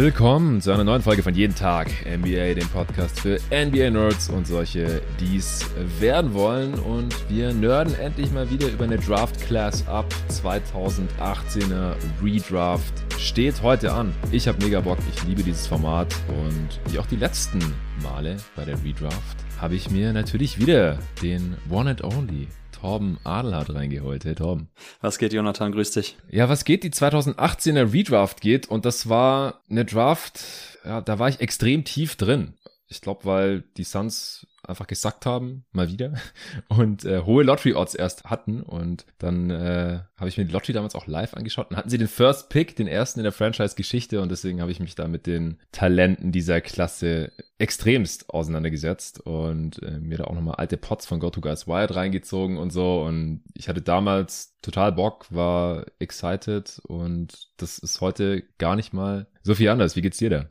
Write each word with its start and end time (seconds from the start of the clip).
Willkommen 0.00 0.62
zu 0.62 0.72
einer 0.72 0.82
neuen 0.82 1.02
Folge 1.02 1.22
von 1.22 1.34
Jeden 1.34 1.54
Tag 1.54 1.88
NBA, 2.06 2.54
dem 2.54 2.66
Podcast 2.68 3.20
für 3.20 3.38
NBA-Nerds 3.50 4.30
und 4.30 4.46
solche, 4.46 5.02
die 5.20 5.36
es 5.36 5.66
werden 5.98 6.32
wollen. 6.32 6.72
Und 6.72 7.14
wir 7.28 7.52
nerden 7.52 7.94
endlich 7.96 8.32
mal 8.32 8.48
wieder 8.48 8.68
über 8.68 8.84
eine 8.84 8.96
Draft 8.96 9.38
Class 9.42 9.86
ab. 9.86 10.06
2018er 10.30 11.96
Redraft 12.24 12.94
steht 13.18 13.60
heute 13.60 13.92
an. 13.92 14.14
Ich 14.32 14.48
habe 14.48 14.64
mega 14.64 14.80
Bock, 14.80 14.96
ich 15.14 15.22
liebe 15.24 15.42
dieses 15.42 15.66
Format 15.66 16.16
und 16.28 16.80
wie 16.90 16.98
auch 16.98 17.06
die 17.06 17.16
letzten 17.16 17.58
Male 18.02 18.38
bei 18.56 18.64
der 18.64 18.82
Redraft 18.82 19.36
habe 19.60 19.74
ich 19.74 19.90
mir 19.90 20.14
natürlich 20.14 20.58
wieder 20.58 20.98
den 21.20 21.58
One 21.68 21.90
and 21.90 22.02
Only 22.02 22.48
Torben 22.80 23.18
Adelhardt 23.24 23.74
reingeholt. 23.74 24.24
Hey 24.24 24.34
Torben. 24.34 24.70
Was 25.02 25.18
geht, 25.18 25.34
Jonathan? 25.34 25.72
Grüß 25.72 25.90
dich. 25.90 26.16
Ja, 26.30 26.48
was 26.48 26.64
geht? 26.64 26.82
Die 26.82 26.90
2018er 26.90 27.92
Redraft 27.92 28.40
geht 28.40 28.68
und 28.68 28.86
das 28.86 29.08
war 29.08 29.60
eine 29.68 29.84
Draft, 29.84 30.40
ja, 30.84 31.02
da 31.02 31.18
war 31.18 31.28
ich 31.28 31.40
extrem 31.40 31.84
tief 31.84 32.16
drin. 32.16 32.54
Ich 32.88 33.02
glaube, 33.02 33.26
weil 33.26 33.64
die 33.76 33.84
Suns 33.84 34.46
einfach 34.70 34.86
gesackt 34.86 35.26
haben, 35.26 35.64
mal 35.72 35.88
wieder, 35.88 36.14
und 36.68 37.04
äh, 37.04 37.22
hohe 37.22 37.44
Lottery-Odds 37.44 37.94
erst 37.94 38.24
hatten. 38.24 38.62
Und 38.62 39.04
dann 39.18 39.50
äh, 39.50 40.00
habe 40.16 40.28
ich 40.28 40.38
mir 40.38 40.44
die 40.44 40.52
Lottery 40.52 40.72
damals 40.72 40.94
auch 40.94 41.06
live 41.06 41.34
angeschaut 41.34 41.70
und 41.70 41.76
hatten 41.76 41.90
sie 41.90 41.98
den 41.98 42.08
First 42.08 42.48
Pick, 42.48 42.76
den 42.76 42.86
ersten 42.86 43.20
in 43.20 43.24
der 43.24 43.32
Franchise-Geschichte. 43.32 44.20
Und 44.20 44.30
deswegen 44.30 44.60
habe 44.60 44.70
ich 44.70 44.80
mich 44.80 44.94
da 44.94 45.08
mit 45.08 45.26
den 45.26 45.58
Talenten 45.72 46.32
dieser 46.32 46.60
Klasse 46.60 47.32
extremst 47.58 48.30
auseinandergesetzt 48.30 49.20
und 49.20 49.82
äh, 49.82 49.98
mir 50.00 50.18
da 50.18 50.24
auch 50.24 50.34
nochmal 50.34 50.54
alte 50.54 50.78
Pots 50.78 51.06
von 51.06 51.20
Go 51.20 51.30
to 51.30 51.40
Guys 51.40 51.66
Wild 51.66 51.94
reingezogen 51.94 52.56
und 52.56 52.72
so. 52.72 53.02
Und 53.02 53.42
ich 53.54 53.68
hatte 53.68 53.82
damals 53.82 54.56
total 54.62 54.92
Bock, 54.92 55.26
war 55.30 55.84
excited 55.98 56.80
und 56.84 57.48
das 57.58 57.78
ist 57.78 58.00
heute 58.00 58.42
gar 58.58 58.76
nicht 58.76 58.92
mal 58.92 59.26
so 59.42 59.54
viel 59.54 59.68
anders. 59.68 59.96
Wie 59.96 60.02
geht's 60.02 60.18
dir 60.18 60.30
da? 60.30 60.46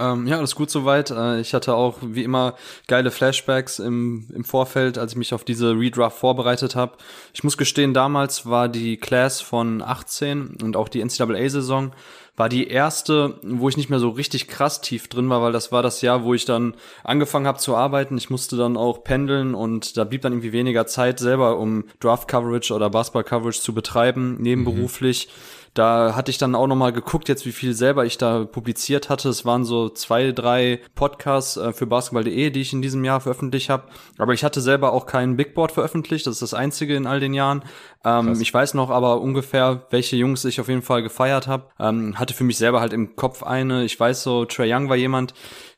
Ähm, 0.00 0.26
ja, 0.26 0.38
alles 0.38 0.56
gut 0.56 0.70
soweit. 0.70 1.10
Äh, 1.10 1.40
ich 1.40 1.54
hatte 1.54 1.74
auch 1.74 1.98
wie 2.02 2.24
immer 2.24 2.54
geile 2.88 3.12
Flashbacks 3.12 3.78
im, 3.78 4.28
im 4.34 4.44
Vorfeld, 4.44 4.98
als 4.98 5.12
ich 5.12 5.18
mich 5.18 5.32
auf 5.32 5.44
diese 5.44 5.70
Redraft 5.78 6.18
vorbereitet 6.18 6.74
habe. 6.74 6.96
Ich 7.32 7.44
muss 7.44 7.56
gestehen, 7.56 7.94
damals 7.94 8.44
war 8.44 8.68
die 8.68 8.96
Class 8.96 9.40
von 9.40 9.82
18 9.82 10.58
und 10.62 10.76
auch 10.76 10.88
die 10.88 11.04
NCAA-Saison 11.04 11.92
war 12.36 12.48
die 12.48 12.66
erste, 12.66 13.38
wo 13.44 13.68
ich 13.68 13.76
nicht 13.76 13.90
mehr 13.90 14.00
so 14.00 14.08
richtig 14.08 14.48
krass 14.48 14.80
tief 14.80 15.06
drin 15.06 15.30
war, 15.30 15.40
weil 15.40 15.52
das 15.52 15.70
war 15.70 15.84
das 15.84 16.02
Jahr, 16.02 16.24
wo 16.24 16.34
ich 16.34 16.44
dann 16.44 16.74
angefangen 17.04 17.46
habe 17.46 17.58
zu 17.58 17.76
arbeiten. 17.76 18.18
Ich 18.18 18.28
musste 18.28 18.56
dann 18.56 18.76
auch 18.76 19.04
pendeln 19.04 19.54
und 19.54 19.96
da 19.96 20.02
blieb 20.02 20.22
dann 20.22 20.32
irgendwie 20.32 20.50
weniger 20.50 20.86
Zeit 20.88 21.20
selber, 21.20 21.58
um 21.60 21.84
Draft-Coverage 22.00 22.74
oder 22.74 22.90
Basketball-Coverage 22.90 23.60
zu 23.60 23.72
betreiben, 23.72 24.38
nebenberuflich. 24.40 25.28
Mhm 25.28 25.63
da 25.74 26.14
hatte 26.14 26.30
ich 26.30 26.38
dann 26.38 26.54
auch 26.54 26.68
nochmal 26.68 26.92
geguckt, 26.92 27.28
jetzt 27.28 27.44
wie 27.46 27.52
viel 27.52 27.74
selber 27.74 28.06
ich 28.06 28.16
da 28.16 28.44
publiziert 28.44 29.10
hatte. 29.10 29.28
Es 29.28 29.44
waren 29.44 29.64
so 29.64 29.88
zwei, 29.88 30.30
drei 30.30 30.80
Podcasts 30.94 31.56
äh, 31.56 31.72
für 31.72 31.86
basketball.de, 31.86 32.50
die 32.50 32.60
ich 32.60 32.72
in 32.72 32.80
diesem 32.80 33.04
Jahr 33.04 33.20
veröffentlicht 33.20 33.70
habe. 33.70 33.88
Aber 34.16 34.32
ich 34.32 34.44
hatte 34.44 34.60
selber 34.60 34.92
auch 34.92 35.06
kein 35.06 35.36
Bigboard 35.36 35.72
veröffentlicht. 35.72 36.26
Das 36.26 36.34
ist 36.34 36.42
das 36.42 36.54
einzige 36.54 36.94
in 36.94 37.06
all 37.08 37.18
den 37.18 37.34
Jahren. 37.34 37.64
Ähm, 38.04 38.40
ich 38.40 38.54
weiß 38.54 38.74
noch 38.74 38.90
aber 38.90 39.20
ungefähr, 39.20 39.86
welche 39.90 40.14
Jungs 40.14 40.44
ich 40.44 40.60
auf 40.60 40.68
jeden 40.68 40.82
Fall 40.82 41.02
gefeiert 41.02 41.48
habe. 41.48 41.66
Ähm, 41.80 42.18
hatte 42.20 42.34
für 42.34 42.44
mich 42.44 42.56
selber 42.56 42.80
halt 42.80 42.92
im 42.92 43.16
Kopf 43.16 43.42
eine. 43.42 43.84
Ich 43.84 43.98
weiß 43.98 44.22
so, 44.22 44.44
Trey 44.44 44.72
Young 44.72 44.88
war 44.88 44.96
jemand, 44.96 45.34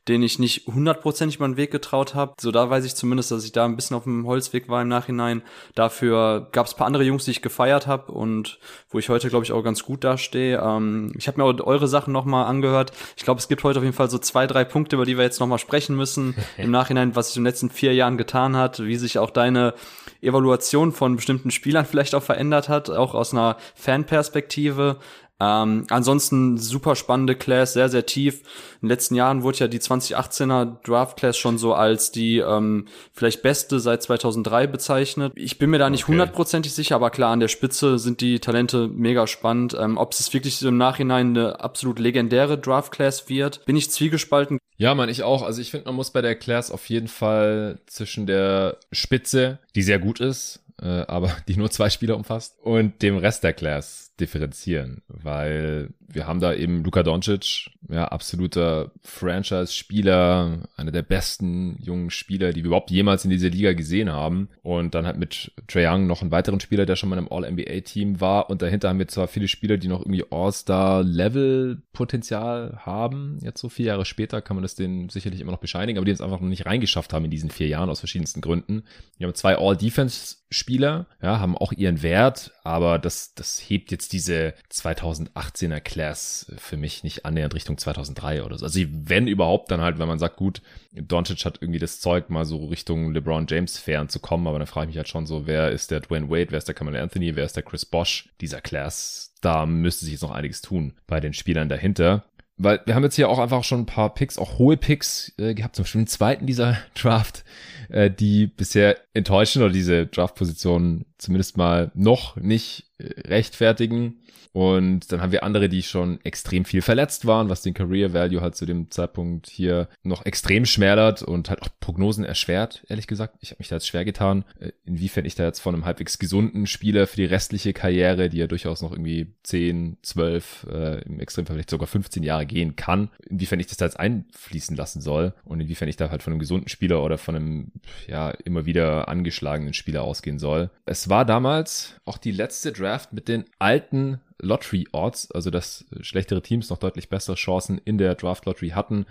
den 0.08 0.22
ich 0.22 0.38
nicht 0.38 0.66
hundertprozentig 0.66 1.38
den 1.38 1.56
Weg 1.56 1.70
getraut 1.70 2.14
habe. 2.14 2.34
So 2.40 2.52
da 2.52 2.70
weiß 2.70 2.84
ich 2.84 2.94
zumindest, 2.94 3.30
dass 3.30 3.44
ich 3.44 3.52
da 3.52 3.64
ein 3.64 3.76
bisschen 3.76 3.96
auf 3.96 4.04
dem 4.04 4.26
Holzweg 4.26 4.68
war 4.68 4.82
im 4.82 4.88
Nachhinein. 4.88 5.42
Dafür 5.74 6.48
gab 6.52 6.66
es 6.66 6.74
paar 6.74 6.86
andere 6.86 7.02
Jungs, 7.02 7.24
die 7.24 7.32
ich 7.32 7.42
gefeiert 7.42 7.86
habe 7.86 8.12
und 8.12 8.58
wo 8.90 8.98
ich 8.98 9.08
heute, 9.08 9.28
glaube 9.28 9.44
ich, 9.44 9.52
auch 9.52 9.62
ganz 9.62 9.82
gut 9.82 10.04
dastehe. 10.04 10.60
Ähm, 10.62 11.12
ich 11.16 11.26
habe 11.26 11.40
mir 11.40 11.44
auch 11.44 11.66
eure 11.66 11.88
Sachen 11.88 12.12
nochmal 12.12 12.46
angehört. 12.46 12.92
Ich 13.16 13.24
glaube, 13.24 13.40
es 13.40 13.48
gibt 13.48 13.64
heute 13.64 13.80
auf 13.80 13.84
jeden 13.84 13.96
Fall 13.96 14.10
so 14.10 14.18
zwei, 14.18 14.46
drei 14.46 14.64
Punkte, 14.64 14.96
über 14.96 15.04
die 15.04 15.16
wir 15.16 15.24
jetzt 15.24 15.40
nochmal 15.40 15.58
sprechen 15.58 15.96
müssen. 15.96 16.34
Im 16.56 16.70
Nachhinein, 16.70 17.16
was 17.16 17.28
sich 17.28 17.36
in 17.36 17.42
den 17.42 17.50
letzten 17.50 17.70
vier 17.70 17.94
Jahren 17.94 18.16
getan 18.16 18.56
hat, 18.56 18.84
wie 18.84 18.96
sich 18.96 19.18
auch 19.18 19.30
deine 19.30 19.74
Evaluation 20.22 20.92
von 20.92 21.16
bestimmten 21.16 21.50
Spielern 21.50 21.84
vielleicht 21.84 22.14
auch 22.14 22.22
verändert 22.22 22.68
hat, 22.68 22.90
auch 22.90 23.14
aus 23.14 23.32
einer 23.32 23.56
Fanperspektive. 23.74 24.98
Ähm, 25.38 25.86
ansonsten 25.90 26.56
super 26.56 26.96
spannende 26.96 27.34
Class, 27.34 27.74
sehr, 27.74 27.88
sehr 27.88 28.06
tief. 28.06 28.40
In 28.80 28.88
den 28.88 28.88
letzten 28.88 29.14
Jahren 29.14 29.42
wurde 29.42 29.58
ja 29.58 29.68
die 29.68 29.80
2018er 29.80 30.82
Draft 30.82 31.18
Class 31.18 31.36
schon 31.36 31.58
so 31.58 31.74
als 31.74 32.10
die 32.10 32.38
ähm, 32.38 32.86
vielleicht 33.12 33.42
beste 33.42 33.78
seit 33.78 34.02
2003 34.02 34.66
bezeichnet. 34.66 35.32
Ich 35.36 35.58
bin 35.58 35.70
mir 35.70 35.78
da 35.78 35.90
nicht 35.90 36.08
hundertprozentig 36.08 36.72
okay. 36.72 36.82
sicher, 36.82 36.94
aber 36.94 37.10
klar, 37.10 37.32
an 37.32 37.40
der 37.40 37.48
Spitze 37.48 37.98
sind 37.98 38.20
die 38.20 38.40
Talente 38.40 38.88
mega 38.88 39.26
spannend. 39.26 39.76
Ähm, 39.78 39.98
Ob 39.98 40.12
es 40.12 40.32
wirklich 40.32 40.56
so 40.56 40.68
im 40.68 40.78
Nachhinein 40.78 41.36
eine 41.36 41.60
absolut 41.60 41.98
legendäre 41.98 42.56
Draft 42.56 42.92
Class 42.92 43.28
wird, 43.28 43.64
bin 43.66 43.76
ich 43.76 43.90
zwiegespalten. 43.90 44.58
Ja, 44.78 44.94
man, 44.94 45.08
ich 45.08 45.22
auch. 45.22 45.42
Also 45.42 45.60
ich 45.60 45.70
finde, 45.70 45.86
man 45.86 45.96
muss 45.96 46.10
bei 46.10 46.22
der 46.22 46.34
Class 46.34 46.70
auf 46.70 46.88
jeden 46.88 47.08
Fall 47.08 47.80
zwischen 47.86 48.26
der 48.26 48.78
Spitze, 48.92 49.58
die 49.74 49.82
sehr 49.82 49.98
gut 49.98 50.20
ist, 50.20 50.60
äh, 50.80 50.86
aber 50.86 51.34
die 51.48 51.56
nur 51.56 51.70
zwei 51.70 51.90
Spieler 51.90 52.16
umfasst, 52.16 52.56
und 52.62 53.02
dem 53.02 53.16
Rest 53.18 53.44
der 53.44 53.52
Class 53.52 54.05
differenzieren, 54.20 55.02
weil 55.08 55.90
wir 56.08 56.26
haben 56.26 56.40
da 56.40 56.54
eben 56.54 56.82
Luka 56.82 57.02
Doncic, 57.02 57.70
ja, 57.88 58.08
absoluter 58.08 58.90
Franchise-Spieler, 59.02 60.68
einer 60.76 60.92
der 60.92 61.02
besten 61.02 61.78
jungen 61.82 62.10
Spieler, 62.10 62.52
die 62.52 62.62
wir 62.62 62.68
überhaupt 62.68 62.90
jemals 62.90 63.24
in 63.24 63.30
dieser 63.30 63.50
Liga 63.50 63.72
gesehen 63.72 64.12
haben. 64.12 64.48
Und 64.62 64.94
dann 64.94 65.06
halt 65.06 65.18
mit 65.18 65.52
Trae 65.68 65.86
Young 65.86 66.06
noch 66.06 66.22
einen 66.22 66.30
weiteren 66.30 66.60
Spieler, 66.60 66.86
der 66.86 66.96
schon 66.96 67.08
mal 67.08 67.18
im 67.18 67.30
All-NBA-Team 67.30 68.20
war. 68.20 68.50
Und 68.50 68.62
dahinter 68.62 68.88
haben 68.88 68.98
wir 68.98 69.06
zwar 69.08 69.28
viele 69.28 69.48
Spieler, 69.48 69.76
die 69.76 69.88
noch 69.88 70.00
irgendwie 70.00 70.24
All-Star-Level-Potenzial 70.30 72.80
haben. 72.84 73.38
Jetzt 73.42 73.60
so 73.60 73.68
vier 73.68 73.86
Jahre 73.86 74.04
später 74.04 74.42
kann 74.42 74.56
man 74.56 74.62
das 74.62 74.74
denen 74.74 75.08
sicherlich 75.08 75.40
immer 75.40 75.52
noch 75.52 75.58
bescheinigen, 75.58 75.98
aber 75.98 76.04
die 76.04 76.10
es 76.12 76.20
einfach 76.20 76.40
noch 76.40 76.48
nicht 76.48 76.66
reingeschafft 76.66 77.12
haben 77.12 77.24
in 77.24 77.30
diesen 77.30 77.50
vier 77.50 77.68
Jahren 77.68 77.90
aus 77.90 78.00
verschiedensten 78.00 78.40
Gründen. 78.40 78.82
Wir 79.18 79.26
haben 79.26 79.34
zwei 79.34 79.58
All-Defense-Spieler, 79.58 81.06
ja, 81.22 81.40
haben 81.40 81.56
auch 81.56 81.72
ihren 81.72 82.02
Wert, 82.02 82.52
aber 82.64 82.98
das, 82.98 83.34
das 83.34 83.58
hebt 83.58 83.90
jetzt 83.90 84.05
diese 84.08 84.54
2018er 84.72 85.80
Class 85.80 86.52
für 86.56 86.76
mich 86.76 87.04
nicht 87.04 87.24
annähernd 87.24 87.54
Richtung 87.54 87.78
2003 87.78 88.42
oder 88.42 88.58
so. 88.58 88.64
Also 88.64 88.80
wenn 88.90 89.26
überhaupt, 89.26 89.70
dann 89.70 89.80
halt, 89.80 89.98
wenn 89.98 90.08
man 90.08 90.18
sagt, 90.18 90.36
gut, 90.36 90.62
Doncic 90.92 91.44
hat 91.44 91.58
irgendwie 91.60 91.78
das 91.78 92.00
Zeug, 92.00 92.30
mal 92.30 92.44
so 92.44 92.66
Richtung 92.66 93.12
LeBron 93.12 93.46
James 93.48 93.78
fern 93.78 94.08
zu 94.08 94.20
kommen, 94.20 94.46
aber 94.46 94.58
dann 94.58 94.66
frage 94.66 94.86
ich 94.86 94.88
mich 94.90 94.96
halt 94.98 95.08
schon 95.08 95.26
so, 95.26 95.46
wer 95.46 95.70
ist 95.70 95.90
der 95.90 96.00
Dwayne 96.00 96.30
Wade, 96.30 96.50
wer 96.50 96.58
ist 96.58 96.68
der 96.68 96.74
Kamala 96.74 97.00
Anthony, 97.00 97.36
wer 97.36 97.44
ist 97.44 97.56
der 97.56 97.62
Chris 97.62 97.84
Bosch 97.84 98.28
dieser 98.40 98.60
Class? 98.60 99.34
Da 99.40 99.66
müsste 99.66 100.04
sich 100.04 100.12
jetzt 100.12 100.22
noch 100.22 100.30
einiges 100.30 100.62
tun 100.62 100.94
bei 101.06 101.20
den 101.20 101.32
Spielern 101.32 101.68
dahinter 101.68 102.24
weil 102.58 102.80
wir 102.86 102.94
haben 102.94 103.02
jetzt 103.02 103.16
hier 103.16 103.28
auch 103.28 103.38
einfach 103.38 103.64
schon 103.64 103.80
ein 103.80 103.86
paar 103.86 104.14
Picks, 104.14 104.38
auch 104.38 104.58
hohe 104.58 104.76
Picks 104.76 105.32
äh, 105.38 105.54
gehabt, 105.54 105.76
zum 105.76 105.84
Beispiel 105.84 106.02
den 106.02 106.06
zweiten 106.06 106.46
dieser 106.46 106.78
Draft, 106.94 107.44
äh, 107.88 108.10
die 108.10 108.46
bisher 108.46 108.96
enttäuschen 109.14 109.62
oder 109.62 109.72
diese 109.72 110.06
Draft-Position 110.06 111.04
zumindest 111.18 111.56
mal 111.56 111.90
noch 111.94 112.36
nicht 112.36 112.86
äh, 112.98 113.28
rechtfertigen. 113.28 114.20
Und 114.56 115.12
dann 115.12 115.20
haben 115.20 115.32
wir 115.32 115.42
andere, 115.42 115.68
die 115.68 115.82
schon 115.82 116.18
extrem 116.24 116.64
viel 116.64 116.80
verletzt 116.80 117.26
waren, 117.26 117.50
was 117.50 117.60
den 117.60 117.74
Career 117.74 118.14
Value 118.14 118.40
halt 118.40 118.56
zu 118.56 118.64
dem 118.64 118.90
Zeitpunkt 118.90 119.50
hier 119.50 119.86
noch 120.02 120.24
extrem 120.24 120.64
schmälert 120.64 121.20
und 121.20 121.50
halt 121.50 121.60
auch 121.60 121.68
Prognosen 121.78 122.24
erschwert, 122.24 122.82
ehrlich 122.88 123.06
gesagt. 123.06 123.36
Ich 123.42 123.50
habe 123.50 123.58
mich 123.58 123.68
da 123.68 123.76
jetzt 123.76 123.86
schwer 123.86 124.06
getan, 124.06 124.46
äh, 124.58 124.72
inwiefern 124.86 125.26
ich 125.26 125.34
da 125.34 125.44
jetzt 125.44 125.60
von 125.60 125.74
einem 125.74 125.84
halbwegs 125.84 126.18
gesunden 126.18 126.66
Spieler 126.66 127.06
für 127.06 127.16
die 127.16 127.26
restliche 127.26 127.74
Karriere, 127.74 128.30
die 128.30 128.38
ja 128.38 128.46
durchaus 128.46 128.80
noch 128.80 128.92
irgendwie 128.92 129.34
10, 129.42 129.98
12, 130.00 130.66
äh, 130.72 131.02
im 131.02 131.20
Extremfall 131.20 131.56
vielleicht 131.56 131.68
sogar 131.68 131.86
15 131.86 132.22
Jahre 132.22 132.46
gehen 132.46 132.76
kann, 132.76 133.10
inwiefern 133.28 133.60
ich 133.60 133.66
das 133.66 133.76
da 133.76 133.84
jetzt 133.84 134.00
einfließen 134.00 134.74
lassen 134.74 135.02
soll 135.02 135.34
und 135.44 135.60
inwiefern 135.60 135.88
ich 135.88 135.96
da 135.96 136.08
halt 136.08 136.22
von 136.22 136.32
einem 136.32 136.40
gesunden 136.40 136.70
Spieler 136.70 137.04
oder 137.04 137.18
von 137.18 137.36
einem 137.36 137.72
ja 138.06 138.30
immer 138.30 138.64
wieder 138.64 139.08
angeschlagenen 139.08 139.74
Spieler 139.74 140.02
ausgehen 140.02 140.38
soll. 140.38 140.70
Es 140.86 141.05
war 141.08 141.24
damals 141.24 141.94
auch 142.04 142.18
die 142.18 142.32
letzte 142.32 142.72
Draft 142.72 143.12
mit 143.12 143.28
den 143.28 143.44
alten 143.58 144.20
Lottery 144.40 144.86
Odds, 144.92 145.30
also 145.30 145.50
dass 145.50 145.86
schlechtere 146.00 146.42
Teams 146.42 146.70
noch 146.70 146.78
deutlich 146.78 147.08
bessere 147.08 147.36
Chancen 147.36 147.78
in 147.78 147.98
der 147.98 148.14
Draft 148.14 148.46
Lottery 148.46 148.70
hatten, 148.70 149.06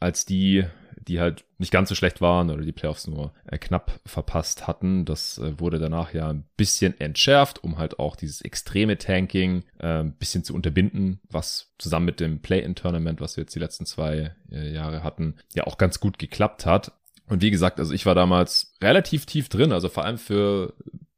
als 0.00 0.26
die, 0.26 0.64
die 0.96 1.20
halt 1.20 1.44
nicht 1.58 1.70
ganz 1.70 1.88
so 1.88 1.94
schlecht 1.94 2.20
waren 2.20 2.50
oder 2.50 2.62
die 2.62 2.72
Playoffs 2.72 3.06
nur 3.06 3.32
äh, 3.46 3.58
knapp 3.58 4.00
verpasst 4.04 4.66
hatten. 4.66 5.04
Das 5.04 5.38
äh, 5.38 5.58
wurde 5.58 5.78
danach 5.78 6.12
ja 6.12 6.28
ein 6.28 6.44
bisschen 6.56 6.98
entschärft, 7.00 7.62
um 7.62 7.78
halt 7.78 7.98
auch 7.98 8.16
dieses 8.16 8.42
extreme 8.42 8.98
Tanking 8.98 9.62
äh, 9.78 10.00
ein 10.00 10.12
bisschen 10.12 10.44
zu 10.44 10.54
unterbinden, 10.54 11.20
was 11.30 11.72
zusammen 11.78 12.06
mit 12.06 12.20
dem 12.20 12.40
Play-in-Tournament, 12.40 13.20
was 13.20 13.36
wir 13.36 13.42
jetzt 13.42 13.54
die 13.54 13.60
letzten 13.60 13.86
zwei 13.86 14.34
Jahre 14.48 15.02
hatten, 15.02 15.36
ja 15.54 15.64
auch 15.64 15.78
ganz 15.78 15.98
gut 16.00 16.18
geklappt 16.18 16.66
hat. 16.66 16.92
Und 17.26 17.42
wie 17.42 17.50
gesagt, 17.50 17.80
also 17.80 17.94
ich 17.94 18.06
war 18.06 18.14
damals 18.14 18.74
relativ 18.82 19.26
tief 19.26 19.48
drin, 19.48 19.72
also 19.72 19.88
vor 19.88 20.04
allem 20.04 20.18
für 20.18 20.74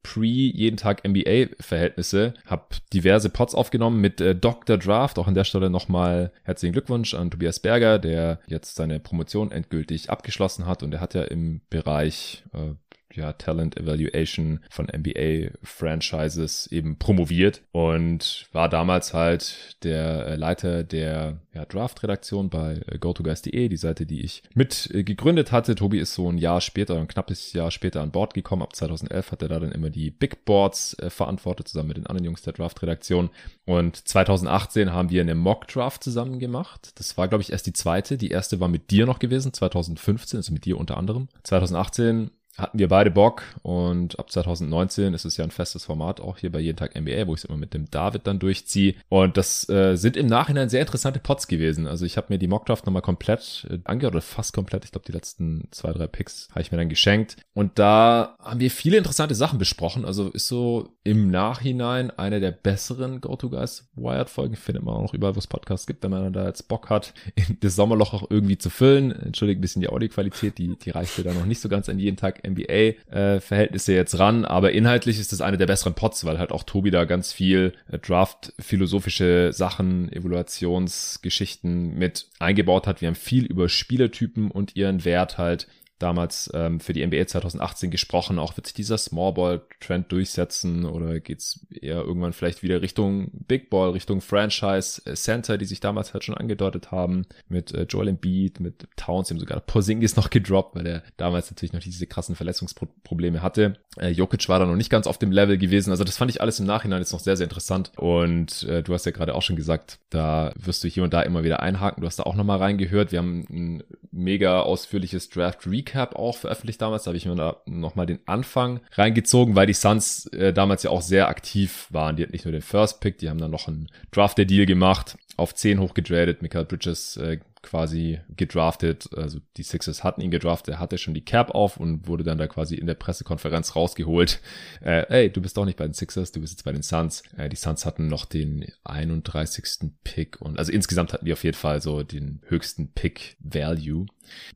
Pre 0.07 0.25
jeden 0.25 0.77
Tag 0.77 1.07
NBA 1.07 1.57
Verhältnisse, 1.59 2.35
habe 2.47 2.67
diverse 2.93 3.29
Pots 3.29 3.57
aufgenommen 3.57 4.01
mit 4.01 4.21
äh, 4.21 4.37
Dr. 4.37 4.79
Draft. 4.79 5.19
Auch 5.19 5.27
an 5.27 5.35
der 5.35 5.45
Stelle 5.45 5.69
nochmal 5.69 6.31
herzlichen 6.45 6.73
Glückwunsch 6.73 7.15
an 7.15 7.31
Tobias 7.31 7.59
Berger, 7.59 7.99
der 7.99 8.39
jetzt 8.47 8.77
seine 8.77 9.01
Promotion 9.01 9.51
endgültig 9.51 10.09
abgeschlossen 10.09 10.67
hat 10.67 10.85
und 10.85 10.95
er 10.95 11.01
hat 11.01 11.15
ja 11.15 11.25
im 11.25 11.61
Bereich 11.71 12.45
äh, 12.55 12.75
ja, 13.17 13.33
Talent 13.33 13.77
Evaluation 13.77 14.61
von 14.71 14.87
NBA 14.87 15.51
Franchises 15.63 16.67
eben 16.69 16.99
promoviert 16.99 17.63
und 17.73 18.47
war 18.53 18.69
damals 18.69 19.15
halt 19.15 19.77
der 19.83 20.27
äh, 20.27 20.37
Leiter 20.37 20.85
der 20.85 21.39
ja, 21.55 21.65
Draft-Redaktion 21.65 22.51
bei 22.51 22.81
äh, 22.87 22.99
GoToGuys.de, 22.99 23.69
die 23.69 23.77
Seite, 23.77 24.07
die 24.07 24.21
ich 24.21 24.43
mit 24.55 24.91
äh, 24.93 25.03
gegründet 25.03 25.53
hatte. 25.53 25.75
Tobi 25.75 25.99
ist 25.99 26.15
so 26.15 26.31
ein 26.31 26.39
Jahr 26.39 26.61
später, 26.61 26.99
ein 26.99 27.09
knappes 27.09 27.53
Jahr 27.53 27.71
später 27.71 28.03
an 28.03 28.11
Bord 28.11 28.35
gekommen. 28.35 28.63
Ab 28.63 28.77
2011 28.77 29.33
hat 29.33 29.43
er 29.43 29.49
da 29.49 29.59
dann 29.59 29.73
immer 29.73 29.91
die 29.91 30.11
Big 30.11 30.45
Boards 30.45 30.95
äh, 30.99 31.11
verantwortet, 31.11 31.69
zusammen 31.69 31.89
mit 31.89 31.97
den 31.97 32.07
anderen 32.07 32.25
Jungs 32.25 32.43
der 32.43 32.53
Draft-Redaktion. 32.53 33.31
Und 33.65 33.97
2018 34.09 34.93
haben 34.93 35.11
wir 35.11 35.23
eine 35.23 35.35
Mock-Draft 35.35 36.05
zusammen 36.05 36.39
gemacht. 36.39 36.93
Das 36.97 37.17
war, 37.17 37.29
glaube 37.29 37.43
ich, 37.43 37.53
erst 37.53 37.67
die 37.67 37.73
zweite. 37.73 38.19
Die 38.19 38.31
erste 38.31 38.61
war 38.61 38.69
mit 38.69 38.91
dir 38.91 39.07
noch 39.07 39.19
gewesen, 39.19 39.53
2015, 39.53 40.39
also 40.39 40.53
mit 40.53 40.65
dir 40.65 40.79
unter 40.79 40.97
anderem. 40.97 41.29
2018 41.45 42.31
hatten 42.59 42.79
wir 42.79 42.89
beide 42.89 43.11
Bock 43.11 43.43
und 43.63 44.19
ab 44.19 44.31
2019 44.31 45.15
ist 45.15 45.25
es 45.25 45.37
ja 45.37 45.45
ein 45.45 45.51
festes 45.51 45.85
Format 45.85 46.21
auch 46.21 46.39
hier 46.39 46.51
bei 46.51 46.61
Jeden 46.61 46.77
Tag 46.77 46.99
NBA, 46.99 47.27
wo 47.27 47.35
ich 47.35 47.41
es 47.41 47.45
immer 47.45 47.59
mit 47.59 47.75
dem 47.75 47.91
David 47.91 48.27
dann 48.27 48.39
durchziehe. 48.39 48.95
Und 49.09 49.37
das 49.37 49.69
äh, 49.69 49.97
sind 49.97 50.17
im 50.17 50.27
Nachhinein 50.27 50.69
sehr 50.69 50.81
interessante 50.81 51.21
Pots 51.21 51.49
gewesen. 51.49 51.87
Also 51.87 52.05
ich 52.05 52.17
habe 52.17 52.27
mir 52.31 52.39
die 52.39 52.49
Mockdraft 52.49 52.87
nochmal 52.87 53.03
komplett 53.03 53.67
äh, 53.71 53.79
angehört 53.85 54.15
oder 54.15 54.23
fast 54.23 54.53
komplett. 54.53 54.85
Ich 54.85 54.93
glaube, 54.93 55.07
die 55.07 55.13
letzten 55.13 55.69
zwei, 55.71 55.93
drei 55.93 56.07
Picks 56.07 56.49
habe 56.51 56.63
ich 56.63 56.73
mir 56.73 56.79
dann 56.79 56.89
geschenkt. 56.89 57.37
Und 57.55 57.79
da 57.79 58.37
haben 58.41 58.61
wir 58.61 58.71
viele 58.71 58.97
interessante 58.97 59.35
Sachen 59.35 59.59
besprochen. 59.59 60.05
Also 60.05 60.29
ist 60.31 60.49
so 60.49 60.97
im 61.05 61.31
Nachhinein 61.31 62.11
eine 62.11 62.41
der 62.41 62.53
besseren 62.53 63.21
Go-To-Guys 63.21 63.91
Wired-Folgen. 63.95 64.57
Findet 64.57 64.83
man 64.83 64.95
auch 64.95 65.03
noch 65.03 65.15
überall, 65.15 65.35
wo 65.35 65.39
es 65.39 65.47
Podcasts 65.47 65.87
gibt, 65.87 66.03
wenn 66.03 66.11
man 66.11 66.33
da 66.33 66.47
jetzt 66.47 66.69
Bock 66.69 66.91
hat, 66.91 67.13
das 67.61 67.77
Sommerloch 67.77 68.15
auch 68.15 68.31
irgendwie 68.31 68.59
zu 68.59 68.71
füllen. 68.71 69.13
Entschuldigt 69.13 69.59
ein 69.59 69.61
bisschen 69.61 69.83
die 69.83 69.89
Audioqualität, 69.89 70.59
die, 70.59 70.77
die 70.77 70.91
reichte 70.91 71.23
da 71.23 71.33
noch 71.33 71.47
nicht 71.47 71.61
so 71.61 71.69
ganz 71.69 71.89
an 71.89 71.99
jeden 71.99 72.17
Tag 72.17 72.46
NBA-Verhältnisse 72.47 73.93
äh, 73.93 73.97
jetzt 73.97 74.19
ran, 74.19 74.45
aber 74.45 74.73
inhaltlich 74.73 75.19
ist 75.19 75.33
das 75.33 75.41
eine 75.41 75.57
der 75.57 75.67
besseren 75.67 75.95
Pots, 75.95 76.25
weil 76.25 76.39
halt 76.39 76.53
auch 76.53 76.63
Tobi 76.63 76.91
da 76.91 77.05
ganz 77.05 77.33
viel 77.33 77.73
äh, 77.91 77.99
Draft-philosophische 77.99 79.53
Sachen, 79.53 80.13
Evaluationsgeschichten 80.13 81.99
mit 81.99 82.27
eingebaut 82.39 82.87
hat. 82.87 83.01
Wir 83.01 83.09
haben 83.09 83.15
viel 83.15 83.45
über 83.45 83.69
Spielertypen 83.69 84.51
und 84.51 84.77
ihren 84.77 85.05
Wert 85.05 85.39
halt 85.39 85.67
damals 85.99 86.51
ähm, 86.55 86.81
für 86.81 86.93
die 86.93 87.07
NBA 87.07 87.27
2018 87.27 87.91
gesprochen. 87.91 88.39
Auch 88.39 88.57
wird 88.57 88.67
sich 88.67 88.75
dieser 88.75 88.99
Smallball-Trend 88.99 90.13
durchsetzen 90.13 90.85
oder 90.85 91.21
geht's 91.21 91.67
eher 91.71 92.03
irgendwann 92.03 92.33
vielleicht 92.33 92.63
wieder 92.63 92.83
Richtung 92.83 93.31
Big 93.33 93.71
Ball, 93.71 93.91
Richtung 93.91 94.21
Franchise 94.21 95.01
äh, 95.07 95.15
Center, 95.15 95.57
die 95.57 95.65
sich 95.65 95.81
damals 95.81 96.13
halt 96.13 96.25
schon 96.25 96.37
angedeutet 96.37 96.91
haben 96.91 97.27
mit 97.49 97.73
äh, 97.73 97.85
Joel 97.85 98.09
Embiid, 98.09 98.61
mit 98.61 98.89
Towns, 98.97 99.29
dem 99.29 99.39
sogar 99.39 99.61
Porzingis 99.61 100.17
noch 100.17 100.29
gedroppt, 100.29 100.77
weil 100.77 100.87
er 100.87 101.03
damals 101.17 101.51
natürlich 101.51 101.73
noch 101.73 101.81
diese 101.81 102.07
krassen 102.07 102.37
Verletzungsprobleme 102.37 103.43
hatte. 103.43 103.79
Äh, 103.99 104.11
Jokic 104.11 104.49
war 104.51 104.59
da 104.59 104.67
noch 104.67 104.77
nicht 104.77 104.91
ganz 104.91 105.07
auf 105.07 105.19
dem 105.19 105.33
Level 105.33 105.57
gewesen. 105.57 105.91
Also 105.91 106.05
das 106.05 106.19
fand 106.19 106.31
ich 106.31 106.43
alles 106.43 106.61
im 106.61 106.67
Nachhinein 106.67 107.01
jetzt 107.01 107.13
noch 107.13 107.21
sehr, 107.21 107.37
sehr 107.37 107.45
interessant. 107.45 107.93
Und 107.97 108.65
äh, 108.65 108.83
du 108.83 108.93
hast 108.93 109.07
ja 109.07 109.13
gerade 109.13 109.35
auch 109.35 109.43
schon 109.43 109.57
gesagt, 109.57 109.99
da 110.11 110.53
wirst 110.59 110.85
du 110.85 110.89
hier 110.89 111.05
und 111.05 111.15
da 111.15 111.23
immer 111.23 111.43
wieder 111.43 111.61
einhaken. 111.61 112.03
Du 112.03 112.07
hast 112.07 112.19
da 112.19 112.25
auch 112.25 112.35
nochmal 112.35 112.59
reingehört. 112.59 113.13
Wir 113.13 113.21
haben 113.21 113.47
ein 113.49 113.83
mega 114.13 114.61
ausführliches 114.61 115.31
Draft 115.31 115.67
Recap 115.67 115.86
auch 115.95 116.37
veröffentlicht 116.37 116.81
damals. 116.81 117.05
Da 117.05 117.09
habe 117.09 117.17
ich 117.17 117.27
mir 117.27 117.35
da 117.35 117.57
nochmal 117.67 118.07
den 118.07 118.21
Anfang 118.27 118.81
reingezogen, 118.93 119.55
weil 119.55 119.67
die 119.67 119.75
Suns 119.75 120.27
äh, 120.29 120.53
damals 120.53 120.83
ja 120.83 120.91
auch 120.91 121.03
sehr 121.03 121.29
aktiv 121.29 121.87
waren. 121.91 122.17
Die 122.17 122.23
hatten 122.23 122.33
nicht 122.33 122.45
nur 122.45 122.53
den 122.53 122.63
First 122.63 123.01
Pick, 123.01 123.19
die 123.19 123.29
haben 123.29 123.39
dann 123.39 123.51
noch 123.51 123.69
einen 123.69 123.89
Draft 124.11 124.39
Deal 124.39 124.67
gemacht, 124.67 125.17
auf 125.37 125.55
10 125.55 125.81
hochgetradet. 125.81 126.43
Michael 126.43 126.65
Bridges 126.65 127.17
äh, 127.17 127.39
quasi 127.67 128.21
gedraftet. 128.35 129.11
Also 129.15 129.41
die 129.57 129.63
Sixers 129.63 130.05
hatten 130.05 130.21
ihn 130.21 130.31
gedraftet, 130.31 130.75
er 130.75 130.81
hatte 130.81 130.99
schon 130.99 131.15
die 131.15 131.25
Cap 131.25 131.51
auf 131.51 131.77
und 131.77 132.07
wurde 132.07 132.25
dann 132.25 132.39
da 132.39 132.47
quasi 132.47 132.77
in 132.77 132.87
der 132.87 132.95
Pressekonferenz 132.95 133.77
rausgeholt. 133.77 134.41
Äh, 134.81 135.07
ey, 135.09 135.31
du 135.31 135.43
bist 135.43 135.57
doch 135.57 135.65
nicht 135.65 135.77
bei 135.77 135.85
den 135.85 135.93
Sixers, 135.93 136.33
du 136.33 136.41
bist 136.41 136.53
jetzt 136.53 136.65
bei 136.65 136.73
den 136.73 136.83
Suns. 136.83 137.23
Äh, 137.37 137.49
die 137.49 137.57
Suns 137.57 137.85
hatten 137.85 138.07
noch 138.07 138.25
den 138.25 138.67
31. 138.85 139.91
Pick 140.05 140.41
und 140.41 140.59
also 140.59 140.73
insgesamt 140.73 141.13
hatten 141.13 141.27
die 141.27 141.33
auf 141.33 141.45
jeden 141.45 141.57
Fall 141.57 141.83
so 141.83 142.03
den 142.03 142.41
höchsten 142.47 142.93
Pick 142.93 143.37
Value. 143.41 144.07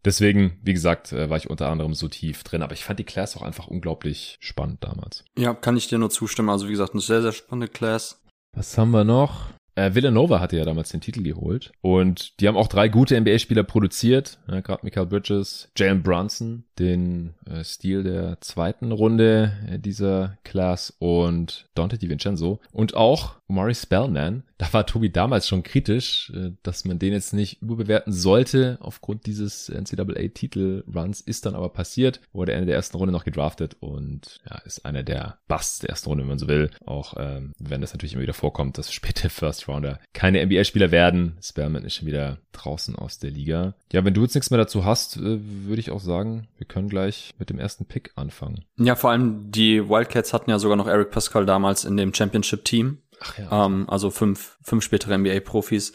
Deswegen, 0.04 0.58
wie 0.62 0.72
gesagt, 0.72 1.12
äh, 1.12 1.28
war 1.28 1.36
ich 1.36 1.50
unter 1.50 1.68
anderem 1.68 1.94
so 1.94 2.08
tief 2.08 2.44
drin, 2.44 2.62
aber 2.62 2.72
ich 2.72 2.84
fand 2.84 2.98
die 2.98 3.04
Class 3.04 3.36
auch 3.36 3.42
einfach 3.42 3.66
unglaublich 3.66 4.36
spannend 4.40 4.84
damals. 4.84 5.24
Ja, 5.36 5.54
kann 5.54 5.76
ich 5.76 5.88
dir 5.88 5.98
nur 5.98 6.10
zustimmen. 6.10 6.50
Also 6.50 6.68
wie 6.68 6.72
gesagt, 6.72 6.92
eine 6.92 7.02
sehr, 7.02 7.22
sehr 7.22 7.32
spannende 7.32 7.68
Class. 7.68 8.22
Was 8.56 8.76
haben 8.78 8.90
wir 8.90 9.04
noch? 9.04 9.50
Äh, 9.74 9.94
Villanova 9.94 10.40
hatte 10.40 10.56
ja 10.56 10.64
damals 10.64 10.90
den 10.90 11.00
Titel 11.00 11.22
geholt 11.22 11.72
und 11.80 12.40
die 12.40 12.48
haben 12.48 12.56
auch 12.56 12.68
drei 12.68 12.88
gute 12.88 13.20
NBA-Spieler 13.20 13.62
produziert, 13.62 14.38
ja, 14.48 14.60
gerade 14.60 14.84
Michael 14.84 15.06
Bridges, 15.06 15.70
Jalen 15.76 16.02
Brunson, 16.02 16.64
den 16.78 17.34
äh, 17.48 17.64
Stil 17.64 18.02
der 18.02 18.40
zweiten 18.40 18.92
Runde 18.92 19.52
äh, 19.70 19.78
dieser 19.78 20.38
Class 20.44 20.94
und 20.98 21.68
Dante 21.74 21.98
DiVincenzo 21.98 22.60
und 22.72 22.94
auch 22.94 23.36
Omari 23.48 23.74
Spellman. 23.74 24.42
Da 24.60 24.70
war 24.74 24.84
Tobi 24.84 25.10
damals 25.10 25.48
schon 25.48 25.62
kritisch, 25.62 26.30
äh, 26.36 26.50
dass 26.62 26.84
man 26.84 26.98
den 26.98 27.14
jetzt 27.14 27.32
nicht 27.32 27.62
überbewerten 27.62 28.12
sollte 28.12 28.76
aufgrund 28.82 29.24
dieses 29.24 29.70
NCAA-Titel-Runs, 29.70 31.22
ist 31.22 31.46
dann 31.46 31.54
aber 31.54 31.70
passiert, 31.70 32.20
wurde 32.34 32.52
Ende 32.52 32.66
der 32.66 32.74
ersten 32.74 32.98
Runde 32.98 33.10
noch 33.10 33.24
gedraftet 33.24 33.78
und 33.80 34.38
ja, 34.46 34.58
ist 34.58 34.84
einer 34.84 35.02
der 35.02 35.38
Busts 35.48 35.78
der 35.78 35.88
ersten 35.88 36.10
Runde, 36.10 36.24
wenn 36.24 36.28
man 36.28 36.38
so 36.38 36.46
will. 36.46 36.68
Auch 36.84 37.14
ähm, 37.16 37.54
wenn 37.58 37.80
das 37.80 37.94
natürlich 37.94 38.12
immer 38.12 38.22
wieder 38.22 38.34
vorkommt, 38.34 38.76
dass 38.76 38.92
späte 38.92 39.30
First 39.30 39.66
Rounder 39.66 39.98
keine 40.12 40.44
NBA-Spieler 40.44 40.90
werden. 40.90 41.38
Spellman 41.42 41.84
ist 41.86 41.94
schon 41.94 42.06
wieder 42.06 42.36
draußen 42.52 42.96
aus 42.96 43.18
der 43.18 43.30
Liga. 43.30 43.72
Ja, 43.92 44.04
wenn 44.04 44.12
du 44.12 44.20
jetzt 44.20 44.34
nichts 44.34 44.50
mehr 44.50 44.58
dazu 44.58 44.84
hast, 44.84 45.16
äh, 45.16 45.38
würde 45.40 45.80
ich 45.80 45.90
auch 45.90 46.00
sagen, 46.00 46.48
wir 46.58 46.66
können 46.66 46.90
gleich 46.90 47.32
mit 47.38 47.48
dem 47.48 47.58
ersten 47.58 47.86
Pick 47.86 48.12
anfangen. 48.14 48.66
Ja, 48.76 48.94
vor 48.94 49.10
allem 49.10 49.50
die 49.50 49.88
Wildcats 49.88 50.34
hatten 50.34 50.50
ja 50.50 50.58
sogar 50.58 50.76
noch 50.76 50.86
Eric 50.86 51.12
Pascal 51.12 51.46
damals 51.46 51.86
in 51.86 51.96
dem 51.96 52.12
Championship-Team. 52.12 52.98
Ach 53.20 53.38
ja. 53.38 53.66
Ähm, 53.66 53.84
also 53.88 54.10
fünf, 54.10 54.56
fünf 54.62 54.84
spätere 54.84 55.16
NBA-Profis 55.16 55.92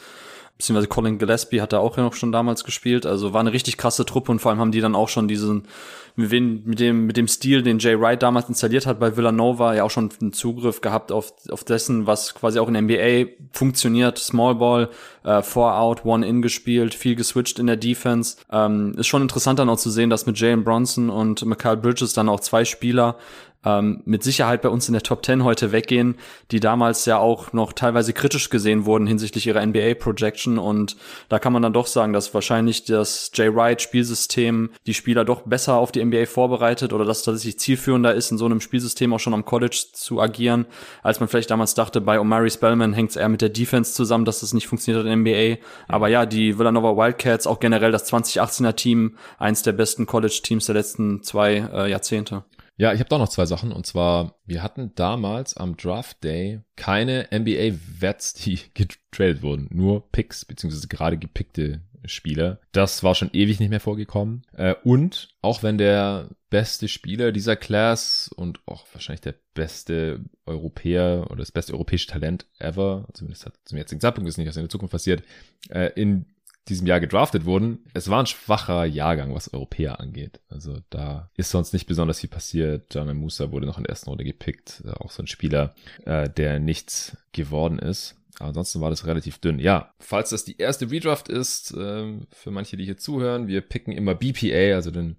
beziehungsweise 0.58 0.88
Colin 0.88 1.18
Gillespie 1.18 1.62
hat 1.62 1.74
da 1.74 1.80
auch 1.80 1.98
noch 1.98 2.14
schon 2.14 2.32
damals 2.32 2.64
gespielt. 2.64 3.06
Also 3.06 3.34
war 3.34 3.42
eine 3.42 3.52
richtig 3.52 3.78
krasse 3.78 4.06
Truppe 4.06 4.32
und 4.32 4.40
vor 4.40 4.52
allem 4.52 4.60
haben 4.60 4.72
die 4.72 4.80
dann 4.80 4.96
auch 4.96 5.10
schon 5.10 5.28
diesen, 5.28 5.68
mit, 6.16 6.32
dem, 6.32 7.06
mit 7.06 7.18
dem 7.18 7.28
Stil, 7.28 7.62
den 7.62 7.80
Jay 7.80 8.00
Wright 8.00 8.24
damals 8.24 8.48
installiert 8.48 8.86
hat 8.86 9.00
bei 9.00 9.18
Villanova, 9.18 9.76
ja 9.76 9.84
auch 9.84 9.92
schon 9.92 10.10
einen 10.22 10.32
Zugriff 10.32 10.80
gehabt 10.80 11.12
auf, 11.12 11.34
auf 11.50 11.66
dessen, 11.66 12.08
was 12.08 12.36
quasi 12.36 12.60
auch 12.60 12.70
in 12.70 12.86
NBA 12.86 13.32
funktioniert. 13.52 14.18
Small 14.18 14.56
Ball, 14.56 14.90
äh, 15.24 15.42
Four 15.42 15.78
Out, 15.78 16.06
One 16.06 16.26
In 16.26 16.42
gespielt, 16.42 16.94
viel 16.94 17.16
geswitcht 17.16 17.60
in 17.60 17.68
der 17.68 17.78
Defense. 17.78 18.38
Ähm, 18.50 18.94
ist 18.98 19.08
schon 19.08 19.22
interessant 19.22 19.60
dann 19.60 19.68
auch 19.68 19.78
zu 19.78 19.90
sehen, 19.90 20.10
dass 20.10 20.26
mit 20.26 20.40
Jalen 20.40 20.64
Bronson 20.64 21.10
und 21.10 21.46
Mikal 21.46 21.76
Bridges 21.76 22.14
dann 22.14 22.30
auch 22.30 22.40
zwei 22.40 22.64
Spieler 22.64 23.18
ähm, 23.66 24.02
mit 24.06 24.24
Sicherheit 24.24 24.62
bei 24.62 24.70
uns 24.70 24.88
in 24.88 24.94
der 24.94 25.04
Top 25.04 25.26
10 25.26 25.44
heute 25.44 25.72
weggehen, 25.72 26.16
die 26.52 26.60
damals 26.60 27.06
ja 27.06 27.18
auch 27.18 27.54
noch 27.54 27.74
teilweise 27.74 28.14
kritisch 28.14 28.50
gesehen 28.50 28.86
wurden 28.86 29.08
hinsichtlich 29.08 29.48
ihrer 29.48 29.66
NBA-Projection. 29.66 30.58
Und 30.58 30.96
da 31.30 31.40
kann 31.40 31.54
man 31.54 31.62
dann 31.62 31.74
doch 31.74 31.88
sagen, 31.88 32.14
dass 32.14 32.34
wahrscheinlich 32.34 32.86
das 32.86 33.32
Jay 33.34 33.54
Wright-Spielsystem 33.54 34.70
die 34.86 34.94
Spieler 34.94 35.26
doch 35.26 35.42
besser 35.42 35.76
auf 35.76 35.92
die 35.92 36.04
NBA 36.04 36.26
vorbereitet 36.26 36.94
oder 36.94 37.06
dass 37.06 37.20
es 37.20 37.24
tatsächlich 37.24 37.60
zielführender 37.60 38.14
ist, 38.14 38.32
in 38.32 38.38
so 38.38 38.46
einem 38.46 38.62
Spielsystem 38.62 39.14
auch 39.14 39.20
schon 39.20 39.34
am 39.34 39.46
College 39.46 39.86
zu 39.94 40.22
agieren, 40.22 40.66
als 41.04 41.20
man 41.20 41.30
vielleicht 41.30 41.52
damals 41.52 41.74
dachte, 41.74 42.02
bei 42.02 42.20
Omari 42.20 42.50
Spellman 42.50 42.94
hängt 42.94 43.12
es 43.12 43.16
eher 43.16 43.30
mit 43.30 43.42
der 43.42 43.50
Defense 43.50 43.94
zusammen, 43.94 44.26
dass 44.26 44.38
es 44.38 44.42
das 44.42 44.54
nicht 44.54 44.68
funktioniert 44.68 45.04
hat 45.04 45.12
in 45.12 45.26
der 45.26 45.36
NBA. 45.36 45.62
Aber 45.88 46.08
ja, 46.08 46.26
die 46.26 46.58
Villanova 46.58 46.96
Wildcats, 46.96 47.48
auch 47.48 47.60
generell 47.60 47.92
das 47.92 48.12
2018er 48.12 48.76
Team, 48.76 49.18
eins 49.40 49.64
der 49.64 49.74
besten 49.74 50.06
College-Teams 50.06 50.66
der 50.66 50.76
letzten 50.76 51.24
zwei 51.24 51.68
äh, 51.74 51.90
Jahrzehnte. 51.90 52.44
Ja, 52.78 52.94
ich 52.94 53.00
habe 53.00 53.10
doch 53.10 53.20
noch 53.20 53.30
zwei 53.30 53.46
Sachen. 53.46 53.72
Und 53.72 53.86
zwar, 53.86 54.40
wir 54.46 54.62
hatten 54.62 54.94
damals 54.96 55.56
am 55.56 55.78
Draft 55.78 56.24
Day 56.24 56.62
keine 56.76 57.28
NBA-Vets, 57.32 58.34
die 58.34 58.60
getradet 58.74 59.42
wurden. 59.42 59.68
Nur 59.72 60.12
Picks, 60.12 60.46
beziehungsweise 60.46 60.88
gerade 60.88 61.18
gepickte 61.18 61.82
Spieler. 62.08 62.60
Das 62.72 63.04
war 63.04 63.16
schon 63.16 63.32
ewig 63.34 63.60
nicht 63.60 63.70
mehr 63.70 63.80
vorgekommen. 63.80 64.44
Äh, 64.54 64.76
und 64.84 65.30
auch 65.42 65.64
wenn 65.64 65.78
der 65.78 66.30
beste 66.50 66.88
Spieler 66.88 67.32
dieser 67.32 67.56
Class 67.56 68.30
und 68.36 68.60
auch 68.66 68.86
wahrscheinlich 68.94 69.22
der 69.22 69.36
beste 69.54 70.24
Europäer 70.46 71.26
oder 71.30 71.38
das 71.38 71.52
beste 71.52 71.74
europäische 71.74 72.08
Talent 72.08 72.46
ever, 72.60 73.08
zumindest 73.14 73.46
hat 73.46 73.56
zum 73.66 73.78
jetzigen 73.78 74.02
Zeitpunkt 74.02 74.30
ist 74.30 74.38
nicht, 74.38 74.48
was 74.48 74.56
in 74.56 74.64
der 74.64 74.70
Zukunft 74.70 74.92
passiert, 74.92 75.24
äh, 75.70 75.92
in 75.96 76.26
diesem 76.70 76.88
Jahr 76.88 77.00
gedraftet 77.00 77.46
wurden. 77.46 77.86
Es 77.94 78.10
war 78.10 78.22
ein 78.22 78.26
schwacher 78.26 78.86
Jahrgang, 78.86 79.34
was 79.36 79.54
Europäer 79.54 80.00
angeht. 80.00 80.40
Also 80.50 80.78
da 80.90 81.30
ist 81.36 81.52
sonst 81.52 81.74
nicht 81.74 81.86
besonders 81.86 82.20
viel 82.20 82.30
passiert. 82.30 82.94
Jana 82.94 83.14
Musa 83.14 83.52
wurde 83.52 83.68
noch 83.68 83.78
in 83.78 83.84
der 83.84 83.92
ersten 83.92 84.10
Runde 84.10 84.24
gepickt. 84.24 84.84
Äh, 84.86 84.92
auch 84.92 85.12
so 85.12 85.22
ein 85.22 85.28
Spieler, 85.28 85.76
äh, 86.06 86.30
der 86.30 86.60
nichts 86.60 87.18
geworden 87.34 87.80
ist. 87.80 88.16
Aber 88.40 88.50
ansonsten 88.50 88.82
war 88.82 88.90
das 88.90 89.06
relativ 89.06 89.38
dünn. 89.38 89.60
Ja, 89.60 89.94
falls 90.00 90.32
das 90.32 90.44
die 90.44 90.58
erste 90.58 90.92
Redraft 90.92 91.30
ist, 91.30 91.72
äh, 91.72 92.20
für 92.32 92.52
manche, 92.52 92.78
die 92.78 92.86
hier 92.86 92.98
zuhören, 92.98 93.48
wir 93.48 93.62
picken 93.62 93.94
immer 93.94 94.16
BPA, 94.16 94.76
also 94.76 94.92
den 94.92 95.18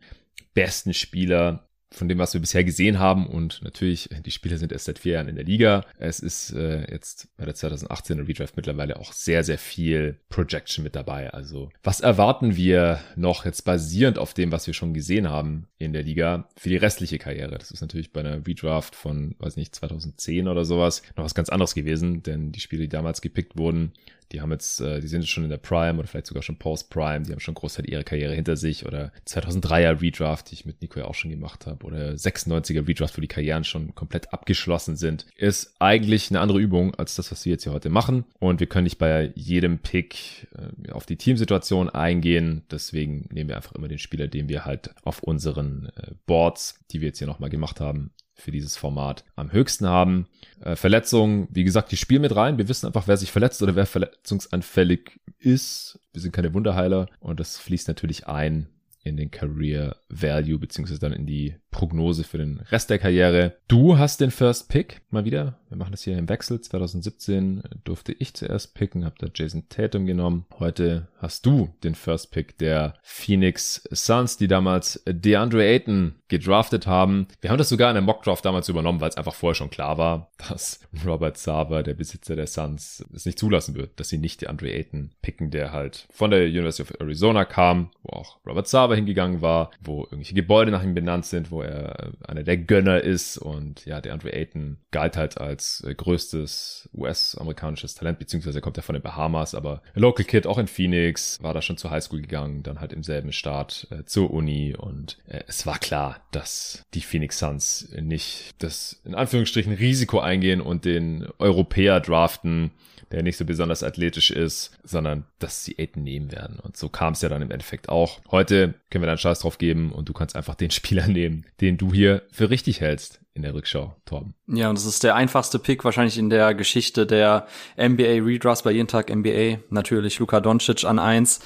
besten 0.53 0.95
Spieler 0.95 1.66
von 1.93 2.09
dem, 2.09 2.19
was 2.19 2.35
wir 2.35 2.41
bisher 2.41 2.65
gesehen 2.65 2.99
haben. 2.99 3.27
Und 3.27 3.63
natürlich, 3.63 4.09
die 4.25 4.31
Spieler 4.31 4.59
sind 4.59 4.73
erst 4.73 4.87
seit 4.87 4.99
vier 4.99 5.15
Jahren 5.15 5.29
in 5.29 5.37
der 5.37 5.45
Liga. 5.45 5.85
Es 5.99 6.21
ist 6.21 6.53
äh, 6.53 6.91
jetzt 6.91 7.29
bei 7.37 7.45
der 7.45 7.55
2018er 7.55 8.27
Redraft 8.27 8.57
mittlerweile 8.57 8.99
auch 8.99 9.13
sehr, 9.13 9.45
sehr 9.45 9.59
viel 9.59 10.19
Projection 10.29 10.83
mit 10.83 10.97
dabei. 10.97 11.33
Also 11.33 11.71
was 11.83 12.01
erwarten 12.01 12.57
wir 12.57 13.01
noch 13.15 13.45
jetzt 13.45 13.63
basierend 13.63 14.19
auf 14.19 14.35
dem, 14.35 14.53
was 14.53 14.67
wir 14.67 14.75
schon 14.75 14.95
gesehen 14.95 15.29
haben 15.31 15.69
in 15.79 15.93
der 15.93 16.03
Liga 16.03 16.49
für 16.57 16.69
die 16.69 16.77
restliche 16.77 17.19
Karriere? 17.19 17.59
Das 17.59 17.71
ist 17.71 17.81
natürlich 17.81 18.13
bei 18.13 18.21
einer 18.21 18.47
Redraft 18.47 18.95
von, 18.95 19.35
weiß 19.39 19.57
nicht, 19.57 19.75
2010 19.75 20.49
oder 20.49 20.65
sowas 20.65 21.03
noch 21.17 21.25
was 21.25 21.35
ganz 21.35 21.49
anderes 21.49 21.75
gewesen, 21.75 22.23
denn 22.23 22.53
die 22.53 22.61
Spiele, 22.61 22.83
die 22.83 22.89
damals 22.89 23.21
gepickt 23.21 23.57
wurden, 23.57 23.93
die 24.33 24.41
haben 24.41 24.51
jetzt, 24.51 24.81
äh, 24.81 25.01
die 25.01 25.09
sind 25.09 25.23
jetzt 25.23 25.31
schon 25.31 25.45
in 25.45 25.51
der 25.51 25.57
Prime 25.59 25.99
oder 25.99 26.09
vielleicht 26.09 26.27
sogar 26.27 26.43
schon 26.43 26.59
Post-Prime, 26.59 27.25
die 27.25 27.33
haben 27.33 27.41
schon 27.41 27.55
Großteil 27.55 27.89
ihrer 27.89 28.05
Karriere 28.05 28.35
hinter 28.35 28.57
sich 28.57 28.87
oder 28.87 29.13
2003er 29.27 30.01
Redraft, 30.01 30.51
die 30.51 30.55
ich 30.55 30.67
mit 30.67 30.83
Nico 30.83 30.99
ja 30.99 31.07
auch 31.07 31.15
schon 31.15 31.31
gemacht 31.31 31.67
habe 31.67 31.85
oder 31.87 32.11
96er 32.13 32.87
Redraft, 32.87 33.17
wo 33.17 33.21
die 33.21 33.29
Karrieren 33.29 33.65
schon 33.65 33.95
komplett 33.95 34.33
abgeschlossen 34.33 34.97
sind, 34.97 35.27
ist 35.37 35.75
eigentlich 35.79 36.31
eine 36.31 36.41
andere 36.41 36.61
Übung 36.61 36.95
als 36.95 37.15
das, 37.15 37.31
was 37.31 37.45
wir 37.45 37.53
jetzt 37.53 37.65
hier 37.65 37.73
heute 37.73 37.91
machen. 37.91 38.25
Und 38.39 38.61
wir 38.61 38.67
können 38.67 38.85
nicht 38.85 38.99
bei 38.99 39.33
jedem 39.35 39.79
Pick 39.79 40.49
äh, 40.57 40.91
auf 40.91 41.07
die 41.07 41.17
Teamsituation 41.17 41.89
eingehen, 41.91 42.63
deswegen 42.71 43.29
nehmen 43.33 43.49
wir 43.49 43.57
einfach 43.57 43.73
immer 43.73 43.89
den 43.89 43.99
Spieler, 43.99 44.29
den 44.29 44.49
wir 44.49 44.65
halt 44.65 44.95
auf 45.05 45.23
unseren 45.23 45.91
äh, 45.97 46.13
Boards, 46.27 46.81
die 46.91 47.01
wir 47.01 47.09
jetzt 47.09 47.19
hier 47.19 47.27
nochmal 47.27 47.51
gemacht 47.51 47.81
haben, 47.81 48.11
für 48.37 48.53
dieses 48.53 48.77
Format 48.77 49.25
am 49.35 49.51
höchsten 49.51 49.87
haben. 49.87 50.29
Äh, 50.61 50.77
Verletzungen, 50.77 51.49
wie 51.51 51.65
gesagt, 51.65 51.91
die 51.91 51.97
spielen 51.97 52.23
mit 52.23 52.37
rein. 52.37 52.59
Wir 52.59 52.69
wissen 52.69 52.87
einfach, 52.87 53.09
wer 53.09 53.17
sich 53.17 53.33
verletzt 53.33 53.63
oder 53.63 53.75
wer 53.75 53.87
verletzungsanfällig 53.87 55.19
ist. 55.39 55.99
Wir 56.13 56.21
sind 56.21 56.33
keine 56.33 56.55
Wunderheiler 56.55 57.07
und 57.19 57.41
das 57.41 57.59
fließt 57.59 57.89
natürlich 57.89 58.29
ein 58.29 58.69
in 59.03 59.17
den 59.17 59.31
Career 59.31 59.97
Value 60.09 60.59
beziehungsweise 60.59 61.01
dann 61.01 61.13
in 61.13 61.27
die 61.27 61.55
Prognose 61.71 62.25
für 62.25 62.39
den 62.39 62.59
Rest 62.71 62.91
der 62.91 62.99
Karriere. 62.99 63.57
Du 63.69 63.99
hast 63.99 64.21
den 64.21 64.33
First 64.33 64.69
Pick 64.69 65.01
mal 65.11 65.25
wieder. 65.25 65.61
Wir 65.77 65.81
machen 65.81 65.93
das 65.93 66.05
hier 66.05 66.17
im 66.17 66.31
Wechsel. 66.31 66.59
2017 66.59 67.63
durfte 67.85 68.15
ich 68.15 68.33
zuerst 68.33 68.73
picken, 68.73 69.05
habe 69.05 69.17
da 69.19 69.27
Jason 69.35 69.69
Tatum 69.69 70.07
genommen. 70.07 70.47
Heute 70.59 71.09
hast 71.19 71.45
du 71.45 71.75
den 71.85 71.95
First 71.95 72.31
Pick 72.31 72.57
der 72.57 72.95
Phoenix 73.03 73.87
Suns, 73.91 74.39
die 74.39 74.49
damals 74.49 75.03
DeAndre 75.07 75.65
Ayton 75.65 76.15
gedraftet 76.29 76.87
haben. 76.87 77.29
Wir 77.43 77.51
haben 77.51 77.59
das 77.59 77.69
sogar 77.69 77.91
in 77.91 77.95
der 77.95 78.03
Mock 78.03 78.23
Draft 78.23 78.45
damals 78.45 78.71
übernommen, 78.71 79.03
weil 79.03 79.11
es 79.11 79.19
einfach 79.19 79.35
vorher 79.35 79.55
schon 79.55 79.69
klar 79.69 79.99
war, 79.99 80.33
dass 80.49 80.81
Robert 81.07 81.37
Sava, 81.37 81.83
der 81.83 81.93
Besitzer 81.93 82.37
der 82.37 82.47
Suns, 82.47 83.05
es 83.15 83.27
nicht 83.27 83.39
zulassen 83.39 83.75
wird, 83.75 84.01
dass 84.01 84.09
sie 84.09 84.19
nicht 84.19 84.41
DeAndre 84.41 84.73
Ayton 84.73 85.11
picken, 85.21 85.51
der 85.51 85.73
halt 85.73 86.09
von 86.11 86.31
der 86.31 86.47
University 86.47 86.83
of 86.83 87.01
Arizona 87.01 87.45
kam, 87.45 87.91
wo 88.03 88.17
auch 88.17 88.39
Robert 88.47 88.67
Sava 88.67 88.95
hingegangen 88.95 89.43
war, 89.43 89.71
wo 89.81 90.05
irgendwelche 90.05 90.35
Gebäude 90.35 90.71
nach 90.71 90.83
ihm 90.83 90.95
benannt 90.95 91.27
sind, 91.27 91.51
wo 91.51 91.61
er 91.61 92.13
einer 92.27 92.45
der 92.45 92.57
Gönner 92.57 93.03
ist 93.03 93.37
und 93.37 93.85
ja, 93.85 94.01
der 94.01 94.15
Andre 94.15 94.33
Ayton 94.33 94.79
galt 94.91 95.17
halt 95.17 95.39
als 95.39 95.66
äh, 95.87 95.95
größtes 95.95 96.89
US-amerikanisches 96.95 97.95
Talent, 97.95 98.19
beziehungsweise 98.19 98.61
kommt 98.61 98.77
er 98.77 98.83
von 98.83 98.95
den 98.95 99.03
Bahamas, 99.03 99.55
aber 99.55 99.83
Local 99.95 100.25
Kid 100.25 100.47
auch 100.47 100.59
in 100.59 100.67
Phoenix, 100.67 101.43
war 101.43 101.55
da 101.55 101.63
schon 101.63 101.77
zur 101.77 101.91
Highschool 101.91 102.21
gegangen, 102.21 102.63
dann 102.63 102.81
halt 102.81 102.93
im 102.93 103.03
selben 103.03 103.33
Start 103.33 103.87
äh, 103.91 104.05
zur 104.05 104.31
Uni 104.31 104.75
und 104.77 105.19
äh, 105.27 105.41
es 105.47 105.67
war 105.67 105.79
klar, 105.79 106.21
dass 106.31 106.85
die 106.95 107.01
Phoenix 107.01 107.39
Suns 107.39 107.89
nicht 108.01 108.55
das 108.59 109.01
in 109.05 109.15
Anführungsstrichen 109.15 109.73
Risiko 109.73 110.21
eingehen 110.21 110.61
und 110.61 110.85
den 110.85 111.27
Europäer 111.39 112.01
draften, 112.01 112.71
der 113.11 113.23
nicht 113.23 113.37
so 113.37 113.45
besonders 113.45 113.83
athletisch 113.83 114.31
ist, 114.31 114.77
sondern 114.83 115.25
dass 115.39 115.65
sie 115.65 115.79
Aiden 115.79 116.03
nehmen 116.03 116.33
werden. 116.33 116.59
Und 116.59 116.77
so 116.77 116.89
kam 116.89 117.13
es 117.13 117.23
ja 117.23 117.29
dann 117.29 117.43
im 117.43 117.51
Endeffekt 117.51 117.89
auch. 117.89 118.21
Heute 118.31 118.75
können 118.91 119.03
wir 119.03 119.07
dann 119.09 119.19
Scheiß 119.19 119.41
drauf 119.41 119.59
geben 119.59 119.93
und 119.93 120.09
du 120.09 120.13
kannst 120.13 120.37
einfach 120.37 120.55
den 120.55 120.71
Spieler 120.73 121.07
nehmen, 121.07 121.45
den 121.61 121.77
du 121.77 121.93
hier 121.93 122.23
für 122.31 122.51
richtig 122.51 122.81
hältst 122.81 123.21
in 123.37 123.43
der 123.43 123.55
Rückschau, 123.55 123.95
Torben. 124.07 124.35
Ja, 124.47 124.71
und 124.71 124.79
das 124.79 124.87
ist 124.87 125.05
der 125.05 125.15
einfachste 125.15 125.59
Pick 125.59 125.85
wahrscheinlich 125.85 126.17
in 126.19 126.31
der 126.31 126.55
Geschichte 126.55 127.07
der 127.07 127.47
NBA 127.77 128.25
Redrafts 128.25 128.63
bei 128.63 128.73
jeden 128.73 128.89
Tag 128.89 129.15
NBA. 129.15 129.59
Natürlich 129.69 130.19
Luka 130.19 130.41
Doncic 130.41 130.85
an 130.85 130.99
eins. 130.99 131.41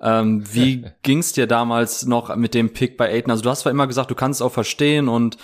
Ähm, 0.00 0.44
wie 0.52 0.84
ging's 1.02 1.32
dir 1.32 1.46
damals 1.46 2.04
noch 2.04 2.34
mit 2.34 2.52
dem 2.52 2.72
Pick 2.72 2.96
bei 2.96 3.10
Aiden? 3.10 3.30
Also 3.30 3.44
du 3.44 3.50
hast 3.50 3.60
zwar 3.60 3.72
immer 3.72 3.86
gesagt, 3.86 4.10
du 4.10 4.16
kannst 4.16 4.40
es 4.40 4.44
auch 4.44 4.52
verstehen 4.52 5.08
und 5.08 5.38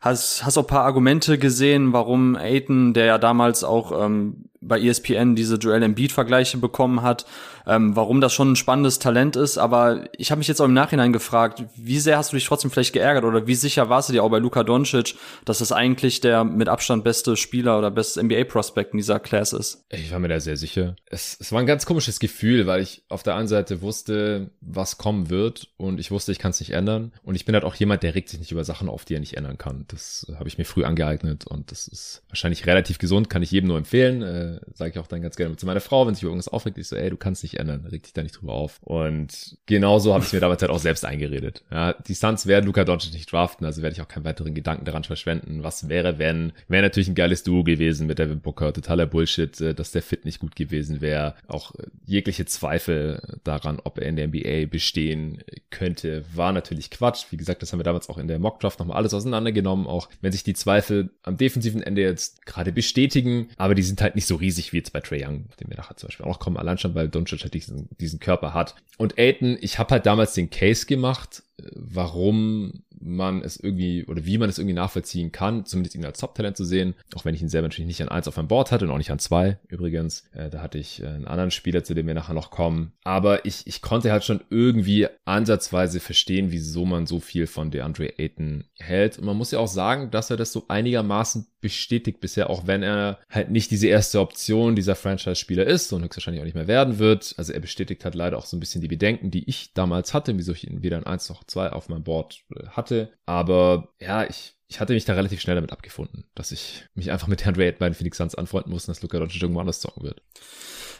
hast, 0.00 0.44
hast 0.44 0.58
auch 0.58 0.66
paar 0.66 0.84
Argumente 0.84 1.38
gesehen, 1.38 1.92
warum 1.92 2.36
Aiden, 2.36 2.92
der 2.92 3.06
ja 3.06 3.18
damals 3.18 3.62
auch 3.62 4.04
ähm, 4.04 4.46
bei 4.66 4.80
ESPN 4.80 5.34
diese 5.34 5.56
Joel 5.56 5.82
Embiid-Vergleiche 5.82 6.58
bekommen 6.58 7.02
hat, 7.02 7.26
ähm, 7.66 7.96
warum 7.96 8.20
das 8.20 8.32
schon 8.32 8.52
ein 8.52 8.56
spannendes 8.56 8.98
Talent 8.98 9.36
ist. 9.36 9.58
Aber 9.58 10.04
ich 10.16 10.30
habe 10.30 10.38
mich 10.38 10.48
jetzt 10.48 10.60
auch 10.60 10.66
im 10.66 10.74
Nachhinein 10.74 11.12
gefragt, 11.12 11.64
wie 11.76 11.98
sehr 11.98 12.18
hast 12.18 12.32
du 12.32 12.36
dich 12.36 12.46
trotzdem 12.46 12.70
vielleicht 12.70 12.92
geärgert 12.92 13.24
oder 13.24 13.46
wie 13.46 13.54
sicher 13.54 13.88
warst 13.88 14.08
du 14.08 14.12
dir 14.12 14.22
auch 14.22 14.30
bei 14.30 14.38
Luka 14.38 14.62
Doncic, 14.64 15.14
dass 15.44 15.58
das 15.58 15.72
eigentlich 15.72 16.20
der 16.20 16.44
mit 16.44 16.68
Abstand 16.68 17.04
beste 17.04 17.36
Spieler 17.36 17.78
oder 17.78 17.90
beste 17.90 18.22
NBA-Prospect 18.22 18.92
in 18.92 18.98
dieser 18.98 19.20
Class 19.20 19.52
ist? 19.52 19.84
Ich 19.90 20.10
war 20.10 20.18
mir 20.18 20.28
da 20.28 20.40
sehr 20.40 20.56
sicher. 20.56 20.96
Es, 21.06 21.36
es 21.40 21.52
war 21.52 21.60
ein 21.60 21.66
ganz 21.66 21.86
komisches 21.86 22.20
Gefühl, 22.20 22.66
weil 22.66 22.82
ich 22.82 23.04
auf 23.08 23.22
der 23.22 23.36
einen 23.36 23.48
Seite 23.48 23.82
wusste, 23.82 24.50
was 24.60 24.98
kommen 24.98 25.30
wird 25.30 25.68
und 25.76 26.00
ich 26.00 26.10
wusste, 26.10 26.32
ich 26.32 26.38
kann 26.38 26.50
es 26.50 26.60
nicht 26.60 26.72
ändern. 26.72 27.12
Und 27.22 27.34
ich 27.34 27.44
bin 27.44 27.54
halt 27.54 27.64
auch 27.64 27.74
jemand, 27.74 28.02
der 28.02 28.14
regt 28.14 28.28
sich 28.28 28.40
nicht 28.40 28.52
über 28.52 28.64
Sachen 28.64 28.88
auf, 28.88 29.04
die 29.04 29.14
er 29.14 29.20
nicht 29.20 29.36
ändern 29.36 29.58
kann. 29.58 29.84
Das 29.88 30.26
habe 30.38 30.48
ich 30.48 30.58
mir 30.58 30.64
früh 30.64 30.84
angeeignet 30.84 31.46
und 31.46 31.70
das 31.70 31.88
ist 31.88 32.22
wahrscheinlich 32.28 32.66
relativ 32.66 32.98
gesund, 32.98 33.30
kann 33.30 33.42
ich 33.42 33.50
jedem 33.50 33.68
nur 33.68 33.78
empfehlen. 33.78 34.22
Äh, 34.22 34.53
Sage 34.74 34.92
ich 34.92 34.98
auch 34.98 35.06
dann 35.06 35.22
ganz 35.22 35.36
gerne 35.36 35.56
zu 35.56 35.66
meiner 35.66 35.80
Frau, 35.80 36.06
wenn 36.06 36.14
sich 36.14 36.24
irgendwas 36.24 36.48
aufregt, 36.48 36.78
ich 36.78 36.88
so, 36.88 36.96
ey, 36.96 37.10
du 37.10 37.16
kannst 37.16 37.42
nicht 37.42 37.58
ändern, 37.58 37.86
reg 37.86 38.02
dich 38.02 38.12
da 38.12 38.22
nicht 38.22 38.40
drüber 38.40 38.52
auf. 38.52 38.80
Und 38.82 39.56
genauso 39.66 40.14
habe 40.14 40.24
ich 40.24 40.32
mir 40.32 40.40
damals 40.40 40.62
halt 40.62 40.70
auch 40.70 40.78
selbst 40.78 41.04
eingeredet. 41.04 41.64
Ja, 41.70 41.92
die 41.92 42.14
Suns 42.14 42.46
werden 42.46 42.66
Luca 42.66 42.84
Doncic 42.84 43.12
nicht 43.12 43.30
draften, 43.32 43.66
also 43.66 43.82
werde 43.82 43.94
ich 43.94 44.02
auch 44.02 44.08
keinen 44.08 44.24
weiteren 44.24 44.54
Gedanken 44.54 44.84
daran 44.84 45.04
verschwenden. 45.04 45.62
Was 45.62 45.88
wäre, 45.88 46.18
wenn? 46.18 46.52
Wäre 46.68 46.82
natürlich 46.82 47.08
ein 47.08 47.14
geiles 47.14 47.42
Duo 47.42 47.64
gewesen 47.64 48.06
mit 48.06 48.18
Devin 48.18 48.40
Booker, 48.40 48.72
totaler 48.72 49.06
Bullshit, 49.06 49.60
äh, 49.60 49.74
dass 49.74 49.92
der 49.92 50.02
Fit 50.02 50.24
nicht 50.24 50.38
gut 50.38 50.56
gewesen 50.56 51.00
wäre. 51.00 51.34
Auch 51.46 51.74
äh, 51.74 51.84
jegliche 52.04 52.46
Zweifel 52.46 53.38
daran, 53.44 53.80
ob 53.82 53.98
er 53.98 54.06
in 54.06 54.16
der 54.16 54.28
NBA 54.28 54.66
bestehen 54.66 55.42
könnte, 55.70 56.24
war 56.34 56.52
natürlich 56.52 56.90
Quatsch. 56.90 57.26
Wie 57.30 57.36
gesagt, 57.36 57.62
das 57.62 57.72
haben 57.72 57.80
wir 57.80 57.84
damals 57.84 58.08
auch 58.08 58.18
in 58.18 58.28
der 58.28 58.38
Mockdraft 58.38 58.78
nochmal 58.78 58.96
alles 58.96 59.14
auseinandergenommen, 59.14 59.86
auch 59.86 60.08
wenn 60.20 60.32
sich 60.32 60.44
die 60.44 60.54
Zweifel 60.54 61.10
am 61.22 61.36
defensiven 61.36 61.82
Ende 61.82 62.02
jetzt 62.02 62.46
gerade 62.46 62.72
bestätigen, 62.72 63.48
aber 63.56 63.74
die 63.74 63.82
sind 63.82 64.00
halt 64.00 64.14
nicht 64.14 64.26
so 64.26 64.36
riesig 64.44 64.72
wie 64.72 64.76
jetzt 64.76 64.92
bei 64.92 65.00
Trey 65.00 65.24
Young, 65.24 65.46
den 65.60 65.70
wir 65.70 65.76
nachher 65.76 65.96
zum 65.96 66.08
Beispiel 66.08 66.26
auch 66.26 66.38
kommen, 66.38 66.56
allein 66.56 66.78
schon, 66.78 66.94
weil 66.94 67.08
Doncic 67.08 67.42
halt 67.42 67.54
diesen, 67.54 67.88
diesen 67.98 68.20
Körper 68.20 68.54
hat. 68.54 68.74
Und 68.98 69.18
Aiden, 69.18 69.56
ich 69.60 69.78
habe 69.78 69.90
halt 69.90 70.06
damals 70.06 70.34
den 70.34 70.50
Case 70.50 70.86
gemacht, 70.86 71.42
warum 71.72 72.83
man 73.04 73.42
es 73.42 73.58
irgendwie 73.58 74.04
oder 74.06 74.24
wie 74.24 74.38
man 74.38 74.48
es 74.48 74.58
irgendwie 74.58 74.74
nachvollziehen 74.74 75.30
kann, 75.30 75.66
zumindest 75.66 75.94
ihn 75.94 76.04
als 76.04 76.18
Top-Talent 76.18 76.56
zu 76.56 76.64
sehen, 76.64 76.94
auch 77.14 77.24
wenn 77.24 77.34
ich 77.34 77.42
ihn 77.42 77.48
selber 77.48 77.68
natürlich 77.68 77.86
nicht 77.86 78.02
an 78.02 78.08
eins 78.08 78.26
auf 78.26 78.36
meinem 78.36 78.48
Board 78.48 78.72
hatte 78.72 78.86
und 78.86 78.90
auch 78.90 78.98
nicht 78.98 79.10
an 79.10 79.18
zwei 79.18 79.58
übrigens. 79.68 80.24
Äh, 80.32 80.50
da 80.50 80.62
hatte 80.62 80.78
ich 80.78 81.02
äh, 81.02 81.06
einen 81.06 81.26
anderen 81.26 81.50
Spieler, 81.50 81.84
zu 81.84 81.94
dem 81.94 82.06
wir 82.06 82.14
nachher 82.14 82.34
noch 82.34 82.50
kommen. 82.50 82.92
Aber 83.04 83.44
ich, 83.44 83.66
ich 83.66 83.82
konnte 83.82 84.10
halt 84.10 84.24
schon 84.24 84.40
irgendwie 84.50 85.06
ansatzweise 85.24 86.00
verstehen, 86.00 86.50
wieso 86.50 86.84
man 86.84 87.06
so 87.06 87.20
viel 87.20 87.46
von 87.46 87.70
DeAndre 87.70 88.18
Ayton 88.18 88.64
hält. 88.78 89.18
Und 89.18 89.26
man 89.26 89.36
muss 89.36 89.50
ja 89.50 89.58
auch 89.58 89.68
sagen, 89.68 90.10
dass 90.10 90.30
er 90.30 90.36
das 90.36 90.52
so 90.52 90.64
einigermaßen 90.68 91.46
bestätigt 91.64 92.20
bisher, 92.20 92.50
auch 92.50 92.66
wenn 92.66 92.82
er 92.82 93.18
halt 93.30 93.50
nicht 93.50 93.70
diese 93.70 93.86
erste 93.86 94.20
Option 94.20 94.76
dieser 94.76 94.94
Franchise-Spieler 94.94 95.64
ist 95.64 95.90
und 95.94 96.02
höchstwahrscheinlich 96.02 96.42
auch 96.42 96.44
nicht 96.44 96.54
mehr 96.54 96.68
werden 96.68 96.98
wird. 96.98 97.34
Also 97.38 97.54
er 97.54 97.60
bestätigt 97.60 98.04
halt 98.04 98.14
leider 98.14 98.36
auch 98.36 98.44
so 98.44 98.54
ein 98.54 98.60
bisschen 98.60 98.82
die 98.82 98.88
Bedenken, 98.88 99.30
die 99.30 99.48
ich 99.48 99.72
damals 99.72 100.12
hatte, 100.12 100.36
wieso 100.36 100.52
ich 100.52 100.68
ihn 100.68 100.82
weder 100.82 100.98
in 100.98 101.06
eins 101.06 101.30
noch 101.30 101.42
zwei 101.44 101.70
auf 101.70 101.88
meinem 101.88 102.04
Board 102.04 102.44
äh, 102.54 102.66
hatte. 103.02 103.12
Aber 103.26 103.88
ja, 104.00 104.24
ich, 104.24 104.54
ich 104.68 104.80
hatte 104.80 104.92
mich 104.92 105.04
da 105.04 105.14
relativ 105.14 105.40
schnell 105.40 105.56
damit 105.56 105.72
abgefunden, 105.72 106.24
dass 106.34 106.52
ich 106.52 106.84
mich 106.94 107.10
einfach 107.10 107.28
mit 107.28 107.44
Herrn 107.44 107.56
Wade 107.56 107.76
bei 107.78 107.88
den 107.88 107.94
Phoenix 107.94 108.18
Suns 108.18 108.34
anfreunden 108.34 108.72
muss 108.72 108.86
dass 108.86 109.02
Luca 109.02 109.18
Doncic 109.18 109.42
irgendwo 109.42 109.60
anders 109.60 109.80
zocken 109.80 110.02
wird. 110.02 110.22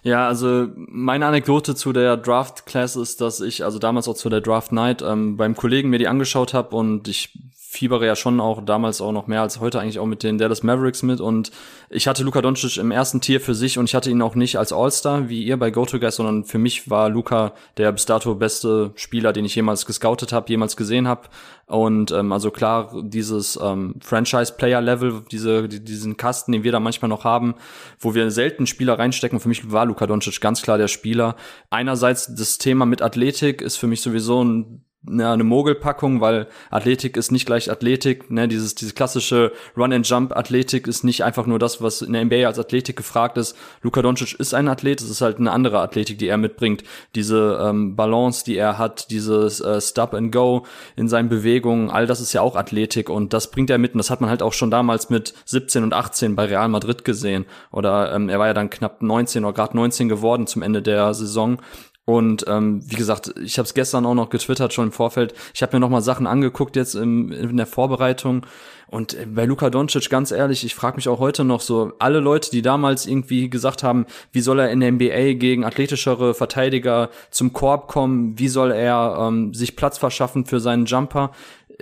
Ja, 0.03 0.29
also 0.29 0.69
meine 0.77 1.25
Anekdote 1.25 1.75
zu 1.75 1.95
der 1.95 2.19
Draft 2.19 2.67
Class 2.67 2.95
ist, 2.95 3.23
dass 3.23 3.41
ich 3.41 3.65
also 3.65 3.79
damals 3.79 4.07
auch 4.07 4.15
zu 4.15 4.29
der 4.29 4.43
Draft 4.43 4.71
Night 4.71 5.01
ähm, 5.01 5.39
beim 5.39 5.57
Kollegen 5.57 5.89
mir 5.89 5.99
die 5.99 6.09
angeschaut 6.09 6.53
habe 6.53 6.77
und 6.77 7.09
ich 7.09 7.39
fiebere 7.75 8.07
ja 8.07 8.17
schon 8.17 8.41
auch 8.41 8.65
damals 8.65 9.01
auch 9.01 9.13
noch 9.13 9.27
mehr 9.27 9.43
als 9.43 9.61
heute 9.61 9.81
eigentlich 9.81 9.99
auch 9.99 10.07
mit 10.07 10.23
den 10.23 10.39
Dallas 10.39 10.63
Mavericks 10.63 11.03
mit 11.03 11.21
und 11.21 11.51
ich 11.91 12.07
hatte 12.07 12.23
Luka 12.23 12.41
Doncic 12.41 12.77
im 12.79 12.91
ersten 12.91 13.21
Tier 13.21 13.41
für 13.41 13.55
sich 13.55 13.79
und 13.79 13.87
ich 13.87 13.95
hatte 13.95 14.11
ihn 14.11 14.23
auch 14.23 14.35
nicht 14.35 14.59
als 14.59 14.73
All-Star 14.73 15.29
wie 15.29 15.43
ihr 15.43 15.59
bei 15.59 15.71
GoToGuys, 15.71 16.17
sondern 16.17 16.45
für 16.45 16.59
mich 16.59 16.89
war 16.89 17.09
Luka 17.09 17.53
der 17.77 17.93
bis 17.93 18.07
dato 18.07 18.35
beste 18.35 18.93
Spieler, 18.95 19.33
den 19.33 19.45
ich 19.45 19.55
jemals 19.55 19.87
gescoutet 19.87 20.33
habe, 20.33 20.49
jemals 20.49 20.77
gesehen 20.77 21.09
habe 21.09 21.29
und 21.67 22.13
ähm, 22.13 22.33
also 22.33 22.51
klar 22.51 22.95
dieses 23.03 23.59
ähm, 23.63 23.97
Franchise-Player-Level, 24.01 25.25
diese 25.31 25.69
die, 25.69 25.83
diesen 25.83 26.17
Kasten, 26.17 26.53
den 26.53 26.63
wir 26.63 26.73
da 26.73 26.81
manchmal 26.81 27.09
noch 27.09 27.25
haben, 27.25 27.55
wo 27.99 28.15
wir 28.15 28.31
selten 28.31 28.67
Spieler 28.67 28.99
reinstecken. 28.99 29.41
Für 29.41 29.49
mich 29.49 29.73
war 29.73 29.87
Luka 29.87 30.07
Doncic 30.07 30.41
ganz 30.41 30.63
klar 30.63 30.79
der 30.79 30.89
Spieler. 30.89 31.37
Einerseits 31.71 32.35
das 32.35 32.59
Thema 32.59 32.87
mit 32.87 33.03
Athletik 33.03 33.63
ist 33.63 33.77
für 33.77 33.87
mich 33.87 34.03
sowieso 34.03 34.45
ein 34.45 34.85
ja, 35.11 35.33
eine 35.33 35.45
Mogelpackung, 35.45 36.21
weil 36.21 36.47
Athletik 36.71 37.17
ist 37.17 37.31
nicht 37.31 37.45
gleich 37.47 37.71
Athletik. 37.71 38.31
Ne? 38.31 38.49
Dieses, 38.49 38.75
diese 38.75 38.95
klassische 38.95 39.53
Run-and-Jump-Athletik 39.77 40.87
ist 40.87 41.05
nicht 41.05 41.25
einfach 41.25 41.47
nur 41.47 41.59
das, 41.59 41.83
was 41.83 42.03
in 42.03 42.15
der 42.15 42.25
NBA 42.25 42.47
als 42.47 42.59
Athletik 42.59 42.97
gefragt 42.97 43.37
ist. 43.37 43.57
Luka 43.83 44.01
Doncic 44.01 44.39
ist 44.39 44.55
ein 44.55 44.69
Athlet, 44.69 45.03
es 45.03 45.11
ist 45.11 45.21
halt 45.21 45.39
eine 45.39 45.53
andere 45.53 45.81
Athletik, 45.81 46.19
die 46.19 46.29
er 46.29 46.39
mitbringt. 46.39 46.85
Diese 47.15 47.59
ähm, 47.63 47.97
Balance, 47.97 48.45
die 48.45 48.57
er 48.57 48.79
hat, 48.79 49.11
dieses 49.11 49.61
äh, 49.61 49.81
Stop 49.81 50.15
and 50.15 50.33
Go 50.33 50.65
in 50.97 51.09
seinen 51.09 51.29
Bewegungen, 51.29 51.91
all 51.91 52.07
das 52.07 52.21
ist 52.21 52.33
ja 52.33 52.41
auch 52.41 52.57
Athletik 52.57 53.11
und 53.11 53.33
das 53.33 53.51
bringt 53.51 53.71
er 53.71 53.79
mit. 53.79 53.93
Und 53.93 53.99
das 53.99 54.11
hat 54.11 54.21
man 54.21 54.31
halt 54.31 54.43
auch 54.43 54.55
schon 54.55 54.71
damals 54.71 55.11
mit 55.11 55.35
17 55.45 55.83
und 55.83 55.93
18 55.93 56.35
bei 56.35 56.47
Real 56.47 56.69
Madrid 56.69 57.05
gesehen. 57.05 57.45
Oder 57.71 58.15
ähm, 58.15 58.29
er 58.29 58.39
war 58.39 58.47
ja 58.47 58.55
dann 58.55 58.71
knapp 58.71 59.03
19 59.03 59.45
oder 59.45 59.53
gerade 59.53 59.77
19 59.77 60.09
geworden 60.09 60.47
zum 60.47 60.63
Ende 60.63 60.81
der 60.81 61.13
Saison. 61.13 61.59
Und 62.07 62.45
ähm, 62.49 62.83
wie 62.85 62.97
gesagt, 62.97 63.33
ich 63.43 63.57
habe 63.59 63.65
es 63.65 63.73
gestern 63.73 64.05
auch 64.05 64.15
noch 64.15 64.29
getwittert 64.29 64.75
schon 64.75 64.87
im 64.87 64.93
Vorfeld. 64.93 65.33
Ich 65.55 65.63
habe 65.63 65.75
mir 65.75 65.81
noch 65.81 65.89
mal 65.89 66.03
Sachen 66.03 66.27
angeguckt 66.27 66.77
jetzt 66.77 66.95
im, 66.95 67.33
in 67.33 67.57
der 67.57 67.67
Vorbereitung. 67.67 68.45
Und 68.89 69.15
äh, 69.15 69.27
bei 69.27 69.47
Luka 69.47 69.71
Doncic, 69.71 70.11
ganz 70.11 70.31
ehrlich, 70.31 70.65
ich 70.65 70.75
frage 70.75 70.97
mich 70.97 71.09
auch 71.09 71.19
heute 71.19 71.45
noch 71.45 71.63
so, 71.63 71.93
alle 71.99 72.21
Leute, 72.21 72.51
die 72.51 72.61
damals 72.61 73.07
irgendwie 73.07 73.49
gesagt 73.49 73.83
haben, 73.83 74.05
wie 74.33 74.43
soll 74.43 74.61
er 74.61 74.71
in 74.71 74.81
der 74.81 74.93
NBA 74.93 75.35
gegen 75.35 75.65
athletischere 75.65 76.35
Verteidiger 76.35 77.09
zum 77.31 77.55
Korb 77.55 77.89
kommen, 77.89 78.39
wie 78.39 78.49
soll 78.49 78.71
er 78.71 79.17
ähm, 79.19 79.55
sich 79.55 79.75
Platz 79.75 79.97
verschaffen 79.97 80.45
für 80.45 80.61
seinen 80.61 80.85
Jumper, 80.85 81.31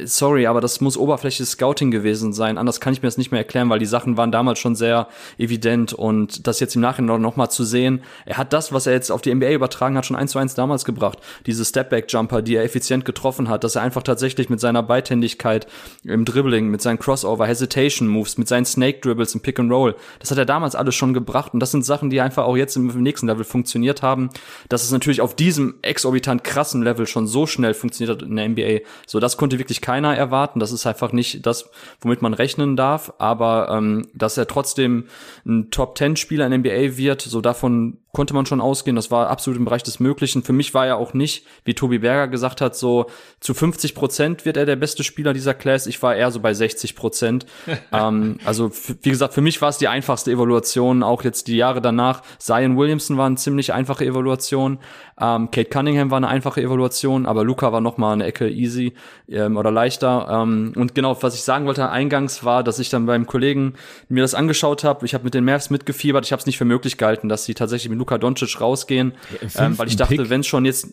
sorry, 0.04 0.46
aber 0.46 0.60
das 0.60 0.80
muss 0.80 0.96
oberflächliches 0.96 1.52
Scouting 1.52 1.90
gewesen 1.90 2.32
sein. 2.32 2.58
Anders 2.58 2.80
kann 2.80 2.92
ich 2.92 3.02
mir 3.02 3.08
das 3.08 3.18
nicht 3.18 3.30
mehr 3.30 3.40
erklären, 3.40 3.68
weil 3.70 3.78
die 3.78 3.86
Sachen 3.86 4.16
waren 4.16 4.32
damals 4.32 4.58
schon 4.58 4.74
sehr 4.74 5.08
evident 5.38 5.92
und 5.92 6.46
das 6.46 6.60
jetzt 6.60 6.74
im 6.74 6.80
Nachhinein 6.82 7.20
noch 7.20 7.36
mal 7.36 7.50
zu 7.50 7.64
sehen, 7.64 8.02
er 8.24 8.38
hat 8.38 8.52
das, 8.52 8.72
was 8.72 8.86
er 8.86 8.94
jetzt 8.94 9.10
auf 9.10 9.22
die 9.22 9.34
NBA 9.34 9.50
übertragen 9.50 9.96
hat, 9.96 10.06
schon 10.06 10.16
eins 10.16 10.32
zu 10.32 10.38
eins 10.38 10.54
damals 10.54 10.84
gebracht. 10.84 11.18
Diese 11.46 11.64
Stepback-Jumper, 11.64 12.42
die 12.42 12.56
er 12.56 12.64
effizient 12.64 13.04
getroffen 13.04 13.48
hat, 13.48 13.64
dass 13.64 13.76
er 13.76 13.82
einfach 13.82 14.02
tatsächlich 14.02 14.48
mit 14.48 14.60
seiner 14.60 14.82
Beidhändigkeit 14.82 15.66
im 16.04 16.24
Dribbling, 16.24 16.68
mit 16.68 16.80
seinen 16.80 16.98
Crossover, 16.98 17.46
Hesitation-Moves, 17.46 18.38
mit 18.38 18.48
seinen 18.48 18.64
Snake-Dribbles 18.64 19.34
im 19.34 19.40
Pick-and-Roll, 19.40 19.94
das 20.20 20.30
hat 20.30 20.38
er 20.38 20.46
damals 20.46 20.74
alles 20.74 20.94
schon 20.94 21.12
gebracht 21.12 21.52
und 21.52 21.60
das 21.60 21.70
sind 21.70 21.84
Sachen, 21.84 22.08
die 22.10 22.20
einfach 22.20 22.44
auch 22.44 22.56
jetzt 22.56 22.76
im 22.76 23.02
nächsten 23.02 23.26
Level 23.26 23.44
funktioniert 23.44 24.02
haben. 24.02 24.30
Dass 24.68 24.84
es 24.84 24.90
natürlich 24.90 25.20
auf 25.20 25.36
diesem 25.36 25.74
exorbitant 25.82 26.44
krassen 26.44 26.82
Level 26.82 27.06
schon 27.06 27.26
so 27.26 27.46
schnell 27.46 27.74
funktioniert 27.74 28.16
hat 28.16 28.28
in 28.28 28.36
der 28.36 28.48
NBA, 28.48 28.86
so 29.06 29.20
das 29.20 29.36
konnte 29.36 29.58
wirklich 29.58 29.81
keiner 29.82 30.16
erwarten. 30.16 30.60
Das 30.60 30.72
ist 30.72 30.86
einfach 30.86 31.12
nicht 31.12 31.44
das, 31.44 31.68
womit 32.00 32.22
man 32.22 32.32
rechnen 32.32 32.76
darf. 32.76 33.12
Aber 33.18 33.68
ähm, 33.70 34.08
dass 34.14 34.38
er 34.38 34.46
trotzdem 34.46 35.08
ein 35.44 35.70
Top-10-Spieler 35.70 36.46
in 36.46 36.60
NBA 36.60 36.96
wird, 36.96 37.20
so 37.20 37.40
davon 37.40 37.98
konnte 38.12 38.34
man 38.34 38.44
schon 38.44 38.60
ausgehen. 38.60 38.94
Das 38.94 39.10
war 39.10 39.30
absolut 39.30 39.58
im 39.58 39.64
Bereich 39.64 39.82
des 39.82 39.98
Möglichen. 39.98 40.42
Für 40.42 40.52
mich 40.52 40.74
war 40.74 40.86
er 40.86 40.96
auch 40.96 41.14
nicht, 41.14 41.46
wie 41.64 41.74
Tobi 41.74 41.98
Berger 41.98 42.28
gesagt 42.28 42.60
hat, 42.60 42.76
so 42.76 43.06
zu 43.40 43.54
50 43.54 43.94
Prozent 43.94 44.44
wird 44.44 44.58
er 44.58 44.66
der 44.66 44.76
beste 44.76 45.02
Spieler 45.02 45.32
dieser 45.32 45.54
Class. 45.54 45.86
Ich 45.86 46.02
war 46.02 46.14
eher 46.14 46.30
so 46.30 46.40
bei 46.40 46.52
60 46.52 46.94
Prozent. 46.94 47.46
ähm, 47.92 48.38
also 48.44 48.70
wie 49.02 49.10
gesagt, 49.10 49.32
für 49.32 49.40
mich 49.40 49.62
war 49.62 49.70
es 49.70 49.78
die 49.78 49.88
einfachste 49.88 50.30
Evaluation. 50.30 51.02
Auch 51.02 51.24
jetzt 51.24 51.48
die 51.48 51.56
Jahre 51.56 51.80
danach. 51.80 52.22
Zion 52.38 52.76
Williamson 52.76 53.16
war 53.16 53.26
eine 53.26 53.36
ziemlich 53.36 53.72
einfache 53.72 54.04
Evaluation. 54.04 54.78
Ähm, 55.20 55.50
Kate 55.50 55.68
Cunningham 55.68 56.10
war 56.10 56.16
eine 56.16 56.28
einfache 56.28 56.60
Evaluation, 56.60 57.26
aber 57.26 57.44
Luca 57.44 57.72
war 57.72 57.80
noch 57.80 57.98
mal 57.98 58.12
eine 58.12 58.24
Ecke 58.24 58.48
easy 58.48 58.94
ähm, 59.28 59.56
oder 59.56 59.70
leichter. 59.70 60.28
Ähm, 60.30 60.72
und 60.76 60.94
genau, 60.94 61.22
was 61.22 61.34
ich 61.34 61.42
sagen 61.42 61.66
wollte 61.66 61.90
eingangs 61.90 62.44
war, 62.44 62.64
dass 62.64 62.78
ich 62.78 62.88
dann 62.88 63.06
beim 63.06 63.26
Kollegen 63.26 63.74
mir 64.08 64.22
das 64.22 64.34
angeschaut 64.34 64.84
habe. 64.84 65.04
Ich 65.04 65.14
habe 65.14 65.24
mit 65.24 65.34
den 65.34 65.44
Mavs 65.44 65.70
mitgefiebert. 65.70 66.24
Ich 66.24 66.32
habe 66.32 66.40
es 66.40 66.46
nicht 66.46 66.58
für 66.58 66.64
möglich 66.64 66.96
gehalten, 66.96 67.28
dass 67.28 67.44
sie 67.44 67.54
tatsächlich 67.54 67.90
mit 67.90 67.98
Luka 67.98 68.18
Doncic 68.18 68.60
rausgehen, 68.60 69.14
ja, 69.54 69.66
ähm, 69.66 69.78
weil 69.78 69.88
ich 69.88 69.96
dachte, 69.96 70.30
wenn 70.30 70.44
schon 70.44 70.64
jetzt 70.64 70.88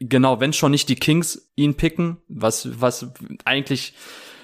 genau, 0.00 0.40
wenn 0.40 0.52
schon 0.52 0.72
nicht 0.72 0.88
die 0.88 0.96
Kings 0.96 1.50
ihn 1.54 1.74
picken, 1.74 2.18
was 2.28 2.80
was 2.80 3.12
eigentlich 3.44 3.94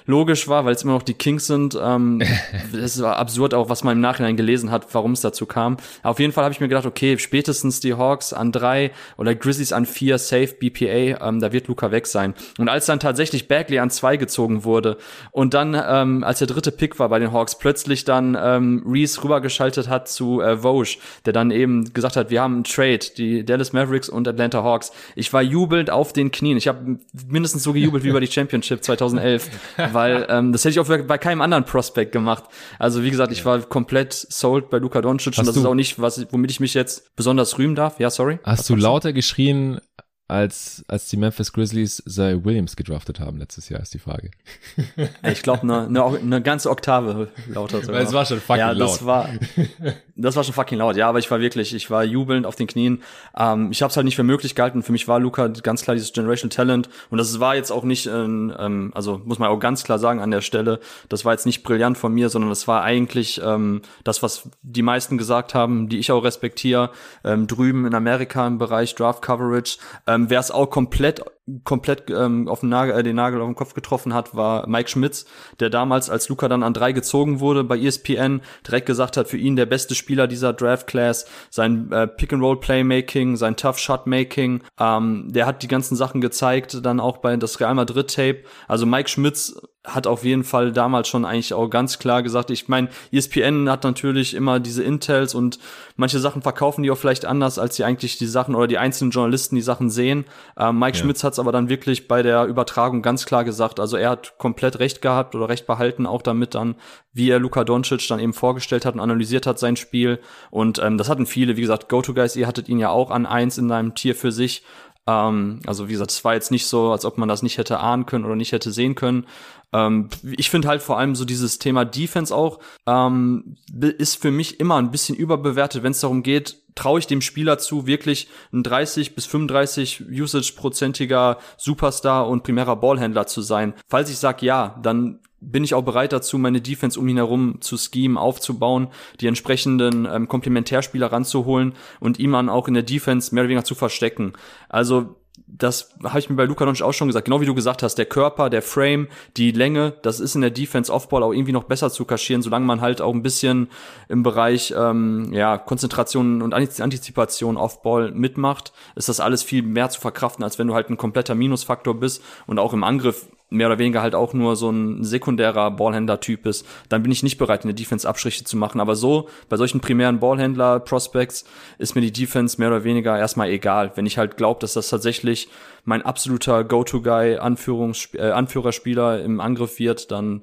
logisch 0.09 0.49
war, 0.49 0.65
weil 0.65 0.75
es 0.75 0.83
immer 0.83 0.95
noch 0.95 1.03
die 1.03 1.15
Kings 1.15 1.47
sind. 1.47 1.79
Ähm, 1.81 2.21
es 2.73 3.01
war 3.01 3.17
absurd 3.17 3.55
auch, 3.55 3.69
was 3.69 3.85
man 3.85 3.97
im 3.97 4.01
Nachhinein 4.01 4.37
gelesen 4.37 4.71
hat, 4.71 4.93
warum 4.93 5.13
es 5.13 5.21
dazu 5.21 5.47
kam. 5.47 5.77
auf 6.03 6.19
jeden 6.19 6.33
Fall 6.33 6.45
habe 6.45 6.53
ich 6.53 6.61
mir 6.61 6.69
gedacht, 6.69 6.87
okay, 6.87 7.19
spätestens 7.19 7.81
die 7.81 7.95
Hawks 7.95 8.33
an 8.33 8.51
drei 8.51 8.91
oder 9.17 9.35
Grizzlies 9.35 9.73
an 9.73 9.87
vier, 9.87 10.19
safe 10.19 10.55
BPA, 10.59 11.29
ähm, 11.29 11.41
da 11.41 11.53
wird 11.53 11.69
Luca 11.69 11.91
weg 11.93 12.07
sein. 12.07 12.35
Und 12.59 12.69
als 12.69 12.87
dann 12.87 13.01
tatsächlich 13.01 13.49
Bagley 13.49 13.79
an 13.79 13.91
zwei 13.91 14.17
gezogen 14.17 14.65
wurde 14.65 14.97
und 15.31 15.53
dann, 15.55 15.81
ähm, 15.89 16.25
als 16.25 16.39
der 16.39 16.49
dritte 16.49 16.73
Pick 16.73 16.99
war 16.99 17.11
bei 17.11 17.19
den 17.19 17.33
Hawks, 17.33 17.59
plötzlich 17.59 18.05
dann 18.05 18.37
ähm, 18.41 18.83
Reese 18.87 19.23
rübergeschaltet 19.23 19.89
hat 19.89 20.09
zu 20.09 20.41
äh, 20.41 20.63
Vogue, 20.63 20.97
der 21.27 21.35
dann 21.35 21.51
eben 21.51 21.93
gesagt 21.93 22.17
hat, 22.17 22.31
wir 22.31 22.41
haben 22.41 22.55
einen 22.55 22.65
Trade, 22.65 23.01
die 23.17 23.45
Dallas 23.45 23.75
Mavericks 23.75 24.09
und 24.09 24.27
Atlanta 24.27 24.63
Hawks. 24.63 24.91
Ich 25.17 25.33
war 25.35 25.43
jubelnd 25.43 25.91
auf 25.91 26.15
den 26.15 26.31
Knien. 26.31 26.57
Ich 26.57 26.67
habe 26.67 26.99
mindestens 27.29 27.63
so 27.63 27.75
gejubelt 27.75 28.05
wie 28.05 28.13
bei 28.13 28.21
die 28.21 28.27
Championship 28.39 28.83
2011, 28.83 29.51
weil 29.99 30.27
ähm, 30.29 30.53
das 30.53 30.65
hätte 30.65 30.73
ich 30.73 30.81
auch 30.81 30.87
bei 30.87 31.19
keinem 31.19 31.41
anderen 31.41 31.65
Prospect 31.65 32.13
gemacht. 32.13 32.45
Also 32.79 33.03
wie 33.03 33.11
gesagt, 33.11 33.33
ich 33.33 33.45
war 33.45 33.61
komplett 33.61 34.13
sold 34.13 34.71
bei 34.71 34.79
Luka 34.79 35.01
Doncic 35.01 35.33
Hast 35.33 35.41
und 35.41 35.47
das 35.49 35.57
ist 35.57 35.65
auch 35.65 35.75
nicht, 35.75 36.01
was, 36.01 36.25
womit 36.31 36.53
ich 36.53 36.61
mich 36.61 36.75
jetzt 36.75 37.15
besonders 37.17 37.59
rühmen 37.59 37.75
darf. 37.75 37.99
Ja, 37.99 38.11
sorry. 38.11 38.39
Hast 38.45 38.71
du 38.71 38.77
lauter 38.77 39.13
geschrien, 39.13 39.81
als, 40.29 40.85
als 40.89 41.09
die 41.09 41.17
Memphis 41.17 41.53
Grizzlies 41.53 42.03
Zay 42.07 42.45
Williams 42.45 42.77
gedraftet 42.77 43.19
haben 43.19 43.39
letztes 43.39 43.71
Jahr, 43.71 43.81
ist 43.81 43.95
die 43.95 43.99
Frage. 43.99 44.31
Ich 45.23 45.43
glaube, 45.43 45.63
eine, 45.63 45.87
eine, 45.87 46.05
eine 46.05 46.43
ganze 46.43 46.71
Oktave 46.71 47.29
lauter 47.49 47.83
sogar. 47.83 48.01
Es 48.03 48.13
war 48.13 48.27
schon 48.27 48.41
fucking 48.41 48.61
ja, 48.61 48.75
das 48.75 49.01
laut. 49.01 49.07
War, 49.07 49.29
das 50.19 50.37
war 50.37 50.45
schon 50.45 50.55
fucking 50.55 50.79
laut, 50.79 50.97
ja, 50.97 51.09
aber 51.09 51.19
ich 51.19 51.31
war 51.31 51.41
wirklich, 51.41 51.75
ich 51.75 51.91
war 51.91 52.05
jubelnd 52.05 52.45
auf 52.45 52.57
den 52.57 52.67
Knien. 52.67 53.03
Ähm, 53.37 53.71
ich 53.71 53.83
habe 53.83 53.91
es 53.91 53.97
halt 53.97 54.05
nicht 54.05 54.17
für 54.17 54.25
möglich 54.25 54.55
gehalten. 54.55 54.83
Für 54.83 54.93
mich 54.93 55.09
war 55.09 55.21
Luca 55.21 55.49
ganz 55.49 55.83
klar 55.83 55.95
dieses 55.95 56.13
Generational 56.13 56.55
Talent 56.55 56.89
und 57.11 57.19
das 57.19 57.39
war 57.41 57.55
jetzt 57.55 57.71
auch 57.71 57.85
nicht, 57.85 58.07
ähm, 58.07 58.91
also 58.95 59.21
muss 59.25 59.39
man 59.39 59.49
auch 59.49 59.59
ganz 59.59 59.85
klar 59.85 59.99
sagen 59.99 60.21
an 60.21 60.31
der 60.31 60.41
Stelle, 60.41 60.81
das 61.09 61.25
war 61.25 61.33
jetzt 61.33 61.47
nicht 61.47 61.63
brillant 61.63 61.97
von 61.97 62.13
mir, 62.13 62.29
sondern 62.29 62.51
das 62.51 62.67
war 62.69 62.83
eigentlich 62.83 63.41
ähm, 63.45 63.83
das, 64.05 64.23
was 64.23 64.51
die 64.63 64.83
meisten 64.83 65.19
gesagt 65.19 65.55
haben, 65.55 65.89
die 65.89 65.99
ich 65.99 66.11
auch 66.11 66.25
respektiere, 66.25 66.91
ähm, 67.25 67.47
drüben 67.47 67.87
in 67.87 67.95
Amerika 67.95 68.47
im 68.47 68.59
Bereich 68.59 68.95
Draft 68.95 69.23
Coverage. 69.23 69.79
Ähm, 70.07 70.29
Wer 70.29 70.41
es 70.41 70.51
auch 70.51 70.69
komplett 70.69 71.23
komplett 71.65 72.11
ähm, 72.11 72.49
auf 72.49 72.61
den 72.61 72.69
Nagel, 72.69 72.95
äh, 72.95 73.03
den 73.03 73.17
Nagel 73.17 73.41
auf 73.41 73.49
den 73.49 73.55
Kopf 73.55 73.75
getroffen 73.75 74.15
hat, 74.15 74.35
war 74.35 74.69
Mike 74.69 74.89
Schmitz, 74.89 75.27
der 75.61 75.71
damals, 75.71 76.11
als 76.11 76.29
Luca 76.29 76.49
dann 76.49 76.63
an 76.63 76.75
drei 76.75 76.93
gezogen 76.93 77.41
wurde 77.41 77.65
bei 77.65 77.79
ESPN, 77.79 78.41
direkt 78.67 78.87
gesagt 78.87 79.17
hat, 79.17 79.29
für 79.29 79.37
ihn 79.37 79.57
der 79.57 79.67
beste 79.67 79.95
Spieler 79.95 80.27
dieser 80.27 80.53
Draft 80.53 80.87
Class, 80.87 81.27
sein 81.51 81.91
äh, 81.93 82.07
Pick-and-Roll-Playmaking, 82.07 83.37
sein 83.37 83.57
Tough-Shot-Making, 83.57 84.63
ähm, 84.79 85.29
der 85.31 85.47
hat 85.47 85.63
die 85.63 85.69
ganzen 85.69 85.97
Sachen 85.97 86.21
gezeigt, 86.21 86.85
dann 86.85 87.01
auch 87.01 87.19
bei 87.19 87.37
das 87.37 87.61
Real 87.61 87.75
Madrid-Tape. 87.75 88.45
Also 88.67 88.87
Mike 88.87 89.09
Schmitz 89.09 89.61
hat 89.85 90.07
auf 90.07 90.25
jeden 90.25 90.45
Fall 90.45 90.73
damals 90.73 91.09
schon 91.09 91.25
eigentlich 91.25 91.55
auch 91.55 91.69
ganz 91.69 91.99
klar 91.99 92.23
gesagt, 92.23 92.51
ich 92.51 92.69
meine, 92.69 92.89
ESPN 93.13 93.71
hat 93.71 93.85
natürlich 93.85 94.35
immer 94.35 94.61
diese 94.61 94.83
Intels 94.83 95.35
und 95.35 95.59
manche 95.97 96.19
Sachen 96.19 96.43
verkaufen 96.43 96.83
die 96.83 96.91
auch 96.91 96.99
vielleicht 96.99 97.25
anders, 97.25 97.59
als 97.59 97.77
sie 97.77 97.85
eigentlich 97.85 98.19
die 98.19 98.27
Sachen 98.27 98.55
oder 98.55 98.67
die 98.67 98.79
einzelnen 98.79 99.13
Journalisten 99.13 99.55
die 99.55 99.63
Sachen 99.63 99.89
sehen. 99.89 100.25
Ähm, 100.59 100.79
Mike 100.79 100.99
ja. 100.99 101.05
Schmitz 101.05 101.23
hat 101.23 101.35
es 101.35 101.39
aber 101.39 101.53
dann 101.53 101.69
wirklich 101.69 102.09
bei 102.09 102.23
der 102.23 102.47
Übertragung 102.47 103.03
ganz 103.03 103.25
klar 103.25 103.45
gesagt, 103.45 103.81
also 103.81 103.97
er 103.97 104.11
hat 104.11 104.37
komplett 104.37 104.79
recht 104.81 105.01
gehabt 105.01 105.35
oder 105.35 105.49
recht 105.49 105.67
behalten, 105.67 106.07
auch 106.07 106.23
damit 106.23 106.55
dann, 106.55 106.75
wie 107.13 107.31
er 107.31 107.39
Luka 107.39 107.65
Doncic 107.65 108.07
dann 108.09 108.21
eben 108.21 108.33
vorgestellt 108.33 108.85
hat 108.85 108.95
und 108.95 109.01
analysiert 109.01 109.47
hat 109.47 109.59
sein 109.59 109.77
Spiel 109.77 110.21
und 110.51 110.79
ähm, 110.81 110.99
das 110.99 111.09
hatten 111.09 111.27
viele, 111.27 111.57
wie 111.57 111.63
gesagt, 111.63 111.89
Go-To-Guys, 111.89 112.37
ihr 112.37 112.47
hattet 112.47 112.69
ihn 112.69 112.79
ja 112.79 112.91
auch 112.91 113.11
an 113.11 113.27
eins 113.27 113.59
in 113.59 113.69
seinem 113.69 113.95
Tier 113.95 114.15
für 114.15 114.33
sich 114.33 114.65
ähm, 115.09 115.61
also 115.67 115.89
wie 115.89 115.93
gesagt, 115.93 116.11
es 116.11 116.23
war 116.23 116.35
jetzt 116.35 116.51
nicht 116.51 116.67
so, 116.67 116.93
als 116.93 117.07
ob 117.07 117.17
man 117.17 117.29
das 117.29 117.43
nicht 117.43 117.57
hätte 117.57 117.81
ahnen 117.81 118.05
können 118.05 118.27
oder 118.27 118.37
nicht 118.37 118.53
hätte 118.53 118.71
sehen 118.71 118.95
können. 118.95 119.27
Ähm, 119.73 120.09
ich 120.23 120.51
finde 120.51 120.69
halt 120.69 120.83
vor 120.83 120.99
allem 120.99 121.15
so 121.15 121.25
dieses 121.25 121.59
Thema 121.59 121.85
Defense 121.85 122.35
auch 122.35 122.61
ähm, 122.87 123.57
ist 123.81 124.21
für 124.21 124.31
mich 124.31 124.61
immer 124.61 124.77
ein 124.77 124.91
bisschen 124.91 125.17
überbewertet, 125.17 125.83
wenn 125.83 125.93
es 125.93 126.01
darum 126.01 126.23
geht, 126.23 126.63
traue 126.75 127.01
ich 127.01 127.07
dem 127.07 127.21
Spieler 127.21 127.59
zu, 127.59 127.87
wirklich 127.87 128.29
ein 128.53 128.63
30 128.63 129.15
bis 129.15 129.27
35 129.27 130.05
Usage-prozentiger 130.11 131.39
Superstar 131.57 132.29
und 132.29 132.45
primärer 132.45 132.77
Ballhändler 132.77 133.27
zu 133.27 133.43
sein. 133.43 133.75
Falls 133.89 134.11
ich 134.11 134.19
sage 134.19 134.47
ja, 134.47 134.79
dann 134.83 135.19
bin 135.41 135.65
ich 135.65 135.75
auch 135.75 135.83
bereit 135.83 136.13
dazu, 136.13 136.39
meine 136.39 136.61
Defense 136.61 136.99
um 136.99 137.07
ihn 137.09 137.17
herum 137.17 137.61
zu 137.61 137.77
schemen, 137.77 138.17
aufzubauen, 138.17 138.89
die 139.21 139.27
entsprechenden 139.27 140.07
ähm, 140.11 140.29
Komplementärspieler 140.29 141.13
ranzuholen 141.13 141.75
und 142.01 142.19
ihm 142.19 142.33
dann 142.33 142.49
auch 142.49 142.69
in 142.69 142.75
der 142.75 142.83
Defense 142.83 143.35
mehr 143.35 143.43
oder 143.43 143.51
weniger 143.51 143.65
zu 143.65 143.75
verstecken. 143.75 144.33
Also 144.69 145.17
das 145.47 145.95
habe 146.05 146.19
ich 146.19 146.31
mir 146.31 146.37
bei 146.37 146.45
Luka 146.45 146.65
Doncic 146.65 146.85
auch 146.85 146.93
schon 146.93 147.09
gesagt, 147.09 147.25
genau 147.25 147.41
wie 147.41 147.47
du 147.47 147.55
gesagt 147.55 147.83
hast, 147.83 147.97
der 147.97 148.07
Körper, 148.07 148.51
der 148.51 148.63
Frame, 148.63 149.09
die 149.37 149.51
Länge, 149.51 149.95
das 150.03 150.21
ist 150.21 150.35
in 150.35 150.41
der 150.41 150.51
Defense 150.51 150.93
Offball 150.93 151.23
auch 151.23 151.33
irgendwie 151.33 151.53
noch 151.53 151.65
besser 151.65 151.91
zu 151.91 152.05
kaschieren, 152.05 152.43
solange 152.43 152.67
man 152.67 152.81
halt 152.81 153.01
auch 153.01 153.13
ein 153.13 153.23
bisschen 153.23 153.69
im 154.09 154.23
Bereich 154.23 154.73
ähm, 154.77 155.33
ja, 155.33 155.59
Konzentration 155.59 156.43
und 156.43 156.55
Antizipation 156.55 157.57
Offball 157.57 158.13
mitmacht, 158.13 158.73
ist 158.95 159.09
das 159.09 159.21
alles 159.21 159.43
viel 159.43 159.63
mehr 159.63 159.91
zu 159.91 160.01
verkraften, 160.01 160.45
als 160.45 160.59
wenn 160.59 160.69
du 160.69 160.75
halt 160.75 160.91
ein 160.91 160.97
kompletter 160.97 161.35
Minusfaktor 161.35 161.95
bist 161.95 162.23
und 162.47 162.59
auch 162.59 162.73
im 162.73 162.85
Angriff 162.85 163.27
mehr 163.51 163.69
oder 163.69 163.79
weniger 163.79 164.03
halt 164.03 164.15
auch 164.15 164.35
nur 164.35 164.57
so 164.57 164.71
ein 164.71 165.05
sekundärer 165.05 165.71
Ballhändler-Typ 165.71 166.47
ist, 166.47 166.67
dann 166.89 167.03
bin 167.03 167.13
ich 167.13 167.23
nicht 167.23 167.39
bereit, 167.39 167.65
in 167.65 167.69
der 167.69 167.75
Defense 167.75 168.09
Abstriche 168.09 168.45
zu 168.45 168.57
machen. 168.57 168.81
Aber 168.81 168.95
so, 168.95 169.29
bei 169.49 169.57
solchen 169.57 169.81
primären 169.81 170.21
Ballhändler-Prospects 170.21 171.45
ist 171.79 171.95
mir 171.95 172.03
die 172.03 172.13
Defense 172.13 172.59
mehr 172.59 172.69
oder 172.69 172.85
weniger 172.85 173.19
erstmal 173.19 173.49
egal. 173.49 173.93
Wenn 173.95 174.07
ich 174.07 174.19
halt 174.19 174.37
glaube, 174.37 174.61
dass 174.61 174.75
das 174.75 174.89
tatsächlich 174.89 175.49
mein 175.85 176.03
absoluter 176.03 176.65
Go-To-Guy, 176.65 177.35
äh, 177.35 178.31
Anführerspieler 178.31 179.23
im 179.23 179.41
Angriff 179.41 179.79
wird, 179.79 180.11
dann 180.11 180.43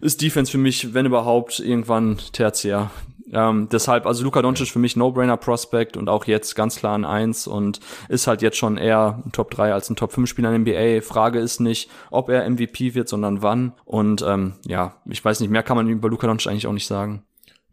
ist 0.00 0.22
Defense 0.22 0.52
für 0.52 0.58
mich, 0.58 0.94
wenn 0.94 1.06
überhaupt, 1.06 1.58
irgendwann 1.58 2.18
tertiär. 2.32 2.90
Ähm, 3.32 3.68
deshalb, 3.70 4.06
also 4.06 4.24
Luka 4.24 4.40
Doncic 4.42 4.68
für 4.68 4.78
mich 4.78 4.96
No-Brainer-Prospect 4.96 5.96
und 5.96 6.08
auch 6.08 6.26
jetzt 6.26 6.54
ganz 6.54 6.76
klar 6.76 6.96
ein 6.96 7.04
Eins 7.04 7.46
und 7.46 7.80
ist 8.08 8.26
halt 8.26 8.42
jetzt 8.42 8.56
schon 8.56 8.76
eher 8.76 9.22
ein 9.24 9.32
Top 9.32 9.50
3 9.50 9.72
als 9.72 9.90
ein 9.90 9.96
Top 9.96 10.12
5 10.12 10.28
Spieler 10.28 10.54
in 10.54 10.62
NBA. 10.62 11.02
Frage 11.02 11.38
ist 11.38 11.60
nicht, 11.60 11.90
ob 12.10 12.28
er 12.28 12.48
MVP 12.48 12.94
wird, 12.94 13.08
sondern 13.08 13.42
wann. 13.42 13.72
Und 13.84 14.22
ähm, 14.22 14.54
ja, 14.64 14.96
ich 15.06 15.24
weiß 15.24 15.40
nicht, 15.40 15.50
mehr 15.50 15.62
kann 15.62 15.76
man 15.76 15.88
über 15.88 16.08
Luka 16.08 16.26
Doncic 16.26 16.50
eigentlich 16.50 16.66
auch 16.66 16.72
nicht 16.72 16.86
sagen. 16.86 17.25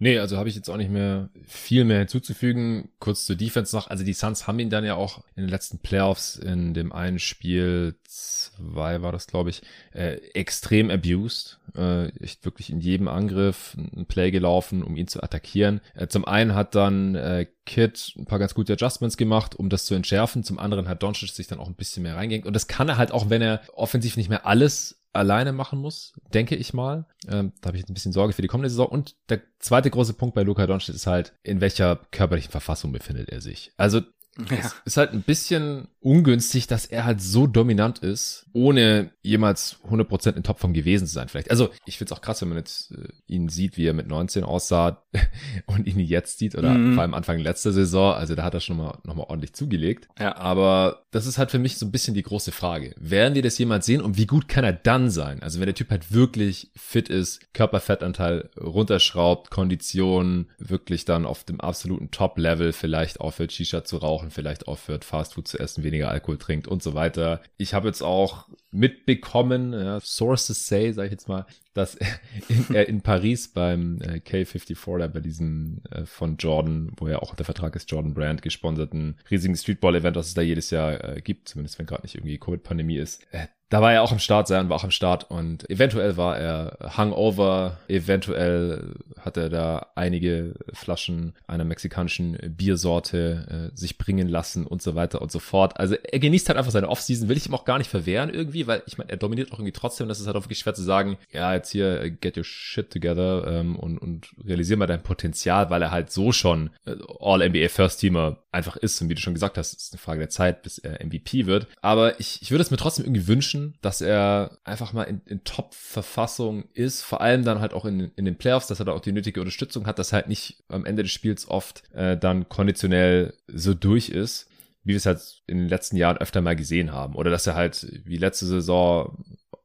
Nee, 0.03 0.19
also 0.19 0.35
habe 0.35 0.49
ich 0.49 0.55
jetzt 0.55 0.69
auch 0.69 0.75
nicht 0.75 0.91
mehr 0.91 1.29
viel 1.47 1.85
mehr 1.85 1.99
hinzuzufügen. 1.99 2.89
Kurz 2.99 3.25
zur 3.25 3.37
Defense 3.37 3.73
noch. 3.73 3.89
Also 3.89 4.03
die 4.03 4.11
Suns 4.11 4.47
haben 4.47 4.59
ihn 4.59 4.69
dann 4.69 4.83
ja 4.83 4.95
auch 4.95 5.23
in 5.37 5.43
den 5.43 5.49
letzten 5.49 5.79
Playoffs 5.79 6.35
in 6.35 6.73
dem 6.73 6.91
einen 6.91 7.19
Spiel, 7.19 7.95
zwei 8.05 9.01
war 9.01 9.13
das, 9.13 9.27
glaube 9.27 9.51
ich, 9.51 9.61
äh, 9.93 10.15
extrem 10.33 10.91
abused. 10.91 11.57
Äh, 11.77 12.07
echt 12.21 12.43
wirklich 12.43 12.69
in 12.69 12.81
jedem 12.81 13.07
Angriff 13.07 13.77
ein 13.77 14.05
Play 14.05 14.31
gelaufen, 14.31 14.83
um 14.83 14.97
ihn 14.97 15.07
zu 15.07 15.23
attackieren. 15.23 15.79
Äh, 15.95 16.07
zum 16.07 16.25
einen 16.25 16.53
hat 16.53 16.75
dann 16.75 17.15
äh, 17.15 17.47
Kid 17.65 18.11
ein 18.17 18.25
paar 18.25 18.39
ganz 18.39 18.53
gute 18.53 18.73
Adjustments 18.73 19.15
gemacht, 19.15 19.55
um 19.55 19.69
das 19.69 19.85
zu 19.85 19.95
entschärfen. 19.95 20.43
Zum 20.43 20.59
anderen 20.59 20.89
hat 20.89 21.01
Doncic 21.01 21.29
sich 21.29 21.47
dann 21.47 21.59
auch 21.59 21.69
ein 21.69 21.75
bisschen 21.75 22.03
mehr 22.03 22.17
reingehängt. 22.17 22.45
Und 22.45 22.57
das 22.57 22.67
kann 22.67 22.89
er 22.89 22.97
halt 22.97 23.13
auch, 23.13 23.29
wenn 23.29 23.41
er 23.41 23.61
offensiv 23.73 24.17
nicht 24.17 24.27
mehr 24.27 24.45
alles 24.45 25.02
alleine 25.13 25.53
machen 25.53 25.79
muss, 25.79 26.13
denke 26.33 26.55
ich 26.55 26.73
mal. 26.73 27.05
Ähm, 27.27 27.53
da 27.61 27.67
habe 27.67 27.77
ich 27.77 27.81
jetzt 27.81 27.89
ein 27.89 27.93
bisschen 27.93 28.13
Sorge 28.13 28.33
für 28.33 28.41
die 28.41 28.47
kommende 28.47 28.69
Saison. 28.69 28.87
Und 28.87 29.15
der 29.29 29.41
zweite 29.59 29.89
große 29.89 30.13
Punkt 30.13 30.35
bei 30.35 30.43
Luka 30.43 30.67
Doncic 30.67 30.95
ist 30.95 31.07
halt, 31.07 31.33
in 31.43 31.61
welcher 31.61 32.01
körperlichen 32.11 32.51
Verfassung 32.51 32.91
befindet 32.91 33.29
er 33.29 33.41
sich. 33.41 33.71
Also 33.77 34.01
ja. 34.49 34.57
Es 34.57 34.75
ist 34.85 34.97
halt 34.97 35.13
ein 35.13 35.21
bisschen 35.21 35.87
ungünstig, 36.03 36.67
dass 36.67 36.85
er 36.85 37.05
halt 37.05 37.21
so 37.21 37.47
dominant 37.47 37.99
ist, 37.99 38.45
ohne 38.53 39.11
jemals 39.21 39.77
100% 39.89 40.35
in 40.35 40.43
Topform 40.43 40.73
gewesen 40.73 41.07
zu 41.07 41.13
sein 41.13 41.29
vielleicht. 41.29 41.49
Also 41.49 41.69
ich 41.85 41.97
find's 41.97 42.11
auch 42.11 42.21
krass, 42.21 42.41
wenn 42.41 42.49
man 42.49 42.57
jetzt 42.57 42.91
äh, 42.91 43.07
ihn 43.27 43.49
sieht, 43.49 43.77
wie 43.77 43.85
er 43.85 43.93
mit 43.93 44.07
19 44.07 44.43
aussah 44.43 45.03
und 45.65 45.87
ihn 45.87 45.99
jetzt 45.99 46.39
sieht 46.39 46.55
oder 46.55 46.71
mhm. 46.71 46.93
vor 46.93 47.03
allem 47.03 47.13
Anfang 47.13 47.39
letzter 47.39 47.71
Saison. 47.71 48.13
Also 48.13 48.35
da 48.35 48.43
hat 48.43 48.53
er 48.53 48.59
schon 48.59 48.77
mal, 48.77 48.99
noch 49.03 49.15
mal 49.15 49.23
ordentlich 49.23 49.53
zugelegt. 49.53 50.09
Ja. 50.19 50.35
Aber 50.35 51.05
das 51.11 51.25
ist 51.25 51.37
halt 51.37 51.51
für 51.51 51.59
mich 51.59 51.77
so 51.77 51.85
ein 51.85 51.91
bisschen 51.91 52.13
die 52.13 52.23
große 52.23 52.51
Frage. 52.51 52.93
Werden 52.99 53.35
wir 53.35 53.41
das 53.41 53.57
jemals 53.57 53.85
sehen 53.85 54.01
und 54.01 54.17
wie 54.17 54.25
gut 54.25 54.47
kann 54.47 54.65
er 54.65 54.73
dann 54.73 55.09
sein? 55.09 55.41
Also 55.41 55.59
wenn 55.59 55.67
der 55.67 55.75
Typ 55.75 55.89
halt 55.89 56.13
wirklich 56.13 56.71
fit 56.75 57.07
ist, 57.07 57.53
Körperfettanteil 57.53 58.49
runterschraubt, 58.59 59.51
Kondition 59.51 60.47
wirklich 60.57 61.05
dann 61.05 61.25
auf 61.25 61.43
dem 61.43 61.61
absoluten 61.61 62.11
Top-Level 62.11 62.73
vielleicht 62.73 63.21
aufhört, 63.21 63.53
Shisha 63.53 63.83
zu 63.85 63.97
rauchen, 63.97 64.31
vielleicht 64.31 64.67
aufhört, 64.67 65.05
Fastfood 65.05 65.47
zu 65.47 65.59
essen, 65.59 65.83
weniger 65.93 66.09
Alkohol 66.09 66.37
trinkt 66.37 66.67
und 66.67 66.83
so 66.83 66.93
weiter. 66.93 67.41
Ich 67.57 67.73
habe 67.73 67.87
jetzt 67.87 68.01
auch 68.01 68.47
mitbekommen, 68.71 69.73
ja, 69.73 69.99
Sources 70.01 70.67
say, 70.67 70.91
sage 70.91 71.07
ich 71.07 71.11
jetzt 71.11 71.27
mal, 71.29 71.45
dass 71.73 71.95
er 71.95 72.07
in, 72.49 72.75
er 72.75 72.87
in 72.87 73.01
Paris 73.01 73.47
beim 73.47 74.01
äh, 74.01 74.19
K54, 74.19 74.99
da 74.99 75.07
bei 75.07 75.19
diesem 75.19 75.81
äh, 75.91 76.05
von 76.05 76.37
Jordan, 76.37 76.91
wo 76.97 77.07
ja 77.07 77.19
auch 77.19 77.35
der 77.35 77.45
Vertrag 77.45 77.75
ist, 77.75 77.89
Jordan 77.91 78.13
Brand 78.13 78.41
gesponserten 78.41 79.17
riesigen 79.29 79.55
Streetball-Event, 79.55 80.15
das 80.15 80.27
es 80.27 80.33
da 80.33 80.41
jedes 80.41 80.69
Jahr 80.69 81.03
äh, 81.03 81.21
gibt, 81.21 81.49
zumindest 81.49 81.79
wenn 81.79 81.85
gerade 81.85 82.03
nicht 82.03 82.15
irgendwie 82.15 82.37
Covid-Pandemie 82.37 82.97
ist, 82.97 83.25
äh, 83.31 83.47
da 83.73 83.81
war 83.81 83.91
er 83.91 84.03
auch 84.03 84.11
am 84.11 84.19
Start 84.19 84.47
sein, 84.47 84.69
war 84.69 84.77
auch 84.77 84.83
am 84.83 84.91
Start 84.91 85.31
und 85.31 85.67
eventuell 85.67 86.15
war 86.15 86.37
er 86.37 86.77
Hangover, 86.95 87.79
eventuell 87.87 88.93
hat 89.19 89.35
er 89.35 89.49
da 89.49 89.87
einige 89.95 90.53
Flaschen 90.73 91.33
einer 91.47 91.63
mexikanischen 91.63 92.37
Biersorte 92.55 93.71
äh, 93.73 93.75
sich 93.75 93.97
bringen 93.97 94.27
lassen 94.27 94.67
und 94.67 94.83
so 94.83 94.93
weiter 94.93 95.23
und 95.23 95.31
so 95.31 95.39
fort. 95.39 95.79
Also 95.79 95.95
er 95.95 96.19
genießt 96.19 96.49
halt 96.49 96.59
einfach 96.59 96.71
seine 96.71 96.87
Offseason, 96.87 97.29
will 97.29 97.37
ich 97.37 97.47
ihm 97.47 97.55
auch 97.55 97.65
gar 97.65 97.79
nicht 97.79 97.89
verwehren 97.89 98.29
irgendwie, 98.29 98.67
weil 98.67 98.83
ich 98.85 98.99
meine, 98.99 99.09
er 99.09 99.17
dominiert 99.17 99.51
auch 99.51 99.57
irgendwie 99.57 99.71
trotzdem, 99.71 100.07
das 100.07 100.19
ist 100.19 100.27
halt 100.27 100.35
auch 100.35 100.43
wirklich 100.43 100.59
schwer 100.59 100.75
zu 100.75 100.83
sagen, 100.83 101.17
ja, 101.31 101.55
jetzt 101.63 101.71
hier 101.71 102.01
äh, 102.01 102.11
get 102.11 102.37
your 102.37 102.43
shit 102.43 102.91
together 102.91 103.45
ähm, 103.47 103.77
und, 103.77 103.97
und 103.97 104.27
realisier 104.43 104.77
mal 104.77 104.87
dein 104.87 105.03
Potenzial, 105.03 105.69
weil 105.69 105.81
er 105.81 105.91
halt 105.91 106.11
so 106.11 106.31
schon 106.31 106.69
äh, 106.85 106.95
All-NBA 107.19 107.69
First-Teamer 107.69 108.43
einfach 108.51 108.77
ist 108.77 109.01
und 109.01 109.09
wie 109.09 109.15
du 109.15 109.21
schon 109.21 109.33
gesagt 109.33 109.57
hast, 109.57 109.73
ist 109.73 109.93
eine 109.93 109.99
Frage 109.99 110.19
der 110.19 110.29
Zeit, 110.29 110.61
bis 110.61 110.77
er 110.77 111.03
MVP 111.03 111.45
wird. 111.45 111.67
Aber 111.81 112.19
ich, 112.19 112.41
ich 112.41 112.51
würde 112.51 112.61
es 112.61 112.71
mir 112.71 112.77
trotzdem 112.77 113.05
irgendwie 113.05 113.27
wünschen, 113.27 113.77
dass 113.81 114.01
er 114.01 114.57
einfach 114.63 114.93
mal 114.93 115.03
in, 115.03 115.21
in 115.25 115.43
Top-Verfassung 115.43 116.65
ist, 116.73 117.01
vor 117.01 117.21
allem 117.21 117.43
dann 117.43 117.59
halt 117.59 117.73
auch 117.73 117.85
in, 117.85 118.11
in 118.15 118.25
den 118.25 118.37
Playoffs, 118.37 118.67
dass 118.67 118.79
er 118.79 118.85
da 118.85 118.91
auch 118.91 119.01
die 119.01 119.11
nötige 119.11 119.39
Unterstützung 119.39 119.87
hat, 119.87 119.99
dass 119.99 120.11
er 120.11 120.17
halt 120.17 120.27
nicht 120.27 120.63
am 120.67 120.85
Ende 120.85 121.03
des 121.03 121.11
Spiels 121.11 121.47
oft 121.47 121.83
äh, 121.93 122.17
dann 122.17 122.49
konditionell 122.49 123.33
so 123.47 123.73
durch 123.73 124.09
ist 124.09 124.49
wie 124.85 124.89
wir 124.89 124.97
es 124.97 125.05
halt 125.05 125.41
in 125.47 125.59
den 125.59 125.69
letzten 125.69 125.95
Jahren 125.95 126.17
öfter 126.17 126.41
mal 126.41 126.57
gesehen 126.57 126.91
haben. 126.91 127.15
Oder 127.15 127.31
dass 127.31 127.47
er 127.47 127.55
halt 127.55 127.87
wie 128.03 128.17
letzte 128.17 128.45
Saison 128.45 129.23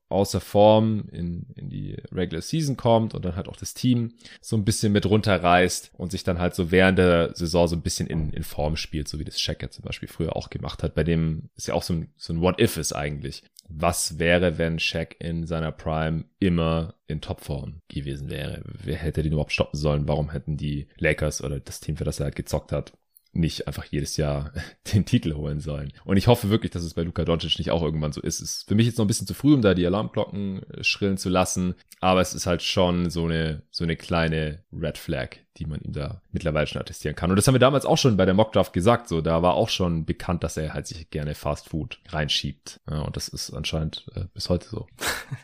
außer 0.09 0.41
Form 0.41 1.05
in, 1.13 1.47
in 1.55 1.69
die 1.69 1.97
Regular 2.13 2.43
Season 2.43 2.77
kommt 2.77 3.15
und 3.15 3.25
dann 3.25 3.37
halt 3.37 3.49
auch 3.49 3.57
das 3.57 3.75
Team 3.75 4.15
so 4.41 4.57
ein 4.57 4.65
bisschen 4.65 4.93
mit 4.93 5.07
runterreißt 5.07 5.93
und 5.97 6.11
sich 6.13 6.25
dann 6.25 6.39
halt 6.39 6.55
so 6.55 6.71
während 6.71 6.99
der 6.99 7.35
Saison 7.35 7.69
so 7.69 7.77
ein 7.77 7.83
bisschen 7.83 8.07
in, 8.07 8.31
in 8.31 8.43
Form 8.43 8.77
spielt, 8.77 9.09
so 9.09 9.19
wie 9.19 9.25
das 9.25 9.45
ja 9.45 9.71
zum 9.71 9.85
Beispiel 9.85 10.09
früher 10.09 10.37
auch 10.37 10.51
gemacht 10.51 10.83
hat. 10.83 10.95
Bei 10.95 11.05
dem 11.05 11.51
ist 11.57 11.69
ja 11.69 11.75
auch 11.75 11.83
so 11.83 11.95
ein, 11.95 12.13
so 12.17 12.33
ein 12.33 12.41
What-If 12.41 12.77
ist 12.77 12.93
eigentlich. 12.93 13.43
Was 13.69 14.19
wäre, 14.19 14.57
wenn 14.57 14.79
Shaq 14.79 15.17
in 15.19 15.47
seiner 15.47 15.73
Prime 15.73 16.25
immer 16.39 16.95
in 17.07 17.21
Topform 17.21 17.83
gewesen 17.89 18.31
wäre? 18.31 18.63
Wer 18.65 18.97
hätte 18.97 19.23
den 19.23 19.33
überhaupt 19.33 19.53
stoppen 19.53 19.79
sollen? 19.79 20.09
Warum 20.09 20.31
hätten 20.31 20.57
die 20.57 20.89
Lakers 20.97 21.45
oder 21.45 21.61
das 21.61 21.81
Team, 21.81 21.99
für 21.99 22.05
das 22.05 22.21
er 22.21 22.25
halt 22.25 22.37
gezockt 22.37 22.73
hat, 22.73 22.93
nicht 23.39 23.67
einfach 23.67 23.85
jedes 23.85 24.17
Jahr 24.17 24.53
den 24.93 25.05
Titel 25.05 25.35
holen 25.35 25.61
sollen. 25.61 25.93
Und 26.05 26.17
ich 26.17 26.27
hoffe 26.27 26.51
wirklich, 26.51 26.73
dass 26.73 26.83
es 26.83 26.95
bei 26.95 27.03
Luka 27.03 27.25
Doncic 27.25 27.59
nicht 27.59 27.71
auch 27.71 27.83
irgendwann 27.83 28.13
so 28.13 28.21
ist. 28.21 28.41
Es 28.41 28.53
ist 28.53 28.69
für 28.69 28.75
mich 28.75 28.87
jetzt 28.87 28.99
noch 28.99 29.05
ein 29.05 29.09
bisschen 29.09 29.27
zu 29.27 29.35
früh, 29.35 29.55
um 29.55 29.63
da 29.63 29.75
die 29.75 29.87
Alarmglocken 29.87 30.63
äh, 30.65 30.85
schrillen 30.85 31.17
zu 31.17 31.29
lassen. 31.29 31.75
Aber 32.01 32.21
es 32.21 32.35
ist 32.35 32.47
halt 32.47 32.63
schon 32.63 33.11
so 33.11 33.25
eine, 33.25 33.63
so 33.71 33.85
eine 33.85 33.97
kleine 33.97 34.65
Red 34.73 34.99
Flag, 34.99 35.39
die 35.59 35.67
man 35.67 35.81
ihm 35.81 35.93
da 35.93 36.23
mittlerweile 36.31 36.67
schon 36.67 36.81
attestieren 36.81 37.17
kann. 37.17 37.31
Und 37.31 37.37
das 37.37 37.47
haben 37.47 37.55
wir 37.55 37.61
damals 37.61 37.85
auch 37.85 37.99
schon 37.99 38.17
bei 38.17 38.25
der 38.25 38.35
Mockdraft 38.35 38.73
gesagt. 38.73 39.09
So, 39.09 39.21
da 39.21 39.43
war 39.43 39.55
auch 39.55 39.69
schon 39.69 40.05
bekannt, 40.05 40.45
dass 40.45 40.57
er 40.57 40.75
halt 40.75 40.87
sich 40.87 41.11
gerne 41.11 41.35
Fast 41.35 41.69
Food 41.69 41.99
reinschiebt. 42.09 42.81
Ja, 42.89 43.01
und 43.03 43.17
das 43.17 43.29
ist 43.29 43.53
anscheinend 43.53 44.07
äh, 44.15 44.25
bis 44.35 44.49
heute 44.49 44.69
so. 44.69 44.87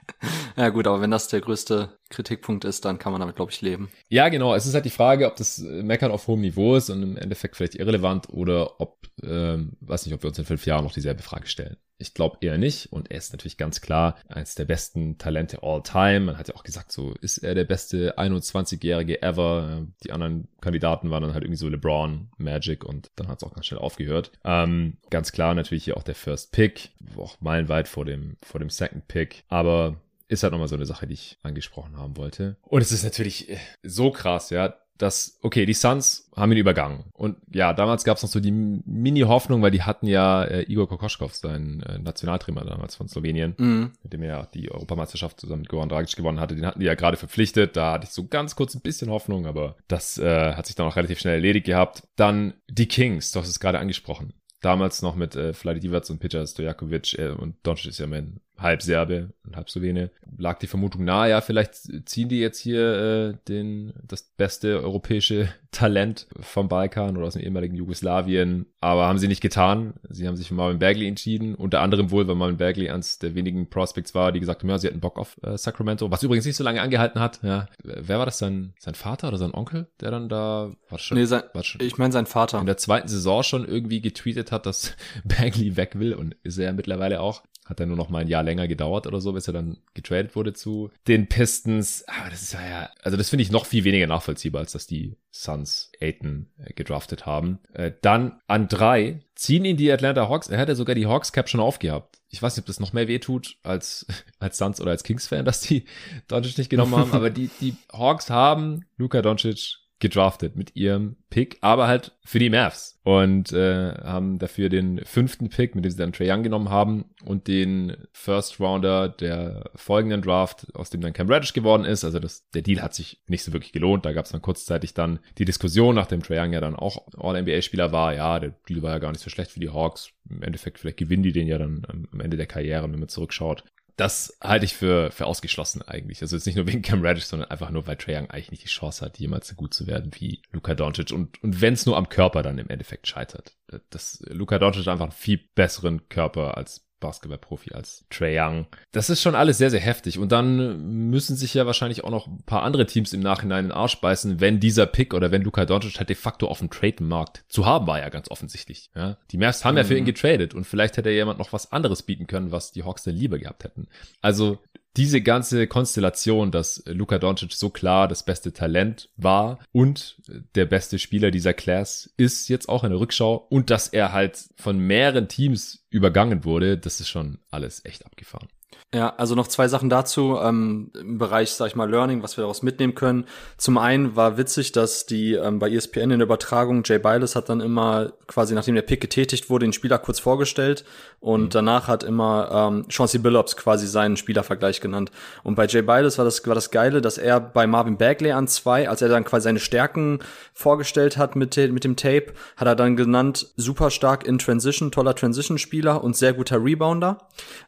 ja 0.57 0.68
gut, 0.68 0.87
aber 0.87 1.00
wenn 1.00 1.11
das 1.11 1.29
der 1.29 1.40
größte 1.40 1.90
Kritikpunkt 2.11 2.64
ist, 2.64 2.85
dann 2.85 2.98
kann 2.98 3.12
man 3.12 3.20
damit, 3.20 3.37
glaube 3.37 3.50
ich, 3.50 3.61
leben. 3.61 3.90
Ja, 4.09 4.29
genau. 4.29 4.55
Es 4.55 4.66
ist 4.66 4.74
halt 4.74 4.85
die 4.85 4.90
Frage, 4.90 5.27
ob 5.27 5.37
das 5.37 5.59
Meckern 5.59 6.12
auf 6.12 6.27
hohem 6.27 6.40
Niveau 6.40 6.77
ist 6.77 6.90
und 6.90 7.03
im 7.03 7.16
Endeffekt 7.16 7.57
vielleicht 7.57 7.74
irrelevant 7.74 8.29
oder 8.31 8.81
ob, 8.81 8.98
ähm, 9.22 9.72
weiß 9.81 10.07
nicht, 10.07 10.14
ob 10.14 10.22
wir 10.22 10.29
uns 10.29 10.38
in 10.38 10.44
fünf 10.44 10.64
Jahren 10.66 10.85
noch 10.85 10.92
dieselbe 10.92 11.22
Frage 11.22 11.46
stellen. 11.46 11.77
Ich 11.98 12.14
glaube 12.14 12.38
eher 12.40 12.59
nicht. 12.59 12.92
Und 12.92 13.11
er 13.11 13.18
ist 13.18 13.33
natürlich 13.33 13.57
ganz 13.57 13.80
klar 13.80 14.16
eines 14.28 14.54
der 14.54 14.64
besten 14.64 15.18
Talente 15.18 15.62
all 15.62 15.83
time. 15.83 16.20
Man 16.20 16.38
hat 16.38 16.48
ja 16.48 16.54
auch 16.54 16.64
gesagt, 16.64 16.92
so 16.92 17.14
ist 17.20 17.38
er 17.38 17.54
der 17.54 17.64
beste 17.64 18.18
21-Jährige 18.18 19.22
ever. 19.22 19.87
Die 20.02 20.12
anderen 20.12 20.48
Kandidaten 20.61 21.11
waren 21.11 21.22
dann 21.22 21.35
halt 21.35 21.44
irgendwie 21.44 21.59
so 21.59 21.68
LeBron, 21.68 22.30
Magic 22.37 22.85
und 22.85 23.11
dann 23.16 23.28
hat 23.28 23.38
es 23.38 23.44
auch 23.44 23.54
ganz 23.54 23.66
schnell 23.66 23.80
aufgehört. 23.80 24.33
Ähm, 24.44 24.98
ganz 25.11 25.33
klar 25.33 25.54
natürlich 25.54 25.85
hier 25.85 25.96
auch 25.96 26.02
der 26.02 26.14
First 26.14 26.52
Pick, 26.52 26.90
auch 27.16 27.40
meilenweit 27.40 27.88
vor 27.88 28.04
dem, 28.04 28.37
vor 28.42 28.59
dem 28.59 28.70
Second 28.70 29.07
Pick. 29.09 29.44
Aber 29.48 30.00
ist 30.26 30.42
halt 30.42 30.52
nochmal 30.52 30.68
so 30.68 30.74
eine 30.74 30.87
Sache, 30.87 31.07
die 31.07 31.14
ich 31.14 31.38
angesprochen 31.42 31.96
haben 31.96 32.16
wollte. 32.16 32.57
Und 32.62 32.80
es 32.80 32.92
ist 32.92 33.04
natürlich 33.04 33.57
so 33.83 34.11
krass, 34.11 34.50
ja 34.50 34.74
dass, 34.98 35.38
okay, 35.42 35.66
die 35.66 35.74
Suns 35.74 36.30
haben 36.37 36.52
ihn 36.52 36.59
übergangen. 36.59 37.04
Und 37.12 37.37
ja, 37.52 37.72
damals 37.72 38.04
gab 38.04 38.16
es 38.16 38.22
noch 38.22 38.30
so 38.30 38.38
die 38.38 38.52
Mini-Hoffnung, 38.52 39.61
weil 39.61 39.72
die 39.72 39.83
hatten 39.83 40.07
ja 40.07 40.44
äh, 40.44 40.62
Igor 40.70 40.88
Kokoschkov, 40.88 41.35
sein 41.35 41.83
äh, 41.83 41.98
Nationaltrainer 41.98 42.64
damals 42.64 42.94
von 42.94 43.09
Slowenien, 43.09 43.54
mhm. 43.59 43.92
mit 44.02 44.12
dem 44.12 44.22
er 44.22 44.28
ja 44.28 44.46
die 44.54 44.70
Europameisterschaft 44.70 45.40
zusammen 45.40 45.62
mit 45.62 45.68
Goran 45.68 45.88
Dragic 45.88 46.16
gewonnen 46.16 46.40
hatte. 46.40 46.54
Den 46.54 46.66
hatten 46.66 46.80
die 46.80 46.87
ja 46.87 46.94
gerade 46.94 47.16
verpflichtet. 47.16 47.76
Da 47.76 47.92
hatte 47.92 48.07
ich 48.07 48.11
so 48.11 48.26
ganz 48.26 48.54
kurz 48.54 48.74
ein 48.74 48.83
bisschen 48.83 49.11
Hoffnung, 49.11 49.46
aber 49.46 49.76
das 49.88 50.18
äh, 50.18 50.54
hat 50.54 50.66
sich 50.66 50.76
dann 50.76 50.87
auch 50.87 50.96
relativ 50.96 51.18
schnell 51.18 51.35
erledigt 51.35 51.66
gehabt. 51.66 52.04
Dann 52.16 52.54
die 52.68 52.87
Kings, 52.87 53.33
du 53.33 53.40
hast 53.40 53.48
es 53.48 53.61
gerade 53.61 53.80
angesprochen. 53.80 54.33
Damals 54.61 55.02
noch 55.02 55.14
mit 55.14 55.37
äh, 55.37 55.52
Vladi 55.52 55.80
Divac 55.80 56.09
und 56.09 56.20
Peter 56.20 56.46
Stojakovic 56.46 57.18
äh, 57.18 57.28
und 57.28 57.57
Doncic 57.64 57.90
ist 57.90 57.98
ja 57.98 58.07
mein 58.07 58.40
halb 58.59 58.83
Serbe 58.83 59.31
und 59.45 59.57
halb 59.57 59.69
Slowene, 59.69 60.11
lag 60.38 60.59
die 60.59 60.67
Vermutung 60.67 61.05
nahe, 61.05 61.31
ja, 61.31 61.40
vielleicht 61.40 61.75
ziehen 62.09 62.29
die 62.29 62.38
jetzt 62.38 62.59
hier 62.59 62.81
äh, 62.81 63.35
den 63.49 63.93
das 64.07 64.23
beste 64.23 64.83
europäische 64.83 65.49
Talent 65.71 66.29
vom 66.40 66.69
Balkan 66.69 67.17
oder 67.17 67.27
aus 67.27 67.33
dem 67.33 67.43
ehemaligen 67.43 67.75
Jugoslawien, 67.75 68.67
aber 68.81 69.09
haben 69.09 69.19
sie 69.19 69.27
nicht 69.27 69.40
getan. 69.40 69.95
Sie 70.09 70.29
haben 70.29 70.37
sich 70.37 70.49
für 70.49 70.55
Marvin 70.55 70.79
Bagley 70.79 71.09
entschieden, 71.09 71.57
unter 71.57 71.81
anderem 71.81 72.12
wohl, 72.12 72.29
weil 72.29 72.37
Marvin 72.37 72.59
Bagley 72.59 72.90
eines 72.90 73.19
der 73.19 73.35
wenigen 73.35 73.69
Prospects 73.69 74.14
war, 74.14 74.31
die 74.31 74.38
gesagt 74.38 74.62
haben, 74.62 74.71
ja, 74.71 74.79
sie 74.79 74.87
hatten 74.87 75.01
Bock 75.01 75.19
auf 75.19 75.37
äh, 75.43 75.59
Sacramento, 75.59 76.09
was 76.12 76.23
übrigens 76.23 76.47
nicht 76.47 76.57
so 76.57 76.62
lange 76.62 76.81
angehalten 76.81 77.21
hat. 77.21 77.40
Ja, 77.43 77.67
wer 77.83 78.19
war 78.19 78.27
das? 78.27 78.38
Sein 78.38 78.75
sein 78.79 78.95
Vater 78.95 79.29
oder 79.29 79.38
sein 79.38 79.53
Onkel, 79.53 79.88
der 80.01 80.11
dann 80.11 80.29
da 80.29 80.73
war 80.88 80.99
schon? 80.99 81.19
Nee, 81.19 81.25
sein, 81.25 81.43
war 81.53 81.64
schon 81.64 81.81
ich 81.81 81.99
meine 81.99 82.12
sein 82.12 82.27
Vater. 82.27 82.61
In 82.61 82.67
der 82.67 82.77
zweiten 82.77 83.09
Saison 83.09 83.43
schon 83.43 83.67
irgendwie 83.67 84.01
getweetet 84.01 84.53
hat, 84.53 84.67
dass 84.67 84.97
Bagley 85.25 85.77
weg 85.77 85.99
will 85.99 86.14
und 86.14 86.37
ist 86.45 86.59
er 86.59 86.73
mittlerweile 86.73 87.21
auch. 87.21 87.43
Hat 87.64 87.81
dann 87.81 87.88
nur 87.88 87.96
noch 87.96 88.11
mal 88.11 88.18
ein 88.18 88.29
Jahr 88.29 88.42
länger 88.42 88.68
gedauert 88.68 89.07
oder 89.07 89.20
so, 89.20 89.33
bis 89.33 89.46
er 89.46 89.55
dann 89.55 89.79
getradet 89.94 90.37
wurde 90.37 90.53
zu 90.53 90.90
den 91.07 91.29
Pistons. 91.29 92.05
Aber 92.07 92.31
das 92.31 92.42
ist 92.42 92.53
ja, 92.53 92.90
also 93.03 93.16
das 93.16 93.31
finde 93.31 93.42
ich 93.42 93.50
noch 93.50 93.64
viel 93.64 93.85
weniger 93.85 94.07
nachvollziehbar, 94.07 94.61
als 94.61 94.72
dass 94.72 94.87
die 94.87 95.16
Suns 95.31 95.90
Aiton 96.00 96.50
äh, 96.59 96.72
gedraftet 96.74 97.27
haben. 97.27 97.59
Äh, 97.72 97.92
dann 98.03 98.40
an 98.46 98.68
drei 98.68 99.20
ziehen 99.35 99.64
ihn 99.64 99.77
die 99.77 99.90
Atlanta 99.90 100.29
Hawks. 100.29 100.48
Er 100.48 100.59
hätte 100.59 100.77
sogar 100.77 100.94
die 100.94 101.07
Hawks 101.07 101.33
Cap 101.33 101.48
schon 101.48 101.61
aufgehabt. 101.61 102.18
Ich 102.29 102.42
weiß 102.42 102.57
nicht, 102.57 102.64
ob 102.64 102.66
das 102.66 102.81
noch 102.81 102.92
mehr 102.92 103.09
wehtut 103.09 103.57
als, 103.62 104.07
als 104.38 104.59
Suns 104.59 104.81
oder 104.81 104.90
als 104.90 105.03
Kings-Fan, 105.03 105.44
dass 105.44 105.61
die 105.61 105.85
Doncic 106.29 106.59
nicht 106.59 106.70
genommen 106.70 106.96
haben. 106.96 107.12
Aber 107.14 107.31
die, 107.31 107.48
die 107.61 107.77
Hawks 107.92 108.29
haben 108.29 108.85
Luka 108.96 109.22
Doncic 109.22 109.79
gedraftet 110.05 110.55
mit 110.55 110.77
ihrem 110.77 111.17
Pick, 111.31 111.57
aber 111.62 111.88
halt 111.88 112.12
für 112.27 112.38
die 112.38 112.51
Mavs 112.51 113.01
und 113.05 113.55
äh, 113.55 113.95
haben 113.95 114.38
dafür 114.38 114.69
den 114.69 115.01
fünften 115.03 115.49
Pick, 115.49 115.75
mit 115.75 115.83
dem 115.83 115.90
sie 115.90 115.97
dann 115.97 116.12
Trae 116.12 116.31
Young 116.31 116.43
genommen 116.43 116.69
haben 116.69 117.07
und 117.25 117.49
den 117.49 117.97
First 118.12 118.61
Rounder 118.61 119.09
der 119.09 119.71
folgenden 119.75 120.21
Draft, 120.21 120.67
aus 120.75 120.90
dem 120.90 121.01
dann 121.01 121.14
Cam 121.14 121.31
Reddish 121.31 121.55
geworden 121.55 121.87
ist. 121.87 122.05
Also 122.05 122.19
das, 122.19 122.51
der 122.51 122.61
Deal 122.61 122.83
hat 122.83 122.93
sich 122.93 123.23
nicht 123.29 123.45
so 123.45 123.55
wirklich 123.55 123.73
gelohnt. 123.73 124.05
Da 124.05 124.12
gab 124.12 124.27
es 124.27 124.33
dann 124.33 124.43
kurzzeitig 124.43 124.93
dann 124.93 125.21
die 125.38 125.47
Diskussion, 125.47 125.95
nachdem 125.95 126.23
Trae 126.23 126.38
Young 126.38 126.53
ja 126.53 126.61
dann 126.61 126.77
auch 126.77 127.07
All-NBA-Spieler 127.17 127.90
war. 127.90 128.14
Ja, 128.14 128.38
der 128.38 128.51
Deal 128.69 128.83
war 128.83 128.93
ja 128.93 128.99
gar 128.99 129.11
nicht 129.11 129.23
so 129.23 129.31
schlecht 129.31 129.53
für 129.53 129.61
die 129.61 129.71
Hawks. 129.71 130.11
Im 130.29 130.43
Endeffekt, 130.43 130.79
vielleicht 130.79 130.99
gewinnen 130.99 131.23
die 131.23 131.33
den 131.33 131.47
ja 131.47 131.57
dann 131.57 132.07
am 132.12 132.21
Ende 132.21 132.37
der 132.37 132.47
Karriere, 132.47 132.93
wenn 132.93 132.99
man 132.99 133.09
zurückschaut 133.09 133.64
das 133.96 134.37
halte 134.40 134.64
ich 134.64 134.74
für, 134.74 135.11
für 135.12 135.26
ausgeschlossen 135.26 135.83
eigentlich. 135.83 136.20
Also 136.20 136.35
jetzt 136.35 136.46
nicht 136.46 136.57
nur 136.57 136.66
wegen 136.66 136.83
Cam 136.83 137.02
Reddish, 137.02 137.24
sondern 137.24 137.50
einfach 137.50 137.70
nur, 137.70 137.87
weil 137.87 137.96
Trae 137.96 138.16
Young 138.16 138.30
eigentlich 138.30 138.50
nicht 138.50 138.64
die 138.64 138.68
Chance 138.68 139.04
hat, 139.04 139.18
jemals 139.18 139.48
so 139.48 139.54
gut 139.54 139.72
zu 139.72 139.87
werden 139.87 140.11
wie 140.18 140.42
Luka 140.50 140.74
Doncic. 140.74 141.12
Und, 141.12 141.42
und 141.42 141.61
wenn 141.61 141.74
es 141.74 141.87
nur 141.87 141.96
am 141.96 142.09
Körper 142.09 142.42
dann 142.42 142.59
im 142.59 142.68
Endeffekt 142.68 143.07
scheitert. 143.07 143.57
Das, 143.90 144.22
Luka 144.28 144.59
Doncic 144.59 144.88
einfach 144.88 145.04
einen 145.04 145.12
viel 145.12 145.40
besseren 145.54 146.09
Körper 146.09 146.57
als 146.57 146.84
Basketballprofi 147.00 147.72
als 147.72 148.04
Trey 148.11 148.38
Young. 148.38 148.66
Das 148.92 149.11
ist 149.11 149.20
schon 149.22 149.35
alles 149.35 149.59
sehr, 149.59 149.70
sehr 149.70 149.80
heftig. 149.80 150.18
Und 150.18 150.33
dann 150.33 151.11
müssen 151.11 151.37
sich 151.37 151.54
ja 151.54 151.66
wahrscheinlich 151.66 152.04
auch 152.04 152.11
noch 152.11 152.26
ein 152.26 152.42
paar 152.44 152.62
andere 152.62 152.87
Teams 152.87 153.12
im 153.12 153.20
Nachhinein 153.20 153.64
in 153.64 153.70
den 153.70 153.76
Arsch 153.76 154.00
beißen, 154.00 154.40
wenn 154.40 154.61
dieser 154.61 154.87
Pick 154.87 155.14
oder 155.14 155.30
wenn 155.30 155.42
Luka 155.42 155.64
Doncic 155.64 155.98
halt 155.98 156.09
de 156.09 156.16
facto 156.16 156.48
auf 156.48 156.59
dem 156.59 156.70
Trade-Markt 156.70 157.44
zu 157.48 157.66
haben 157.66 157.87
war 157.87 157.98
ja 157.98 158.09
ganz 158.09 158.30
offensichtlich. 158.30 158.90
Ja? 158.94 159.18
Die 159.30 159.38
Mavs 159.38 159.64
haben 159.64 159.74
mhm. 159.74 159.78
ja 159.78 159.85
für 159.85 159.96
ihn 159.96 160.02
mhm. 160.04 160.07
getradet 160.07 160.54
und 160.54 160.64
vielleicht 160.64 160.96
hätte 160.96 161.11
jemand 161.11 161.38
noch 161.38 161.52
was 161.52 161.72
anderes 161.72 162.02
bieten 162.02 162.26
können, 162.26 162.52
was 162.52 162.72
die 162.72 162.85
Hawks 162.85 163.04
denn 163.04 163.16
lieber 163.16 163.38
gehabt 163.38 163.64
hätten. 163.64 163.88
Also 164.20 164.59
diese 164.96 165.20
ganze 165.20 165.66
Konstellation, 165.66 166.50
dass 166.50 166.83
Luka 166.87 167.18
Doncic 167.18 167.52
so 167.52 167.70
klar 167.70 168.07
das 168.07 168.24
beste 168.24 168.52
Talent 168.52 169.11
war 169.16 169.59
und 169.72 170.16
der 170.54 170.66
beste 170.66 170.98
Spieler 170.98 171.30
dieser 171.30 171.52
Class 171.52 172.12
ist 172.16 172.48
jetzt 172.48 172.68
auch 172.68 172.85
in 172.85 172.90
der 172.90 173.00
Rückschau 173.00 173.46
und 173.50 173.70
dass 173.70 173.88
er 173.88 174.12
halt 174.12 174.38
von 174.57 174.78
mehreren 174.78 175.28
Teams 175.28 175.85
übergangen 175.90 176.44
wurde, 176.44 176.78
das 176.78 177.00
ist 177.00 177.09
schon 177.09 177.38
alles 177.50 177.85
echt 177.85 178.07
abgefahren. 178.07 178.48
Ja, 178.95 179.13
also 179.17 179.35
noch 179.35 179.49
zwei 179.49 179.67
Sachen 179.67 179.91
dazu 179.91 180.39
ähm, 180.41 180.93
im 180.95 181.19
Bereich, 181.19 181.51
sag 181.51 181.67
ich 181.67 181.75
mal, 181.75 181.91
Learning, 181.91 182.23
was 182.23 182.37
wir 182.37 182.43
daraus 182.43 182.63
mitnehmen 182.63 182.95
können. 182.95 183.25
Zum 183.57 183.77
einen 183.77 184.15
war 184.15 184.37
witzig, 184.37 184.71
dass 184.71 185.05
die 185.05 185.33
ähm, 185.33 185.59
bei 185.59 185.69
ESPN 185.69 186.13
in 186.13 186.19
der 186.21 186.27
Übertragung 186.27 186.85
Jay 186.85 186.99
Biles 186.99 187.35
hat 187.35 187.49
dann 187.49 187.61
immer 187.61 188.13
quasi 188.29 188.55
nachdem 188.55 188.77
der 188.77 188.83
Pick 188.83 189.01
getätigt 189.01 189.51
wurde, 189.51 189.67
den 189.67 189.73
Spieler 189.73 189.99
kurz 189.99 190.21
vorgestellt 190.21 190.85
und 191.19 191.43
mhm. 191.43 191.51
danach 191.51 191.89
hat 191.89 192.05
immer 192.05 192.71
ähm, 192.71 192.87
Chauncey 192.89 193.19
Billups 193.19 193.57
quasi 193.57 193.89
seinen 193.89 194.17
Spielervergleich 194.17 194.81
genannt. 194.81 195.11
Und 195.43 195.57
bei 195.57 195.67
Jay 195.67 195.83
Biles 195.83 196.19
war 196.19 196.25
das 196.25 196.47
war 196.47 196.55
das 196.55 196.71
Geile, 196.71 197.01
dass 197.01 197.19
er 197.19 197.41
bei 197.41 197.67
Marvin 197.67 197.97
Bagley 197.97 198.31
an 198.31 198.47
zwei, 198.47 198.89
als 198.89 199.03
er 199.03 199.09
dann 199.09 199.25
quasi 199.25 199.45
seine 199.45 199.59
Stärken 199.59 200.21
vorgestellt 200.53 201.17
hat 201.17 201.35
mit 201.35 201.57
mit 201.57 201.83
dem 201.83 201.97
Tape, 201.97 202.27
hat 202.57 202.69
er 202.69 202.77
dann 202.77 202.95
genannt 202.95 203.49
super 203.57 203.91
stark 203.91 204.25
in 204.25 204.39
Transition, 204.39 204.93
toller 204.93 205.17
Transition-Spieler 205.17 206.03
und 206.05 206.17
sehr 206.17 206.33
guter 206.33 206.63
Rebounder. 206.63 207.19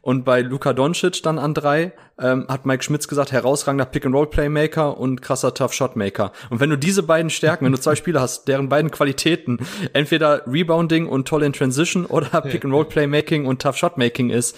Und 0.03 0.25
bei 0.25 0.43
Luka 0.43 0.73
Doncic 0.73 0.96
Doncic 0.97 1.23
dann 1.23 1.39
an 1.39 1.55
drei, 1.55 1.93
ähm, 2.19 2.47
hat 2.49 2.67
Mike 2.67 2.83
Schmitz 2.83 3.09
gesagt, 3.09 3.33
herausragender 3.33 3.85
Pick-and-Roll-Playmaker 3.85 4.97
und 4.99 5.23
krasser 5.23 5.55
Tough-Shot-Maker. 5.55 6.33
Und 6.51 6.61
wenn 6.61 6.71
du 6.71 6.79
diese 6.79 7.03
beiden 7.03 7.31
Stärken, 7.31 7.65
wenn 7.65 7.73
du 7.73 7.81
zwei 7.81 7.95
Spieler 7.95 8.21
hast, 8.21 8.49
deren 8.49 8.69
beiden 8.69 8.91
Qualitäten 8.91 9.59
entweder 9.93 10.47
Rebounding 10.47 11.07
und 11.07 11.29
toll 11.29 11.43
in 11.43 11.53
Transition 11.53 12.07
oder 12.07 12.41
Pick-and-Roll-Playmaking 12.41 13.47
und 13.47 13.63
Tough-Shot-Making 13.63 14.31
ist, 14.31 14.57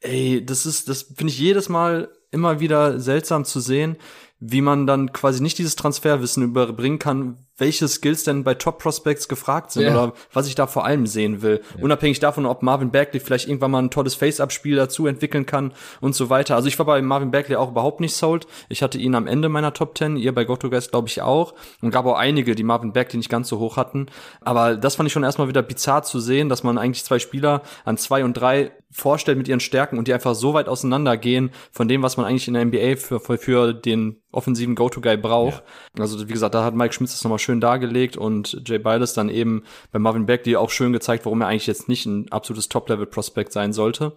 ey, 0.00 0.44
das 0.44 0.66
ist, 0.66 0.88
das 0.88 1.02
finde 1.02 1.32
ich 1.32 1.38
jedes 1.38 1.68
Mal 1.68 2.08
immer 2.30 2.60
wieder 2.60 3.00
seltsam 3.00 3.44
zu 3.44 3.60
sehen, 3.60 3.96
wie 4.38 4.62
man 4.62 4.86
dann 4.86 5.12
quasi 5.12 5.42
nicht 5.42 5.58
dieses 5.58 5.76
Transferwissen 5.76 6.42
überbringen 6.42 6.98
kann, 6.98 7.36
welche 7.60 7.86
Skills 7.88 8.24
denn 8.24 8.44
bei 8.44 8.54
Top 8.54 8.78
Prospects 8.78 9.28
gefragt 9.28 9.70
sind 9.72 9.84
ja. 9.84 9.90
oder 9.90 10.12
was 10.32 10.46
ich 10.46 10.54
da 10.54 10.66
vor 10.66 10.84
allem 10.84 11.06
sehen 11.06 11.42
will. 11.42 11.60
Ja. 11.76 11.84
Unabhängig 11.84 12.18
davon, 12.20 12.46
ob 12.46 12.62
Marvin 12.62 12.90
Bagley 12.90 13.20
vielleicht 13.20 13.48
irgendwann 13.48 13.70
mal 13.70 13.82
ein 13.82 13.90
tolles 13.90 14.14
Face-Up-Spiel 14.14 14.76
dazu 14.76 15.06
entwickeln 15.06 15.46
kann 15.46 15.72
und 16.00 16.14
so 16.14 16.30
weiter. 16.30 16.56
Also 16.56 16.68
ich 16.68 16.78
war 16.78 16.86
bei 16.86 17.00
Marvin 17.02 17.30
Bagley 17.30 17.56
auch 17.56 17.70
überhaupt 17.70 18.00
nicht 18.00 18.16
sold. 18.16 18.46
Ich 18.68 18.82
hatte 18.82 18.98
ihn 18.98 19.14
am 19.14 19.26
Ende 19.26 19.48
meiner 19.48 19.72
Top 19.72 19.96
10, 19.96 20.16
ihr 20.16 20.34
bei 20.34 20.44
GoToGuys 20.44 20.90
glaube 20.90 21.08
ich 21.08 21.22
auch. 21.22 21.54
Und 21.82 21.90
gab 21.90 22.06
auch 22.06 22.16
einige, 22.16 22.54
die 22.54 22.64
Marvin 22.64 22.92
Bagley 22.92 23.18
nicht 23.18 23.30
ganz 23.30 23.48
so 23.48 23.58
hoch 23.58 23.76
hatten. 23.76 24.06
Aber 24.40 24.76
das 24.76 24.96
fand 24.96 25.06
ich 25.06 25.12
schon 25.12 25.24
erstmal 25.24 25.48
wieder 25.48 25.62
bizarr 25.62 26.02
zu 26.02 26.20
sehen, 26.20 26.48
dass 26.48 26.62
man 26.62 26.78
eigentlich 26.78 27.04
zwei 27.04 27.18
Spieler 27.18 27.62
an 27.84 27.96
zwei 27.96 28.24
und 28.24 28.34
drei 28.34 28.72
vorstellt 28.90 29.38
mit 29.38 29.48
ihren 29.48 29.60
Stärken 29.60 29.98
und 29.98 30.08
die 30.08 30.14
einfach 30.14 30.34
so 30.34 30.52
weit 30.52 30.68
auseinandergehen 30.68 31.50
von 31.70 31.86
dem, 31.86 32.02
was 32.02 32.16
man 32.16 32.26
eigentlich 32.26 32.48
in 32.48 32.54
der 32.54 32.64
NBA 32.64 32.96
für, 32.96 33.20
für, 33.20 33.72
den 33.72 34.20
offensiven 34.32 34.74
Go-To-Guy 34.74 35.16
braucht. 35.16 35.62
Ja. 35.96 36.02
Also 36.02 36.28
wie 36.28 36.32
gesagt, 36.32 36.54
da 36.54 36.64
hat 36.64 36.74
Mike 36.74 36.92
Schmitz 36.92 37.12
das 37.12 37.22
nochmal 37.24 37.38
schön 37.38 37.49
dargelegt 37.58 38.18
und 38.18 38.62
Jay 38.66 38.78
Biles 38.78 39.14
dann 39.14 39.30
eben 39.30 39.64
bei 39.90 39.98
Marvin 39.98 40.26
Bagley 40.26 40.56
auch 40.56 40.68
schön 40.68 40.92
gezeigt, 40.92 41.24
warum 41.24 41.40
er 41.40 41.48
eigentlich 41.48 41.66
jetzt 41.66 41.88
nicht 41.88 42.04
ein 42.04 42.30
absolutes 42.30 42.68
Top-Level-Prospect 42.68 43.50
sein 43.50 43.72
sollte. 43.72 44.12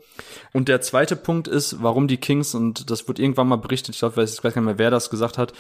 Und 0.52 0.68
der 0.68 0.82
zweite 0.82 1.16
Punkt 1.16 1.48
ist, 1.48 1.82
warum 1.82 2.10
die 2.10 2.18
Kings, 2.18 2.54
und 2.54 2.92
das 2.92 3.08
wird 3.08 3.18
irgendwann 3.18 3.48
mal 3.48 3.56
berichtet, 3.56 3.96
ich 3.96 4.00
glaube, 4.00 4.22
ich 4.22 4.30
weiß 4.30 4.42
gar 4.42 4.50
nicht 4.50 4.66
mehr, 4.66 4.78
wer 4.78 4.92
das 4.92 5.10
gesagt 5.10 5.38
hat, 5.38 5.54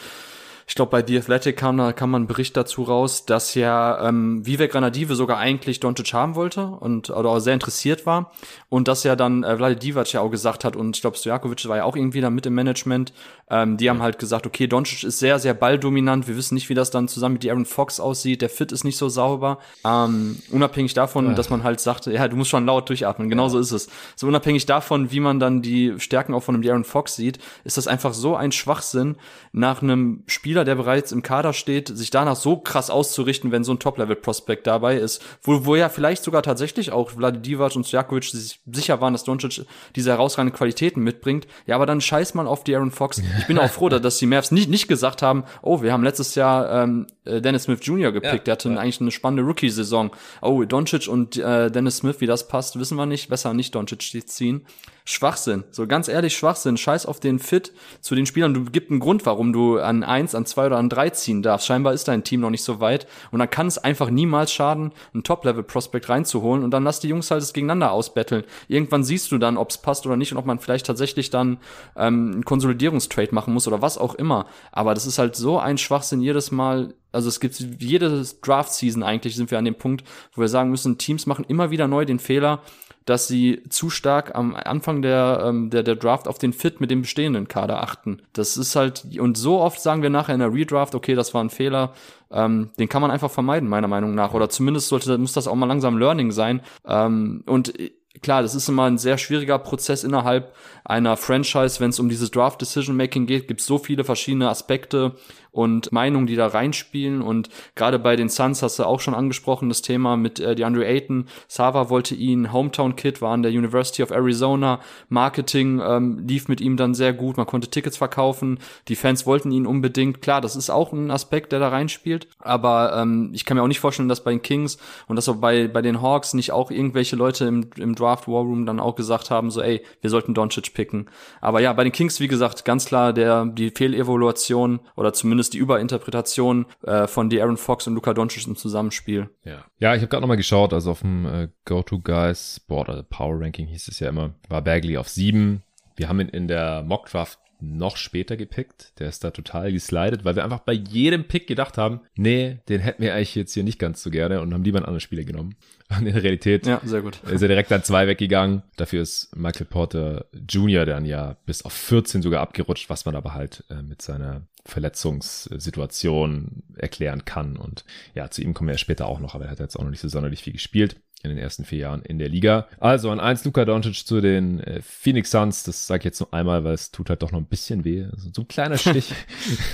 ich 0.67 0.75
glaube, 0.75 0.91
bei 0.91 1.05
The 1.05 1.17
Athletic 1.17 1.57
kam 1.57 1.77
da 1.77 1.91
kam 1.91 2.11
man 2.11 2.27
Bericht 2.27 2.55
dazu 2.55 2.83
raus, 2.83 3.25
dass 3.25 3.53
ja 3.53 4.07
ähm, 4.07 4.45
Vivek 4.45 4.71
Granadive 4.71 5.15
sogar 5.15 5.37
eigentlich 5.37 5.79
Doncic 5.79 6.13
haben 6.13 6.35
wollte 6.35 6.65
und 6.65 7.09
oder 7.09 7.29
auch 7.29 7.39
sehr 7.39 7.53
interessiert 7.53 8.05
war 8.05 8.31
und 8.69 8.87
dass 8.87 9.03
ja 9.03 9.15
dann 9.15 9.43
äh, 9.43 9.57
Vlade 9.57 9.75
Divac 9.75 10.11
ja 10.13 10.21
auch 10.21 10.29
gesagt 10.29 10.63
hat 10.63 10.75
und 10.75 10.95
ich 10.95 11.01
glaube 11.01 11.17
Stojakovic 11.17 11.67
war 11.67 11.77
ja 11.77 11.83
auch 11.83 11.95
irgendwie 11.95 12.21
da 12.21 12.29
mit 12.29 12.45
im 12.45 12.53
Management. 12.53 13.13
Ähm, 13.53 13.77
die 13.77 13.89
haben 13.89 14.01
halt 14.01 14.19
gesagt, 14.19 14.47
okay, 14.47 14.67
Doncic 14.67 15.03
ist 15.03 15.19
sehr 15.19 15.39
sehr 15.39 15.53
balldominant. 15.53 16.27
Wir 16.27 16.37
wissen 16.37 16.53
nicht, 16.55 16.69
wie 16.69 16.75
das 16.75 16.91
dann 16.91 17.07
zusammen 17.07 17.33
mit 17.33 17.45
Aaron 17.45 17.65
Fox 17.65 17.99
aussieht. 17.99 18.41
Der 18.41 18.49
Fit 18.49 18.71
ist 18.71 18.83
nicht 18.83 18.97
so 18.97 19.09
sauber. 19.09 19.59
Ähm, 19.83 20.37
unabhängig 20.51 20.93
davon, 20.93 21.27
ja. 21.27 21.33
dass 21.33 21.49
man 21.49 21.63
halt 21.63 21.79
sagt, 21.79 22.05
ja, 22.05 22.27
du 22.27 22.35
musst 22.37 22.51
schon 22.51 22.65
laut 22.65 22.87
durchatmen. 22.87 23.29
Genauso 23.29 23.57
ja. 23.57 23.61
ist 23.61 23.71
es. 23.71 23.89
So 24.15 24.27
unabhängig 24.27 24.65
davon, 24.65 25.11
wie 25.11 25.19
man 25.19 25.39
dann 25.39 25.61
die 25.61 25.95
Stärken 25.97 26.33
auch 26.33 26.43
von 26.43 26.55
einem 26.55 26.69
Aaron 26.69 26.83
Fox 26.83 27.15
sieht, 27.15 27.39
ist 27.63 27.77
das 27.77 27.87
einfach 27.87 28.13
so 28.13 28.35
ein 28.35 28.51
Schwachsinn 28.51 29.17
nach 29.51 29.81
einem 29.81 30.23
Spiel 30.27 30.43
Spieler, 30.43 30.65
der 30.65 30.75
bereits 30.75 31.11
im 31.13 31.23
Kader 31.23 31.53
steht, 31.53 31.87
sich 31.87 32.11
danach 32.11 32.35
so 32.35 32.57
krass 32.57 32.89
auszurichten, 32.91 33.51
wenn 33.51 33.63
so 33.63 33.71
ein 33.73 33.79
Top-Level-Prospect 33.79 34.67
dabei 34.67 34.97
ist, 34.97 35.23
wo, 35.41 35.65
wo 35.65 35.75
ja 35.75 35.89
vielleicht 35.89 36.23
sogar 36.23 36.43
tatsächlich 36.43 36.91
auch 36.91 37.11
Vlade 37.11 37.39
Divac 37.39 37.75
und 37.75 37.87
Stojakovic 37.87 38.25
sich 38.25 38.59
sicher 38.71 39.01
waren, 39.01 39.13
dass 39.13 39.23
Doncic 39.23 39.65
diese 39.95 40.11
herausragenden 40.11 40.55
Qualitäten 40.55 41.01
mitbringt. 41.01 41.47
Ja, 41.65 41.75
aber 41.75 41.85
dann 41.85 42.01
scheiß 42.01 42.33
mal 42.33 42.45
auf 42.45 42.63
die 42.65 42.75
Aaron 42.75 42.91
Fox. 42.91 43.21
Ich 43.43 43.47
bin 43.47 43.59
auch 43.59 43.69
froh, 43.69 43.89
dass 43.89 44.17
die 44.17 44.25
Mavs 44.25 44.51
nicht, 44.51 44.69
nicht 44.69 44.87
gesagt 44.87 45.21
haben, 45.21 45.43
oh, 45.61 45.81
wir 45.81 45.91
haben 45.91 46.03
letztes 46.03 46.35
Jahr 46.35 46.83
ähm, 46.83 47.07
äh, 47.25 47.41
Dennis 47.41 47.63
Smith 47.63 47.79
Jr. 47.81 48.13
gepickt, 48.13 48.47
der 48.47 48.53
hatte 48.53 48.69
ja. 48.69 48.77
eigentlich 48.77 49.01
eine 49.01 49.11
spannende 49.11 49.43
Rookie-Saison. 49.43 50.11
Oh, 50.41 50.63
Doncic 50.63 51.07
und 51.09 51.37
äh, 51.37 51.69
Dennis 51.69 51.97
Smith, 51.97 52.17
wie 52.19 52.25
das 52.25 52.47
passt, 52.47 52.79
wissen 52.79 52.95
wir 52.95 53.05
nicht. 53.05 53.29
Besser 53.29 53.53
nicht 53.53 53.75
Doncic 53.75 54.27
ziehen. 54.27 54.65
Schwachsinn. 55.05 55.65
So 55.71 55.85
ganz 55.85 56.07
ehrlich, 56.07 56.35
Schwachsinn. 56.35 56.77
Scheiß 56.77 57.05
auf 57.05 57.19
den 57.19 57.39
Fit 57.39 57.73
zu 57.99 58.15
den 58.15 58.25
Spielern. 58.25 58.53
Du 58.53 58.63
gibst 58.65 58.89
einen 58.89 58.99
Grund, 58.99 59.25
warum 59.25 59.51
du 59.51 59.79
an 59.79 60.03
eins, 60.03 60.33
an 60.33 60.45
zwei 60.45 60.67
oder 60.67 60.77
an 60.77 60.89
drei 60.89 61.09
ziehen 61.09 61.41
darfst. 61.41 61.67
Scheinbar 61.67 61.93
ist 61.93 62.07
dein 62.07 62.23
Team 62.23 62.39
noch 62.39 62.49
nicht 62.49 62.63
so 62.63 62.79
weit. 62.79 63.05
Und 63.31 63.39
dann 63.39 63.49
kann 63.49 63.67
es 63.67 63.77
einfach 63.77 64.09
niemals 64.09 64.53
schaden, 64.53 64.93
einen 65.13 65.23
Top-Level-Prospect 65.23 66.07
reinzuholen. 66.07 66.63
Und 66.63 66.71
dann 66.71 66.83
lass 66.83 67.01
die 67.01 67.09
Jungs 67.09 67.31
halt 67.31 67.41
es 67.41 67.53
gegeneinander 67.53 67.91
ausbetteln. 67.91 68.43
Irgendwann 68.67 69.03
siehst 69.03 69.31
du 69.31 69.37
dann, 69.37 69.57
ob 69.57 69.71
es 69.71 69.77
passt 69.77 70.05
oder 70.05 70.15
nicht 70.15 70.31
und 70.31 70.37
ob 70.37 70.45
man 70.45 70.59
vielleicht 70.59 70.85
tatsächlich 70.85 71.29
dann 71.29 71.57
ähm, 71.97 72.31
einen 72.33 72.45
Konsolidierungstrade 72.45 73.35
machen 73.35 73.53
muss 73.53 73.67
oder 73.67 73.81
was 73.81 73.97
auch 73.97 74.15
immer. 74.15 74.45
Aber 74.71 74.93
das 74.93 75.05
ist 75.05 75.19
halt 75.19 75.35
so 75.35 75.59
ein 75.59 75.77
Schwachsinn 75.77 76.21
jedes 76.21 76.51
Mal. 76.51 76.93
Also 77.11 77.29
es 77.29 77.39
gibt 77.39 77.59
jede 77.79 78.25
Draft-Season 78.41 79.03
eigentlich 79.03 79.35
sind 79.35 79.51
wir 79.51 79.59
an 79.59 79.65
dem 79.65 79.75
Punkt, 79.75 80.03
wo 80.33 80.41
wir 80.41 80.47
sagen 80.47 80.71
müssen, 80.71 80.97
Teams 80.97 81.27
machen 81.27 81.45
immer 81.47 81.69
wieder 81.69 81.87
neu 81.87 82.05
den 82.05 82.17
Fehler, 82.17 82.61
dass 83.05 83.27
sie 83.27 83.63
zu 83.69 83.89
stark 83.89 84.35
am 84.35 84.55
Anfang 84.55 85.01
der, 85.01 85.43
ähm, 85.45 85.69
der, 85.69 85.83
der 85.83 85.95
Draft 85.95 86.27
auf 86.27 86.37
den 86.37 86.53
Fit 86.53 86.81
mit 86.81 86.91
dem 86.91 87.01
bestehenden 87.01 87.47
Kader 87.47 87.81
achten. 87.81 88.21
Das 88.33 88.57
ist 88.57 88.75
halt, 88.75 89.03
und 89.19 89.37
so 89.37 89.59
oft 89.59 89.81
sagen 89.81 90.01
wir 90.01 90.09
nachher 90.09 90.33
in 90.33 90.39
der 90.39 90.53
Redraft, 90.53 90.95
okay, 90.95 91.15
das 91.15 91.33
war 91.33 91.43
ein 91.43 91.49
Fehler, 91.49 91.93
ähm, 92.31 92.69
den 92.79 92.89
kann 92.89 93.01
man 93.01 93.11
einfach 93.11 93.31
vermeiden, 93.31 93.69
meiner 93.69 93.87
Meinung 93.87 94.15
nach. 94.15 94.33
Oder 94.33 94.49
zumindest 94.49 94.87
sollte, 94.87 95.17
muss 95.17 95.33
das 95.33 95.47
auch 95.47 95.55
mal 95.55 95.65
langsam 95.65 95.97
Learning 95.97 96.31
sein. 96.31 96.61
Ähm, 96.85 97.43
und 97.45 97.73
klar, 98.21 98.41
das 98.41 98.55
ist 98.55 98.69
immer 98.69 98.85
ein 98.85 98.97
sehr 98.97 99.17
schwieriger 99.17 99.59
Prozess 99.59 100.03
innerhalb 100.03 100.53
einer 100.83 101.17
Franchise, 101.17 101.79
wenn 101.79 101.89
es 101.89 101.99
um 101.99 102.09
dieses 102.09 102.31
Draft 102.31 102.61
Decision 102.61 102.95
Making 102.95 103.25
geht, 103.25 103.47
gibt 103.47 103.61
es 103.61 103.67
so 103.67 103.77
viele 103.77 104.03
verschiedene 104.03 104.49
Aspekte 104.49 105.15
und 105.53 105.91
Meinungen, 105.91 106.27
die 106.27 106.35
da 106.35 106.47
reinspielen. 106.47 107.21
Und 107.21 107.47
gerade 107.75 107.99
bei 107.99 108.17
den 108.17 108.27
Suns 108.27 108.61
hast 108.61 108.79
du 108.79 108.83
auch 108.83 108.99
schon 108.99 109.13
angesprochen, 109.13 109.69
das 109.69 109.81
Thema 109.81 110.17
mit 110.17 110.39
äh, 110.39 110.55
DeAndre 110.55 110.85
Ayton. 110.85 111.27
Sava 111.47 111.89
wollte 111.89 112.15
ihn, 112.15 112.51
Hometown 112.51 112.95
Kid 112.95 113.21
war 113.21 113.33
an 113.33 113.43
der 113.43 113.51
University 113.51 114.03
of 114.03 114.11
Arizona. 114.11 114.81
Marketing 115.09 115.79
ähm, 115.79 116.25
lief 116.27 116.47
mit 116.47 116.59
ihm 116.59 116.75
dann 116.75 116.95
sehr 116.95 117.13
gut. 117.13 117.37
Man 117.37 117.45
konnte 117.45 117.69
Tickets 117.69 117.97
verkaufen. 117.97 118.59
Die 118.87 118.95
Fans 118.95 119.25
wollten 119.25 119.51
ihn 119.51 119.67
unbedingt. 119.67 120.21
Klar, 120.21 120.41
das 120.41 120.55
ist 120.55 120.71
auch 120.71 120.91
ein 120.91 121.11
Aspekt, 121.11 121.51
der 121.51 121.59
da 121.59 121.69
reinspielt. 121.69 122.27
Aber 122.39 122.95
ähm, 122.97 123.29
ich 123.33 123.45
kann 123.45 123.55
mir 123.55 123.63
auch 123.63 123.67
nicht 123.67 123.79
vorstellen, 123.79 124.09
dass 124.09 124.23
bei 124.23 124.31
den 124.31 124.41
Kings 124.41 124.77
und 125.07 125.15
dass 125.15 125.29
auch 125.29 125.35
bei, 125.35 125.67
bei 125.67 125.83
den 125.83 126.01
Hawks 126.01 126.33
nicht 126.33 126.51
auch 126.51 126.71
irgendwelche 126.71 127.15
Leute 127.15 127.45
im, 127.45 127.69
im 127.77 127.93
Draft 127.93 128.27
War 128.27 128.41
Room 128.41 128.65
dann 128.65 128.79
auch 128.79 128.95
gesagt 128.95 129.29
haben, 129.29 129.51
so 129.51 129.61
ey, 129.61 129.83
wir 130.01 130.09
sollten 130.09 130.33
Doncic 130.33 130.73
picken. 130.73 131.05
Aber 131.41 131.61
ja, 131.61 131.73
bei 131.73 131.83
den 131.83 131.93
Kings, 131.93 132.19
wie 132.19 132.27
gesagt, 132.27 132.65
ganz 132.65 132.85
klar 132.85 133.13
der, 133.13 133.45
die 133.45 133.69
Fehlevaluation 133.69 134.79
oder 134.95 135.13
zumindest 135.13 135.42
zumindest 135.43 135.53
die 135.53 135.57
Überinterpretation 135.57 136.65
äh, 136.83 137.07
von 137.07 137.29
Aaron 137.33 137.57
Fox 137.57 137.87
und 137.87 137.95
Luca 137.95 138.13
Doncic 138.13 138.47
im 138.47 138.55
Zusammenspiel. 138.55 139.29
Ja, 139.43 139.65
ja 139.79 139.95
ich 139.95 140.01
habe 140.01 140.07
gerade 140.07 140.21
nochmal 140.21 140.37
geschaut, 140.37 140.73
also 140.73 140.91
auf 140.91 141.01
dem 141.01 141.25
äh, 141.25 141.47
Go-To-Guys 141.65 142.61
Board, 142.67 142.89
also 142.89 143.03
Power 143.03 143.39
Ranking 143.39 143.67
hieß 143.67 143.87
es 143.87 143.99
ja 143.99 144.09
immer, 144.09 144.33
war 144.49 144.61
Bagley 144.61 144.97
auf 144.97 145.09
sieben. 145.09 145.63
Wir 145.95 146.09
haben 146.09 146.19
ihn 146.19 146.29
in 146.29 146.47
der 146.47 146.83
Mock 146.83 147.09
Draft 147.09 147.39
noch 147.63 147.97
später 147.97 148.37
gepickt. 148.37 148.93
Der 148.99 149.09
ist 149.09 149.23
da 149.23 149.31
total 149.31 149.71
geslidet, 149.71 150.25
weil 150.25 150.35
wir 150.35 150.43
einfach 150.43 150.59
bei 150.59 150.73
jedem 150.73 151.25
Pick 151.25 151.47
gedacht 151.47 151.77
haben, 151.77 152.01
nee, 152.15 152.59
den 152.69 152.81
hätten 152.81 153.01
wir 153.01 153.13
eigentlich 153.13 153.35
jetzt 153.35 153.53
hier 153.53 153.63
nicht 153.63 153.79
ganz 153.79 154.03
so 154.03 154.09
gerne 154.09 154.41
und 154.41 154.53
haben 154.53 154.63
lieber 154.63 154.77
einen 154.77 154.85
anderen 154.85 154.99
Spieler 154.99 155.23
genommen. 155.23 155.55
Und 155.89 156.07
in 156.07 156.13
der 156.13 156.23
Realität 156.23 156.65
ja, 156.65 156.81
sehr 156.83 157.01
gut. 157.01 157.19
ist 157.23 157.41
er 157.43 157.49
direkt 157.49 157.71
an 157.71 157.83
zwei 157.83 158.07
weggegangen. 158.07 158.63
Dafür 158.77 159.01
ist 159.03 159.35
Michael 159.35 159.67
Porter 159.67 160.25
Jr. 160.49 160.85
dann 160.85 161.05
ja 161.05 161.37
bis 161.45 161.63
auf 161.63 161.73
14 161.73 162.23
sogar 162.23 162.41
abgerutscht, 162.41 162.89
was 162.89 163.05
man 163.05 163.15
aber 163.15 163.35
halt 163.35 163.63
äh, 163.69 163.83
mit 163.83 164.01
seiner 164.01 164.47
Verletzungssituation 164.65 166.63
erklären 166.75 167.25
kann. 167.25 167.57
Und 167.57 167.85
ja, 168.15 168.31
zu 168.31 168.41
ihm 168.41 168.55
kommen 168.55 168.69
wir 168.69 168.73
ja 168.73 168.79
später 168.79 169.07
auch 169.07 169.19
noch, 169.19 169.35
aber 169.35 169.45
er 169.45 169.51
hat 169.51 169.59
jetzt 169.59 169.75
auch 169.75 169.83
noch 169.83 169.91
nicht 169.91 169.99
so 169.99 170.07
sonderlich 170.07 170.41
viel 170.41 170.53
gespielt 170.53 170.95
in 171.23 171.29
den 171.29 171.37
ersten 171.39 171.63
vier 171.63 171.79
Jahren 171.79 172.01
in 172.03 172.19
der 172.19 172.29
Liga. 172.29 172.67
Also 172.79 173.09
an 173.09 173.19
eins 173.19 173.45
Luka 173.45 173.63
Doncic 173.63 174.05
zu 174.05 174.19
den 174.19 174.59
äh, 174.59 174.81
Phoenix 174.81 175.31
Suns. 175.31 175.63
Das 175.63 175.87
sage 175.87 176.01
ich 176.01 176.05
jetzt 176.05 176.19
nur 176.19 176.33
einmal, 176.33 176.63
weil 176.65 176.73
es 176.73 176.91
tut 176.91 177.09
halt 177.09 177.23
doch 177.23 177.31
noch 177.31 177.39
ein 177.39 177.45
bisschen 177.45 177.85
weh. 177.85 178.03
Also 178.11 178.29
so 178.33 178.41
ein 178.41 178.47
kleiner 178.47 178.77
Stich. 178.77 179.13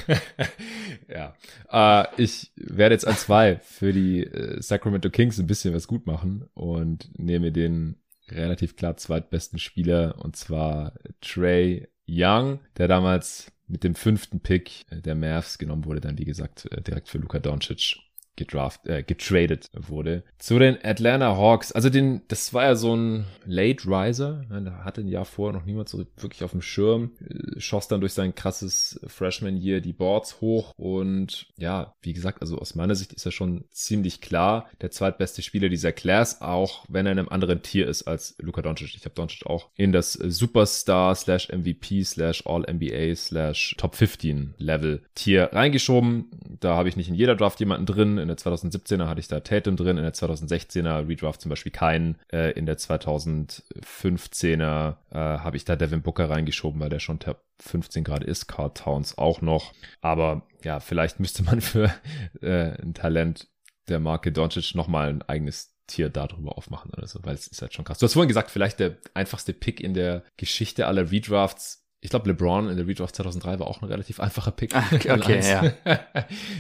ja. 1.10 1.36
Äh, 1.72 2.08
ich 2.18 2.52
werde 2.56 2.94
jetzt 2.94 3.08
an 3.08 3.18
zwei 3.18 3.58
für 3.64 3.92
die 3.92 4.24
äh, 4.24 4.62
Sacramento 4.62 5.10
Kings 5.10 5.40
ein 5.40 5.48
bisschen 5.48 5.74
was 5.74 5.88
gut 5.88 6.06
machen 6.06 6.48
und 6.54 7.10
nehme 7.20 7.52
den 7.52 7.96
relativ 8.30 8.76
klar 8.76 8.96
zweitbesten 8.98 9.58
Spieler 9.58 10.16
und 10.20 10.36
zwar 10.36 10.94
Trey 11.20 11.88
Young, 12.08 12.60
der 12.78 12.88
damals 12.88 13.52
mit 13.68 13.84
dem 13.84 13.96
fünften 13.96 14.40
Pick 14.40 14.86
der 14.92 15.16
Mavs 15.16 15.58
genommen 15.58 15.86
wurde, 15.86 16.02
dann 16.02 16.18
wie 16.18 16.26
gesagt 16.26 16.68
äh, 16.72 16.82
direkt 16.82 17.08
für 17.08 17.18
Luka 17.18 17.40
Doncic 17.40 17.98
gedraft, 18.40 18.88
äh, 18.88 19.04
getradet 19.04 19.70
wurde. 19.74 20.24
Zu 20.40 20.58
den 20.58 20.78
Atlanta 20.84 21.36
Hawks, 21.38 21.72
also 21.72 21.90
den, 21.90 22.22
das 22.30 22.54
war 22.54 22.64
ja 22.64 22.76
so 22.76 22.96
ein 22.96 23.26
Late 23.46 23.88
Riser, 23.88 24.46
da 24.50 24.84
hatte 24.84 25.02
ein 25.02 25.08
Jahr 25.08 25.26
vorher 25.26 25.60
noch 25.60 25.66
niemand 25.66 25.90
so 25.90 26.06
wirklich 26.18 26.44
auf 26.44 26.52
dem 26.52 26.62
Schirm, 26.62 27.12
äh, 27.20 27.60
schoss 27.60 27.88
dann 27.88 28.00
durch 28.00 28.14
sein 28.14 28.34
krasses 28.34 29.00
Freshman 29.06 29.58
Year 29.58 29.82
die 29.82 29.94
Boards 29.94 30.42
hoch 30.42 30.74
und 30.78 31.48
ja, 31.58 31.94
wie 32.02 32.14
gesagt, 32.14 32.42
also 32.42 32.58
aus 32.58 32.74
meiner 32.74 32.96
Sicht 32.96 33.14
ist 33.14 33.26
er 33.26 33.32
schon 33.32 33.66
ziemlich 33.72 34.22
klar 34.22 34.70
der 34.82 34.90
zweitbeste 34.90 35.42
Spieler 35.42 35.70
dieser 35.70 35.92
Class, 35.92 36.42
auch 36.42 36.86
wenn 36.88 37.06
er 37.06 37.12
in 37.12 37.20
einem 37.20 37.30
anderen 37.30 37.62
Tier 37.62 37.88
ist 37.88 38.04
als 38.04 38.36
Luka 38.40 38.62
Doncic. 38.62 38.96
Ich 38.96 39.04
habe 39.04 39.16
Doncic 39.16 39.46
auch 39.46 39.70
in 39.76 39.92
das 39.92 40.14
Superstar 40.14 41.14
slash 41.16 41.50
MVP 41.50 42.04
slash 42.04 42.46
All 42.46 42.62
NBA 42.62 43.16
slash 43.16 43.76
Top 43.78 43.96
15 43.96 44.54
Level 44.58 45.04
Tier 45.16 45.50
reingeschoben. 45.52 46.30
Da 46.62 46.76
habe 46.76 46.88
ich 46.88 46.96
nicht 46.96 47.10
in 47.10 47.16
jeder 47.16 47.36
Draft 47.36 47.60
jemanden 47.60 47.86
drin. 47.86 48.18
In 48.18 48.29
der 48.30 48.38
2017er 48.38 49.08
hatte 49.08 49.20
ich 49.20 49.28
da 49.28 49.42
Tatum 49.42 49.76
drin, 49.76 49.98
in 49.98 50.04
der 50.04 50.14
2016er 50.14 51.08
Redraft 51.08 51.42
zum 51.42 51.50
Beispiel 51.50 51.72
keinen. 51.72 52.18
Äh, 52.32 52.52
in 52.52 52.66
der 52.66 52.78
2015er 52.78 54.96
äh, 55.12 55.16
habe 55.16 55.58
ich 55.58 55.66
da 55.66 55.76
Devin 55.76 56.02
Booker 56.02 56.30
reingeschoben, 56.30 56.80
weil 56.80 56.90
der 56.90 57.00
schon 57.00 57.20
Top 57.20 57.44
15 57.60 58.04
gerade 58.04 58.26
ist. 58.26 58.48
Carl 58.48 58.72
Towns 58.74 59.18
auch 59.18 59.42
noch. 59.42 59.74
Aber 60.02 60.44
ja, 60.64 60.80
vielleicht 60.80 61.20
müsste 61.20 61.44
man 61.44 61.62
für 61.62 61.94
äh, 62.42 62.82
ein 62.82 62.94
Talent 62.94 63.48
der 63.88 64.00
Marke 64.00 64.32
Doncic 64.32 64.76
nochmal 64.76 65.10
ein 65.10 65.22
eigenes 65.24 65.76
Tier 65.88 66.10
darüber 66.10 66.58
aufmachen 66.58 66.94
oder 66.94 67.08
so, 67.08 67.20
weil 67.24 67.34
es 67.34 67.48
ist 67.48 67.62
halt 67.62 67.74
schon 67.74 67.84
krass. 67.84 67.98
Du 67.98 68.06
hast 68.06 68.14
vorhin 68.14 68.28
gesagt, 68.28 68.52
vielleicht 68.52 68.80
der 68.80 68.98
einfachste 69.16 69.54
Pick 69.54 69.82
in 69.82 69.94
der 69.94 70.24
Geschichte 70.38 70.88
aller 70.88 71.12
Redrafts 71.12 71.89
ich 72.02 72.10
glaube, 72.10 72.30
LeBron 72.30 72.70
in 72.70 72.78
der 72.78 72.88
Redraft 72.88 73.16
2003 73.16 73.60
war 73.60 73.68
auch 73.68 73.82
ein 73.82 73.88
relativ 73.90 74.20
einfacher 74.20 74.52
Pick. 74.52 74.74
Ah, 74.80 74.86
okay, 74.94 75.12
okay 75.12 75.42
ja. 75.44 75.74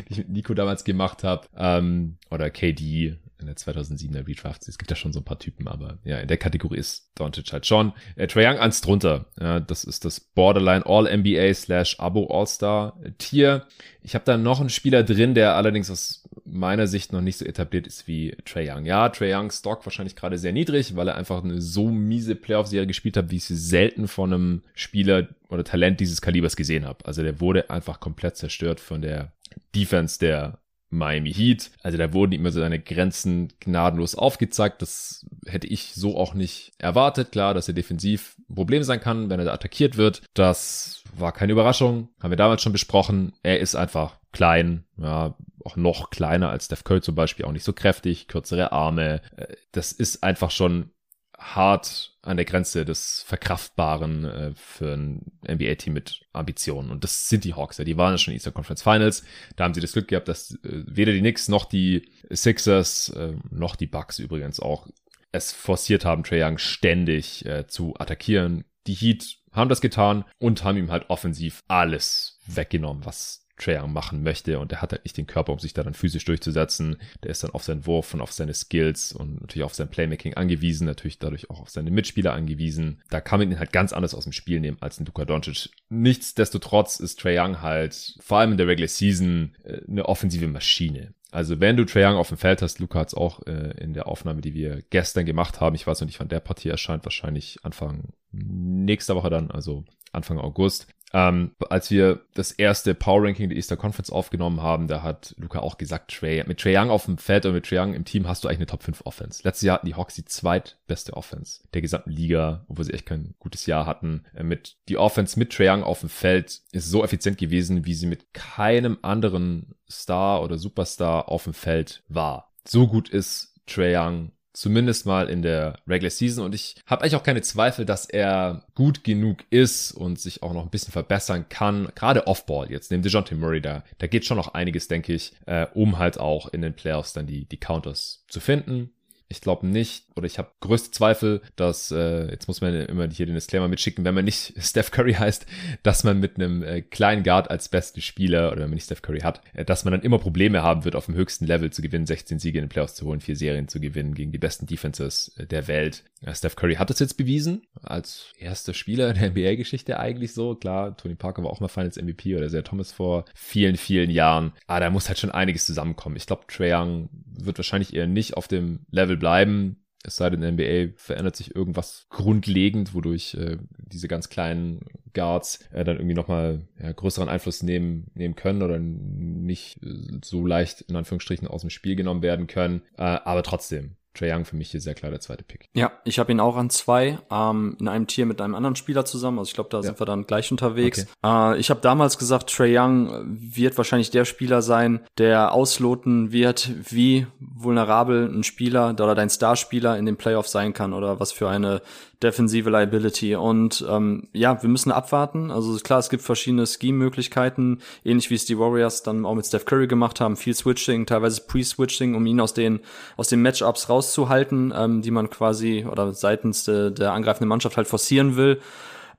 ich 0.10 0.17
mit 0.17 0.30
Nico 0.30 0.54
damals 0.54 0.84
gemacht 0.84 1.23
habe. 1.23 1.47
Ähm, 1.56 2.17
oder 2.30 2.49
KD 2.49 3.17
in 3.39 3.45
der 3.45 3.56
2007er 3.56 4.28
Redraft. 4.28 4.67
Es 4.67 4.78
gibt 4.78 4.91
ja 4.91 4.97
schon 4.97 5.13
so 5.13 5.21
ein 5.21 5.23
paar 5.23 5.39
Typen, 5.39 5.67
aber 5.67 5.99
ja, 6.04 6.19
in 6.19 6.28
der 6.28 6.38
Kategorie 6.38 6.78
ist 6.78 7.12
Doncic 7.15 7.54
halt 7.54 7.65
schon. 7.65 7.93
Äh, 8.15 8.28
Trae 8.28 8.45
Young 8.45 8.60
eins 8.60 8.82
drunter. 8.82 9.28
Ja, 9.39 9.60
das 9.62 9.86
ist 9.86 10.04
das 10.04 10.19
Borderline 10.19 10.86
All-NBA 10.86 11.54
slash 11.54 11.99
Abo 11.99 12.28
All-Star 12.28 12.99
Tier. 13.17 13.65
Ich 14.02 14.15
habe 14.15 14.25
da 14.25 14.38
noch 14.38 14.60
einen 14.60 14.69
Spieler 14.69 15.04
drin, 15.04 15.36
der 15.36 15.56
allerdings 15.56 15.89
aus 15.89 16.28
meiner 16.45 16.88
Sicht 16.88 17.13
noch 17.13 17.21
nicht 17.21 17.38
so 17.38 17.45
etabliert 17.45 17.88
ist 17.88 18.08
wie 18.08 18.36
Trey 18.45 18.69
Young. 18.69 18.86
Ja, 18.86 19.10
Trey 19.10 19.34
Youngs 19.34 19.60
Stock 19.60 19.86
wahrscheinlich 19.86 20.15
gerade 20.15 20.38
sehr 20.38 20.54
niedrig, 20.54 20.95
weil 20.95 21.08
er 21.08 21.15
einfach 21.15 21.43
eine 21.43 21.62
so 21.62 21.89
miese 21.89 22.36
Playoff-Serie 22.36 22.88
gespielt 22.88 23.17
hat, 23.17 23.32
wie 23.32 23.38
ich 23.38 23.45
sie 23.45 23.56
selten 23.56 24.08
von 24.08 24.34
einem 24.34 24.62
Spieler 24.73 25.28
oder 25.49 25.63
Talent 25.63 25.99
dieses 25.99 26.21
Kalibers 26.21 26.56
gesehen 26.56 26.86
habe. 26.86 27.06
Also 27.06 27.23
der 27.23 27.39
wurde 27.39 27.69
einfach 27.69 27.99
komplett 27.99 28.38
zerstört 28.38 28.80
von 28.80 29.02
der 29.02 29.34
Defense 29.75 30.19
der 30.19 30.60
Miami 30.89 31.34
Heat. 31.34 31.71
Also 31.82 31.97
da 31.97 32.13
wurden 32.13 32.34
immer 32.34 32.52
so 32.52 32.60
seine 32.60 32.80
Grenzen 32.80 33.49
gnadenlos 33.60 34.15
aufgezeigt. 34.15 34.82
Das 34.82 35.25
hätte 35.45 35.67
ich 35.67 35.93
so 35.93 36.17
auch 36.17 36.34
nicht 36.34 36.73
erwartet. 36.78 37.32
Klar, 37.32 37.54
dass 37.54 37.67
er 37.67 37.73
defensiv 37.73 38.36
ein 38.49 38.56
Problem 38.56 38.84
sein 38.84 38.99
kann, 38.99 39.30
wenn 39.30 39.39
er 39.39 39.45
da 39.45 39.54
attackiert 39.54 39.97
wird. 39.97 40.21
Das 40.34 41.04
war 41.15 41.32
keine 41.32 41.52
Überraschung. 41.52 42.10
Haben 42.21 42.32
wir 42.32 42.38
damals 42.38 42.62
schon 42.62 42.71
besprochen. 42.71 43.34
Er 43.43 43.60
ist 43.60 43.75
einfach 43.75 44.17
klein, 44.32 44.86
ja, 44.97 45.36
auch 45.63 45.75
noch 45.75 46.10
kleiner 46.10 46.49
als 46.49 46.65
Steph 46.65 46.84
Curry 46.84 47.02
zum 47.02 47.15
Beispiel, 47.15 47.45
auch 47.45 47.52
nicht 47.52 47.63
so 47.63 47.73
kräftig, 47.73 48.28
kürzere 48.28 48.71
Arme. 48.71 49.21
Äh, 49.36 49.56
das 49.71 49.91
ist 49.91 50.23
einfach 50.23 50.52
schon 50.52 50.91
hart 51.39 52.13
an 52.21 52.38
der 52.38 52.45
Grenze 52.45 52.86
des 52.86 53.23
Verkraftbaren 53.25 54.25
äh, 54.25 54.52
für 54.56 54.93
ein 54.93 55.32
NBA-Team 55.47 55.93
mit 55.93 56.21
Ambitionen. 56.34 56.91
Und 56.91 57.04
das 57.04 57.30
sind 57.30 57.43
die 57.45 57.56
Hawks. 57.56 57.78
Ja. 57.78 57.86
Die 57.86 57.97
waren 57.97 58.13
ja 58.13 58.17
schon 58.17 58.34
in 58.34 58.38
Eastern 58.38 58.54
Conference 58.54 58.84
Finals. 58.84 59.23
Da 59.56 59.63
haben 59.63 59.73
sie 59.73 59.82
das 59.82 59.93
Glück 59.93 60.10
gehabt, 60.10 60.28
dass 60.28 60.52
äh, 60.63 60.84
weder 60.86 61.13
die 61.13 61.21
Knicks 61.21 61.47
noch 61.47 61.65
die 61.65 62.10
Sixers, 62.30 63.10
äh, 63.10 63.34
noch 63.49 63.75
die 63.75 63.88
Bucks 63.88 64.19
übrigens 64.19 64.60
auch 64.60 64.88
es 65.32 65.52
forciert 65.52 66.06
haben, 66.06 66.23
Trae 66.23 66.43
Young 66.43 66.58
ständig 66.58 67.45
äh, 67.45 67.67
zu 67.67 67.95
attackieren. 67.97 68.65
Die 68.88 68.95
Heat 68.95 69.38
haben 69.52 69.69
das 69.69 69.82
getan 69.82 70.25
und 70.39 70.63
haben 70.63 70.78
ihm 70.78 70.91
halt 70.91 71.10
offensiv 71.10 71.63
alles 71.67 72.39
weggenommen, 72.47 73.06
was 73.06 73.45
Trae 73.59 73.85
machen 73.87 74.23
möchte 74.23 74.59
und 74.59 74.71
er 74.71 74.81
hat 74.81 74.91
halt 74.91 75.03
nicht 75.03 75.17
den 75.17 75.27
Körper, 75.27 75.53
um 75.53 75.59
sich 75.59 75.73
da 75.73 75.83
dann 75.83 75.93
physisch 75.93 76.25
durchzusetzen. 76.25 76.97
Der 77.23 77.31
ist 77.31 77.43
dann 77.43 77.51
auf 77.51 77.63
seinen 77.63 77.85
Wurf 77.85 78.13
und 78.13 78.21
auf 78.21 78.31
seine 78.31 78.53
Skills 78.53 79.13
und 79.13 79.41
natürlich 79.41 79.63
auf 79.63 79.75
sein 79.75 79.89
Playmaking 79.89 80.33
angewiesen, 80.33 80.85
natürlich 80.85 81.19
dadurch 81.19 81.49
auch 81.49 81.61
auf 81.61 81.69
seine 81.69 81.91
Mitspieler 81.91 82.33
angewiesen. 82.33 83.01
Da 83.09 83.21
kann 83.21 83.39
man 83.39 83.51
ihn 83.51 83.59
halt 83.59 83.71
ganz 83.71 83.93
anders 83.93 84.15
aus 84.15 84.23
dem 84.23 84.33
Spiel 84.33 84.59
nehmen 84.59 84.77
als 84.81 84.99
ein 84.99 85.05
Luka 85.05 85.25
Doncic. 85.25 85.69
Nichtsdestotrotz 85.89 86.99
ist 86.99 87.19
Trae 87.19 87.39
Young 87.39 87.61
halt 87.61 88.15
vor 88.19 88.39
allem 88.39 88.51
in 88.51 88.57
der 88.57 88.67
Regular 88.67 88.87
Season 88.87 89.55
äh, 89.63 89.81
eine 89.87 90.07
offensive 90.07 90.47
Maschine. 90.47 91.13
Also 91.31 91.59
wenn 91.59 91.77
du 91.77 91.85
Trae 91.85 92.05
Young 92.05 92.17
auf 92.17 92.29
dem 92.29 92.37
Feld 92.37 92.61
hast, 92.61 92.79
Luca 92.79 92.99
hat 92.99 93.09
es 93.09 93.13
auch 93.13 93.45
äh, 93.45 93.73
in 93.79 93.93
der 93.93 94.07
Aufnahme, 94.07 94.41
die 94.41 94.55
wir 94.55 94.81
gestern 94.89 95.25
gemacht 95.25 95.61
haben, 95.61 95.75
ich 95.75 95.85
weiß 95.85 96.01
noch 96.01 96.07
nicht, 96.07 96.19
wann 96.19 96.27
der 96.27 96.39
Partie 96.39 96.69
erscheint, 96.69 97.05
wahrscheinlich 97.05 97.59
Anfang 97.63 98.13
nächster 98.31 99.15
Woche 99.15 99.29
dann, 99.29 99.51
also 99.51 99.85
Anfang 100.11 100.39
August, 100.39 100.87
ähm, 101.13 101.51
als 101.69 101.89
wir 101.89 102.21
das 102.33 102.51
erste 102.51 102.93
Power 102.93 103.23
Ranking 103.23 103.49
der 103.49 103.57
Easter 103.57 103.77
Conference 103.77 104.11
aufgenommen 104.11 104.61
haben, 104.61 104.87
da 104.87 105.01
hat 105.01 105.33
Luca 105.37 105.59
auch 105.59 105.77
gesagt, 105.77 106.11
Trey, 106.11 106.43
mit 106.45 106.59
Trey 106.59 106.77
Young 106.77 106.89
auf 106.89 107.05
dem 107.05 107.17
Feld 107.17 107.45
oder 107.45 107.55
mit 107.55 107.65
Trey 107.65 107.79
Young 107.79 107.93
im 107.93 108.05
Team 108.05 108.27
hast 108.27 108.43
du 108.43 108.47
eigentlich 108.47 108.59
eine 108.59 108.65
Top 108.67 108.83
5 108.83 109.01
Offense. 109.05 109.41
Letztes 109.43 109.65
Jahr 109.65 109.75
hatten 109.75 109.87
die 109.87 109.95
Hawks 109.95 110.15
die 110.15 110.25
zweitbeste 110.25 111.13
Offense 111.15 111.61
der 111.73 111.81
gesamten 111.81 112.11
Liga, 112.11 112.65
obwohl 112.67 112.85
sie 112.85 112.93
echt 112.93 113.05
kein 113.05 113.33
gutes 113.39 113.65
Jahr 113.65 113.85
hatten. 113.85 114.23
Äh, 114.35 114.43
mit 114.43 114.77
die 114.87 114.97
Offense 114.97 115.39
mit 115.39 115.51
Trey 115.51 115.69
Young 115.69 115.83
auf 115.83 116.01
dem 116.01 116.09
Feld 116.09 116.61
ist 116.71 116.89
so 116.89 117.03
effizient 117.03 117.37
gewesen, 117.37 117.85
wie 117.85 117.93
sie 117.93 118.07
mit 118.07 118.33
keinem 118.33 118.99
anderen 119.01 119.75
Star 119.89 120.43
oder 120.43 120.57
Superstar 120.57 121.29
auf 121.29 121.45
dem 121.45 121.53
Feld 121.53 122.03
war. 122.07 122.53
So 122.67 122.87
gut 122.87 123.09
ist 123.09 123.55
Trey 123.65 123.95
Young 123.95 124.31
Zumindest 124.53 125.05
mal 125.05 125.29
in 125.29 125.41
der 125.41 125.75
Regular 125.88 126.09
Season. 126.09 126.43
Und 126.43 126.55
ich 126.55 126.75
habe 126.85 127.01
eigentlich 127.01 127.15
auch 127.15 127.23
keine 127.23 127.41
Zweifel, 127.41 127.85
dass 127.85 128.05
er 128.05 128.65
gut 128.73 129.03
genug 129.03 129.43
ist 129.49 129.91
und 129.91 130.19
sich 130.19 130.41
auch 130.41 130.53
noch 130.53 130.63
ein 130.63 130.71
bisschen 130.71 130.91
verbessern 130.91 131.47
kann. 131.49 131.89
Gerade 131.95 132.27
Offball 132.27 132.71
jetzt, 132.71 132.89
neben 132.91 133.03
DeJounte 133.03 133.35
Murray, 133.35 133.62
da, 133.62 133.83
da 133.99 134.07
geht 134.07 134.25
schon 134.25 134.38
noch 134.38 134.53
einiges, 134.53 134.88
denke 134.88 135.13
ich, 135.13 135.33
äh, 135.45 135.67
um 135.73 135.99
halt 135.99 136.19
auch 136.19 136.47
in 136.47 136.62
den 136.62 136.73
Playoffs 136.73 137.13
dann 137.13 137.27
die, 137.27 137.45
die 137.45 137.59
Counters 137.59 138.25
zu 138.27 138.39
finden. 138.39 138.91
Ich 139.29 139.41
glaube 139.41 139.67
nicht, 139.67 140.05
oder 140.15 140.25
ich 140.25 140.39
habe 140.39 140.49
größte 140.59 140.89
Zweifel, 140.89 141.41
dass, 141.55 141.91
äh, 141.91 142.29
jetzt 142.31 142.47
muss 142.47 142.61
man 142.61 142.73
immer 142.73 143.07
hier 143.09 143.27
den 143.27 143.35
Disclaimer 143.35 143.67
mitschicken, 143.67 144.03
wenn 144.03 144.15
man 144.15 144.25
nicht 144.25 144.53
Steph 144.59 144.89
Curry 144.89 145.13
heißt, 145.13 145.45
dass 145.83 146.03
man 146.03 146.19
mit 146.19 146.35
einem 146.35 146.63
äh, 146.63 146.81
kleinen 146.81 147.23
Guard 147.23 147.49
als 147.49 147.69
besten 147.69 148.01
Spieler, 148.01 148.47
oder 148.51 148.61
wenn 148.61 148.69
man 148.69 148.75
nicht 148.75 148.85
Steph 148.85 149.03
Curry 149.03 149.19
hat, 149.19 149.41
äh, 149.53 149.63
dass 149.63 149.85
man 149.85 149.91
dann 149.91 150.01
immer 150.01 150.17
Probleme 150.17 150.63
haben 150.63 150.83
wird, 150.83 150.95
auf 150.95 151.05
dem 151.05 151.15
höchsten 151.15 151.45
Level 151.45 151.71
zu 151.71 151.83
gewinnen, 151.83 152.08
16 152.08 152.39
Siege 152.39 152.58
in 152.58 152.65
den 152.65 152.69
Playoffs 152.69 152.95
zu 152.95 153.06
holen, 153.06 153.21
vier 153.21 153.35
Serien 153.35 153.67
zu 153.67 153.79
gewinnen 153.79 154.15
gegen 154.15 154.31
die 154.31 154.39
besten 154.39 154.65
Defenses 154.65 155.31
äh, 155.37 155.45
der 155.45 155.67
Welt. 155.67 156.04
Ja, 156.21 156.33
Steph 156.33 156.56
Curry 156.56 156.75
hat 156.75 156.89
das 156.89 156.99
jetzt 156.99 157.15
bewiesen, 157.15 157.62
als 157.81 158.33
erster 158.37 158.73
Spieler 158.73 159.13
der 159.13 159.29
NBA-Geschichte 159.29 159.99
eigentlich 159.99 160.33
so. 160.33 160.56
Klar, 160.56 160.97
Tony 160.97 161.15
Parker 161.15 161.43
war 161.43 161.51
auch 161.51 161.62
mal 161.62 161.69
Finals 161.69 162.01
MVP 162.01 162.35
oder 162.35 162.49
sehr 162.49 162.63
Thomas 162.63 162.91
vor 162.91 163.25
vielen, 163.35 163.77
vielen 163.77 164.10
Jahren. 164.10 164.54
Aber 164.67 164.79
da 164.81 164.89
muss 164.89 165.08
halt 165.08 165.19
schon 165.19 165.31
einiges 165.31 165.65
zusammenkommen. 165.65 166.17
Ich 166.17 166.25
glaube, 166.25 166.43
Trae 166.47 166.73
Young 166.73 167.10
wird 167.25 167.58
wahrscheinlich 167.58 167.93
eher 167.93 168.08
nicht 168.08 168.35
auf 168.35 168.47
dem 168.47 168.79
Level 168.91 169.17
bleiben. 169.19 169.83
Es 170.03 170.15
sei 170.15 170.29
denn, 170.29 170.41
in 170.41 170.55
der 170.55 170.67
NBA 170.71 170.93
verändert 170.95 171.35
sich 171.35 171.53
irgendwas 171.53 172.07
grundlegend, 172.09 172.93
wodurch 172.93 173.35
äh, 173.35 173.57
diese 173.77 174.07
ganz 174.07 174.29
kleinen 174.29 174.79
Guards 175.13 175.59
äh, 175.71 175.83
dann 175.83 175.97
irgendwie 175.97 176.15
nochmal 176.15 176.67
ja, 176.81 176.91
größeren 176.93 177.27
Einfluss 177.27 177.63
nehmen, 177.63 178.09
nehmen 178.13 178.35
können 178.35 178.63
oder 178.63 178.79
nicht 178.79 179.83
äh, 179.83 180.19
so 180.23 180.45
leicht 180.45 180.81
in 180.81 180.95
Anführungsstrichen 180.95 181.47
aus 181.47 181.61
dem 181.61 181.69
Spiel 181.69 181.95
genommen 181.97 182.21
werden 182.21 182.47
können. 182.47 182.81
Äh, 182.97 183.03
aber 183.03 183.43
trotzdem, 183.43 183.97
Trae 184.19 184.33
Young 184.33 184.45
für 184.45 184.55
mich 184.55 184.71
hier 184.71 184.81
sehr 184.81 184.95
klar 184.95 185.11
der 185.11 185.19
zweite 185.19 185.43
Pick. 185.43 185.69
Ja, 185.73 185.91
ich 186.03 186.19
habe 186.19 186.31
ihn 186.31 186.39
auch 186.39 186.57
an 186.57 186.69
zwei, 186.69 187.19
ähm, 187.31 187.77
in 187.79 187.87
einem 187.87 188.07
Tier 188.07 188.25
mit 188.25 188.41
einem 188.41 188.55
anderen 188.55 188.75
Spieler 188.75 189.05
zusammen. 189.05 189.39
Also 189.39 189.49
ich 189.49 189.53
glaube, 189.53 189.69
da 189.69 189.77
ja. 189.77 189.83
sind 189.83 189.99
wir 189.99 190.05
dann 190.05 190.25
gleich 190.25 190.51
unterwegs. 190.51 191.07
Okay. 191.23 191.53
Äh, 191.53 191.59
ich 191.59 191.69
habe 191.69 191.81
damals 191.81 192.17
gesagt, 192.17 192.53
Trae 192.53 192.77
Young 192.77 193.25
wird 193.25 193.77
wahrscheinlich 193.77 194.11
der 194.11 194.25
Spieler 194.25 194.61
sein, 194.61 195.01
der 195.17 195.53
ausloten 195.53 196.31
wird, 196.31 196.71
wie 196.89 197.27
vulnerabel 197.39 198.29
ein 198.29 198.43
Spieler 198.43 198.89
oder 198.91 199.15
dein 199.15 199.29
Starspieler 199.29 199.97
in 199.97 200.05
den 200.05 200.17
Playoffs 200.17 200.51
sein 200.51 200.73
kann 200.73 200.93
oder 200.93 201.19
was 201.19 201.31
für 201.31 201.49
eine 201.49 201.81
defensive 202.21 202.69
Liability. 202.69 203.35
Und 203.35 203.85
ähm, 203.89 204.27
ja, 204.33 204.61
wir 204.61 204.69
müssen 204.69 204.91
abwarten. 204.91 205.51
Also 205.51 205.77
klar, 205.77 205.99
es 205.99 206.09
gibt 206.09 206.23
verschiedene 206.23 206.65
Scheme-Möglichkeiten, 206.65 207.79
ähnlich 208.03 208.29
wie 208.29 208.35
es 208.35 208.45
die 208.45 208.59
Warriors 208.59 209.03
dann 209.03 209.25
auch 209.25 209.35
mit 209.35 209.45
Steph 209.45 209.65
Curry 209.65 209.87
gemacht 209.87 210.19
haben. 210.19 210.35
Viel 210.35 210.53
Switching, 210.53 211.05
teilweise 211.05 211.41
Pre-Switching, 211.47 212.15
um 212.15 212.25
ihn 212.25 212.39
aus 212.39 212.53
den 212.53 212.81
aus 213.15 213.29
den 213.29 213.41
Matchups 213.41 213.89
rauszuhalten, 213.89 214.73
ähm, 214.75 215.01
die 215.01 215.11
man 215.11 215.29
quasi 215.29 215.85
oder 215.89 216.13
seitens 216.13 216.65
de, 216.65 216.91
der 216.91 217.13
angreifenden 217.13 217.49
Mannschaft 217.49 217.77
halt 217.77 217.87
forcieren 217.87 218.35
will. 218.35 218.59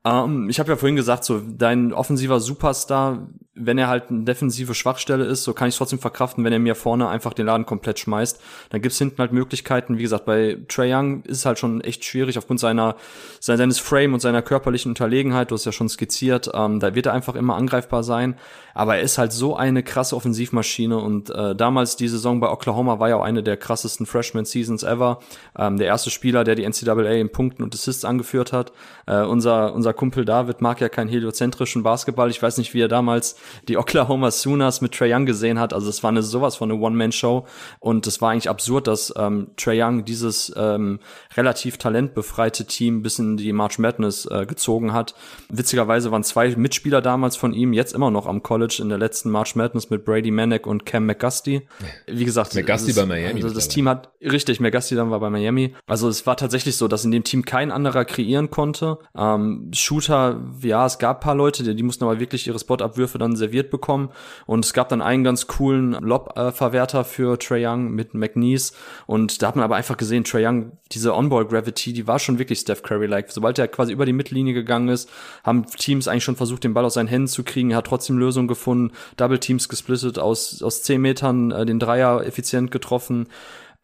Ähm, 0.05 0.49
ich 0.49 0.59
habe 0.59 0.71
ja 0.71 0.77
vorhin 0.77 0.97
gesagt, 0.97 1.25
so 1.25 1.41
dein 1.41 1.93
offensiver 1.93 2.41
Superstar 2.41 3.29
wenn 3.61 3.79
er 3.79 3.89
halt 3.89 4.11
eine 4.11 4.25
defensive 4.25 4.75
Schwachstelle 4.75 5.25
ist, 5.25 5.45
so 5.45 5.53
kann 5.53 5.69
ich 5.69 5.75
es 5.75 5.79
trotzdem 5.79 5.99
verkraften, 5.99 6.45
wenn 6.45 6.53
er 6.53 6.59
mir 6.59 6.75
vorne 6.75 7.09
einfach 7.09 7.35
den 7.35 7.47
Laden 7.47 7.67
komplett 7.67 7.99
schmeißt. 7.99 8.41
Dann 8.71 8.83
gibt's 8.83 8.99
hinten 8.99 9.19
halt 9.19 9.33
Möglichkeiten. 9.33 9.99
Wie 9.99 10.03
gesagt, 10.03 10.25
bei 10.25 10.59
Trey 10.69 10.95
Young 10.95 11.23
ist 11.23 11.39
es 11.39 11.47
halt 11.47 11.59
schon 11.59 11.81
echt 11.81 12.05
schwierig 12.05 12.39
aufgrund 12.39 12.61
seiner 12.61 12.97
seines 13.39 13.79
Frame 13.79 14.15
und 14.15 14.21
seiner 14.21 14.43
körperlichen 14.43 14.91
Unterlegenheit. 14.91 15.51
Du 15.51 15.55
hast 15.55 15.65
ja 15.65 15.73
schon 15.73 15.89
skizziert. 15.89 16.51
Ähm, 16.55 16.81
da 16.81 16.95
wird 16.95 17.07
er 17.07 17.13
einfach 17.13 17.35
immer 17.35 17.57
angreifbar 17.57 18.03
sein. 18.03 18.37
Aber 18.75 18.97
er 18.97 19.03
ist 19.03 19.19
halt 19.19 19.33
so 19.33 19.57
eine 19.57 19.83
krasse 19.83 20.15
Offensivmaschine 20.17 20.97
und 20.97 21.31
äh, 21.31 21.55
damals 21.55 21.97
die 21.97 22.09
Saison 22.09 22.41
bei 22.41 22.49
Oklahoma 22.49 22.99
war 22.99 23.09
ja 23.09 23.17
auch 23.17 23.25
eine 23.25 23.43
der 23.43 23.57
krassesten 23.57 24.07
Freshman 24.07 24.45
Seasons 24.45 24.83
ever. 24.83 25.19
Ähm, 25.59 25.77
der 25.77 25.87
erste 25.87 26.11
Spieler, 26.11 26.45
der 26.45 26.55
die 26.55 26.69
NCAA 26.69 27.13
in 27.15 27.31
Punkten 27.31 27.63
und 27.63 27.75
Assists 27.75 28.05
angeführt 28.05 28.53
hat. 28.53 28.73
Äh, 29.07 29.23
unser 29.23 29.75
unser 29.75 29.93
Kumpel 29.93 30.25
David 30.25 30.61
mag 30.61 30.81
ja 30.81 30.89
keinen 30.89 31.09
heliozentrischen 31.09 31.83
Basketball. 31.83 32.31
Ich 32.31 32.43
weiß 32.43 32.59
nicht, 32.59 32.75
wie 32.75 32.81
er 32.81 32.89
damals 32.89 33.37
die 33.69 33.77
Oklahoma 33.77 34.31
Sooners 34.31 34.81
mit 34.81 34.93
Trey 34.93 35.13
Young 35.13 35.27
gesehen 35.27 35.59
hat. 35.59 35.73
Also 35.73 35.89
es 35.89 36.03
war 36.03 36.11
eine 36.11 36.23
sowas 36.23 36.57
von 36.57 36.71
eine 36.71 36.81
One-Man-Show 36.81 37.47
und 37.79 38.07
es 38.07 38.21
war 38.21 38.31
eigentlich 38.31 38.49
absurd, 38.49 38.87
dass 38.87 39.13
ähm, 39.17 39.49
Trey 39.57 39.83
Young 39.83 40.05
dieses 40.05 40.53
ähm, 40.57 41.01
relativ 41.37 41.79
talentbefreite 41.79 42.67
Team 42.67 43.03
bis 43.03 43.19
in 43.19 43.37
die 43.37 43.53
March 43.53 43.79
Madness 43.79 44.27
äh, 44.27 44.47
gezogen 44.47 44.93
hat. 44.93 45.15
Witzigerweise 45.49 46.11
waren 46.11 46.25
zwei 46.25 46.55
Mitspieler 46.57 47.01
damals 47.01 47.37
von 47.37 47.53
ihm 47.53 47.73
jetzt 47.73 47.95
immer 47.95 48.11
noch 48.11 48.27
am 48.27 48.43
College 48.43 48.79
in 48.81 48.89
der 48.89 48.99
letzten 48.99 49.31
March 49.31 49.57
Madness 49.57 49.91
mit 49.91 50.05
Brady 50.05 50.31
Manek 50.31 50.67
und 50.67 50.87
Cam 50.87 51.07
McGusty. 51.07 51.67
Wie 52.07 52.25
gesagt, 52.25 52.55
McGusty 52.55 52.93
bei 52.93 53.07
Miami. 53.07 53.43
Also 53.43 53.55
das 53.55 53.69
Team 53.69 53.89
hat 53.89 54.11
richtig, 54.21 54.61
McGusty 54.61 54.95
dann 54.95 55.11
war 55.11 55.21
bei 55.21 55.31
Miami. 55.31 55.75
Also 55.87 56.09
es 56.09 56.27
war 56.27 56.37
tatsächlich 56.37 56.77
so, 56.77 56.89
dass 56.89 57.05
in 57.05 57.11
dem 57.11 57.25
Team 57.25 57.45
kein 57.45 57.71
anderer 57.71 58.05
kreieren 58.05 58.51
konnte. 58.51 58.99
Ähm, 59.17 59.71
Shooter, 59.73 60.41
ja, 60.63 60.87
es 60.87 60.99
gab 60.99 61.21
paar 61.21 61.35
Leute, 61.35 61.63
die, 61.63 61.75
die 61.75 61.83
mussten 61.83 62.05
aber 62.05 62.21
wirklich 62.21 62.47
ihre 62.47 62.59
Spot-Abwürfe 62.59 63.19
dann 63.19 63.30
serviert 63.37 63.71
bekommen. 63.71 64.11
Und 64.47 64.65
es 64.65 64.73
gab 64.73 64.89
dann 64.89 65.03
einen 65.03 65.25
ganz 65.25 65.47
coolen 65.47 65.93
Lob-Verwerter 65.93 67.05
für 67.05 67.39
Trey 67.39 67.67
Young 67.67 67.91
mit 67.91 68.15
McNeese. 68.15 68.73
Und 69.07 69.43
da 69.43 69.49
hat 69.49 69.57
man 69.57 69.65
aber 69.65 69.77
einfach 69.77 69.97
gesehen, 69.97 70.25
Trey 70.25 70.47
Young, 70.47 70.73
diese 70.93 71.15
On-Ball-Gravity, 71.15 71.93
die 71.93 72.07
war 72.07 72.19
schon 72.19 72.39
wirklich 72.39 72.61
Steph 72.61 72.83
Curry-like. 72.83 73.31
Sobald 73.31 73.59
er 73.59 73.69
quasi 73.69 73.93
über 73.93 74.07
die 74.07 74.13
Mittellinie 74.13 74.55
gegangen 74.55 74.89
ist, 74.89 75.09
haben 75.45 75.67
Teams 75.67 76.09
eigentlich 76.09 76.25
schon 76.25 76.37
versucht, 76.37 76.65
den 76.65 76.75
Ball 76.75 76.85
aus 76.85 76.95
seinen 76.95 77.09
Händen 77.09 77.29
zu 77.29 77.45
kriegen. 77.45 77.71
Er 77.71 77.79
hat 77.79 77.87
trotzdem 77.87 78.19
Lösungen 78.19 78.49
gefunden, 78.49 78.93
Double 79.17 79.39
Teams 79.39 79.69
gesplittet, 79.69 80.19
aus, 80.19 80.63
aus 80.63 80.83
zehn 80.83 81.01
Metern 81.01 81.51
äh, 81.51 81.67
den 81.67 81.79
Dreier 81.79 82.25
effizient 82.25 82.71
getroffen. 82.71 83.29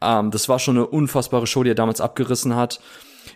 Ähm, 0.01 0.31
das 0.31 0.49
war 0.49 0.59
schon 0.59 0.77
eine 0.77 0.87
unfassbare 0.87 1.47
Show, 1.47 1.63
die 1.63 1.71
er 1.71 1.75
damals 1.75 2.01
abgerissen 2.01 2.57
hat 2.57 2.81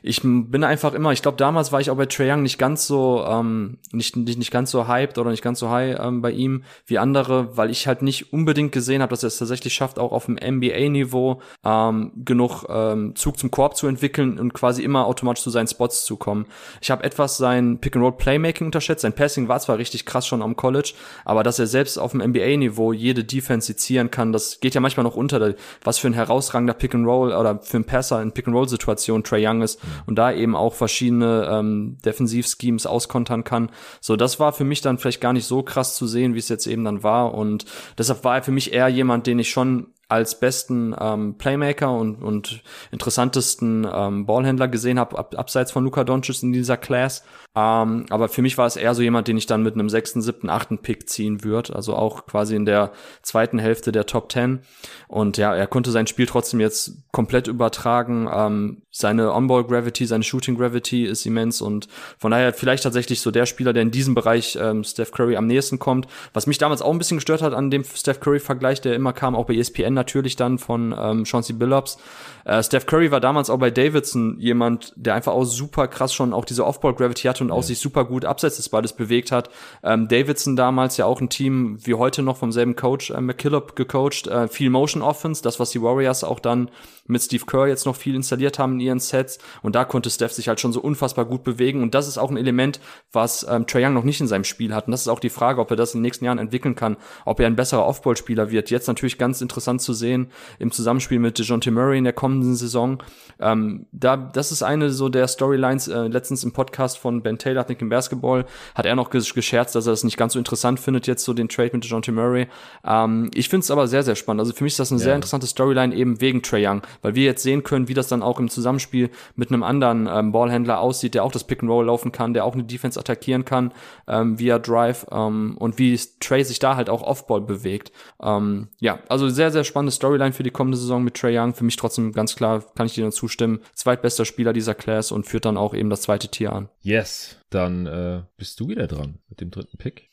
ich 0.03 0.23
bin 0.23 0.65
einfach 0.65 0.95
immer, 0.95 1.13
ich 1.13 1.23
glaube, 1.23 1.37
damals 1.37 1.73
war 1.73 1.81
ich 1.81 1.91
auch 1.91 1.97
bei 1.97 2.07
Trae 2.07 2.31
Young 2.31 2.43
nicht 2.43 2.59
ganz 2.59 2.87
so, 2.87 3.25
ähm, 3.27 3.79
nicht, 3.93 4.17
nicht, 4.17 4.39
nicht 4.39 4.51
ganz 4.51 4.71
so 4.71 4.89
hyped 4.89 5.19
oder 5.19 5.31
nicht 5.31 5.43
ganz 5.43 5.59
so 5.59 5.71
high 5.71 5.99
ähm, 6.01 6.23
bei 6.23 6.31
ihm 6.31 6.65
wie 6.87 6.99
andere, 6.99 7.57
weil 7.57 7.71
ich 7.71 7.87
halt 7.87 8.03
nicht 8.03 8.33
unbedingt 8.33 8.73
gesehen 8.73 9.03
habe, 9.03 9.11
dass 9.11 9.23
er 9.23 9.29
es 9.29 9.39
tatsächlich 9.39 9.75
schafft, 9.75 9.99
auch 9.99 10.13
auf 10.13 10.27
dem 10.27 10.37
NBA-Niveau 10.37 11.41
ähm, 11.65 12.13
genug 12.25 12.65
ähm, 12.69 13.15
Zug 13.15 13.39
zum 13.39 13.51
Korb 13.51 13.77
zu 13.77 13.87
entwickeln 13.87 14.39
und 14.39 14.55
quasi 14.55 14.83
immer 14.83 15.07
automatisch 15.07 15.43
zu 15.43 15.51
seinen 15.51 15.69
Spots 15.69 16.05
zu 16.05 16.17
kommen. 16.17 16.47
Ich 16.81 16.91
habe 16.91 17.05
etwas 17.05 17.37
sein 17.37 17.79
Pick-and-Roll-Playmaking 17.79 18.67
unterschätzt. 18.67 19.03
Sein 19.03 19.13
Passing 19.13 19.49
war 19.49 19.61
zwar 19.61 19.79
richtig 19.79 20.07
krass 20.07 20.27
schon 20.27 20.43
am 20.43 20.57
College, 20.57 20.95
aber 21.25 21.43
dass 21.43 21.59
er 21.59 21.67
selbst 21.67 21.99
auf 21.99 22.13
dem 22.13 22.21
NBA-Niveau 22.21 22.93
jede 22.93 23.25
Defense 23.25 23.67
sezieren 23.67 24.11
kann, 24.11 24.33
das 24.33 24.61
geht 24.61 24.75
ja 24.75 24.81
manchmal 24.81 25.05
noch 25.05 25.17
unter, 25.17 25.55
was 25.85 25.99
für 25.99 26.07
ein 26.07 26.15
herausragender 26.15 26.75
Pick-and-Roll 26.75 27.33
oder 27.33 27.59
für 27.61 27.79
ein 27.79 27.85
Passer 27.85 28.23
in 28.23 28.33
Pick-and-Roll-Situation 28.33 29.25
Trae 29.25 29.47
Young 29.47 29.63
ist 29.63 29.81
und 30.07 30.17
da 30.17 30.33
eben 30.33 30.57
auch 30.57 30.75
verschiedene 30.75 31.49
ähm, 31.51 31.99
Defensivschemes 32.05 32.87
auskontern 32.87 33.45
kann. 33.45 33.71
So, 34.01 34.17
das 34.17 34.41
war 34.41 34.53
für 34.53 34.65
mich 34.65 34.81
dann 34.81 34.99
vielleicht 34.99 35.21
gar 35.21 35.33
nicht 35.33 35.47
so 35.47 35.63
krass 35.63 35.97
zu 35.97 36.07
sehen, 36.07 36.35
wie 36.35 36.39
es 36.39 36.49
jetzt 36.49 36.67
eben 36.67 36.85
dann 36.85 37.03
war. 37.03 37.35
Und 37.35 37.65
deshalb 37.99 38.25
war 38.25 38.37
er 38.37 38.43
für 38.43 38.53
mich 38.53 38.73
eher 38.73 38.89
jemand, 38.89 39.27
den 39.27 39.39
ich 39.39 39.51
schon 39.51 39.89
als 40.11 40.39
besten 40.39 40.95
ähm, 40.99 41.37
Playmaker 41.39 41.93
und, 41.93 42.23
und 42.23 42.63
interessantesten 42.91 43.87
ähm, 43.91 44.27
Ballhändler 44.27 44.69
gesehen 44.69 44.99
habe, 44.99 45.19
ab, 45.19 45.35
abseits 45.37 45.71
von 45.71 45.85
Luka 45.85 46.05
Doncic 46.05 46.43
in 46.43 46.53
dieser 46.53 46.77
Class. 46.77 47.23
Ähm, 47.57 48.07
aber 48.11 48.29
für 48.29 48.43
mich 48.43 48.59
war 48.59 48.67
es 48.67 48.77
eher 48.77 48.95
so 48.95 49.03
jemand, 49.03 49.29
den 49.29 49.37
ich 49.37 49.47
dann 49.47 49.63
mit 49.63 49.75
einem 49.75 49.89
sechsten, 49.89 50.23
siebten, 50.23 50.51
achten 50.51 50.79
Pick 50.79 51.09
ziehen 51.09 51.43
würde. 51.45 51.75
Also 51.75 51.95
auch 51.95 52.27
quasi 52.27 52.55
in 52.55 52.65
der 52.65 52.93
zweiten 53.23 53.59
Hälfte 53.59 53.93
der 53.93 54.07
Top 54.07 54.29
Ten. 54.29 54.61
Und 55.09 55.37
ja, 55.37 55.55
er 55.55 55.67
konnte 55.67 55.91
sein 55.91 56.07
Spiel 56.07 56.27
trotzdem 56.27 56.61
jetzt 56.61 56.93
komplett 57.13 57.49
übertragen. 57.49 58.29
Ähm, 58.33 58.83
seine 58.91 59.33
On-Ball 59.33 59.65
Gravity, 59.65 60.07
seine 60.07 60.25
Shooting 60.25 60.57
Gravity 60.57 61.05
ist 61.05 61.25
immens 61.27 61.61
und 61.61 61.87
von 62.19 62.33
daher 62.33 62.53
vielleicht 62.53 62.83
tatsächlich 62.83 63.21
so 63.21 63.31
der 63.31 63.47
Spieler, 63.47 63.73
der 63.73 63.83
in 63.83 63.93
diesem 63.93 64.15
Bereich 64.15 64.59
ähm, 64.61 64.83
Steph 64.83 65.13
Curry 65.13 65.37
am 65.37 65.47
nächsten 65.47 65.79
kommt. 65.79 66.09
Was 66.33 66.47
mich 66.47 66.59
damals 66.59 66.83
auch 66.83 66.93
ein 66.93 66.99
bisschen 66.99 67.19
gestört 67.19 67.43
hat 67.43 67.55
an 67.55 67.71
dem 67.71 67.85
Steph 67.85 68.21
Curry 68.21 68.41
Vergleich, 68.41 68.81
der 68.81 68.95
immer 68.95 69.13
kam, 69.13 69.37
auch 69.37 69.47
bei 69.47 69.55
ESPN 69.55 69.95
natürlich 70.01 70.37
dann 70.37 70.59
von 70.59 70.95
ähm, 70.99 71.25
Chauncey 71.25 71.53
Billups. 71.53 71.99
Äh, 72.45 72.63
Steph 72.63 72.87
Curry 72.87 73.11
war 73.11 73.21
damals 73.21 73.51
auch 73.51 73.59
bei 73.59 73.71
Davidson 73.71 74.37
jemand, 74.39 74.93
der 74.97 75.15
einfach 75.15 75.33
auch 75.33 75.45
super 75.45 75.89
krass 75.89 76.15
schon 76.15 76.33
auch 76.33 76.45
diese 76.45 76.65
Off-Ball 76.65 76.95
Gravity 76.95 77.29
hatte 77.29 77.45
und 77.45 77.51
ja. 77.51 77.55
auch 77.55 77.63
sich 77.63 77.79
super 77.79 78.05
gut 78.05 78.25
abseits 78.25 78.57
des 78.57 78.69
Balles 78.69 78.93
bewegt 78.93 79.33
hat. 79.33 79.51
Ähm, 79.83 80.09
Davidson 80.09 80.57
damals 80.57 80.97
ja 80.97 81.07
auch 81.07 81.21
ein 81.21 81.29
Team 81.29 81.79
wie 81.83 81.95
heute 81.95 82.23
noch 82.23 82.37
vom 82.37 82.53
selben 82.53 82.77
Coach 82.77 83.11
äh, 83.11 83.21
McKillop 83.21 83.77
gecoacht, 83.77 84.27
äh, 84.27 84.49
viel 84.49 84.71
Motion 84.71 85.03
Offense, 85.03 85.43
das 85.43 85.61
was 85.61 85.71
die 85.71 85.83
Warriors 85.83 86.25
auch 86.25 86.41
dann 86.41 86.71
mit 87.11 87.23
Steve 87.23 87.45
Kerr 87.47 87.67
jetzt 87.67 87.87
noch 87.87 87.97
viel 87.97 88.15
installiert 88.15 88.59
haben 88.59 88.75
in 88.75 88.81
ihren 88.81 89.01
Sets. 89.01 89.39
Und 89.63 89.75
da 89.75 89.85
konnte 89.85 90.11
Steph 90.11 90.33
sich 90.33 90.49
halt 90.49 90.61
schon 90.61 90.73
so 90.73 90.81
unfassbar 90.81 91.25
gut 91.25 91.45
bewegen. 91.45 91.83
Und 91.83 91.95
das 91.95 92.09
ist 92.09 92.19
auch 92.19 92.31
ein 92.31 92.37
Element, 92.37 92.81
was 93.13 93.47
ähm, 93.49 93.67
Trae 93.67 93.85
Young 93.85 93.95
noch 93.95 94.05
nicht 94.05 94.21
in 94.21 94.27
seinem 94.27 94.45
Spiel 94.45 94.75
hat. 94.75 94.87
Und 94.87 94.93
das 94.93 95.03
ist 95.03 95.09
auch 95.09 95.21
die 95.21 95.31
Frage, 95.31 95.61
ob 95.61 95.71
er 95.71 95.77
das 95.77 95.95
in 95.95 95.99
den 95.99 96.03
nächsten 96.03 96.25
Jahren 96.25 96.39
entwickeln 96.39 96.75
kann, 96.75 96.97
ob 97.25 97.41
er 97.41 97.47
ein 97.47 97.57
besserer 97.57 97.87
Offball-Spieler 97.87 98.51
wird. 98.51 98.71
Jetzt 98.71 98.87
natürlich 98.87 99.19
ganz 99.19 99.41
interessant 99.41 99.83
zu 99.83 99.93
sehen 99.93 100.31
im 100.59 100.71
Zusammenspiel 100.71 101.19
mit 101.19 101.39
DeJounte 101.39 101.71
Murray 101.71 101.99
in 101.99 102.05
der 102.05 102.13
kommenden 102.13 102.55
Saison. 102.55 103.03
Ähm, 103.39 103.87
da, 103.93 104.17
das 104.17 104.53
ist 104.53 104.63
eine 104.63 104.91
so 104.91 105.09
der 105.09 105.29
Storylines, 105.29 105.89
äh, 105.89 106.07
letztens 106.09 106.45
im 106.45 106.53
Podcast 106.53 106.99
von 106.99 107.23
Ben 107.23 107.39
Taylor, 107.39 107.65
Nick 107.69 107.81
im 107.83 107.89
Basketball, 107.89 108.45
hat 108.75 108.87
er 108.87 108.97
noch 108.97 109.11
gescherzt, 109.11 109.75
dass 109.75 109.87
er 109.87 109.93
das 109.93 110.05
nicht 110.05 110.17
ganz 110.17 110.35
so 110.35 110.39
interessant 110.39 110.81
findet, 110.81 111.07
jetzt 111.07 111.25
so 111.25 111.33
den 111.33 111.49
Trade 111.49 111.71
mit 111.73 111.85
DeJounte 111.85 112.13
Murray. 112.13 112.49
Ähm, 112.85 113.31
ich 113.35 113.49
finde 113.49 113.65
es 113.65 113.71
aber 113.71 113.87
sehr, 113.89 114.03
sehr 114.03 114.17
spannend. 114.17 114.41
Also 114.41 114.53
für 114.53 114.65
mich 114.65 114.75
ist 114.75 114.81
das 114.81 114.93
eine 114.93 115.01
ja. 115.01 115.05
sehr 115.05 115.15
interessante 115.15 115.47
Storyline 115.47 115.95
eben 115.95 116.21
wegen 116.21 116.43
Trae 116.43 116.67
Young, 116.67 116.83
weil 117.03 117.15
wir 117.15 117.25
jetzt 117.25 117.43
sehen 117.43 117.63
können, 117.63 117.89
wie 117.89 117.95
das 117.95 118.09
dann 118.09 118.23
auch 118.23 118.39
im 118.39 118.49
Zusammenspiel 118.49 119.11
mit 119.37 119.51
einem 119.51 119.63
anderen 119.63 120.09
ähm, 120.11 120.33
Ballhändler 120.33 120.81
aussieht, 120.81 121.15
der 121.15 121.25
auch 121.25 121.33
das 121.33 121.45
Pick 121.45 121.63
and 121.63 121.71
Roll 121.71 121.87
laufen 121.87 122.13
kann, 122.13 122.35
der 122.35 122.45
auch 122.45 122.55
eine 122.55 122.65
Defense 122.65 122.99
attackieren 122.99 123.45
kann 123.45 123.73
ähm, 124.09 124.39
via 124.39 124.59
Drive 124.59 125.07
ähm, 125.11 125.57
und 125.59 125.79
wie 125.79 125.99
Trey 126.21 126.45
sich 126.45 126.59
da 126.59 126.77
halt 126.77 126.91
auch 126.91 127.03
Offball 127.03 127.41
bewegt. 127.41 127.93
Ähm, 128.23 128.69
ja, 128.79 129.01
also 129.09 129.29
sehr, 129.29 129.51
sehr 129.51 129.65
spannende 129.65 129.93
Storyline 129.93 130.33
für 130.33 130.43
die 130.43 130.51
kommende 130.51 130.79
Saison 130.79 131.03
mit 131.03 131.15
Trey 131.15 131.39
Young. 131.39 131.55
Für 131.55 131.65
mich 131.65 131.77
trotzdem 131.77 132.13
ganz 132.13 132.37
klar, 132.37 132.65
kann 132.75 132.87
ich 132.87 132.95
dir 132.95 133.03
nur 133.03 133.13
zustimmen. 133.13 133.61
Zweitbester 133.75 134.25
Spieler 134.25 134.53
dieser 134.53 134.75
Class 134.75 135.13
und 135.13 135.27
führt 135.27 135.45
dann 135.45 135.57
auch 135.57 135.75
eben 135.75 135.91
das 135.91 136.03
zweite 136.03 136.29
Tier 136.29 136.53
an. 136.53 136.69
Yes, 136.83 137.37
dann 137.51 137.87
äh, 137.87 138.23
bist 138.37 138.61
du 138.61 138.69
wieder 138.69 138.87
dran 138.87 139.19
mit 139.29 139.41
dem 139.41 139.51
dritten 139.51 139.77
Pick. 139.79 140.11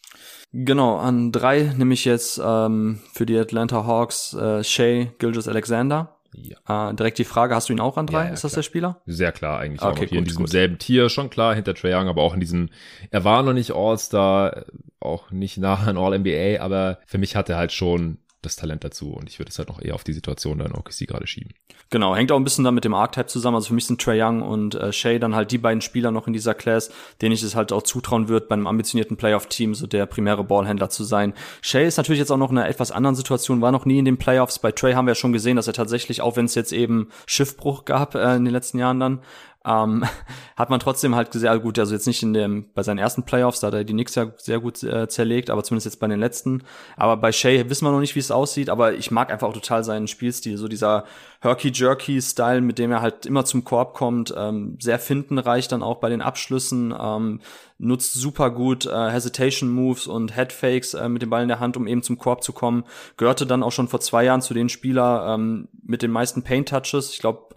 Genau, 0.54 0.98
an 0.98 1.32
drei 1.32 1.74
nehme 1.78 1.94
ich 1.94 2.06
jetzt 2.06 2.42
ähm, 2.44 3.00
für 3.14 3.26
die 3.26 3.38
Atlanta 3.38 3.86
Hawks 3.86 4.34
äh, 4.34 4.64
Shea 4.64 5.08
Gilgis 5.20 5.48
Alexander. 5.48 6.17
Ja. 6.38 6.90
Äh, 6.90 6.94
direkt 6.96 7.18
die 7.18 7.24
Frage, 7.24 7.56
hast 7.56 7.70
du 7.70 7.74
ihn 7.74 7.80
auch 7.80 7.98
an 7.98 8.08
drei? 8.08 8.20
Ja, 8.20 8.28
ja, 8.28 8.34
ist 8.34 8.44
das 8.44 8.52
klar. 8.52 8.58
der 8.58 8.64
Spieler? 8.64 9.02
Sehr 9.06 9.32
klar, 9.32 9.60
eigentlich 9.60 9.82
okay, 9.82 9.92
auch 9.92 9.98
hier 9.98 10.08
gut, 10.10 10.18
in 10.18 10.24
diesem 10.26 10.44
gut. 10.44 10.50
selben 10.52 10.78
Tier, 10.78 11.10
schon 11.10 11.30
klar, 11.30 11.56
hinter 11.56 11.74
Trae 11.74 11.96
Young, 11.96 12.08
aber 12.08 12.22
auch 12.22 12.34
in 12.34 12.40
diesem, 12.40 12.70
er 13.10 13.24
war 13.24 13.44
noch 13.44 13.54
nicht 13.54 13.72
All-Star, 13.72 14.66
auch 15.00 15.32
nicht 15.32 15.58
nah 15.58 15.76
an 15.76 15.98
All-NBA, 15.98 16.62
aber 16.62 17.00
für 17.06 17.18
mich 17.18 17.36
hat 17.36 17.50
er 17.50 17.58
halt 17.58 17.72
schon 17.72 18.20
das 18.48 18.56
Talent 18.56 18.84
dazu 18.84 19.12
und 19.12 19.30
ich 19.30 19.40
würde 19.40 19.50
es 19.50 19.58
halt 19.58 19.70
noch 19.70 19.82
eher 19.82 19.96
auf 19.96 20.04
die 20.04 20.14
Situation 20.14 20.60
dann 20.60 20.74
OKC 20.74 21.08
gerade 21.08 21.28
schieben. 21.28 21.54
Genau, 21.90 22.16
hängt 22.16 22.32
auch 22.32 22.38
ein 22.38 22.44
bisschen 22.44 22.64
dann 22.64 22.74
mit 22.74 22.84
dem 22.84 22.94
Archetype 22.94 23.28
zusammen. 23.28 23.56
Also 23.56 23.70
für 23.70 23.74
mich 23.74 23.86
sind 23.86 24.02
Trey 24.02 24.22
Young 24.22 24.42
und 24.42 24.76
äh, 24.76 24.92
Shea 24.92 25.20
dann 25.20 25.36
halt 25.36 25.52
die 25.52 25.58
beiden 25.58 25.82
Spieler 25.82 26.12
noch 26.12 26.28
in 26.28 26.34
dieser 26.34 26.54
Class, 26.54 26.92
denen 27.22 27.34
ich 27.34 27.44
es 27.44 27.56
halt 27.56 27.72
auch 27.72 27.84
zutrauen 27.84 28.28
würde, 28.28 28.48
bei 28.48 28.54
einem 28.54 28.68
ambitionierten 28.68 29.16
Playoff-Team 29.16 29.74
so 29.74 29.88
der 29.88 30.06
primäre 30.06 30.44
Ballhändler 30.44 30.90
zu 30.90 31.04
sein. 31.04 31.34
Shea 31.62 31.88
ist 31.88 31.98
natürlich 31.98 32.20
jetzt 32.20 32.32
auch 32.32 32.38
noch 32.38 32.52
in 32.52 32.58
einer 32.58 32.68
etwas 32.68 32.92
anderen 32.92 33.16
Situation, 33.16 33.62
war 33.62 33.72
noch 33.72 33.86
nie 33.86 34.00
in 34.00 34.06
den 34.06 34.18
Playoffs. 34.18 34.60
Bei 34.60 34.72
Trey 34.72 34.94
haben 34.94 35.06
wir 35.06 35.12
ja 35.12 35.16
schon 35.16 35.34
gesehen, 35.34 35.56
dass 35.56 35.68
er 35.68 35.74
tatsächlich, 35.74 36.22
auch 36.22 36.36
wenn 36.36 36.46
es 36.46 36.56
jetzt 36.56 36.74
eben 36.74 37.10
Schiffbruch 37.26 37.86
gab 37.86 38.16
äh, 38.16 38.36
in 38.36 38.46
den 38.46 38.54
letzten 38.54 38.80
Jahren 38.80 39.00
dann, 39.00 39.20
ähm, 39.68 40.06
hat 40.56 40.70
man 40.70 40.80
trotzdem 40.80 41.16
halt 41.16 41.34
sehr 41.34 41.60
gut, 41.60 41.78
also 41.78 41.94
jetzt 41.94 42.08
nicht 42.08 42.24
in 42.24 42.34
dem, 42.34 42.66
bei 42.74 42.84
seinen 42.84 42.98
ersten 42.98 43.24
Playoffs, 43.24 43.60
da 43.60 43.68
hat 43.68 43.74
er 43.74 43.84
die 43.84 43.94
Knicks 43.94 44.16
ja 44.16 44.32
sehr 44.38 44.60
gut 44.60 44.82
äh, 44.84 45.08
zerlegt, 45.08 45.50
aber 45.50 45.64
zumindest 45.64 45.86
jetzt 45.86 46.00
bei 46.00 46.08
den 46.08 46.20
letzten. 46.20 46.64
Aber 46.96 47.18
bei 47.18 47.32
Shea 47.32 47.70
wissen 47.70 47.86
wir 47.86 47.92
noch 47.92 48.00
nicht, 48.00 48.16
wie 48.16 48.20
es 48.20 48.32
aussieht, 48.32 48.70
aber 48.70 48.94
ich 48.94 49.12
mag 49.12 49.32
einfach 49.32 49.48
auch 49.48 49.54
total 49.54 49.84
seinen 49.84 50.08
Spielstil, 50.08 50.58
so 50.58 50.68
dieser 50.68 51.04
Herky-Jerky-Style, 51.48 52.62
mit 52.62 52.78
dem 52.80 52.92
er 52.92 53.02
halt 53.02 53.26
immer 53.26 53.46
zum 53.46 53.64
Korb 53.64 53.94
kommt, 53.94 54.34
ähm, 54.38 54.78
sehr 54.80 55.00
findenreich 55.00 55.68
dann 55.68 55.84
auch 55.84 55.98
bei 55.98 56.10
den 56.10 56.22
Abschlüssen, 56.22 56.94
ähm, 57.00 57.42
nutzt 57.80 58.14
super 58.14 58.50
gut 58.50 58.86
äh, 58.86 59.10
Hesitation 59.10 59.70
Moves 59.70 60.08
und 60.08 60.36
Headfakes 60.36 60.94
äh, 60.94 61.10
mit 61.10 61.22
dem 61.22 61.30
Ball 61.30 61.44
in 61.44 61.48
der 61.48 61.60
Hand, 61.60 61.78
um 61.78 61.88
eben 61.88 62.04
zum 62.04 62.18
Korb 62.18 62.44
zu 62.44 62.54
kommen. 62.54 62.84
Gehörte 63.18 63.46
dann 63.46 63.64
auch 63.64 63.72
schon 63.72 63.88
vor 63.88 64.00
zwei 64.00 64.24
Jahren 64.24 64.42
zu 64.42 64.54
den 64.54 64.70
Spieler 64.70 65.34
ähm, 65.34 65.68
mit 65.84 66.02
den 66.02 66.12
meisten 66.12 66.44
Paint 66.44 66.70
Touches. 66.70 67.12
Ich 67.12 67.20
glaube, 67.20 67.48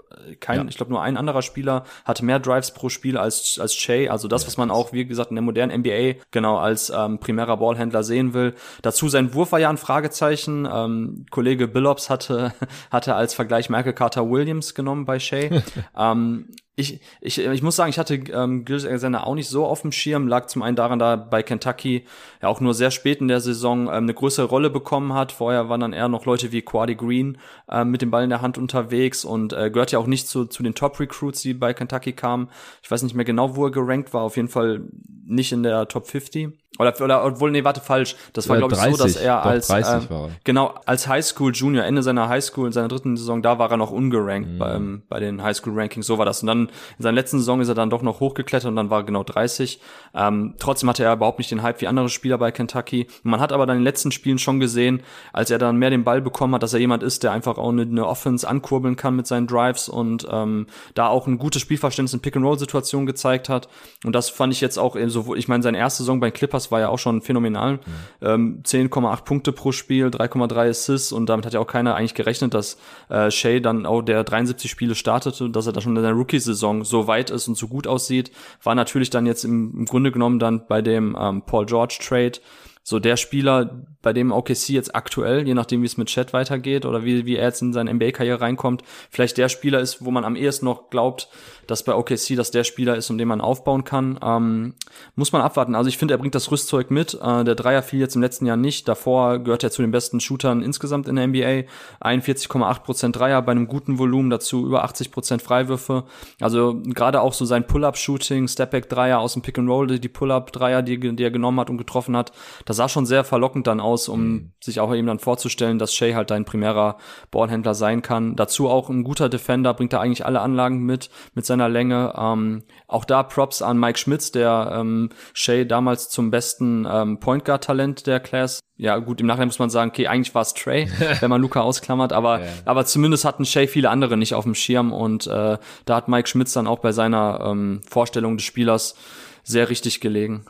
kein, 0.40 0.58
ja. 0.58 0.64
ich 0.68 0.76
glaube 0.76 0.92
nur 0.92 1.02
ein 1.02 1.16
anderer 1.16 1.42
Spieler 1.42 1.84
hatte 2.04 2.24
mehr 2.24 2.38
Drives 2.38 2.72
pro 2.72 2.88
Spiel 2.88 3.16
als 3.16 3.58
als 3.60 3.74
Shay. 3.74 4.08
Also 4.08 4.28
das, 4.28 4.42
ja, 4.42 4.48
was 4.48 4.56
man 4.56 4.70
auch 4.70 4.92
wie 4.92 5.04
gesagt 5.04 5.30
in 5.30 5.36
der 5.36 5.42
modernen 5.42 5.80
NBA 5.80 6.20
genau 6.30 6.58
als 6.58 6.90
ähm, 6.90 7.18
primärer 7.18 7.56
Ballhändler 7.56 8.02
sehen 8.02 8.34
will. 8.34 8.54
Dazu 8.82 9.08
sein 9.08 9.34
Wurf 9.34 9.52
war 9.52 9.60
ja 9.60 9.70
ein 9.70 9.78
Fragezeichen. 9.78 10.68
Ähm, 10.70 11.26
Kollege 11.30 11.68
Billops 11.68 12.10
hatte 12.10 12.52
hatte 12.90 13.14
als 13.14 13.34
Vergleich 13.34 13.70
Michael 13.80 13.94
Carter 13.94 14.30
Williams 14.30 14.74
genommen 14.74 15.06
bei 15.06 15.18
Shay. 15.18 15.62
ähm, 15.96 16.48
ich, 16.76 17.00
ich, 17.20 17.38
ich 17.38 17.62
muss 17.62 17.76
sagen, 17.76 17.90
ich 17.90 17.98
hatte 17.98 18.14
ähm, 18.14 18.64
Gilles 18.64 18.86
Alexander 18.86 19.26
auch 19.26 19.34
nicht 19.34 19.48
so 19.48 19.66
auf 19.66 19.82
dem 19.82 19.92
Schirm. 19.92 20.28
Lag 20.28 20.46
zum 20.46 20.62
einen 20.62 20.76
daran, 20.76 20.98
da 20.98 21.16
bei 21.16 21.42
Kentucky 21.42 22.06
ja 22.42 22.48
auch 22.48 22.60
nur 22.60 22.74
sehr 22.74 22.90
spät 22.90 23.20
in 23.20 23.28
der 23.28 23.40
Saison 23.40 23.86
ähm, 23.86 23.92
eine 23.92 24.14
größere 24.14 24.46
Rolle 24.46 24.70
bekommen 24.70 25.14
hat. 25.14 25.32
Vorher 25.32 25.68
waren 25.68 25.80
dann 25.80 25.92
eher 25.92 26.08
noch 26.08 26.26
Leute 26.26 26.52
wie 26.52 26.62
Quadi 26.62 26.94
Green 26.94 27.38
ähm, 27.70 27.90
mit 27.90 28.02
dem 28.02 28.10
Ball 28.10 28.24
in 28.24 28.30
der 28.30 28.42
Hand 28.42 28.58
unterwegs 28.58 29.24
und 29.24 29.52
äh, 29.52 29.70
gehört 29.70 29.92
ja 29.92 29.98
auch 29.98 30.06
nicht 30.06 30.28
zu, 30.28 30.46
zu 30.46 30.62
den 30.62 30.74
Top-Recruits, 30.74 31.40
die 31.42 31.54
bei 31.54 31.72
Kentucky 31.74 32.12
kamen. 32.12 32.48
Ich 32.82 32.90
weiß 32.90 33.02
nicht 33.02 33.14
mehr 33.14 33.24
genau, 33.24 33.56
wo 33.56 33.66
er 33.66 33.70
gerankt 33.70 34.12
war. 34.12 34.22
Auf 34.22 34.36
jeden 34.36 34.48
Fall 34.48 34.82
nicht 35.24 35.52
in 35.52 35.62
der 35.62 35.88
Top 35.88 36.06
50. 36.06 36.58
Oder, 36.78 36.94
oder 37.00 37.24
obwohl, 37.24 37.50
nee, 37.50 37.64
warte, 37.64 37.80
falsch. 37.80 38.14
Das 38.32 38.48
war, 38.48 38.56
glaube 38.56 38.74
ich, 38.74 38.80
so, 38.80 38.96
dass 38.96 39.16
er 39.16 39.44
als 39.44 39.68
äh, 39.68 40.00
genau 40.44 40.74
als 40.86 41.08
Highschool 41.08 41.52
Junior, 41.52 41.84
Ende 41.84 42.02
seiner 42.02 42.28
Highschool, 42.28 42.68
in 42.68 42.72
seiner 42.72 42.86
dritten 42.86 43.16
Saison, 43.16 43.42
da 43.42 43.58
war 43.58 43.70
er 43.70 43.76
noch 43.76 43.90
ungerankt 43.90 44.52
mhm. 44.52 44.58
beim, 44.58 45.02
bei 45.08 45.18
den 45.18 45.42
Highschool 45.42 45.78
Rankings. 45.78 46.06
So 46.06 46.16
war 46.16 46.24
das. 46.24 46.42
Und 46.42 46.46
dann 46.46 46.68
in 46.96 47.02
seiner 47.02 47.16
letzten 47.16 47.38
Saison 47.38 47.60
ist 47.60 47.68
er 47.68 47.74
dann 47.74 47.90
doch 47.90 48.02
noch 48.02 48.20
hochgeklettert 48.20 48.68
und 48.68 48.76
dann 48.76 48.88
war 48.88 49.00
er 49.00 49.04
genau 49.04 49.24
30. 49.24 49.80
Ähm, 50.14 50.54
trotzdem 50.58 50.88
hatte 50.88 51.02
er 51.02 51.12
überhaupt 51.12 51.38
nicht 51.38 51.50
den 51.50 51.62
Hype 51.62 51.80
wie 51.80 51.88
andere 51.88 52.08
Spieler 52.08 52.38
bei 52.38 52.52
Kentucky. 52.52 53.08
Man 53.24 53.40
hat 53.40 53.52
aber 53.52 53.66
dann 53.66 53.76
in 53.76 53.80
den 53.80 53.86
letzten 53.86 54.12
Spielen 54.12 54.38
schon 54.38 54.60
gesehen, 54.60 55.02
als 55.32 55.50
er 55.50 55.58
dann 55.58 55.76
mehr 55.76 55.90
den 55.90 56.04
Ball 56.04 56.22
bekommen 56.22 56.54
hat, 56.54 56.62
dass 56.62 56.72
er 56.72 56.80
jemand 56.80 57.02
ist, 57.02 57.24
der 57.24 57.32
einfach 57.32 57.58
auch 57.58 57.70
eine, 57.70 57.82
eine 57.82 58.06
Offense 58.06 58.48
ankurbeln 58.48 58.94
kann 58.94 59.16
mit 59.16 59.26
seinen 59.26 59.48
Drives 59.48 59.88
und 59.88 60.26
ähm, 60.30 60.66
da 60.94 61.08
auch 61.08 61.26
ein 61.26 61.36
gutes 61.36 61.60
Spielverständnis 61.60 62.14
in 62.14 62.20
Pick-and-Roll-Situationen 62.20 63.06
gezeigt 63.06 63.48
hat. 63.48 63.68
Und 64.04 64.14
das 64.14 64.30
fand 64.30 64.52
ich 64.52 64.60
jetzt 64.60 64.78
auch 64.78 64.96
so, 65.08 65.34
ich 65.34 65.48
meine, 65.48 65.62
seine 65.62 65.76
erste 65.76 66.04
Saison 66.04 66.20
bei 66.20 66.30
Clippers 66.30 66.59
war 66.70 66.80
ja 66.80 66.88
auch 66.88 66.98
schon 66.98 67.22
phänomenal. 67.22 67.74
Mhm. 67.74 67.80
Ähm, 68.22 68.62
10,8 68.64 69.24
Punkte 69.24 69.52
pro 69.52 69.72
Spiel, 69.72 70.08
3,3 70.08 70.70
Assists 70.70 71.12
und 71.12 71.26
damit 71.26 71.46
hat 71.46 71.54
ja 71.54 71.60
auch 71.60 71.66
keiner 71.66 71.94
eigentlich 71.94 72.14
gerechnet, 72.14 72.54
dass 72.54 72.78
äh, 73.08 73.30
Shea 73.30 73.60
dann 73.60 73.86
auch 73.86 74.02
der 74.02 74.24
73 74.24 74.70
Spiele 74.70 74.94
startete, 74.94 75.50
dass 75.50 75.66
er 75.66 75.72
da 75.72 75.80
schon 75.80 75.96
in 75.96 76.02
der 76.02 76.12
Rookie-Saison 76.12 76.84
so 76.84 77.06
weit 77.06 77.30
ist 77.30 77.48
und 77.48 77.56
so 77.56 77.68
gut 77.68 77.86
aussieht. 77.86 78.30
War 78.62 78.74
natürlich 78.74 79.10
dann 79.10 79.26
jetzt 79.26 79.44
im, 79.44 79.72
im 79.76 79.84
Grunde 79.86 80.12
genommen 80.12 80.38
dann 80.38 80.66
bei 80.66 80.82
dem 80.82 81.16
ähm, 81.18 81.42
Paul 81.42 81.66
George 81.66 81.98
Trade 82.00 82.40
so 82.82 82.98
der 82.98 83.16
Spieler, 83.16 83.84
bei 84.02 84.12
dem 84.12 84.32
OKC 84.32 84.70
jetzt 84.70 84.94
aktuell, 84.94 85.46
je 85.46 85.54
nachdem 85.54 85.82
wie 85.82 85.86
es 85.86 85.96
mit 85.96 86.08
Chat 86.08 86.32
weitergeht 86.32 86.86
oder 86.86 87.04
wie, 87.04 87.26
wie 87.26 87.36
er 87.36 87.46
jetzt 87.46 87.62
in 87.62 87.72
seine 87.72 87.92
NBA-Karriere 87.92 88.40
reinkommt, 88.40 88.82
vielleicht 89.10 89.36
der 89.36 89.48
Spieler 89.48 89.80
ist, 89.80 90.04
wo 90.04 90.10
man 90.10 90.24
am 90.24 90.36
ehesten 90.36 90.64
noch 90.64 90.88
glaubt, 90.90 91.28
dass 91.70 91.84
bei 91.84 91.94
OKC 91.94 92.34
das 92.36 92.50
der 92.50 92.64
Spieler 92.64 92.96
ist, 92.96 93.10
um 93.10 93.18
den 93.18 93.28
man 93.28 93.40
aufbauen 93.40 93.84
kann. 93.84 94.18
Ähm, 94.22 94.74
muss 95.14 95.32
man 95.32 95.42
abwarten. 95.42 95.74
Also 95.74 95.88
ich 95.88 95.98
finde, 95.98 96.14
er 96.14 96.18
bringt 96.18 96.34
das 96.34 96.50
Rüstzeug 96.50 96.90
mit. 96.90 97.14
Äh, 97.14 97.44
der 97.44 97.54
Dreier 97.54 97.82
fiel 97.82 98.00
jetzt 98.00 98.16
im 98.16 98.22
letzten 98.22 98.46
Jahr 98.46 98.56
nicht. 98.56 98.88
Davor 98.88 99.38
gehört 99.38 99.62
er 99.62 99.70
zu 99.70 99.82
den 99.82 99.92
besten 99.92 100.18
Shootern 100.18 100.62
insgesamt 100.62 101.06
in 101.06 101.16
der 101.16 101.28
NBA. 101.28 101.68
41,8% 102.00 103.12
Dreier 103.12 103.40
bei 103.42 103.52
einem 103.52 103.68
guten 103.68 103.98
Volumen, 103.98 104.30
dazu 104.30 104.66
über 104.66 104.84
80% 104.84 105.40
Freiwürfe. 105.40 106.04
Also 106.40 106.80
gerade 106.82 107.20
auch 107.20 107.32
so 107.32 107.44
sein 107.44 107.66
Pull-Up-Shooting, 107.66 108.48
Stepback-Dreier 108.48 109.20
aus 109.20 109.34
dem 109.34 109.42
Pick-and-Roll, 109.42 109.98
die 109.98 110.08
Pull-Up-Dreier, 110.08 110.82
die, 110.82 110.98
die 110.98 111.22
er 111.22 111.30
genommen 111.30 111.60
hat 111.60 111.70
und 111.70 111.78
getroffen 111.78 112.16
hat, 112.16 112.32
das 112.64 112.76
sah 112.76 112.88
schon 112.88 113.06
sehr 113.06 113.22
verlockend 113.22 113.66
dann 113.66 113.78
aus, 113.78 114.08
um 114.08 114.20
mhm. 114.20 114.50
sich 114.60 114.80
auch 114.80 114.92
eben 114.94 115.06
dann 115.06 115.18
vorzustellen, 115.20 115.78
dass 115.78 115.94
Shea 115.94 116.14
halt 116.14 116.30
dein 116.30 116.44
primärer 116.44 116.96
Ballhändler 117.30 117.74
sein 117.74 118.02
kann. 118.02 118.34
Dazu 118.34 118.68
auch 118.68 118.88
ein 118.88 119.04
guter 119.04 119.28
Defender, 119.28 119.74
bringt 119.74 119.92
er 119.92 120.00
eigentlich 120.00 120.26
alle 120.26 120.40
Anlagen 120.40 120.84
mit, 120.84 121.10
mit 121.34 121.46
seiner 121.46 121.59
Länge. 121.68 122.14
Ähm, 122.16 122.62
auch 122.88 123.04
da 123.04 123.22
Props 123.22 123.62
an 123.62 123.78
Mike 123.78 123.98
Schmitz, 123.98 124.32
der 124.32 124.72
ähm, 124.74 125.10
Shea 125.32 125.64
damals 125.64 126.08
zum 126.08 126.30
besten 126.30 126.86
ähm, 126.90 127.20
Point 127.20 127.44
Guard 127.44 127.64
Talent 127.64 128.06
der 128.06 128.20
Class 128.20 128.60
ja 128.80 128.96
gut, 128.96 129.20
im 129.20 129.26
Nachhinein 129.26 129.48
muss 129.48 129.58
man 129.58 129.68
sagen, 129.68 129.90
okay, 129.90 130.06
eigentlich 130.06 130.34
war 130.34 130.40
es 130.40 130.54
Trey, 130.54 130.88
wenn 131.20 131.28
man 131.28 131.42
Luca 131.42 131.60
ausklammert, 131.60 132.14
aber, 132.14 132.40
ja. 132.40 132.46
aber 132.64 132.86
zumindest 132.86 133.26
hatten 133.26 133.44
Shay 133.44 133.66
viele 133.66 133.90
andere 133.90 134.16
nicht 134.16 134.34
auf 134.34 134.44
dem 134.44 134.54
Schirm 134.54 134.90
und 134.90 135.26
äh, 135.26 135.58
da 135.84 135.94
hat 135.94 136.08
Mike 136.08 136.26
Schmitz 136.26 136.54
dann 136.54 136.66
auch 136.66 136.78
bei 136.78 136.92
seiner 136.92 137.40
ähm, 137.44 137.82
Vorstellung 137.88 138.38
des 138.38 138.46
Spielers 138.46 138.94
sehr 139.42 139.68
richtig 139.68 140.00
gelegen. 140.00 140.46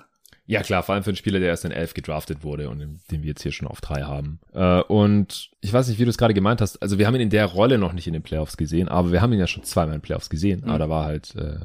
Ja, 0.51 0.65
klar, 0.65 0.83
vor 0.83 0.97
allem 0.97 1.05
für 1.05 1.11
einen 1.11 1.17
Spieler, 1.17 1.39
der 1.39 1.49
erst 1.49 1.65
in 1.65 1.71
elf 1.71 1.95
gedraftet 1.95 2.43
wurde 2.43 2.69
und 2.71 2.81
den 2.81 3.23
wir 3.23 3.29
jetzt 3.29 3.43
hier 3.43 3.53
schon 3.53 3.69
auf 3.69 3.81
drei 3.81 4.03
haben. 4.03 4.41
Äh, 4.53 4.81
und 4.83 5.49
ich 5.61 5.73
weiß 5.73 5.87
nicht, 5.87 6.01
wie 6.01 6.05
du 6.05 6.11
es 6.11 6.19
gerade 6.19 6.35
gemeint 6.35 6.61
hast. 6.61 6.83
Also 6.83 6.99
wir 6.99 7.07
haben 7.07 7.15
ihn 7.15 7.21
in 7.21 7.31
der 7.31 7.47
Rolle 7.47 7.79
noch 7.79 7.93
nicht 7.93 8.09
in 8.09 8.15
den 8.15 8.23
Playoffs 8.23 8.57
gesehen, 8.57 8.89
aber 8.89 9.13
wir 9.13 9.23
haben 9.23 9.33
ihn 9.33 9.39
ja 9.39 9.47
schon 9.47 9.63
zweimal 9.63 9.95
in 9.95 10.01
den 10.01 10.05
Playoffs 10.05 10.29
gesehen. 10.29 10.63
Mhm. 10.63 10.69
Aber 10.69 10.79
da 10.81 10.89
war 10.89 11.05
halt 11.05 11.37
äh, 11.37 11.61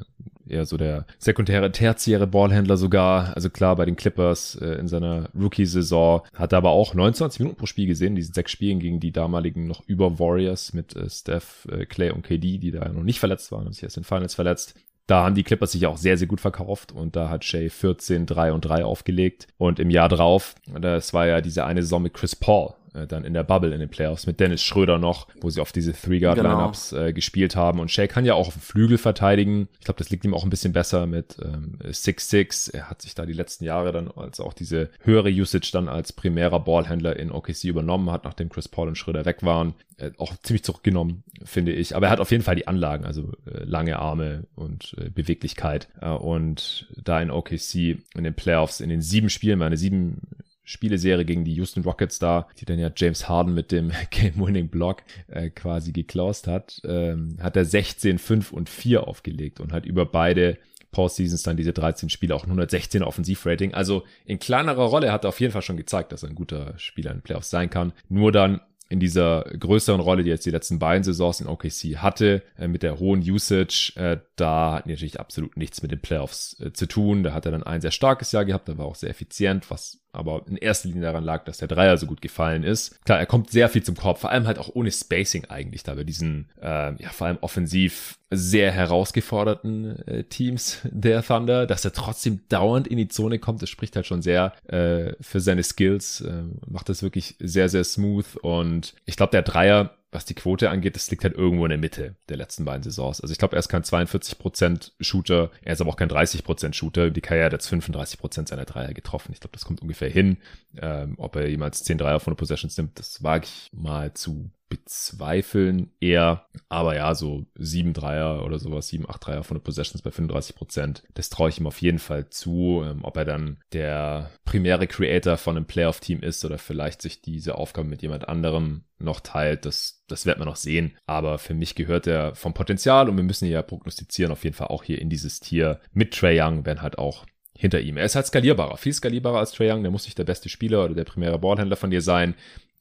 eher 0.48 0.68
so 0.68 0.78
der 0.78 1.08
sekundäre, 1.18 1.72
tertiäre 1.72 2.28
Ballhändler 2.28 2.78
sogar. 2.78 3.36
Also 3.36 3.50
klar, 3.50 3.76
bei 3.76 3.86
den 3.86 3.96
Clippers 3.96 4.54
äh, 4.62 4.76
in 4.76 4.88
seiner 4.88 5.30
Rookie-Saison 5.34 6.22
hat 6.36 6.54
er 6.54 6.60
aber 6.60 6.70
auch 6.70 6.94
29 6.94 7.40
Minuten 7.40 7.58
pro 7.58 7.66
Spiel 7.66 7.88
gesehen, 7.88 8.16
diesen 8.16 8.36
sechs 8.36 8.52
Spielen 8.52 8.80
gegen 8.80 9.00
die 9.00 9.12
damaligen 9.12 9.66
noch 9.66 9.82
über 9.88 10.20
Warriors 10.20 10.74
mit 10.74 10.96
äh, 10.96 11.10
Steph, 11.10 11.68
äh, 11.72 11.88
Clay 11.88 12.12
und 12.12 12.22
KD, 12.22 12.60
die 12.60 12.70
da 12.70 12.88
noch 12.90 13.02
nicht 13.02 13.18
verletzt 13.18 13.52
waren 13.52 13.66
und 13.66 13.74
sich 13.74 13.82
erst 13.82 13.98
in 13.98 14.04
Finals 14.04 14.36
verletzt. 14.36 14.76
Da 15.08 15.24
haben 15.24 15.36
die 15.36 15.44
Clippers 15.44 15.74
sich 15.74 15.86
auch 15.86 15.98
sehr, 15.98 16.18
sehr 16.18 16.28
gut 16.28 16.42
verkauft 16.42 16.92
und 16.92 17.16
da 17.16 17.30
hat 17.30 17.44
Shea 17.44 17.70
14, 17.70 18.26
3 18.26 18.54
und 18.54 18.62
3 18.62 18.86
aufgelegt. 18.86 19.48
Und 19.58 19.80
im 19.80 19.92
Jahr 19.92 20.10
drauf, 20.10 20.56
das 20.80 21.14
war 21.14 21.28
ja 21.28 21.42
diese 21.42 21.66
eine 21.66 21.84
Saison 21.84 22.02
mit 22.02 22.14
Chris 22.14 22.36
Paul, 22.36 22.74
äh, 22.96 23.08
dann 23.08 23.26
in 23.26 23.34
der 23.34 23.44
Bubble 23.44 23.74
in 23.74 23.80
den 23.80 23.90
Playoffs 23.90 24.28
mit 24.28 24.40
Dennis 24.40 24.64
Schröder 24.64 24.98
noch, 24.98 25.28
wo 25.42 25.50
sie 25.50 25.62
auf 25.62 25.72
diese 25.72 25.94
Three-Guard-Lineups 25.94 26.92
genau. 26.92 27.04
äh, 27.04 27.14
gespielt 27.14 27.56
haben. 27.56 27.80
Und 27.80 27.92
Shea 27.92 28.08
kann 28.08 28.26
ja 28.26 28.34
auch 28.34 28.48
auf 28.48 28.54
dem 28.56 28.62
Flügel 28.62 28.98
verteidigen. 28.98 29.68
Ich 29.80 29.86
glaube, 29.86 29.98
das 29.98 30.10
liegt 30.10 30.26
ihm 30.26 30.34
auch 30.34 30.44
ein 30.44 30.50
bisschen 30.50 30.74
besser 30.74 31.06
mit 31.06 31.38
6-6. 31.38 32.74
Ähm, 32.74 32.80
er 32.80 32.90
hat 32.90 33.02
sich 33.02 33.16
da 33.16 33.26
die 33.26 33.34
letzten 33.34 33.66
Jahre 33.66 33.92
dann 33.92 34.10
als 34.10 34.40
auch 34.40 34.54
diese 34.54 34.90
höhere 35.02 35.30
Usage 35.30 35.70
dann 35.74 35.88
als 35.88 36.14
primärer 36.14 36.60
Ballhändler 36.60 37.18
in 37.18 37.32
OKC 37.32 37.66
übernommen 37.66 38.12
hat, 38.12 38.24
nachdem 38.26 38.50
Chris 38.50 38.68
Paul 38.68 38.88
und 38.88 38.98
Schröder 38.98 39.26
weg 39.26 39.44
waren. 39.44 39.74
Äh, 39.98 40.12
auch 40.18 40.36
ziemlich 40.44 40.64
zurückgenommen, 40.64 41.24
finde 41.44 41.72
ich. 41.72 41.96
Aber 41.96 42.08
er 42.08 42.12
hat 42.12 42.20
auf 42.20 42.32
jeden 42.32 42.44
Fall 42.44 42.56
die 42.56 42.68
Anlagen, 42.68 43.06
also 43.06 43.32
äh, 43.46 43.64
lange 43.64 43.98
Arme 44.00 44.46
und 44.56 44.96
äh, 44.98 45.10
Beweglichkeit. 45.10 45.88
Äh, 46.02 46.10
und 46.10 46.88
da 47.02 47.22
in 47.22 47.32
OKC 47.32 47.76
in 48.16 48.24
den 48.24 48.34
Playoffs, 48.34 48.82
in 48.82 48.90
den 48.90 49.02
sieben 49.02 49.30
Spielen, 49.30 49.60
meine 49.60 49.78
sieben 49.78 50.22
Spieleserie 50.66 51.26
gegen 51.26 51.46
die 51.46 51.54
Houston 51.54 51.84
Rockets 51.84 52.20
da, 52.20 52.48
die 52.60 52.66
dann 52.66 52.80
ja 52.80 52.92
James 52.94 53.30
Harden 53.30 53.54
mit 53.54 53.72
dem 53.72 53.92
Game-Winning-Block 54.10 55.04
äh, 55.28 55.50
quasi 55.50 55.92
geklaust 55.92 56.48
hat, 56.48 56.82
ähm, 56.84 57.38
hat 57.40 57.56
er 57.56 57.66
16, 57.66 58.18
5 58.18 58.52
und 58.52 58.68
4 58.68 59.08
aufgelegt 59.08 59.60
und 59.60 59.72
hat 59.72 59.86
über 59.86 60.06
beide 60.06 60.58
Postseasons 60.92 61.44
dann 61.44 61.58
diese 61.58 61.74
13 61.74 62.10
Spiele 62.10 62.34
auch 62.34 62.44
ein 62.44 62.52
116 62.52 63.04
Offensivrating. 63.04 63.74
Also 63.74 64.04
in 64.26 64.40
kleinerer 64.40 64.86
Rolle 64.86 65.12
hat 65.12 65.26
er 65.26 65.30
auf 65.30 65.40
jeden 65.40 65.52
Fall 65.52 65.62
schon 65.62 65.78
gezeigt, 65.78 66.12
dass 66.12 66.24
er 66.24 66.30
ein 66.30 66.36
guter 66.36 66.74
Spieler 66.78 67.12
in 67.12 67.18
den 67.18 67.24
Playoffs 67.24 67.50
sein 67.50 67.70
kann. 67.70 67.94
Nur 68.08 68.32
dann 68.32 68.62
in 68.88 69.00
dieser 69.00 69.44
größeren 69.44 70.00
Rolle, 70.00 70.24
die 70.24 70.30
jetzt 70.30 70.46
die 70.46 70.52
letzten 70.52 70.80
beiden 70.80 71.04
Saisons 71.04 71.42
in 71.42 71.48
OKC 71.48 71.98
hatte, 71.98 72.44
äh, 72.58 72.68
mit 72.68 72.84
der 72.84 73.00
hohen 73.00 73.20
Usage, 73.22 73.94
äh, 73.96 74.20
da 74.36 74.74
hat 74.74 74.86
natürlich 74.86 75.20
absolut 75.20 75.58
nichts 75.58 75.82
mit 75.82 75.92
den 75.92 76.02
Playoffs 76.02 76.60
äh, 76.60 76.72
zu 76.72 76.86
tun. 76.86 77.24
Da 77.24 77.34
hat 77.34 77.46
er 77.46 77.52
dann 77.52 77.64
ein 77.64 77.82
sehr 77.82 77.92
starkes 77.92 78.32
Jahr 78.32 78.46
gehabt, 78.46 78.70
da 78.70 78.78
war 78.78 78.86
auch 78.86 78.96
sehr 78.96 79.10
effizient, 79.10 79.72
was 79.72 80.00
aber 80.16 80.44
in 80.48 80.58
erster 80.58 80.88
Linie 80.88 81.04
daran 81.04 81.24
lag, 81.24 81.46
dass 81.46 81.58
der 81.58 81.68
Dreier 81.68 81.98
so 81.98 82.06
gut 82.06 82.22
gefallen 82.22 82.64
ist. 82.64 83.04
Klar, 83.06 83.20
er 83.20 83.26
kommt 83.26 83.52
sehr 83.52 83.70
viel 83.70 83.84
zum 83.84 83.96
Korb, 83.96 84.20
vor 84.20 84.32
allem 84.32 84.48
halt 84.48 84.60
auch 84.60 84.70
ohne 84.74 84.92
Spacing 84.92 85.46
eigentlich, 85.46 85.84
da 85.84 85.96
bei 85.96 86.04
diesen, 86.04 86.50
äh, 86.62 87.02
ja, 87.02 87.10
vor 87.12 87.28
allem 87.28 87.38
offensiv 87.42 88.18
sehr 88.32 88.72
herausgeforderten 88.72 90.08
äh, 90.08 90.24
Teams 90.24 90.80
der 90.84 91.24
Thunder, 91.24 91.68
dass 91.68 91.86
er 91.86 91.94
trotzdem 91.94 92.42
dauernd 92.50 92.88
in 92.88 92.98
die 92.98 93.08
Zone 93.08 93.40
kommt, 93.40 93.62
das 93.62 93.70
spricht 93.70 93.96
halt 93.96 94.06
schon 94.06 94.22
sehr 94.22 94.54
äh, 94.68 95.14
für 95.22 95.40
seine 95.40 95.64
Skills, 95.64 96.22
äh, 96.22 96.44
macht 96.68 96.90
das 96.90 97.04
wirklich 97.04 97.36
sehr, 97.40 97.70
sehr 97.70 97.84
smooth 97.84 98.38
und 98.42 98.96
ich 99.06 99.16
glaube, 99.16 99.32
der 99.32 99.44
Dreier 99.44 99.96
was 100.16 100.26
die 100.26 100.34
Quote 100.34 100.70
angeht, 100.70 100.96
das 100.96 101.12
liegt 101.12 101.24
halt 101.24 101.36
irgendwo 101.36 101.66
in 101.66 101.70
der 101.70 101.78
Mitte 101.78 102.16
der 102.30 102.38
letzten 102.38 102.66
beiden 102.66 102.82
Saisons. 102.82 103.22
Also 103.22 103.32
ich 103.32 103.38
glaube, 103.38 103.56
er 103.56 103.60
ist 103.60 103.70
kein 103.70 103.84
42% 103.84 104.92
Shooter, 105.00 105.52
er 105.62 105.74
ist 105.74 105.82
aber 105.82 105.92
auch 105.92 105.98
kein 105.98 106.10
30% 106.10 106.74
Shooter. 106.74 107.12
Die 107.12 107.22
Karriere 107.22 107.48
hat 107.48 107.54
jetzt 107.54 107.72
35% 107.72 108.48
seiner 108.48 108.66
Dreier 108.66 108.94
getroffen. 108.94 109.32
Ich 109.34 109.42
glaube, 109.42 109.54
das 109.54 109.66
kommt 109.66 109.82
ungefähr 109.82 110.10
hin. 110.10 110.38
Ähm, 110.78 111.16
ob 111.18 111.36
er 111.36 111.48
jemals 111.48 111.84
10 111.84 111.98
Dreier 112.00 112.20
von 112.20 112.34
der 112.34 112.38
Possessions 112.38 112.78
nimmt, 112.78 112.98
das 112.98 113.22
wage 113.22 113.46
ich 113.46 113.70
mal 113.74 114.14
zu 114.14 114.50
bezweifeln 114.70 115.92
eher. 116.00 116.48
Aber 116.70 116.96
ja, 116.96 117.14
so 117.16 117.46
sieben 117.56 117.94
Dreier 117.94 118.44
oder 118.44 118.60
sowas, 118.60 118.88
sieben, 118.88 119.10
acht 119.10 119.26
Dreier 119.26 119.44
von 119.44 119.56
der 119.56 119.64
Possessions 119.64 120.02
bei 120.02 120.12
35 120.12 120.56
Prozent. 120.56 121.04
Das 121.14 121.30
traue 121.30 121.50
ich 121.50 121.60
ihm 121.60 121.68
auf 121.68 121.82
jeden 121.82 122.00
Fall 122.00 122.30
zu. 122.30 122.84
Ähm, 122.86 123.04
ob 123.04 123.18
er 123.18 123.26
dann 123.26 123.60
der 123.74 124.32
primäre 124.44 124.88
Creator 124.88 125.38
von 125.38 125.58
einem 125.58 125.66
Playoff-Team 125.66 126.22
ist 126.22 126.44
oder 126.46 126.58
vielleicht 126.58 127.02
sich 127.02 127.22
diese 127.22 127.56
Aufgabe 127.56 127.88
mit 127.88 128.02
jemand 128.02 128.28
anderem 128.28 128.86
noch 128.98 129.20
teilt, 129.20 129.66
das, 129.66 130.04
das 130.08 130.26
wird 130.26 130.40
man 130.40 130.48
noch 130.48 130.56
sehen. 130.56 130.98
Aber 131.06 131.38
für 131.38 131.54
mich 131.54 131.76
gehört 131.76 132.08
er 132.08 132.34
vom 132.36 132.54
Potenzial 132.54 133.10
und 133.10 133.18
wir 133.18 133.24
müssen 133.24 133.48
ja 133.48 133.62
prognostizieren, 133.62 134.32
auf 134.32 134.44
jeden 134.44 134.56
Fall 134.56 134.68
auch 134.68 134.84
hier 134.84 135.00
in 135.00 135.10
dieses 135.10 135.40
Tier 135.40 135.80
mit 135.94 136.14
Trey 136.14 136.42
Young, 136.42 136.66
wenn 136.66 136.82
halt 136.82 136.98
auch 136.98 137.26
hinter 137.58 137.80
ihm. 137.80 137.98
Er 137.98 138.06
ist 138.06 138.16
halt 138.16 138.26
skalierbarer, 138.26 138.78
viel 138.78 138.94
skalierbarer 138.94 139.40
als 139.40 139.52
Trey 139.52 139.72
Young. 139.72 139.82
Der 139.84 139.92
muss 139.92 140.06
nicht 140.06 140.18
der 140.18 140.26
beste 140.26 140.50
Spieler 140.50 140.84
oder 140.84 140.94
der 140.94 141.06
primäre 141.06 141.40
Ballhändler 141.40 141.78
von 141.78 141.90
dir 141.90 142.02
sein. 142.02 142.36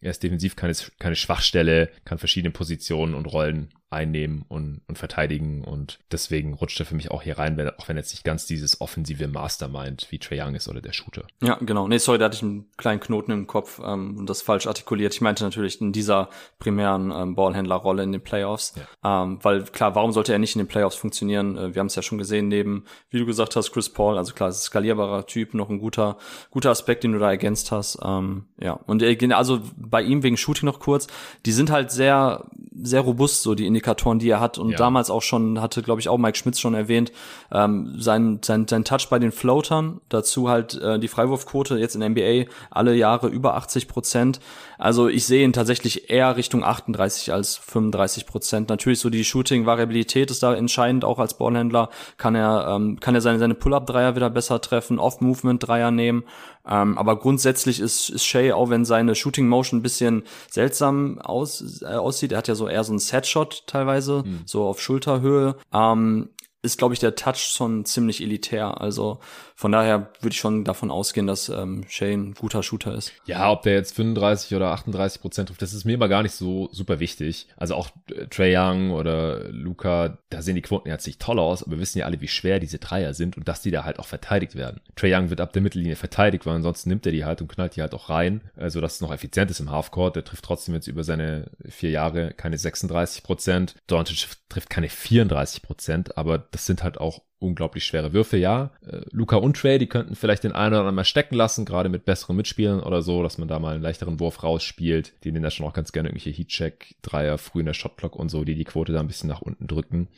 Er 0.04 0.10
ist 0.10 0.22
defensiv 0.22 0.54
keine, 0.54 0.74
keine 0.98 1.16
Schwachstelle, 1.16 1.90
kann 2.04 2.18
verschiedene 2.18 2.52
Positionen 2.52 3.14
und 3.14 3.24
Rollen 3.24 3.72
einnehmen 3.94 4.44
und, 4.48 4.82
und 4.86 4.98
verteidigen. 4.98 5.64
Und 5.64 6.00
deswegen 6.12 6.54
rutscht 6.54 6.78
er 6.80 6.86
für 6.86 6.94
mich 6.94 7.10
auch 7.10 7.22
hier 7.22 7.38
rein, 7.38 7.56
wenn, 7.56 7.70
auch 7.70 7.88
wenn 7.88 7.96
jetzt 7.96 8.12
nicht 8.12 8.24
ganz 8.24 8.46
dieses 8.46 8.80
offensive 8.80 9.28
Mastermind 9.28 10.06
wie 10.10 10.18
Trae 10.18 10.42
Young 10.42 10.54
ist 10.54 10.68
oder 10.68 10.80
der 10.80 10.92
Shooter. 10.92 11.24
Ja, 11.42 11.58
genau. 11.60 11.88
Nee, 11.88 11.98
sorry, 11.98 12.18
da 12.18 12.26
hatte 12.26 12.36
ich 12.36 12.42
einen 12.42 12.66
kleinen 12.76 13.00
Knoten 13.00 13.30
im 13.32 13.46
Kopf 13.46 13.80
ähm, 13.84 14.18
und 14.18 14.28
das 14.28 14.42
falsch 14.42 14.66
artikuliert. 14.66 15.14
Ich 15.14 15.20
meinte 15.20 15.44
natürlich 15.44 15.80
in 15.80 15.92
dieser 15.92 16.28
primären 16.58 17.10
ähm, 17.10 17.34
Ballhändlerrolle 17.34 18.02
in 18.02 18.12
den 18.12 18.22
Playoffs. 18.22 18.74
Ja. 19.02 19.22
Ähm, 19.22 19.38
weil 19.42 19.62
klar, 19.64 19.94
warum 19.94 20.12
sollte 20.12 20.32
er 20.32 20.38
nicht 20.38 20.56
in 20.56 20.60
den 20.60 20.68
Playoffs 20.68 20.96
funktionieren? 20.96 21.56
Äh, 21.56 21.74
wir 21.74 21.80
haben 21.80 21.86
es 21.86 21.94
ja 21.94 22.02
schon 22.02 22.18
gesehen, 22.18 22.48
neben, 22.48 22.84
wie 23.10 23.18
du 23.18 23.26
gesagt 23.26 23.56
hast, 23.56 23.72
Chris 23.72 23.88
Paul, 23.88 24.18
also 24.18 24.34
klar, 24.34 24.52
skalierbarer 24.52 25.26
Typ, 25.26 25.54
noch 25.54 25.70
ein 25.70 25.78
guter, 25.78 26.18
guter 26.50 26.70
Aspekt, 26.70 27.04
den 27.04 27.12
du 27.12 27.18
da 27.18 27.30
ergänzt 27.30 27.70
hast. 27.70 27.98
Ähm, 28.02 28.46
ja. 28.60 28.72
Und 28.72 29.02
äh, 29.02 29.16
also 29.32 29.60
bei 29.76 30.02
ihm 30.02 30.22
wegen 30.22 30.36
Shooting 30.36 30.66
noch 30.66 30.80
kurz, 30.80 31.06
die 31.46 31.52
sind 31.52 31.70
halt 31.70 31.90
sehr, 31.90 32.44
sehr 32.74 33.00
robust, 33.00 33.42
so 33.42 33.54
die 33.54 33.66
Indikatoren 33.66 33.83
Indikatoren, 33.84 34.18
die 34.18 34.30
er 34.30 34.40
hat. 34.40 34.58
Und 34.58 34.70
ja. 34.70 34.76
damals 34.76 35.10
auch 35.10 35.22
schon, 35.22 35.60
hatte, 35.60 35.82
glaube 35.82 36.00
ich, 36.00 36.08
auch 36.08 36.18
Mike 36.18 36.38
Schmitz 36.38 36.58
schon 36.58 36.74
erwähnt, 36.74 37.12
ähm, 37.52 37.94
sein, 37.98 38.40
sein, 38.42 38.66
sein 38.66 38.84
Touch 38.84 39.08
bei 39.10 39.18
den 39.18 39.32
Floatern, 39.32 40.00
dazu 40.08 40.48
halt 40.48 40.80
äh, 40.80 40.98
die 40.98 41.08
Freiwurfquote 41.08 41.76
jetzt 41.76 41.94
in 41.94 42.02
NBA 42.02 42.50
alle 42.70 42.94
Jahre 42.94 43.28
über 43.28 43.54
80 43.54 43.88
Prozent. 43.88 44.40
Also 44.84 45.08
ich 45.08 45.24
sehe 45.24 45.42
ihn 45.42 45.54
tatsächlich 45.54 46.10
eher 46.10 46.36
Richtung 46.36 46.62
38 46.62 47.32
als 47.32 47.56
35 47.56 48.26
Prozent. 48.26 48.68
Natürlich 48.68 49.00
so 49.00 49.08
die 49.08 49.24
Shooting-Variabilität 49.24 50.30
ist 50.30 50.42
da 50.42 50.54
entscheidend, 50.54 51.06
auch 51.06 51.18
als 51.18 51.38
Ballhändler 51.38 51.88
kann 52.18 52.34
er, 52.34 52.66
ähm, 52.68 53.00
kann 53.00 53.14
er 53.14 53.22
seine, 53.22 53.38
seine 53.38 53.54
Pull-Up-Dreier 53.54 54.14
wieder 54.14 54.28
besser 54.28 54.60
treffen, 54.60 54.98
Off-Movement-Dreier 54.98 55.90
nehmen. 55.90 56.24
Ähm, 56.68 56.98
aber 56.98 57.18
grundsätzlich 57.18 57.80
ist, 57.80 58.10
ist 58.10 58.26
Shay, 58.26 58.52
auch 58.52 58.68
wenn 58.68 58.84
seine 58.84 59.14
Shooting 59.14 59.48
Motion 59.48 59.78
ein 59.78 59.82
bisschen 59.82 60.24
seltsam 60.50 61.18
aus, 61.18 61.80
äh, 61.80 61.86
aussieht, 61.86 62.32
er 62.32 62.38
hat 62.38 62.48
ja 62.48 62.54
so 62.54 62.68
eher 62.68 62.84
so 62.84 62.92
einen 62.92 62.98
Set-Shot 62.98 63.66
teilweise, 63.66 64.22
mhm. 64.26 64.42
so 64.44 64.66
auf 64.66 64.82
Schulterhöhe, 64.82 65.56
ähm, 65.72 66.28
ist, 66.64 66.78
glaube 66.78 66.94
ich, 66.94 67.00
der 67.00 67.14
Touch 67.14 67.38
schon 67.38 67.84
ziemlich 67.84 68.22
elitär. 68.22 68.80
Also 68.80 69.20
von 69.64 69.72
daher 69.72 70.10
würde 70.20 70.34
ich 70.34 70.40
schon 70.40 70.62
davon 70.64 70.90
ausgehen, 70.90 71.26
dass 71.26 71.48
ähm, 71.48 71.86
Shane 71.88 72.32
ein 72.32 72.34
guter 72.34 72.62
Shooter 72.62 72.94
ist. 72.94 73.14
Ja, 73.24 73.50
ob 73.50 73.62
der 73.62 73.72
jetzt 73.72 73.96
35 73.96 74.54
oder 74.54 74.72
38 74.72 75.22
Prozent 75.22 75.48
trifft, 75.48 75.62
das 75.62 75.72
ist 75.72 75.86
mir 75.86 75.94
aber 75.94 76.10
gar 76.10 76.22
nicht 76.22 76.34
so 76.34 76.68
super 76.70 77.00
wichtig. 77.00 77.48
Also 77.56 77.74
auch 77.74 77.88
äh, 78.10 78.26
Trey 78.26 78.54
Young 78.54 78.90
oder 78.90 79.48
Luca, 79.48 80.18
da 80.28 80.42
sehen 80.42 80.56
die 80.56 80.60
Quoten 80.60 80.90
jetzt 80.90 81.06
nicht 81.06 81.18
toll 81.18 81.38
aus, 81.38 81.62
aber 81.62 81.76
wir 81.76 81.78
wissen 81.78 81.98
ja 81.98 82.04
alle, 82.04 82.20
wie 82.20 82.28
schwer 82.28 82.60
diese 82.60 82.78
Dreier 82.78 83.14
sind 83.14 83.38
und 83.38 83.48
dass 83.48 83.62
die 83.62 83.70
da 83.70 83.84
halt 83.84 84.00
auch 84.00 84.06
verteidigt 84.06 84.54
werden. 84.54 84.82
Trey 84.96 85.14
Young 85.14 85.30
wird 85.30 85.40
ab 85.40 85.54
der 85.54 85.62
Mittellinie 85.62 85.96
verteidigt, 85.96 86.44
weil 86.44 86.56
ansonsten 86.56 86.90
nimmt 86.90 87.06
er 87.06 87.12
die 87.12 87.24
halt 87.24 87.40
und 87.40 87.48
knallt 87.48 87.76
die 87.76 87.80
halt 87.80 87.94
auch 87.94 88.10
rein, 88.10 88.42
also 88.56 88.82
dass 88.82 88.96
es 88.96 89.00
noch 89.00 89.14
effizient 89.14 89.50
ist 89.50 89.60
im 89.60 89.70
Halfcourt. 89.70 90.14
Der 90.14 90.24
trifft 90.24 90.44
trotzdem 90.44 90.74
jetzt 90.74 90.88
über 90.88 91.04
seine 91.04 91.50
vier 91.70 91.88
Jahre 91.88 92.34
keine 92.34 92.58
36 92.58 93.22
Prozent. 93.22 93.76
Doncic 93.86 94.28
trifft 94.50 94.68
keine 94.68 94.90
34 94.90 95.62
Prozent, 95.62 96.18
aber 96.18 96.36
das 96.36 96.66
sind 96.66 96.82
halt 96.82 97.00
auch 97.00 97.22
unglaublich 97.44 97.84
schwere 97.84 98.12
Würfe, 98.12 98.36
ja. 98.36 98.70
Äh, 98.86 99.02
Luca 99.10 99.36
und 99.36 99.56
Trey, 99.56 99.78
die 99.78 99.86
könnten 99.86 100.16
vielleicht 100.16 100.44
den 100.44 100.52
einen 100.52 100.72
oder 100.72 100.80
anderen 100.80 100.96
mal 100.96 101.04
stecken 101.04 101.34
lassen, 101.34 101.64
gerade 101.64 101.88
mit 101.88 102.04
besseren 102.04 102.36
Mitspielern 102.36 102.80
oder 102.80 103.02
so, 103.02 103.22
dass 103.22 103.38
man 103.38 103.48
da 103.48 103.58
mal 103.58 103.74
einen 103.74 103.82
leichteren 103.82 104.18
Wurf 104.20 104.42
rausspielt. 104.42 105.12
Die 105.24 105.32
nehmen 105.32 105.42
da 105.42 105.50
schon 105.50 105.66
auch 105.66 105.72
ganz 105.72 105.92
gerne 105.92 106.08
irgendwelche 106.08 106.36
Heatcheck, 106.36 106.96
Dreier 107.02 107.38
früh 107.38 107.60
in 107.60 107.66
der 107.66 107.74
Shotblock 107.74 108.16
und 108.16 108.30
so, 108.30 108.44
die 108.44 108.54
die 108.54 108.64
Quote 108.64 108.92
da 108.92 109.00
ein 109.00 109.06
bisschen 109.06 109.28
nach 109.28 109.42
unten 109.42 109.66
drücken. 109.66 110.08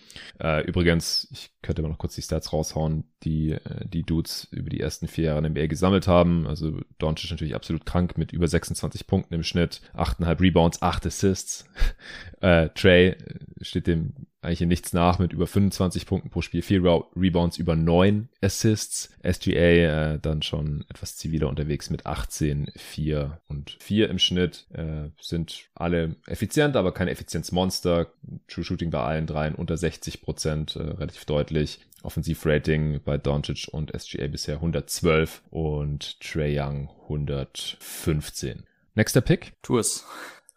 Äh, 0.41 0.65
übrigens, 0.65 1.29
ich 1.33 1.51
könnte 1.63 1.83
mal 1.83 1.89
noch 1.89 1.99
kurz 1.99 2.15
die 2.15 2.23
Stats 2.23 2.53
raushauen, 2.53 3.05
die 3.25 3.53
äh, 3.53 3.61
die 3.85 4.03
Dudes 4.03 4.49
über 4.51 4.71
die 4.71 4.81
ersten 4.81 5.09
vier 5.09 5.25
Jahre 5.25 5.47
in 5.47 5.55
der 5.55 5.69
gesammelt 5.69 6.07
haben. 6.07 6.47
Also 6.47 6.81
Doncic 6.99 7.31
natürlich 7.31 7.55
absolut 7.55 7.85
krank 7.85 8.17
mit 8.17 8.33
über 8.33 8.47
26 8.47 9.07
Punkten 9.07 9.35
im 9.35 9.43
Schnitt, 9.43 9.81
8,5 9.95 10.41
Rebounds, 10.41 10.83
8 10.83 11.07
Assists. 11.07 11.67
äh, 12.41 12.69
Trey 12.71 13.09
äh, 13.09 13.17
steht 13.61 13.87
dem 13.87 14.15
eigentlich 14.47 14.63
in 14.63 14.69
nichts 14.69 14.93
nach 14.93 15.19
mit 15.19 15.33
über 15.33 15.47
25 15.47 16.07
Punkten 16.07 16.31
pro 16.31 16.41
Spiel, 16.41 16.63
vier 16.63 16.83
Rebounds, 17.17 17.59
über 17.59 17.77
neun 17.77 18.29
Assists. 18.41 19.11
SGA 19.23 20.15
äh, 20.15 20.19
dann 20.21 20.43
schon 20.43 20.85
etwas 20.89 21.17
ziviler 21.17 21.49
unterwegs 21.49 21.91
mit 21.91 22.07
18, 22.07 22.71
4 22.77 23.41
und 23.49 23.77
4 23.81 24.09
im 24.09 24.19
Schnitt. 24.19 24.67
Äh, 24.73 25.11
sind 25.21 25.67
alle 25.75 26.17
effizient, 26.27 26.77
aber 26.77 26.93
keine 26.93 27.11
Effizienzmonster. 27.11 28.13
True 28.49 28.65
Shooting 28.65 28.91
bei 28.91 29.01
allen 29.01 29.27
dreien 29.27 29.55
unter 29.55 29.77
60 29.77 30.23
Prozent, 30.23 30.77
äh, 30.77 30.83
relativ 30.83 31.25
deutlich. 31.25 31.81
Offensivrating 32.03 33.01
bei 33.05 33.19
Doncic 33.19 33.69
und 33.73 33.93
SGA 33.99 34.29
bisher 34.29 34.57
112 34.57 35.43
und 35.51 36.21
Trey 36.21 36.59
Young 36.59 36.89
115. 37.05 38.63
Nächster 38.95 39.21
Pick? 39.21 39.53
Tu 39.63 39.79
es. 39.79 40.07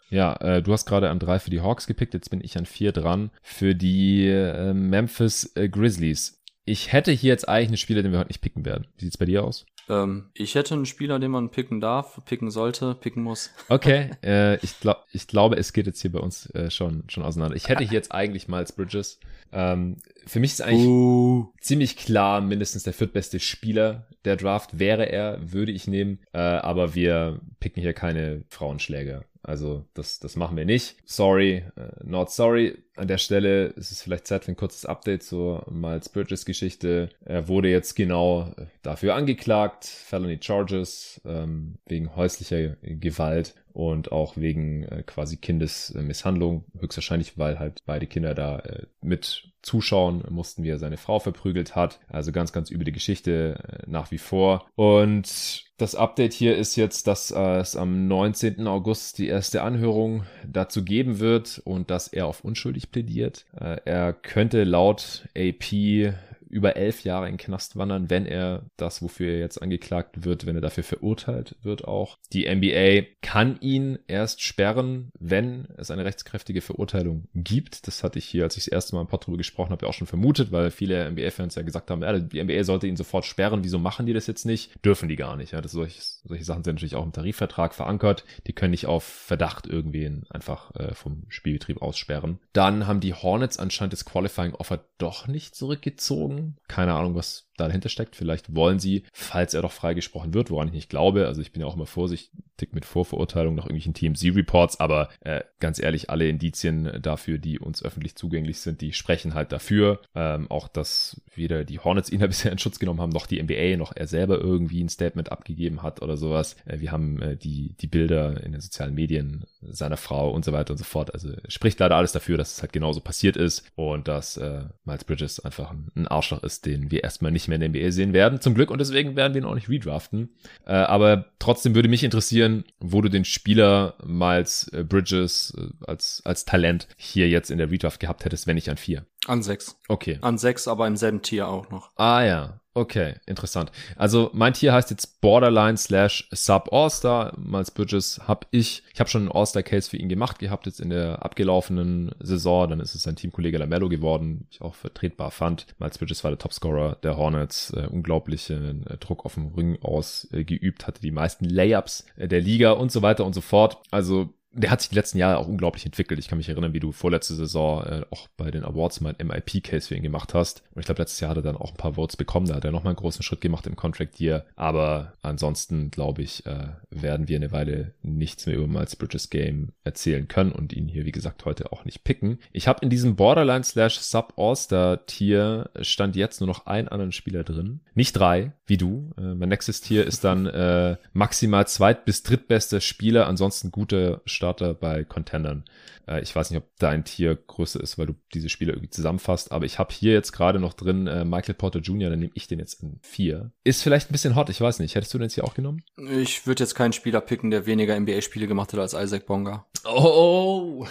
Ja, 0.09 0.33
äh, 0.35 0.61
du 0.61 0.73
hast 0.73 0.85
gerade 0.85 1.09
an 1.09 1.19
drei 1.19 1.39
für 1.39 1.51
die 1.51 1.61
Hawks 1.61 1.87
gepickt, 1.87 2.13
jetzt 2.13 2.29
bin 2.29 2.41
ich 2.43 2.57
an 2.57 2.65
vier 2.65 2.91
dran 2.91 3.31
für 3.41 3.75
die 3.75 4.27
äh, 4.27 4.73
Memphis 4.73 5.55
äh, 5.55 5.69
Grizzlies. 5.69 6.41
Ich 6.65 6.91
hätte 6.91 7.11
hier 7.11 7.29
jetzt 7.29 7.49
eigentlich 7.49 7.69
einen 7.69 7.77
Spieler, 7.77 8.03
den 8.03 8.11
wir 8.11 8.19
heute 8.19 8.29
nicht 8.29 8.41
picken 8.41 8.65
werden. 8.65 8.87
Wie 8.97 9.05
sieht's 9.05 9.17
bei 9.17 9.25
dir 9.25 9.43
aus? 9.43 9.65
Ähm, 9.89 10.29
ich 10.35 10.55
hätte 10.55 10.75
einen 10.75 10.85
Spieler, 10.85 11.19
den 11.19 11.31
man 11.31 11.49
picken 11.49 11.81
darf, 11.81 12.21
picken 12.25 12.51
sollte, 12.51 12.95
picken 12.95 13.23
muss. 13.23 13.51
Okay, 13.69 14.11
äh, 14.23 14.57
ich, 14.57 14.79
glaub, 14.79 15.05
ich 15.11 15.27
glaube, 15.27 15.57
es 15.57 15.73
geht 15.73 15.87
jetzt 15.87 16.01
hier 16.01 16.11
bei 16.11 16.19
uns 16.19 16.49
äh, 16.51 16.69
schon, 16.69 17.03
schon 17.07 17.23
auseinander. 17.23 17.55
Ich 17.55 17.67
hätte 17.67 17.83
hier 17.83 17.93
jetzt 17.93 18.11
eigentlich 18.11 18.47
Miles 18.47 18.71
Bridges. 18.71 19.19
Ähm, 19.51 19.97
für 20.27 20.39
mich 20.39 20.51
ist 20.51 20.61
eigentlich 20.61 20.87
uh. 20.87 21.51
ziemlich 21.59 21.97
klar, 21.97 22.41
mindestens 22.41 22.83
der 22.83 22.93
viertbeste 22.93 23.39
Spieler 23.39 24.07
der 24.25 24.35
Draft 24.35 24.77
wäre 24.77 25.05
er, 25.05 25.39
würde 25.51 25.71
ich 25.71 25.87
nehmen. 25.87 26.19
Äh, 26.33 26.39
aber 26.39 26.93
wir 26.93 27.39
picken 27.59 27.81
hier 27.81 27.93
keine 27.93 28.43
Frauenschläger. 28.49 29.23
Also 29.41 29.85
das, 29.93 30.19
das 30.19 30.35
machen 30.35 30.57
wir 30.57 30.65
nicht. 30.65 30.97
Sorry, 31.05 31.63
uh, 31.77 32.03
not 32.03 32.29
sorry. 32.29 32.77
An 32.95 33.07
der 33.07 33.17
Stelle 33.17 33.67
ist 33.67 33.91
es 33.91 34.01
vielleicht 34.01 34.27
Zeit 34.27 34.43
für 34.43 34.51
ein 34.51 34.57
kurzes 34.57 34.85
Update 34.85 35.23
zur 35.23 35.65
Miles 35.71 36.09
Bridges 36.09 36.45
Geschichte. 36.45 37.09
Er 37.23 37.47
wurde 37.47 37.69
jetzt 37.69 37.95
genau 37.95 38.53
äh, 38.57 38.65
dafür 38.81 39.15
angeklagt, 39.15 39.85
Felony 39.85 40.39
Charges 40.41 41.21
ähm, 41.25 41.77
wegen 41.85 42.15
häuslicher 42.15 42.75
Gewalt 42.81 43.55
und 43.71 44.11
auch 44.11 44.35
wegen 44.35 44.83
äh, 44.83 45.03
quasi 45.03 45.37
Kindesmisshandlung, 45.37 46.65
höchstwahrscheinlich, 46.77 47.37
weil 47.37 47.59
halt 47.59 47.83
beide 47.85 48.07
Kinder 48.07 48.35
da 48.35 48.59
äh, 48.59 48.87
mit 49.01 49.48
zuschauen 49.61 50.23
mussten, 50.29 50.63
wie 50.63 50.69
er 50.69 50.79
seine 50.79 50.97
Frau 50.97 51.19
verprügelt 51.19 51.75
hat. 51.75 51.99
Also 52.07 52.31
ganz, 52.31 52.53
ganz 52.53 52.71
üble 52.71 52.91
Geschichte 52.91 53.59
äh, 53.67 53.89
nach 53.89 54.11
wie 54.11 54.17
vor. 54.17 54.65
Und 54.75 55.65
das 55.77 55.95
Update 55.95 56.33
hier 56.33 56.57
ist 56.57 56.75
jetzt, 56.75 57.07
dass 57.07 57.31
äh, 57.31 57.57
es 57.57 57.75
am 57.75 58.07
19. 58.07 58.67
August 58.67 59.17
die 59.17 59.27
erste 59.27 59.61
Anhörung 59.61 60.23
dazu 60.45 60.83
geben 60.83 61.19
wird 61.19 61.61
und 61.63 61.89
dass 61.89 62.07
er 62.07 62.27
auf 62.27 62.43
unschuldig 62.43 62.91
plädiert. 62.91 63.45
Äh, 63.59 63.77
er 63.85 64.13
könnte 64.13 64.63
laut 64.63 65.27
AP 65.37 66.13
über 66.49 66.75
elf 66.75 67.03
Jahre 67.03 67.27
in 67.27 67.33
den 67.33 67.37
Knast 67.37 67.77
wandern, 67.77 68.09
wenn 68.09 68.25
er 68.25 68.65
das, 68.77 69.01
wofür 69.01 69.31
er 69.31 69.39
jetzt 69.39 69.61
angeklagt 69.61 70.25
wird, 70.25 70.45
wenn 70.45 70.55
er 70.55 70.61
dafür 70.61 70.83
verurteilt 70.83 71.55
wird 71.61 71.85
auch. 71.85 72.17
Die 72.33 72.53
NBA 72.53 73.07
kann 73.21 73.57
ihn 73.61 73.99
erst 74.07 74.41
sperren, 74.41 75.11
wenn 75.19 75.67
es 75.77 75.91
eine 75.91 76.05
rechtskräftige 76.05 76.61
Verurteilung 76.61 77.27
gibt. 77.33 77.87
Das 77.87 78.03
hatte 78.03 78.19
ich 78.19 78.25
hier, 78.25 78.43
als 78.43 78.57
ich 78.57 78.65
das 78.65 78.73
erste 78.73 78.95
Mal 78.95 79.01
im 79.01 79.07
Pod 79.07 79.25
drüber 79.25 79.37
gesprochen 79.37 79.71
habe, 79.71 79.87
auch 79.87 79.93
schon 79.93 80.07
vermutet, 80.07 80.51
weil 80.51 80.71
viele 80.71 81.09
NBA-Fans 81.11 81.55
ja 81.55 81.61
gesagt 81.61 81.91
haben, 81.91 82.01
ja, 82.01 82.17
die 82.17 82.43
NBA 82.43 82.63
sollte 82.63 82.87
ihn 82.87 82.97
sofort 82.97 83.25
sperren. 83.25 83.63
Wieso 83.63 83.79
machen 83.79 84.05
die 84.05 84.13
das 84.13 84.27
jetzt 84.27 84.45
nicht? 84.45 84.71
Dürfen 84.83 85.09
die 85.09 85.15
gar 85.15 85.35
nicht. 85.35 85.51
Ja, 85.51 85.61
das 85.61 85.71
solche, 85.71 86.01
solche 86.23 86.43
Sachen 86.43 86.63
sind 86.63 86.75
natürlich 86.75 86.95
auch 86.95 87.05
im 87.05 87.13
Tarifvertrag 87.13 87.75
verankert. 87.75 88.23
Die 88.47 88.53
können 88.53 88.71
nicht 88.71 88.87
auf 88.87 89.03
Verdacht 89.03 89.67
irgendwen 89.67 90.25
einfach 90.29 90.73
äh, 90.75 90.93
vom 90.93 91.23
Spielbetrieb 91.27 91.81
aussperren. 91.81 92.39
Dann 92.53 92.87
haben 92.87 92.99
die 92.99 93.13
Hornets 93.13 93.59
anscheinend 93.59 93.93
das 93.93 94.05
Qualifying 94.05 94.53
Offer 94.53 94.85
doch 94.97 95.27
nicht 95.27 95.55
zurückgezogen. 95.55 96.38
Keine 96.67 96.93
Ahnung, 96.93 97.15
was 97.15 97.48
dahinter 97.67 97.89
steckt. 97.89 98.15
Vielleicht 98.15 98.55
wollen 98.55 98.79
sie, 98.79 99.03
falls 99.13 99.53
er 99.53 99.61
doch 99.61 99.71
freigesprochen 99.71 100.33
wird, 100.33 100.49
woran 100.51 100.67
ich 100.67 100.73
nicht 100.73 100.89
glaube, 100.89 101.27
also 101.27 101.41
ich 101.41 101.51
bin 101.51 101.61
ja 101.61 101.67
auch 101.67 101.75
immer 101.75 101.85
vorsichtig 101.85 102.73
mit 102.73 102.85
Vorverurteilung 102.85 103.55
nach 103.55 103.65
irgendwelchen 103.65 103.93
TMZ-Reports, 103.93 104.79
aber 104.79 105.09
äh, 105.21 105.41
ganz 105.59 105.79
ehrlich, 105.79 106.09
alle 106.09 106.27
Indizien 106.27 106.99
dafür, 107.01 107.37
die 107.37 107.59
uns 107.59 107.83
öffentlich 107.83 108.15
zugänglich 108.15 108.59
sind, 108.59 108.81
die 108.81 108.93
sprechen 108.93 109.33
halt 109.33 109.51
dafür. 109.51 110.01
Ähm, 110.15 110.49
auch, 110.49 110.67
dass 110.67 111.21
weder 111.35 111.63
die 111.63 111.79
Hornets 111.79 112.09
ihn 112.09 112.19
da 112.19 112.27
bisher 112.27 112.51
in 112.51 112.57
Schutz 112.57 112.79
genommen 112.79 113.01
haben, 113.01 113.11
noch 113.11 113.27
die 113.27 113.41
NBA, 113.41 113.77
noch 113.77 113.93
er 113.95 114.07
selber 114.07 114.39
irgendwie 114.39 114.83
ein 114.83 114.89
Statement 114.89 115.31
abgegeben 115.31 115.81
hat 115.83 116.01
oder 116.01 116.17
sowas. 116.17 116.55
Äh, 116.65 116.79
wir 116.79 116.91
haben 116.91 117.21
äh, 117.21 117.37
die, 117.37 117.75
die 117.79 117.87
Bilder 117.87 118.43
in 118.43 118.51
den 118.51 118.61
sozialen 118.61 118.93
Medien 118.93 119.45
seiner 119.61 119.97
Frau 119.97 120.31
und 120.31 120.45
so 120.45 120.51
weiter 120.51 120.71
und 120.71 120.77
so 120.77 120.83
fort. 120.83 121.13
Also 121.13 121.29
spricht 121.47 121.79
leider 121.79 121.95
alles 121.95 122.11
dafür, 122.11 122.37
dass 122.37 122.53
es 122.53 122.61
halt 122.61 122.73
genauso 122.73 123.01
passiert 123.01 123.37
ist 123.37 123.63
und 123.75 124.07
dass 124.07 124.37
äh, 124.37 124.63
Miles 124.85 125.03
Bridges 125.03 125.39
einfach 125.39 125.71
ein, 125.71 125.89
ein 125.95 126.07
Arschloch 126.07 126.43
ist, 126.43 126.65
den 126.65 126.91
wir 126.91 127.03
erstmal 127.03 127.31
nicht 127.31 127.47
mehr 127.49 127.61
in 127.61 127.73
der 127.73 127.81
NBA 127.81 127.91
sehen 127.91 128.13
werden, 128.13 128.41
zum 128.41 128.55
Glück. 128.55 128.71
Und 128.71 128.79
deswegen 128.79 129.15
werden 129.15 129.33
wir 129.33 129.41
ihn 129.41 129.47
auch 129.47 129.55
nicht 129.55 129.69
redraften. 129.69 130.29
Äh, 130.65 130.73
aber 130.73 131.25
trotzdem 131.39 131.75
würde 131.75 131.89
mich 131.89 132.03
interessieren, 132.03 132.63
wo 132.79 133.01
du 133.01 133.09
den 133.09 133.25
Spieler 133.25 133.95
Miles 134.05 134.67
äh, 134.69 134.83
Bridges 134.83 135.53
äh, 135.57 135.85
als, 135.85 136.21
als 136.25 136.45
Talent 136.45 136.87
hier 136.97 137.27
jetzt 137.29 137.51
in 137.51 137.57
der 137.57 137.71
Redraft 137.71 137.99
gehabt 137.99 138.25
hättest, 138.25 138.47
wenn 138.47 138.55
nicht 138.55 138.69
an 138.69 138.77
vier. 138.77 139.05
An 139.27 139.43
sechs. 139.43 139.77
Okay. 139.87 140.17
An 140.21 140.37
sechs, 140.37 140.67
aber 140.67 140.87
im 140.87 140.95
selben 140.95 141.21
Tier 141.21 141.47
auch 141.47 141.69
noch. 141.69 141.91
Ah 141.97 142.23
ja, 142.23 142.61
okay, 142.79 143.15
interessant. 143.25 143.71
Also 143.95 144.29
mein 144.33 144.53
Tier 144.53 144.73
heißt 144.73 144.89
jetzt 144.89 145.21
Borderline 145.21 145.77
slash 145.77 146.27
Sub 146.31 146.71
All-Star. 146.71 147.33
Miles 147.37 147.71
Bridges 147.71 148.21
habe 148.27 148.47
ich, 148.51 148.83
ich 148.93 148.99
habe 148.99 149.09
schon 149.09 149.23
einen 149.23 149.31
All-Star-Case 149.31 149.89
für 149.89 149.97
ihn 149.97 150.09
gemacht 150.09 150.39
gehabt, 150.39 150.65
jetzt 150.65 150.79
in 150.79 150.89
der 150.89 151.23
abgelaufenen 151.23 152.11
Saison. 152.19 152.69
Dann 152.69 152.79
ist 152.79 152.95
es 152.95 153.03
sein 153.03 153.15
Teamkollege 153.15 153.57
Lamello 153.57 153.89
geworden, 153.89 154.47
ich 154.49 154.61
auch 154.61 154.75
vertretbar 154.75 155.31
fand. 155.31 155.67
Miles 155.79 155.97
Bridges 155.97 156.23
war 156.23 156.31
der 156.31 156.39
Topscorer 156.39 156.97
der 157.03 157.17
Hornets, 157.17 157.71
äh, 157.71 157.87
unglaublichen 157.87 158.87
äh, 158.87 158.97
Druck 158.97 159.25
auf 159.25 159.35
dem 159.35 159.53
Ring 159.53 159.77
ausgeübt, 159.81 160.83
äh, 160.83 160.85
hatte 160.85 161.01
die 161.01 161.11
meisten 161.11 161.45
Layups 161.45 162.05
äh, 162.17 162.27
der 162.27 162.41
Liga 162.41 162.71
und 162.71 162.91
so 162.91 163.01
weiter 163.01 163.25
und 163.25 163.33
so 163.33 163.41
fort. 163.41 163.77
Also 163.91 164.33
der 164.51 164.71
hat 164.71 164.81
sich 164.81 164.89
die 164.89 164.95
letzten 164.95 165.19
Jahre 165.19 165.37
auch 165.37 165.47
unglaublich 165.47 165.85
entwickelt. 165.85 166.19
Ich 166.19 166.27
kann 166.27 166.37
mich 166.37 166.49
erinnern, 166.49 166.73
wie 166.73 166.79
du 166.79 166.91
vorletzte 166.91 167.35
Saison 167.35 167.83
äh, 167.83 168.05
auch 168.09 168.27
bei 168.35 168.49
den 168.49 168.63
Awards 168.63 168.99
mal 168.99 169.15
ein 169.17 169.27
MIP-Case 169.27 169.87
für 169.87 169.95
ihn 169.95 170.03
gemacht 170.03 170.33
hast. 170.33 170.63
Und 170.73 170.79
ich 170.79 170.85
glaube, 170.85 171.01
letztes 171.01 171.19
Jahr 171.19 171.31
hat 171.31 171.37
er 171.37 171.43
dann 171.43 171.55
auch 171.55 171.71
ein 171.71 171.77
paar 171.77 171.93
Votes 171.93 172.17
bekommen. 172.17 172.47
Da 172.47 172.55
hat 172.55 172.65
er 172.65 172.71
nochmal 172.71 172.91
einen 172.91 172.99
großen 172.99 173.21
Schritt 173.21 173.41
gemacht 173.41 173.67
im 173.67 173.75
Contract 173.75 174.19
Year. 174.19 174.45
Aber 174.55 175.13
ansonsten, 175.21 175.91
glaube 175.91 176.23
ich, 176.23 176.45
äh, 176.47 176.69
werden 176.89 177.27
wir 177.27 177.35
eine 177.35 177.51
Weile 177.51 177.93
nichts 178.01 178.47
mehr 178.47 178.55
über 178.55 178.67
Miles 178.67 178.95
Bridges 178.95 179.29
Game 179.29 179.69
erzählen 179.83 180.27
können 180.27 180.51
und 180.51 180.73
ihn 180.73 180.87
hier, 180.87 181.05
wie 181.05 181.11
gesagt, 181.11 181.45
heute 181.45 181.71
auch 181.71 181.85
nicht 181.85 182.03
picken. 182.03 182.39
Ich 182.51 182.67
habe 182.67 182.79
in 182.81 182.89
diesem 182.89 183.15
Borderline 183.15 183.63
slash 183.63 183.99
Sub 183.99 184.33
All-Star 184.37 185.05
Tier 185.05 185.69
stand 185.81 186.15
jetzt 186.15 186.41
nur 186.41 186.47
noch 186.47 186.65
einen 186.65 186.87
anderen 186.87 187.11
Spieler 187.11 187.43
drin. 187.43 187.81
Nicht 187.93 188.13
drei, 188.13 188.53
wie 188.69 188.77
du. 188.77 189.11
Äh, 189.17 189.33
mein 189.35 189.49
nächstes 189.49 189.81
Tier 189.81 190.05
ist 190.05 190.23
dann 190.23 190.45
äh, 190.45 190.97
maximal 191.13 191.67
zweit- 191.67 192.05
bis 192.05 192.23
drittbester 192.23 192.81
Spieler. 192.81 193.27
Ansonsten 193.27 193.71
gute 193.71 194.21
Starter 194.25 194.73
bei 194.73 195.03
Contendern. 195.03 195.65
Äh, 196.07 196.21
ich 196.21 196.35
weiß 196.35 196.49
nicht, 196.49 196.57
ob 196.57 196.67
dein 196.79 197.03
Tier 197.03 197.35
größer 197.35 197.81
ist, 197.81 197.97
weil 197.97 198.07
du 198.07 198.15
diese 198.33 198.49
Spieler 198.49 198.73
irgendwie 198.73 198.89
zusammenfasst, 198.89 199.51
aber 199.51 199.65
ich 199.65 199.79
habe 199.79 199.93
hier 199.93 200.13
jetzt 200.13 200.31
gerade 200.31 200.59
noch 200.59 200.73
drin 200.73 201.07
äh, 201.07 201.25
Michael 201.25 201.55
Porter 201.55 201.79
Jr., 201.79 202.09
dann 202.09 202.19
nehme 202.19 202.31
ich 202.33 202.47
den 202.47 202.59
jetzt 202.59 202.81
in 202.81 202.99
vier. 203.01 203.51
Ist 203.63 203.83
vielleicht 203.83 204.09
ein 204.09 204.13
bisschen 204.13 204.35
hot, 204.35 204.49
ich 204.49 204.59
weiß 204.61 204.79
nicht. 204.79 204.95
Hättest 204.95 205.13
du 205.13 205.17
den 205.17 205.23
jetzt 205.23 205.35
hier 205.35 205.43
auch 205.43 205.53
genommen? 205.53 205.83
Ich 205.97 206.47
würde 206.47 206.63
jetzt 206.63 206.75
keinen 206.75 206.93
Spieler 206.93 207.21
picken, 207.21 207.51
der 207.51 207.65
weniger 207.65 207.99
NBA-Spiele 207.99 208.47
gemacht 208.47 208.73
hat 208.73 208.79
als 208.79 208.93
Isaac 208.93 209.25
Bonga. 209.25 209.65
Oh! 209.85 210.87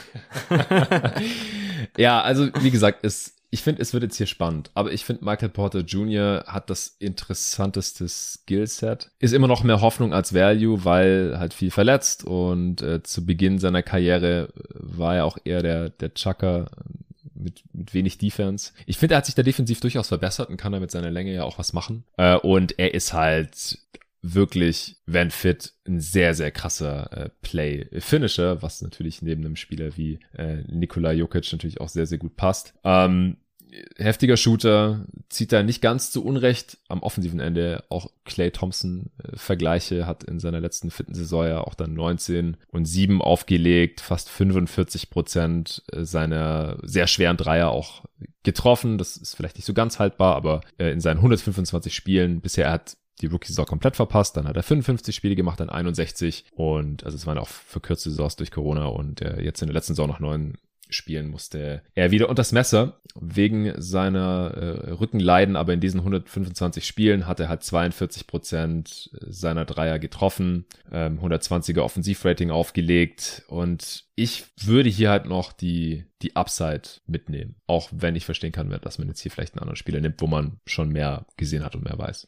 ja, 1.96 2.20
also 2.20 2.48
wie 2.60 2.70
gesagt, 2.70 3.00
es 3.04 3.37
ich 3.50 3.62
finde, 3.62 3.80
es 3.80 3.92
wird 3.92 4.02
jetzt 4.02 4.16
hier 4.16 4.26
spannend, 4.26 4.70
aber 4.74 4.92
ich 4.92 5.04
finde, 5.04 5.24
Michael 5.24 5.48
Porter 5.48 5.80
Jr. 5.80 6.44
hat 6.46 6.68
das 6.68 6.96
interessanteste 6.98 8.06
Skillset. 8.08 9.10
Ist 9.18 9.32
immer 9.32 9.48
noch 9.48 9.62
mehr 9.62 9.80
Hoffnung 9.80 10.12
als 10.12 10.34
Value, 10.34 10.84
weil 10.84 11.38
halt 11.38 11.54
viel 11.54 11.70
verletzt 11.70 12.24
und 12.24 12.82
äh, 12.82 13.02
zu 13.02 13.24
Beginn 13.24 13.58
seiner 13.58 13.82
Karriere 13.82 14.52
war 14.74 15.16
er 15.16 15.24
auch 15.24 15.38
eher 15.44 15.62
der, 15.62 15.90
der 15.90 16.12
Chucker 16.12 16.70
mit, 17.34 17.62
mit 17.72 17.94
wenig 17.94 18.18
Defense. 18.18 18.72
Ich 18.86 18.98
finde, 18.98 19.14
er 19.14 19.18
hat 19.18 19.26
sich 19.26 19.34
da 19.34 19.42
defensiv 19.42 19.80
durchaus 19.80 20.08
verbessert 20.08 20.50
und 20.50 20.56
kann 20.56 20.72
da 20.72 20.80
mit 20.80 20.90
seiner 20.90 21.10
Länge 21.10 21.32
ja 21.32 21.44
auch 21.44 21.58
was 21.58 21.72
machen. 21.72 22.04
Äh, 22.16 22.36
und 22.36 22.78
er 22.78 22.94
ist 22.94 23.12
halt 23.12 23.78
wirklich, 24.22 24.96
wenn 25.06 25.30
fit, 25.30 25.74
ein 25.86 26.00
sehr, 26.00 26.34
sehr 26.34 26.50
krasser 26.50 27.12
äh, 27.12 27.30
Play-Finisher, 27.42 28.62
was 28.62 28.82
natürlich 28.82 29.22
neben 29.22 29.44
einem 29.44 29.56
Spieler 29.56 29.96
wie 29.96 30.20
äh, 30.34 30.62
Nikola 30.66 31.12
Jokic 31.12 31.50
natürlich 31.52 31.80
auch 31.80 31.88
sehr, 31.88 32.06
sehr 32.06 32.18
gut 32.18 32.36
passt. 32.36 32.74
Ähm, 32.84 33.38
heftiger 33.96 34.36
Shooter, 34.36 35.04
zieht 35.28 35.52
da 35.52 35.62
nicht 35.62 35.82
ganz 35.82 36.10
zu 36.10 36.24
Unrecht 36.24 36.78
am 36.88 37.02
offensiven 37.02 37.40
Ende 37.40 37.84
auch 37.88 38.10
Clay 38.24 38.50
Thompson 38.50 39.10
äh, 39.22 39.36
Vergleiche, 39.36 40.06
hat 40.06 40.24
in 40.24 40.38
seiner 40.38 40.60
letzten 40.60 40.90
fitten 40.90 41.14
Saison 41.14 41.46
ja 41.46 41.60
auch 41.60 41.74
dann 41.74 41.94
19 41.94 42.56
und 42.68 42.84
7 42.86 43.22
aufgelegt, 43.22 44.00
fast 44.00 44.28
45 44.30 45.10
Prozent 45.10 45.82
äh, 45.92 46.04
seiner 46.04 46.78
sehr 46.82 47.06
schweren 47.06 47.36
Dreier 47.36 47.70
auch 47.70 48.04
getroffen. 48.42 48.98
Das 48.98 49.16
ist 49.16 49.34
vielleicht 49.34 49.56
nicht 49.56 49.66
so 49.66 49.74
ganz 49.74 49.98
haltbar, 49.98 50.36
aber 50.36 50.62
äh, 50.78 50.90
in 50.90 51.00
seinen 51.00 51.18
125 51.18 51.94
Spielen 51.94 52.40
bisher 52.40 52.66
er 52.68 52.72
hat 52.72 52.96
die 53.18 53.26
Rookie-Saison 53.26 53.66
komplett 53.66 53.96
verpasst. 53.96 54.36
Dann 54.36 54.46
hat 54.46 54.56
er 54.56 54.62
55 54.62 55.14
Spiele 55.14 55.36
gemacht, 55.36 55.60
dann 55.60 55.70
61. 55.70 56.44
Und 56.54 57.04
also 57.04 57.16
es 57.16 57.26
waren 57.26 57.38
auch 57.38 57.48
verkürzte 57.48 58.10
Saisons 58.10 58.36
durch 58.36 58.50
Corona 58.50 58.86
und 58.86 59.22
äh, 59.22 59.40
jetzt 59.40 59.62
in 59.62 59.68
der 59.68 59.74
letzten 59.74 59.94
Saison 59.94 60.08
noch 60.08 60.20
neun 60.20 60.56
spielen 60.90 61.28
musste 61.28 61.82
er 61.94 62.10
wieder 62.10 62.28
unters 62.28 62.52
Messer 62.52 63.00
wegen 63.20 63.72
seiner 63.76 64.52
äh, 64.54 64.90
Rückenleiden, 64.92 65.56
aber 65.56 65.72
in 65.72 65.80
diesen 65.80 66.00
125 66.00 66.86
Spielen 66.86 67.26
hat 67.26 67.40
er 67.40 67.48
halt 67.48 67.64
42 67.64 68.26
Prozent 68.26 69.10
seiner 69.26 69.64
Dreier 69.64 69.98
getroffen, 69.98 70.66
ähm, 70.92 71.18
120er 71.20 71.80
Offensivrating 71.80 72.50
aufgelegt 72.50 73.42
und 73.48 74.04
ich 74.14 74.44
würde 74.62 74.88
hier 74.88 75.10
halt 75.10 75.26
noch 75.26 75.52
die, 75.52 76.04
die 76.22 76.34
Upside 76.36 76.82
mitnehmen. 77.06 77.54
Auch 77.66 77.88
wenn 77.92 78.16
ich 78.16 78.24
verstehen 78.24 78.52
kann, 78.52 78.70
dass 78.82 78.98
man 78.98 79.08
jetzt 79.08 79.20
hier 79.20 79.30
vielleicht 79.30 79.54
einen 79.54 79.60
anderen 79.60 79.76
Spieler 79.76 80.00
nimmt, 80.00 80.20
wo 80.20 80.26
man 80.26 80.58
schon 80.66 80.90
mehr 80.90 81.26
gesehen 81.36 81.64
hat 81.64 81.76
und 81.76 81.84
mehr 81.84 81.98
weiß. 81.98 82.26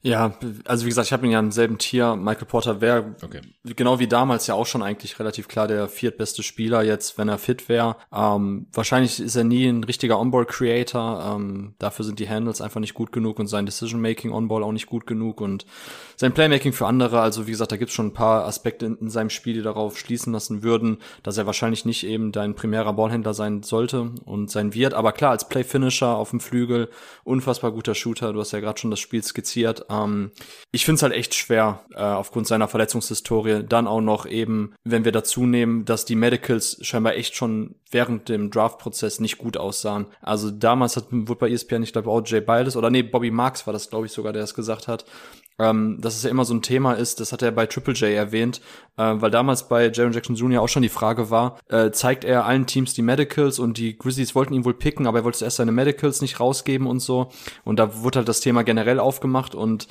Ja, 0.00 0.38
also 0.64 0.84
wie 0.84 0.90
gesagt, 0.90 1.08
ich 1.08 1.12
habe 1.12 1.26
ihn 1.26 1.32
ja 1.32 1.40
im 1.40 1.50
selben 1.50 1.76
Tier. 1.76 2.14
Michael 2.14 2.46
Porter 2.46 2.80
wäre 2.80 3.16
okay. 3.20 3.40
genau 3.64 3.98
wie 3.98 4.06
damals 4.06 4.46
ja 4.46 4.54
auch 4.54 4.66
schon 4.66 4.82
eigentlich 4.82 5.18
relativ 5.18 5.48
klar 5.48 5.66
der 5.66 5.88
viertbeste 5.88 6.44
Spieler 6.44 6.82
jetzt, 6.82 7.18
wenn 7.18 7.28
er 7.28 7.38
fit 7.38 7.68
wäre. 7.68 7.96
Ähm, 8.12 8.68
wahrscheinlich 8.72 9.18
ist 9.18 9.34
er 9.34 9.42
nie 9.42 9.66
ein 9.66 9.82
richtiger 9.82 10.20
On-Ball-Creator. 10.20 11.34
Ähm, 11.34 11.74
dafür 11.80 12.04
sind 12.04 12.20
die 12.20 12.28
Handles 12.28 12.60
einfach 12.60 12.80
nicht 12.80 12.94
gut 12.94 13.10
genug 13.10 13.40
und 13.40 13.48
sein 13.48 13.66
Decision-Making 13.66 14.30
On-Ball 14.30 14.62
auch 14.62 14.72
nicht 14.72 14.86
gut 14.86 15.04
genug 15.04 15.40
und 15.40 15.66
sein 16.14 16.32
Playmaking 16.32 16.72
für 16.72 16.86
andere. 16.86 17.20
Also 17.20 17.48
wie 17.48 17.52
gesagt, 17.52 17.72
da 17.72 17.76
gibt 17.76 17.88
es 17.88 17.94
schon 17.94 18.06
ein 18.06 18.14
paar 18.14 18.46
Aspekte 18.46 18.86
in, 18.86 18.98
in 18.98 19.10
seinem 19.10 19.30
Spiel, 19.30 19.54
die 19.54 19.62
darauf 19.62 19.98
schließen 19.98 20.32
lassen 20.32 20.62
würden, 20.62 20.98
dass 21.24 21.38
er 21.38 21.46
wahrscheinlich 21.46 21.84
nicht 21.84 22.06
eben 22.06 22.30
dein 22.30 22.54
primärer 22.54 22.92
Ballhändler 22.92 23.27
sein 23.34 23.62
sollte 23.62 24.12
und 24.24 24.50
sein 24.50 24.74
wird. 24.74 24.94
Aber 24.94 25.12
klar, 25.12 25.32
als 25.32 25.48
Play-Finisher 25.48 26.16
auf 26.16 26.30
dem 26.30 26.40
Flügel, 26.40 26.88
unfassbar 27.24 27.72
guter 27.72 27.94
Shooter. 27.94 28.32
Du 28.32 28.40
hast 28.40 28.52
ja 28.52 28.60
gerade 28.60 28.78
schon 28.78 28.90
das 28.90 29.00
Spiel 29.00 29.22
skizziert. 29.22 29.86
Ähm, 29.90 30.30
ich 30.70 30.84
finde 30.84 30.96
es 30.96 31.02
halt 31.02 31.12
echt 31.12 31.34
schwer, 31.34 31.84
äh, 31.94 32.00
aufgrund 32.00 32.46
seiner 32.46 32.68
Verletzungshistorie. 32.68 33.64
Dann 33.68 33.86
auch 33.86 34.00
noch 34.00 34.26
eben, 34.26 34.74
wenn 34.84 35.04
wir 35.04 35.12
dazu 35.12 35.46
nehmen, 35.46 35.84
dass 35.84 36.04
die 36.04 36.16
Medicals 36.16 36.78
scheinbar 36.82 37.14
echt 37.14 37.34
schon 37.34 37.74
während 37.90 38.28
dem 38.28 38.50
Draft-Prozess 38.50 39.20
nicht 39.20 39.38
gut 39.38 39.56
aussahen. 39.56 40.06
Also 40.20 40.50
damals 40.50 40.96
hat, 40.96 41.06
wurde 41.10 41.40
bei 41.40 41.50
ESPN, 41.50 41.82
ich 41.82 41.92
glaube 41.92 42.10
auch 42.10 42.22
Jay 42.24 42.40
Biles 42.40 42.76
oder 42.76 42.90
nee, 42.90 43.02
Bobby 43.02 43.30
Marks 43.30 43.66
war 43.66 43.72
das, 43.72 43.88
glaube 43.90 44.06
ich, 44.06 44.12
sogar, 44.12 44.32
der 44.32 44.42
es 44.42 44.54
gesagt 44.54 44.88
hat, 44.88 45.04
ähm, 45.58 45.98
dass 46.00 46.16
es 46.16 46.22
ja 46.22 46.30
immer 46.30 46.44
so 46.44 46.54
ein 46.54 46.62
Thema 46.62 46.92
ist, 46.92 47.20
das 47.20 47.32
hat 47.32 47.42
er 47.42 47.50
bei 47.50 47.66
Triple 47.66 47.94
J 47.94 48.10
erwähnt, 48.10 48.60
äh, 48.96 49.14
weil 49.16 49.30
damals 49.30 49.68
bei 49.68 49.90
Jaron 49.90 50.12
Jackson 50.12 50.36
Jr. 50.36 50.62
auch 50.62 50.68
schon 50.68 50.82
die 50.82 50.88
Frage 50.88 51.30
war, 51.30 51.58
äh, 51.68 51.90
zeigt 51.90 52.24
er 52.24 52.46
allen 52.46 52.66
Teams 52.66 52.94
die 52.94 53.02
Medicals 53.02 53.58
und 53.58 53.78
die 53.78 53.96
Grizzlies 53.96 54.34
wollten 54.34 54.54
ihn 54.54 54.64
wohl 54.64 54.74
picken, 54.74 55.06
aber 55.06 55.18
er 55.18 55.24
wollte 55.24 55.44
erst 55.44 55.56
seine 55.56 55.72
Medicals 55.72 56.20
nicht 56.20 56.40
rausgeben 56.40 56.86
und 56.86 57.00
so. 57.00 57.30
Und 57.64 57.78
da 57.78 58.02
wurde 58.02 58.18
halt 58.18 58.28
das 58.28 58.40
Thema 58.40 58.62
generell 58.62 59.00
aufgemacht 59.00 59.54
und 59.54 59.88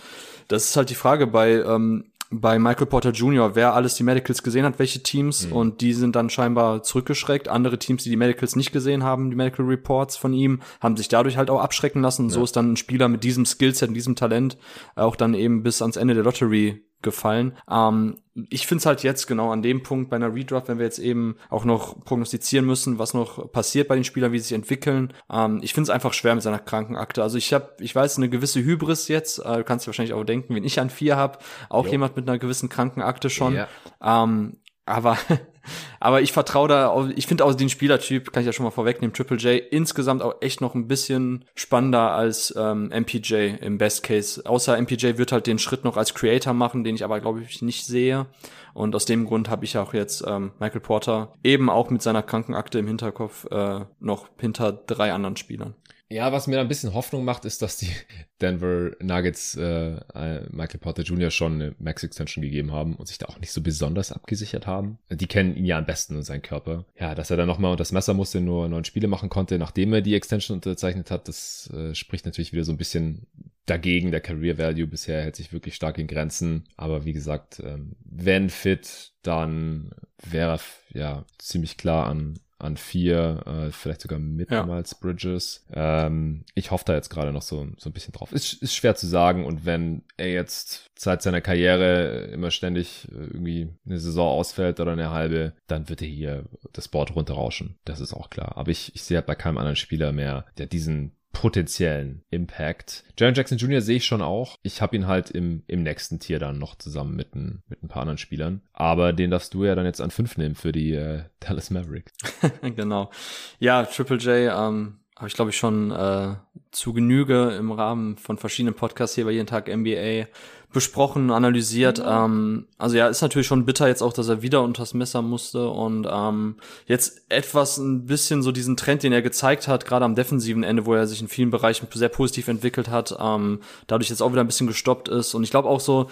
das 0.48 0.66
ist 0.66 0.78
halt 0.78 0.90
die 0.90 0.96
Frage 0.96 1.28
bei 1.28 1.52
ähm, 1.54 2.06
bei 2.30 2.60
Michael 2.60 2.88
Porter 2.88 3.12
Jr., 3.12 3.56
wer 3.56 3.74
alles 3.74 3.96
die 3.96 4.04
Medicals 4.04 4.44
gesehen 4.44 4.66
hat, 4.66 4.80
welche 4.80 5.02
Teams 5.02 5.48
mhm. 5.48 5.54
und 5.54 5.82
die 5.82 5.94
sind 5.94 6.16
dann 6.16 6.30
scheinbar 6.30 6.84
zurückgeschreckt. 6.84 7.48
Andere 7.48 7.80
Teams, 7.80 8.04
die 8.04 8.10
die 8.10 8.18
Medicals 8.18 8.56
nicht 8.56 8.72
gesehen 8.72 9.04
haben, 9.04 9.30
die 9.30 9.36
Medical 9.36 9.66
Reports 9.66 10.18
von 10.18 10.34
ihm, 10.34 10.62
haben 10.82 10.98
sich 10.98 11.08
dadurch 11.08 11.38
halt 11.38 11.50
auch 11.50 11.62
abschrecken 11.62 12.02
lassen. 12.02 12.26
Ja. 12.26 12.32
So 12.32 12.44
ist 12.44 12.56
dann 12.56 12.74
ein 12.74 12.78
Spieler 12.78 13.08
mit 13.08 13.24
diesem 13.24 13.46
Skillset, 13.46 13.96
diesem 13.96 14.16
Talent 14.16 14.58
auch 14.96 15.16
dann 15.16 15.34
eben 15.34 15.64
bis 15.64 15.82
ans 15.82 15.96
Ende 15.96 16.14
der 16.14 16.24
Lottery 16.24 16.84
gefallen. 17.02 17.58
Ähm, 17.70 18.18
ich 18.50 18.68
finde 18.68 18.80
es 18.80 18.86
halt 18.86 19.04
jetzt 19.04 19.28
genau 19.28 19.52
an 19.52 19.62
dem 19.62 19.84
Punkt 19.84 20.10
bei 20.10 20.16
einer 20.16 20.34
Redraft, 20.34 20.68
wenn 20.68 20.78
wir 20.78 20.86
jetzt 20.86 21.00
eben 21.00 21.38
auch 21.50 21.66
noch 21.66 22.04
prognostizieren 22.04 22.66
müssen, 22.66 23.00
was 23.00 23.14
noch 23.14 23.52
passiert 23.52 23.88
bei 23.88 23.96
den 23.96 24.04
Spielern, 24.04 24.32
wie 24.32 24.40
sie 24.40 24.50
sich 24.50 24.56
entwickeln. 24.56 25.14
Ähm, 25.32 25.60
ich 25.62 25.74
finde 25.74 25.84
es 25.84 25.90
einfach 25.90 26.14
schwer 26.14 26.36
mit 26.36 26.44
seiner 26.44 26.60
Krankenakte. 26.60 27.24
Also 27.24 27.38
ich 27.38 27.54
habe, 27.54 27.72
ich 27.80 27.96
weiß, 27.96 28.18
eine 28.18 28.30
gewisse 28.30 28.64
Hybris 28.64 29.08
jetzt. 29.08 29.40
Äh, 29.40 29.58
du 29.58 29.64
kannst 29.64 29.86
dir 29.86 29.88
wahrscheinlich 29.88 30.14
auch 30.14 30.24
denken, 30.24 30.56
wenn 30.56 30.64
ich 30.64 30.80
an 30.80 30.90
vier 30.90 31.18
habe, 31.18 31.40
auch 31.70 31.86
jo. 31.86 31.92
jemand 31.92 32.16
mit 32.16 32.28
einer 32.28 32.40
gewissen 32.40 32.70
Krankenakte 32.70 33.30
schon. 33.30 33.56
Ja. 33.56 33.68
Ähm, 34.02 34.58
aber 34.88 35.18
aber 36.00 36.22
ich 36.22 36.32
vertraue 36.32 36.68
da, 36.68 37.10
ich 37.16 37.28
finde 37.28 37.46
auch 37.46 37.54
den 37.54 37.70
Spielertyp, 37.70 38.32
kann 38.32 38.42
ich 38.42 38.48
ja 38.48 38.54
schon 38.54 38.64
mal 38.64 38.72
vorwegnehmen, 38.72 39.14
Triple 39.14 39.38
J, 39.38 39.62
insgesamt 39.72 40.22
auch 40.22 40.36
echt 40.42 40.62
noch 40.62 40.76
ein 40.76 40.88
bisschen 40.88 41.46
spannender 41.56 42.12
als 42.12 42.54
ähm, 42.58 42.90
MPJ 42.90 43.56
im 43.62 43.78
Best 43.78 44.04
Case. 44.04 44.42
Außer 44.46 44.80
MPJ 44.80 45.18
wird 45.18 45.32
halt 45.32 45.48
den 45.48 45.60
Schritt 45.60 45.84
noch 45.84 45.98
als 45.98 46.14
Creator 46.14 46.54
machen, 46.54 46.84
den 46.84 46.96
ich 46.96 47.04
aber, 47.04 47.20
glaube 47.20 47.42
ich, 47.42 47.62
nicht 47.62 47.86
sehe. 47.86 48.28
Und 48.74 48.96
aus 48.96 49.06
dem 49.06 49.26
Grund 49.26 49.50
habe 49.50 49.66
ich 49.66 49.78
auch 49.78 49.94
jetzt 49.94 50.24
ähm, 50.28 50.52
Michael 50.60 50.82
Porter 50.82 51.34
eben 51.44 51.70
auch 51.70 51.90
mit 51.90 52.02
seiner 52.02 52.22
Krankenakte 52.22 52.80
im 52.80 52.88
Hinterkopf 52.88 53.46
äh, 53.50 53.82
noch 54.00 54.28
hinter 54.40 54.72
drei 54.72 55.14
anderen 55.14 55.36
Spielern. 55.36 55.74
Ja, 56.10 56.32
was 56.32 56.48
mir 56.48 56.60
ein 56.60 56.70
bisschen 56.70 56.94
Hoffnung 56.94 57.26
macht, 57.26 57.44
ist, 57.44 57.62
dass 57.62 57.78
die 57.78 57.90
Denver 58.42 58.92
Nuggets 59.02 59.56
äh, 59.58 59.98
äh, 60.14 60.48
Michael 60.50 60.80
Porter 60.80 61.04
Jr. 61.04 61.32
schon 61.32 61.56
eine 61.56 61.76
Max 61.80 62.04
Extension 62.04 62.42
gegeben 62.42 62.72
haben 62.72 62.96
und 62.96 63.08
sich 63.08 63.18
da 63.18 63.26
auch 63.26 63.40
nicht 63.40 63.52
so 63.52 63.62
besonders 63.62 64.14
abgesichert 64.14 64.68
haben. 64.68 65.00
Die 65.10 65.28
kennen 65.28 65.56
ihn 65.56 65.66
ja 65.66 65.78
am 65.78 65.86
besten 65.86 66.16
und 66.16 66.24
seinen 66.24 66.42
Körper. 66.42 66.86
Ja, 66.98 67.14
dass 67.14 67.30
er 67.30 67.38
dann 67.38 67.48
nochmal 67.48 67.72
unter 67.72 67.82
das 67.82 67.92
Messer 67.92 68.14
musste, 68.14 68.40
nur 68.40 68.70
neun 68.70 68.86
Spiele 68.86 69.08
machen 69.08 69.30
konnte, 69.30 69.58
nachdem 69.58 69.94
er 69.94 70.02
die 70.02 70.16
Extension 70.16 70.58
unterzeichnet 70.58 71.12
hat, 71.12 71.28
das 71.28 71.70
äh, 71.74 71.94
spricht 71.94 72.26
natürlich 72.26 72.54
wieder 72.54 72.64
so 72.64 72.72
ein 72.72 72.78
bisschen 72.78 73.28
dagegen. 73.66 74.12
Der 74.12 74.22
Career 74.22 74.58
Value 74.58 74.88
bisher 74.88 75.22
hält 75.22 75.36
sich 75.36 75.52
wirklich 75.52 75.76
stark 75.76 75.98
in 75.98 76.08
Grenzen. 76.08 76.70
Aber 76.78 77.04
wie 77.04 77.14
gesagt, 77.14 77.60
ähm, 77.60 77.98
wenn 78.06 78.50
fit, 78.50 79.12
dann 79.24 79.92
wäre 80.24 80.60
ja 80.94 81.26
ziemlich 81.38 81.76
klar 81.76 82.08
an 82.08 82.40
an 82.60 82.78
vier, 82.78 83.44
äh, 83.46 83.72
vielleicht 83.72 84.02
sogar 84.02 84.20
mit 84.20 84.52
ja. 84.52 84.66
Miles 84.66 84.96
Bridges. 84.96 85.66
Ähm, 85.72 86.44
ich 86.56 86.72
hoffe 86.72 86.86
da 86.88 86.96
jetzt 86.96 87.10
gerade 87.10 87.32
noch 87.32 87.42
so, 87.42 87.68
so 87.78 87.90
ein 87.90 87.94
bisschen 87.94 88.14
drauf. 88.14 88.32
Ist, 88.32 88.54
ist 88.62 88.76
schwer 88.76 88.96
zu 88.96 89.08
sagen 89.08 89.46
und 89.46 89.66
wenn 89.66 90.04
er 90.18 90.32
jetzt 90.32 90.90
seit 90.98 91.22
seiner 91.22 91.42
Karriere 91.42 92.30
immer 92.32 92.52
ständig 92.52 93.08
äh, 93.12 93.16
irgendwie 93.16 93.70
eine 93.86 94.00
Saison 94.00 94.28
ausfällt 94.28 94.80
oder 94.80 94.94
eine 94.94 95.12
halbe, 95.12 95.54
dann 95.68 95.90
wird 95.90 96.02
er 96.02 96.08
hier 96.08 96.46
das 96.74 96.88
Board 96.88 97.16
runterrauschen. 97.16 97.78
Das 97.86 98.00
ist 98.00 98.14
auch 98.14 98.30
klar. 98.30 98.58
Aber 98.58 98.72
ich, 98.72 98.94
ich 98.96 99.04
sehe 99.04 99.18
halt 99.18 99.28
bei 99.28 99.36
keinem 99.36 99.58
anderen 99.58 99.76
Spieler 99.76 100.12
mehr, 100.12 100.46
der 100.58 100.66
diesen 100.66 101.12
potenziellen 101.38 102.24
Impact. 102.32 103.04
Jaron 103.16 103.36
Jackson 103.36 103.60
Jr. 103.60 103.80
sehe 103.80 103.98
ich 103.98 104.06
schon 104.06 104.24
auch. 104.24 104.58
Ich 104.64 104.82
habe 104.82 104.96
ihn 104.96 105.06
halt 105.06 105.30
im, 105.30 105.62
im 105.68 105.84
nächsten 105.84 106.20
Tier 106.20 106.40
dann 106.40 106.58
noch 106.58 106.74
zusammen 106.80 107.16
mit 107.16 107.36
ein, 107.36 107.62
mit 107.68 107.84
ein 107.84 107.90
paar 107.90 108.02
anderen 108.02 108.18
Spielern. 108.18 108.64
Aber 108.74 109.14
den 109.14 109.30
darfst 109.30 109.54
du 109.54 109.64
ja 109.64 109.76
dann 109.76 109.86
jetzt 109.86 110.02
an 110.02 110.10
fünf 110.10 110.38
nehmen 110.38 110.56
für 110.56 110.72
die 110.72 110.94
äh, 110.94 111.26
Dallas 111.40 111.70
Mavericks. 111.70 112.12
genau. 112.76 113.12
Ja, 113.60 113.84
Triple 113.84 114.18
J, 114.18 114.52
ähm, 114.52 114.98
habe 115.16 115.28
ich 115.28 115.36
glaube 115.36 115.52
ich 115.52 115.58
schon 115.58 115.92
äh, 115.92 116.36
zu 116.72 116.94
Genüge 116.94 117.56
im 117.58 117.72
Rahmen 117.72 118.18
von 118.18 118.38
verschiedenen 118.38 118.76
Podcasts 118.76 119.16
hier 119.16 119.26
bei 119.26 119.32
jeden 119.32 119.48
Tag 119.48 119.68
NBA 119.68 120.28
besprochen, 120.74 121.32
analysiert. 121.32 122.00
Ja. 122.00 122.26
Ähm, 122.26 122.68
also 122.78 122.98
ja, 122.98 123.08
ist 123.08 123.22
natürlich 123.22 123.48
schon 123.48 123.66
bitter 123.66 123.88
jetzt 123.88 124.02
auch, 124.02 124.14
dass 124.14 124.28
er 124.28 124.42
wieder 124.42 124.62
unters 124.64 124.94
Messer 124.94 125.22
musste 125.22 125.70
und 125.70 126.08
ähm, 126.12 126.56
jetzt 126.86 127.22
etwas 127.30 127.78
ein 127.78 128.06
bisschen 128.06 128.44
so 128.44 128.52
diesen 128.52 128.76
Trend, 128.76 129.04
den 129.04 129.14
er 129.14 129.22
gezeigt 129.22 129.68
hat, 129.68 129.86
gerade 129.86 130.06
am 130.06 130.16
defensiven 130.16 130.64
Ende, 130.64 130.86
wo 130.86 130.94
er 130.94 131.08
sich 131.08 131.22
in 131.22 131.30
vielen 131.30 131.52
Bereichen 131.52 131.88
sehr 131.94 132.10
positiv 132.10 132.48
entwickelt 132.50 132.90
hat, 132.90 133.16
ähm, 133.20 133.62
dadurch 133.88 134.10
jetzt 134.10 134.22
auch 134.22 134.32
wieder 134.32 134.42
ein 134.42 134.48
bisschen 134.48 134.68
gestoppt 134.68 135.08
ist. 135.08 135.34
Und 135.34 135.44
ich 135.44 135.52
glaube 135.52 135.70
auch 135.70 135.80
so, 135.80 136.10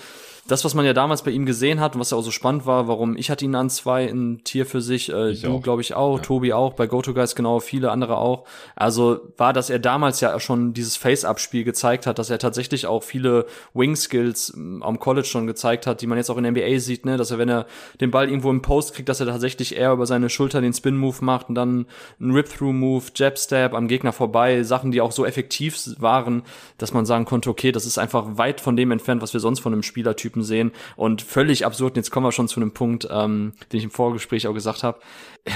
das, 0.48 0.64
was 0.64 0.76
man 0.76 0.86
ja 0.86 0.94
damals 0.94 1.24
bei 1.24 1.32
ihm 1.32 1.48
gesehen 1.48 1.80
hat 1.80 1.96
und 1.96 2.02
was 2.02 2.12
ja 2.12 2.18
auch 2.18 2.22
so 2.22 2.30
spannend 2.30 2.68
war, 2.68 2.88
warum 2.88 3.18
ich 3.18 3.32
hatte 3.32 3.44
ihn 3.46 3.56
an 3.56 3.72
zwei 3.72 4.06
in 4.06 4.44
Tier 4.44 4.68
für 4.68 4.80
sich, 4.80 5.12
äh, 5.12 5.34
du 5.34 5.60
glaube 5.60 5.82
ich 5.82 5.96
auch, 5.96 6.18
ja. 6.18 6.22
Tobi 6.24 6.54
auch, 6.54 6.74
bei 6.74 6.86
GoToGuys 6.86 7.34
genau, 7.34 7.60
viele 7.60 7.90
andere 7.90 8.18
auch. 8.18 8.44
Also 8.76 9.22
war, 9.38 9.54
dass 9.54 9.72
er 9.72 9.80
damals 9.80 10.22
ja 10.22 10.40
schon 10.40 10.74
dieses 10.74 10.98
Face-Up-Spiel 10.98 11.64
gezeigt 11.64 12.06
hat, 12.06 12.20
dass 12.20 12.30
er 12.30 12.38
tatsächlich 12.38 12.86
auch 12.86 13.02
viele 13.02 13.48
Wing-Skills 13.74 14.54
ähm, 14.56 14.84
am 14.84 15.00
College 15.00 15.26
schon 15.26 15.48
gezeigt 15.48 15.88
hat, 15.88 16.02
die 16.02 16.08
man 16.08 16.20
jetzt 16.20 16.30
auch 16.30 16.38
in 16.38 16.44
der 16.44 16.52
NBA 16.52 16.80
sieht, 16.80 17.06
ne, 17.06 17.18
dass 17.18 17.32
er, 17.32 17.40
wenn 17.40 17.50
er 17.50 17.66
den 18.00 18.12
Ball 18.12 18.28
irgendwo 18.28 18.52
im 18.52 18.62
Post 18.62 18.94
kriegt, 18.94 19.10
dass 19.10 19.20
er 19.20 19.26
tatsächlich 19.26 19.76
eher 19.76 19.94
über 19.94 20.06
seine 20.06 20.30
Schulter 20.30 20.62
den 20.62 20.74
Spin-Move 20.74 21.26
macht 21.26 21.50
und 21.50 21.56
dann 21.56 21.88
einen 22.20 22.32
Rip-Through-Move, 22.32 23.06
Jab-Stab 23.16 23.74
am 23.74 23.88
Gegner 23.88 24.14
vorbei, 24.14 24.62
Sachen, 24.62 24.92
die 24.92 25.02
auch 25.02 25.12
so 25.12 25.26
effektiv 25.26 25.80
waren, 25.98 26.44
dass 26.78 26.94
man 26.94 27.08
sagen 27.08 27.26
konnte, 27.26 27.50
okay, 27.50 27.72
das 27.72 27.88
ist 27.88 27.98
einfach 27.98 28.38
weit 28.38 28.62
von 28.62 28.76
dem 28.76 28.92
entfernt, 28.92 29.24
was 29.24 29.34
wir 29.34 29.40
sonst 29.40 29.62
von 29.62 29.74
einem 29.74 29.82
Spielertyp 29.82 30.35
Typen 30.36 30.44
sehen 30.44 30.72
und 30.96 31.22
völlig 31.22 31.66
absurd. 31.66 31.94
Und 31.94 31.98
jetzt 31.98 32.12
kommen 32.12 32.26
wir 32.26 32.32
schon 32.32 32.48
zu 32.48 32.60
einem 32.60 32.72
Punkt, 32.72 33.08
ähm, 33.10 33.54
den 33.72 33.78
ich 33.78 33.84
im 33.86 33.92
Vorgespräch 33.92 34.48
auch 34.48 34.54
gesagt 34.54 34.84
habe. 34.84 35.00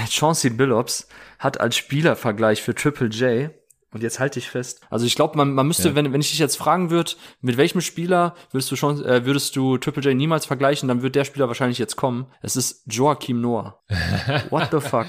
Chauncey 0.08 0.50
Billups 0.50 1.08
hat 1.38 1.60
als 1.60 1.76
Spielervergleich 1.76 2.62
für 2.62 2.74
Triple 2.74 3.08
J 3.08 3.50
und 3.92 4.02
jetzt 4.04 4.20
halte 4.20 4.38
ich 4.38 4.48
fest. 4.48 4.82
Also 4.88 5.04
ich 5.04 5.16
glaube, 5.16 5.36
man, 5.36 5.52
man 5.52 5.66
müsste, 5.66 5.88
ja. 5.88 5.94
wenn, 5.96 6.12
wenn 6.12 6.20
ich 6.20 6.30
dich 6.30 6.38
jetzt 6.38 6.56
fragen 6.56 6.90
würde, 6.90 7.12
mit 7.40 7.56
welchem 7.56 7.80
Spieler 7.80 8.36
würdest 8.52 8.70
du 8.70 8.76
schon, 8.76 9.04
äh, 9.04 9.26
würdest 9.26 9.56
du 9.56 9.78
Triple 9.78 10.02
J 10.02 10.16
niemals 10.16 10.46
vergleichen, 10.46 10.88
dann 10.88 11.02
wird 11.02 11.16
der 11.16 11.24
Spieler 11.24 11.48
wahrscheinlich 11.48 11.78
jetzt 11.78 11.96
kommen. 11.96 12.26
Es 12.40 12.56
ist 12.56 12.84
Joachim 12.86 13.40
Noah. 13.40 13.80
What 14.50 14.68
the 14.70 14.80
fuck? 14.80 15.06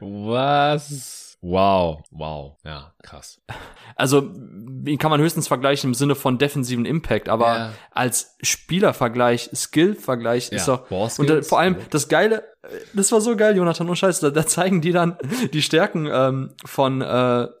Was? 0.00 1.21
Wow, 1.44 2.04
wow, 2.12 2.56
ja, 2.64 2.92
krass. 3.02 3.40
Also, 3.96 4.30
ihn 4.86 4.96
kann 4.98 5.10
man 5.10 5.20
höchstens 5.20 5.48
vergleichen 5.48 5.90
im 5.90 5.94
Sinne 5.94 6.14
von 6.14 6.38
defensiven 6.38 6.86
Impact, 6.86 7.28
aber 7.28 7.56
ja. 7.56 7.72
als 7.90 8.36
Spielervergleich, 8.42 9.50
Skill-Vergleich 9.52 10.50
ja. 10.50 10.56
ist 10.56 10.68
doch, 10.68 10.88
und 10.90 11.28
da, 11.28 11.42
vor 11.42 11.58
allem 11.58 11.76
das 11.90 12.08
Geile, 12.08 12.44
das 12.94 13.10
war 13.10 13.20
so 13.20 13.34
geil, 13.34 13.56
Jonathan, 13.56 13.88
und 13.88 13.96
scheiße, 13.96 14.30
da, 14.30 14.30
da 14.30 14.46
zeigen 14.46 14.80
die 14.80 14.92
dann 14.92 15.16
die 15.52 15.62
Stärken 15.62 16.08
ähm, 16.10 16.54
von, 16.64 17.00
äh, 17.00 17.04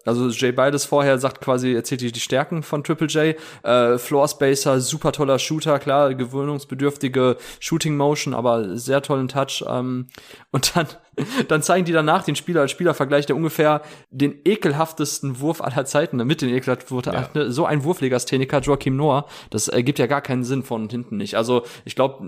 also 0.06 0.28
Jay 0.28 0.52
Biles 0.52 0.84
vorher 0.84 1.18
sagt 1.18 1.40
quasi, 1.40 1.74
erzählt 1.74 2.02
die, 2.02 2.12
die 2.12 2.20
Stärken 2.20 2.62
von 2.62 2.84
Triple 2.84 3.08
J, 3.08 3.36
äh, 3.64 3.98
Floor 3.98 4.28
Spacer, 4.28 4.80
super 4.80 5.10
toller 5.10 5.40
Shooter, 5.40 5.80
klar, 5.80 6.14
gewöhnungsbedürftige 6.14 7.36
Shooting 7.58 7.96
Motion, 7.96 8.32
aber 8.32 8.78
sehr 8.78 9.02
tollen 9.02 9.26
Touch, 9.26 9.64
ähm, 9.68 10.06
und 10.52 10.76
dann, 10.76 10.86
dann 11.48 11.62
zeigen 11.62 11.84
die 11.84 11.92
danach 11.92 12.24
den 12.24 12.36
Spieler 12.36 12.62
als 12.62 12.70
Spielervergleich, 12.70 13.26
der 13.26 13.36
ungefähr 13.36 13.82
den 14.10 14.40
ekelhaftesten 14.44 15.40
Wurf 15.40 15.60
aller 15.60 15.84
Zeiten, 15.84 16.16
mit 16.26 16.42
den 16.42 16.48
ekelhaftesten 16.48 16.96
Wurf, 16.96 17.06
ja. 17.06 17.50
so 17.50 17.66
ein 17.66 17.84
Wurflegastheniker, 17.84 18.60
Joachim 18.60 18.96
Noah, 18.96 19.26
das 19.50 19.68
ergibt 19.68 19.98
ja 19.98 20.06
gar 20.06 20.22
keinen 20.22 20.44
Sinn 20.44 20.62
von 20.62 20.88
hinten 20.88 21.16
nicht. 21.16 21.36
Also, 21.36 21.62
ich 21.84 21.94
glaube, 21.94 22.24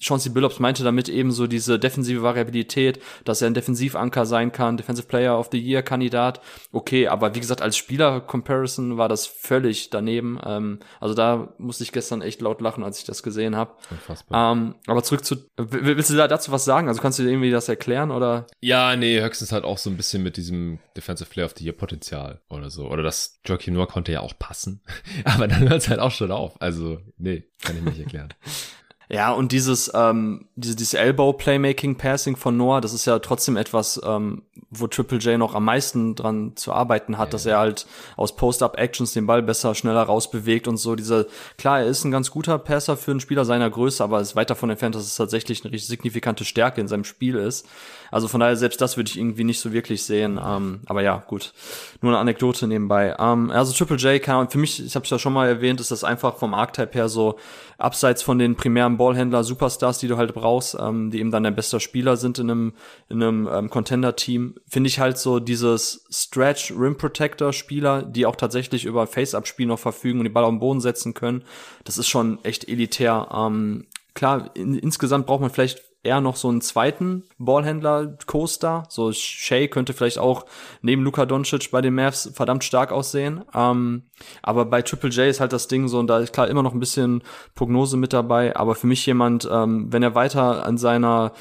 Chauncey 0.00 0.30
Billups 0.30 0.58
meinte 0.58 0.82
damit 0.82 1.08
eben 1.08 1.30
so 1.30 1.46
diese 1.46 1.78
defensive 1.78 2.22
Variabilität, 2.22 3.00
dass 3.24 3.42
er 3.42 3.48
ein 3.48 3.54
Defensivanker 3.54 4.24
sein 4.24 4.50
kann, 4.50 4.76
Defensive 4.76 5.06
Player 5.06 5.38
of 5.38 5.48
the 5.52 5.58
Year 5.58 5.82
Kandidat. 5.82 6.40
Okay, 6.72 7.06
aber 7.08 7.34
wie 7.34 7.40
gesagt, 7.40 7.60
als 7.60 7.76
Spieler-Comparison 7.76 8.96
war 8.96 9.08
das 9.08 9.26
völlig 9.26 9.90
daneben. 9.90 10.40
Ähm, 10.44 10.80
also 11.00 11.14
da 11.14 11.52
musste 11.58 11.84
ich 11.84 11.92
gestern 11.92 12.22
echt 12.22 12.40
laut 12.40 12.60
lachen, 12.60 12.82
als 12.82 12.98
ich 12.98 13.04
das 13.04 13.22
gesehen 13.22 13.56
habe. 13.56 13.74
Unfassbar. 13.90 14.52
Ähm, 14.52 14.74
aber 14.86 15.02
zurück 15.02 15.24
zu, 15.24 15.36
willst 15.56 16.10
du 16.10 16.16
da 16.16 16.28
dazu 16.28 16.50
was 16.50 16.64
sagen? 16.64 16.88
Also 16.88 17.02
kannst 17.02 17.18
du 17.18 17.22
dir 17.22 17.30
irgendwie 17.30 17.50
das 17.50 17.68
erklären 17.68 18.10
oder? 18.10 18.46
Ja, 18.60 18.96
nee, 18.96 19.20
höchstens 19.20 19.52
halt 19.52 19.64
auch 19.64 19.78
so 19.78 19.90
ein 19.90 19.96
bisschen 19.98 20.22
mit 20.22 20.38
diesem 20.38 20.78
Defensive 20.96 21.28
Player 21.28 21.46
of 21.46 21.54
the 21.56 21.64
Year 21.64 21.74
Potenzial 21.74 22.40
oder 22.48 22.70
so. 22.70 22.88
Oder 22.88 23.02
das 23.02 23.38
Joaquin 23.44 23.74
Noah 23.74 23.86
konnte 23.86 24.12
ja 24.12 24.20
auch 24.20 24.38
passen. 24.38 24.82
aber 25.24 25.46
dann 25.46 25.68
hört 25.68 25.82
es 25.82 25.88
halt 25.88 26.00
auch 26.00 26.10
schon 26.10 26.32
auf. 26.32 26.60
Also, 26.60 27.00
nee, 27.18 27.44
kann 27.62 27.76
ich 27.76 27.82
nicht 27.82 28.00
erklären. 28.00 28.32
Ja, 29.12 29.32
und 29.32 29.50
dieses, 29.50 29.90
ähm, 29.92 30.46
diese, 30.54 30.76
dieses 30.76 30.94
Elbow-Playmaking-Passing 30.94 32.36
von 32.36 32.56
Noah, 32.56 32.80
das 32.80 32.92
ist 32.92 33.06
ja 33.06 33.18
trotzdem 33.18 33.56
etwas, 33.56 34.00
ähm, 34.04 34.42
wo 34.70 34.86
Triple 34.86 35.18
J 35.18 35.36
noch 35.36 35.56
am 35.56 35.64
meisten 35.64 36.14
dran 36.14 36.52
zu 36.54 36.72
arbeiten 36.72 37.18
hat, 37.18 37.28
ja. 37.28 37.30
dass 37.32 37.44
er 37.44 37.58
halt 37.58 37.86
aus 38.16 38.36
Post-Up-Actions 38.36 39.12
den 39.12 39.26
Ball 39.26 39.42
besser, 39.42 39.74
schneller 39.74 40.04
rausbewegt 40.04 40.68
und 40.68 40.76
so. 40.76 40.94
Diese, 40.94 41.26
klar, 41.58 41.80
er 41.80 41.86
ist 41.86 42.04
ein 42.04 42.12
ganz 42.12 42.30
guter 42.30 42.56
Passer 42.60 42.96
für 42.96 43.10
einen 43.10 43.18
Spieler 43.18 43.44
seiner 43.44 43.68
Größe, 43.68 44.04
aber 44.04 44.20
ist 44.20 44.36
weit 44.36 44.50
davon 44.50 44.70
entfernt, 44.70 44.94
dass 44.94 45.02
es 45.04 45.16
tatsächlich 45.16 45.64
eine 45.64 45.72
richtig 45.72 45.88
signifikante 45.88 46.44
Stärke 46.44 46.80
in 46.80 46.86
seinem 46.86 47.04
Spiel 47.04 47.34
ist. 47.34 47.66
Also 48.10 48.28
von 48.28 48.40
daher, 48.40 48.56
selbst 48.56 48.80
das 48.80 48.96
würde 48.96 49.10
ich 49.10 49.18
irgendwie 49.18 49.44
nicht 49.44 49.60
so 49.60 49.72
wirklich 49.72 50.04
sehen. 50.04 50.40
Ähm, 50.44 50.80
aber 50.86 51.02
ja, 51.02 51.22
gut. 51.26 51.52
Nur 52.00 52.12
eine 52.12 52.18
Anekdote 52.18 52.66
nebenbei. 52.66 53.16
Ähm, 53.18 53.50
also 53.50 53.72
Triple 53.72 53.96
J, 53.96 54.22
kann, 54.22 54.50
für 54.50 54.58
mich, 54.58 54.84
ich 54.84 54.94
habe 54.94 55.04
es 55.04 55.10
ja 55.10 55.18
schon 55.18 55.32
mal 55.32 55.48
erwähnt, 55.48 55.80
ist 55.80 55.90
das 55.90 56.04
einfach 56.04 56.36
vom 56.36 56.54
Archetype 56.54 56.94
her 56.94 57.08
so, 57.08 57.36
abseits 57.80 58.22
von 58.22 58.38
den 58.38 58.56
primären 58.56 58.98
Ballhändler, 58.98 59.42
Superstars, 59.42 59.98
die 59.98 60.08
du 60.08 60.16
halt 60.16 60.34
brauchst, 60.34 60.76
ähm, 60.78 61.10
die 61.10 61.18
eben 61.18 61.30
dann 61.30 61.42
der 61.42 61.50
beste 61.50 61.80
Spieler 61.80 62.16
sind 62.16 62.38
in 62.38 62.50
einem, 62.50 62.72
in 63.08 63.22
einem 63.22 63.48
ähm, 63.50 63.70
Contender-Team, 63.70 64.56
finde 64.68 64.88
ich 64.88 65.00
halt 65.00 65.18
so 65.18 65.40
dieses 65.40 66.06
Stretch 66.10 66.72
Rim 66.72 66.98
Protector 66.98 67.52
Spieler, 67.52 68.02
die 68.02 68.26
auch 68.26 68.36
tatsächlich 68.36 68.84
über 68.84 69.06
Face-Up-Spiel 69.06 69.66
noch 69.66 69.78
verfügen 69.78 70.20
und 70.20 70.24
die 70.24 70.30
Ball 70.30 70.44
auf 70.44 70.50
den 70.50 70.60
Boden 70.60 70.80
setzen 70.80 71.14
können. 71.14 71.42
Das 71.84 71.96
ist 71.96 72.08
schon 72.08 72.38
echt 72.44 72.68
elitär. 72.68 73.28
Ähm, 73.32 73.86
klar, 74.14 74.50
in, 74.54 74.74
insgesamt 74.74 75.26
braucht 75.26 75.40
man 75.40 75.50
vielleicht 75.50 75.82
eher 76.02 76.20
noch 76.20 76.36
so 76.36 76.48
einen 76.48 76.62
zweiten 76.62 77.24
Ballhändler 77.38 78.16
Coaster. 78.26 78.84
So 78.88 79.12
Shea 79.12 79.68
könnte 79.68 79.92
vielleicht 79.92 80.18
auch 80.18 80.46
neben 80.80 81.02
Luka 81.02 81.26
Doncic 81.26 81.70
bei 81.70 81.82
den 81.82 81.94
Mavs 81.94 82.30
verdammt 82.32 82.64
stark 82.64 82.90
aussehen. 82.90 83.44
Ähm, 83.54 84.04
aber 84.42 84.64
bei 84.64 84.80
Triple 84.82 85.10
J 85.10 85.28
ist 85.28 85.40
halt 85.40 85.52
das 85.52 85.68
Ding 85.68 85.88
so 85.88 85.98
und 85.98 86.06
da 86.06 86.18
ist 86.20 86.32
klar 86.32 86.48
immer 86.48 86.62
noch 86.62 86.72
ein 86.72 86.80
bisschen 86.80 87.22
Prognose 87.54 87.96
mit 87.98 88.12
dabei. 88.12 88.56
Aber 88.56 88.74
für 88.74 88.86
mich 88.86 89.04
jemand, 89.04 89.48
ähm, 89.50 89.92
wenn 89.92 90.02
er 90.02 90.14
weiter 90.14 90.64
an 90.64 90.78
seiner 90.78 91.32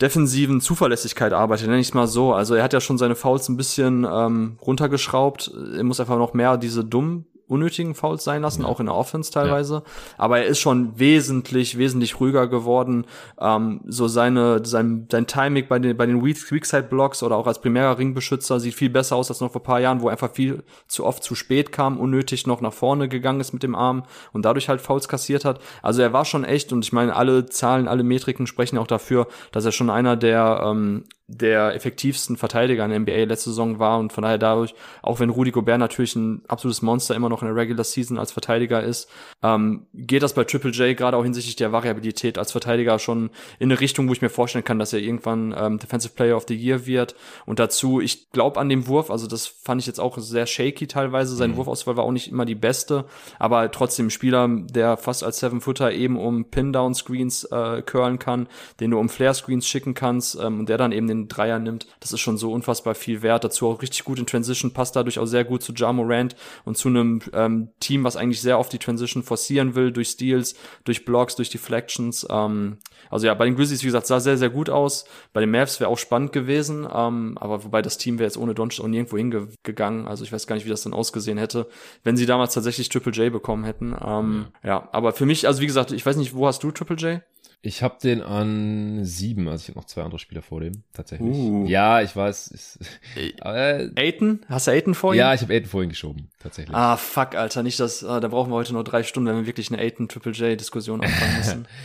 defensiven 0.00 0.60
Zuverlässigkeit 0.60 1.32
arbeitet, 1.32 1.68
nenne 1.68 1.80
ich 1.80 1.88
es 1.88 1.94
mal 1.94 2.06
so. 2.06 2.34
Also 2.34 2.54
er 2.54 2.64
hat 2.64 2.74
ja 2.74 2.80
schon 2.80 2.98
seine 2.98 3.14
Fouls 3.14 3.48
ein 3.48 3.56
bisschen 3.56 4.06
ähm, 4.10 4.58
runtergeschraubt. 4.60 5.50
Er 5.74 5.84
muss 5.84 6.00
einfach 6.00 6.18
noch 6.18 6.34
mehr 6.34 6.58
diese 6.58 6.84
dummen 6.84 7.26
unnötigen 7.48 7.94
Fouls 7.94 8.24
sein 8.24 8.42
lassen, 8.42 8.62
ja. 8.62 8.68
auch 8.68 8.80
in 8.80 8.86
der 8.86 8.94
Offense 8.94 9.30
teilweise. 9.30 9.74
Ja. 9.74 9.82
Aber 10.18 10.38
er 10.38 10.46
ist 10.46 10.58
schon 10.58 10.98
wesentlich, 10.98 11.78
wesentlich 11.78 12.18
ruhiger 12.18 12.48
geworden. 12.48 13.06
Ähm, 13.40 13.80
so 13.86 14.08
seine, 14.08 14.64
sein, 14.64 15.06
sein 15.10 15.26
Timing 15.26 15.68
bei 15.68 15.78
den, 15.78 15.96
bei 15.96 16.06
den 16.06 16.24
Weakside 16.24 16.82
Blocks 16.82 17.22
oder 17.22 17.36
auch 17.36 17.46
als 17.46 17.60
primärer 17.60 17.98
Ringbeschützer 17.98 18.58
sieht 18.58 18.74
viel 18.74 18.90
besser 18.90 19.16
aus 19.16 19.30
als 19.30 19.40
noch 19.40 19.52
vor 19.52 19.62
paar 19.62 19.80
Jahren, 19.80 20.00
wo 20.00 20.08
er 20.08 20.12
einfach 20.12 20.32
viel 20.32 20.64
zu 20.88 21.04
oft 21.04 21.22
zu 21.22 21.34
spät 21.34 21.72
kam, 21.72 21.98
unnötig 21.98 22.46
noch 22.46 22.60
nach 22.60 22.72
vorne 22.72 23.08
gegangen 23.08 23.40
ist 23.40 23.52
mit 23.52 23.62
dem 23.62 23.74
Arm 23.74 24.04
und 24.32 24.44
dadurch 24.44 24.68
halt 24.68 24.80
Fouls 24.80 25.08
kassiert 25.08 25.44
hat. 25.44 25.60
Also 25.82 26.02
er 26.02 26.12
war 26.12 26.24
schon 26.24 26.44
echt 26.44 26.72
und 26.72 26.84
ich 26.84 26.92
meine, 26.92 27.14
alle 27.14 27.46
Zahlen, 27.46 27.88
alle 27.88 28.02
Metriken 28.02 28.46
sprechen 28.46 28.78
auch 28.78 28.86
dafür, 28.86 29.28
dass 29.52 29.64
er 29.64 29.72
schon 29.72 29.90
einer 29.90 30.16
der 30.16 30.62
ähm, 30.64 31.04
der 31.28 31.74
effektivsten 31.74 32.36
Verteidiger 32.36 32.84
in 32.84 32.90
der 32.90 33.00
NBA 33.00 33.24
letzte 33.24 33.50
Saison 33.50 33.80
war 33.80 33.98
und 33.98 34.12
von 34.12 34.22
daher 34.22 34.38
dadurch, 34.38 34.74
auch 35.02 35.18
wenn 35.18 35.30
Rudy 35.30 35.50
Gobert 35.50 35.80
natürlich 35.80 36.14
ein 36.14 36.42
absolutes 36.46 36.82
Monster 36.82 37.16
immer 37.16 37.28
noch 37.28 37.42
in 37.42 37.48
der 37.48 37.56
Regular 37.56 37.82
Season 37.82 38.16
als 38.16 38.30
Verteidiger 38.30 38.82
ist, 38.82 39.10
ähm, 39.42 39.86
geht 39.92 40.22
das 40.22 40.34
bei 40.34 40.44
Triple 40.44 40.70
J 40.70 40.96
gerade 40.96 41.16
auch 41.16 41.24
hinsichtlich 41.24 41.56
der 41.56 41.72
Variabilität 41.72 42.38
als 42.38 42.52
Verteidiger 42.52 43.00
schon 43.00 43.30
in 43.58 43.70
eine 43.70 43.80
Richtung, 43.80 44.08
wo 44.08 44.12
ich 44.12 44.22
mir 44.22 44.28
vorstellen 44.28 44.64
kann, 44.64 44.78
dass 44.78 44.92
er 44.92 45.00
irgendwann 45.00 45.52
ähm, 45.58 45.78
Defensive 45.78 46.14
Player 46.14 46.36
of 46.36 46.44
the 46.46 46.54
Year 46.54 46.86
wird. 46.86 47.16
Und 47.44 47.58
dazu, 47.58 48.00
ich 48.00 48.30
glaube 48.30 48.60
an 48.60 48.68
dem 48.68 48.86
Wurf, 48.86 49.10
also 49.10 49.26
das 49.26 49.46
fand 49.48 49.80
ich 49.80 49.86
jetzt 49.88 49.98
auch 49.98 50.18
sehr 50.18 50.46
shaky 50.46 50.86
teilweise. 50.86 51.34
Sein 51.34 51.52
mhm. 51.52 51.56
Wurfauswahl 51.56 51.96
war 51.96 52.04
auch 52.04 52.12
nicht 52.12 52.30
immer 52.30 52.44
die 52.44 52.54
beste, 52.54 53.04
aber 53.40 53.70
trotzdem 53.72 54.10
Spieler, 54.10 54.48
der 54.48 54.96
fast 54.96 55.24
als 55.24 55.40
Seven-Footer 55.40 55.90
eben 55.92 56.16
um 56.16 56.44
Pin-Down-Screens 56.50 57.44
äh, 57.44 57.82
curlen 57.82 58.20
kann, 58.20 58.48
den 58.78 58.92
du 58.92 58.98
um 59.00 59.08
Flare-Screens 59.08 59.66
schicken 59.66 59.94
kannst 59.94 60.38
ähm, 60.40 60.60
und 60.60 60.68
der 60.68 60.78
dann 60.78 60.92
eben 60.92 61.08
den 61.08 61.15
den 61.22 61.28
Dreier 61.28 61.58
nimmt, 61.58 61.86
das 62.00 62.12
ist 62.12 62.20
schon 62.20 62.36
so 62.36 62.52
unfassbar 62.52 62.94
viel 62.94 63.22
wert. 63.22 63.44
Dazu 63.44 63.68
auch 63.68 63.82
richtig 63.82 64.04
gut 64.04 64.18
in 64.18 64.26
Transition, 64.26 64.72
passt 64.72 64.96
dadurch 64.96 65.18
auch 65.18 65.26
sehr 65.26 65.44
gut 65.44 65.62
zu 65.62 65.72
Ja 65.74 65.92
Morant 65.92 66.36
und 66.64 66.76
zu 66.76 66.88
einem 66.88 67.20
ähm, 67.32 67.68
Team, 67.80 68.04
was 68.04 68.16
eigentlich 68.16 68.40
sehr 68.40 68.58
oft 68.58 68.72
die 68.72 68.78
Transition 68.78 69.22
forcieren 69.22 69.74
will, 69.74 69.92
durch 69.92 70.08
Steals, 70.08 70.54
durch 70.84 71.04
Blocks, 71.04 71.36
durch 71.36 71.50
Deflections. 71.50 72.26
Ähm, 72.30 72.78
also 73.10 73.26
ja, 73.26 73.34
bei 73.34 73.44
den 73.44 73.56
Grizzlies, 73.56 73.82
wie 73.82 73.86
gesagt, 73.86 74.06
sah 74.06 74.20
sehr, 74.20 74.38
sehr 74.38 74.50
gut 74.50 74.70
aus. 74.70 75.04
Bei 75.32 75.40
den 75.40 75.50
Mavs 75.50 75.80
wäre 75.80 75.90
auch 75.90 75.98
spannend 75.98 76.32
gewesen, 76.32 76.86
ähm, 76.92 77.36
aber 77.38 77.64
wobei 77.64 77.82
das 77.82 77.98
Team 77.98 78.18
wäre 78.18 78.26
jetzt 78.26 78.38
ohne 78.38 78.54
Doncic 78.54 78.84
auch 78.84 78.88
nirgendwo 78.88 79.16
hingegangen. 79.16 80.06
Also 80.06 80.24
ich 80.24 80.32
weiß 80.32 80.46
gar 80.46 80.56
nicht, 80.56 80.66
wie 80.66 80.70
das 80.70 80.82
dann 80.82 80.94
ausgesehen 80.94 81.38
hätte, 81.38 81.68
wenn 82.04 82.16
sie 82.16 82.26
damals 82.26 82.54
tatsächlich 82.54 82.88
Triple 82.88 83.12
J 83.12 83.32
bekommen 83.32 83.64
hätten. 83.64 83.96
Ähm, 84.04 84.46
ja. 84.62 84.68
ja, 84.68 84.88
aber 84.92 85.12
für 85.12 85.26
mich, 85.26 85.46
also 85.46 85.60
wie 85.60 85.66
gesagt, 85.66 85.92
ich 85.92 86.04
weiß 86.04 86.16
nicht, 86.16 86.34
wo 86.34 86.46
hast 86.46 86.62
du 86.62 86.70
Triple 86.70 86.96
J? 86.96 87.22
Ich 87.62 87.82
habe 87.82 87.96
den 88.00 88.22
an 88.22 89.04
sieben, 89.04 89.48
also 89.48 89.62
ich 89.62 89.68
habe 89.70 89.78
noch 89.80 89.86
zwei 89.86 90.02
andere 90.02 90.20
Spieler 90.20 90.42
vor 90.42 90.60
dem, 90.60 90.84
tatsächlich. 90.92 91.34
Uh. 91.34 91.66
Ja, 91.66 92.00
ich 92.00 92.14
weiß. 92.14 92.48
Ist, 92.48 92.78
äh, 93.16 93.90
Aiden? 93.96 94.46
Hast 94.48 94.68
du 94.68 94.70
Aiden 94.70 94.94
vor 94.94 95.14
ihm? 95.14 95.18
Ja, 95.18 95.34
ich 95.34 95.40
habe 95.40 95.52
Aiden 95.52 95.68
vorhin 95.68 95.90
geschoben, 95.90 96.30
tatsächlich. 96.38 96.76
Ah, 96.76 96.96
fuck, 96.96 97.34
Alter, 97.34 97.62
nicht 97.62 97.80
das, 97.80 98.04
ah, 98.04 98.20
da 98.20 98.28
brauchen 98.28 98.52
wir 98.52 98.56
heute 98.56 98.72
nur 98.72 98.84
drei 98.84 99.02
Stunden, 99.02 99.28
wenn 99.28 99.36
wir 99.36 99.46
wirklich 99.46 99.72
eine 99.72 99.82
Aiden 99.82 100.08
Triple 100.08 100.32
J 100.32 100.58
Diskussion 100.58 101.02
anfangen 101.02 101.36
müssen. 101.38 101.68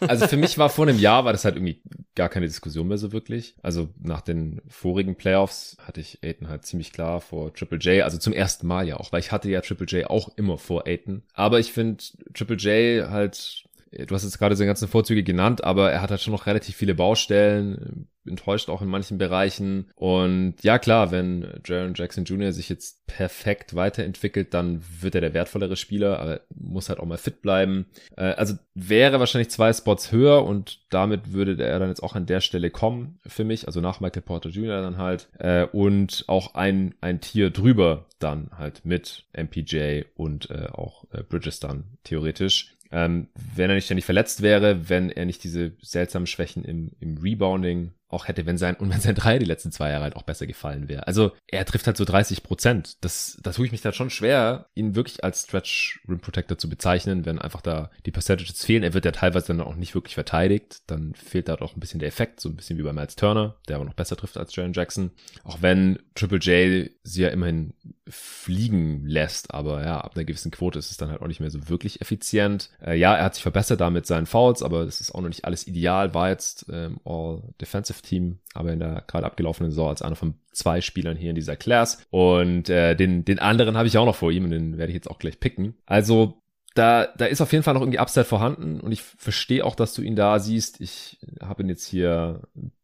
Also 0.00 0.26
für 0.26 0.36
mich 0.36 0.58
war 0.58 0.68
vor 0.68 0.86
einem 0.86 0.98
Jahr 0.98 1.24
war 1.24 1.32
das 1.32 1.44
halt 1.44 1.56
irgendwie 1.56 1.80
gar 2.14 2.28
keine 2.28 2.46
Diskussion 2.46 2.88
mehr 2.88 2.98
so 2.98 3.12
wirklich. 3.12 3.56
Also 3.62 3.88
nach 3.98 4.20
den 4.20 4.60
vorigen 4.68 5.16
Playoffs 5.16 5.76
hatte 5.80 6.00
ich 6.00 6.22
Aiden 6.22 6.48
halt 6.48 6.66
ziemlich 6.66 6.92
klar 6.92 7.20
vor 7.20 7.54
Triple 7.54 7.78
J, 7.78 8.04
also 8.04 8.18
zum 8.18 8.32
ersten 8.32 8.66
Mal 8.66 8.86
ja 8.86 8.98
auch, 8.98 9.12
weil 9.12 9.20
ich 9.20 9.32
hatte 9.32 9.48
ja 9.48 9.60
Triple 9.60 9.86
J 9.86 10.10
auch 10.10 10.36
immer 10.36 10.58
vor 10.58 10.86
Aiden. 10.86 11.22
Aber 11.32 11.60
ich 11.60 11.72
finde 11.72 12.04
Triple 12.34 12.56
J 12.56 13.08
halt 13.08 13.64
du 13.90 14.14
hast 14.14 14.24
jetzt 14.24 14.38
gerade 14.38 14.56
seine 14.56 14.68
ganzen 14.68 14.88
Vorzüge 14.88 15.22
genannt, 15.22 15.64
aber 15.64 15.90
er 15.90 16.02
hat 16.02 16.10
halt 16.10 16.20
schon 16.20 16.32
noch 16.32 16.46
relativ 16.46 16.76
viele 16.76 16.94
Baustellen, 16.94 18.08
enttäuscht 18.26 18.68
auch 18.68 18.82
in 18.82 18.88
manchen 18.88 19.18
Bereichen. 19.18 19.90
Und 19.94 20.54
ja, 20.62 20.78
klar, 20.78 21.10
wenn 21.10 21.60
Jaron 21.64 21.94
Jackson 21.94 22.24
Jr. 22.24 22.52
sich 22.52 22.68
jetzt 22.68 23.06
perfekt 23.06 23.76
weiterentwickelt, 23.76 24.52
dann 24.52 24.82
wird 25.00 25.14
er 25.14 25.20
der 25.20 25.34
wertvollere 25.34 25.76
Spieler, 25.76 26.18
aber 26.18 26.40
muss 26.54 26.88
halt 26.88 26.98
auch 26.98 27.06
mal 27.06 27.18
fit 27.18 27.40
bleiben. 27.40 27.86
Äh, 28.16 28.32
also 28.32 28.54
wäre 28.74 29.20
wahrscheinlich 29.20 29.50
zwei 29.50 29.72
Spots 29.72 30.10
höher 30.12 30.44
und 30.44 30.80
damit 30.90 31.32
würde 31.32 31.62
er 31.62 31.78
dann 31.78 31.88
jetzt 31.88 32.02
auch 32.02 32.14
an 32.14 32.26
der 32.26 32.40
Stelle 32.40 32.70
kommen 32.70 33.18
für 33.26 33.44
mich, 33.44 33.66
also 33.66 33.80
nach 33.80 34.00
Michael 34.00 34.22
Porter 34.22 34.50
Jr. 34.50 34.82
dann 34.82 34.98
halt 34.98 35.28
äh, 35.38 35.64
und 35.64 36.24
auch 36.26 36.54
ein, 36.54 36.94
ein 37.00 37.20
Tier 37.20 37.50
drüber 37.50 38.06
dann 38.18 38.50
halt 38.56 38.84
mit 38.84 39.26
MPJ 39.36 40.02
und 40.16 40.50
äh, 40.50 40.68
auch 40.72 41.04
Bridges 41.28 41.60
dann 41.60 41.84
theoretisch. 42.02 42.75
Ähm, 42.92 43.28
wenn 43.54 43.70
er 43.70 43.76
nicht 43.76 43.86
ständig 43.86 44.04
verletzt 44.04 44.42
wäre, 44.42 44.88
wenn 44.88 45.10
er 45.10 45.24
nicht 45.24 45.42
diese 45.44 45.72
seltsamen 45.80 46.26
Schwächen 46.26 46.64
im, 46.64 46.92
im 47.00 47.18
Rebounding 47.18 47.92
auch 48.16 48.28
hätte, 48.28 48.46
wenn 48.46 48.58
sein, 48.58 48.74
und 48.78 48.90
wenn 48.90 49.00
sein 49.00 49.14
Dreier 49.14 49.38
die 49.38 49.46
letzten 49.46 49.70
zwei 49.70 49.90
Jahre 49.90 50.04
halt 50.04 50.16
auch 50.16 50.22
besser 50.22 50.46
gefallen 50.46 50.88
wäre. 50.88 51.06
Also 51.06 51.32
er 51.46 51.64
trifft 51.64 51.86
halt 51.86 51.96
so 51.96 52.04
30 52.04 52.42
Prozent. 52.42 52.96
Das, 53.02 53.38
da 53.42 53.52
tue 53.52 53.66
ich 53.66 53.72
mich 53.72 53.82
dann 53.82 53.92
schon 53.92 54.10
schwer, 54.10 54.66
ihn 54.74 54.94
wirklich 54.94 55.22
als 55.22 55.42
Stretch 55.42 56.00
Rim 56.08 56.20
Protector 56.20 56.58
zu 56.58 56.68
bezeichnen, 56.68 57.26
wenn 57.26 57.38
einfach 57.38 57.60
da 57.60 57.90
die 58.06 58.10
Percentages 58.10 58.64
fehlen. 58.64 58.82
Er 58.82 58.94
wird 58.94 59.04
ja 59.04 59.12
teilweise 59.12 59.48
dann 59.48 59.60
auch 59.60 59.76
nicht 59.76 59.94
wirklich 59.94 60.14
verteidigt. 60.14 60.82
Dann 60.86 61.14
fehlt 61.14 61.48
da 61.48 61.56
doch 61.56 61.76
ein 61.76 61.80
bisschen 61.80 62.00
der 62.00 62.08
Effekt, 62.08 62.40
so 62.40 62.48
ein 62.48 62.56
bisschen 62.56 62.78
wie 62.78 62.82
bei 62.82 62.92
Miles 62.92 63.16
Turner, 63.16 63.56
der 63.68 63.76
aber 63.76 63.84
noch 63.84 63.94
besser 63.94 64.16
trifft 64.16 64.36
als 64.36 64.54
Jaren 64.56 64.72
Jackson. 64.72 65.10
Auch 65.44 65.62
wenn 65.62 65.98
Triple 66.14 66.38
J 66.38 66.90
sie 67.02 67.22
ja 67.22 67.28
immerhin 67.28 67.74
fliegen 68.08 69.04
lässt, 69.06 69.52
aber 69.52 69.84
ja, 69.84 70.00
ab 70.00 70.12
einer 70.14 70.24
gewissen 70.24 70.52
Quote 70.52 70.78
ist 70.78 70.90
es 70.90 70.96
dann 70.96 71.10
halt 71.10 71.22
auch 71.22 71.26
nicht 71.26 71.40
mehr 71.40 71.50
so 71.50 71.68
wirklich 71.68 72.00
effizient. 72.00 72.70
Äh, 72.84 72.96
ja, 72.96 73.14
er 73.16 73.24
hat 73.24 73.34
sich 73.34 73.42
verbessert 73.42 73.80
damit 73.80 74.06
seinen 74.06 74.26
Fouls, 74.26 74.62
aber 74.62 74.84
das 74.84 75.00
ist 75.00 75.12
auch 75.12 75.20
noch 75.20 75.28
nicht 75.28 75.44
alles 75.44 75.66
ideal. 75.66 76.14
War 76.14 76.28
jetzt 76.28 76.66
ähm, 76.70 77.00
All 77.04 77.42
Defensive 77.60 78.00
Team, 78.06 78.38
aber 78.54 78.72
in 78.72 78.78
der 78.78 79.04
gerade 79.06 79.26
abgelaufenen 79.26 79.70
Saison 79.70 79.88
als 79.88 80.02
einer 80.02 80.16
von 80.16 80.34
zwei 80.52 80.80
Spielern 80.80 81.16
hier 81.16 81.30
in 81.30 81.36
dieser 81.36 81.56
Class. 81.56 82.06
Und 82.10 82.70
äh, 82.70 82.94
den, 82.94 83.24
den 83.24 83.38
anderen 83.38 83.76
habe 83.76 83.88
ich 83.88 83.98
auch 83.98 84.06
noch 84.06 84.16
vor 84.16 84.32
ihm 84.32 84.44
und 84.44 84.50
den 84.50 84.78
werde 84.78 84.90
ich 84.90 84.96
jetzt 84.96 85.10
auch 85.10 85.18
gleich 85.18 85.40
picken. 85.40 85.74
Also 85.84 86.40
da, 86.74 87.08
da 87.16 87.26
ist 87.26 87.40
auf 87.40 87.52
jeden 87.52 87.64
Fall 87.64 87.74
noch 87.74 87.80
irgendwie 87.80 87.98
Upside 87.98 88.24
vorhanden 88.24 88.80
und 88.80 88.92
ich 88.92 89.02
verstehe 89.02 89.64
auch, 89.64 89.74
dass 89.74 89.94
du 89.94 90.02
ihn 90.02 90.16
da 90.16 90.38
siehst. 90.38 90.80
Ich 90.80 91.18
habe 91.40 91.62
ihn 91.62 91.68
jetzt 91.68 91.86
hier 91.86 92.42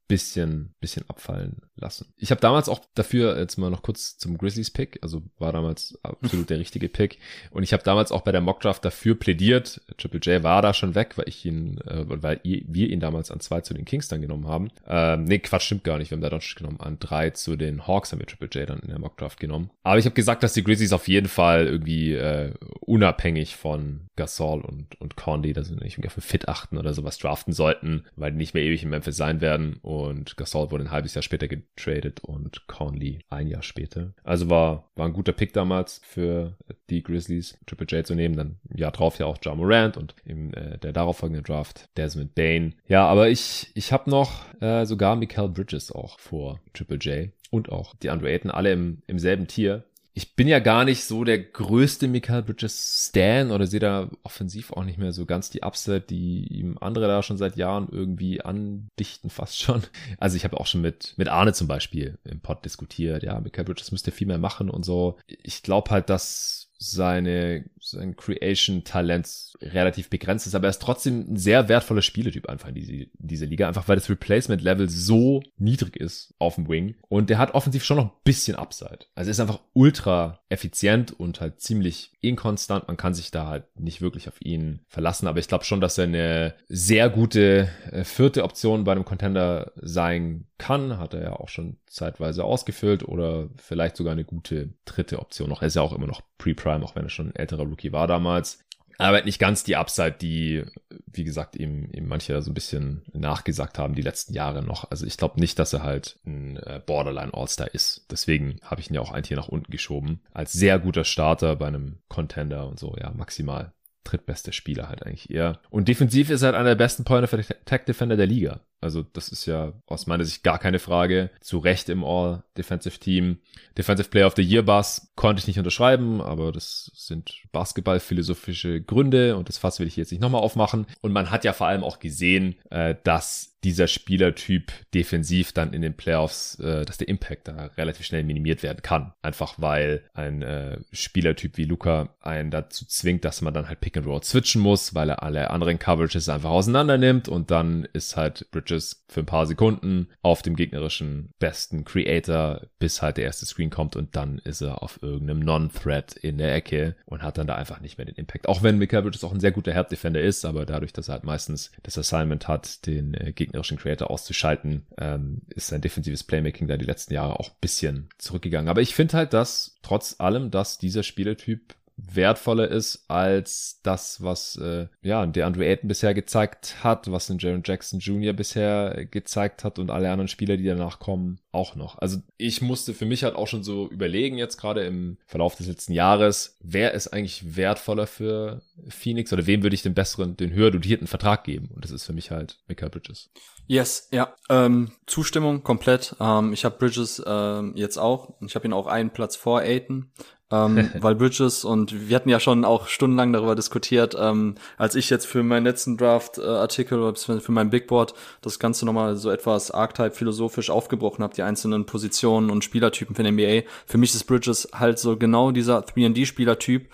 bisschen, 0.09 0.75
bisschen 0.81 1.09
abfallen 1.09 1.62
lassen. 1.83 2.12
Ich 2.16 2.30
habe 2.30 2.41
damals 2.41 2.68
auch 2.68 2.80
dafür, 2.95 3.39
jetzt 3.39 3.59
mal 3.59 3.70
noch 3.70 3.83
kurz 3.83 4.16
zum 4.16 4.39
Grizzlies-Pick, 4.39 5.01
also 5.03 5.22
war 5.39 5.53
damals 5.53 5.99
absolut 6.03 6.49
der 6.49 6.59
richtige 6.59 6.89
Pick. 6.89 7.18
Und 7.51 7.62
ich 7.62 7.72
habe 7.72 7.83
damals 7.83 8.12
auch 8.12 8.22
bei 8.22 8.33
der 8.33 8.41
Mockdraft 8.41 8.85
dafür 8.85 9.14
plädiert. 9.14 9.83
Triple 9.99 10.20
J 10.20 10.43
war 10.43 10.62
da 10.62 10.72
schon 10.72 10.95
weg, 10.95 11.18
weil 11.18 11.28
ich 11.28 11.45
ihn, 11.45 11.78
äh, 11.83 12.05
weil 12.07 12.41
wir 12.43 12.89
ihn 12.89 13.01
damals 13.01 13.30
an 13.30 13.41
zwei 13.41 13.61
zu 13.61 13.74
den 13.74 13.85
Kings 13.85 14.09
dann 14.09 14.22
genommen 14.22 14.47
haben. 14.47 14.70
Ähm, 14.87 15.24
nee, 15.24 15.39
Quatsch, 15.39 15.64
stimmt 15.64 15.85
gar 15.85 15.99
nicht. 15.99 16.11
Wir 16.11 16.16
haben 16.16 16.22
da 16.22 16.30
Doncic 16.30 16.57
genommen. 16.57 16.80
An 16.80 16.99
drei 16.99 17.30
zu 17.30 17.57
den 17.57 17.87
Hawks 17.87 18.12
haben 18.12 18.20
wir 18.20 18.26
Triple 18.26 18.49
J 18.49 18.68
dann 18.68 18.80
in 18.80 18.89
der 18.89 18.99
Mockdraft 18.99 19.39
genommen. 19.39 19.70
Aber 19.83 19.99
ich 19.99 20.05
habe 20.05 20.14
gesagt, 20.14 20.43
dass 20.43 20.55
die 20.55 20.64
Grizzlies 20.64 20.93
auf 20.93 21.09
jeden 21.09 21.28
Fall 21.28 21.66
irgendwie 21.66 22.14
äh, 22.14 22.55
unabhängig 22.80 23.57
von 23.57 24.09
Gasol 24.16 24.61
und, 24.61 25.01
und 25.01 25.16
Conley, 25.16 25.53
da 25.53 25.64
sind 25.64 25.83
nicht 25.83 25.99
auf 26.07 26.12
Fit 26.12 26.49
achten 26.49 26.78
oder 26.78 26.95
sowas 26.95 27.18
draften 27.18 27.53
sollten, 27.53 28.05
weil 28.16 28.33
die 28.33 28.39
nicht 28.39 28.55
mehr 28.55 28.62
ewig 28.62 28.83
in 28.83 28.91
Memphis 28.91 29.16
sein 29.16 29.41
werden. 29.41 29.78
Und 29.83 30.37
Gasol 30.37 30.70
wurde 30.70 30.85
ein 30.85 30.91
halbes 30.91 31.14
Jahr 31.14 31.22
später 31.22 31.49
getradet 31.75 32.20
und 32.20 32.66
Conley 32.66 33.20
ein 33.31 33.49
Jahr 33.49 33.62
später. 33.62 34.14
Also 34.25 34.51
war, 34.51 34.91
war 34.97 35.07
ein 35.07 35.12
guter 35.12 35.33
Pick 35.33 35.53
damals 35.53 36.01
für 36.05 36.57
die 36.91 37.03
Grizzlies, 37.03 37.59
Triple 37.66 37.87
J 37.87 38.07
zu 38.07 38.14
nehmen. 38.14 38.37
Dann 38.37 38.59
im 38.68 38.79
Jahr 38.79 38.93
drauf 38.93 39.18
ja 39.18 39.27
auch 39.27 39.39
Ja 39.43 39.55
Morant 39.55 39.97
und 39.97 40.14
im 40.25 40.53
äh, 40.55 40.79
der 40.79 40.93
darauffolgenden 40.93 41.45
Draft 41.45 41.89
Desmond 41.97 42.35
Bain. 42.35 42.75
Ja, 42.87 43.07
aber 43.07 43.31
ich, 43.31 43.70
ich 43.75 43.93
habe 43.93 44.11
noch 44.11 44.45
äh, 44.61 44.85
sogar 44.87 45.16
Mikael 45.16 45.49
Bridges 45.49 45.93
auch 45.93 46.18
vor 46.18 46.61
Triple 46.73 46.99
J 46.99 47.31
und 47.51 47.70
auch 47.70 47.95
die 47.97 48.11
Andrew 48.11 48.27
Ayton 48.27 48.51
alle 48.51 48.73
im, 48.73 49.03
im 49.07 49.18
selben 49.18 49.47
Tier 49.47 49.85
ich 50.15 50.35
bin 50.35 50.47
ja 50.47 50.59
gar 50.59 50.85
nicht 50.85 51.05
so 51.05 51.25
der 51.25 51.39
größte 51.39 52.07
Michael 52.07 52.43
Bridges 52.43 53.09
Stan 53.09 53.51
oder 53.51 53.67
sehe 53.67 53.81
da 53.81 54.11
offensiv 54.23 54.71
auch 54.73 54.85
nicht 54.85 54.99
mehr 54.99 55.13
so 55.13 55.25
ganz 55.25 55.49
die 55.49 55.63
Upset, 55.63 56.11
die 56.11 56.47
ihm 56.49 56.77
andere 56.79 57.07
da 57.07 57.23
schon 57.23 57.39
seit 57.39 57.57
Jahren 57.57 57.89
irgendwie 57.91 58.43
andichten, 58.43 59.31
fast 59.31 59.59
schon. 59.61 59.83
Also 60.19 60.37
ich 60.37 60.45
habe 60.45 60.61
auch 60.61 60.67
schon 60.67 60.83
mit, 60.83 61.15
mit 61.17 61.29
Arne 61.29 61.55
zum 61.55 61.67
Beispiel 61.67 62.19
im 62.25 62.41
Pod 62.41 62.65
diskutiert, 62.65 63.23
ja, 63.23 63.41
Michael 63.41 63.65
Bridges 63.65 63.91
müsste 63.91 64.11
viel 64.11 64.27
mehr 64.27 64.39
machen 64.39 64.69
und 64.69 64.85
so. 64.85 65.17
Ich 65.27 65.63
glaube 65.63 65.91
halt, 65.91 66.11
dass 66.11 66.62
seine, 66.91 67.64
sein 67.80 68.16
Creation-Talent 68.16 69.53
relativ 69.61 70.11
begrenzt 70.11 70.47
ist, 70.47 70.55
aber 70.55 70.66
er 70.66 70.70
ist 70.70 70.83
trotzdem 70.83 71.33
ein 71.33 71.37
sehr 71.37 71.68
wertvoller 71.68 72.03
Spieletyp 72.03 72.49
einfach 72.49 72.68
in 72.68 72.74
diese, 72.74 73.07
diese 73.18 73.45
Liga, 73.45 73.68
einfach 73.68 73.89
weil 73.89 73.97
das 73.97 74.11
Replacement-Level 74.11 74.89
so 74.89 75.43
niedrig 75.59 75.97
ist 75.97 76.35
auf 76.39 76.57
dem 76.57 76.68
Wing 76.68 76.97
und 77.09 77.30
der 77.30 77.39
hat 77.39 77.55
offensiv 77.55 77.85
schon 77.85 77.99
noch 77.99 78.07
ein 78.07 78.20
bisschen 78.24 78.57
Upside. 78.57 79.07
Also 79.14 79.28
er 79.28 79.33
ist 79.33 79.41
einfach 79.41 79.61
ultra 79.72 80.41
effizient 80.49 81.12
und 81.12 81.41
halt 81.41 81.61
ziemlich 81.61 82.12
inkonstant. 82.20 82.89
Man 82.89 82.97
kann 82.97 83.14
sich 83.14 83.30
da 83.30 83.47
halt 83.47 83.64
nicht 83.78 84.01
wirklich 84.01 84.28
auf 84.28 84.41
ihn 84.41 84.80
verlassen, 84.89 85.26
aber 85.26 85.39
ich 85.39 85.49
glaube 85.49 85.64
schon, 85.64 85.80
dass 85.80 85.99
er 85.99 86.05
eine 86.05 86.55
sehr 86.68 87.09
gute 87.11 87.68
äh, 87.91 88.05
vierte 88.05 88.45
Option 88.45 88.85
bei 88.85 88.93
einem 88.93 89.05
Contender 89.05 89.72
sein 89.76 90.47
kann. 90.59 90.99
Hat 90.99 91.14
er 91.14 91.22
ja 91.22 91.33
auch 91.33 91.49
schon 91.49 91.78
zeitweise 91.93 92.45
ausgefüllt 92.45 93.07
oder 93.07 93.49
vielleicht 93.57 93.97
sogar 93.97 94.12
eine 94.12 94.24
gute 94.24 94.74
dritte 94.84 95.18
Option 95.18 95.49
noch. 95.49 95.62
Er 95.62 95.68
ist 95.68 95.76
ja 95.76 95.82
auch 95.82 95.93
immer 95.93 96.07
noch 96.07 96.22
Pre-Prime, 96.38 96.84
auch 96.84 96.97
wenn 96.97 97.05
er 97.05 97.11
schon 97.11 97.28
ein 97.28 97.36
älterer 97.36 97.64
Rookie 97.64 97.93
war 97.93 98.07
damals 98.07 98.59
aber 99.03 99.22
nicht 99.22 99.38
ganz 99.38 99.64
die 99.64 99.76
Upside, 99.76 100.16
die, 100.20 100.64
wie 101.07 101.24
gesagt, 101.24 101.57
ihm, 101.57 101.88
ihm 101.93 102.07
manche 102.07 102.40
so 102.43 102.51
ein 102.51 102.55
bisschen 102.55 103.03
nachgesagt 103.12 103.78
haben 103.78 103.95
die 103.95 104.03
letzten 104.03 104.32
Jahre 104.32 104.62
noch. 104.62 104.90
Also 104.90 105.07
ich 105.07 105.16
glaube 105.16 105.40
nicht, 105.40 105.59
dass 105.59 105.72
er 105.72 105.82
halt 105.82 106.18
ein 106.24 106.57
äh, 106.59 106.80
Borderline 106.84 107.34
All-Star 107.34 107.72
ist. 107.74 108.07
Deswegen 108.11 108.59
habe 108.62 108.80
ich 108.80 108.90
ihn 108.90 108.95
ja 108.95 109.01
auch 109.01 109.12
ein 109.12 109.22
Tier 109.22 109.36
nach 109.36 109.49
unten 109.49 109.70
geschoben. 109.70 110.20
Als 110.32 110.53
sehr 110.53 110.78
guter 110.78 111.05
Starter 111.05 111.57
bei 111.57 111.66
einem 111.66 111.99
Contender 112.09 112.68
und 112.68 112.78
so, 112.78 112.95
ja, 112.99 113.11
maximal 113.11 113.72
drittbeste 114.05 114.53
Spieler 114.53 114.88
halt 114.88 115.05
eigentlich 115.05 115.30
eher. 115.30 115.61
Und 115.70 115.88
defensiv 115.88 116.30
ist 116.30 116.43
er 116.43 116.47
halt 116.47 116.57
einer 116.57 116.70
der 116.70 116.74
besten 116.76 117.05
Point 117.05 117.24
of 117.24 117.34
Attack 117.34 117.86
Defender 117.86 118.16
der 118.16 118.26
Liga. 118.26 118.61
Also 118.83 119.03
das 119.03 119.28
ist 119.28 119.47
ja 119.47 119.72
aus 119.87 120.07
meiner 120.07 120.24
Sicht 120.24 120.43
gar 120.43 120.59
keine 120.59 120.78
Frage. 120.78 121.30
Zu 121.41 121.59
Recht 121.59 121.89
im 121.89 122.05
All-Defensive 122.05 122.99
Team. 122.99 123.39
Defensive 123.78 124.11
Player 124.11 124.26
of 124.26 124.35
the 124.37 124.43
Year 124.43 124.62
Bass 124.62 125.12
konnte 125.14 125.41
ich 125.41 125.47
nicht 125.47 125.59
unterschreiben, 125.59 126.20
aber 126.20 126.53
das 126.53 126.91
sind 126.95 127.43
Basketball-philosophische 127.53 128.83
Gründe 128.83 129.37
und 129.37 129.49
das 129.49 129.59
Fass 129.59 129.80
will 129.80 129.87
ich 129.87 129.97
jetzt 129.97 130.11
nicht 130.11 130.20
nochmal 130.20 130.43
aufmachen. 130.43 130.87
Und 131.01 131.12
man 131.12 131.30
hat 131.30 131.45
ja 131.45 131.53
vor 131.53 131.68
allem 131.68 131.85
auch 131.85 131.99
gesehen, 131.99 132.57
äh, 132.70 132.95
dass 133.05 133.53
dieser 133.64 133.87
Spielertyp 133.87 134.72
defensiv 134.93 135.53
dann 135.53 135.72
in 135.72 135.83
den 135.83 135.95
Playoffs, 135.95 136.59
äh, 136.59 136.85
dass 136.85 136.99
der 136.99 137.09
Impact 137.09 137.47
da 137.49 137.66
relativ 137.76 138.07
schnell 138.07 138.24
minimiert 138.24 138.62
werden 138.62 138.83
kann. 138.83 139.12
Einfach 139.22 139.55
weil 139.59 140.03
ein 140.14 140.43
äh, 140.43 140.78
Spielertyp 140.91 141.57
wie 141.57 141.64
Luca 141.64 142.09
einen 142.20 142.51
dazu 142.51 142.85
zwingt, 142.87 143.24
dass 143.24 143.41
man 143.41 143.55
dann 143.55 143.68
halt 143.68 143.80
Pick 143.80 143.97
and 143.97 144.07
Roll 144.07 144.22
switchen 144.22 144.61
muss, 144.61 144.95
weil 144.95 145.11
er 145.11 145.22
alle 145.22 145.51
anderen 145.51 145.78
Coverages 145.78 146.28
einfach 146.28 146.51
auseinander 146.51 146.99
nimmt 146.99 147.28
und 147.28 147.51
dann 147.51 147.87
ist 147.93 148.16
halt 148.16 148.51
Bridges 148.51 148.72
Bridges 148.73 149.05
für 149.09 149.20
ein 149.20 149.27
paar 149.27 149.47
Sekunden 149.47 150.09
auf 150.23 150.43
dem 150.43 150.57
gegnerischen 150.57 151.31
besten 151.39 151.85
Creator, 151.85 152.62
bis 152.79 153.03
halt 153.03 153.16
der 153.18 153.25
erste 153.25 153.47
Screen 153.47 153.70
kommt 153.70 153.97
und 153.97 154.16
dann 154.16 154.39
ist 154.39 154.62
er 154.62 154.83
auf 154.83 155.03
irgendeinem 155.03 155.41
Non-Threat 155.41 156.14
in 156.14 156.39
der 156.39 156.55
Ecke 156.55 156.97
und 157.05 157.23
hat 157.23 157.39
dann 157.39 157.47
da 157.47 157.57
einfach 157.57 157.81
nicht 157.81 157.99
mehr 157.99 158.07
den 158.07 158.14
Impact. 158.14 158.49
Auch 158.49 158.62
wenn 158.62 158.79
Mikael 158.79 159.03
Bridges 159.03 159.25
auch 159.25 159.33
ein 159.33 159.41
sehr 159.41 159.53
guter 159.53 159.73
Herd-Defender 159.73 160.20
ist, 160.20 160.45
aber 160.45 160.64
dadurch, 160.66 160.93
dass 160.93 161.09
er 161.09 161.14
halt 161.14 161.25
meistens 161.25 161.70
das 161.83 161.99
Assignment 161.99 162.49
hat, 162.49 162.87
den 162.87 163.14
äh, 163.14 163.33
gegnerischen 163.33 163.79
Creator 163.79 164.11
auszuschalten, 164.11 164.87
ähm, 164.99 165.43
ist 165.49 165.68
sein 165.68 165.81
defensives 165.81 166.25
Playmaking 166.25 166.68
da 166.68 166.77
die 166.77 166.87
letzten 166.87 167.14
Jahre 167.14 167.39
auch 167.39 167.51
ein 167.51 167.57
bisschen 167.61 168.09
zurückgegangen. 168.18 168.68
Aber 168.68 168.81
ich 168.81 168.95
finde 168.95 169.16
halt, 169.16 169.33
dass 169.33 169.77
trotz 169.83 170.16
allem, 170.18 170.51
dass 170.51 170.79
dieser 170.79 171.03
Spielertyp 171.03 171.75
wertvoller 172.11 172.69
ist 172.69 173.05
als 173.09 173.81
das, 173.83 174.23
was 174.23 174.57
äh, 174.57 174.89
ja 175.03 175.25
der 175.27 175.47
Andrew 175.47 175.63
Ayton 175.63 175.89
bisher 175.89 176.15
gezeigt 176.15 176.83
hat, 176.83 177.11
was 177.11 177.31
ein 177.31 177.39
Jaron 177.39 177.63
Jackson 177.65 178.01
Jr. 178.01 178.33
bisher 178.33 179.07
gezeigt 179.07 179.65
hat 179.65 179.79
und 179.79 179.91
alle 179.91 180.11
anderen 180.11 180.29
Spieler, 180.29 180.57
die 180.57 180.65
danach 180.65 180.99
kommen, 180.99 181.41
auch 181.53 181.77
noch. 181.77 181.99
Also 181.99 182.19
ich 182.37 182.63
musste 182.63 182.95
für 182.95 183.07
mich 183.07 183.25
halt 183.25 183.37
auch 183.37 183.49
schon 183.49 183.63
so 183.63 183.89
überlegen 183.89 184.39
jetzt 184.39 184.57
gerade 184.57 184.85
im 184.85 185.19
Verlauf 185.27 185.55
des 185.55 185.67
letzten 185.67 185.93
Jahres, 185.93 186.57
wer 186.61 186.93
ist 186.93 187.09
eigentlich 187.09 187.57
wertvoller 187.57 188.07
für 188.07 188.63
Phoenix 188.89 189.33
oder 189.33 189.47
wem 189.47 189.63
würde 189.63 189.75
ich 189.75 189.83
den 189.83 189.95
besseren, 189.95 190.37
den 190.37 190.53
höher 190.53 190.71
dotierten 190.71 191.07
Vertrag 191.07 191.45
geben? 191.45 191.71
Und 191.75 191.85
das 191.85 191.91
ist 191.91 192.05
für 192.05 192.13
mich 192.13 192.31
halt 192.31 192.59
Michael 192.69 192.91
Bridges. 192.91 193.31
Yes, 193.67 194.09
ja. 194.13 194.35
Ähm, 194.49 194.93
Zustimmung 195.07 195.63
komplett. 195.63 196.17
Ähm, 196.21 196.53
ich 196.53 196.65
habe 196.65 196.79
Bridges 196.79 197.23
ähm, 197.25 197.75
jetzt 197.77 197.97
auch. 197.97 198.35
Ich 198.41 198.55
habe 198.55 198.67
ihn 198.67 198.73
auch 198.73 198.87
einen 198.87 199.11
Platz 199.11 199.37
vor 199.37 199.61
Aiton 199.61 200.11
ähm, 200.53 200.91
weil 201.01 201.15
Bridges 201.15 201.65
und 201.65 202.09
wir 202.09 202.15
hatten 202.15 202.29
ja 202.29 202.39
schon 202.39 202.65
auch 202.65 202.87
stundenlang 202.87 203.33
darüber 203.33 203.57
diskutiert, 203.57 204.15
ähm, 204.19 204.55
als 204.77 204.95
ich 204.95 205.11
jetzt 205.11 205.27
für 205.27 205.43
meinen 205.43 205.65
letzten 205.65 205.97
Draft-Artikel 205.97 206.99
äh, 206.99 207.03
oder 207.03 207.41
für 207.41 207.53
mein 207.53 207.71
Big 207.71 207.87
Board 207.87 208.15
das 208.43 208.59
Ganze 208.59 208.85
nochmal 208.87 209.17
so 209.17 209.31
etwas 209.31 209.71
Archetype 209.71 210.15
philosophisch 210.15 210.71
aufgebrochen 210.71 211.25
habe, 211.25 211.35
die 211.35 211.43
einzelnen 211.43 211.87
Positionen 211.87 212.51
und 212.51 212.63
Spielertypen 212.63 213.17
für 213.17 213.23
den 213.23 213.35
NBA. 213.35 213.67
Für 213.87 213.99
mich 213.99 214.15
ist 214.15 214.25
Bridges 214.25 214.69
halt 214.75 214.99
so 214.99 215.17
genau 215.17 215.51
dieser 215.51 215.81
3D-Spielertyp, 215.81 216.89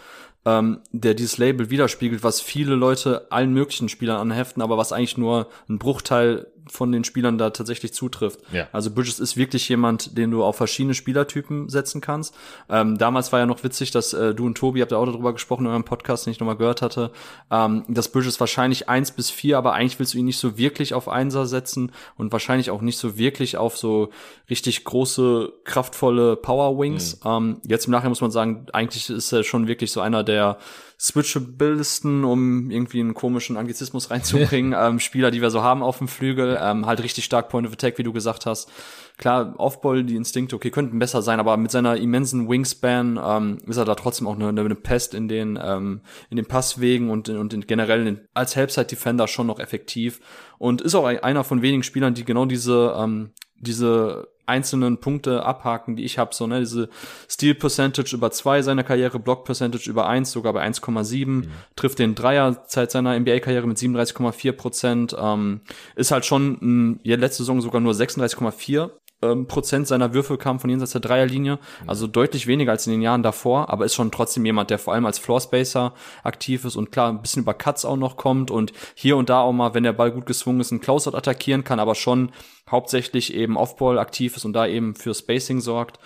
ähm, 0.45 0.81
der 0.93 1.15
dieses 1.15 1.39
Label 1.39 1.71
widerspiegelt, 1.71 2.23
was 2.23 2.41
viele 2.41 2.75
Leute 2.75 3.27
allen 3.31 3.53
möglichen 3.53 3.89
Spielern 3.89 4.19
anheften, 4.19 4.63
aber 4.63 4.79
was 4.79 4.93
eigentlich 4.93 5.19
nur 5.19 5.49
ein 5.69 5.79
Bruchteil 5.79 6.47
von 6.69 6.93
den 6.93 7.05
Spielern 7.05 7.39
da 7.39 7.51
tatsächlich 7.51 7.93
zutrifft. 7.93 8.41
Ja. 8.53 8.69
Also 8.73 8.91
Bridges 8.91 9.21
ist 9.21 9.37
wirklich 9.37 9.69
jemand, 9.69 10.17
den 10.17 10.31
du 10.31 10.45
auf 10.45 10.57
verschiedene 10.57 10.95
Spielertypen 10.95 11.69
setzen 11.69 12.01
kannst. 12.01 12.35
Ähm, 12.69 12.99
damals 12.99 13.33
war 13.33 13.41
ja 13.41 13.47
noch 13.47 13.65
witzig, 13.65 13.91
dass 13.91 14.13
äh, 14.13 14.35
du 14.35 14.47
und 14.47 14.57
Tobi, 14.57 14.81
habt 14.81 14.93
ja 14.93 14.99
auch 14.99 15.07
darüber 15.07 15.33
gesprochen 15.33 15.65
in 15.65 15.71
eurem 15.71 15.85
Podcast, 15.85 16.27
den 16.27 16.33
ich 16.33 16.41
nochmal 16.41 16.57
gehört 16.57 16.83
hatte, 16.83 17.11
ähm, 17.51 17.85
dass 17.89 18.09
Bridges 18.09 18.41
wahrscheinlich 18.41 18.89
eins 18.89 19.11
bis 19.11 19.31
vier, 19.31 19.59
aber 19.59 19.73
eigentlich 19.73 19.99
willst 19.99 20.15
du 20.15 20.19
ihn 20.19 20.25
nicht 20.25 20.39
so 20.39 20.59
wirklich 20.59 20.95
auf 20.95 21.09
Einser 21.09 21.47
setzen 21.47 21.93
und 22.17 22.33
wahrscheinlich 22.33 22.71
auch 22.71 22.81
nicht 22.81 22.99
so 22.99 23.19
wirklich 23.19 23.57
auf 23.57 23.77
so 23.77 24.11
richtig 24.51 24.85
große, 24.85 25.53
kraftvolle 25.65 26.37
Power 26.37 26.79
Wings. 26.79 27.21
Mhm. 27.25 27.31
Ähm, 27.31 27.61
jetzt 27.67 27.87
im 27.87 27.93
Nachhinein 27.93 28.11
muss 28.11 28.21
man 28.21 28.31
sagen, 28.31 28.67
eigentlich 28.73 29.11
ist 29.11 29.33
er 29.33 29.45
schon 29.45 29.69
wirklich 29.69 29.93
so 29.93 30.01
einer 30.01 30.25
der 30.25 30.59
switchablesten, 31.01 32.25
um 32.25 32.71
irgendwie 32.71 32.99
einen 33.01 33.15
komischen 33.15 33.57
Anglizismus 33.57 34.11
reinzubringen, 34.11 34.75
ähm, 34.79 34.99
Spieler, 34.99 35.31
die 35.31 35.41
wir 35.41 35.51
so 35.51 35.63
haben 35.63 35.83
auf 35.83 35.99
dem 35.99 36.09
Flügel, 36.09 36.59
ähm, 36.61 36.87
halt 36.87 37.03
richtig 37.03 37.25
stark 37.25 37.49
Point 37.49 37.69
of 37.69 37.73
Attack, 37.73 37.99
wie 37.99 38.03
du 38.03 38.13
gesagt 38.13 38.47
hast. 38.47 38.69
Klar, 39.17 39.55
Offball, 39.59 40.05
die 40.05 40.17
Instinkte, 40.17 40.57
okay, 40.57 40.71
könnten 40.71 40.99
besser 40.99 41.23
sein, 41.23 41.39
aber 41.39 41.57
mit 41.57 41.71
seiner 41.71 41.97
immensen 41.97 42.49
Wingspan 42.49 43.19
ähm, 43.23 43.59
ist 43.67 43.77
er 43.77 43.85
da 43.85 43.95
trotzdem 43.95 44.27
auch 44.27 44.35
eine, 44.35 44.49
eine 44.49 44.75
Pest 44.75 45.15
in 45.15 45.29
den 45.29 45.59
ähm, 45.61 46.03
in 46.31 46.37
den 46.37 46.47
Passwegen 46.47 47.11
und 47.11 47.29
und 47.29 47.53
in 47.53 47.67
generell 47.67 48.07
in, 48.07 48.21
als 48.35 48.57
Helpside 48.57 48.87
Defender 48.87 49.29
schon 49.29 49.47
noch 49.47 49.61
effektiv 49.61 50.21
und 50.59 50.81
ist 50.81 50.95
auch 50.95 51.05
einer 51.05 51.45
von 51.45 51.63
wenigen 51.63 51.83
Spielern, 51.83 52.15
die 52.15 52.25
genau 52.25 52.47
diese 52.47 52.95
ähm, 52.97 53.31
diese 53.61 54.29
einzelnen 54.49 54.99
Punkte 54.99 55.45
abhaken, 55.45 55.97
die 55.97 56.05
ich 56.05 56.19
habe, 56.19 56.35
so 56.35 56.47
ne, 56.47 56.61
diese 56.61 56.89
Steal 57.29 57.55
Percentage 57.55 58.15
über 58.15 58.31
zwei 58.31 58.63
seiner 58.63 58.85
Karriere, 58.85 59.19
Block 59.19 59.45
Percentage 59.45 59.89
über 59.89 60.09
eins, 60.09 60.33
sogar 60.33 60.53
bei 60.53 60.67
1,7, 60.67 61.27
mhm. 61.27 61.49
trifft 61.77 61.99
den 61.99 62.15
Dreier 62.15 62.65
seit 62.67 62.91
seiner 62.91 63.19
NBA-Karriere 63.19 63.67
mit 63.67 63.79
37,4 63.79 64.53
Prozent, 64.53 65.17
ähm, 65.19 65.61
ist 65.97 66.11
halt 66.11 66.27
schon 66.27 66.59
m, 66.61 67.01
ja, 67.03 67.17
letzte 67.17 67.43
Saison 67.43 67.61
sogar 67.61 67.81
nur 67.81 67.93
36,4 67.93 68.91
ähm, 69.23 69.47
Prozent 69.47 69.87
seiner 69.87 70.15
Würfe 70.15 70.39
kamen 70.39 70.61
von 70.61 70.71
jenseits 70.71 70.93
der 70.93 71.01
Dreierlinie, 71.01 71.59
also 71.87 72.07
deutlich 72.07 72.47
weniger 72.47 72.73
als 72.73 72.87
in 72.87 72.93
den 72.93 73.03
Jahren 73.03 73.23
davor, 73.23 73.71
aber 73.71 73.85
ist 73.85 73.95
schon 73.95 74.11
trotzdem 74.11 74.45
jemand, 74.45 74.71
der 74.71 74.79
vor 74.79 74.95
allem 74.95 75.07
als 75.07 75.19
Floorspacer 75.19 75.93
aktiv 76.23 76.65
ist 76.65 76.77
und 76.77 76.93
klar 76.93 77.11
ein 77.11 77.23
bisschen 77.23 77.43
über 77.43 77.55
Cuts 77.55 77.85
auch 77.85 77.97
noch 77.97 78.17
kommt 78.17 78.51
und 78.51 78.73
hier 78.95 79.17
und 79.17 79.29
da 79.29 79.41
auch 79.41 79.53
mal, 79.53 79.75
wenn 79.75 79.83
der 79.83 79.93
Ball 79.93 80.13
gut 80.13 80.27
geswungen 80.27 80.61
ist, 80.61 80.71
einen 80.71 80.81
Closeout 80.81 81.17
attackieren 81.17 81.65
kann, 81.65 81.81
aber 81.81 81.95
schon 81.95 82.31
hauptsächlich 82.71 83.35
eben 83.35 83.57
Offball 83.57 83.99
aktiv 83.99 84.37
ist 84.37 84.45
und 84.45 84.53
da 84.53 84.67
eben 84.67 84.95
für 84.95 85.15
Spacing 85.15 85.61
sorgt 85.61 85.99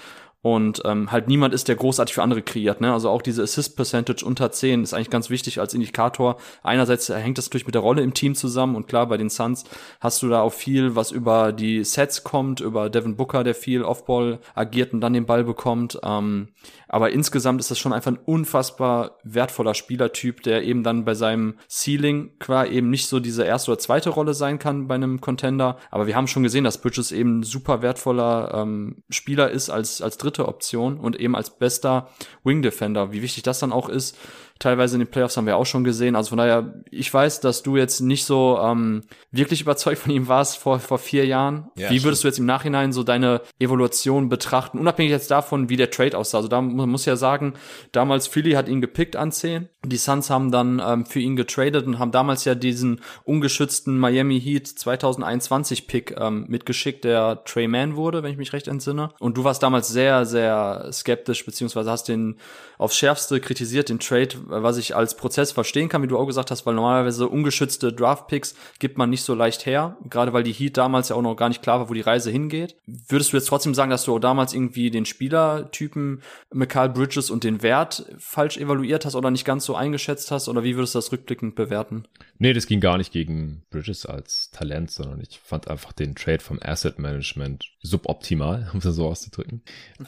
und 0.43 0.83
ähm, 0.85 1.13
halt 1.13 1.29
niemand 1.29 1.55
ist, 1.55 1.69
der 1.69 1.77
großartig 1.77 2.15
für 2.15 2.23
andere 2.23 2.43
kreiert. 2.43 2.81
Ne? 2.81 2.93
Also 2.93 3.09
auch 3.09 3.23
diese 3.23 3.43
Assist 3.43 3.77
Percentage 3.77 4.25
unter 4.25 4.51
10 4.51 4.83
ist 4.83 4.93
eigentlich 4.93 5.11
ganz 5.11 5.31
wichtig 5.31 5.61
als 5.61 5.73
Indikator. 5.73 6.37
Einerseits 6.65 7.09
hängt 7.09 7.39
das 7.39 7.47
natürlich 7.47 7.67
mit 7.67 7.77
der 7.77 7.83
Rolle 7.83 8.03
im 8.03 8.13
Team 8.13 8.35
zusammen 8.35 8.75
und 8.75 8.89
klar, 8.89 9.07
bei 9.07 9.17
den 9.17 9.31
Suns 9.31 9.65
hast 10.01 10.21
du 10.23 10.29
da 10.29 10.41
auch 10.43 10.53
viel, 10.53 10.97
was 10.97 11.13
über 11.13 11.53
die 11.53 11.85
Sets 11.85 12.25
kommt, 12.25 12.61
über 12.61 12.91
Devin 12.91 13.17
Booker, 13.17 13.45
der 13.45 13.55
viel 13.55 13.83
Offball 13.85 14.41
agiert 14.55 14.93
und 14.93 15.01
dann 15.01 15.13
den 15.13 15.27
Ball 15.27 15.45
bekommt. 15.45 16.01
Ähm, 16.03 16.49
aber 16.89 17.11
insgesamt 17.11 17.61
ist 17.61 17.71
das 17.71 17.79
schon 17.79 17.93
einfach 17.93 18.11
ein 18.11 18.19
unfassbar 18.19 19.19
wertvoller 19.23 19.75
Spielertyp, 19.75 20.43
der 20.43 20.65
eben 20.65 20.83
dann 20.83 21.05
bei 21.05 21.15
seinem 21.15 21.55
Ceiling 21.71 22.39
qua 22.39 22.67
eben 22.67 22.91
nicht 22.91 23.07
so 23.07 23.19
diese 23.21 23.45
erste 23.45 23.71
oder 23.71 23.79
zweite 23.79 24.11
Rolle 24.11 24.35
sein 24.35 24.59
kann 24.59 24.89
bei 24.89 24.97
einem 24.97 25.21
Contender. 25.21 25.79
Aber 25.91 26.07
wir 26.07 26.17
haben 26.17 26.27
schon 26.27 26.43
gesehen, 26.43 26.65
dass 26.65 26.79
Bridges 26.79 27.13
eben 27.13 27.45
super 27.45 27.81
wertvoller 27.81 28.53
ähm, 28.55 29.05
Spieler 29.09 29.51
ist 29.51 29.71
als, 29.71 30.03
als 30.03 30.19
dritte 30.33 30.49
Option 30.49 30.99
und 30.99 31.19
eben 31.19 31.37
als 31.37 31.51
bester 31.51 32.09
Wing 32.45 32.63
Defender. 32.63 33.13
Wie 33.13 33.23
wichtig 33.23 33.43
das 33.43 33.61
dann 33.61 33.73
auch 33.73 33.89
ist, 33.89 34.17
teilweise 34.63 34.95
in 34.95 35.01
den 35.01 35.11
Playoffs 35.11 35.37
haben 35.37 35.47
wir 35.47 35.57
auch 35.57 35.67
schon 35.67 35.83
gesehen. 35.83 36.15
Also 36.15 36.31
von 36.31 36.39
daher, 36.39 36.75
ich 36.91 37.13
weiß, 37.13 37.41
dass 37.41 37.63
du 37.63 37.77
jetzt 37.77 38.01
nicht 38.01 38.25
so 38.25 38.59
ähm, 38.63 39.03
wirklich 39.33 39.61
überzeugt 39.61 39.99
von 39.99 40.13
ihm 40.13 40.29
warst 40.29 40.59
vor, 40.59 40.79
vor 40.79 40.99
vier 40.99 41.27
Jahren. 41.27 41.71
Ja, 41.77 41.91
wie 41.91 42.05
würdest 42.05 42.21
stimmt. 42.21 42.23
du 42.23 42.29
jetzt 42.29 42.39
im 42.39 42.47
Nachhinein 42.47 42.93
so 42.93 43.03
deine 43.03 43.43
Evolution 43.59 44.29
betrachten, 44.29 44.79
unabhängig 44.79 45.11
jetzt 45.11 45.31
davon, 45.31 45.69
wie 45.69 45.77
der 45.77 45.91
Trade 45.91 46.17
aussah? 46.17 46.39
Also 46.39 46.49
da 46.49 46.61
man 46.61 46.89
muss 46.89 47.07
ja 47.07 47.17
sagen, 47.17 47.55
damals 47.91 48.29
Philly 48.29 48.53
hat 48.53 48.69
ihn 48.69 48.81
gepickt 48.81 49.17
an 49.17 49.33
10. 49.33 49.69
Die 49.85 49.97
Suns 49.97 50.31
haben 50.31 50.53
dann 50.53 50.81
ähm, 50.85 51.07
für 51.07 51.19
ihn 51.19 51.35
getradet 51.35 51.87
und 51.87 51.99
haben 51.99 52.13
damals 52.13 52.45
ja 52.45 52.55
diesen 52.55 53.01
ungeschützten 53.25 53.99
Miami 53.99 54.41
Heat 54.41 54.69
2021 54.69 55.89
Pick 55.89 56.15
ähm, 56.19 56.45
mitgeschickt, 56.49 57.03
der 57.03 57.43
Trey 57.45 57.67
Mann 57.67 57.97
wurde, 57.97 58.23
wenn 58.23 58.31
ich 58.31 58.39
mich 58.39 58.53
recht 58.53 58.69
entsinne. 58.69 59.11
Und 59.19 59.37
du 59.37 59.43
warst 59.43 59.63
damals 59.63 59.89
sehr, 59.89 60.25
sehr 60.25 60.89
skeptisch, 60.93 61.45
beziehungsweise 61.45 61.91
hast 61.91 62.05
den 62.05 62.37
aufs 62.79 62.97
Schärfste 62.97 63.41
kritisiert, 63.41 63.89
den 63.89 63.99
Trade, 63.99 64.37
was 64.53 64.77
ich 64.77 64.95
als 64.95 65.17
Prozess 65.17 65.53
verstehen 65.53 65.89
kann, 65.89 66.03
wie 66.03 66.09
du 66.09 66.19
auch 66.19 66.27
gesagt 66.27 66.51
hast, 66.51 66.67
weil 66.67 66.75
normalerweise 66.75 67.29
ungeschützte 67.29 67.93
Draft-Picks 67.93 68.55
gibt 68.79 68.99
man 68.99 69.11
nicht 69.11 69.23
so 69.23 69.35
leicht 69.35 69.67
her, 69.67 69.97
gerade 70.09 70.33
weil 70.33 70.43
die 70.43 70.53
Heat 70.53 70.77
damals 70.77 71.09
ja 71.09 71.17
auch 71.17 71.23
noch 71.23 71.37
gar 71.37 71.49
nicht 71.49 71.63
klar 71.63 71.81
war, 71.81 71.89
wo 71.89 71.95
die 71.95 72.01
Reise 72.01 72.31
hingeht. 72.31 72.77
Würdest 72.87 73.33
du 73.33 73.37
jetzt 73.37 73.47
trotzdem 73.47 73.75
sagen, 73.75 73.91
dass 73.91 74.05
du 74.05 74.19
damals 74.19 74.55
irgendwie 74.55 74.91
den 74.91 75.07
Spielertypen 75.07 76.23
Mikal 76.53 76.91
Bridges 76.91 77.31
und 77.31 77.45
den 77.45 77.63
Wert 77.63 78.07
falsch 78.19 78.59
evaluiert 78.59 79.05
hast 79.05 79.15
oder 79.15 79.31
nicht 79.31 79.45
ganz 79.45 79.65
so 79.65 79.75
eingeschätzt 79.75 80.31
hast, 80.31 80.49
oder 80.49 80.63
wie 80.63 80.77
würdest 80.77 80.95
du 80.95 80.99
das 80.99 81.13
rückblickend 81.13 81.55
bewerten? 81.55 82.05
Nee, 82.39 82.53
das 82.53 82.67
ging 82.67 82.81
gar 82.81 82.99
nicht 82.99 83.13
gegen 83.13 83.63
Bridges 83.71 84.05
als 84.07 84.51
Talent, 84.51 84.91
sondern 84.91 85.21
ich 85.21 85.41
fand 85.43 85.69
einfach 85.69 85.93
den 85.93 86.15
Trade 86.15 86.41
vom 86.41 86.59
Asset 86.61 86.99
Management 86.99 87.72
suboptimal, 87.83 88.71
um 88.73 88.79
es 88.79 88.85
so 88.85 89.07
auszudrücken. 89.09 89.63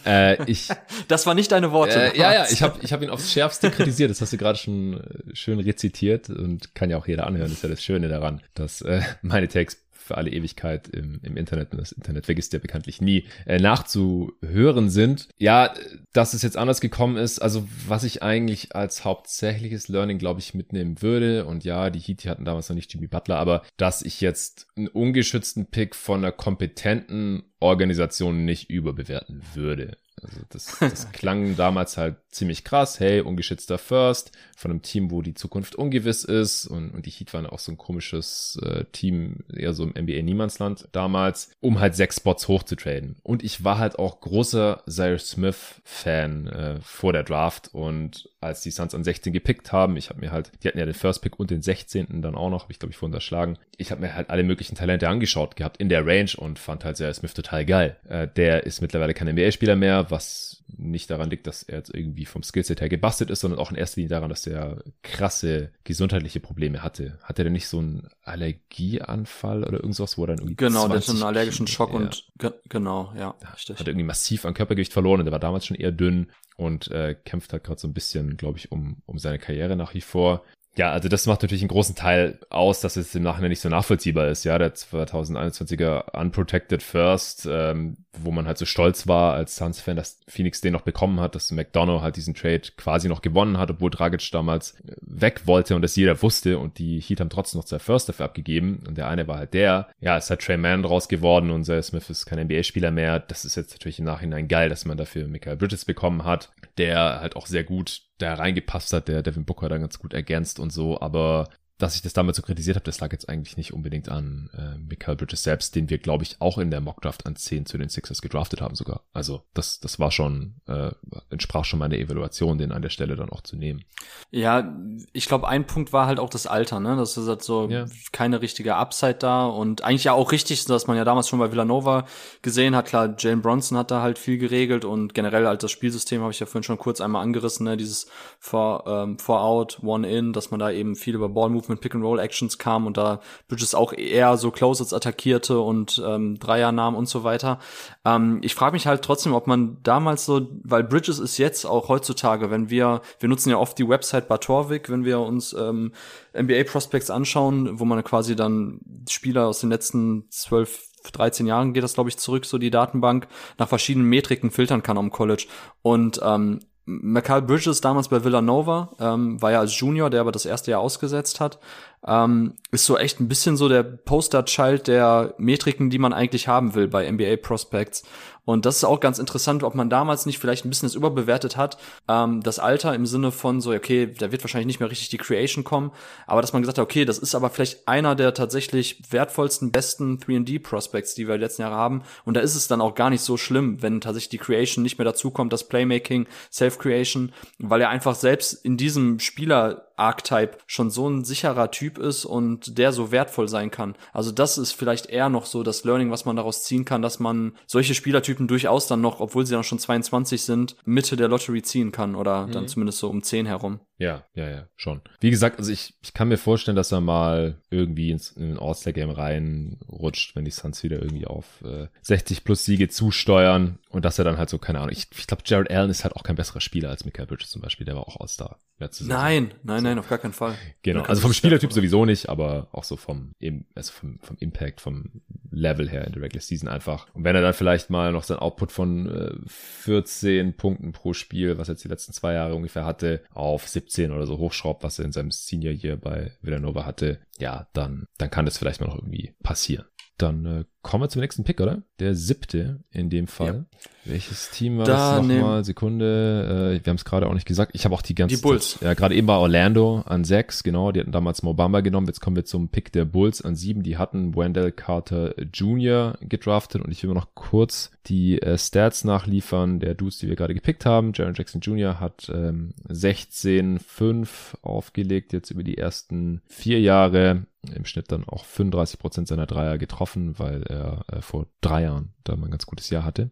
Äh, 0.06 0.42
ich, 0.50 0.68
das 1.08 1.26
war 1.26 1.34
nicht 1.34 1.52
deine 1.52 1.72
Worte. 1.72 2.14
Äh, 2.14 2.18
ja, 2.18 2.32
ja, 2.32 2.46
ich 2.48 2.62
habe 2.62 2.78
ich 2.82 2.92
hab 2.92 3.02
ihn 3.02 3.10
aufs 3.10 3.32
Schärfste 3.32 3.70
kritisiert. 3.70 4.10
Das 4.10 4.20
hast 4.20 4.32
du 4.32 4.36
gerade 4.36 4.58
schon 4.58 5.00
äh, 5.00 5.34
schön 5.34 5.58
rezitiert 5.58 6.30
und 6.30 6.74
kann 6.74 6.90
ja 6.90 6.96
auch 6.96 7.08
jeder 7.08 7.26
anhören. 7.26 7.48
Das 7.48 7.58
ist 7.58 7.62
ja 7.62 7.68
das 7.68 7.82
Schöne 7.82 8.08
daran, 8.08 8.40
dass 8.54 8.80
äh, 8.82 9.02
meine 9.22 9.48
Takes 9.48 9.84
für 10.04 10.18
alle 10.18 10.30
Ewigkeit 10.30 10.88
im, 10.88 11.18
im 11.22 11.38
Internet, 11.38 11.72
und 11.72 11.80
das 11.80 11.90
Internet 11.90 12.26
vergisst 12.26 12.52
ja 12.52 12.58
bekanntlich 12.58 13.00
nie, 13.00 13.24
äh, 13.46 13.58
nachzuhören 13.58 14.90
sind. 14.90 15.28
Ja, 15.38 15.72
dass 16.12 16.34
es 16.34 16.42
jetzt 16.42 16.58
anders 16.58 16.82
gekommen 16.82 17.16
ist, 17.16 17.38
also 17.38 17.66
was 17.88 18.04
ich 18.04 18.22
eigentlich 18.22 18.76
als 18.76 19.04
hauptsächliches 19.04 19.88
Learning, 19.88 20.18
glaube 20.18 20.40
ich, 20.40 20.52
mitnehmen 20.52 21.00
würde, 21.00 21.46
und 21.46 21.64
ja, 21.64 21.88
die 21.88 22.00
Heat 22.00 22.26
hatten 22.26 22.44
damals 22.44 22.68
noch 22.68 22.76
nicht 22.76 22.92
Jimmy 22.92 23.06
Butler, 23.06 23.38
aber 23.38 23.62
dass 23.78 24.02
ich 24.02 24.20
jetzt 24.20 24.66
einen 24.76 24.88
ungeschützten 24.88 25.66
Pick 25.66 25.94
von 25.94 26.18
einer 26.18 26.32
kompetenten 26.32 27.44
Organisation 27.64 28.44
nicht 28.44 28.70
überbewerten 28.70 29.42
würde. 29.54 29.96
Also 30.22 30.40
das, 30.50 30.78
das 30.78 31.12
klang 31.12 31.56
damals 31.56 31.96
halt 31.96 32.16
ziemlich 32.30 32.64
krass. 32.64 33.00
Hey, 33.00 33.20
ungeschützter 33.20 33.78
First 33.78 34.32
von 34.56 34.70
einem 34.70 34.82
Team, 34.82 35.10
wo 35.10 35.22
die 35.22 35.34
Zukunft 35.34 35.74
ungewiss 35.76 36.24
ist. 36.24 36.66
Und, 36.66 36.90
und 36.90 37.06
die 37.06 37.10
Heat 37.10 37.32
waren 37.34 37.46
auch 37.46 37.58
so 37.58 37.72
ein 37.72 37.78
komisches 37.78 38.58
äh, 38.62 38.84
Team, 38.92 39.44
eher 39.54 39.72
so 39.72 39.84
im 39.84 39.90
NBA-Niemandsland 39.90 40.88
damals, 40.92 41.50
um 41.60 41.80
halt 41.80 41.94
sechs 41.94 42.16
Spots 42.16 42.48
hochzutraden. 42.48 43.16
Und 43.22 43.42
ich 43.42 43.64
war 43.64 43.78
halt 43.78 43.98
auch 43.98 44.20
großer 44.20 44.82
Cyrus 44.88 45.30
Smith-Fan 45.30 46.46
äh, 46.46 46.80
vor 46.80 47.12
der 47.12 47.24
Draft. 47.24 47.70
Und 47.72 48.30
als 48.40 48.62
die 48.62 48.70
Suns 48.70 48.94
an 48.94 49.04
16 49.04 49.32
gepickt 49.32 49.72
haben, 49.72 49.96
ich 49.96 50.10
habe 50.10 50.20
mir 50.20 50.32
halt, 50.32 50.50
die 50.62 50.68
hatten 50.68 50.78
ja 50.78 50.86
den 50.86 50.94
First 50.94 51.22
Pick 51.22 51.38
und 51.38 51.50
den 51.50 51.62
16. 51.62 52.22
dann 52.22 52.34
auch 52.34 52.50
noch, 52.50 52.62
habe 52.62 52.72
ich 52.72 52.78
glaube 52.78 52.92
ich 52.92 52.96
vorhin 52.96 53.12
unterschlagen. 53.12 53.58
Ich 53.76 53.90
habe 53.90 54.00
mir 54.00 54.14
halt 54.14 54.30
alle 54.30 54.44
möglichen 54.44 54.74
Talente 54.76 55.08
angeschaut 55.08 55.56
gehabt 55.56 55.76
in 55.78 55.88
der 55.88 56.06
Range 56.06 56.30
und 56.36 56.58
fand 56.58 56.84
halt 56.84 56.96
Cyrus 56.96 57.16
Smith 57.16 57.34
total 57.34 57.53
geil. 57.62 57.96
Äh, 58.08 58.28
der 58.28 58.64
ist 58.64 58.80
mittlerweile 58.80 59.14
kein 59.14 59.28
NBA-Spieler 59.28 59.76
mehr, 59.76 60.10
was 60.10 60.64
nicht 60.76 61.10
daran 61.10 61.30
liegt, 61.30 61.46
dass 61.46 61.62
er 61.62 61.78
jetzt 61.78 61.94
irgendwie 61.94 62.24
vom 62.24 62.42
Skillset 62.42 62.80
her 62.80 62.88
gebastelt 62.88 63.30
ist, 63.30 63.40
sondern 63.40 63.60
auch 63.60 63.70
in 63.70 63.76
erster 63.76 64.00
Linie 64.00 64.10
daran, 64.10 64.30
dass 64.30 64.46
er 64.46 64.82
krasse 65.02 65.70
gesundheitliche 65.84 66.40
Probleme 66.40 66.82
hatte. 66.82 67.18
Hatte 67.22 67.42
er 67.42 67.44
denn 67.44 67.52
nicht 67.52 67.68
so 67.68 67.78
einen 67.78 68.08
Allergieanfall 68.22 69.64
oder 69.64 69.78
irgendwas, 69.78 70.18
wo 70.18 70.24
er 70.24 70.28
dann 70.28 70.38
irgendwie 70.38 70.56
Genau, 70.56 70.88
der 70.88 70.98
hat 70.98 71.08
einen 71.08 71.22
allergischen 71.22 71.66
Schock 71.66 71.92
und 71.92 72.26
ge 72.38 72.52
genau, 72.68 73.12
ja, 73.16 73.34
richtig. 73.54 73.78
Hat 73.78 73.86
irgendwie 73.86 74.06
massiv 74.06 74.44
an 74.44 74.54
Körpergewicht 74.54 74.92
verloren 74.92 75.20
und 75.20 75.26
er 75.26 75.32
war 75.32 75.38
damals 75.38 75.66
schon 75.66 75.76
eher 75.76 75.92
dünn 75.92 76.30
und 76.56 76.90
äh, 76.90 77.14
kämpft 77.24 77.52
halt 77.52 77.64
gerade 77.64 77.80
so 77.80 77.88
ein 77.88 77.94
bisschen, 77.94 78.36
glaube 78.36 78.58
ich, 78.58 78.72
um, 78.72 79.02
um 79.06 79.18
seine 79.18 79.38
Karriere 79.38 79.76
nach 79.76 79.94
wie 79.94 80.00
vor. 80.00 80.44
Ja, 80.76 80.90
also 80.90 81.08
das 81.08 81.26
macht 81.26 81.42
natürlich 81.42 81.62
einen 81.62 81.68
großen 81.68 81.94
Teil 81.94 82.38
aus, 82.50 82.80
dass 82.80 82.96
es 82.96 83.14
im 83.14 83.22
Nachhinein 83.22 83.50
nicht 83.50 83.60
so 83.60 83.68
nachvollziehbar 83.68 84.28
ist. 84.28 84.44
Ja, 84.44 84.58
der 84.58 84.74
2021er 84.74 86.18
Unprotected 86.18 86.82
First, 86.82 87.46
ähm, 87.48 87.96
wo 88.12 88.32
man 88.32 88.48
halt 88.48 88.58
so 88.58 88.64
stolz 88.64 89.06
war 89.06 89.34
als 89.34 89.54
Suns-Fan, 89.54 89.96
dass 89.96 90.18
Phoenix 90.26 90.60
den 90.60 90.72
noch 90.72 90.82
bekommen 90.82 91.20
hat, 91.20 91.36
dass 91.36 91.52
McDonough 91.52 92.02
halt 92.02 92.16
diesen 92.16 92.34
Trade 92.34 92.62
quasi 92.76 93.08
noch 93.08 93.22
gewonnen 93.22 93.58
hat, 93.58 93.70
obwohl 93.70 93.90
Dragic 93.90 94.28
damals 94.32 94.76
weg 95.00 95.42
wollte 95.46 95.76
und 95.76 95.82
das 95.82 95.94
jeder 95.94 96.20
wusste 96.22 96.58
und 96.58 96.78
die 96.78 97.00
Heat 97.00 97.20
haben 97.20 97.30
trotzdem 97.30 97.60
noch 97.60 97.66
zwei 97.66 97.78
First 97.78 98.08
dafür 98.08 98.24
abgegeben 98.26 98.82
und 98.86 98.98
der 98.98 99.08
eine 99.08 99.28
war 99.28 99.38
halt 99.38 99.54
der. 99.54 99.88
Ja, 100.00 100.16
ist 100.16 100.30
halt 100.30 100.40
Trey 100.40 100.56
Mann 100.56 100.82
draus 100.82 101.08
geworden 101.08 101.50
und 101.52 101.64
Zay 101.64 101.82
Smith 101.82 102.10
ist 102.10 102.26
kein 102.26 102.44
NBA-Spieler 102.46 102.90
mehr. 102.90 103.20
Das 103.20 103.44
ist 103.44 103.54
jetzt 103.54 103.72
natürlich 103.72 104.00
im 104.00 104.06
Nachhinein 104.06 104.48
geil, 104.48 104.68
dass 104.68 104.84
man 104.84 104.96
dafür 104.96 105.28
Michael 105.28 105.56
Bridges 105.56 105.84
bekommen 105.84 106.24
hat, 106.24 106.52
der 106.78 107.20
halt 107.20 107.36
auch 107.36 107.46
sehr 107.46 107.62
gut 107.62 108.02
da 108.18 108.34
reingepasst 108.34 108.92
hat, 108.92 109.08
der 109.08 109.22
Devin 109.22 109.44
Booker 109.44 109.68
dann 109.68 109.80
ganz 109.80 109.98
gut 109.98 110.14
ergänzt 110.14 110.60
und 110.60 110.72
so, 110.72 111.00
aber 111.00 111.48
dass 111.84 111.96
ich 111.96 112.02
das 112.02 112.14
damals 112.14 112.38
so 112.38 112.42
kritisiert 112.42 112.76
habe, 112.76 112.84
das 112.86 112.98
lag 113.00 113.12
jetzt 113.12 113.28
eigentlich 113.28 113.58
nicht 113.58 113.74
unbedingt 113.74 114.08
an 114.08 114.48
äh, 114.56 114.78
Michael 114.78 115.16
Bridges 115.16 115.42
selbst, 115.42 115.74
den 115.74 115.90
wir, 115.90 115.98
glaube 115.98 116.24
ich, 116.24 116.36
auch 116.40 116.56
in 116.56 116.70
der 116.70 116.80
Mockdraft 116.80 117.26
an 117.26 117.36
10 117.36 117.66
zu 117.66 117.76
den 117.76 117.90
Sixers 117.90 118.22
gedraftet 118.22 118.62
haben 118.62 118.74
sogar. 118.74 119.02
Also 119.12 119.42
das, 119.52 119.80
das 119.80 119.98
war 119.98 120.10
schon, 120.10 120.54
äh, 120.66 120.92
entsprach 121.28 121.66
schon 121.66 121.78
meiner 121.78 121.96
Evaluation, 121.96 122.56
den 122.56 122.72
an 122.72 122.80
der 122.80 122.88
Stelle 122.88 123.16
dann 123.16 123.28
auch 123.28 123.42
zu 123.42 123.56
nehmen. 123.56 123.84
Ja, 124.30 124.74
ich 125.12 125.28
glaube, 125.28 125.46
ein 125.46 125.66
Punkt 125.66 125.92
war 125.92 126.06
halt 126.06 126.18
auch 126.18 126.30
das 126.30 126.46
Alter, 126.46 126.80
ne? 126.80 126.96
Das 126.96 127.18
ist 127.18 127.28
halt 127.28 127.42
so 127.42 127.68
ja. 127.68 127.84
keine 128.12 128.40
richtige 128.40 128.76
Upside 128.76 129.16
da 129.18 129.44
und 129.44 129.84
eigentlich 129.84 130.04
ja 130.04 130.14
auch 130.14 130.32
richtig, 130.32 130.64
dass 130.64 130.86
man 130.86 130.96
ja 130.96 131.04
damals 131.04 131.28
schon 131.28 131.38
bei 131.38 131.52
Villanova 131.52 132.06
gesehen 132.40 132.74
hat, 132.74 132.86
klar, 132.86 133.14
Jalen 133.18 133.42
Bronson 133.42 133.76
hat 133.76 133.90
da 133.90 134.00
halt 134.00 134.18
viel 134.18 134.38
geregelt 134.38 134.86
und 134.86 135.12
generell 135.12 135.46
halt 135.46 135.62
das 135.62 135.70
Spielsystem 135.70 136.22
habe 136.22 136.32
ich 136.32 136.40
ja 136.40 136.46
vorhin 136.46 136.62
schon 136.62 136.78
kurz 136.78 137.02
einmal 137.02 137.22
angerissen, 137.22 137.64
ne? 137.64 137.76
Dieses 137.76 138.06
Four, 138.38 138.84
ähm, 138.86 139.18
Four 139.18 139.42
Out, 139.42 139.80
One 139.82 140.08
In, 140.08 140.32
dass 140.32 140.50
man 140.50 140.60
da 140.60 140.70
eben 140.70 140.96
viel 140.96 141.14
über 141.14 141.28
Ball 141.28 141.50
Movement 141.50 141.73
Pick-and-Roll-Actions 141.80 142.58
kam 142.58 142.86
und 142.86 142.96
da 142.96 143.20
Bridges 143.48 143.74
auch 143.74 143.92
eher 143.92 144.36
so 144.36 144.50
Closets 144.50 144.92
attackierte 144.92 145.60
und 145.60 146.02
ähm, 146.04 146.38
Dreier 146.38 146.72
nahm 146.72 146.94
und 146.94 147.08
so 147.08 147.24
weiter. 147.24 147.58
Ähm, 148.04 148.40
ich 148.42 148.54
frage 148.54 148.74
mich 148.74 148.86
halt 148.86 149.02
trotzdem, 149.02 149.34
ob 149.34 149.46
man 149.46 149.78
damals 149.82 150.24
so, 150.26 150.48
weil 150.62 150.84
Bridges 150.84 151.18
ist 151.18 151.38
jetzt 151.38 151.64
auch 151.64 151.88
heutzutage, 151.88 152.50
wenn 152.50 152.70
wir, 152.70 153.02
wir 153.20 153.28
nutzen 153.28 153.50
ja 153.50 153.56
oft 153.56 153.78
die 153.78 153.88
Website 153.88 154.28
Batorvik, 154.28 154.90
wenn 154.90 155.04
wir 155.04 155.20
uns 155.20 155.52
ähm, 155.52 155.92
NBA 156.36 156.64
Prospects 156.64 157.10
anschauen, 157.10 157.78
wo 157.78 157.84
man 157.84 158.02
quasi 158.04 158.36
dann 158.36 158.80
Spieler 159.08 159.46
aus 159.46 159.60
den 159.60 159.70
letzten 159.70 160.26
zwölf 160.30 160.88
13 161.12 161.46
Jahren 161.46 161.72
geht 161.72 161.84
das, 161.84 161.94
glaube 161.94 162.08
ich, 162.08 162.16
zurück, 162.16 162.44
so 162.46 162.58
die 162.58 162.70
Datenbank, 162.70 163.28
nach 163.58 163.68
verschiedenen 163.68 164.08
Metriken 164.08 164.50
filtern 164.50 164.82
kann 164.82 164.98
am 164.98 165.10
College. 165.10 165.46
Und 165.82 166.20
ähm, 166.22 166.60
Michael 166.86 167.42
Bridges 167.42 167.80
damals 167.80 168.08
bei 168.08 168.22
Villanova, 168.22 168.90
ähm, 169.00 169.40
war 169.40 169.52
ja 169.52 169.60
als 169.60 169.78
Junior, 169.78 170.10
der 170.10 170.20
aber 170.20 170.32
das 170.32 170.44
erste 170.44 170.70
Jahr 170.70 170.80
ausgesetzt 170.80 171.40
hat, 171.40 171.58
ähm, 172.06 172.54
ist 172.70 172.84
so 172.84 172.98
echt 172.98 173.20
ein 173.20 173.28
bisschen 173.28 173.56
so 173.56 173.68
der 173.68 173.82
Poster-Child 173.82 174.88
der 174.88 175.34
Metriken, 175.38 175.90
die 175.90 175.98
man 175.98 176.12
eigentlich 176.12 176.48
haben 176.48 176.74
will 176.74 176.88
bei 176.88 177.10
NBA 177.10 177.36
Prospects. 177.36 178.02
Und 178.44 178.66
das 178.66 178.76
ist 178.76 178.84
auch 178.84 179.00
ganz 179.00 179.18
interessant, 179.18 179.62
ob 179.62 179.74
man 179.74 179.88
damals 179.88 180.26
nicht 180.26 180.38
vielleicht 180.38 180.64
ein 180.64 180.68
bisschen 180.68 180.86
das 180.86 180.94
überbewertet 180.94 181.56
hat, 181.56 181.78
ähm, 182.08 182.42
das 182.42 182.58
Alter 182.58 182.94
im 182.94 183.06
Sinne 183.06 183.32
von 183.32 183.60
so, 183.60 183.72
okay, 183.72 184.12
da 184.18 184.32
wird 184.32 184.44
wahrscheinlich 184.44 184.66
nicht 184.66 184.80
mehr 184.80 184.90
richtig 184.90 185.08
die 185.08 185.16
Creation 185.16 185.64
kommen, 185.64 185.92
aber 186.26 186.42
dass 186.42 186.52
man 186.52 186.60
gesagt 186.60 186.78
hat, 186.78 186.82
okay, 186.82 187.04
das 187.04 187.18
ist 187.18 187.34
aber 187.34 187.48
vielleicht 187.48 187.88
einer 187.88 188.14
der 188.14 188.34
tatsächlich 188.34 189.00
wertvollsten, 189.10 189.72
besten 189.72 190.18
3D-Prospects, 190.18 191.14
die 191.14 191.26
wir 191.26 191.38
letzten 191.38 191.62
Jahre 191.62 191.76
haben. 191.76 192.02
Und 192.24 192.34
da 192.36 192.40
ist 192.40 192.54
es 192.54 192.68
dann 192.68 192.82
auch 192.82 192.94
gar 192.94 193.08
nicht 193.08 193.22
so 193.22 193.36
schlimm, 193.38 193.80
wenn 193.80 194.02
tatsächlich 194.02 194.30
die 194.30 194.38
Creation 194.38 194.82
nicht 194.82 194.98
mehr 194.98 195.06
dazukommt, 195.06 195.52
das 195.52 195.66
Playmaking, 195.66 196.26
Self-Creation, 196.52 197.32
weil 197.58 197.80
er 197.80 197.88
einfach 197.88 198.14
selbst 198.14 198.52
in 198.52 198.76
diesem 198.76 199.20
Spieler 199.20 199.86
Archetype 199.96 200.58
schon 200.66 200.90
so 200.90 201.08
ein 201.08 201.24
sicherer 201.24 201.70
Typ 201.70 201.93
ist 201.98 202.24
und 202.24 202.78
der 202.78 202.92
so 202.92 203.12
wertvoll 203.12 203.48
sein 203.48 203.70
kann. 203.70 203.94
Also 204.12 204.32
das 204.32 204.58
ist 204.58 204.72
vielleicht 204.72 205.06
eher 205.06 205.28
noch 205.28 205.46
so 205.46 205.62
das 205.62 205.84
Learning, 205.84 206.10
was 206.10 206.24
man 206.24 206.36
daraus 206.36 206.64
ziehen 206.64 206.84
kann, 206.84 207.02
dass 207.02 207.20
man 207.20 207.52
solche 207.66 207.94
Spielertypen 207.94 208.48
durchaus 208.48 208.86
dann 208.86 209.00
noch, 209.00 209.20
obwohl 209.20 209.46
sie 209.46 209.54
dann 209.54 209.64
schon 209.64 209.78
22 209.78 210.42
sind, 210.42 210.76
Mitte 210.84 211.16
der 211.16 211.28
Lottery 211.28 211.62
ziehen 211.62 211.92
kann 211.92 212.14
oder 212.14 212.46
mhm. 212.46 212.52
dann 212.52 212.68
zumindest 212.68 212.98
so 212.98 213.08
um 213.08 213.22
10 213.22 213.46
herum. 213.46 213.80
Ja, 213.98 214.24
ja, 214.34 214.50
ja, 214.50 214.68
schon. 214.74 215.02
Wie 215.20 215.30
gesagt, 215.30 215.58
also 215.58 215.70
ich, 215.70 215.94
ich 216.02 216.14
kann 216.14 216.28
mir 216.28 216.36
vorstellen, 216.36 216.76
dass 216.76 216.90
er 216.90 217.00
mal 217.00 217.60
irgendwie 217.70 218.10
ins 218.10 218.32
in 218.32 218.52
ein 218.52 218.58
All-Star-Game 218.58 219.10
reinrutscht, 219.10 220.34
wenn 220.34 220.44
die 220.44 220.50
Suns 220.50 220.82
wieder 220.82 221.00
irgendwie 221.00 221.26
auf 221.26 221.62
äh, 221.64 221.86
60 222.02 222.44
plus 222.44 222.64
Siege 222.64 222.88
zusteuern 222.88 223.78
und 223.94 224.04
dass 224.04 224.18
er 224.18 224.24
dann 224.24 224.38
halt 224.38 224.50
so, 224.50 224.58
keine 224.58 224.80
Ahnung, 224.80 224.90
ich, 224.90 225.06
ich 225.16 225.26
glaube, 225.26 225.44
Jared 225.46 225.70
Allen 225.70 225.88
ist 225.88 226.02
halt 226.02 226.16
auch 226.16 226.24
kein 226.24 226.36
besserer 226.36 226.60
Spieler 226.60 226.90
als 226.90 227.04
Michael 227.04 227.26
Bridges 227.26 227.50
zum 227.50 227.62
Beispiel, 227.62 227.86
der 227.86 227.94
war 227.94 228.08
auch 228.08 228.20
All-Star. 228.20 228.58
Nein, 229.06 229.54
nein, 229.62 229.84
nein, 229.84 229.98
auf 229.98 230.08
gar 230.08 230.18
keinen 230.18 230.32
Fall. 230.32 230.56
Genau, 230.82 231.02
also 231.02 231.22
vom 231.22 231.32
Spielertyp 231.32 231.72
sowieso 231.72 232.04
nicht, 232.04 232.28
aber 232.28 232.68
auch 232.72 232.82
so 232.82 232.96
vom, 232.96 233.32
also 233.74 233.92
vom, 233.92 234.18
vom 234.20 234.36
Impact, 234.40 234.80
vom 234.80 235.22
Level 235.50 235.88
her 235.88 236.04
in 236.06 236.12
der 236.12 236.22
Regular 236.22 236.42
Season 236.42 236.68
einfach. 236.68 237.06
Und 237.14 237.22
wenn 237.22 237.36
er 237.36 237.42
dann 237.42 237.54
vielleicht 237.54 237.88
mal 237.88 238.10
noch 238.10 238.24
sein 238.24 238.38
Output 238.38 238.72
von 238.72 239.08
äh, 239.08 239.34
14 239.46 240.56
Punkten 240.56 240.92
pro 240.92 241.12
Spiel, 241.12 241.56
was 241.56 241.68
er 241.68 241.74
jetzt 241.74 241.84
die 241.84 241.88
letzten 241.88 242.12
zwei 242.12 242.34
Jahre 242.34 242.56
ungefähr 242.56 242.84
hatte, 242.84 243.22
auf 243.32 243.68
17 243.68 244.10
oder 244.10 244.26
so 244.26 244.38
hochschraubt, 244.38 244.82
was 244.82 244.98
er 244.98 245.04
in 245.04 245.12
seinem 245.12 245.30
Senior 245.30 245.72
Year 245.72 245.96
bei 245.96 246.32
Villanova 246.42 246.84
hatte, 246.84 247.20
ja, 247.38 247.68
dann, 247.72 248.06
dann 248.18 248.30
kann 248.30 248.44
das 248.44 248.58
vielleicht 248.58 248.80
mal 248.80 248.88
noch 248.88 248.96
irgendwie 248.96 249.34
passieren. 249.42 249.86
Dann 250.18 250.46
äh, 250.46 250.64
kommen 250.84 251.02
wir 251.02 251.08
zum 251.08 251.22
nächsten 251.22 251.42
Pick, 251.42 251.60
oder? 251.60 251.82
Der 251.98 252.14
siebte 252.14 252.78
in 252.92 253.10
dem 253.10 253.26
Fall. 253.26 253.66
Ja. 253.70 253.78
Welches 254.04 254.50
Team 254.50 254.78
war 254.78 254.84
da 254.84 255.16
das 255.16 255.26
nochmal? 255.26 255.64
Sekunde. 255.64 256.76
Äh, 256.78 256.84
wir 256.84 256.90
haben 256.90 256.96
es 256.96 257.06
gerade 257.06 257.26
auch 257.26 257.32
nicht 257.32 257.46
gesagt. 257.46 257.72
Ich 257.74 257.86
habe 257.86 257.94
auch 257.94 258.02
die 258.02 258.14
ganze 258.14 258.36
Die 258.36 258.42
Bulls. 258.42 258.72
Zeit, 258.72 258.82
ja, 258.82 258.94
gerade 258.94 259.14
eben 259.14 259.26
war 259.26 259.40
Orlando 259.40 260.02
an 260.06 260.24
sechs, 260.24 260.62
genau. 260.62 260.92
Die 260.92 261.00
hatten 261.00 261.10
damals 261.10 261.42
Mobamba 261.42 261.80
genommen. 261.80 262.06
Jetzt 262.06 262.20
kommen 262.20 262.36
wir 262.36 262.44
zum 262.44 262.68
Pick 262.68 262.92
der 262.92 263.06
Bulls 263.06 263.40
an 263.40 263.56
sieben. 263.56 263.82
Die 263.82 263.96
hatten 263.96 264.36
Wendell 264.36 264.72
Carter 264.72 265.34
Jr. 265.52 266.18
gedraftet 266.20 266.82
und 266.82 266.92
ich 266.92 267.02
will 267.02 267.08
mir 267.08 267.14
noch 267.14 267.34
kurz 267.34 267.90
die 268.06 268.40
äh, 268.42 268.58
Stats 268.58 269.04
nachliefern 269.04 269.80
der 269.80 269.94
Dudes, 269.94 270.18
die 270.18 270.28
wir 270.28 270.36
gerade 270.36 270.54
gepickt 270.54 270.84
haben. 270.84 271.12
Jaron 271.14 271.34
Jackson 271.34 271.62
Jr. 271.62 271.98
hat 271.98 272.30
ähm, 272.32 272.74
16,5 272.90 274.60
aufgelegt 274.60 275.32
jetzt 275.32 275.50
über 275.50 275.62
die 275.62 275.78
ersten 275.78 276.42
vier 276.46 276.80
Jahre 276.80 277.46
im 277.74 277.84
Schnitt 277.84 278.12
dann 278.12 278.24
auch 278.24 278.44
35 278.44 278.98
Prozent 278.98 279.28
seiner 279.28 279.46
Dreier 279.46 279.78
getroffen, 279.78 280.38
weil 280.38 280.64
er 280.74 281.04
äh, 281.12 281.22
vor 281.22 281.46
drei 281.60 281.82
Jahren 281.82 282.14
da 282.24 282.34
mal 282.36 282.46
ein 282.46 282.50
ganz 282.50 282.66
gutes 282.66 282.90
Jahr 282.90 283.04
hatte. 283.04 283.30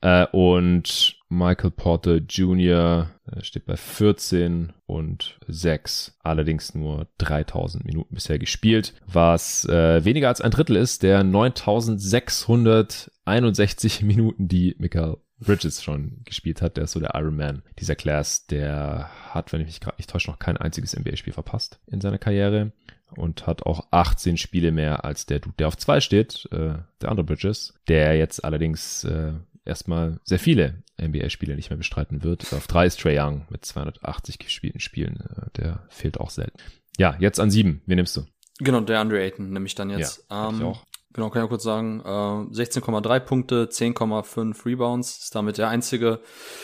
Äh, 0.00 0.26
und 0.32 1.18
Michael 1.28 1.70
Porter 1.70 2.16
Jr. 2.16 3.10
Äh, 3.30 3.44
steht 3.44 3.66
bei 3.66 3.76
14 3.76 4.72
und 4.86 5.38
6, 5.46 6.18
allerdings 6.22 6.74
nur 6.74 7.08
3000 7.18 7.84
Minuten 7.84 8.14
bisher 8.14 8.38
gespielt, 8.38 8.94
was 9.06 9.66
äh, 9.66 10.02
weniger 10.04 10.28
als 10.28 10.40
ein 10.40 10.50
Drittel 10.50 10.76
ist 10.76 11.02
der 11.02 11.22
9661 11.24 14.02
Minuten, 14.02 14.48
die 14.48 14.74
Michael 14.78 15.18
Bridges 15.38 15.82
schon 15.82 16.22
gespielt 16.24 16.62
hat. 16.62 16.76
Der 16.76 16.84
ist 16.84 16.92
so 16.92 17.00
der 17.00 17.14
Iron 17.14 17.36
Man 17.36 17.62
dieser 17.78 17.96
Class. 17.96 18.46
Der 18.46 19.10
hat, 19.30 19.52
wenn 19.52 19.60
ich 19.60 19.66
mich 19.66 19.80
gerade 19.80 19.96
nicht 19.98 20.08
täusche, 20.08 20.30
noch 20.30 20.38
kein 20.38 20.56
einziges 20.56 20.96
NBA-Spiel 20.96 21.32
verpasst 21.32 21.80
in 21.86 22.00
seiner 22.00 22.18
Karriere 22.18 22.70
und 23.16 23.46
hat 23.46 23.64
auch 23.64 23.86
18 23.90 24.36
Spiele 24.36 24.72
mehr 24.72 25.04
als 25.04 25.26
der 25.26 25.40
Dude, 25.40 25.54
der 25.58 25.68
auf 25.68 25.76
zwei 25.76 26.00
steht, 26.00 26.48
äh, 26.52 26.74
der 27.00 27.10
andere 27.10 27.24
Bridges, 27.24 27.74
der 27.88 28.16
jetzt 28.16 28.44
allerdings 28.44 29.04
äh, 29.04 29.32
erstmal 29.64 30.20
sehr 30.24 30.38
viele 30.38 30.82
NBA-Spiele 31.00 31.56
nicht 31.56 31.70
mehr 31.70 31.76
bestreiten 31.76 32.22
wird. 32.22 32.52
Auf 32.52 32.66
drei 32.66 32.86
ist 32.86 33.00
Trey 33.00 33.18
Young 33.18 33.46
mit 33.50 33.64
280 33.64 34.38
gespielten 34.38 34.80
Spielen, 34.80 35.20
äh, 35.20 35.50
der 35.56 35.86
fehlt 35.88 36.18
auch 36.18 36.30
selten. 36.30 36.58
Ja, 36.98 37.16
jetzt 37.18 37.40
an 37.40 37.50
sieben, 37.50 37.82
wen 37.86 37.96
nimmst 37.96 38.16
du? 38.16 38.24
Genau, 38.58 38.80
der 38.80 39.00
Andre 39.00 39.20
Ayton 39.20 39.50
nehme 39.50 39.66
ich 39.66 39.74
dann 39.74 39.90
jetzt. 39.90 40.24
Ja, 40.30 40.48
ähm, 40.48 40.56
ich 40.56 40.62
auch. 40.62 40.84
Genau, 41.14 41.28
kann 41.28 41.42
ich 41.42 41.48
kurz 41.50 41.62
sagen. 41.62 42.00
Äh, 42.04 42.08
16,3 42.08 43.20
Punkte, 43.20 43.66
10,5 43.66 44.64
Rebounds. 44.64 45.18
Ist 45.24 45.34
damit 45.34 45.58
der 45.58 45.68
einzige 45.68 46.20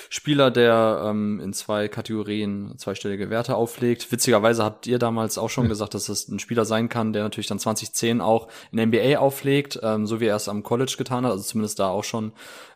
Spieler, 0.09 0.51
der 0.51 1.03
ähm, 1.05 1.39
in 1.41 1.53
zwei 1.53 1.89
Kategorien 1.89 2.73
zweistellige 2.79 3.29
Werte 3.29 3.57
auflegt. 3.57 4.11
Witzigerweise 4.11 4.65
habt 4.65 4.87
ihr 4.87 4.99
damals 4.99 5.37
auch 5.37 5.51
schon 5.51 5.69
gesagt, 5.69 5.93
dass 5.93 6.07
das 6.07 6.29
ein 6.29 6.39
Spieler 6.39 6.65
sein 6.65 6.89
kann, 6.89 7.13
der 7.13 7.25
natürlich 7.25 7.47
dann 7.47 7.59
2010 7.59 8.23
auch 8.23 8.49
in 8.73 8.81
NBA 8.89 9.19
auflegt, 9.19 9.81
ähm, 9.83 10.07
so 10.07 10.19
wie 10.21 10.27
er 10.27 10.37
es 10.37 10.49
am 10.49 10.63
College 10.63 10.95
getan 10.97 11.27
hat. 11.27 11.33
Also 11.33 11.45
zumindest 11.45 11.79
da 11.79 11.89
auch 11.89 12.05
schon 12.05 12.33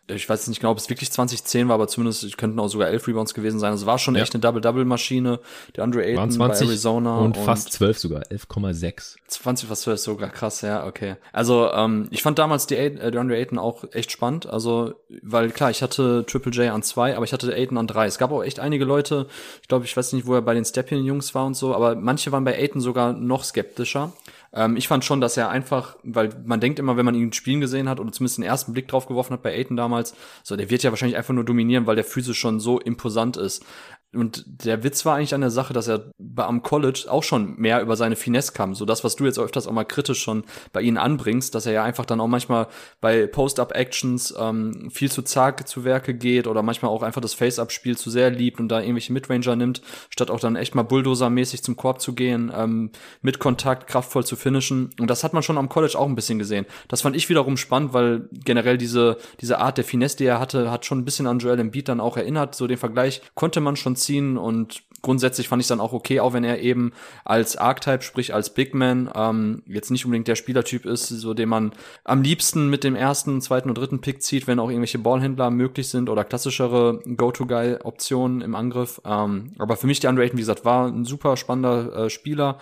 ich 0.07 0.27
weiß 0.27 0.47
nicht 0.47 0.59
genau, 0.59 0.71
ob 0.71 0.77
es 0.77 0.89
wirklich 0.89 1.11
2010 1.11 1.69
war, 1.69 1.75
aber 1.75 1.87
zumindest 1.87 2.23
es 2.23 2.35
könnten 2.35 2.59
auch 2.59 2.67
sogar 2.67 2.89
elf 2.89 3.07
Rebounds 3.07 3.33
gewesen 3.33 3.59
sein. 3.59 3.71
Also 3.71 3.85
war 3.85 3.97
schon 3.97 4.15
ja. 4.15 4.21
echt 4.21 4.33
eine 4.33 4.41
Double-Double-Maschine. 4.41 5.39
Der 5.77 5.83
Andre 5.83 6.03
Ayton 6.03 6.29
20 6.29 6.37
bei 6.37 6.65
Arizona. 6.71 7.17
Und, 7.19 7.37
und 7.37 7.43
fast 7.45 7.71
zwölf 7.71 7.97
sogar, 7.97 8.23
11,6. 8.23 9.15
20 9.27 9.69
fast 9.69 9.83
zwölf 9.83 9.99
sogar, 9.99 10.29
krass, 10.29 10.61
ja, 10.61 10.85
okay. 10.85 11.15
Also 11.31 11.71
ähm, 11.71 12.07
ich 12.11 12.21
fand 12.21 12.37
damals 12.37 12.67
die, 12.67 12.75
äh, 12.75 13.11
der 13.11 13.21
Andre 13.21 13.37
Ayton 13.37 13.57
auch 13.57 13.85
echt 13.93 14.11
spannend. 14.11 14.45
Also, 14.45 14.93
weil 15.21 15.51
klar, 15.51 15.71
ich 15.71 15.81
hatte 15.81 16.25
Triple 16.27 16.51
J 16.51 16.73
an 16.73 16.83
zwei, 16.83 17.15
aber 17.15 17.23
ich 17.23 17.31
hatte 17.31 17.55
Ayton 17.55 17.77
an 17.77 17.87
drei. 17.87 18.05
Es 18.05 18.17
gab 18.17 18.31
auch 18.31 18.43
echt 18.43 18.59
einige 18.59 18.83
Leute, 18.83 19.27
ich 19.61 19.69
glaube, 19.69 19.85
ich 19.85 19.95
weiß 19.95 20.11
nicht, 20.13 20.27
wo 20.27 20.33
er 20.33 20.41
bei 20.41 20.53
den 20.53 20.65
Stepien-Jungs 20.65 21.33
war 21.33 21.45
und 21.45 21.55
so, 21.55 21.73
aber 21.73 21.95
manche 21.95 22.33
waren 22.33 22.43
bei 22.43 22.55
Ayton 22.55 22.81
sogar 22.81 23.13
noch 23.13 23.45
skeptischer. 23.45 24.11
Ähm, 24.53 24.77
ich 24.77 24.87
fand 24.87 25.03
schon, 25.03 25.21
dass 25.21 25.37
er 25.37 25.49
einfach, 25.49 25.97
weil 26.03 26.29
man 26.45 26.59
denkt 26.59 26.79
immer, 26.79 26.97
wenn 26.97 27.05
man 27.05 27.15
ihn 27.15 27.33
spielen 27.33 27.61
gesehen 27.61 27.89
hat 27.89 27.99
oder 27.99 28.11
zumindest 28.11 28.37
den 28.37 28.45
ersten 28.45 28.73
Blick 28.73 28.87
drauf 28.87 29.07
geworfen 29.07 29.33
hat 29.33 29.43
bei 29.43 29.53
Aiden 29.53 29.77
damals, 29.77 30.15
so 30.43 30.55
der 30.55 30.69
wird 30.69 30.83
ja 30.83 30.91
wahrscheinlich 30.91 31.17
einfach 31.17 31.33
nur 31.33 31.43
dominieren, 31.43 31.87
weil 31.87 31.95
der 31.95 32.05
physisch 32.05 32.39
schon 32.39 32.59
so 32.59 32.79
imposant 32.79 33.37
ist. 33.37 33.65
Und 34.13 34.43
der 34.47 34.83
Witz 34.83 35.05
war 35.05 35.15
eigentlich 35.15 35.33
an 35.33 35.41
der 35.41 35.49
Sache, 35.49 35.73
dass 35.73 35.87
er 35.87 36.11
am 36.37 36.61
College 36.61 37.05
auch 37.09 37.23
schon 37.23 37.55
mehr 37.55 37.81
über 37.81 37.95
seine 37.95 38.15
Finesse 38.15 38.53
kam. 38.53 38.75
So 38.75 38.85
das, 38.85 39.03
was 39.03 39.15
du 39.15 39.25
jetzt 39.25 39.39
öfters 39.39 39.67
auch 39.67 39.71
mal 39.71 39.83
kritisch 39.83 40.21
schon 40.21 40.43
bei 40.71 40.81
ihnen 40.81 40.97
anbringst, 40.97 41.55
dass 41.55 41.65
er 41.65 41.73
ja 41.73 41.83
einfach 41.83 42.05
dann 42.05 42.21
auch 42.21 42.27
manchmal 42.27 42.67
bei 43.01 43.27
Post-Up-Actions 43.27 44.35
ähm, 44.37 44.89
viel 44.91 45.11
zu 45.11 45.23
zag 45.23 45.67
zu 45.67 45.83
Werke 45.83 46.13
geht 46.13 46.47
oder 46.47 46.61
manchmal 46.61 46.91
auch 46.91 47.03
einfach 47.03 47.21
das 47.21 47.33
Face-Up-Spiel 47.33 47.97
zu 47.97 48.09
sehr 48.09 48.29
liebt 48.29 48.59
und 48.59 48.69
da 48.69 48.81
irgendwelche 48.81 49.13
Midranger 49.13 49.55
nimmt, 49.55 49.81
statt 50.09 50.29
auch 50.29 50.39
dann 50.39 50.55
echt 50.55 50.75
mal 50.75 50.83
Bulldozer-mäßig 50.83 51.63
zum 51.63 51.75
Korb 51.75 52.01
zu 52.01 52.13
gehen, 52.13 52.51
ähm, 52.55 52.91
mit 53.21 53.39
Kontakt 53.39 53.87
kraftvoll 53.87 54.25
zu 54.25 54.35
finishen. 54.35 54.91
Und 54.99 55.09
das 55.09 55.23
hat 55.23 55.33
man 55.33 55.43
schon 55.43 55.57
am 55.57 55.69
College 55.69 55.97
auch 55.97 56.07
ein 56.07 56.15
bisschen 56.15 56.39
gesehen. 56.39 56.65
Das 56.87 57.01
fand 57.01 57.15
ich 57.15 57.29
wiederum 57.29 57.57
spannend, 57.57 57.93
weil 57.93 58.29
generell 58.31 58.77
diese, 58.77 59.17
diese 59.41 59.59
Art 59.59 59.77
der 59.77 59.85
Finesse, 59.85 60.17
die 60.17 60.25
er 60.25 60.39
hatte, 60.39 60.69
hat 60.69 60.85
schon 60.85 60.99
ein 60.99 61.05
bisschen 61.05 61.27
an 61.27 61.39
Joel 61.39 61.59
Embiid 61.59 61.89
dann 61.89 61.99
auch 61.99 62.17
erinnert. 62.17 62.55
So 62.55 62.67
den 62.67 62.77
Vergleich 62.77 63.21
konnte 63.35 63.59
man 63.59 63.75
schon 63.75 63.95
ziehen 64.03 64.37
und 64.37 64.83
grundsätzlich 65.03 65.47
fand 65.47 65.61
ich 65.61 65.67
dann 65.67 65.79
auch 65.79 65.93
okay, 65.93 66.19
auch 66.19 66.33
wenn 66.33 66.43
er 66.43 66.59
eben 66.59 66.93
als 67.23 67.55
Archetype, 67.55 68.01
sprich 68.01 68.33
als 68.33 68.53
Big 68.53 68.73
Man, 68.73 69.11
ähm, 69.13 69.61
jetzt 69.67 69.91
nicht 69.91 70.05
unbedingt 70.05 70.27
der 70.27 70.35
Spielertyp 70.35 70.85
ist, 70.85 71.07
so 71.09 71.35
den 71.35 71.49
man 71.49 71.73
am 72.03 72.23
liebsten 72.23 72.69
mit 72.69 72.83
dem 72.83 72.95
ersten, 72.95 73.41
zweiten 73.41 73.69
und 73.69 73.77
dritten 73.77 74.01
Pick 74.01 74.23
zieht, 74.23 74.47
wenn 74.47 74.59
auch 74.59 74.69
irgendwelche 74.69 74.97
Ballhändler 74.97 75.51
möglich 75.51 75.89
sind 75.89 76.09
oder 76.09 76.23
klassischere 76.23 77.01
Go-To-Guy-Optionen 77.05 78.41
im 78.41 78.55
Angriff. 78.55 79.01
Ähm, 79.05 79.51
aber 79.59 79.75
für 79.75 79.87
mich 79.87 80.07
Andre 80.07 80.23
Ayton, 80.23 80.37
wie 80.37 80.41
gesagt, 80.41 80.65
war 80.65 80.87
ein 80.87 81.05
super 81.05 81.37
spannender 81.37 82.05
äh, 82.05 82.09
Spieler. 82.09 82.57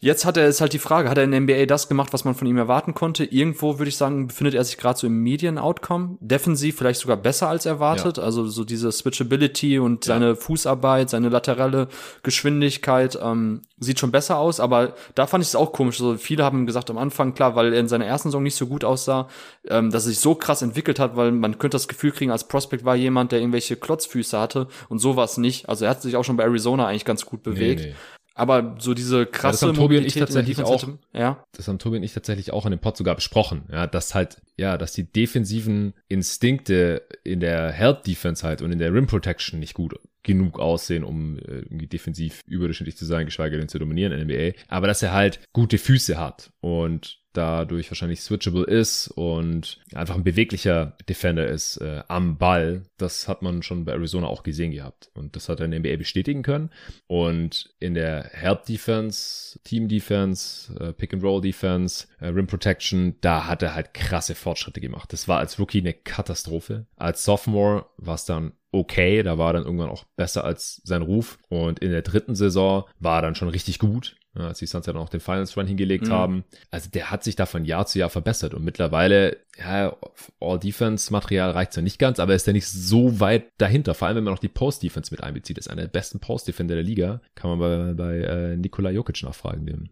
Jetzt 0.00 0.24
hat 0.24 0.36
er, 0.36 0.46
ist 0.46 0.60
halt 0.60 0.72
die 0.72 0.78
Frage, 0.78 1.08
hat 1.08 1.18
er 1.18 1.24
in 1.24 1.30
der 1.30 1.40
NBA 1.40 1.66
das 1.66 1.88
gemacht, 1.88 2.12
was 2.12 2.24
man 2.24 2.34
von 2.34 2.46
ihm 2.46 2.58
erwarten 2.58 2.94
konnte? 2.94 3.24
Irgendwo 3.24 3.78
würde 3.78 3.88
ich 3.88 3.96
sagen, 3.96 4.26
befindet 4.26 4.54
er 4.54 4.64
sich 4.64 4.76
gerade 4.76 4.98
so 4.98 5.06
im 5.06 5.22
Medien-Outcome. 5.22 6.18
Defensiv 6.20 6.76
vielleicht 6.76 7.00
sogar 7.00 7.16
besser 7.16 7.48
als 7.48 7.66
erwartet. 7.66 8.18
Ja. 8.18 8.22
Also 8.22 8.46
so 8.46 8.64
diese 8.64 8.92
Switchability 8.92 9.78
und 9.78 10.06
ja. 10.06 10.14
seine 10.14 10.36
Fußarbeit, 10.36 11.10
seine 11.10 11.28
laterale 11.28 11.88
Geschwindigkeit 12.22 13.18
ähm, 13.22 13.62
sieht 13.78 13.98
schon 13.98 14.10
besser 14.10 14.38
aus. 14.38 14.60
Aber 14.60 14.94
da 15.14 15.26
fand 15.26 15.42
ich 15.42 15.48
es 15.48 15.56
auch 15.56 15.72
komisch. 15.72 16.00
Also 16.00 16.16
viele 16.16 16.44
haben 16.44 16.66
gesagt 16.66 16.90
am 16.90 16.98
Anfang, 16.98 17.34
klar, 17.34 17.56
weil 17.56 17.72
er 17.72 17.80
in 17.80 17.88
seiner 17.88 18.06
ersten 18.06 18.28
Saison 18.28 18.42
nicht 18.42 18.56
so 18.56 18.66
gut 18.66 18.84
aussah, 18.84 19.28
ähm, 19.68 19.90
dass 19.90 20.04
er 20.04 20.10
sich 20.10 20.20
so 20.20 20.34
krass 20.34 20.62
entwickelt 20.62 20.98
hat, 20.98 21.16
weil 21.16 21.32
man 21.32 21.58
könnte 21.58 21.76
das 21.76 21.88
Gefühl 21.88 22.12
kriegen, 22.12 22.30
als 22.30 22.48
Prospect 22.48 22.84
war 22.84 22.96
jemand, 22.96 23.32
der 23.32 23.40
irgendwelche 23.40 23.76
Klotzfüße 23.76 24.38
hatte 24.38 24.68
und 24.88 24.98
sowas 24.98 25.38
nicht. 25.38 25.68
Also 25.68 25.84
er 25.84 25.92
hat 25.92 26.02
sich 26.02 26.16
auch 26.16 26.24
schon 26.24 26.36
bei 26.36 26.44
Arizona 26.44 26.86
eigentlich 26.86 27.04
ganz 27.04 27.24
gut 27.24 27.42
bewegt. 27.42 27.80
Nee, 27.80 27.86
nee. 27.88 27.94
Aber 28.38 28.76
so 28.78 28.92
diese 28.92 29.24
krasse 29.24 29.64
ja, 29.64 29.72
das 29.72 29.78
haben 29.78 29.82
Tobi 29.82 29.96
und 29.96 30.04
ich 30.04 30.12
tatsächlich 30.12 30.62
auch, 30.62 30.86
ja. 31.14 31.42
Das 31.52 31.68
haben 31.68 31.78
Tobi 31.78 31.96
und 31.96 32.02
ich 32.02 32.12
tatsächlich 32.12 32.52
auch 32.52 32.66
in 32.66 32.70
dem 32.70 32.80
Pod 32.80 32.94
sogar 32.94 33.14
besprochen, 33.14 33.62
ja, 33.72 33.86
dass 33.86 34.14
halt, 34.14 34.42
ja, 34.58 34.76
dass 34.76 34.92
die 34.92 35.10
defensiven 35.10 35.94
Instinkte 36.08 37.02
in 37.24 37.40
der 37.40 37.72
Health 37.72 38.06
Defense 38.06 38.46
halt 38.46 38.60
und 38.60 38.72
in 38.72 38.78
der 38.78 38.92
Rim 38.92 39.06
Protection 39.06 39.58
nicht 39.58 39.72
gut 39.72 39.98
genug 40.26 40.58
aussehen, 40.58 41.04
um 41.04 41.38
äh, 41.38 41.60
irgendwie 41.60 41.86
defensiv 41.86 42.42
überdurchschnittlich 42.46 42.96
zu 42.96 43.06
sein, 43.06 43.24
geschweige 43.24 43.56
denn 43.56 43.68
zu 43.68 43.78
dominieren 43.78 44.12
in 44.12 44.28
der 44.28 44.52
NBA. 44.52 44.58
Aber 44.68 44.86
dass 44.86 45.02
er 45.02 45.12
halt 45.12 45.40
gute 45.52 45.78
Füße 45.78 46.18
hat 46.18 46.50
und 46.60 47.20
dadurch 47.36 47.90
wahrscheinlich 47.90 48.22
switchable 48.22 48.64
ist 48.64 49.08
und 49.08 49.78
einfach 49.94 50.14
ein 50.14 50.24
beweglicher 50.24 50.96
Defender 51.08 51.46
ist 51.46 51.76
äh, 51.78 52.02
am 52.08 52.38
Ball. 52.38 52.82
Das 52.96 53.28
hat 53.28 53.42
man 53.42 53.62
schon 53.62 53.84
bei 53.84 53.92
Arizona 53.92 54.26
auch 54.26 54.42
gesehen 54.42 54.72
gehabt. 54.72 55.10
Und 55.14 55.36
das 55.36 55.48
hat 55.48 55.60
er 55.60 55.66
in 55.66 55.70
der 55.72 55.80
NBA 55.80 55.96
bestätigen 55.96 56.42
können. 56.42 56.70
Und 57.06 57.74
in 57.78 57.94
der 57.94 58.30
Help 58.32 58.64
Defense, 58.64 59.60
Team 59.64 59.88
Defense, 59.88 60.74
äh, 60.80 60.92
Pick 60.92 61.12
and 61.12 61.22
Roll 61.22 61.42
Defense, 61.42 62.06
äh, 62.20 62.28
Rim 62.28 62.46
Protection, 62.46 63.16
da 63.20 63.46
hat 63.46 63.62
er 63.62 63.74
halt 63.74 63.92
krasse 63.92 64.34
Fortschritte 64.34 64.80
gemacht. 64.80 65.12
Das 65.12 65.28
war 65.28 65.38
als 65.38 65.58
Rookie 65.58 65.80
eine 65.80 65.92
Katastrophe. 65.92 66.86
Als 66.96 67.24
Sophomore 67.24 67.86
war 67.98 68.14
es 68.14 68.24
dann 68.24 68.52
okay, 68.72 69.22
da 69.22 69.38
war 69.38 69.52
dann 69.52 69.64
irgendwann 69.64 69.88
auch 69.88 70.04
besser 70.16 70.44
als 70.44 70.80
sein 70.84 71.02
Ruf. 71.02 71.38
Und 71.48 71.78
in 71.78 71.90
der 71.90 72.02
dritten 72.02 72.34
Saison 72.34 72.84
war 72.98 73.18
er 73.18 73.22
dann 73.22 73.34
schon 73.34 73.48
richtig 73.48 73.78
gut 73.78 74.16
als 74.44 74.58
die 74.58 74.66
Suns 74.66 74.86
ja 74.86 74.92
dann 74.92 75.02
auch 75.02 75.08
den 75.08 75.20
Finals 75.20 75.56
Run 75.56 75.66
hingelegt 75.66 76.06
mhm. 76.06 76.12
haben. 76.12 76.44
Also 76.70 76.90
der 76.90 77.10
hat 77.10 77.24
sich 77.24 77.36
da 77.36 77.46
von 77.46 77.64
Jahr 77.64 77.86
zu 77.86 77.98
Jahr 77.98 78.10
verbessert 78.10 78.54
und 78.54 78.64
mittlerweile, 78.64 79.38
ja, 79.58 79.96
All-Defense-Material 80.40 81.50
reicht 81.50 81.76
ja 81.76 81.82
nicht 81.82 81.98
ganz, 81.98 82.20
aber 82.20 82.34
ist 82.34 82.46
ja 82.46 82.52
nicht 82.52 82.68
so 82.68 83.20
weit 83.20 83.46
dahinter. 83.58 83.94
Vor 83.94 84.08
allem, 84.08 84.18
wenn 84.18 84.24
man 84.24 84.34
noch 84.34 84.40
die 84.40 84.48
Post-Defense 84.48 85.12
mit 85.12 85.22
einbezieht. 85.22 85.58
ist 85.58 85.68
einer 85.68 85.82
der 85.82 85.88
besten 85.88 86.20
Post-Defender 86.20 86.74
der 86.74 86.84
Liga. 86.84 87.20
Kann 87.34 87.50
man 87.50 87.58
bei, 87.58 87.94
bei 87.94 88.18
äh, 88.18 88.56
Nikola 88.56 88.90
Jokic 88.90 89.22
nachfragen, 89.22 89.66
dem 89.66 89.88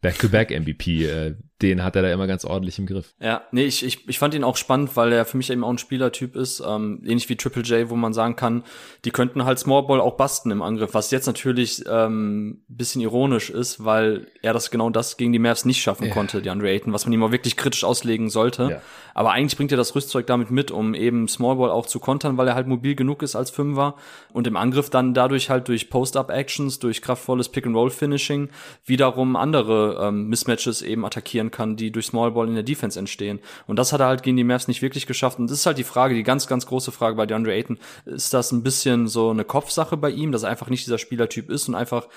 Back-to-Back-MVP, 0.00 1.04
äh, 1.06 1.34
den 1.60 1.82
hat 1.82 1.96
er 1.96 2.02
da 2.02 2.12
immer 2.12 2.28
ganz 2.28 2.44
ordentlich 2.44 2.78
im 2.78 2.86
Griff. 2.86 3.14
Ja, 3.20 3.42
nee, 3.50 3.64
ich, 3.64 3.84
ich, 3.84 4.08
ich 4.08 4.18
fand 4.18 4.32
ihn 4.34 4.44
auch 4.44 4.56
spannend, 4.56 4.96
weil 4.96 5.12
er 5.12 5.24
für 5.24 5.36
mich 5.36 5.50
eben 5.50 5.64
auch 5.64 5.70
ein 5.70 5.78
Spielertyp 5.78 6.36
ist, 6.36 6.62
ähm, 6.64 7.02
ähnlich 7.04 7.28
wie 7.28 7.36
Triple 7.36 7.62
J, 7.62 7.90
wo 7.90 7.96
man 7.96 8.12
sagen 8.12 8.36
kann, 8.36 8.62
die 9.04 9.10
könnten 9.10 9.44
halt 9.44 9.58
Small 9.58 9.82
Ball 9.82 10.00
auch 10.00 10.16
basten 10.16 10.52
im 10.52 10.62
Angriff, 10.62 10.94
was 10.94 11.10
jetzt 11.10 11.26
natürlich 11.26 11.82
ähm, 11.88 12.62
bisschen 12.68 13.00
ironisch 13.00 13.50
ist, 13.50 13.84
weil 13.84 14.28
er 14.40 14.52
das 14.52 14.70
genau 14.70 14.88
das 14.90 15.16
gegen 15.16 15.32
die 15.32 15.40
Mavs 15.40 15.64
nicht 15.64 15.82
schaffen 15.82 16.06
ja. 16.06 16.14
konnte, 16.14 16.42
die 16.42 16.50
Andre 16.50 16.70
Ayton, 16.70 16.92
was 16.92 17.06
man 17.06 17.12
ihm 17.12 17.24
auch 17.24 17.32
wirklich 17.32 17.56
kritisch 17.56 17.82
auslegen 17.82 18.30
sollte. 18.30 18.68
Ja. 18.70 18.82
Aber 19.14 19.32
eigentlich 19.32 19.56
bringt 19.56 19.72
er 19.72 19.76
das 19.76 19.96
Rüstzeug 19.96 20.28
damit 20.28 20.52
mit, 20.52 20.70
um 20.70 20.94
eben 20.94 21.26
Small 21.26 21.56
Ball 21.56 21.70
auch 21.70 21.86
zu 21.86 21.98
kontern, 21.98 22.36
weil 22.36 22.46
er 22.46 22.54
halt 22.54 22.68
mobil 22.68 22.94
genug 22.94 23.24
ist 23.24 23.34
als 23.34 23.50
Fünfer 23.50 23.96
und 24.32 24.46
im 24.46 24.56
Angriff 24.56 24.90
dann 24.90 25.12
dadurch 25.12 25.50
halt 25.50 25.66
durch 25.66 25.90
Post-Up-Actions, 25.90 26.78
durch 26.78 27.02
kraftvolles 27.02 27.48
Pick-and-Roll-Finishing 27.48 28.50
wiederum 28.84 29.34
andere 29.34 29.57
ähm, 29.60 30.28
Mismatches 30.28 30.82
eben 30.82 31.04
attackieren 31.04 31.50
kann, 31.50 31.76
die 31.76 31.90
durch 31.90 32.06
Small 32.06 32.32
in 32.48 32.54
der 32.54 32.62
Defense 32.62 32.98
entstehen. 32.98 33.40
Und 33.66 33.78
das 33.78 33.92
hat 33.92 34.00
er 34.00 34.06
halt 34.06 34.22
gegen 34.22 34.36
die 34.36 34.44
Mavs 34.44 34.68
nicht 34.68 34.82
wirklich 34.82 35.06
geschafft. 35.06 35.38
Und 35.38 35.50
das 35.50 35.58
ist 35.58 35.66
halt 35.66 35.78
die 35.78 35.84
Frage, 35.84 36.14
die 36.14 36.22
ganz, 36.22 36.46
ganz 36.46 36.66
große 36.66 36.92
Frage 36.92 37.16
bei 37.16 37.26
DeAndre 37.26 37.52
Ayton. 37.52 37.78
Ist 38.04 38.34
das 38.34 38.52
ein 38.52 38.62
bisschen 38.62 39.08
so 39.08 39.30
eine 39.30 39.44
Kopfsache 39.44 39.96
bei 39.96 40.10
ihm, 40.10 40.32
dass 40.32 40.42
er 40.42 40.50
einfach 40.50 40.70
nicht 40.70 40.86
dieser 40.86 40.98
Spielertyp 40.98 41.50
ist 41.50 41.68
und 41.68 41.74
einfach 41.74 42.08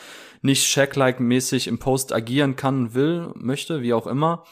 nicht 0.42 0.66
Shaq-like 0.66 1.20
mäßig 1.20 1.68
im 1.68 1.80
Post 1.80 2.14
agieren 2.14 2.56
kann, 2.56 2.94
will, 2.94 3.30
möchte, 3.36 3.82
wie 3.82 3.94
auch 3.94 4.08
immer? 4.08 4.44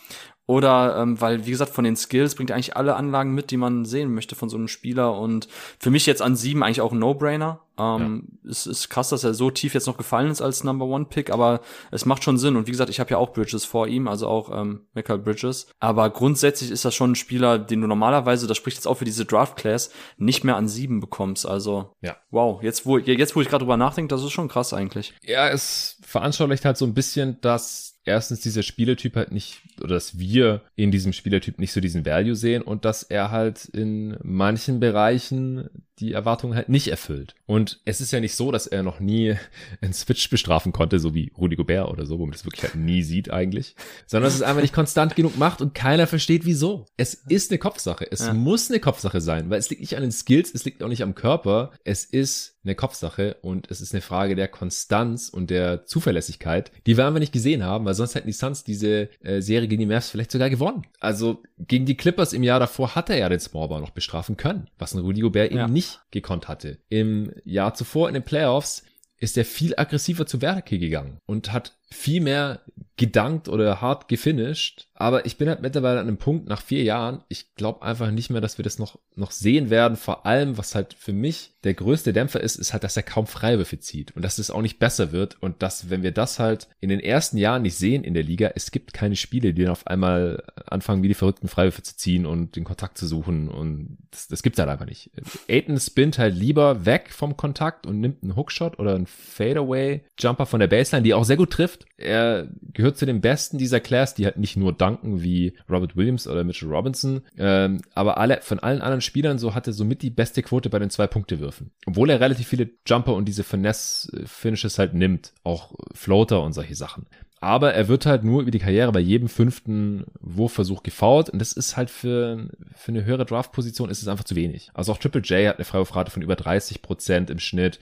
Oder 0.49 0.97
ähm, 0.97 1.21
weil, 1.21 1.45
wie 1.45 1.51
gesagt, 1.51 1.75
von 1.75 1.83
den 1.83 1.95
Skills 1.95 2.33
bringt 2.33 2.49
er 2.49 2.55
eigentlich 2.55 2.75
alle 2.75 2.95
Anlagen 2.95 3.35
mit, 3.35 3.51
die 3.51 3.57
man 3.57 3.85
sehen 3.85 4.15
möchte 4.15 4.33
von 4.33 4.49
so 4.49 4.57
einem 4.57 4.67
Spieler. 4.67 5.15
Und 5.15 5.47
für 5.77 5.91
mich 5.91 6.07
jetzt 6.07 6.23
an 6.23 6.35
sieben 6.35 6.63
eigentlich 6.63 6.81
auch 6.81 6.91
ein 6.91 6.97
No-Brainer. 6.97 7.59
Ähm, 7.77 8.23
ja. 8.43 8.49
Es 8.49 8.65
ist 8.65 8.89
krass, 8.89 9.09
dass 9.09 9.23
er 9.23 9.35
so 9.35 9.51
tief 9.51 9.75
jetzt 9.75 9.85
noch 9.85 9.95
gefallen 9.95 10.31
ist 10.31 10.41
als 10.41 10.63
Number 10.63 10.85
One 10.85 11.05
Pick, 11.05 11.29
aber 11.29 11.61
es 11.91 12.07
macht 12.07 12.23
schon 12.23 12.39
Sinn. 12.39 12.55
Und 12.55 12.65
wie 12.65 12.71
gesagt, 12.71 12.89
ich 12.89 12.99
habe 12.99 13.11
ja 13.11 13.17
auch 13.19 13.31
Bridges 13.31 13.63
vor 13.63 13.87
ihm, 13.87 14.07
also 14.07 14.27
auch 14.27 14.49
ähm, 14.51 14.87
Michael 14.95 15.19
Bridges. 15.19 15.67
Aber 15.79 16.09
grundsätzlich 16.09 16.71
ist 16.71 16.83
das 16.83 16.95
schon 16.95 17.11
ein 17.11 17.15
Spieler, 17.15 17.59
den 17.59 17.81
du 17.81 17.87
normalerweise, 17.87 18.47
das 18.47 18.57
spricht 18.57 18.77
jetzt 18.77 18.87
auch 18.87 18.95
für 18.95 19.05
diese 19.05 19.25
Draft 19.25 19.55
Class, 19.55 19.91
nicht 20.17 20.43
mehr 20.43 20.55
an 20.55 20.67
sieben 20.67 20.99
bekommst. 20.99 21.45
Also 21.47 21.93
ja. 22.01 22.17
wow, 22.31 22.59
jetzt 22.63 22.87
wo 22.87 22.97
jetzt 22.97 23.35
wo 23.35 23.41
ich 23.41 23.49
gerade 23.49 23.65
drüber 23.65 23.77
nachdenke, 23.77 24.09
das 24.09 24.23
ist 24.23 24.31
schon 24.31 24.47
krass 24.47 24.73
eigentlich. 24.73 25.13
Ja, 25.21 25.47
es 25.47 25.99
veranschaulicht 26.01 26.65
halt 26.65 26.77
so 26.77 26.85
ein 26.85 26.95
bisschen, 26.95 27.39
dass 27.41 27.88
erstens 28.05 28.41
dieser 28.41 28.63
Spielertyp 28.63 29.15
halt 29.15 29.31
nicht, 29.31 29.61
oder 29.79 29.95
dass 29.95 30.19
wir 30.19 30.61
in 30.75 30.91
diesem 30.91 31.13
Spielertyp 31.13 31.59
nicht 31.59 31.71
so 31.71 31.81
diesen 31.81 32.05
Value 32.05 32.35
sehen 32.35 32.61
und 32.61 32.85
dass 32.85 33.03
er 33.03 33.31
halt 33.31 33.65
in 33.65 34.17
manchen 34.23 34.79
Bereichen 34.79 35.69
die 35.99 36.13
Erwartungen 36.13 36.55
halt 36.55 36.69
nicht 36.69 36.87
erfüllt. 36.87 37.35
Und 37.45 37.81
es 37.85 38.01
ist 38.01 38.11
ja 38.11 38.19
nicht 38.19 38.35
so, 38.35 38.51
dass 38.51 38.67
er 38.67 38.83
noch 38.83 38.99
nie 38.99 39.35
einen 39.81 39.93
Switch 39.93 40.29
bestrafen 40.29 40.71
konnte, 40.71 40.99
so 40.99 41.13
wie 41.13 41.31
Rudy 41.37 41.55
Gobert 41.55 41.89
oder 41.89 42.05
so, 42.05 42.19
wo 42.19 42.25
man 42.25 42.31
das 42.31 42.45
wirklich 42.45 42.63
halt 42.63 42.75
nie 42.75 43.03
sieht 43.03 43.31
eigentlich, 43.31 43.75
sondern 44.05 44.27
dass 44.27 44.35
es 44.35 44.41
einfach 44.41 44.61
nicht 44.61 44.73
konstant 44.73 45.15
genug 45.15 45.37
macht 45.37 45.61
und 45.61 45.73
keiner 45.73 46.07
versteht 46.07 46.45
wieso. 46.45 46.85
Es 46.97 47.13
ist 47.13 47.51
eine 47.51 47.59
Kopfsache. 47.59 48.07
Es 48.09 48.21
ja. 48.21 48.33
muss 48.33 48.69
eine 48.69 48.79
Kopfsache 48.79 49.21
sein, 49.21 49.49
weil 49.49 49.59
es 49.59 49.69
liegt 49.69 49.81
nicht 49.81 49.95
an 49.95 50.01
den 50.01 50.11
Skills, 50.11 50.53
es 50.53 50.65
liegt 50.65 50.81
auch 50.83 50.87
nicht 50.87 51.03
am 51.03 51.15
Körper. 51.15 51.71
Es 51.83 52.05
ist 52.05 52.55
eine 52.63 52.75
Kopfsache 52.75 53.37
und 53.41 53.71
es 53.71 53.81
ist 53.81 53.93
eine 53.93 54.01
Frage 54.01 54.35
der 54.35 54.47
Konstanz 54.47 55.29
und 55.29 55.49
der 55.49 55.85
Zuverlässigkeit, 55.85 56.71
die 56.85 56.97
wir 56.97 57.07
einfach 57.07 57.19
nicht 57.19 57.31
gesehen 57.31 57.63
haben, 57.63 57.85
weil 57.85 57.93
sonst 57.93 58.15
hätten 58.15 58.27
die 58.27 58.33
Suns 58.33 58.63
diese 58.63 59.09
äh, 59.23 59.41
Serie 59.41 59.67
gegen 59.67 59.79
die 59.79 59.85
Mavs 59.85 60.09
vielleicht 60.09 60.31
sogar 60.31 60.49
gewonnen. 60.49 60.83
Also 60.99 61.41
gegen 61.57 61.85
die 61.85 61.95
Clippers 61.95 62.33
im 62.33 62.43
Jahr 62.43 62.59
davor 62.59 62.95
hat 62.95 63.09
er 63.09 63.17
ja 63.17 63.29
den 63.29 63.39
Smallball 63.39 63.81
noch 63.81 63.91
bestrafen 63.91 64.37
können, 64.37 64.69
was 64.77 64.93
ein 64.93 64.99
Rudy 64.99 65.21
Gobert 65.21 65.51
ja. 65.51 65.63
eben 65.63 65.73
nicht 65.73 65.88
gekonnt 66.11 66.47
hatte. 66.47 66.79
Im 66.89 67.31
Jahr 67.43 67.73
zuvor 67.73 68.07
in 68.07 68.13
den 68.13 68.23
Playoffs 68.23 68.83
ist 69.17 69.37
er 69.37 69.45
viel 69.45 69.73
aggressiver 69.75 70.25
zu 70.25 70.41
Werke 70.41 70.79
gegangen 70.79 71.19
und 71.25 71.51
hat 71.51 71.77
viel 71.91 72.21
mehr 72.21 72.61
gedankt 72.99 73.47
oder 73.47 73.79
hart 73.79 74.09
gefinisht. 74.09 74.87
Aber 74.93 75.25
ich 75.25 75.37
bin 75.37 75.47
halt 75.47 75.61
mittlerweile 75.61 76.01
an 76.01 76.07
einem 76.07 76.17
Punkt 76.17 76.49
nach 76.49 76.61
vier 76.61 76.83
Jahren, 76.83 77.23
ich 77.29 77.55
glaube 77.55 77.81
einfach 77.81 78.11
nicht 78.11 78.29
mehr, 78.29 78.41
dass 78.41 78.57
wir 78.57 78.63
das 78.63 78.77
noch, 78.77 78.99
noch 79.15 79.31
sehen 79.31 79.69
werden. 79.69 79.95
Vor 79.95 80.25
allem, 80.25 80.57
was 80.57 80.75
halt 80.75 80.93
für 80.93 81.13
mich 81.13 81.53
der 81.63 81.73
größte 81.73 82.11
Dämpfer 82.11 82.41
ist, 82.41 82.57
ist 82.57 82.73
halt, 82.73 82.83
dass 82.83 82.97
er 82.97 83.03
kaum 83.03 83.25
Freiwürfe 83.25 83.79
zieht 83.79 84.13
und 84.15 84.23
dass 84.23 84.37
es 84.37 84.51
auch 84.51 84.61
nicht 84.61 84.79
besser 84.79 85.13
wird 85.13 85.41
und 85.41 85.61
dass, 85.63 85.89
wenn 85.89 86.03
wir 86.03 86.11
das 86.11 86.39
halt 86.39 86.67
in 86.81 86.89
den 86.89 86.99
ersten 86.99 87.37
Jahren 87.37 87.61
nicht 87.61 87.77
sehen 87.77 88.03
in 88.03 88.13
der 88.13 88.23
Liga, 88.23 88.51
es 88.55 88.71
gibt 88.71 88.93
keine 88.93 89.15
Spiele, 89.15 89.53
die 89.53 89.63
dann 89.63 89.71
auf 89.71 89.87
einmal 89.87 90.43
anfangen, 90.65 91.01
wie 91.01 91.07
die 91.07 91.13
verrückten 91.13 91.47
Freiwürfe 91.47 91.83
zu 91.83 91.95
ziehen 91.95 92.25
und 92.25 92.57
den 92.57 92.65
Kontakt 92.65 92.97
zu 92.97 93.07
suchen 93.07 93.47
und 93.47 93.97
das, 94.11 94.27
das 94.27 94.43
gibt's 94.43 94.59
halt 94.59 94.69
einfach 94.69 94.85
nicht. 94.85 95.09
Aiden 95.47 95.79
spinnt 95.79 96.17
halt 96.17 96.35
lieber 96.35 96.85
weg 96.85 97.11
vom 97.11 97.37
Kontakt 97.37 97.87
und 97.87 98.01
nimmt 98.01 98.23
einen 98.23 98.35
Hookshot 98.35 98.77
oder 98.77 98.95
einen 98.95 99.07
Fadeaway 99.07 100.01
Jumper 100.19 100.45
von 100.45 100.59
der 100.59 100.67
Baseline, 100.67 101.03
die 101.03 101.13
auch 101.13 101.23
sehr 101.23 101.37
gut 101.37 101.51
trifft. 101.51 101.78
Er 101.97 102.47
gehört 102.73 102.97
zu 102.97 103.05
den 103.05 103.21
Besten 103.21 103.57
dieser 103.57 103.79
Class, 103.79 104.13
die 104.13 104.25
halt 104.25 104.37
nicht 104.37 104.57
nur 104.57 104.73
danken 104.73 105.21
wie 105.21 105.53
Robert 105.69 105.95
Williams 105.95 106.27
oder 106.27 106.43
Mitchell 106.43 106.69
Robinson, 106.69 107.21
ähm, 107.37 107.81
aber 107.93 108.17
alle 108.17 108.39
von 108.41 108.59
allen 108.59 108.81
anderen 108.81 109.01
Spielern 109.01 109.39
so 109.39 109.53
hatte 109.53 109.73
somit 109.73 110.01
die 110.01 110.09
beste 110.09 110.41
Quote 110.41 110.69
bei 110.69 110.79
den 110.79 110.89
zwei 110.89 111.07
Punktewürfen. 111.07 111.71
Obwohl 111.85 112.09
er 112.09 112.19
relativ 112.19 112.47
viele 112.47 112.69
Jumper 112.87 113.13
und 113.13 113.25
diese 113.25 113.43
Finesse-Finishes 113.43 114.79
halt 114.79 114.93
nimmt, 114.93 115.33
auch 115.43 115.73
Floater 115.93 116.41
und 116.43 116.53
solche 116.53 116.75
Sachen. 116.75 117.07
Aber 117.41 117.73
er 117.73 117.87
wird 117.87 118.05
halt 118.05 118.23
nur 118.23 118.41
über 118.41 118.51
die 118.51 118.59
Karriere 118.59 118.91
bei 118.91 118.99
jedem 118.99 119.29
fünften 119.29 120.05
Wurfversuch 120.19 120.83
gefault 120.83 121.29
und 121.29 121.39
das 121.39 121.53
ist 121.53 121.77
halt 121.77 121.89
für, 121.89 122.49
für 122.75 122.91
eine 122.91 123.05
höhere 123.05 123.25
Draftposition 123.25 123.89
ist 123.89 124.01
es 124.01 124.09
einfach 124.09 124.25
zu 124.25 124.35
wenig. 124.35 124.71
Also 124.73 124.91
auch 124.91 124.97
Triple 124.97 125.21
J 125.21 125.47
hat 125.47 125.55
eine 125.55 125.65
Freiwurfrate 125.65 126.11
von 126.11 126.21
über 126.21 126.35
30 126.35 126.81
Prozent 126.81 127.29
im 127.29 127.39
Schnitt. 127.39 127.79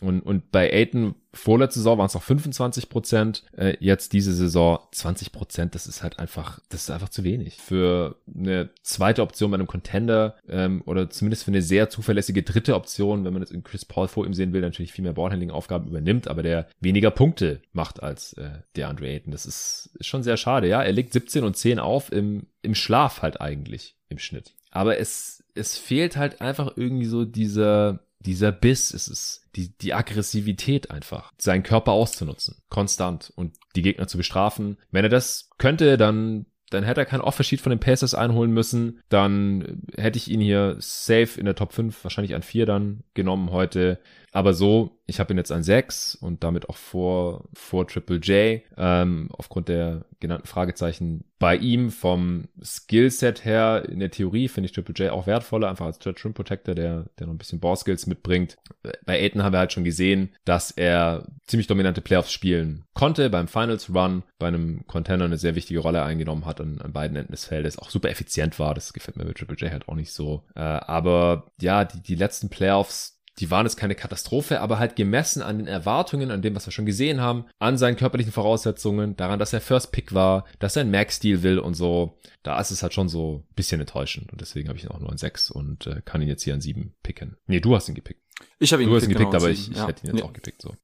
Und, 0.00 0.20
und 0.20 0.52
bei 0.52 0.72
Aiton 0.72 1.16
vorletzte 1.32 1.80
Saison 1.80 1.98
waren 1.98 2.06
es 2.06 2.14
noch 2.14 2.22
25 2.22 2.88
Prozent, 2.88 3.44
äh, 3.56 3.76
jetzt 3.80 4.12
diese 4.12 4.32
Saison 4.32 4.78
20 4.92 5.32
Prozent. 5.32 5.74
Das 5.74 5.86
ist 5.86 6.02
halt 6.02 6.18
einfach, 6.18 6.60
das 6.68 6.82
ist 6.82 6.90
einfach 6.90 7.08
zu 7.08 7.24
wenig 7.24 7.56
für 7.56 8.20
eine 8.32 8.70
zweite 8.82 9.22
Option 9.22 9.50
bei 9.50 9.56
einem 9.56 9.66
Contender 9.66 10.36
ähm, 10.48 10.82
oder 10.86 11.10
zumindest 11.10 11.44
für 11.44 11.50
eine 11.50 11.62
sehr 11.62 11.90
zuverlässige 11.90 12.42
dritte 12.42 12.74
Option, 12.76 13.24
wenn 13.24 13.32
man 13.32 13.42
jetzt 13.42 13.52
in 13.52 13.64
Chris 13.64 13.84
Paul 13.84 14.08
vor 14.08 14.24
ihm 14.24 14.34
sehen 14.34 14.52
will, 14.52 14.60
natürlich 14.60 14.92
viel 14.92 15.02
mehr 15.02 15.14
Ballhandling-Aufgaben 15.14 15.88
übernimmt, 15.88 16.28
aber 16.28 16.42
der 16.42 16.68
weniger 16.80 17.10
Punkte 17.10 17.60
macht 17.72 18.02
als 18.02 18.34
äh, 18.34 18.50
der 18.76 18.88
Andre 18.88 19.08
Ayton. 19.08 19.32
Das 19.32 19.46
ist, 19.46 19.90
ist 19.98 20.06
schon 20.06 20.22
sehr 20.22 20.36
schade. 20.36 20.68
Ja, 20.68 20.82
er 20.82 20.92
legt 20.92 21.12
17 21.12 21.44
und 21.44 21.56
10 21.56 21.78
auf 21.78 22.12
im 22.12 22.46
im 22.62 22.74
Schlaf 22.74 23.22
halt 23.22 23.40
eigentlich 23.40 23.96
im 24.08 24.18
Schnitt. 24.18 24.54
Aber 24.70 24.98
es 24.98 25.44
es 25.54 25.76
fehlt 25.76 26.16
halt 26.16 26.40
einfach 26.40 26.76
irgendwie 26.76 27.06
so 27.06 27.24
dieser 27.24 28.00
dieser 28.20 28.52
Biss, 28.52 28.92
es 28.92 29.08
ist 29.08 29.48
die, 29.54 29.76
die 29.78 29.94
Aggressivität 29.94 30.90
einfach, 30.90 31.32
seinen 31.38 31.62
Körper 31.62 31.92
auszunutzen, 31.92 32.56
konstant 32.68 33.32
und 33.36 33.56
die 33.76 33.82
Gegner 33.82 34.08
zu 34.08 34.16
bestrafen. 34.16 34.78
Wenn 34.90 35.04
er 35.04 35.10
das 35.10 35.50
könnte, 35.58 35.96
dann 35.96 36.46
dann 36.70 36.84
hätte 36.84 37.00
er 37.00 37.06
kein 37.06 37.20
Offersheet 37.20 37.60
von 37.60 37.70
den 37.70 37.80
Pacers 37.80 38.14
einholen 38.14 38.52
müssen. 38.52 39.00
Dann 39.08 39.82
hätte 39.96 40.18
ich 40.18 40.30
ihn 40.30 40.40
hier 40.40 40.76
safe 40.78 41.38
in 41.38 41.46
der 41.46 41.54
Top 41.54 41.72
5, 41.72 42.04
wahrscheinlich 42.04 42.34
an 42.34 42.42
4 42.42 42.66
dann 42.66 43.04
genommen 43.14 43.50
heute. 43.50 44.00
Aber 44.32 44.52
so, 44.52 44.97
ich 45.08 45.20
habe 45.20 45.32
ihn 45.32 45.38
jetzt 45.38 45.50
an 45.50 45.62
6 45.62 46.16
und 46.16 46.44
damit 46.44 46.68
auch 46.68 46.76
vor, 46.76 47.48
vor 47.54 47.88
Triple 47.88 48.18
J, 48.18 48.60
ähm, 48.76 49.30
aufgrund 49.32 49.68
der 49.68 50.04
genannten 50.20 50.46
Fragezeichen 50.46 51.24
bei 51.38 51.56
ihm 51.56 51.90
vom 51.90 52.48
Skillset 52.62 53.42
her. 53.44 53.86
In 53.88 54.00
der 54.00 54.10
Theorie 54.10 54.48
finde 54.48 54.66
ich 54.66 54.72
Triple 54.72 54.94
J 54.94 55.10
auch 55.10 55.26
wertvoller, 55.26 55.70
einfach 55.70 55.86
als 55.86 55.98
Judge 56.02 56.22
Rim 56.24 56.34
Protector, 56.34 56.74
der, 56.74 57.06
der 57.18 57.26
noch 57.26 57.34
ein 57.34 57.38
bisschen 57.38 57.58
Ball-Skills 57.58 58.06
mitbringt. 58.06 58.58
Bei 59.06 59.18
Aiden 59.18 59.42
haben 59.42 59.54
wir 59.54 59.60
halt 59.60 59.72
schon 59.72 59.84
gesehen, 59.84 60.34
dass 60.44 60.72
er 60.72 61.26
ziemlich 61.46 61.68
dominante 61.68 62.02
Playoffs 62.02 62.32
spielen 62.32 62.84
konnte, 62.92 63.30
beim 63.30 63.48
Finals 63.48 63.88
Run, 63.94 64.24
bei 64.38 64.48
einem 64.48 64.86
Contender 64.86 65.24
eine 65.24 65.38
sehr 65.38 65.54
wichtige 65.54 65.80
Rolle 65.80 66.02
eingenommen 66.02 66.44
hat 66.44 66.60
an, 66.60 66.82
an 66.82 66.92
beiden 66.92 67.16
Enden 67.16 67.32
des 67.32 67.46
Feldes, 67.46 67.78
auch 67.78 67.88
super 67.88 68.10
effizient 68.10 68.58
war. 68.58 68.74
Das 68.74 68.92
gefällt 68.92 69.16
mir 69.16 69.24
mit 69.24 69.38
Triple 69.38 69.56
J 69.56 69.70
halt 69.70 69.88
auch 69.88 69.94
nicht 69.94 70.12
so. 70.12 70.44
Äh, 70.54 70.60
aber 70.60 71.46
ja, 71.62 71.86
die, 71.86 72.02
die 72.02 72.14
letzten 72.16 72.50
Playoffs, 72.50 73.17
die 73.38 73.50
waren 73.50 73.66
jetzt 73.66 73.76
keine 73.76 73.94
Katastrophe, 73.94 74.60
aber 74.60 74.78
halt 74.78 74.96
gemessen 74.96 75.42
an 75.42 75.58
den 75.58 75.66
Erwartungen, 75.66 76.30
an 76.30 76.42
dem, 76.42 76.54
was 76.54 76.66
wir 76.66 76.72
schon 76.72 76.86
gesehen 76.86 77.20
haben, 77.20 77.44
an 77.58 77.78
seinen 77.78 77.96
körperlichen 77.96 78.32
Voraussetzungen, 78.32 79.16
daran, 79.16 79.38
dass 79.38 79.52
er 79.52 79.60
First 79.60 79.92
Pick 79.92 80.14
war, 80.14 80.44
dass 80.58 80.76
er 80.76 80.82
einen 80.82 80.90
Max-Deal 80.90 81.42
will 81.42 81.58
und 81.58 81.74
so, 81.74 82.18
da 82.42 82.60
ist 82.60 82.70
es 82.70 82.82
halt 82.82 82.94
schon 82.94 83.08
so 83.08 83.44
ein 83.48 83.54
bisschen 83.54 83.80
enttäuschend. 83.80 84.32
Und 84.32 84.40
deswegen 84.40 84.68
habe 84.68 84.78
ich 84.78 84.84
ihn 84.84 84.90
auch 84.90 85.00
nur 85.00 85.10
an 85.10 85.18
6 85.18 85.50
und 85.50 85.86
äh, 85.86 86.02
kann 86.04 86.22
ihn 86.22 86.28
jetzt 86.28 86.42
hier 86.42 86.54
an 86.54 86.60
7 86.60 86.94
picken. 87.02 87.36
Nee, 87.46 87.60
du 87.60 87.74
hast 87.74 87.88
ihn 87.88 87.94
gepickt. 87.94 88.22
Ich 88.58 88.72
habe 88.72 88.82
ihn, 88.82 88.88
du 88.88 88.94
gepickt, 88.94 89.02
hast 89.02 89.08
ihn 89.08 89.18
gepickt, 89.18 89.32
genau, 89.32 89.44
aber 89.44 89.50
ich, 89.50 89.70
ich 89.70 89.76
ja. 89.76 89.86
hätte 89.86 90.02
ihn 90.02 90.06
jetzt 90.08 90.16
nee. 90.16 90.22
auch 90.22 90.32
gepickt, 90.32 90.62
so. 90.62 90.74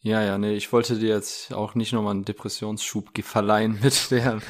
Ja, 0.00 0.22
ja, 0.22 0.38
nee, 0.38 0.54
ich 0.54 0.72
wollte 0.72 0.98
dir 0.98 1.08
jetzt 1.08 1.52
auch 1.52 1.74
nicht 1.74 1.92
nochmal 1.92 2.14
einen 2.14 2.24
Depressionsschub 2.24 3.10
verleihen 3.24 3.78
mit 3.82 4.10
der 4.10 4.40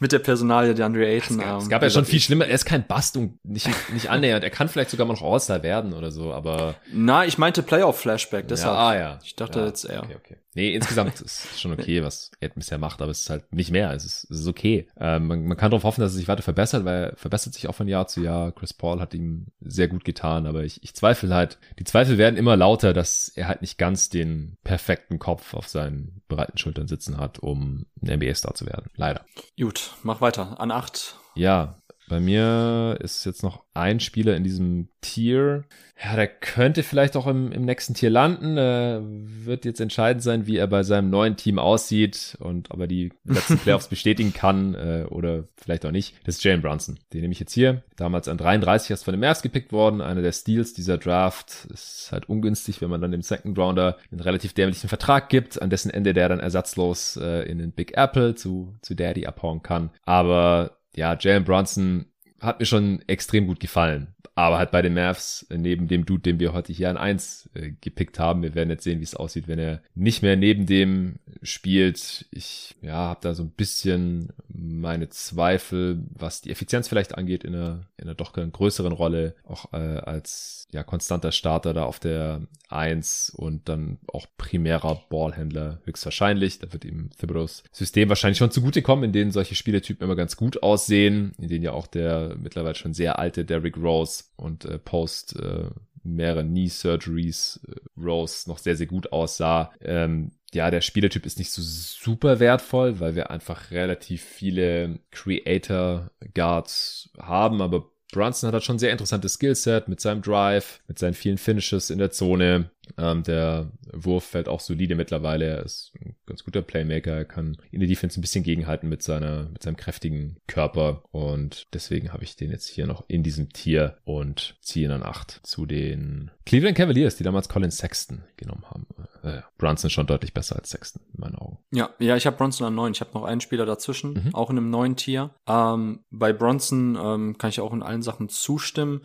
mit 0.00 0.12
der 0.12 0.18
Personalie 0.18 0.74
der 0.74 0.86
Andre 0.86 1.06
Ayton. 1.06 1.38
Es 1.38 1.44
gab, 1.44 1.52
ähm, 1.52 1.58
es 1.58 1.68
gab 1.68 1.82
ja 1.82 1.90
schon 1.90 2.04
viel 2.04 2.20
schlimmer. 2.20 2.46
Er 2.46 2.54
ist 2.54 2.64
kein 2.64 2.86
Bast 2.86 3.16
und 3.16 3.44
nicht, 3.44 3.68
nicht 3.92 4.10
annähernd. 4.10 4.42
Er 4.42 4.50
kann 4.50 4.68
vielleicht 4.68 4.90
sogar 4.90 5.06
mal 5.06 5.12
noch 5.12 5.22
All-Star 5.22 5.62
werden 5.62 5.92
oder 5.92 6.10
so, 6.10 6.32
aber. 6.32 6.74
Na, 6.92 7.24
ich 7.26 7.38
meinte 7.38 7.62
Playoff-Flashback, 7.62 8.48
deshalb. 8.48 8.74
Ja, 8.74 8.80
ah, 8.80 8.96
ja. 8.96 9.18
Ich 9.22 9.36
dachte 9.36 9.60
ja, 9.60 9.66
jetzt 9.66 9.84
eher. 9.84 10.02
Okay, 10.02 10.16
okay. 10.16 10.36
Nee, 10.54 10.74
insgesamt 10.74 11.20
ist 11.20 11.60
schon 11.60 11.72
okay, 11.72 12.02
was 12.02 12.32
er 12.40 12.48
bisher 12.48 12.78
macht, 12.78 13.00
aber 13.02 13.12
es 13.12 13.20
ist 13.20 13.30
halt 13.30 13.52
nicht 13.52 13.70
mehr. 13.70 13.92
Es 13.92 14.04
ist, 14.04 14.26
es 14.30 14.40
ist 14.40 14.46
okay. 14.48 14.88
Ähm, 14.98 15.26
man, 15.26 15.44
man 15.46 15.56
kann 15.56 15.70
darauf 15.70 15.84
hoffen, 15.84 16.00
dass 16.00 16.12
er 16.12 16.16
sich 16.16 16.28
weiter 16.28 16.42
verbessert, 16.42 16.84
weil 16.84 17.04
er 17.04 17.16
verbessert 17.16 17.54
sich 17.54 17.68
auch 17.68 17.74
von 17.74 17.86
Jahr 17.86 18.08
zu 18.08 18.20
Jahr. 18.20 18.50
Chris 18.52 18.74
Paul 18.74 19.00
hat 19.00 19.14
ihm 19.14 19.46
sehr 19.60 19.86
gut 19.86 20.04
getan, 20.04 20.46
aber 20.46 20.64
ich, 20.64 20.82
ich 20.82 20.94
zweifle 20.94 21.32
halt, 21.32 21.58
die 21.78 21.84
Zweifel 21.84 22.18
werden 22.18 22.36
immer 22.36 22.56
lauter, 22.56 22.92
dass 22.92 23.28
er 23.28 23.46
halt 23.46 23.60
nicht 23.60 23.78
ganz 23.78 24.08
den 24.08 24.56
perfekten 24.64 25.18
Kopf 25.20 25.54
auf 25.54 25.68
seinen 25.68 26.22
breiten 26.28 26.58
Schultern 26.58 26.88
sitzen 26.88 27.18
hat, 27.18 27.38
um 27.38 27.86
ein 28.02 28.18
NBA-Star 28.18 28.54
zu 28.54 28.66
werden. 28.66 28.90
Leider. 28.96 29.24
Gut, 29.58 29.89
mach 30.02 30.20
weiter. 30.20 30.58
An 30.60 30.70
acht. 30.70 31.16
Ja, 31.34 31.79
bei 32.10 32.18
mir 32.18 32.98
ist 33.00 33.24
jetzt 33.24 33.44
noch 33.44 33.62
ein 33.72 34.00
Spieler 34.00 34.36
in 34.36 34.42
diesem 34.42 34.88
Tier. 35.00 35.64
Ja, 36.02 36.16
der 36.16 36.26
könnte 36.26 36.82
vielleicht 36.82 37.16
auch 37.16 37.28
im, 37.28 37.52
im 37.52 37.64
nächsten 37.64 37.94
Tier 37.94 38.10
landen. 38.10 38.56
Äh, 38.56 39.00
wird 39.00 39.64
jetzt 39.64 39.80
entscheidend 39.80 40.20
sein, 40.20 40.48
wie 40.48 40.56
er 40.56 40.66
bei 40.66 40.82
seinem 40.82 41.08
neuen 41.08 41.36
Team 41.36 41.60
aussieht 41.60 42.36
und 42.40 42.72
ob 42.72 42.80
er 42.80 42.86
die 42.88 43.12
letzten 43.24 43.58
Playoffs 43.62 43.86
bestätigen 43.86 44.32
kann 44.32 44.74
äh, 44.74 45.06
oder 45.08 45.44
vielleicht 45.56 45.86
auch 45.86 45.92
nicht. 45.92 46.16
Das 46.24 46.36
ist 46.36 46.44
Jalen 46.44 46.62
Brunson. 46.62 46.98
Den 47.12 47.20
nehme 47.20 47.32
ich 47.32 47.38
jetzt 47.38 47.52
hier. 47.52 47.84
Damals 47.96 48.26
an 48.26 48.38
33 48.38 48.90
erst 48.90 49.04
von 49.04 49.12
den 49.12 49.20
Mavs 49.20 49.42
gepickt 49.42 49.72
worden. 49.72 50.00
Einer 50.00 50.22
der 50.22 50.32
Steals 50.32 50.74
dieser 50.74 50.98
Draft. 50.98 51.68
Ist 51.72 52.08
halt 52.10 52.28
ungünstig, 52.28 52.80
wenn 52.80 52.90
man 52.90 53.00
dann 53.00 53.12
dem 53.12 53.22
Second 53.22 53.56
Rounder 53.56 53.98
einen 54.10 54.20
relativ 54.20 54.52
dämlichen 54.52 54.88
Vertrag 54.88 55.28
gibt, 55.28 55.62
an 55.62 55.70
dessen 55.70 55.90
Ende 55.90 56.12
der 56.12 56.28
dann 56.28 56.40
ersatzlos 56.40 57.16
äh, 57.22 57.42
in 57.42 57.58
den 57.58 57.70
Big 57.70 57.96
Apple 57.96 58.34
zu, 58.34 58.74
zu 58.82 58.96
Daddy 58.96 59.26
abhauen 59.26 59.62
kann. 59.62 59.90
Aber 60.02 60.79
ja, 61.00 61.16
Jalen 61.18 61.44
Brunson 61.44 62.09
hat 62.40 62.60
mir 62.60 62.66
schon 62.66 63.02
extrem 63.06 63.46
gut 63.46 63.60
gefallen. 63.60 64.08
Aber 64.34 64.58
halt 64.58 64.70
bei 64.70 64.80
den 64.80 64.94
Mavs, 64.94 65.46
neben 65.50 65.86
dem 65.88 66.06
Dude, 66.06 66.22
den 66.22 66.40
wir 66.40 66.52
heute 66.52 66.72
hier 66.72 66.88
an 66.88 66.96
eins 66.96 67.50
äh, 67.54 67.72
gepickt 67.80 68.18
haben, 68.18 68.42
wir 68.42 68.54
werden 68.54 68.70
jetzt 68.70 68.84
sehen, 68.84 69.00
wie 69.00 69.04
es 69.04 69.14
aussieht, 69.14 69.48
wenn 69.48 69.58
er 69.58 69.82
nicht 69.94 70.22
mehr 70.22 70.36
neben 70.36 70.66
dem 70.66 71.18
spielt. 71.42 72.26
Ich 72.30 72.74
ja, 72.80 72.94
habe 72.94 73.20
da 73.22 73.34
so 73.34 73.42
ein 73.42 73.50
bisschen 73.50 74.32
meine 74.48 75.08
Zweifel, 75.10 76.02
was 76.14 76.40
die 76.40 76.50
Effizienz 76.50 76.88
vielleicht 76.88 77.18
angeht, 77.18 77.44
in 77.44 77.54
einer, 77.54 77.80
in 77.96 78.04
einer 78.04 78.14
doch 78.14 78.32
größeren 78.32 78.92
Rolle, 78.92 79.34
auch 79.44 79.72
äh, 79.72 79.76
als 79.76 80.68
ja 80.72 80.84
konstanter 80.84 81.32
Starter 81.32 81.74
da 81.74 81.84
auf 81.84 81.98
der 81.98 82.42
eins 82.68 83.32
und 83.34 83.68
dann 83.68 83.98
auch 84.06 84.26
primärer 84.38 85.02
Ballhändler 85.10 85.80
höchstwahrscheinlich. 85.84 86.60
Da 86.60 86.72
wird 86.72 86.84
ihm 86.84 87.10
Thibodeaus 87.18 87.64
System 87.72 88.08
wahrscheinlich 88.08 88.38
schon 88.38 88.52
zugutekommen, 88.52 89.04
in 89.04 89.12
denen 89.12 89.32
solche 89.32 89.54
Spielertypen 89.54 90.04
immer 90.04 90.16
ganz 90.16 90.36
gut 90.36 90.62
aussehen, 90.62 91.32
in 91.38 91.48
denen 91.48 91.64
ja 91.64 91.72
auch 91.72 91.86
der 91.86 92.29
mittlerweile 92.36 92.74
schon 92.74 92.94
sehr 92.94 93.18
alte 93.18 93.44
Derrick 93.44 93.76
Rose 93.76 94.24
und 94.36 94.64
äh, 94.64 94.78
Post 94.78 95.36
äh, 95.36 95.70
mehrere 96.02 96.44
Knee 96.44 96.68
Surgeries 96.68 97.60
äh, 97.68 98.00
Rose 98.00 98.48
noch 98.48 98.58
sehr, 98.58 98.76
sehr 98.76 98.86
gut 98.86 99.12
aussah. 99.12 99.72
Ähm, 99.80 100.32
ja, 100.52 100.70
der 100.70 100.80
Spielertyp 100.80 101.26
ist 101.26 101.38
nicht 101.38 101.52
so 101.52 101.62
super 101.62 102.40
wertvoll, 102.40 102.98
weil 102.98 103.14
wir 103.14 103.30
einfach 103.30 103.70
relativ 103.70 104.22
viele 104.22 104.98
Creator 105.10 106.10
Guards 106.34 107.10
haben, 107.18 107.62
aber 107.62 107.90
Brunson 108.12 108.48
hat 108.48 108.54
halt 108.54 108.64
schon 108.64 108.78
sehr 108.78 108.92
interessantes 108.92 109.34
Skillset 109.34 109.88
mit 109.88 110.00
seinem 110.00 110.22
Drive, 110.22 110.80
mit 110.88 110.98
seinen 110.98 111.14
vielen 111.14 111.38
Finishes 111.38 111.90
in 111.90 111.98
der 111.98 112.10
Zone. 112.10 112.70
Ähm, 112.98 113.22
der 113.22 113.70
Wurf 113.92 114.24
fällt 114.24 114.48
auch 114.48 114.60
solide 114.60 114.94
mittlerweile. 114.94 115.46
Er 115.46 115.64
ist 115.64 115.92
ein 116.00 116.16
ganz 116.26 116.44
guter 116.44 116.62
Playmaker. 116.62 117.12
Er 117.12 117.24
kann 117.24 117.56
in 117.70 117.80
der 117.80 117.88
Defense 117.88 118.18
ein 118.18 118.22
bisschen 118.22 118.44
gegenhalten 118.44 118.88
mit 118.88 119.02
seiner, 119.02 119.48
mit 119.50 119.62
seinem 119.62 119.76
kräftigen 119.76 120.36
Körper. 120.46 121.02
Und 121.10 121.66
deswegen 121.72 122.12
habe 122.12 122.24
ich 122.24 122.36
den 122.36 122.50
jetzt 122.50 122.66
hier 122.66 122.86
noch 122.86 123.04
in 123.08 123.22
diesem 123.22 123.50
Tier 123.50 123.98
und 124.04 124.56
ziehe 124.60 124.86
ihn 124.86 124.92
an 124.92 125.02
8 125.02 125.40
zu 125.42 125.66
den 125.66 126.30
Cleveland 126.46 126.76
Cavaliers, 126.76 127.16
die 127.16 127.22
damals 127.22 127.48
Colin 127.48 127.70
Sexton 127.70 128.24
genommen 128.36 128.64
haben. 128.68 128.86
Äh, 129.22 129.42
Brunson 129.58 129.90
schon 129.90 130.06
deutlich 130.06 130.34
besser 130.34 130.56
als 130.56 130.70
Sexton, 130.70 131.02
in 131.14 131.20
meinen 131.20 131.36
Augen. 131.36 131.58
Ja, 131.70 131.90
ja, 131.98 132.16
ich 132.16 132.26
habe 132.26 132.36
Bronson 132.36 132.66
an 132.66 132.74
9. 132.74 132.92
Ich 132.92 133.00
habe 133.00 133.10
noch 133.14 133.24
einen 133.24 133.40
Spieler 133.40 133.66
dazwischen, 133.66 134.14
mhm. 134.14 134.34
auch 134.34 134.50
in 134.50 134.56
einem 134.56 134.70
neuen 134.70 134.96
Tier. 134.96 135.30
Ähm, 135.46 136.00
bei 136.10 136.32
Bronson 136.32 136.98
ähm, 137.00 137.38
kann 137.38 137.50
ich 137.50 137.60
auch 137.60 137.72
in 137.72 137.82
allen 137.82 138.02
Sachen 138.02 138.28
zustimmen. 138.28 139.02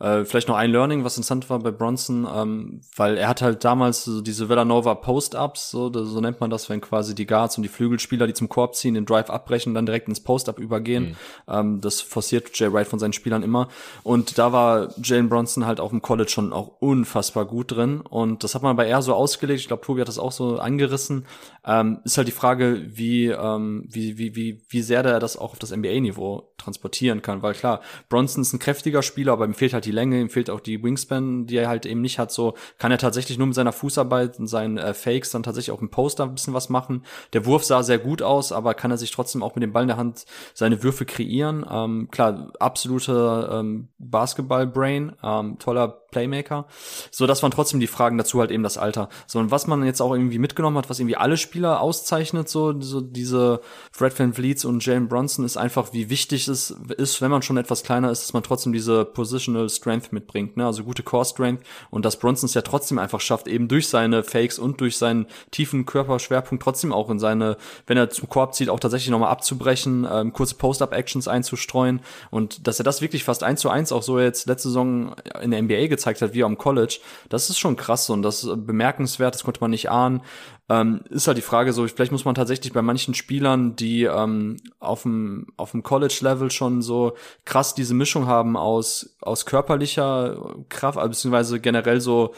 Äh, 0.00 0.24
vielleicht 0.24 0.48
noch 0.48 0.56
ein 0.56 0.70
Learning, 0.70 1.04
was 1.04 1.16
interessant 1.16 1.50
war 1.50 1.58
bei 1.58 1.70
Bronson, 1.70 2.26
ähm, 2.32 2.80
weil 2.96 3.16
er 3.16 3.27
hat 3.28 3.42
halt 3.42 3.64
damals 3.64 4.04
so 4.04 4.20
diese 4.20 4.48
Villanova 4.48 4.94
Post-Ups, 4.94 5.70
so, 5.70 5.92
so 5.92 6.20
nennt 6.20 6.40
man 6.40 6.50
das, 6.50 6.68
wenn 6.68 6.80
quasi 6.80 7.14
die 7.14 7.26
Guards 7.26 7.56
und 7.56 7.62
die 7.62 7.68
Flügelspieler, 7.68 8.26
die 8.26 8.34
zum 8.34 8.48
Korb 8.48 8.74
ziehen, 8.74 8.94
den 8.94 9.06
Drive 9.06 9.30
abbrechen, 9.30 9.74
dann 9.74 9.86
direkt 9.86 10.08
ins 10.08 10.20
Post-Up 10.20 10.58
übergehen. 10.58 11.10
Mhm. 11.10 11.16
Ähm, 11.46 11.80
das 11.80 12.00
forciert 12.00 12.58
Jay 12.58 12.72
Wright 12.72 12.88
von 12.88 12.98
seinen 12.98 13.12
Spielern 13.12 13.42
immer. 13.42 13.68
Und 14.02 14.38
da 14.38 14.52
war 14.52 14.88
Jalen 15.02 15.28
Bronson 15.28 15.66
halt 15.66 15.80
auch 15.80 15.92
im 15.92 16.02
College 16.02 16.30
schon 16.30 16.52
auch 16.52 16.80
unfassbar 16.80 17.44
gut 17.44 17.72
drin. 17.72 18.00
Und 18.00 18.44
das 18.44 18.54
hat 18.54 18.62
man 18.62 18.76
bei 18.76 18.86
er 18.86 19.02
so 19.02 19.14
ausgelegt. 19.14 19.60
Ich 19.60 19.68
glaube, 19.68 19.84
Tobi 19.84 20.00
hat 20.00 20.08
das 20.08 20.18
auch 20.18 20.32
so 20.32 20.58
angerissen. 20.58 21.26
Ähm, 21.64 22.00
ist 22.04 22.16
halt 22.16 22.28
die 22.28 22.32
Frage, 22.32 22.82
wie, 22.88 23.26
ähm, 23.26 23.84
wie, 23.88 24.18
wie, 24.18 24.34
wie, 24.34 24.62
wie 24.68 24.82
sehr 24.82 25.02
der 25.02 25.20
das 25.20 25.36
auch 25.36 25.52
auf 25.52 25.58
das 25.58 25.74
NBA-Niveau 25.74 26.50
transportieren 26.56 27.22
kann. 27.22 27.42
Weil 27.42 27.54
klar, 27.54 27.80
Bronson 28.08 28.42
ist 28.42 28.52
ein 28.52 28.58
kräftiger 28.58 29.02
Spieler, 29.02 29.32
aber 29.32 29.44
ihm 29.44 29.54
fehlt 29.54 29.74
halt 29.74 29.84
die 29.84 29.92
Länge, 29.92 30.20
ihm 30.20 30.30
fehlt 30.30 30.50
auch 30.50 30.60
die 30.60 30.82
Wingspan, 30.82 31.46
die 31.46 31.56
er 31.56 31.68
halt 31.68 31.86
eben 31.86 32.00
nicht 32.00 32.18
hat. 32.18 32.32
So 32.32 32.54
kann 32.78 32.90
er 32.90 32.98
tatsächlich 33.08 33.38
nur 33.38 33.46
mit 33.46 33.56
seiner 33.56 33.72
Fußarbeit 33.72 34.38
und 34.38 34.46
seinen 34.46 34.76
äh, 34.76 34.92
Fakes 34.92 35.30
dann 35.30 35.42
tatsächlich 35.42 35.74
auch 35.74 35.80
im 35.80 35.88
Poster 35.88 36.24
ein 36.24 36.34
bisschen 36.34 36.52
was 36.52 36.68
machen. 36.68 37.04
Der 37.32 37.46
Wurf 37.46 37.64
sah 37.64 37.82
sehr 37.82 37.98
gut 37.98 38.20
aus, 38.20 38.52
aber 38.52 38.74
kann 38.74 38.90
er 38.90 38.98
sich 38.98 39.10
trotzdem 39.10 39.42
auch 39.42 39.54
mit 39.54 39.62
dem 39.62 39.72
Ball 39.72 39.82
in 39.82 39.88
der 39.88 39.96
Hand 39.96 40.26
seine 40.52 40.82
Würfe 40.82 41.06
kreieren. 41.06 41.64
Ähm, 41.70 42.08
klar, 42.10 42.52
absolute 42.60 43.48
ähm, 43.50 43.88
Basketball-Brain, 43.98 45.12
ähm, 45.22 45.58
toller 45.58 46.02
Playmaker. 46.10 46.66
So, 47.10 47.26
das 47.26 47.42
waren 47.42 47.50
trotzdem 47.50 47.80
die 47.80 47.86
Fragen 47.86 48.16
dazu 48.16 48.40
halt 48.40 48.50
eben 48.50 48.62
das 48.62 48.78
Alter. 48.78 49.08
So, 49.26 49.38
und 49.38 49.50
was 49.50 49.66
man 49.66 49.84
jetzt 49.84 50.00
auch 50.00 50.12
irgendwie 50.12 50.38
mitgenommen 50.38 50.78
hat, 50.78 50.88
was 50.88 50.98
irgendwie 50.98 51.16
alle 51.16 51.36
Spieler 51.36 51.80
auszeichnet, 51.80 52.48
so, 52.48 52.80
so 52.80 53.00
diese 53.00 53.60
Fred 53.92 54.18
Van 54.18 54.32
Vliets 54.32 54.64
und 54.64 54.84
Jalen 54.84 55.08
Bronson, 55.08 55.44
ist 55.44 55.56
einfach, 55.56 55.92
wie 55.92 56.10
wichtig 56.10 56.48
es 56.48 56.70
ist, 56.96 57.20
wenn 57.20 57.30
man 57.30 57.42
schon 57.42 57.56
etwas 57.56 57.82
kleiner 57.82 58.10
ist, 58.10 58.22
dass 58.22 58.32
man 58.32 58.42
trotzdem 58.42 58.72
diese 58.72 59.04
Positional 59.04 59.68
Strength 59.68 60.12
mitbringt, 60.12 60.56
ne? 60.56 60.66
Also 60.66 60.84
gute 60.84 61.02
Core 61.02 61.24
Strength 61.24 61.64
und 61.90 62.04
dass 62.04 62.18
Bronson 62.18 62.46
es 62.46 62.54
ja 62.54 62.62
trotzdem 62.62 62.98
einfach 62.98 63.20
schafft, 63.20 63.48
eben 63.48 63.68
durch 63.68 63.88
seine 63.88 64.22
Fakes 64.22 64.58
und 64.58 64.80
durch 64.80 64.96
seinen 64.96 65.26
tiefen 65.50 65.86
Körperschwerpunkt 65.86 66.62
trotzdem 66.62 66.92
auch 66.92 67.10
in 67.10 67.18
seine, 67.18 67.56
wenn 67.86 67.96
er 67.98 68.10
zum 68.10 68.28
Korb 68.28 68.54
zieht, 68.54 68.70
auch 68.70 68.80
tatsächlich 68.80 69.10
nochmal 69.10 69.30
abzubrechen, 69.30 70.06
ähm, 70.10 70.32
kurze 70.32 70.54
Post-Up-Actions 70.54 71.28
einzustreuen 71.28 72.00
und 72.30 72.66
dass 72.66 72.80
er 72.80 72.84
das 72.84 73.02
wirklich 73.02 73.24
fast 73.24 73.42
eins 73.42 73.60
zu 73.60 73.68
eins 73.68 73.92
auch 73.92 74.02
so 74.02 74.18
jetzt 74.18 74.46
letzte 74.46 74.68
Saison 74.68 75.14
in 75.42 75.50
der 75.50 75.62
NBA 75.62 75.86
gezeigt 75.98 76.22
hat, 76.22 76.34
wie 76.34 76.44
am 76.44 76.56
College, 76.56 77.00
das 77.28 77.50
ist 77.50 77.58
schon 77.58 77.76
krass 77.76 78.08
und 78.10 78.22
das 78.22 78.44
ist 78.44 78.66
bemerkenswert, 78.66 79.34
das 79.34 79.44
konnte 79.44 79.60
man 79.60 79.70
nicht 79.70 79.90
ahnen. 79.90 80.22
Ähm, 80.70 81.00
ist 81.08 81.26
halt 81.26 81.38
die 81.38 81.42
Frage 81.42 81.72
so, 81.72 81.86
vielleicht 81.86 82.12
muss 82.12 82.24
man 82.24 82.34
tatsächlich 82.34 82.72
bei 82.72 82.82
manchen 82.82 83.14
Spielern, 83.14 83.74
die 83.74 84.04
ähm, 84.04 84.58
auf 84.80 85.02
dem 85.02 85.46
College-Level 85.82 86.50
schon 86.50 86.82
so 86.82 87.14
krass 87.44 87.74
diese 87.74 87.94
Mischung 87.94 88.26
haben 88.26 88.56
aus 88.56 89.16
aus 89.20 89.46
körperlicher 89.46 90.56
Kraft, 90.68 90.98
beziehungsweise 91.00 91.60
generell 91.60 92.00
so 92.00 92.34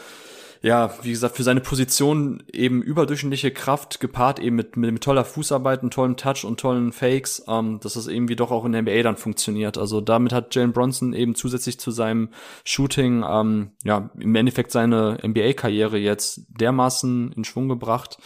ja, 0.63 0.93
wie 1.01 1.09
gesagt, 1.09 1.37
für 1.37 1.43
seine 1.43 1.61
Position 1.61 2.43
eben 2.53 2.83
überdurchschnittliche 2.83 3.49
Kraft 3.49 3.99
gepaart 3.99 4.39
eben 4.39 4.55
mit, 4.55 4.77
mit, 4.77 4.93
mit 4.93 5.03
toller 5.03 5.25
Fußarbeit, 5.25 5.81
einem 5.81 5.89
tollen 5.89 6.17
Touch 6.17 6.45
und 6.45 6.59
tollen 6.59 6.91
Fakes, 6.91 7.43
ähm, 7.47 7.79
dass 7.81 7.93
das 7.93 8.05
irgendwie 8.05 8.35
doch 8.35 8.51
auch 8.51 8.63
in 8.65 8.73
der 8.73 8.83
NBA 8.83 9.01
dann 9.01 9.17
funktioniert. 9.17 9.79
Also 9.79 10.01
damit 10.01 10.33
hat 10.33 10.53
Jalen 10.53 10.71
Bronson 10.71 11.13
eben 11.13 11.33
zusätzlich 11.33 11.79
zu 11.79 11.89
seinem 11.89 12.29
Shooting, 12.63 13.23
ähm, 13.27 13.71
ja, 13.83 14.11
im 14.19 14.35
Endeffekt 14.35 14.71
seine 14.71 15.17
NBA-Karriere 15.23 15.97
jetzt 15.97 16.41
dermaßen 16.49 17.31
in 17.31 17.43
Schwung 17.43 17.67
gebracht, 17.67 18.19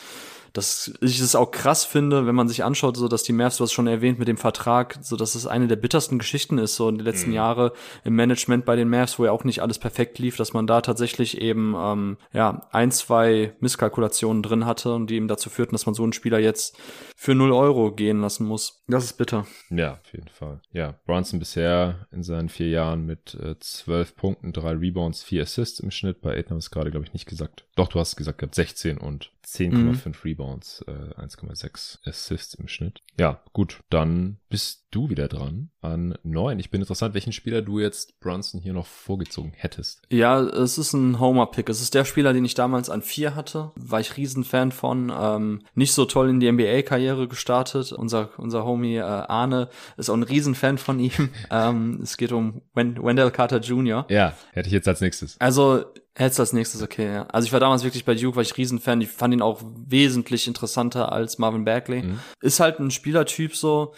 dass 0.55 0.93
ich 1.01 1.19
es 1.19 1.35
auch 1.35 1.51
krass 1.51 1.83
finde, 1.83 2.25
wenn 2.25 2.35
man 2.35 2.47
sich 2.47 2.63
anschaut, 2.63 2.97
so 2.97 3.07
dass 3.07 3.23
die 3.23 3.33
Mavs, 3.33 3.57
du 3.57 3.63
hast 3.63 3.73
schon 3.73 3.87
erwähnt 3.87 4.19
mit 4.19 4.27
dem 4.27 4.37
Vertrag, 4.37 4.97
so 5.01 5.17
dass 5.17 5.35
es 5.35 5.45
eine 5.45 5.67
der 5.67 5.75
bittersten 5.75 6.17
Geschichten 6.17 6.57
ist, 6.57 6.75
so 6.75 6.87
in 6.87 6.97
den 6.97 7.05
letzten 7.05 7.29
mhm. 7.31 7.35
Jahre 7.35 7.73
im 8.03 8.15
Management 8.15 8.65
bei 8.65 8.75
den 8.75 8.89
Mavs, 8.89 9.19
wo 9.19 9.25
ja 9.25 9.31
auch 9.31 9.43
nicht 9.43 9.61
alles 9.61 9.79
perfekt 9.79 10.17
lief, 10.17 10.37
dass 10.37 10.53
man 10.53 10.65
da 10.65 10.81
tatsächlich 10.81 11.41
eben 11.41 11.75
ähm, 11.77 12.17
ja 12.33 12.67
ein, 12.71 12.91
zwei 12.91 13.53
Misskalkulationen 13.59 14.43
drin 14.43 14.65
hatte 14.65 14.93
und 14.93 15.09
die 15.09 15.15
eben 15.15 15.27
dazu 15.27 15.49
führten, 15.49 15.73
dass 15.73 15.85
man 15.85 15.95
so 15.95 16.03
einen 16.03 16.13
Spieler 16.13 16.39
jetzt 16.39 16.77
für 17.15 17.35
null 17.35 17.51
Euro 17.51 17.91
gehen 17.91 18.21
lassen 18.21 18.45
muss. 18.45 18.83
Das 18.87 19.03
ist 19.03 19.13
bitter. 19.17 19.45
Ja, 19.69 19.93
auf 19.93 20.13
jeden 20.13 20.29
Fall. 20.29 20.61
Ja, 20.71 20.95
Bronson 21.05 21.39
bisher 21.39 22.07
in 22.11 22.23
seinen 22.23 22.49
vier 22.49 22.69
Jahren 22.69 23.05
mit 23.05 23.35
äh, 23.35 23.55
zwölf 23.59 24.15
Punkten, 24.15 24.53
drei 24.53 24.71
Rebounds, 24.71 25.23
vier 25.23 25.43
Assists 25.43 25.79
im 25.79 25.91
Schnitt. 25.91 26.21
Bei 26.21 26.31
Aiden 26.31 26.51
haben 26.51 26.57
wir 26.57 26.59
es 26.59 26.71
gerade, 26.71 26.91
glaube 26.91 27.05
ich, 27.05 27.13
nicht 27.13 27.25
gesagt. 27.25 27.64
Doch, 27.75 27.89
du 27.89 27.99
hast 27.99 28.15
gesagt 28.15 28.37
gehabt 28.37 28.55
16 28.55 28.97
und 28.97 29.31
10,5 29.45 30.07
mhm. 30.07 30.13
Rebounds, 30.23 30.83
äh, 30.87 31.21
1,6 31.21 31.99
Assists 32.07 32.53
im 32.55 32.67
Schnitt. 32.67 33.01
Ja, 33.19 33.41
gut, 33.53 33.81
dann 33.89 34.37
bist 34.49 34.85
du 34.91 35.09
wieder 35.09 35.27
dran 35.27 35.69
an 35.81 36.17
9. 36.23 36.57
Ich 36.59 36.71
bin 36.71 36.81
interessant, 36.81 37.13
welchen 37.13 37.33
Spieler 37.33 37.61
du 37.61 37.79
jetzt 37.79 38.19
Brunson 38.21 38.61
hier 38.61 38.73
noch 38.73 38.87
vorgezogen 38.87 39.51
hättest. 39.53 40.01
Ja, 40.09 40.41
es 40.41 40.77
ist 40.77 40.93
ein 40.93 41.19
Homer-Pick. 41.19 41.69
Es 41.69 41.81
ist 41.81 41.93
der 41.93 42.05
Spieler, 42.05 42.31
den 42.31 42.45
ich 42.45 42.55
damals 42.55 42.89
an 42.89 43.01
4 43.01 43.35
hatte. 43.35 43.71
War 43.75 43.99
ich 43.99 44.15
Riesenfan 44.17 44.71
von. 44.71 45.11
Ähm, 45.15 45.61
nicht 45.75 45.93
so 45.93 46.05
toll 46.05 46.29
in 46.29 46.39
die 46.39 46.51
NBA-Karriere 46.51 47.27
gestartet. 47.27 47.91
Unser, 47.91 48.29
unser 48.37 48.65
Homie 48.65 48.95
äh, 48.95 49.01
Arne 49.01 49.69
ist 49.97 50.09
auch 50.09 50.15
ein 50.15 50.23
Riesenfan 50.23 50.77
von 50.77 50.99
ihm. 50.99 51.29
ähm, 51.51 51.99
es 52.01 52.15
geht 52.15 52.31
um 52.31 52.61
Wendell 52.73 53.31
Carter 53.31 53.59
Jr. 53.59 54.05
Ja, 54.09 54.33
hätte 54.53 54.67
ich 54.67 54.73
jetzt 54.73 54.87
als 54.87 55.01
nächstes. 55.01 55.39
Also 55.39 55.83
Hättest 56.17 56.39
als 56.39 56.53
nächstes, 56.53 56.81
okay, 56.81 57.13
ja. 57.13 57.23
Also 57.27 57.45
ich 57.45 57.51
war 57.51 57.59
damals 57.59 57.83
wirklich 57.83 58.05
bei 58.05 58.15
Duke, 58.15 58.37
war 58.37 58.43
ich 58.43 58.55
Riesenfan. 58.55 59.01
Ich 59.01 59.09
fand 59.09 59.33
ihn 59.33 59.41
auch 59.41 59.61
wesentlich 59.85 60.47
interessanter 60.47 61.11
als 61.11 61.37
Marvin 61.39 61.65
Bagley. 61.65 62.03
Mhm. 62.03 62.19
Ist 62.39 62.61
halt 62.61 62.79
ein 62.79 62.89
Spielertyp 62.89 63.53
so 63.53 63.93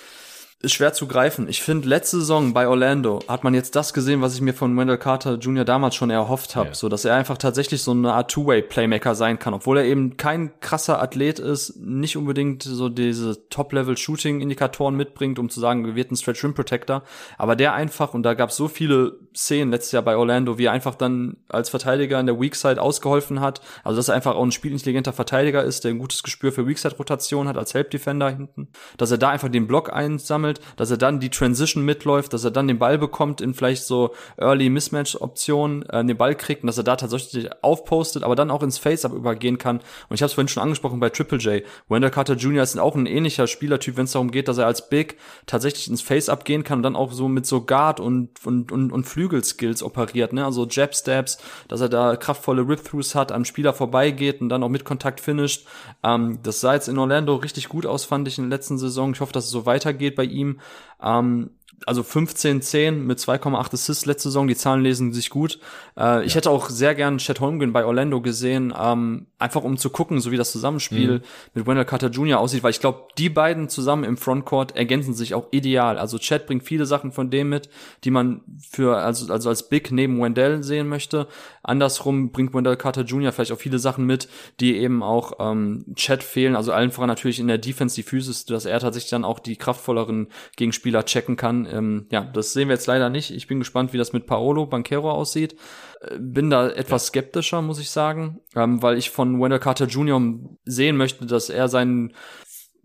ist 0.60 0.74
schwer 0.74 0.92
zu 0.92 1.06
greifen. 1.06 1.48
Ich 1.48 1.62
finde, 1.62 1.88
letzte 1.88 2.18
Saison 2.18 2.52
bei 2.52 2.68
Orlando 2.68 3.20
hat 3.28 3.44
man 3.44 3.54
jetzt 3.54 3.76
das 3.76 3.94
gesehen, 3.94 4.22
was 4.22 4.34
ich 4.34 4.42
mir 4.42 4.54
von 4.54 4.76
Wendell 4.76 4.98
Carter 4.98 5.36
Jr. 5.36 5.66
damals 5.66 5.94
schon 5.94 6.10
erhofft 6.10 6.56
habe, 6.56 6.70
yeah. 6.70 6.76
so 6.76 6.90
dass 6.90 7.06
er 7.06 7.14
einfach 7.14 7.38
tatsächlich 7.38 7.84
so 7.84 7.92
eine 7.92 8.14
Art 8.14 8.32
Two-Way-Playmaker 8.32 9.14
sein 9.14 9.38
kann, 9.38 9.54
obwohl 9.54 9.78
er 9.78 9.86
eben 9.86 10.18
kein 10.18 10.60
krasser 10.60 11.00
Athlet 11.00 11.38
ist, 11.38 11.78
nicht 11.78 12.18
unbedingt 12.18 12.64
so 12.64 12.90
diese 12.90 13.48
Top-Level-Shooting-Indikatoren 13.50 14.96
mitbringt, 14.96 15.38
um 15.38 15.52
zu 15.52 15.60
sagen, 15.60 15.86
wir 15.86 15.94
wird 15.94 16.12
ein 16.12 16.16
Stretch 16.16 16.44
Rim 16.44 16.56
Protector, 16.56 17.04
aber 17.38 17.56
der 17.56 17.76
einfach 17.76 18.16
und 18.16 18.24
da 18.24 18.34
gab 18.34 18.50
es 18.50 18.56
so 18.56 18.68
viele 18.68 19.20
Szenen 19.36 19.70
letztes 19.70 19.92
Jahr 19.92 20.02
bei 20.02 20.18
Orlando, 20.18 20.58
wie 20.58 20.66
er 20.66 20.72
einfach 20.72 20.96
dann 20.96 21.38
als 21.50 21.70
Verteidiger 21.70 22.20
in 22.20 22.26
der 22.26 22.40
Weakside 22.40 22.82
ausgeholfen 22.82 23.42
hat, 23.42 23.62
also 23.84 23.98
dass 23.98 24.10
er 24.10 24.16
einfach 24.16 24.34
auch 24.34 24.44
ein 24.44 24.52
spielintelligenter 24.52 25.14
Verteidiger 25.14 25.64
ist, 25.64 25.84
der 25.84 25.92
ein 25.92 26.00
gutes 26.00 26.24
Gespür 26.24 26.52
für 26.52 26.68
Weakside-Rotation 26.68 27.48
hat 27.48 27.58
als 27.58 27.76
Help-Defender 27.76 28.32
hinten, 28.32 28.70
dass 28.98 29.12
er 29.12 29.20
da 29.20 29.30
einfach 29.30 29.50
den 29.50 29.68
Block 29.68 29.94
einsammelt 29.94 30.47
sammelt, 30.48 30.62
dass 30.76 30.92
er 30.92 30.98
dann 30.98 31.20
die 31.20 31.30
Transition 31.30 31.84
mitläuft, 31.84 32.34
dass 32.34 32.44
er 32.44 32.52
dann 32.52 32.68
den 32.68 32.80
Ball 32.80 32.98
bekommt 32.98 33.42
in 33.42 33.54
vielleicht 33.54 33.84
so 33.84 34.14
Early 34.38 34.70
Mismatch 34.70 35.16
Optionen, 35.20 35.84
äh, 35.90 36.04
den 36.06 36.18
Ball 36.18 36.36
kriegt 36.36 36.64
und 36.64 36.68
dass 36.68 36.78
er 36.78 36.84
da 36.84 36.96
tatsächlich 36.96 37.50
aufpostet, 37.62 38.24
aber 38.24 38.36
dann 38.36 38.52
auch 38.52 38.64
ins 38.64 38.78
Face-Up 38.78 39.14
übergehen 39.14 39.58
kann. 39.58 39.78
Und 40.10 40.16
ich 40.16 40.22
habe 40.22 40.28
es 40.28 40.34
vorhin 40.34 40.48
schon 40.48 40.64
angesprochen 40.64 41.00
bei 41.00 41.10
Triple 41.10 41.38
J. 41.40 41.64
Wendell 41.90 42.12
Carter 42.12 42.36
Jr. 42.36 42.64
ist 42.64 42.78
auch 42.80 42.96
ein 42.96 43.06
ähnlicher 43.06 43.48
Spielertyp, 43.48 43.98
wenn 43.98 44.06
es 44.06 44.12
darum 44.12 44.32
geht, 44.32 44.48
dass 44.48 44.58
er 44.58 44.66
als 44.66 44.90
Big 44.90 45.18
tatsächlich 45.46 45.90
ins 45.90 46.02
Face-Up 46.02 46.46
gehen 46.46 46.64
kann 46.64 46.80
und 46.80 46.84
dann 46.84 46.96
auch 46.96 47.12
so 47.12 47.28
mit 47.28 47.46
so 47.46 47.62
Guard 47.62 48.00
und 48.00 48.30
und 48.46 48.72
und, 48.72 48.92
und 48.92 49.04
Flügelskills 49.04 49.84
operiert, 49.84 50.34
ne? 50.34 50.46
Also 50.46 50.68
Jab 50.70 50.96
Stabs, 50.96 51.38
dass 51.68 51.82
er 51.82 51.90
da 51.90 52.16
kraftvolle 52.16 52.68
Rip-Throughs 52.68 53.16
hat, 53.16 53.32
am 53.32 53.46
Spieler 53.46 53.74
vorbeigeht 53.74 54.42
und 54.42 54.50
dann 54.50 54.64
auch 54.64 54.70
mit 54.70 54.86
Kontakt 54.86 55.20
finisht. 55.20 55.68
Ähm, 56.04 56.40
das 56.44 56.62
sah 56.62 56.74
jetzt 56.74 56.88
in 56.88 56.98
Orlando 56.98 57.36
richtig 57.36 57.70
gut 57.70 57.86
aus, 57.86 58.06
fand 58.06 58.28
ich 58.28 58.38
in 58.38 58.50
der 58.50 58.58
letzten 58.58 58.78
Saison. 58.78 59.14
Ich 59.14 59.22
hoffe, 59.22 59.34
dass 59.34 59.46
es 59.46 59.52
so 59.52 59.66
weitergeht 59.66 60.16
bei 60.16 60.24
ihm 60.24 60.37
ihm. 60.38 60.60
Ähm, 61.02 61.57
also 61.86 62.04
15, 62.04 62.62
10 62.62 63.06
mit 63.06 63.20
2,8 63.20 63.74
Assists 63.74 64.06
letzte 64.06 64.30
Saison. 64.30 64.48
Die 64.48 64.56
Zahlen 64.56 64.82
lesen 64.82 65.14
sich 65.14 65.30
gut. 65.30 65.60
Äh, 65.96 66.02
ja. 66.02 66.22
Ich 66.22 66.36
hätte 66.36 66.50
auch 66.50 66.70
sehr 66.70 66.96
gern 66.96 67.20
Chet 67.20 67.40
Holmgren 67.40 67.74
bei 67.74 67.86
Orlando 67.86 68.22
gesehen, 68.22 68.74
ähm, 68.78 69.28
einfach 69.38 69.64
um 69.64 69.78
zu 69.78 69.90
gucken, 69.90 70.20
so 70.20 70.32
wie 70.32 70.38
das 70.38 70.52
Zusammenspiel 70.52 71.12
mhm. 71.12 71.22
mit 71.54 71.68
Wendell 71.68 71.86
Carter 71.86 72.10
Jr. 72.10 72.40
aussieht, 72.40 72.64
weil 72.64 72.72
ich 72.72 72.80
glaube, 72.80 73.04
die 73.18 73.30
beiden 73.30 73.70
zusammen 73.70 74.04
im 74.04 74.18
Frontcourt 74.18 74.76
ergänzen 74.76 75.14
sich 75.14 75.34
auch 75.34 75.48
ideal. 75.52 75.98
Also 75.98 76.18
Chet 76.18 76.48
bringt 76.48 76.64
viele 76.64 76.86
Sachen 76.86 77.12
von 77.12 77.30
dem 77.30 77.50
mit, 77.50 77.70
die 78.04 78.12
man 78.12 78.42
für 78.60 78.98
also 78.98 79.32
also 79.32 79.50
als 79.50 79.70
Big 79.70 79.92
neben 79.92 80.22
Wendell 80.22 80.64
sehen 80.64 80.88
möchte. 80.88 81.28
Andersrum 81.64 82.32
bringt 82.32 82.54
Wendell 82.54 82.78
Carter 82.78 83.04
Jr. 83.04 83.32
vielleicht 83.32 83.52
auch 83.52 83.60
viele 83.60 83.80
Sachen 83.80 84.06
mit, 84.06 84.28
die 84.60 84.78
eben 84.78 85.04
auch 85.04 85.34
ähm, 85.40 85.86
Chet 85.96 86.24
fehlen. 86.24 86.56
Also 86.56 86.72
allen 86.72 86.92
voran 86.92 87.10
natürlich 87.10 87.40
in 87.40 87.48
der 87.48 87.58
Defense 87.58 87.96
die 87.96 88.04
Physis, 88.04 88.46
dass 88.46 88.66
er 88.66 88.80
tatsächlich 88.80 89.12
dann 89.12 89.26
auch 89.26 89.40
die 89.40 89.58
kraftvolleren 89.58 90.28
Gegenspieler 90.56 91.06
checken 91.06 91.36
kann. 91.36 91.67
Ähm, 91.72 92.08
ja, 92.12 92.22
das 92.22 92.54
sehen 92.54 92.70
wir 92.70 92.76
jetzt 92.76 92.88
leider 92.88 93.10
nicht. 93.10 93.32
Ich 93.32 93.48
bin 93.48 93.60
gespannt, 93.60 93.94
wie 93.94 93.98
das 93.98 94.14
mit 94.14 94.26
Paolo 94.26 94.66
Banquero 94.66 95.12
aussieht. 95.12 95.56
Äh, 96.02 96.18
bin 96.20 96.50
da 96.50 96.70
etwas 96.70 97.08
skeptischer, 97.08 97.62
muss 97.62 97.80
ich 97.80 97.90
sagen, 97.90 98.40
ähm, 98.56 98.82
weil 98.82 98.98
ich 98.98 99.10
von 99.10 99.42
Wendell 99.42 99.60
Carter 99.60 99.86
Jr. 99.86 100.22
sehen 100.66 100.98
möchte, 100.98 101.26
dass 101.26 101.50
er 101.50 101.68
seinen 101.68 102.14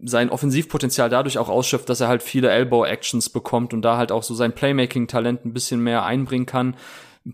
sein 0.05 0.31
Offensivpotenzial 0.31 1.09
dadurch 1.09 1.39
auch 1.39 1.49
ausschöpft, 1.49 1.89
dass 1.89 2.01
er 2.01 2.09
halt 2.09 2.25
viele 2.25 2.51
Elbow-Actions 2.51 3.31
bekommt 3.31 3.73
und 3.73 3.83
da 3.83 3.97
halt 3.97 4.11
auch 4.11 4.25
so 4.25 4.35
sein 4.35 4.53
Playmaking-Talent 4.53 5.45
ein 5.45 5.53
bisschen 5.53 5.81
mehr 5.81 6.05
einbringen 6.05 6.47
kann. 6.47 6.77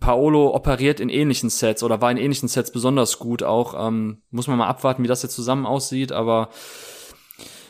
Paolo 0.00 0.54
operiert 0.54 1.00
in 1.00 1.08
ähnlichen 1.08 1.48
Sets 1.48 1.82
oder 1.82 2.02
war 2.02 2.10
in 2.10 2.18
ähnlichen 2.18 2.48
Sets 2.48 2.70
besonders 2.70 3.18
gut 3.18 3.42
auch. 3.42 3.74
Ähm, 3.88 4.20
muss 4.30 4.46
man 4.46 4.58
mal 4.58 4.66
abwarten, 4.66 5.02
wie 5.02 5.08
das 5.08 5.22
jetzt 5.22 5.34
zusammen 5.34 5.64
aussieht, 5.64 6.12
aber 6.12 6.50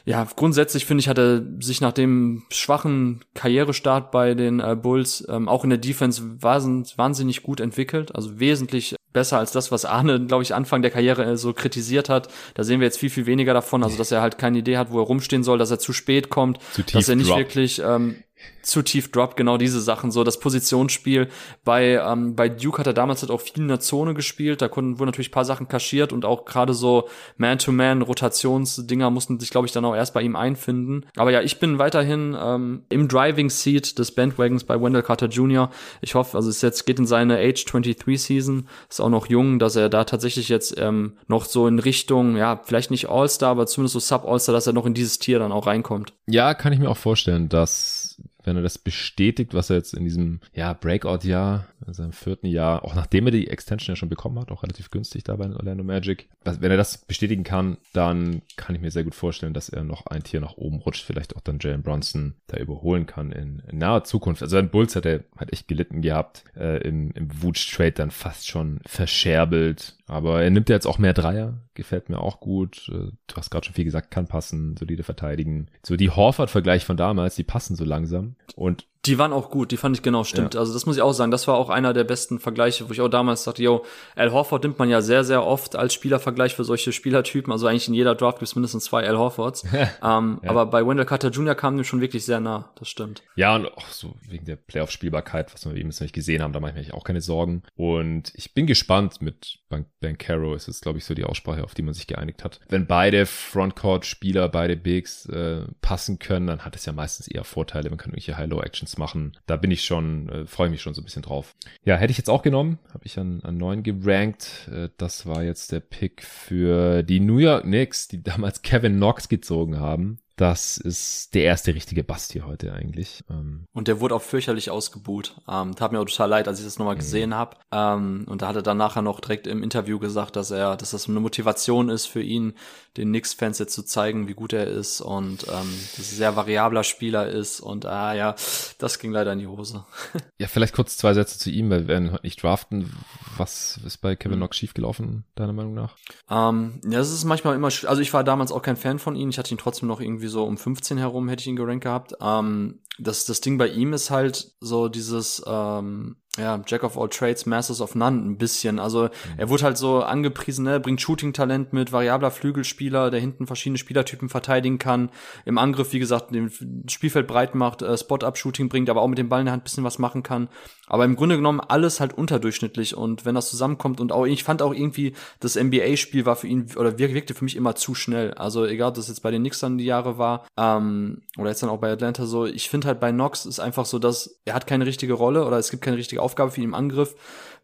ja, 0.08 0.26
grundsätzlich 0.36 0.86
finde 0.86 1.02
ich, 1.02 1.08
hat 1.08 1.18
er 1.18 1.42
sich 1.60 1.82
nach 1.82 1.92
dem 1.92 2.44
schwachen 2.48 3.20
Karrierestart 3.34 4.10
bei 4.10 4.32
den 4.32 4.58
äh, 4.58 4.74
Bulls 4.74 5.22
ähm, 5.28 5.50
auch 5.50 5.64
in 5.64 5.70
der 5.70 5.78
Defense 5.78 6.22
wahnsinnig 6.40 7.42
gut 7.42 7.60
entwickelt. 7.60 8.14
Also 8.14 8.40
wesentlich 8.40 8.96
besser 9.12 9.38
als 9.38 9.52
das, 9.52 9.70
was 9.70 9.84
Arne, 9.84 10.24
glaube 10.24 10.42
ich, 10.42 10.54
Anfang 10.54 10.80
der 10.80 10.90
Karriere 10.90 11.26
äh, 11.26 11.36
so 11.36 11.52
kritisiert 11.52 12.08
hat. 12.08 12.28
Da 12.54 12.64
sehen 12.64 12.80
wir 12.80 12.86
jetzt 12.86 12.98
viel, 12.98 13.10
viel 13.10 13.26
weniger 13.26 13.52
davon. 13.52 13.84
Also, 13.84 13.98
dass 13.98 14.10
er 14.10 14.22
halt 14.22 14.38
keine 14.38 14.58
Idee 14.58 14.78
hat, 14.78 14.90
wo 14.90 14.98
er 14.98 15.04
rumstehen 15.04 15.42
soll, 15.42 15.58
dass 15.58 15.70
er 15.70 15.78
zu 15.78 15.92
spät 15.92 16.30
kommt, 16.30 16.58
dass 16.94 17.10
er 17.10 17.16
nicht 17.16 17.28
drop. 17.28 17.36
wirklich 17.36 17.82
ähm, 17.84 18.16
zu 18.62 18.82
tief 18.82 19.10
droppt, 19.10 19.36
genau 19.36 19.56
diese 19.56 19.80
Sachen, 19.80 20.10
so 20.10 20.24
das 20.24 20.38
Positionsspiel. 20.40 21.28
Bei, 21.64 22.00
ähm, 22.04 22.34
bei 22.36 22.48
Duke 22.48 22.78
hat 22.78 22.86
er 22.86 22.92
damals 22.92 23.22
halt 23.22 23.30
auch 23.30 23.40
viel 23.40 23.62
in 23.62 23.68
der 23.68 23.80
Zone 23.80 24.14
gespielt, 24.14 24.62
da 24.62 24.68
konnten, 24.68 24.98
wurden 24.98 25.08
natürlich 25.08 25.30
paar 25.30 25.44
Sachen 25.44 25.68
kaschiert 25.68 26.12
und 26.12 26.24
auch 26.24 26.44
gerade 26.44 26.74
so 26.74 27.08
Man-to-Man-Rotationsdinger 27.38 29.10
mussten 29.10 29.40
sich, 29.40 29.50
glaube 29.50 29.66
ich, 29.66 29.72
dann 29.72 29.84
auch 29.84 29.94
erst 29.94 30.14
bei 30.14 30.22
ihm 30.22 30.36
einfinden. 30.36 31.06
Aber 31.16 31.30
ja, 31.30 31.40
ich 31.40 31.58
bin 31.58 31.78
weiterhin 31.78 32.36
ähm, 32.38 32.82
im 32.90 33.08
Driving 33.08 33.50
Seat 33.50 33.98
des 33.98 34.12
Bandwagons 34.12 34.64
bei 34.64 34.80
Wendell 34.80 35.02
Carter 35.02 35.28
Jr. 35.28 35.70
Ich 36.00 36.14
hoffe, 36.14 36.36
also 36.36 36.50
es 36.50 36.60
jetzt 36.60 36.84
geht 36.84 36.98
in 36.98 37.06
seine 37.06 37.38
Age 37.38 37.64
23 37.64 38.20
Season, 38.20 38.68
ist 38.88 39.00
auch 39.00 39.08
noch 39.08 39.26
jung, 39.26 39.58
dass 39.58 39.76
er 39.76 39.88
da 39.88 40.04
tatsächlich 40.04 40.48
jetzt 40.48 40.78
ähm, 40.78 41.14
noch 41.26 41.44
so 41.44 41.66
in 41.66 41.78
Richtung, 41.78 42.36
ja, 42.36 42.60
vielleicht 42.64 42.90
nicht 42.90 43.08
All-Star, 43.08 43.50
aber 43.50 43.66
zumindest 43.66 43.94
so 43.94 44.00
Sub-All-Star, 44.00 44.52
dass 44.52 44.66
er 44.66 44.72
noch 44.72 44.86
in 44.86 44.94
dieses 44.94 45.18
Tier 45.18 45.38
dann 45.38 45.52
auch 45.52 45.66
reinkommt. 45.66 46.12
Ja, 46.26 46.54
kann 46.54 46.72
ich 46.72 46.78
mir 46.78 46.90
auch 46.90 46.96
vorstellen, 46.96 47.48
dass 47.48 48.07
wenn 48.48 48.56
er 48.56 48.62
das 48.62 48.78
bestätigt, 48.78 49.54
was 49.54 49.70
er 49.70 49.76
jetzt 49.76 49.94
in 49.94 50.04
diesem 50.04 50.40
ja, 50.54 50.72
Breakout-Jahr, 50.72 51.66
in 51.88 51.94
seinem 51.94 52.12
vierten 52.12 52.46
Jahr, 52.46 52.84
auch 52.84 52.94
nachdem 52.94 53.26
er 53.26 53.32
die 53.32 53.48
Extension 53.48 53.94
ja 53.94 53.96
schon 53.96 54.08
bekommen 54.08 54.38
hat, 54.38 54.50
auch 54.50 54.62
relativ 54.62 54.90
günstig 54.90 55.24
da 55.24 55.36
bei 55.36 55.50
Orlando 55.50 55.84
Magic, 55.84 56.28
wenn 56.44 56.70
er 56.70 56.76
das 56.76 56.98
bestätigen 56.98 57.44
kann, 57.44 57.78
dann 57.92 58.42
kann 58.56 58.74
ich 58.74 58.80
mir 58.80 58.90
sehr 58.90 59.04
gut 59.04 59.14
vorstellen, 59.14 59.54
dass 59.54 59.68
er 59.68 59.84
noch 59.84 60.06
ein 60.06 60.22
Tier 60.22 60.40
nach 60.40 60.56
oben 60.56 60.78
rutscht, 60.78 61.04
vielleicht 61.04 61.36
auch 61.36 61.40
dann 61.40 61.58
Jalen 61.60 61.82
Bronson 61.82 62.34
da 62.46 62.58
überholen 62.58 63.06
kann 63.06 63.32
in, 63.32 63.62
in 63.68 63.78
naher 63.78 64.04
Zukunft. 64.04 64.42
Also 64.42 64.56
ein 64.56 64.70
Bulls 64.70 64.94
hat 64.96 65.06
er 65.06 65.24
halt 65.36 65.52
echt 65.52 65.68
gelitten 65.68 66.02
gehabt, 66.02 66.44
äh, 66.56 66.78
im, 66.86 67.10
im 67.12 67.42
Wutsch-Trade 67.42 67.92
dann 67.92 68.10
fast 68.10 68.48
schon 68.48 68.80
verscherbelt, 68.86 69.96
aber 70.06 70.42
er 70.42 70.50
nimmt 70.50 70.68
ja 70.68 70.74
jetzt 70.74 70.86
auch 70.86 70.98
mehr 70.98 71.12
Dreier, 71.12 71.58
gefällt 71.74 72.08
mir 72.08 72.18
auch 72.18 72.40
gut. 72.40 72.88
Äh, 72.88 73.12
du 73.26 73.36
hast 73.36 73.50
gerade 73.50 73.66
schon 73.66 73.74
viel 73.74 73.84
gesagt, 73.84 74.10
kann 74.10 74.26
passen, 74.26 74.76
solide 74.76 75.02
verteidigen. 75.02 75.68
So 75.82 75.96
die 75.96 76.10
Horford-Vergleich 76.10 76.84
von 76.84 76.96
damals, 76.96 77.36
die 77.36 77.44
passen 77.44 77.76
so 77.76 77.84
langsam. 77.84 78.34
Und 78.56 78.86
die 79.06 79.18
waren 79.18 79.32
auch 79.32 79.50
gut, 79.50 79.70
die 79.70 79.76
fand 79.76 79.96
ich 79.96 80.02
genau, 80.02 80.24
stimmt. 80.24 80.54
Ja. 80.54 80.60
Also 80.60 80.72
das 80.72 80.84
muss 80.84 80.96
ich 80.96 81.02
auch 81.02 81.12
sagen, 81.12 81.30
das 81.30 81.46
war 81.46 81.56
auch 81.56 81.70
einer 81.70 81.92
der 81.92 82.04
besten 82.04 82.40
Vergleiche, 82.40 82.88
wo 82.88 82.92
ich 82.92 83.00
auch 83.00 83.08
damals 83.08 83.44
dachte, 83.44 83.62
yo, 83.62 83.84
Al 84.16 84.32
Horford 84.32 84.64
nimmt 84.64 84.78
man 84.78 84.90
ja 84.90 85.00
sehr, 85.00 85.24
sehr 85.24 85.44
oft 85.44 85.76
als 85.76 85.94
Spielervergleich 85.94 86.54
für 86.54 86.64
solche 86.64 86.92
Spielertypen. 86.92 87.52
Also 87.52 87.66
eigentlich 87.66 87.88
in 87.88 87.94
jeder 87.94 88.14
Draft 88.14 88.38
gibt 88.38 88.48
es 88.48 88.56
mindestens 88.56 88.84
zwei 88.84 89.06
Al 89.06 89.16
Horfords. 89.16 89.64
ähm, 89.72 90.40
ja. 90.42 90.50
Aber 90.50 90.66
bei 90.66 90.86
Wendell 90.86 91.06
Carter 91.06 91.30
Jr. 91.30 91.54
kam 91.54 91.76
dem 91.76 91.84
schon 91.84 92.00
wirklich 92.00 92.24
sehr 92.24 92.40
nah, 92.40 92.70
das 92.78 92.88
stimmt. 92.88 93.22
Ja, 93.36 93.54
und 93.54 93.66
auch 93.66 93.88
so 93.88 94.14
wegen 94.28 94.44
der 94.44 94.56
Playoff-Spielbarkeit, 94.56 95.54
was 95.54 95.64
wir 95.64 95.74
eben 95.76 95.90
jetzt 95.90 96.00
nicht 96.00 96.14
gesehen 96.14 96.42
haben, 96.42 96.52
da 96.52 96.60
mache 96.60 96.78
ich 96.78 96.88
mir 96.88 96.94
auch 96.94 97.04
keine 97.04 97.20
Sorgen. 97.20 97.62
Und 97.76 98.32
ich 98.34 98.52
bin 98.52 98.66
gespannt 98.66 99.22
mit 99.22 99.60
Ben 100.00 100.18
Caro, 100.18 100.54
ist 100.54 100.68
es, 100.68 100.80
glaube 100.80 100.98
ich, 100.98 101.04
so 101.04 101.14
die 101.14 101.24
Aussprache, 101.24 101.62
auf 101.62 101.74
die 101.74 101.82
man 101.82 101.94
sich 101.94 102.06
geeinigt 102.06 102.44
hat. 102.44 102.60
Wenn 102.68 102.86
beide 102.86 103.26
Frontcourt-Spieler, 103.26 104.48
beide 104.48 104.76
Bigs 104.76 105.26
äh, 105.26 105.62
passen 105.80 106.18
können, 106.18 106.46
dann 106.46 106.64
hat 106.64 106.74
es 106.76 106.84
ja 106.84 106.92
meistens 106.92 107.28
eher 107.28 107.44
Vorteile. 107.44 107.90
Man 107.90 107.98
kann 107.98 108.10
irgendwelche 108.10 108.36
High-Low-Actions 108.36 108.87
machen. 108.96 109.36
Da 109.46 109.56
bin 109.56 109.70
ich 109.70 109.84
schon, 109.84 110.28
äh, 110.28 110.46
freue 110.46 110.70
mich 110.70 110.80
schon 110.80 110.94
so 110.94 111.02
ein 111.02 111.04
bisschen 111.04 111.22
drauf. 111.22 111.54
Ja, 111.84 111.96
hätte 111.96 112.10
ich 112.10 112.18
jetzt 112.18 112.30
auch 112.30 112.42
genommen, 112.42 112.78
habe 112.94 113.04
ich 113.04 113.18
an, 113.18 113.42
an 113.42 113.58
neun 113.58 113.82
gerankt. 113.82 114.70
Äh, 114.72 114.88
das 114.96 115.26
war 115.26 115.42
jetzt 115.42 115.72
der 115.72 115.80
Pick 115.80 116.22
für 116.22 117.02
die 117.02 117.20
New 117.20 117.38
York 117.38 117.64
Knicks, 117.64 118.08
die 118.08 118.22
damals 118.22 118.62
Kevin 118.62 118.96
Knox 118.96 119.28
gezogen 119.28 119.78
haben 119.78 120.20
Das 120.38 120.76
ist 120.78 121.34
der 121.34 121.42
erste 121.42 121.74
richtige 121.74 122.04
Bast 122.04 122.32
hier 122.32 122.46
heute 122.46 122.72
eigentlich. 122.72 123.24
Ähm, 123.28 123.64
und 123.72 123.88
der 123.88 123.98
wurde 123.98 124.14
auch 124.14 124.22
fürchterlich 124.22 124.70
ausgebuht. 124.70 125.34
Ähm, 125.48 125.74
tat 125.74 125.90
mir 125.90 125.98
auch 125.98 126.04
total 126.04 126.30
leid, 126.30 126.46
als 126.46 126.60
ich 126.60 126.64
das 126.64 126.78
nochmal 126.78 126.94
mhm. 126.94 127.00
gesehen 127.00 127.34
habe. 127.34 127.56
Ähm, 127.72 128.24
und 128.28 128.40
da 128.40 128.46
hat 128.46 128.54
er 128.54 128.62
dann 128.62 128.76
nachher 128.76 129.02
noch 129.02 129.18
direkt 129.18 129.48
im 129.48 129.64
Interview 129.64 129.98
gesagt, 129.98 130.36
dass 130.36 130.52
er, 130.52 130.76
dass 130.76 130.92
das 130.92 131.08
eine 131.08 131.18
Motivation 131.18 131.88
ist 131.88 132.06
für 132.06 132.22
ihn, 132.22 132.54
den 132.96 133.08
Knicks-Fans 133.08 133.58
jetzt 133.58 133.74
zu 133.74 133.82
zeigen, 133.82 134.28
wie 134.28 134.34
gut 134.34 134.52
er 134.52 134.68
ist 134.68 135.00
und 135.00 135.48
ähm, 135.48 135.74
dass 135.96 136.12
er 136.12 136.16
sehr 136.16 136.36
variabler 136.36 136.84
Spieler 136.84 137.26
ist. 137.26 137.58
Und 137.58 137.84
ah 137.86 138.14
ja, 138.14 138.36
das 138.78 139.00
ging 139.00 139.10
leider 139.10 139.32
in 139.32 139.40
die 139.40 139.48
Hose. 139.48 139.86
ja, 140.38 140.46
vielleicht 140.46 140.74
kurz 140.74 140.96
zwei 140.96 141.14
Sätze 141.14 141.40
zu 141.40 141.50
ihm, 141.50 141.68
weil 141.68 141.80
wir 141.80 141.88
werden 141.88 142.12
heute 142.12 142.24
nicht 142.24 142.40
draften. 142.40 142.92
Was 143.36 143.80
ist 143.84 143.98
bei 143.98 144.14
Kevin 144.14 144.36
mhm. 144.38 144.42
Knox 144.42 144.56
schiefgelaufen, 144.56 145.24
deiner 145.34 145.52
Meinung 145.52 145.74
nach? 145.74 145.96
Ähm, 146.30 146.80
ja, 146.88 147.00
es 147.00 147.12
ist 147.12 147.24
manchmal 147.24 147.56
immer, 147.56 147.66
also 147.66 147.98
ich 147.98 148.12
war 148.12 148.22
damals 148.22 148.52
auch 148.52 148.62
kein 148.62 148.76
Fan 148.76 149.00
von 149.00 149.16
ihm. 149.16 149.30
Ich 149.30 149.38
hatte 149.38 149.52
ihn 149.52 149.58
trotzdem 149.58 149.88
noch 149.88 150.00
irgendwie 150.00 150.27
so 150.28 150.44
um 150.44 150.56
15 150.56 150.98
herum, 150.98 151.28
hätte 151.28 151.40
ich 151.40 151.46
ihn 151.46 151.56
gerankt 151.56 151.84
gehabt. 151.84 152.14
Ähm, 152.20 152.80
das, 152.98 153.24
das 153.24 153.40
Ding 153.40 153.58
bei 153.58 153.68
ihm 153.68 153.92
ist 153.92 154.10
halt 154.10 154.52
so 154.60 154.88
dieses, 154.88 155.42
ähm, 155.46 156.16
ja, 156.36 156.60
Jack 156.66 156.84
of 156.84 156.96
all 156.96 157.08
trades, 157.08 157.46
Masters 157.46 157.80
of 157.80 157.94
none 157.94 158.16
ein 158.16 158.38
bisschen. 158.38 158.78
Also 158.78 159.08
er 159.36 159.48
wurde 159.48 159.64
halt 159.64 159.76
so 159.76 160.02
angepriesen, 160.02 160.64
ne, 160.64 160.78
bringt 160.78 161.00
Shooting-Talent 161.00 161.72
mit, 161.72 161.92
variabler 161.92 162.30
Flügelspieler, 162.30 163.10
der 163.10 163.20
hinten 163.20 163.46
verschiedene 163.46 163.78
Spielertypen 163.78 164.28
verteidigen 164.28 164.78
kann. 164.78 165.10
Im 165.44 165.58
Angriff, 165.58 165.92
wie 165.92 165.98
gesagt, 165.98 166.32
den 166.32 166.50
Spielfeld 166.88 167.26
breit 167.26 167.54
macht, 167.54 167.82
äh, 167.82 167.96
Spot-Up-Shooting 167.96 168.68
bringt, 168.68 168.88
aber 168.88 169.02
auch 169.02 169.08
mit 169.08 169.18
dem 169.18 169.28
Ball 169.28 169.40
in 169.40 169.46
der 169.46 169.52
Hand 169.52 169.64
bisschen 169.64 169.84
was 169.84 169.98
machen 169.98 170.22
kann. 170.22 170.48
Aber 170.86 171.04
im 171.04 171.16
Grunde 171.16 171.36
genommen 171.36 171.60
alles 171.60 172.00
halt 172.00 172.14
unterdurchschnittlich 172.14 172.96
und 172.96 173.24
wenn 173.24 173.34
das 173.34 173.50
zusammenkommt 173.50 174.00
und 174.00 174.12
auch, 174.12 174.24
ich 174.24 174.44
fand 174.44 174.62
auch 174.62 174.72
irgendwie, 174.72 175.14
das 175.40 175.56
NBA-Spiel 175.56 176.24
war 176.24 176.36
für 176.36 176.46
ihn, 176.46 176.66
oder 176.76 176.98
wirkte 176.98 177.34
für 177.34 177.44
mich 177.44 177.56
immer 177.56 177.74
zu 177.74 177.94
schnell. 177.94 178.32
Also 178.34 178.64
egal, 178.64 178.90
ob 178.90 178.94
das 178.94 179.08
jetzt 179.08 179.22
bei 179.22 179.30
den 179.30 179.42
Knicks 179.42 179.60
dann 179.60 179.78
die 179.78 179.84
Jahre 179.84 180.18
war, 180.18 180.46
ähm, 180.56 181.22
oder 181.36 181.50
jetzt 181.50 181.62
dann 181.62 181.70
auch 181.70 181.78
bei 181.78 181.90
Atlanta 181.90 182.26
so, 182.26 182.46
ich 182.46 182.70
finde 182.70 182.86
halt 182.86 183.00
bei 183.00 183.10
Knox 183.12 183.44
ist 183.44 183.60
einfach 183.60 183.86
so, 183.86 183.98
dass 183.98 184.40
er 184.44 184.54
hat 184.54 184.66
keine 184.66 184.86
richtige 184.86 185.14
Rolle 185.14 185.44
oder 185.44 185.58
es 185.58 185.70
gibt 185.70 185.82
keine 185.82 185.96
richtige 185.96 186.17
Aufgabe 186.20 186.50
für 186.50 186.60
ihn 186.60 186.68
im 186.68 186.74
Angriff, 186.74 187.14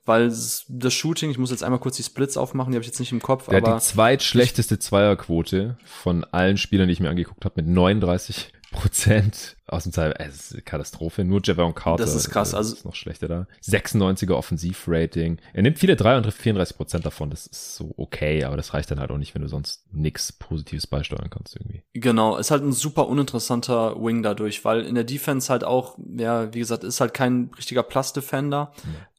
weil 0.04 0.28
das 0.28 0.92
Shooting, 0.92 1.30
ich 1.30 1.38
muss 1.38 1.50
jetzt 1.50 1.62
einmal 1.62 1.80
kurz 1.80 1.96
die 1.96 2.02
Splits 2.02 2.36
aufmachen, 2.36 2.72
die 2.72 2.76
habe 2.76 2.82
ich 2.82 2.88
jetzt 2.88 3.00
nicht 3.00 3.12
im 3.12 3.22
Kopf. 3.22 3.48
Der 3.48 3.58
aber 3.58 3.74
hat 3.74 3.82
die 3.82 3.86
zweitschlechteste 3.86 4.78
Zweierquote 4.78 5.78
von 5.84 6.24
allen 6.24 6.58
Spielern, 6.58 6.88
die 6.88 6.92
ich 6.92 7.00
mir 7.00 7.10
angeguckt 7.10 7.44
habe, 7.44 7.62
mit 7.62 7.66
39 7.68 8.52
Prozent 8.72 9.56
aus 9.66 9.84
dem 9.84 9.92
Zeit. 9.92 10.14
Es 10.18 10.52
ist 10.52 10.66
Katastrophe. 10.66 11.24
Nur 11.24 11.40
Javon 11.42 11.74
Carter. 11.74 12.04
Das 12.04 12.14
ist 12.14 12.30
krass. 12.30 12.52
Äh, 12.52 12.56
also 12.56 12.74
ist 12.74 12.84
noch 12.84 12.94
schlechter 12.94 13.28
da. 13.28 13.46
96er 13.62 14.32
Offensivrating. 14.32 15.38
Er 15.52 15.62
nimmt 15.62 15.78
viele 15.78 15.96
drei 15.96 16.16
und 16.16 16.24
trifft 16.24 16.42
34 16.42 16.76
Prozent 16.76 17.06
davon. 17.06 17.30
Das 17.30 17.46
ist 17.46 17.76
so 17.76 17.94
okay, 17.96 18.44
aber 18.44 18.56
das 18.56 18.74
reicht 18.74 18.90
dann 18.90 19.00
halt 19.00 19.10
auch 19.10 19.18
nicht, 19.18 19.34
wenn 19.34 19.42
du 19.42 19.48
sonst 19.48 19.84
nichts 19.92 20.32
Positives 20.32 20.86
beisteuern 20.86 21.30
kannst 21.30 21.56
irgendwie. 21.56 21.82
Genau. 21.94 22.36
Ist 22.36 22.50
halt 22.50 22.62
ein 22.62 22.72
super 22.72 23.08
uninteressanter 23.08 23.96
Wing 23.96 24.22
dadurch, 24.22 24.64
weil 24.64 24.82
in 24.82 24.94
der 24.94 25.04
Defense 25.04 25.50
halt 25.50 25.64
auch, 25.64 25.96
ja, 26.16 26.52
wie 26.52 26.58
gesagt, 26.58 26.84
ist 26.84 27.00
halt 27.00 27.14
kein 27.14 27.50
richtiger 27.56 27.82
Plus-Defender. 27.82 28.72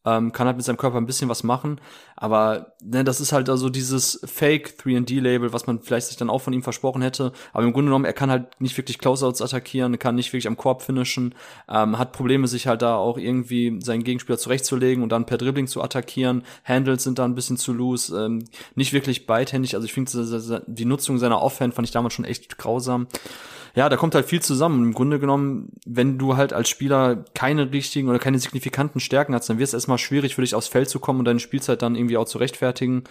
Ja. 0.04 0.18
Ähm, 0.18 0.30
kann 0.30 0.46
halt 0.46 0.56
mit 0.56 0.64
seinem 0.64 0.76
Körper 0.76 0.98
ein 0.98 1.06
bisschen 1.06 1.28
was 1.28 1.42
machen. 1.42 1.80
Aber 2.14 2.74
ne, 2.80 3.02
das 3.02 3.20
ist 3.20 3.32
halt 3.32 3.50
also 3.50 3.68
dieses 3.68 4.20
Fake 4.24 4.76
3D-Label, 4.80 5.52
was 5.52 5.66
man 5.66 5.80
vielleicht 5.80 6.06
sich 6.06 6.16
dann 6.16 6.30
auch 6.30 6.38
von 6.38 6.52
ihm 6.52 6.62
versprochen 6.62 7.02
hätte. 7.02 7.32
Aber 7.52 7.64
im 7.64 7.72
Grunde 7.72 7.88
genommen, 7.88 8.04
er 8.04 8.12
kann 8.12 8.30
halt 8.30 8.60
nicht 8.60 8.76
wirklich 8.78 9.00
Closeouts 9.00 9.42
attackieren, 9.42 9.98
kann 9.98 10.14
nicht 10.14 10.32
wirklich 10.36 10.48
am 10.48 10.56
Korb 10.56 10.82
finishen, 10.82 11.34
ähm, 11.68 11.98
hat 11.98 12.12
Probleme, 12.12 12.46
sich 12.46 12.66
halt 12.66 12.82
da 12.82 12.96
auch 12.96 13.18
irgendwie 13.18 13.78
seinen 13.82 14.04
Gegenspieler 14.04 14.38
zurechtzulegen 14.38 15.02
und 15.02 15.10
dann 15.10 15.26
per 15.26 15.38
Dribbling 15.38 15.66
zu 15.66 15.82
attackieren. 15.82 16.44
Handles 16.64 17.02
sind 17.02 17.18
da 17.18 17.24
ein 17.24 17.34
bisschen 17.34 17.56
zu 17.56 17.72
loose, 17.72 18.16
ähm, 18.16 18.44
nicht 18.74 18.92
wirklich 18.92 19.26
beidhändig. 19.26 19.74
Also 19.74 19.86
ich 19.86 19.92
finde, 19.92 20.62
die 20.66 20.84
Nutzung 20.84 21.18
seiner 21.18 21.42
Offhand 21.42 21.74
fand 21.74 21.86
ich 21.88 21.92
damals 21.92 22.14
schon 22.14 22.24
echt 22.24 22.58
grausam 22.58 23.08
ja, 23.76 23.90
da 23.90 23.96
kommt 23.98 24.14
halt 24.14 24.24
viel 24.24 24.40
zusammen. 24.40 24.82
Im 24.82 24.94
Grunde 24.94 25.20
genommen, 25.20 25.68
wenn 25.84 26.16
du 26.16 26.38
halt 26.38 26.54
als 26.54 26.70
Spieler 26.70 27.24
keine 27.34 27.70
richtigen 27.72 28.08
oder 28.08 28.18
keine 28.18 28.38
signifikanten 28.38 29.00
Stärken 29.00 29.34
hast, 29.34 29.50
dann 29.50 29.58
wird 29.58 29.68
es 29.68 29.74
erstmal 29.74 29.98
schwierig 29.98 30.34
für 30.34 30.40
dich 30.40 30.54
aufs 30.54 30.66
Feld 30.66 30.88
zu 30.88 30.98
kommen 30.98 31.18
und 31.18 31.26
deine 31.26 31.40
Spielzeit 31.40 31.82
dann 31.82 31.94
irgendwie 31.94 32.16
auch 32.16 32.24
zu 32.24 32.38
rechtfertigen. 32.38 33.04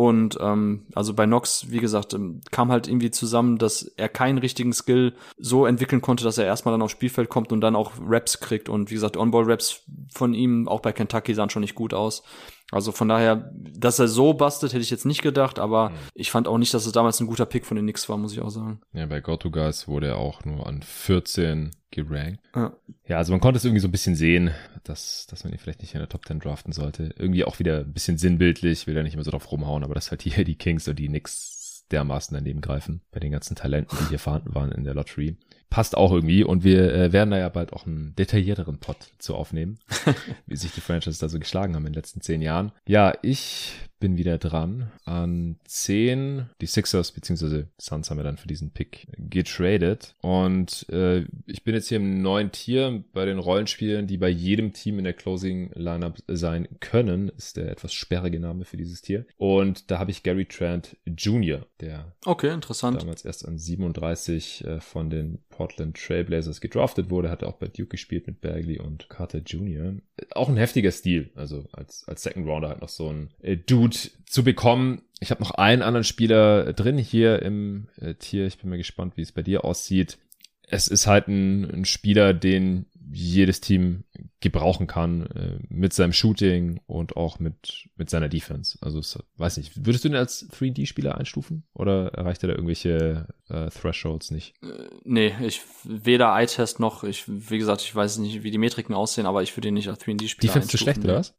Und 0.00 0.38
ähm, 0.40 0.86
also 0.94 1.12
bei 1.12 1.26
Nox, 1.26 1.66
wie 1.68 1.78
gesagt, 1.78 2.14
ähm, 2.14 2.40
kam 2.50 2.72
halt 2.72 2.88
irgendwie 2.88 3.10
zusammen, 3.10 3.58
dass 3.58 3.82
er 3.82 4.08
keinen 4.08 4.38
richtigen 4.38 4.72
Skill 4.72 5.12
so 5.36 5.66
entwickeln 5.66 6.00
konnte, 6.00 6.24
dass 6.24 6.38
er 6.38 6.46
erstmal 6.46 6.72
dann 6.72 6.80
aufs 6.80 6.92
Spielfeld 6.92 7.28
kommt 7.28 7.52
und 7.52 7.60
dann 7.60 7.76
auch 7.76 7.92
Raps 8.02 8.40
kriegt. 8.40 8.70
Und 8.70 8.88
wie 8.88 8.94
gesagt, 8.94 9.18
On-Ball-Raps 9.18 9.82
von 10.10 10.32
ihm 10.32 10.68
auch 10.68 10.80
bei 10.80 10.92
Kentucky 10.92 11.34
sahen 11.34 11.50
schon 11.50 11.60
nicht 11.60 11.74
gut 11.74 11.92
aus. 11.92 12.22
Also 12.70 12.92
von 12.92 13.08
daher, 13.08 13.52
dass 13.54 13.98
er 13.98 14.08
so 14.08 14.34
bastet, 14.34 14.72
hätte 14.72 14.82
ich 14.82 14.90
jetzt 14.90 15.06
nicht 15.06 15.22
gedacht, 15.22 15.58
aber 15.58 15.90
mhm. 15.90 15.94
ich 16.14 16.30
fand 16.30 16.46
auch 16.48 16.58
nicht, 16.58 16.72
dass 16.72 16.86
es 16.86 16.92
damals 16.92 17.20
ein 17.20 17.26
guter 17.26 17.46
Pick 17.46 17.66
von 17.66 17.76
den 17.76 17.84
Knicks 17.84 18.08
war, 18.08 18.16
muss 18.16 18.32
ich 18.32 18.40
auch 18.40 18.50
sagen. 18.50 18.80
Ja, 18.92 19.06
bei 19.06 19.20
GoToGuys 19.20 19.88
wurde 19.88 20.08
er 20.08 20.18
auch 20.18 20.44
nur 20.44 20.66
an 20.66 20.82
14 20.82 21.70
gerankt. 21.90 22.40
Ja. 22.54 22.72
ja, 23.06 23.16
also 23.18 23.32
man 23.32 23.40
konnte 23.40 23.58
es 23.58 23.64
irgendwie 23.64 23.80
so 23.80 23.88
ein 23.88 23.92
bisschen 23.92 24.14
sehen, 24.14 24.52
dass, 24.84 25.26
dass 25.26 25.44
man 25.44 25.52
ihn 25.52 25.58
vielleicht 25.58 25.80
nicht 25.80 25.94
in 25.94 26.00
der 26.00 26.08
Top 26.08 26.26
10 26.26 26.40
draften 26.40 26.72
sollte. 26.72 27.12
Irgendwie 27.18 27.44
auch 27.44 27.58
wieder 27.58 27.80
ein 27.80 27.92
bisschen 27.92 28.18
sinnbildlich, 28.18 28.86
will 28.86 28.96
er 28.96 29.02
nicht 29.02 29.14
immer 29.14 29.24
so 29.24 29.30
drauf 29.30 29.50
rumhauen, 29.50 29.84
aber 29.84 29.94
dass 29.94 30.10
halt 30.10 30.22
hier 30.22 30.44
die 30.44 30.56
Kings 30.56 30.86
und 30.86 30.98
die 30.98 31.08
Knicks 31.08 31.86
dermaßen 31.90 32.34
daneben 32.34 32.60
greifen 32.60 33.02
bei 33.10 33.18
den 33.18 33.32
ganzen 33.32 33.56
Talenten, 33.56 33.96
die 34.00 34.10
hier 34.10 34.18
vorhanden 34.20 34.54
waren 34.54 34.70
in 34.70 34.84
der 34.84 34.94
Lottery 34.94 35.36
passt 35.70 35.96
auch 35.96 36.12
irgendwie 36.12 36.44
und 36.44 36.64
wir 36.64 36.92
äh, 36.92 37.12
werden 37.12 37.30
da 37.30 37.38
ja 37.38 37.48
bald 37.48 37.72
auch 37.72 37.86
einen 37.86 38.14
detaillierteren 38.16 38.78
Pod 38.78 38.96
zu 39.18 39.36
aufnehmen, 39.36 39.78
wie 40.46 40.56
sich 40.56 40.72
die 40.72 40.80
Franchises 40.80 41.20
da 41.20 41.28
so 41.28 41.38
geschlagen 41.38 41.74
haben 41.74 41.86
in 41.86 41.92
den 41.92 41.98
letzten 41.98 42.20
zehn 42.20 42.42
Jahren. 42.42 42.72
Ja, 42.86 43.14
ich 43.22 43.78
bin 44.00 44.16
wieder 44.16 44.38
dran. 44.38 44.90
An 45.04 45.56
10, 45.64 46.46
die 46.60 46.66
Sixers 46.66 47.12
bzw. 47.12 47.64
Suns 47.78 48.10
haben 48.10 48.18
wir 48.18 48.24
dann 48.24 48.38
für 48.38 48.48
diesen 48.48 48.70
Pick 48.70 49.06
getradet. 49.16 50.16
Und 50.22 50.88
äh, 50.88 51.26
ich 51.46 51.62
bin 51.62 51.74
jetzt 51.74 51.88
hier 51.88 51.98
im 51.98 52.22
neuen 52.22 52.50
Tier 52.50 53.04
bei 53.12 53.26
den 53.26 53.38
Rollenspielen, 53.38 54.06
die 54.06 54.16
bei 54.16 54.30
jedem 54.30 54.72
Team 54.72 54.98
in 54.98 55.04
der 55.04 55.12
Closing 55.12 55.70
Lineup 55.74 56.18
sein 56.26 56.66
können, 56.80 57.28
ist 57.36 57.56
der 57.56 57.70
etwas 57.70 57.92
sperrige 57.92 58.40
Name 58.40 58.64
für 58.64 58.78
dieses 58.78 59.02
Tier. 59.02 59.26
Und 59.36 59.90
da 59.90 59.98
habe 59.98 60.10
ich 60.10 60.22
Gary 60.22 60.46
Trent 60.46 60.96
Jr., 61.06 61.66
der 61.80 62.16
okay, 62.24 62.52
interessant. 62.52 63.00
damals 63.00 63.24
erst 63.24 63.46
an 63.46 63.58
37 63.58 64.64
äh, 64.64 64.80
von 64.80 65.10
den 65.10 65.38
Portland 65.50 65.96
Trailblazers 65.96 66.62
gedraftet 66.62 67.10
wurde, 67.10 67.30
hat 67.30 67.42
er 67.42 67.48
auch 67.48 67.58
bei 67.58 67.68
Duke 67.68 67.88
gespielt 67.88 68.26
mit 68.26 68.40
Bagley 68.40 68.78
und 68.80 69.10
Carter 69.10 69.40
Jr. 69.40 69.94
Auch 70.30 70.48
ein 70.48 70.56
heftiger 70.56 70.90
Stil, 70.90 71.30
also 71.34 71.66
als, 71.72 72.04
als 72.08 72.22
Second 72.22 72.46
Rounder 72.46 72.70
halt 72.70 72.80
noch 72.80 72.88
so 72.88 73.08
ein 73.08 73.28
äh, 73.42 73.58
Dude 73.58 73.89
gut 73.90 74.10
zu 74.26 74.44
bekommen. 74.44 75.02
Ich 75.20 75.30
habe 75.30 75.42
noch 75.42 75.50
einen 75.52 75.82
anderen 75.82 76.04
Spieler 76.04 76.72
drin 76.72 76.98
hier 76.98 77.42
im 77.42 77.88
äh, 78.00 78.14
Tier. 78.14 78.46
Ich 78.46 78.58
bin 78.58 78.70
mal 78.70 78.78
gespannt, 78.78 79.16
wie 79.16 79.22
es 79.22 79.32
bei 79.32 79.42
dir 79.42 79.64
aussieht. 79.64 80.18
Es 80.62 80.88
ist 80.88 81.06
halt 81.06 81.28
ein, 81.28 81.64
ein 81.70 81.84
Spieler, 81.84 82.32
den 82.32 82.86
jedes 83.12 83.60
Team 83.60 84.04
gebrauchen 84.38 84.86
kann 84.86 85.26
äh, 85.26 85.58
mit 85.68 85.92
seinem 85.92 86.12
Shooting 86.12 86.80
und 86.86 87.16
auch 87.16 87.40
mit 87.40 87.88
mit 87.96 88.08
seiner 88.08 88.28
Defense. 88.28 88.78
Also 88.80 89.00
es, 89.00 89.18
weiß 89.36 89.56
nicht, 89.56 89.84
würdest 89.84 90.04
du 90.04 90.08
ihn 90.08 90.14
als 90.14 90.48
3D-Spieler 90.50 91.18
einstufen 91.18 91.64
oder 91.74 92.14
erreicht 92.14 92.44
er 92.44 92.48
da 92.48 92.54
irgendwelche 92.54 93.26
äh, 93.48 93.68
Thresholds 93.68 94.30
nicht? 94.30 94.54
Äh, 94.62 94.88
nee, 95.04 95.34
ich 95.40 95.60
weder 95.84 96.34
Eye-Test 96.36 96.78
noch, 96.78 97.02
ich 97.02 97.24
wie 97.26 97.58
gesagt, 97.58 97.82
ich 97.82 97.94
weiß 97.94 98.18
nicht, 98.18 98.44
wie 98.44 98.50
die 98.50 98.58
Metriken 98.58 98.94
aussehen, 98.94 99.26
aber 99.26 99.42
ich 99.42 99.56
würde 99.56 99.68
ihn 99.68 99.74
nicht 99.74 99.88
als 99.88 100.00
3D-Spieler 100.00 100.52
Defense 100.52 100.68
zu 100.68 100.78
schlecht 100.78 101.04
oder 101.04 101.16
was? 101.16 101.34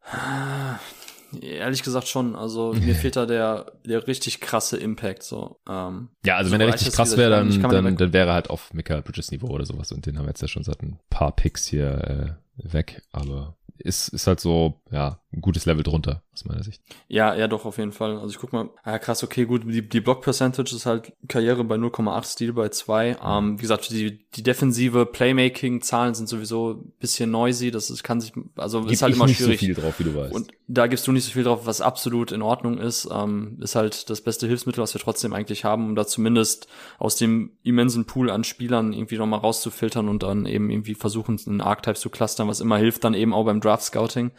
Ehrlich 1.40 1.84
gesagt 1.84 2.08
schon. 2.08 2.36
Also 2.36 2.74
mir 2.74 2.95
fehlt 2.95 3.16
da 3.16 3.26
der, 3.26 3.72
der 3.86 4.08
richtig 4.08 4.41
krasse 4.41 4.78
Impact. 4.78 5.24
So. 5.24 5.60
Ähm, 5.68 6.10
ja, 6.26 6.38
also 6.38 6.49
so 6.49 6.53
wenn 6.53 6.62
er 6.62 6.68
richtig 6.68 6.91
krass 6.94 7.16
wäre, 7.18 7.30
dann, 7.30 7.62
dann, 7.62 7.95
dann 7.95 8.14
wäre 8.14 8.30
er 8.30 8.34
halt 8.34 8.49
auf 8.49 8.74
Mika 8.74 8.99
Bridges 9.02 9.32
Niveau 9.32 9.48
oder 9.48 9.66
sowas. 9.66 9.91
Und 9.91 10.06
den 10.06 10.18
haben 10.18 10.26
wir 10.26 10.30
jetzt 10.32 10.41
ja 10.41 10.48
schon 10.48 10.64
seit 10.64 10.82
ein 10.82 10.99
paar 11.10 11.36
Picks 11.36 11.66
hier 11.66 12.38
äh, 12.58 12.74
weg. 12.74 13.02
Aber 13.12 13.56
ist, 13.78 14.10
ist 14.10 14.28
halt 14.28 14.40
so, 14.40 14.82
ja, 14.91 15.20
ein 15.34 15.41
gutes 15.41 15.66
Level 15.66 15.84
drunter, 15.84 16.24
aus 16.42 16.46
meiner 16.46 16.64
Sicht. 16.64 16.82
Ja, 17.08 17.36
ja, 17.36 17.48
doch, 17.48 17.66
auf 17.66 17.78
jeden 17.78 17.92
Fall. 17.92 18.18
Also 18.18 18.30
ich 18.30 18.38
guck 18.38 18.54
mal, 18.54 18.70
ja 18.86 19.00
krass, 19.00 19.24
okay, 19.24 19.46
gut, 19.46 19.64
die, 19.66 19.88
die 19.88 20.02
Block-Percentage 20.02 20.76
ist 20.76 20.86
halt 20.86 21.14
Karriere 21.28 21.64
bei 21.64 21.76
0,8, 21.76 22.24
Stil 22.26 22.54
bei 22.54 22.70
2. 22.70 23.18
Ähm, 23.24 23.58
wie 23.58 23.62
gesagt, 23.62 23.90
die, 23.92 24.26
die 24.32 24.44
defensive 24.44 25.06
Playmaking-Zahlen 25.06 26.16
sind 26.16 26.28
sowieso 26.28 26.72
ein 26.72 26.94
bisschen 27.00 27.32
noisy, 27.32 27.72
das 27.72 27.90
ist, 27.90 28.04
kann 28.04 28.22
sich, 28.22 28.34
also 28.56 28.82
Gib 28.82 28.92
ist 28.92 29.02
halt 29.02 29.16
immer 29.16 29.28
nicht 29.28 29.38
schwierig. 29.38 29.60
so 29.60 29.66
viel 29.66 29.76
drauf, 29.76 30.00
wie 30.00 30.04
du 30.04 30.16
weißt. 30.16 30.34
Und 30.34 30.52
da 30.68 30.88
gibst 30.88 31.06
du 31.08 31.12
nicht 31.12 31.26
so 31.26 31.32
viel 31.32 31.44
drauf, 31.44 31.66
was 31.66 31.82
absolut 31.82 32.32
in 32.32 32.42
Ordnung 32.42 32.78
ist. 32.78 33.08
Ähm, 33.12 33.58
ist 33.62 33.76
halt 33.76 34.10
das 34.10 34.22
beste 34.22 34.48
Hilfsmittel, 34.48 34.82
was 34.82 34.94
wir 34.94 35.02
trotzdem 35.02 35.34
eigentlich 35.34 35.66
haben, 35.66 35.86
um 35.86 35.96
da 35.96 36.08
zumindest 36.08 36.68
aus 36.98 37.16
dem 37.16 37.52
immensen 37.64 38.06
Pool 38.06 38.30
an 38.30 38.44
Spielern 38.44 38.94
irgendwie 38.94 39.18
nochmal 39.18 39.40
rauszufiltern 39.40 40.08
und 40.08 40.24
dann 40.24 40.46
eben 40.46 40.70
irgendwie 40.70 40.96
versuchen, 40.96 41.40
einen 41.46 41.62
Archetype 41.62 42.00
zu 42.00 42.10
clustern, 42.10 42.48
was 42.48 42.62
immer 42.62 42.78
hilft, 42.78 43.04
dann 43.04 43.14
eben 43.14 43.34
auch 43.34 43.46
beim 43.46 43.60
Draft 43.60 43.84
Scouting. 43.84 44.32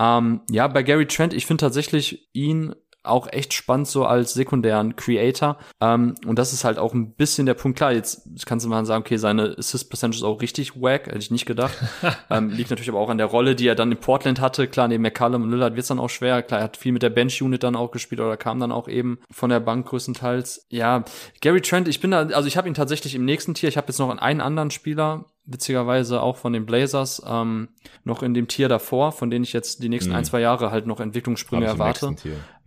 Ähm, 0.00 0.40
ja, 0.50 0.66
bei 0.66 0.82
Gary 0.82 1.06
Trent, 1.06 1.34
ich 1.34 1.46
finde 1.46 1.60
tatsächlich 1.60 2.30
ihn 2.32 2.74
auch 3.02 3.28
echt 3.32 3.54
spannend 3.54 3.88
so 3.88 4.04
als 4.04 4.34
sekundären 4.34 4.94
Creator. 4.94 5.56
Ähm, 5.80 6.14
und 6.26 6.38
das 6.38 6.52
ist 6.52 6.64
halt 6.64 6.78
auch 6.78 6.92
ein 6.92 7.14
bisschen 7.14 7.46
der 7.46 7.54
Punkt. 7.54 7.78
Klar, 7.78 7.92
jetzt 7.92 8.28
kannst 8.44 8.66
du 8.66 8.70
mal 8.70 8.84
sagen, 8.84 9.02
okay, 9.02 9.16
seine 9.16 9.56
Assist 9.56 9.88
Percentage 9.88 10.18
ist 10.18 10.24
auch 10.24 10.42
richtig 10.42 10.80
wack, 10.80 11.06
hätte 11.06 11.18
ich 11.18 11.30
nicht 11.30 11.46
gedacht. 11.46 11.76
ähm, 12.30 12.50
liegt 12.50 12.70
natürlich 12.70 12.90
aber 12.90 12.98
auch 12.98 13.08
an 13.08 13.18
der 13.18 13.26
Rolle, 13.26 13.54
die 13.54 13.66
er 13.66 13.74
dann 13.74 13.90
in 13.90 13.98
Portland 13.98 14.40
hatte. 14.40 14.68
Klar, 14.68 14.88
neben 14.88 15.02
McCallum 15.02 15.42
und 15.42 15.50
Lillard 15.50 15.74
wird 15.74 15.82
es 15.82 15.88
dann 15.88 15.98
auch 15.98 16.10
schwer. 16.10 16.42
Klar, 16.42 16.60
er 16.60 16.64
hat 16.64 16.76
viel 16.76 16.92
mit 16.92 17.02
der 17.02 17.10
Bench-Unit 17.10 17.62
dann 17.62 17.76
auch 17.76 17.90
gespielt 17.90 18.20
oder 18.20 18.36
kam 18.36 18.60
dann 18.60 18.72
auch 18.72 18.88
eben 18.88 19.20
von 19.30 19.50
der 19.50 19.60
Bank 19.60 19.86
größtenteils. 19.86 20.66
Ja, 20.68 21.04
Gary 21.40 21.62
Trent, 21.62 21.88
ich 21.88 22.00
bin 22.00 22.10
da, 22.10 22.20
also 22.20 22.48
ich 22.48 22.56
habe 22.56 22.68
ihn 22.68 22.74
tatsächlich 22.74 23.14
im 23.14 23.24
nächsten 23.24 23.54
Tier. 23.54 23.70
Ich 23.70 23.78
habe 23.78 23.88
jetzt 23.88 23.98
noch 23.98 24.10
einen 24.10 24.40
anderen 24.40 24.70
Spieler, 24.70 25.24
witzigerweise 25.52 26.22
auch 26.22 26.36
von 26.36 26.52
den 26.52 26.66
Blazers, 26.66 27.22
ähm, 27.26 27.68
noch 28.04 28.22
in 28.22 28.34
dem 28.34 28.48
Tier 28.48 28.68
davor, 28.68 29.12
von 29.12 29.30
denen 29.30 29.44
ich 29.44 29.52
jetzt 29.52 29.82
die 29.82 29.88
nächsten 29.88 30.10
mhm. 30.10 30.16
ein, 30.16 30.24
zwei 30.24 30.40
Jahre 30.40 30.70
halt 30.70 30.86
noch 30.86 31.00
Entwicklungssprünge 31.00 31.66
erwarte. 31.66 32.14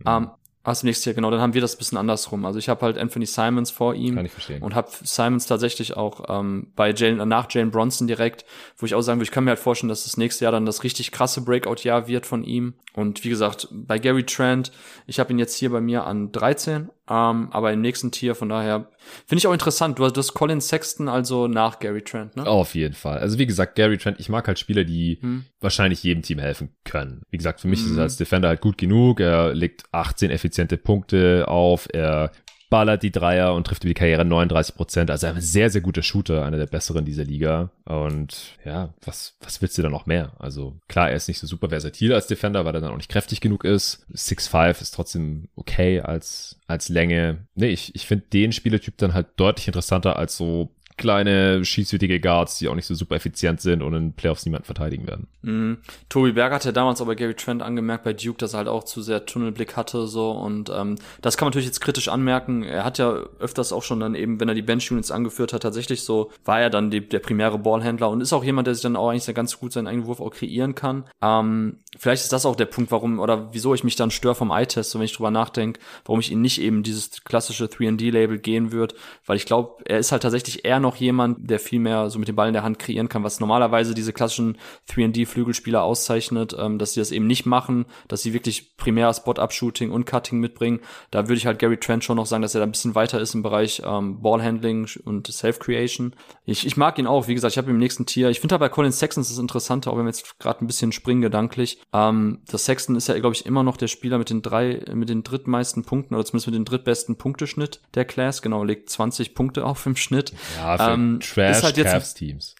Ähm, 0.06 0.30
Ach, 0.66 0.82
nächstes 0.82 1.04
Jahr, 1.04 1.14
genau. 1.14 1.30
Dann 1.30 1.42
haben 1.42 1.52
wir 1.52 1.60
das 1.60 1.76
bisschen 1.76 1.98
andersrum. 1.98 2.46
Also 2.46 2.58
ich 2.58 2.70
habe 2.70 2.80
halt 2.86 2.96
Anthony 2.96 3.26
Simons 3.26 3.70
vor 3.70 3.94
ihm 3.94 4.14
Kann 4.14 4.24
ich 4.24 4.32
verstehen. 4.32 4.62
und 4.62 4.74
habe 4.74 4.88
Simons 5.02 5.44
tatsächlich 5.44 5.94
auch 5.94 6.24
ähm, 6.26 6.72
bei 6.74 6.90
Jalen, 6.94 7.28
nach 7.28 7.50
Jalen 7.50 7.70
Bronson 7.70 8.06
direkt, 8.06 8.46
wo 8.78 8.86
ich 8.86 8.94
auch 8.94 9.02
sagen 9.02 9.18
würde, 9.18 9.24
ich 9.24 9.30
kann 9.30 9.44
mir 9.44 9.50
halt 9.50 9.58
vorstellen, 9.58 9.90
dass 9.90 10.04
das 10.04 10.16
nächste 10.16 10.46
Jahr 10.46 10.52
dann 10.52 10.64
das 10.64 10.82
richtig 10.82 11.12
krasse 11.12 11.42
Breakout-Jahr 11.42 12.08
wird 12.08 12.24
von 12.24 12.44
ihm. 12.44 12.74
Und 12.94 13.24
wie 13.24 13.28
gesagt, 13.28 13.68
bei 13.72 13.98
Gary 13.98 14.24
Trent, 14.24 14.72
ich 15.06 15.20
habe 15.20 15.34
ihn 15.34 15.38
jetzt 15.38 15.54
hier 15.54 15.68
bei 15.68 15.82
mir 15.82 16.06
an 16.06 16.32
13, 16.32 16.88
ähm, 17.08 17.48
aber 17.50 17.72
im 17.72 17.82
nächsten 17.82 18.10
Tier, 18.10 18.34
von 18.34 18.48
daher 18.48 18.88
finde 19.26 19.38
ich 19.38 19.46
auch 19.46 19.52
interessant. 19.52 19.98
Du 19.98 20.04
hast, 20.04 20.14
du 20.14 20.20
hast 20.20 20.32
Colin 20.32 20.62
Sexton 20.62 21.08
also 21.08 21.48
nach 21.48 21.78
Gary 21.78 22.00
Trent, 22.00 22.34
ne? 22.36 22.46
Auf 22.46 22.74
jeden 22.74 22.94
Fall. 22.94 23.18
Also 23.18 23.38
wie 23.38 23.44
gesagt, 23.44 23.74
Gary 23.74 23.98
Trent, 23.98 24.18
ich 24.20 24.30
mag 24.30 24.48
halt 24.48 24.58
Spieler, 24.58 24.84
die 24.84 25.18
hm. 25.20 25.44
wahrscheinlich 25.60 26.02
jedem 26.02 26.22
Team 26.22 26.38
helfen 26.38 26.74
können. 26.84 27.22
Wie 27.30 27.36
gesagt, 27.36 27.60
für 27.60 27.68
mich 27.68 27.80
hm. 27.80 27.90
ist 27.90 27.96
er 27.98 28.02
als 28.04 28.16
Defender 28.16 28.48
halt 28.48 28.62
gut 28.62 28.78
genug. 28.78 29.20
Er 29.20 29.54
legt 29.54 29.84
18 29.92 30.30
effiziente 30.30 30.78
Punkte 30.78 31.46
auf. 31.46 31.88
Er 31.92 32.30
ballert 32.74 33.04
die 33.04 33.12
Dreier 33.12 33.54
und 33.54 33.68
trifft 33.68 33.84
über 33.84 33.90
die 33.90 33.94
Karriere 33.94 34.24
39 34.24 34.74
Prozent. 34.74 35.08
Also 35.08 35.28
ein 35.28 35.40
sehr, 35.40 35.70
sehr 35.70 35.80
guter 35.80 36.02
Shooter, 36.02 36.44
einer 36.44 36.56
der 36.56 36.66
besseren 36.66 37.04
dieser 37.04 37.22
Liga. 37.22 37.70
Und 37.84 38.58
ja, 38.64 38.92
was, 39.04 39.36
was 39.40 39.62
willst 39.62 39.78
du 39.78 39.82
da 39.82 39.90
noch 39.90 40.06
mehr? 40.06 40.32
Also 40.40 40.76
klar, 40.88 41.08
er 41.08 41.14
ist 41.14 41.28
nicht 41.28 41.38
so 41.38 41.46
super 41.46 41.68
versatil 41.68 42.12
als 42.12 42.26
Defender, 42.26 42.64
weil 42.64 42.74
er 42.74 42.80
dann 42.80 42.90
auch 42.90 42.96
nicht 42.96 43.12
kräftig 43.12 43.40
genug 43.40 43.62
ist. 43.62 44.04
6'5 44.12 44.82
ist 44.82 44.90
trotzdem 44.90 45.46
okay 45.54 46.00
als, 46.00 46.58
als 46.66 46.88
Länge. 46.88 47.46
Nee, 47.54 47.68
ich, 47.68 47.94
ich 47.94 48.08
finde 48.08 48.24
den 48.32 48.50
Spielertyp 48.50 48.98
dann 48.98 49.14
halt 49.14 49.28
deutlich 49.36 49.68
interessanter 49.68 50.16
als 50.16 50.36
so 50.36 50.73
kleine, 50.96 51.64
schießwütige 51.64 52.20
Guards, 52.20 52.58
die 52.58 52.68
auch 52.68 52.74
nicht 52.74 52.86
so 52.86 52.94
super 52.94 53.16
effizient 53.16 53.60
sind 53.60 53.82
und 53.82 53.94
in 53.94 54.12
Playoffs 54.12 54.44
niemand 54.44 54.66
verteidigen 54.66 55.06
werden. 55.06 55.26
Mhm. 55.42 55.78
Tobi 56.08 56.32
Berg 56.32 56.52
hatte 56.52 56.72
damals 56.72 57.00
aber 57.00 57.16
Gary 57.16 57.34
Trent 57.34 57.62
angemerkt 57.62 58.04
bei 58.04 58.12
Duke, 58.12 58.38
dass 58.38 58.54
er 58.54 58.58
halt 58.58 58.68
auch 58.68 58.84
zu 58.84 59.02
sehr 59.02 59.26
Tunnelblick 59.26 59.76
hatte 59.76 60.06
so 60.06 60.30
und 60.30 60.70
ähm, 60.70 60.96
das 61.20 61.36
kann 61.36 61.46
man 61.46 61.50
natürlich 61.50 61.66
jetzt 61.66 61.80
kritisch 61.80 62.08
anmerken. 62.08 62.62
Er 62.62 62.84
hat 62.84 62.98
ja 62.98 63.12
öfters 63.40 63.72
auch 63.72 63.82
schon 63.82 63.98
dann 63.98 64.14
eben, 64.14 64.38
wenn 64.38 64.48
er 64.48 64.54
die 64.54 64.62
Bench 64.62 64.90
Units 64.92 65.10
angeführt 65.10 65.52
hat, 65.52 65.62
tatsächlich 65.62 66.02
so 66.02 66.30
war 66.44 66.60
er 66.60 66.70
dann 66.70 66.90
die, 66.90 67.00
der 67.00 67.18
primäre 67.18 67.58
Ballhändler 67.58 68.10
und 68.10 68.20
ist 68.20 68.32
auch 68.32 68.44
jemand, 68.44 68.68
der 68.68 68.74
sich 68.74 68.82
dann 68.82 68.96
auch 68.96 69.10
eigentlich 69.10 69.24
sehr 69.24 69.34
ganz 69.34 69.58
gut 69.58 69.72
seinen 69.72 69.88
eigenen 69.88 70.06
Wurf 70.06 70.20
auch 70.20 70.30
kreieren 70.30 70.76
kann. 70.76 71.04
Ähm, 71.20 71.78
vielleicht 71.98 72.22
ist 72.22 72.32
das 72.32 72.46
auch 72.46 72.56
der 72.56 72.66
Punkt, 72.66 72.92
warum 72.92 73.18
oder 73.18 73.52
wieso 73.52 73.74
ich 73.74 73.82
mich 73.82 73.96
dann 73.96 74.12
störe 74.12 74.36
vom 74.36 74.52
Eye-Test, 74.52 74.90
so 74.90 74.98
wenn 75.00 75.06
ich 75.06 75.12
drüber 75.12 75.32
nachdenke, 75.32 75.80
warum 76.04 76.20
ich 76.20 76.30
ihn 76.30 76.40
nicht 76.40 76.60
eben 76.60 76.84
dieses 76.84 77.24
klassische 77.24 77.64
3D-Label 77.64 78.38
gehen 78.38 78.70
würde, 78.70 78.94
weil 79.26 79.36
ich 79.36 79.46
glaube, 79.46 79.82
er 79.86 79.98
ist 79.98 80.12
halt 80.12 80.22
tatsächlich 80.22 80.64
eher 80.64 80.83
noch 80.84 80.96
jemand, 80.96 81.50
der 81.50 81.58
viel 81.58 81.80
mehr 81.80 82.10
so 82.10 82.18
mit 82.18 82.28
dem 82.28 82.36
Ball 82.36 82.48
in 82.48 82.54
der 82.54 82.62
Hand 82.62 82.78
kreieren 82.78 83.08
kann, 83.08 83.24
was 83.24 83.40
normalerweise 83.40 83.94
diese 83.94 84.12
klassischen 84.12 84.58
3D-Flügelspieler 84.90 85.82
auszeichnet, 85.82 86.54
ähm, 86.58 86.78
dass 86.78 86.92
sie 86.92 87.00
das 87.00 87.10
eben 87.10 87.26
nicht 87.26 87.46
machen, 87.46 87.86
dass 88.06 88.22
sie 88.22 88.32
wirklich 88.32 88.76
primär 88.76 89.12
Spot-Up-Shooting 89.12 89.90
und 89.90 90.06
Cutting 90.06 90.38
mitbringen. 90.38 90.80
Da 91.10 91.24
würde 91.28 91.38
ich 91.38 91.46
halt 91.46 91.58
Gary 91.58 91.78
Trent 91.78 92.04
schon 92.04 92.16
noch 92.16 92.26
sagen, 92.26 92.42
dass 92.42 92.54
er 92.54 92.60
da 92.60 92.66
ein 92.66 92.72
bisschen 92.72 92.94
weiter 92.94 93.20
ist 93.20 93.34
im 93.34 93.42
Bereich 93.42 93.82
ähm, 93.84 94.20
Ballhandling 94.22 94.88
und 95.04 95.26
Self-Creation. 95.26 96.14
Ich, 96.44 96.66
ich 96.66 96.76
mag 96.76 96.98
ihn 96.98 97.06
auch, 97.06 97.26
wie 97.26 97.34
gesagt, 97.34 97.52
ich 97.52 97.58
habe 97.58 97.70
im 97.70 97.78
nächsten 97.78 98.06
Tier, 98.06 98.28
ich 98.30 98.40
finde 98.40 98.54
aber 98.54 98.66
bei 98.66 98.68
Colin 98.68 98.92
Sexton 98.92 99.24
das 99.24 99.38
Interessante, 99.38 99.90
auch 99.90 99.96
wenn 99.96 100.04
wir 100.04 100.10
jetzt 100.10 100.38
gerade 100.38 100.64
ein 100.64 100.66
bisschen 100.66 100.92
springen 100.92 101.22
gedanklich. 101.22 101.80
Ähm, 101.92 102.42
das 102.46 102.64
Sexton 102.66 102.96
ist 102.96 103.08
ja, 103.08 103.18
glaube 103.18 103.34
ich, 103.34 103.46
immer 103.46 103.62
noch 103.62 103.76
der 103.76 103.88
Spieler 103.88 104.18
mit 104.18 104.30
den 104.30 104.42
drei, 104.42 104.84
mit 104.92 105.08
den 105.08 105.22
drittmeisten 105.22 105.84
Punkten 105.84 106.14
oder 106.14 106.24
zumindest 106.24 106.46
mit 106.48 106.54
dem 106.54 106.64
drittbesten 106.64 107.16
Punkteschnitt 107.16 107.80
der 107.94 108.04
Class. 108.04 108.42
Genau, 108.42 108.64
legt 108.64 108.90
20 108.90 109.34
Punkte 109.34 109.64
auf 109.64 109.86
im 109.86 109.96
Schnitt. 109.96 110.32
Ja, 110.58 110.73
ähm, 110.80 111.20
Trash 111.20 111.62
halt 111.62 111.76
Cavs 111.76 112.14
Teams 112.14 112.54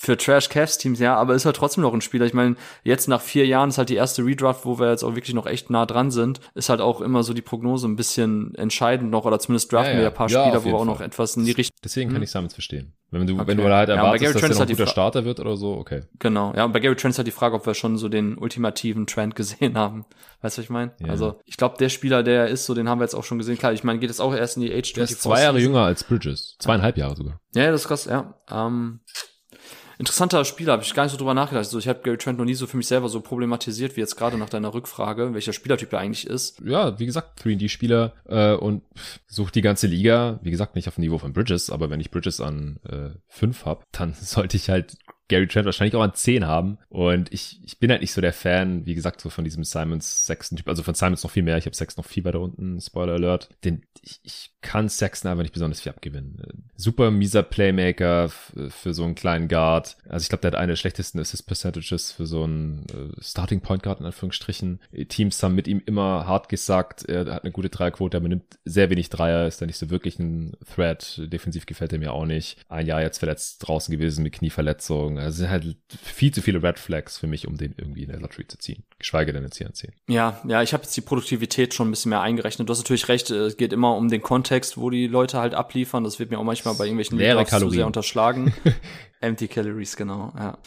für 0.00 0.16
Trash 0.16 0.48
Cavs 0.48 0.78
Teams, 0.78 1.00
ja, 1.00 1.16
aber 1.16 1.34
ist 1.34 1.44
halt 1.44 1.56
trotzdem 1.56 1.82
noch 1.82 1.92
ein 1.92 2.00
Spieler. 2.00 2.24
Ich 2.24 2.32
meine, 2.32 2.54
jetzt 2.84 3.08
nach 3.08 3.20
vier 3.20 3.46
Jahren 3.46 3.70
ist 3.70 3.78
halt 3.78 3.88
die 3.88 3.96
erste 3.96 4.24
Redraft, 4.24 4.64
wo 4.64 4.78
wir 4.78 4.90
jetzt 4.90 5.02
auch 5.02 5.16
wirklich 5.16 5.34
noch 5.34 5.46
echt 5.46 5.70
nah 5.70 5.86
dran 5.86 6.10
sind, 6.10 6.40
ist 6.54 6.68
halt 6.68 6.80
auch 6.80 7.00
immer 7.00 7.24
so 7.24 7.34
die 7.34 7.42
Prognose 7.42 7.88
ein 7.88 7.96
bisschen 7.96 8.54
entscheidend 8.54 9.10
noch, 9.10 9.24
oder 9.24 9.38
zumindest 9.40 9.72
draften 9.72 9.94
ja, 9.94 9.98
ja. 9.98 10.02
wir 10.04 10.08
ein 10.08 10.14
paar 10.14 10.30
ja, 10.30 10.44
Spieler, 10.44 10.64
wo 10.64 10.68
wir 10.68 10.74
auch 10.74 10.78
Fall. 10.78 10.86
noch 10.86 11.00
etwas 11.00 11.36
in 11.36 11.44
die 11.44 11.50
Richtung. 11.50 11.76
Deswegen 11.82 12.10
hm. 12.10 12.14
kann 12.14 12.22
ich 12.22 12.30
Summons 12.30 12.54
verstehen. 12.54 12.94
Wenn 13.10 13.26
du, 13.26 13.34
okay. 13.34 13.46
wenn 13.46 13.56
du 13.56 13.64
halt 13.64 13.88
erwartest, 13.88 14.22
ja, 14.22 14.32
dass 14.32 14.42
er 14.42 14.48
noch 14.50 14.60
ein 14.60 14.68
guter 14.68 14.86
Starter 14.86 15.24
wird 15.24 15.40
oder 15.40 15.56
so, 15.56 15.72
okay. 15.72 16.02
Genau, 16.18 16.52
ja, 16.54 16.66
und 16.66 16.72
bei 16.72 16.80
Gary 16.80 16.94
Trent 16.94 17.12
ist 17.12 17.18
halt 17.18 17.26
die 17.26 17.32
Frage, 17.32 17.56
ob 17.56 17.64
wir 17.66 17.72
schon 17.72 17.96
so 17.96 18.10
den 18.10 18.36
ultimativen 18.36 19.06
Trend 19.06 19.34
gesehen 19.34 19.78
haben. 19.78 20.04
Weißt 20.42 20.58
du, 20.58 20.60
was 20.60 20.64
ich 20.64 20.70
meine? 20.70 20.92
Ja. 21.00 21.08
Also, 21.08 21.40
ich 21.46 21.56
glaube, 21.56 21.76
der 21.78 21.88
Spieler, 21.88 22.22
der 22.22 22.48
ist, 22.48 22.66
so, 22.66 22.74
den 22.74 22.88
haben 22.88 23.00
wir 23.00 23.04
jetzt 23.04 23.14
auch 23.14 23.24
schon 23.24 23.38
gesehen. 23.38 23.56
Klar, 23.56 23.72
ich 23.72 23.82
meine, 23.82 23.98
geht 23.98 24.10
jetzt 24.10 24.20
auch 24.20 24.34
erst 24.34 24.56
in 24.56 24.62
die 24.62 24.68
Age 24.68 24.92
24. 24.92 24.94
Der 24.94 25.04
ist 25.04 25.22
zwei 25.22 25.42
Jahre 25.42 25.58
jünger 25.58 25.80
als 25.80 26.04
Bridges. 26.04 26.56
Zweieinhalb 26.58 26.98
Jahre 26.98 27.16
sogar. 27.16 27.40
Ja, 27.54 27.70
das 27.70 27.82
ist 27.82 27.88
krass, 27.88 28.04
ja. 28.04 28.34
Ähm, 28.50 29.00
interessanter 29.98 30.44
Spieler, 30.44 30.72
habe 30.72 30.82
ich 30.82 30.94
gar 30.94 31.04
nicht 31.04 31.12
so 31.12 31.18
drüber 31.18 31.34
nachgedacht. 31.34 31.66
Also 31.66 31.78
ich 31.78 31.88
habe 31.88 32.00
Gary 32.02 32.16
Trent 32.18 32.38
noch 32.38 32.44
nie 32.44 32.54
so 32.54 32.66
für 32.66 32.76
mich 32.76 32.86
selber 32.86 33.08
so 33.08 33.20
problematisiert 33.20 33.96
wie 33.96 34.00
jetzt 34.00 34.16
gerade 34.16 34.38
nach 34.38 34.48
deiner 34.48 34.72
Rückfrage, 34.72 35.34
welcher 35.34 35.52
Spielertyp 35.52 35.92
er 35.92 35.98
eigentlich 35.98 36.26
ist. 36.26 36.60
Ja, 36.64 36.98
wie 36.98 37.06
gesagt, 37.06 37.42
3D-Spieler 37.42 38.14
äh, 38.26 38.54
und 38.54 38.82
sucht 39.26 39.54
die 39.54 39.62
ganze 39.62 39.86
Liga, 39.86 40.38
wie 40.42 40.50
gesagt, 40.50 40.76
nicht 40.76 40.88
auf 40.88 40.94
dem 40.94 41.02
Niveau 41.02 41.18
von 41.18 41.32
Bridges, 41.32 41.70
aber 41.70 41.90
wenn 41.90 42.00
ich 42.00 42.10
Bridges 42.10 42.40
an 42.40 42.78
äh, 42.88 43.10
5 43.28 43.64
habe, 43.64 43.84
dann 43.92 44.14
sollte 44.14 44.56
ich 44.56 44.70
halt 44.70 44.96
Gary 45.28 45.46
Trent 45.46 45.66
wahrscheinlich 45.66 45.94
auch 45.94 46.02
an 46.02 46.14
10 46.14 46.46
haben. 46.46 46.78
Und 46.88 47.32
ich, 47.32 47.60
ich 47.64 47.78
bin 47.78 47.90
halt 47.90 48.00
nicht 48.00 48.12
so 48.12 48.20
der 48.20 48.32
Fan, 48.32 48.86
wie 48.86 48.94
gesagt, 48.94 49.20
so 49.20 49.28
von 49.28 49.44
diesem 49.44 49.62
Simons 49.62 50.24
Sexton 50.24 50.56
Typ. 50.56 50.68
Also 50.68 50.82
von 50.82 50.94
Simons 50.94 51.22
noch 51.22 51.30
viel 51.30 51.42
mehr. 51.42 51.58
Ich 51.58 51.66
habe 51.66 51.76
Sexton 51.76 52.02
noch 52.02 52.10
viel 52.10 52.24
weiter 52.24 52.40
unten. 52.40 52.80
Spoiler 52.80 53.12
Alert. 53.14 53.50
Den, 53.62 53.82
ich, 54.00 54.20
ich 54.22 54.50
kann 54.60 54.88
Sexton 54.88 55.30
einfach 55.30 55.42
nicht 55.42 55.52
besonders 55.52 55.80
viel 55.80 55.92
abgewinnen. 55.92 56.68
Super 56.76 57.10
mieser 57.10 57.42
Playmaker 57.42 58.28
für 58.28 58.92
so 58.92 59.04
einen 59.04 59.14
kleinen 59.14 59.48
Guard. 59.48 59.96
Also 60.08 60.24
ich 60.24 60.28
glaube, 60.28 60.42
der 60.42 60.52
hat 60.52 60.58
eine 60.58 60.72
der 60.72 60.76
schlechtesten 60.76 61.20
Assist 61.20 61.46
Percentages 61.46 62.12
für 62.12 62.26
so 62.26 62.44
einen 62.44 62.84
äh, 62.88 63.22
Starting 63.22 63.60
Point 63.60 63.82
Guard 63.82 64.00
in 64.00 64.06
Anführungsstrichen. 64.06 64.80
Teams 65.08 65.42
haben 65.42 65.54
mit 65.54 65.68
ihm 65.68 65.82
immer 65.86 66.26
hart 66.26 66.48
gesagt, 66.48 67.04
er 67.08 67.26
hat 67.26 67.44
eine 67.44 67.52
gute 67.52 67.68
Dreierquote, 67.68 68.16
aber 68.16 68.28
nimmt 68.28 68.58
sehr 68.64 68.90
wenig 68.90 69.10
Dreier, 69.10 69.46
ist 69.46 69.62
da 69.62 69.66
nicht 69.66 69.78
so 69.78 69.90
wirklich 69.90 70.18
ein 70.18 70.56
Threat. 70.74 71.20
Defensiv 71.24 71.66
gefällt 71.66 71.92
er 71.92 71.98
mir 71.98 72.12
auch 72.12 72.26
nicht. 72.26 72.58
Ein 72.68 72.86
Jahr 72.86 73.00
jetzt 73.00 73.18
verletzt 73.18 73.66
draußen 73.66 73.92
gewesen 73.92 74.22
mit 74.22 74.34
Knieverletzung. 74.34 75.18
Also 75.18 75.38
sind 75.38 75.50
halt 75.50 75.76
viel 76.02 76.32
zu 76.32 76.42
viele 76.42 76.62
Red 76.62 76.78
Flags 76.78 77.18
für 77.18 77.26
mich, 77.26 77.46
um 77.46 77.56
den 77.56 77.74
irgendwie 77.76 78.02
in 78.02 78.10
der 78.10 78.20
Lottery 78.20 78.46
zu 78.46 78.58
ziehen. 78.58 78.82
Geschweige 78.98 79.32
denn 79.32 79.48
hier 79.56 79.66
anziehen. 79.66 79.92
Ja, 80.08 80.40
ja, 80.46 80.62
ich 80.62 80.72
habe 80.72 80.82
jetzt 80.82 80.96
die 80.96 81.00
Produktivität 81.00 81.72
schon 81.74 81.88
ein 81.88 81.90
bisschen 81.90 82.10
mehr 82.10 82.20
eingerechnet. 82.20 82.68
Du 82.68 82.72
hast 82.72 82.78
natürlich 82.78 83.08
recht, 83.08 83.30
es 83.30 83.56
geht 83.56 83.72
immer 83.72 83.96
um 83.96 84.08
den 84.08 84.22
Kontext, 84.48 84.78
wo 84.78 84.88
die 84.90 85.06
Leute 85.06 85.38
halt 85.38 85.54
abliefern. 85.54 86.04
Das 86.04 86.18
wird 86.18 86.30
mir 86.30 86.38
auch 86.38 86.44
manchmal 86.44 86.74
bei 86.74 86.84
irgendwelchen 86.84 87.18
Leere 87.18 87.44
Kalorien. 87.44 87.70
zu 87.70 87.76
sehr 87.76 87.86
unterschlagen. 87.86 88.54
Empty 89.20 89.48
Calories, 89.48 89.96
genau, 89.96 90.32
ja. 90.36 90.58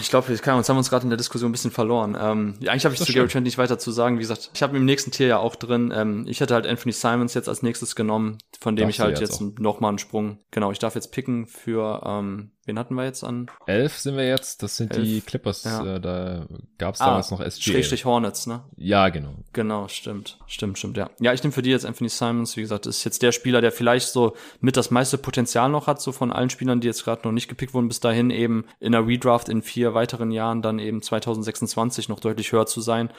Ich 0.00 0.10
glaube, 0.10 0.32
uns 0.32 0.68
haben 0.68 0.76
uns 0.78 0.90
gerade 0.90 1.04
in 1.04 1.10
der 1.10 1.16
Diskussion 1.16 1.50
ein 1.50 1.52
bisschen 1.52 1.70
verloren. 1.70 2.16
Ähm, 2.20 2.56
eigentlich 2.62 2.84
habe 2.84 2.94
ich 2.96 3.00
zu 3.00 3.12
Gary 3.12 3.28
Trent 3.28 3.44
nicht 3.44 3.56
weiter 3.56 3.78
zu 3.78 3.92
sagen. 3.92 4.16
Wie 4.16 4.22
gesagt, 4.22 4.50
ich 4.52 4.62
habe 4.62 4.76
im 4.76 4.84
nächsten 4.84 5.12
Tier 5.12 5.28
ja 5.28 5.38
auch 5.38 5.54
drin. 5.54 5.92
Ähm, 5.94 6.24
ich 6.26 6.40
hätte 6.40 6.54
halt 6.54 6.66
Anthony 6.66 6.92
Simons 6.92 7.34
jetzt 7.34 7.48
als 7.48 7.62
nächstes 7.62 7.94
genommen, 7.94 8.38
von 8.58 8.74
dem 8.74 8.86
Darfst 8.86 8.98
ich 8.98 9.00
halt 9.00 9.20
jetzt, 9.20 9.40
jetzt 9.40 9.60
noch 9.60 9.78
mal 9.78 9.90
einen 9.90 9.98
Sprung. 9.98 10.40
Genau, 10.50 10.72
ich 10.72 10.80
darf 10.80 10.96
jetzt 10.96 11.12
picken 11.12 11.46
für 11.46 12.02
ähm, 12.04 12.50
Wen 12.66 12.80
hatten 12.80 12.94
wir 12.96 13.04
jetzt 13.04 13.22
an? 13.22 13.46
Elf 13.66 13.96
sind 13.96 14.16
wir 14.16 14.26
jetzt. 14.26 14.60
Das 14.60 14.76
sind 14.76 14.92
Elf. 14.92 15.04
die 15.04 15.20
Clippers. 15.20 15.62
Ja. 15.62 15.96
Äh, 15.96 16.00
da 16.00 16.46
gab 16.78 16.96
es 16.96 17.00
ah, 17.00 17.06
damals 17.06 17.30
noch 17.30 17.40
SG. 17.40 17.70
Schrägstrich 17.70 18.04
Hornets, 18.04 18.48
ne? 18.48 18.64
Ja, 18.76 19.08
genau. 19.08 19.34
Genau, 19.52 19.86
stimmt. 19.86 20.38
Stimmt, 20.48 20.76
stimmt, 20.76 20.96
ja. 20.96 21.08
Ja, 21.20 21.32
ich 21.32 21.44
nehme 21.44 21.52
für 21.52 21.62
die 21.62 21.70
jetzt 21.70 21.86
Anthony 21.86 22.08
Simons. 22.08 22.56
Wie 22.56 22.62
gesagt, 22.62 22.86
ist 22.86 23.04
jetzt 23.04 23.22
der 23.22 23.30
Spieler, 23.30 23.60
der 23.60 23.70
vielleicht 23.70 24.08
so 24.08 24.34
mit 24.60 24.76
das 24.76 24.90
meiste 24.90 25.16
Potenzial 25.16 25.68
noch 25.70 25.86
hat, 25.86 26.02
so 26.02 26.10
von 26.10 26.32
allen 26.32 26.50
Spielern, 26.50 26.80
die 26.80 26.88
jetzt 26.88 27.04
gerade 27.04 27.22
noch 27.22 27.32
nicht 27.32 27.46
gepickt 27.46 27.72
wurden, 27.72 27.86
bis 27.86 28.00
dahin 28.00 28.30
eben 28.30 28.64
in 28.80 28.90
der 28.90 29.06
Redraft 29.06 29.48
in 29.48 29.62
vier 29.62 29.94
weiteren 29.94 30.32
Jahren 30.32 30.60
dann 30.60 30.80
eben 30.80 31.02
2026 31.02 32.08
noch 32.08 32.18
deutlich 32.18 32.50
höher 32.50 32.66
zu 32.66 32.80
sein. 32.80 33.10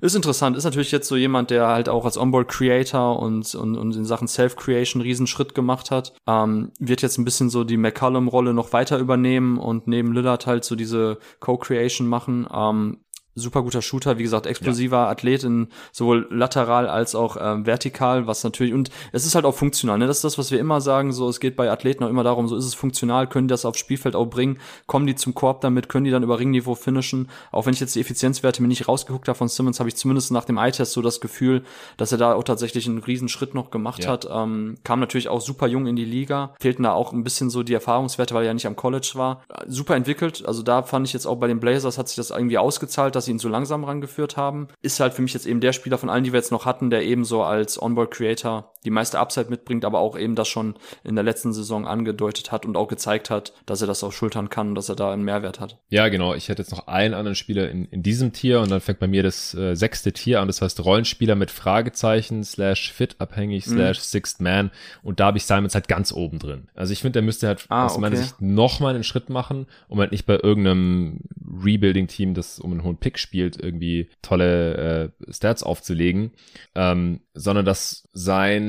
Ist 0.00 0.14
interessant. 0.14 0.56
Ist 0.56 0.64
natürlich 0.64 0.92
jetzt 0.92 1.08
so 1.08 1.16
jemand, 1.16 1.50
der 1.50 1.68
halt 1.68 1.88
auch 1.88 2.04
als 2.04 2.16
Onboard 2.16 2.48
Creator 2.48 3.18
und, 3.20 3.54
und, 3.54 3.76
und 3.76 3.96
in 3.96 4.04
Sachen 4.04 4.28
Self-Creation 4.28 5.02
Riesenschritt 5.02 5.54
gemacht 5.54 5.90
hat. 5.90 6.12
Ähm, 6.26 6.72
wird 6.78 7.02
jetzt 7.02 7.18
ein 7.18 7.24
bisschen 7.24 7.50
so 7.50 7.64
die 7.64 7.76
McCallum-Rolle 7.76 8.54
noch 8.54 8.72
weiter 8.72 8.98
übernehmen 8.98 9.58
und 9.58 9.86
neben 9.86 10.12
Lillard 10.12 10.46
halt 10.46 10.64
so 10.64 10.76
diese 10.76 11.18
Co-Creation 11.40 12.06
machen. 12.06 12.46
Ähm, 12.52 12.98
super 13.38 13.62
guter 13.62 13.82
Shooter, 13.82 14.18
wie 14.18 14.22
gesagt, 14.22 14.46
explosiver 14.46 14.96
ja. 14.96 15.08
Athlet 15.08 15.44
in 15.44 15.68
sowohl 15.92 16.26
lateral 16.30 16.88
als 16.88 17.14
auch 17.14 17.36
ähm, 17.40 17.66
vertikal, 17.66 18.26
was 18.26 18.44
natürlich, 18.44 18.74
und 18.74 18.90
es 19.12 19.26
ist 19.26 19.34
halt 19.34 19.44
auch 19.44 19.54
funktional, 19.54 19.98
ne? 19.98 20.06
Das 20.06 20.18
ist 20.18 20.24
das, 20.24 20.38
was 20.38 20.50
wir 20.50 20.58
immer 20.58 20.80
sagen, 20.80 21.12
so, 21.12 21.28
es 21.28 21.40
geht 21.40 21.56
bei 21.56 21.70
Athleten 21.70 22.04
auch 22.04 22.08
immer 22.08 22.24
darum, 22.24 22.48
so 22.48 22.56
ist 22.56 22.64
es 22.64 22.74
funktional, 22.74 23.26
können 23.26 23.48
die 23.48 23.52
das 23.52 23.64
aufs 23.64 23.78
Spielfeld 23.78 24.16
auch 24.16 24.26
bringen, 24.26 24.58
kommen 24.86 25.06
die 25.06 25.14
zum 25.14 25.34
Korb 25.34 25.60
damit, 25.60 25.88
können 25.88 26.04
die 26.04 26.10
dann 26.10 26.22
über 26.22 26.38
Ringniveau 26.38 26.74
finishen, 26.74 27.28
auch 27.52 27.66
wenn 27.66 27.72
ich 27.72 27.80
jetzt 27.80 27.94
die 27.94 28.00
Effizienzwerte 28.00 28.62
mir 28.62 28.68
nicht 28.68 28.88
rausgeguckt 28.88 29.28
habe 29.28 29.38
von 29.38 29.48
Simmons, 29.48 29.78
habe 29.78 29.88
ich 29.88 29.96
zumindest 29.96 30.32
nach 30.32 30.44
dem 30.44 30.58
Eye-Test 30.58 30.92
so 30.92 31.02
das 31.02 31.20
Gefühl, 31.20 31.62
dass 31.96 32.12
er 32.12 32.18
da 32.18 32.34
auch 32.34 32.44
tatsächlich 32.44 32.86
einen 32.86 32.98
riesen 32.98 33.28
Schritt 33.28 33.54
noch 33.54 33.70
gemacht 33.70 34.04
ja. 34.04 34.10
hat, 34.10 34.28
ähm, 34.30 34.76
kam 34.84 35.00
natürlich 35.00 35.28
auch 35.28 35.40
super 35.40 35.66
jung 35.66 35.86
in 35.86 35.96
die 35.96 36.04
Liga, 36.04 36.54
fehlten 36.60 36.82
da 36.82 36.92
auch 36.92 37.12
ein 37.12 37.24
bisschen 37.24 37.50
so 37.50 37.62
die 37.62 37.74
Erfahrungswerte, 37.74 38.34
weil 38.34 38.42
er 38.42 38.48
ja 38.48 38.54
nicht 38.54 38.66
am 38.66 38.76
College 38.76 39.12
war, 39.14 39.42
super 39.66 39.96
entwickelt, 39.96 40.44
also 40.46 40.62
da 40.62 40.82
fand 40.82 41.06
ich 41.06 41.12
jetzt 41.12 41.26
auch 41.26 41.36
bei 41.36 41.46
den 41.46 41.60
Blazers 41.60 41.98
hat 41.98 42.08
sich 42.08 42.16
das 42.16 42.30
irgendwie 42.30 42.58
ausgezahlt, 42.58 43.14
dass 43.14 43.27
sie 43.28 43.32
ihn 43.32 43.38
so 43.38 43.48
langsam 43.48 43.84
rangeführt 43.84 44.36
haben. 44.36 44.68
Ist 44.82 45.00
halt 45.00 45.14
für 45.14 45.22
mich 45.22 45.34
jetzt 45.34 45.46
eben 45.46 45.60
der 45.60 45.72
Spieler 45.72 45.98
von 45.98 46.10
allen, 46.10 46.24
die 46.24 46.32
wir 46.32 46.38
jetzt 46.38 46.52
noch 46.52 46.64
hatten, 46.66 46.90
der 46.90 47.04
eben 47.04 47.24
so 47.24 47.42
als 47.42 47.80
Onboard 47.80 48.10
Creator 48.10 48.74
die 48.84 48.90
meiste 48.90 49.18
Upside 49.18 49.50
mitbringt, 49.50 49.84
aber 49.84 49.98
auch 49.98 50.18
eben 50.18 50.34
das 50.34 50.48
schon 50.48 50.74
in 51.04 51.14
der 51.14 51.24
letzten 51.24 51.52
Saison 51.52 51.86
angedeutet 51.86 52.52
hat 52.52 52.66
und 52.66 52.76
auch 52.76 52.88
gezeigt 52.88 53.30
hat, 53.30 53.52
dass 53.66 53.80
er 53.80 53.86
das 53.86 54.04
auch 54.04 54.12
schultern 54.12 54.50
kann 54.50 54.70
und 54.70 54.74
dass 54.74 54.88
er 54.88 54.96
da 54.96 55.12
einen 55.12 55.24
Mehrwert 55.24 55.60
hat. 55.60 55.78
Ja, 55.88 56.08
genau. 56.08 56.34
Ich 56.34 56.48
hätte 56.48 56.62
jetzt 56.62 56.70
noch 56.70 56.86
einen 56.86 57.14
anderen 57.14 57.34
Spieler 57.34 57.70
in, 57.70 57.86
in 57.86 58.02
diesem 58.02 58.32
Tier 58.32 58.60
und 58.60 58.70
dann 58.70 58.80
fängt 58.80 59.00
bei 59.00 59.06
mir 59.06 59.22
das 59.22 59.54
äh, 59.54 59.74
sechste 59.74 60.12
Tier 60.12 60.40
an. 60.40 60.46
Das 60.46 60.62
heißt 60.62 60.84
Rollenspieler 60.84 61.34
mit 61.34 61.50
Fragezeichen 61.50 62.44
slash 62.44 62.92
fit 62.92 63.16
abhängig 63.18 63.66
mhm. 63.66 63.72
slash 63.72 64.00
Sixth 64.00 64.40
Man 64.40 64.70
und 65.02 65.20
da 65.20 65.26
habe 65.26 65.38
ich 65.38 65.44
Simons 65.44 65.74
halt 65.74 65.88
ganz 65.88 66.12
oben 66.12 66.38
drin. 66.38 66.68
Also 66.74 66.92
ich 66.92 67.00
finde, 67.00 67.14
der 67.14 67.22
müsste 67.22 67.46
halt 67.46 67.66
ah, 67.68 67.86
aus 67.86 67.92
okay. 67.92 68.00
meiner 68.00 68.16
Sicht 68.16 68.40
noch 68.40 68.80
mal 68.80 68.94
einen 68.94 69.04
Schritt 69.04 69.30
machen, 69.30 69.66
um 69.88 69.98
halt 69.98 70.12
nicht 70.12 70.26
bei 70.26 70.38
irgendeinem 70.40 71.20
Rebuilding-Team, 71.62 72.34
das 72.34 72.58
um 72.58 72.72
einen 72.72 72.84
hohen 72.84 72.98
Pick 72.98 73.18
spielt, 73.18 73.60
irgendwie 73.60 74.10
tolle 74.22 75.12
äh, 75.28 75.32
Stats 75.32 75.62
aufzulegen, 75.62 76.32
ähm, 76.74 77.20
sondern 77.34 77.64
dass 77.64 78.08
sein 78.12 78.67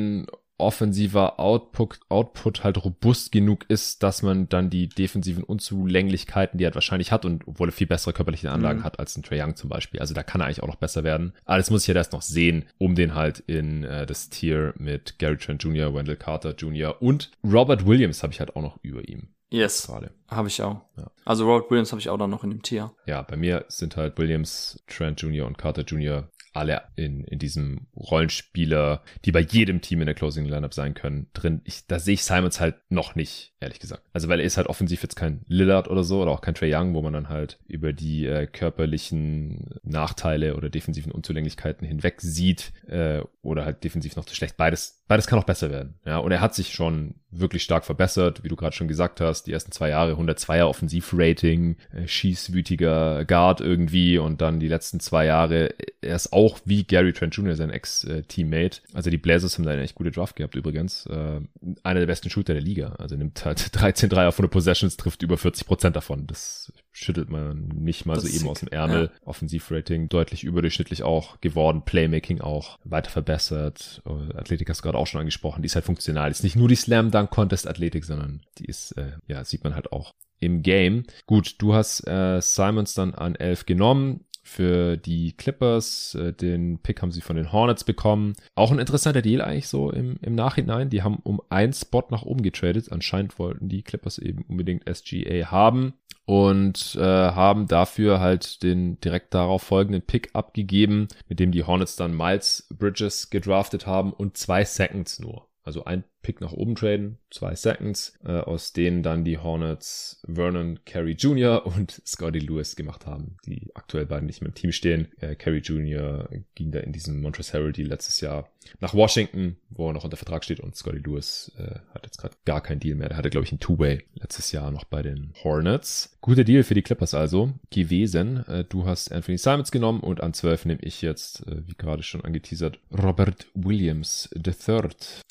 offensiver 0.60 1.40
Output, 1.40 2.00
Output 2.10 2.64
halt 2.64 2.84
robust 2.84 3.32
genug 3.32 3.66
ist, 3.70 4.04
dass 4.04 4.22
man 4.22 4.50
dann 4.50 4.70
die 4.70 4.90
defensiven 4.90 5.44
Unzulänglichkeiten, 5.44 6.58
die 6.58 6.66
er 6.66 6.76
wahrscheinlich 6.76 7.12
hat 7.12 7.26
und 7.26 7.48
obwohl 7.48 7.70
er 7.70 7.72
viel 7.72 7.88
bessere 7.88 8.14
körperliche 8.14 8.52
Anlagen 8.52 8.80
mhm. 8.80 8.84
hat 8.84 9.00
als 9.00 9.18
ein 9.18 9.24
Trey 9.24 9.42
Young 9.42 9.56
zum 9.56 9.70
Beispiel. 9.70 10.00
Also 10.00 10.14
da 10.14 10.22
kann 10.22 10.42
er 10.42 10.46
eigentlich 10.46 10.62
auch 10.62 10.68
noch 10.68 10.76
besser 10.76 11.04
werden. 11.04 11.34
Aber 11.46 11.58
das 11.58 11.72
muss 11.72 11.84
ich 11.84 11.88
ja 11.88 11.96
erst 11.96 12.14
noch 12.14 12.22
sehen, 12.22 12.66
um 12.78 12.96
den 12.96 13.16
halt 13.16 13.40
in 13.40 13.84
äh, 13.84 14.06
das 14.06 14.30
Tier 14.30 14.74
mit 14.78 15.18
Gary 15.18 15.38
Trent 15.38 15.64
Jr., 15.64 15.94
Wendell 15.94 16.18
Carter 16.18 16.54
Jr. 16.54 17.02
und 17.02 17.32
Robert 17.44 17.86
Williams 17.86 18.22
habe 18.22 18.34
ich 18.34 18.40
halt 18.40 18.56
auch 18.56 18.62
noch 18.62 18.80
über 18.84 19.08
ihm. 19.08 19.30
Yes. 19.52 19.90
Habe 20.28 20.48
ich 20.48 20.62
auch. 20.62 20.82
Ja. 20.96 21.10
Also 21.26 21.46
Robert 21.46 21.72
Williams 21.72 21.92
habe 21.92 22.00
ich 22.00 22.10
auch 22.10 22.18
dann 22.18 22.30
noch 22.30 22.44
in 22.44 22.52
dem 22.52 22.62
Tier. 22.62 22.92
Ja, 23.08 23.24
bei 23.24 23.36
mir 23.36 23.66
sind 23.68 23.98
halt 23.98 24.18
Williams, 24.20 24.84
Trent 24.88 25.22
Jr. 25.22 25.48
und 25.48 25.58
Carter 25.58 25.82
Jr. 25.82 26.30
alle 26.54 26.84
in, 26.96 27.24
in 27.24 27.40
diesem 27.40 27.88
Rollenspieler, 27.96 29.04
die 29.26 29.32
bei 29.32 29.42
jedem 29.42 29.82
Team 29.82 30.02
in 30.02 30.06
der 30.06 30.16
Closing 30.16 30.46
Lineup 30.46 30.74
sein 30.74 30.94
können, 30.94 31.28
drin. 31.34 31.62
Ich, 31.64 31.88
da 31.88 32.00
sehe 32.00 32.16
ich 32.16 32.24
Simons 32.24 32.60
halt 32.60 32.76
noch 32.90 33.16
nicht, 33.16 33.54
ehrlich 33.60 33.80
gesagt. 33.80 34.04
Also 34.14 34.28
weil 34.28 34.40
er 34.40 34.46
ist 34.46 34.58
halt 34.58 34.68
offensiv 34.68 35.02
jetzt 35.04 35.16
kein 35.16 35.42
Lillard 35.48 35.88
oder 35.90 36.04
so 36.04 36.22
oder 36.22 36.32
auch 36.32 36.42
kein 36.42 36.56
Trey 36.56 36.74
Young, 36.74 36.94
wo 36.94 37.02
man 37.02 37.14
dann 37.14 37.30
halt 37.30 37.60
über 37.68 37.94
die 37.94 38.26
äh, 38.26 38.48
körperlichen 38.48 39.80
Nachteile 39.84 40.56
oder 40.56 40.70
defensiven 40.70 41.12
Unzulänglichkeiten 41.12 41.88
hinweg 41.88 42.22
sieht 42.22 42.74
äh, 42.88 43.22
oder 43.42 43.66
halt 43.66 43.84
defensiv 43.84 44.16
noch 44.16 44.26
zu 44.26 44.36
schlecht. 44.36 44.58
Beides, 44.58 44.99
beides 45.10 45.26
kann 45.26 45.40
auch 45.40 45.44
besser 45.44 45.72
werden. 45.72 45.96
Ja, 46.06 46.20
und 46.20 46.32
er 46.32 46.40
hat 46.40 46.54
sich 46.54 46.72
schon 46.72 47.16
wirklich 47.32 47.64
stark 47.64 47.84
verbessert, 47.84 48.44
wie 48.44 48.48
du 48.48 48.56
gerade 48.56 48.76
schon 48.76 48.88
gesagt 48.88 49.20
hast. 49.22 49.48
Die 49.48 49.52
ersten 49.52 49.72
zwei 49.72 49.90
Jahre 49.90 50.14
102er 50.14 50.66
Offensivrating, 50.66 51.78
äh, 51.92 52.08
schießwütiger 52.08 53.26
Guard 53.26 53.60
irgendwie 53.60 54.20
und 54.20 54.40
dann 54.40 54.60
die 54.60 54.68
letzten 54.68 55.00
zwei 55.00 55.26
Jahre, 55.26 55.74
er 56.02 56.16
ist 56.16 56.32
auch 56.32 56.60
wie 56.64 56.84
Gary 56.84 57.12
Trent 57.12 57.36
Jr., 57.36 57.56
sein 57.56 57.72
Ex-Teammate. 57.72 58.82
Also 58.94 59.10
die 59.10 59.18
Blazers 59.18 59.58
haben 59.58 59.66
da 59.66 59.72
eine 59.72 59.82
echt 59.82 59.96
gute 59.96 60.12
Draft 60.12 60.36
gehabt 60.36 60.56
übrigens. 60.56 61.08
Äh, 61.08 61.42
einer 61.82 62.00
der 62.00 62.08
besten 62.08 62.30
Shooter 62.30 62.54
der 62.54 62.62
Liga. 62.62 62.94
Also 63.00 63.16
nimmt 63.16 63.44
halt 63.44 63.76
13 63.82 64.10
Dreier 64.10 64.32
von 64.32 64.46
den 64.46 64.52
Possessions, 64.52 64.96
trifft 64.96 65.24
über 65.24 65.38
40 65.38 65.66
Prozent 65.66 65.96
davon. 65.96 66.28
Das 66.28 66.72
schüttelt 66.92 67.30
man 67.30 67.68
nicht 67.68 68.06
mal 68.06 68.16
das 68.16 68.24
so 68.24 68.30
eben 68.30 68.40
sick. 68.40 68.50
aus 68.50 68.60
dem 68.60 68.70
Ärmel. 68.70 69.12
Ja. 69.14 69.28
Offensivrating 69.28 70.10
deutlich 70.10 70.44
überdurchschnittlich 70.44 71.04
auch 71.04 71.40
geworden, 71.42 71.84
Playmaking 71.86 72.42
auch 72.42 72.78
weiter 72.84 73.10
verbessert. 73.10 74.02
Äh, 74.06 74.38
Athletik 74.38 74.70
hast 74.70 74.80
du 74.80 74.84
gerade 74.84 74.98
auch 74.98 75.08
schon 75.08 75.20
angesprochen, 75.20 75.62
die 75.62 75.68
ist 75.68 75.76
halt 75.76 75.86
funktional. 75.86 76.32
Ist 76.32 76.44
nicht 76.44 76.56
nur 76.56 76.68
die 76.68 76.76
Slam 76.76 77.12
Dunk 77.12 77.30
Contest 77.30 77.68
Athletik, 77.68 78.06
sondern 78.06 78.42
die 78.58 78.66
ist, 78.66 78.92
äh, 78.94 79.12
ja, 79.28 79.44
sieht 79.44 79.64
man 79.64 79.76
halt 79.76 79.92
auch 79.92 80.14
im 80.40 80.62
Game. 80.64 81.04
Gut, 81.26 81.56
du 81.60 81.74
hast 81.74 82.08
äh, 82.08 82.42
Simons 82.42 82.94
dann 82.94 83.14
an 83.14 83.36
11 83.36 83.66
genommen 83.66 84.26
für 84.42 84.98
die 84.98 85.34
Clippers. 85.34 86.16
Äh, 86.16 86.34
den 86.34 86.80
Pick 86.80 87.02
haben 87.02 87.12
sie 87.12 87.22
von 87.22 87.36
den 87.36 87.52
Hornets 87.52 87.84
bekommen. 87.84 88.34
Auch 88.56 88.72
ein 88.72 88.80
interessanter 88.80 89.22
Deal 89.22 89.42
eigentlich 89.42 89.68
so 89.68 89.92
im, 89.92 90.18
im 90.22 90.34
Nachhinein. 90.34 90.90
Die 90.90 91.04
haben 91.04 91.20
um 91.24 91.42
einen 91.50 91.74
Spot 91.74 92.06
nach 92.10 92.24
oben 92.24 92.42
getradet. 92.42 92.92
Anscheinend 92.92 93.38
wollten 93.38 93.70
die 93.70 93.84
Clippers 93.84 94.18
eben 94.18 94.44
unbedingt 94.48 94.84
SGA 94.90 95.52
haben 95.52 95.94
und 96.30 96.96
äh, 96.96 97.02
haben 97.02 97.68
dafür 97.68 98.20
halt 98.20 98.62
den 98.62 99.02
direkt 99.02 99.34
darauf 99.34 99.64
folgenden 99.64 100.04
Pick 100.04 100.30
abgegeben, 100.34 101.08
mit 101.28 101.40
dem 101.40 101.52
die 101.52 101.64
Hornets 101.64 101.96
dann 101.96 102.16
Miles 102.16 102.68
Bridges 102.72 103.32
gedraftet 103.32 103.88
haben 103.88 104.14
und 104.14 104.38
zwei 104.38 104.64
Seconds 104.64 105.18
nur. 105.18 105.48
Also 105.64 105.86
ein 105.86 106.04
Pick 106.22 106.42
nach 106.42 106.54
oben 106.54 106.76
traden, 106.76 107.18
zwei 107.30 107.56
Seconds, 107.56 108.18
äh, 108.26 108.32
aus 108.32 108.74
denen 108.74 109.04
dann 109.04 109.24
die 109.24 109.38
Hornets 109.38 110.22
Vernon 110.28 110.80
Carey 110.86 111.14
Jr. 111.14 111.66
und 111.78 112.02
Scotty 112.06 112.40
Lewis 112.40 112.76
gemacht 112.76 113.06
haben, 113.06 113.38
die 113.46 113.72
aktuell 113.76 114.06
beiden 114.06 114.26
nicht 114.26 114.42
mehr 114.42 114.50
im 114.50 114.56
Team 114.56 114.72
stehen. 114.72 115.08
Äh, 115.20 115.36
Carey 115.36 115.60
Jr. 115.60 116.30
ging 116.56 116.72
da 116.72 116.80
in 116.80 116.92
diesem 116.92 117.22
Montrezl 117.22 117.54
Harrell 117.54 117.74
Deal 117.74 117.88
letztes 117.88 118.22
Jahr 118.22 118.50
nach 118.80 118.94
Washington, 118.94 119.58
wo 119.70 119.88
er 119.88 119.94
noch 119.94 120.04
unter 120.04 120.18
Vertrag 120.18 120.44
steht 120.44 120.60
und 120.60 120.76
Scotty 120.76 121.00
Lewis 121.00 121.52
äh, 121.58 121.80
hat 121.94 122.06
jetzt 122.06 122.18
gerade 122.18 122.36
gar 122.46 122.62
keinen 122.62 122.80
Deal 122.80 122.96
mehr. 122.96 123.10
Der 123.10 123.18
hatte, 123.18 123.30
glaube 123.30 123.46
ich, 123.46 123.52
einen 123.52 123.60
Two-Way 123.60 124.04
letztes 124.16 124.52
Jahr 124.52 124.72
noch 124.72 124.84
bei 124.84 125.02
den 125.02 125.34
Hornets. 125.44 126.18
Guter 126.22 126.44
Deal 126.44 126.64
für 126.64 126.74
die 126.74 126.82
Clippers 126.82 127.14
also 127.14 127.54
gewesen. 127.72 128.46
Äh, 128.48 128.66
du 128.66 128.86
hast 128.86 129.12
Anthony 129.12 129.38
Simons 129.38 129.72
genommen 129.72 130.02
und 130.02 130.22
an 130.22 130.34
12 130.34 130.66
nehme 130.66 130.82
ich 130.82 131.02
jetzt, 131.02 131.48
äh, 131.48 131.68
wie 131.68 131.76
gerade 131.76 132.04
schon 132.04 132.24
angeteasert, 132.24 132.80
Robert 132.92 133.48
Williams 133.54 134.30
III. 134.36 134.90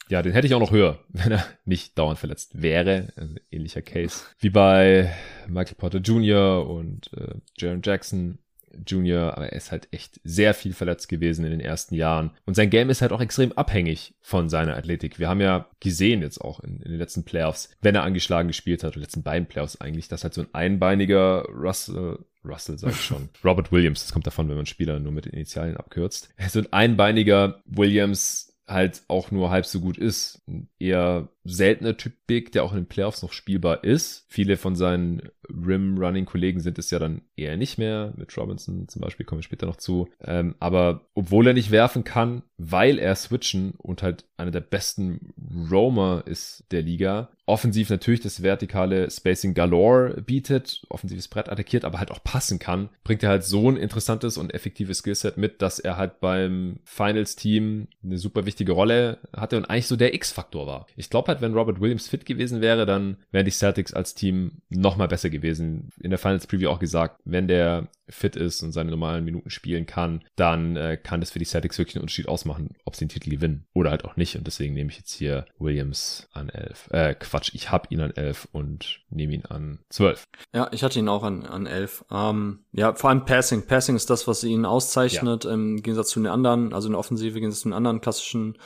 Ja, 0.09 0.23
den 0.23 0.32
hätte 0.32 0.47
ich 0.47 0.55
auch 0.55 0.60
noch 0.60 0.70
höher, 0.70 0.77
wenn 1.09 1.32
er 1.32 1.46
nicht 1.64 1.98
dauernd 1.98 2.18
verletzt 2.18 2.60
wäre. 2.60 3.09
Also 3.16 3.34
ähnlicher 3.50 3.82
Case 3.82 4.24
wie 4.38 4.50
bei 4.50 5.12
Michael 5.46 5.76
Porter 5.76 5.98
Jr. 5.98 6.68
und 6.68 7.10
äh, 7.14 7.34
Jaron 7.56 7.82
Jackson 7.82 8.38
Jr., 8.86 9.36
aber 9.36 9.46
er 9.46 9.56
ist 9.56 9.72
halt 9.72 9.88
echt 9.90 10.20
sehr 10.24 10.55
viel 10.55 10.72
verletzt 10.72 11.09
gewesen 11.09 11.44
in 11.44 11.50
den 11.50 11.60
ersten 11.60 11.94
Jahren. 11.94 12.30
Und 12.44 12.55
sein 12.55 12.70
Game 12.70 12.90
ist 12.90 13.02
halt 13.02 13.12
auch 13.12 13.20
extrem 13.20 13.52
abhängig 13.52 14.14
von 14.20 14.48
seiner 14.48 14.76
Athletik. 14.76 15.18
Wir 15.18 15.28
haben 15.28 15.40
ja 15.40 15.68
gesehen 15.80 16.22
jetzt 16.22 16.40
auch 16.40 16.60
in, 16.60 16.80
in 16.80 16.90
den 16.90 16.98
letzten 16.98 17.24
Playoffs, 17.24 17.70
wenn 17.80 17.94
er 17.94 18.02
angeschlagen 18.02 18.48
gespielt 18.48 18.84
hat, 18.84 18.94
die 18.94 19.00
letzten 19.00 19.22
beiden 19.22 19.48
Playoffs 19.48 19.80
eigentlich, 19.80 20.09
dass 20.09 20.24
halt 20.24 20.34
so 20.34 20.42
ein 20.42 20.48
einbeiniger 20.52 21.44
Russell, 21.48 22.18
Russell 22.44 22.78
sag 22.78 22.92
ich 22.92 23.00
schon, 23.00 23.28
Robert 23.44 23.72
Williams, 23.72 24.02
das 24.02 24.12
kommt 24.12 24.26
davon, 24.26 24.48
wenn 24.48 24.56
man 24.56 24.66
Spieler 24.66 24.98
nur 25.00 25.12
mit 25.12 25.24
den 25.24 25.32
Initialien 25.32 25.76
abkürzt. 25.76 26.28
So 26.48 26.60
ein 26.60 26.72
einbeiniger 26.72 27.60
Williams 27.66 28.47
halt 28.69 29.03
auch 29.09 29.31
nur 29.31 29.51
halb 29.51 29.66
so 29.66 29.81
gut 29.81 29.99
ist. 29.99 30.43
Ein 30.47 30.69
eher 30.78 31.28
seltener 31.45 31.97
Typ 31.97 32.12
Big, 32.27 32.53
der 32.53 32.65
auch 32.65 32.73
in 32.73 32.81
den 32.81 32.86
Playoffs 32.86 33.23
noch 33.23 33.32
spielbar 33.32 33.82
ist. 33.82 34.27
Viele 34.28 34.57
von 34.57 34.77
seinen 34.77 35.23
Rim-Running-Kollegen 35.50 36.60
sind 36.60 36.78
es 36.78 36.90
ja 36.90 36.98
dann 36.98 37.22
eher 37.36 37.56
nicht 37.56 37.78
mehr. 37.78 38.12
Mit 38.16 38.36
Robinson 38.36 38.88
zum 38.88 39.02
Beispiel 39.02 39.26
kommen 39.26 39.40
wir 39.40 39.44
später 39.44 39.66
noch 39.66 39.76
zu. 39.76 40.08
Ähm, 40.22 40.54
aber 40.60 41.06
obwohl 41.14 41.46
er 41.46 41.54
nicht 41.54 41.70
werfen 41.70 42.04
kann, 42.04 42.42
weil 42.56 42.98
er 42.98 43.14
switchen 43.14 43.74
und 43.78 44.02
halt 44.02 44.24
einer 44.36 44.50
der 44.50 44.60
besten 44.60 45.32
Roamer 45.70 46.22
ist 46.26 46.64
der 46.70 46.82
Liga, 46.82 47.30
offensiv 47.48 47.88
natürlich 47.88 48.20
das 48.20 48.42
vertikale 48.42 49.10
Spacing 49.10 49.54
Galore 49.54 50.20
bietet, 50.22 50.82
offensives 50.90 51.28
Brett 51.28 51.48
attackiert, 51.48 51.84
aber 51.84 51.98
halt 51.98 52.10
auch 52.10 52.22
passen 52.22 52.58
kann, 52.58 52.90
bringt 53.04 53.22
er 53.22 53.30
halt 53.30 53.44
so 53.44 53.70
ein 53.70 53.76
interessantes 53.76 54.36
und 54.36 54.52
effektives 54.52 54.98
Skillset 54.98 55.38
mit, 55.38 55.62
dass 55.62 55.78
er 55.78 55.96
halt 55.96 56.20
beim 56.20 56.80
Finals-Team 56.84 57.88
eine 58.04 58.18
super 58.18 58.44
wichtige 58.44 58.72
Rolle 58.72 59.18
hatte 59.34 59.56
und 59.56 59.64
eigentlich 59.64 59.86
so 59.86 59.96
der 59.96 60.14
X-Faktor 60.14 60.66
war. 60.66 60.86
Ich 60.94 61.10
glaube 61.10 61.28
halt, 61.28 61.40
wenn 61.40 61.54
Robert 61.54 61.80
Williams 61.80 62.08
fit 62.08 62.26
gewesen 62.26 62.60
wäre, 62.60 62.84
dann 62.84 63.16
wären 63.30 63.46
die 63.46 63.50
Celtics 63.50 63.94
als 63.94 64.14
Team 64.14 64.60
noch 64.68 64.96
mal 64.96 65.08
besser 65.08 65.30
gewesen. 65.30 65.38
In 65.43 66.10
der 66.10 66.19
Finals 66.19 66.47
Preview 66.47 66.69
auch 66.69 66.78
gesagt, 66.78 67.20
wenn 67.24 67.48
der 67.48 67.89
fit 68.09 68.36
ist 68.36 68.62
und 68.62 68.73
seine 68.73 68.90
normalen 68.90 69.24
Minuten 69.24 69.51
spielen 69.51 69.86
kann, 69.86 70.23
dann 70.36 70.77
äh, 70.77 70.97
kann 70.97 71.20
das 71.20 71.31
für 71.31 71.39
die 71.39 71.44
Celtics 71.44 71.78
wirklich 71.78 71.97
einen 71.97 72.02
Unterschied 72.02 72.28
ausmachen, 72.28 72.70
ob 72.85 72.97
sie 72.97 73.05
den 73.05 73.10
Titel 73.10 73.31
gewinnen 73.31 73.66
oder 73.74 73.90
halt 73.90 74.05
auch 74.05 74.16
nicht. 74.16 74.36
Und 74.36 74.47
deswegen 74.47 74.74
nehme 74.74 74.90
ich 74.90 74.97
jetzt 74.97 75.12
hier 75.12 75.47
Williams 75.59 76.28
an 76.32 76.48
11. 76.48 76.89
Äh, 76.90 77.15
Quatsch, 77.15 77.51
ich 77.55 77.70
habe 77.70 77.89
ihn 77.90 78.01
an 78.01 78.12
11 78.12 78.48
und 78.52 79.01
nehme 79.10 79.35
ihn 79.35 79.44
an 79.44 79.81
12. 79.90 80.24
Ja, 80.55 80.69
ich 80.73 80.82
hatte 80.82 80.98
ihn 80.98 81.09
auch 81.09 81.23
an, 81.23 81.44
an 81.44 81.66
11. 81.66 82.06
Ähm, 82.10 82.60
ja, 82.73 82.94
vor 82.94 83.10
allem 83.10 83.24
Passing. 83.24 83.66
Passing 83.66 83.97
ist 83.97 84.10
das, 84.10 84.27
was 84.27 84.44
ihn 84.44 84.65
auszeichnet 84.65 85.44
ja. 85.44 85.52
im 85.52 85.82
Gegensatz 85.82 86.10
zu 86.10 86.20
den 86.20 86.28
anderen, 86.28 86.73
also 86.73 86.89
in 86.89 86.93
der 86.93 87.01
Offensive 87.01 87.36
im 87.36 87.43
Gegensatz 87.43 87.62
zu 87.62 87.69
den 87.69 87.74
anderen 87.74 88.01
klassischen 88.01 88.56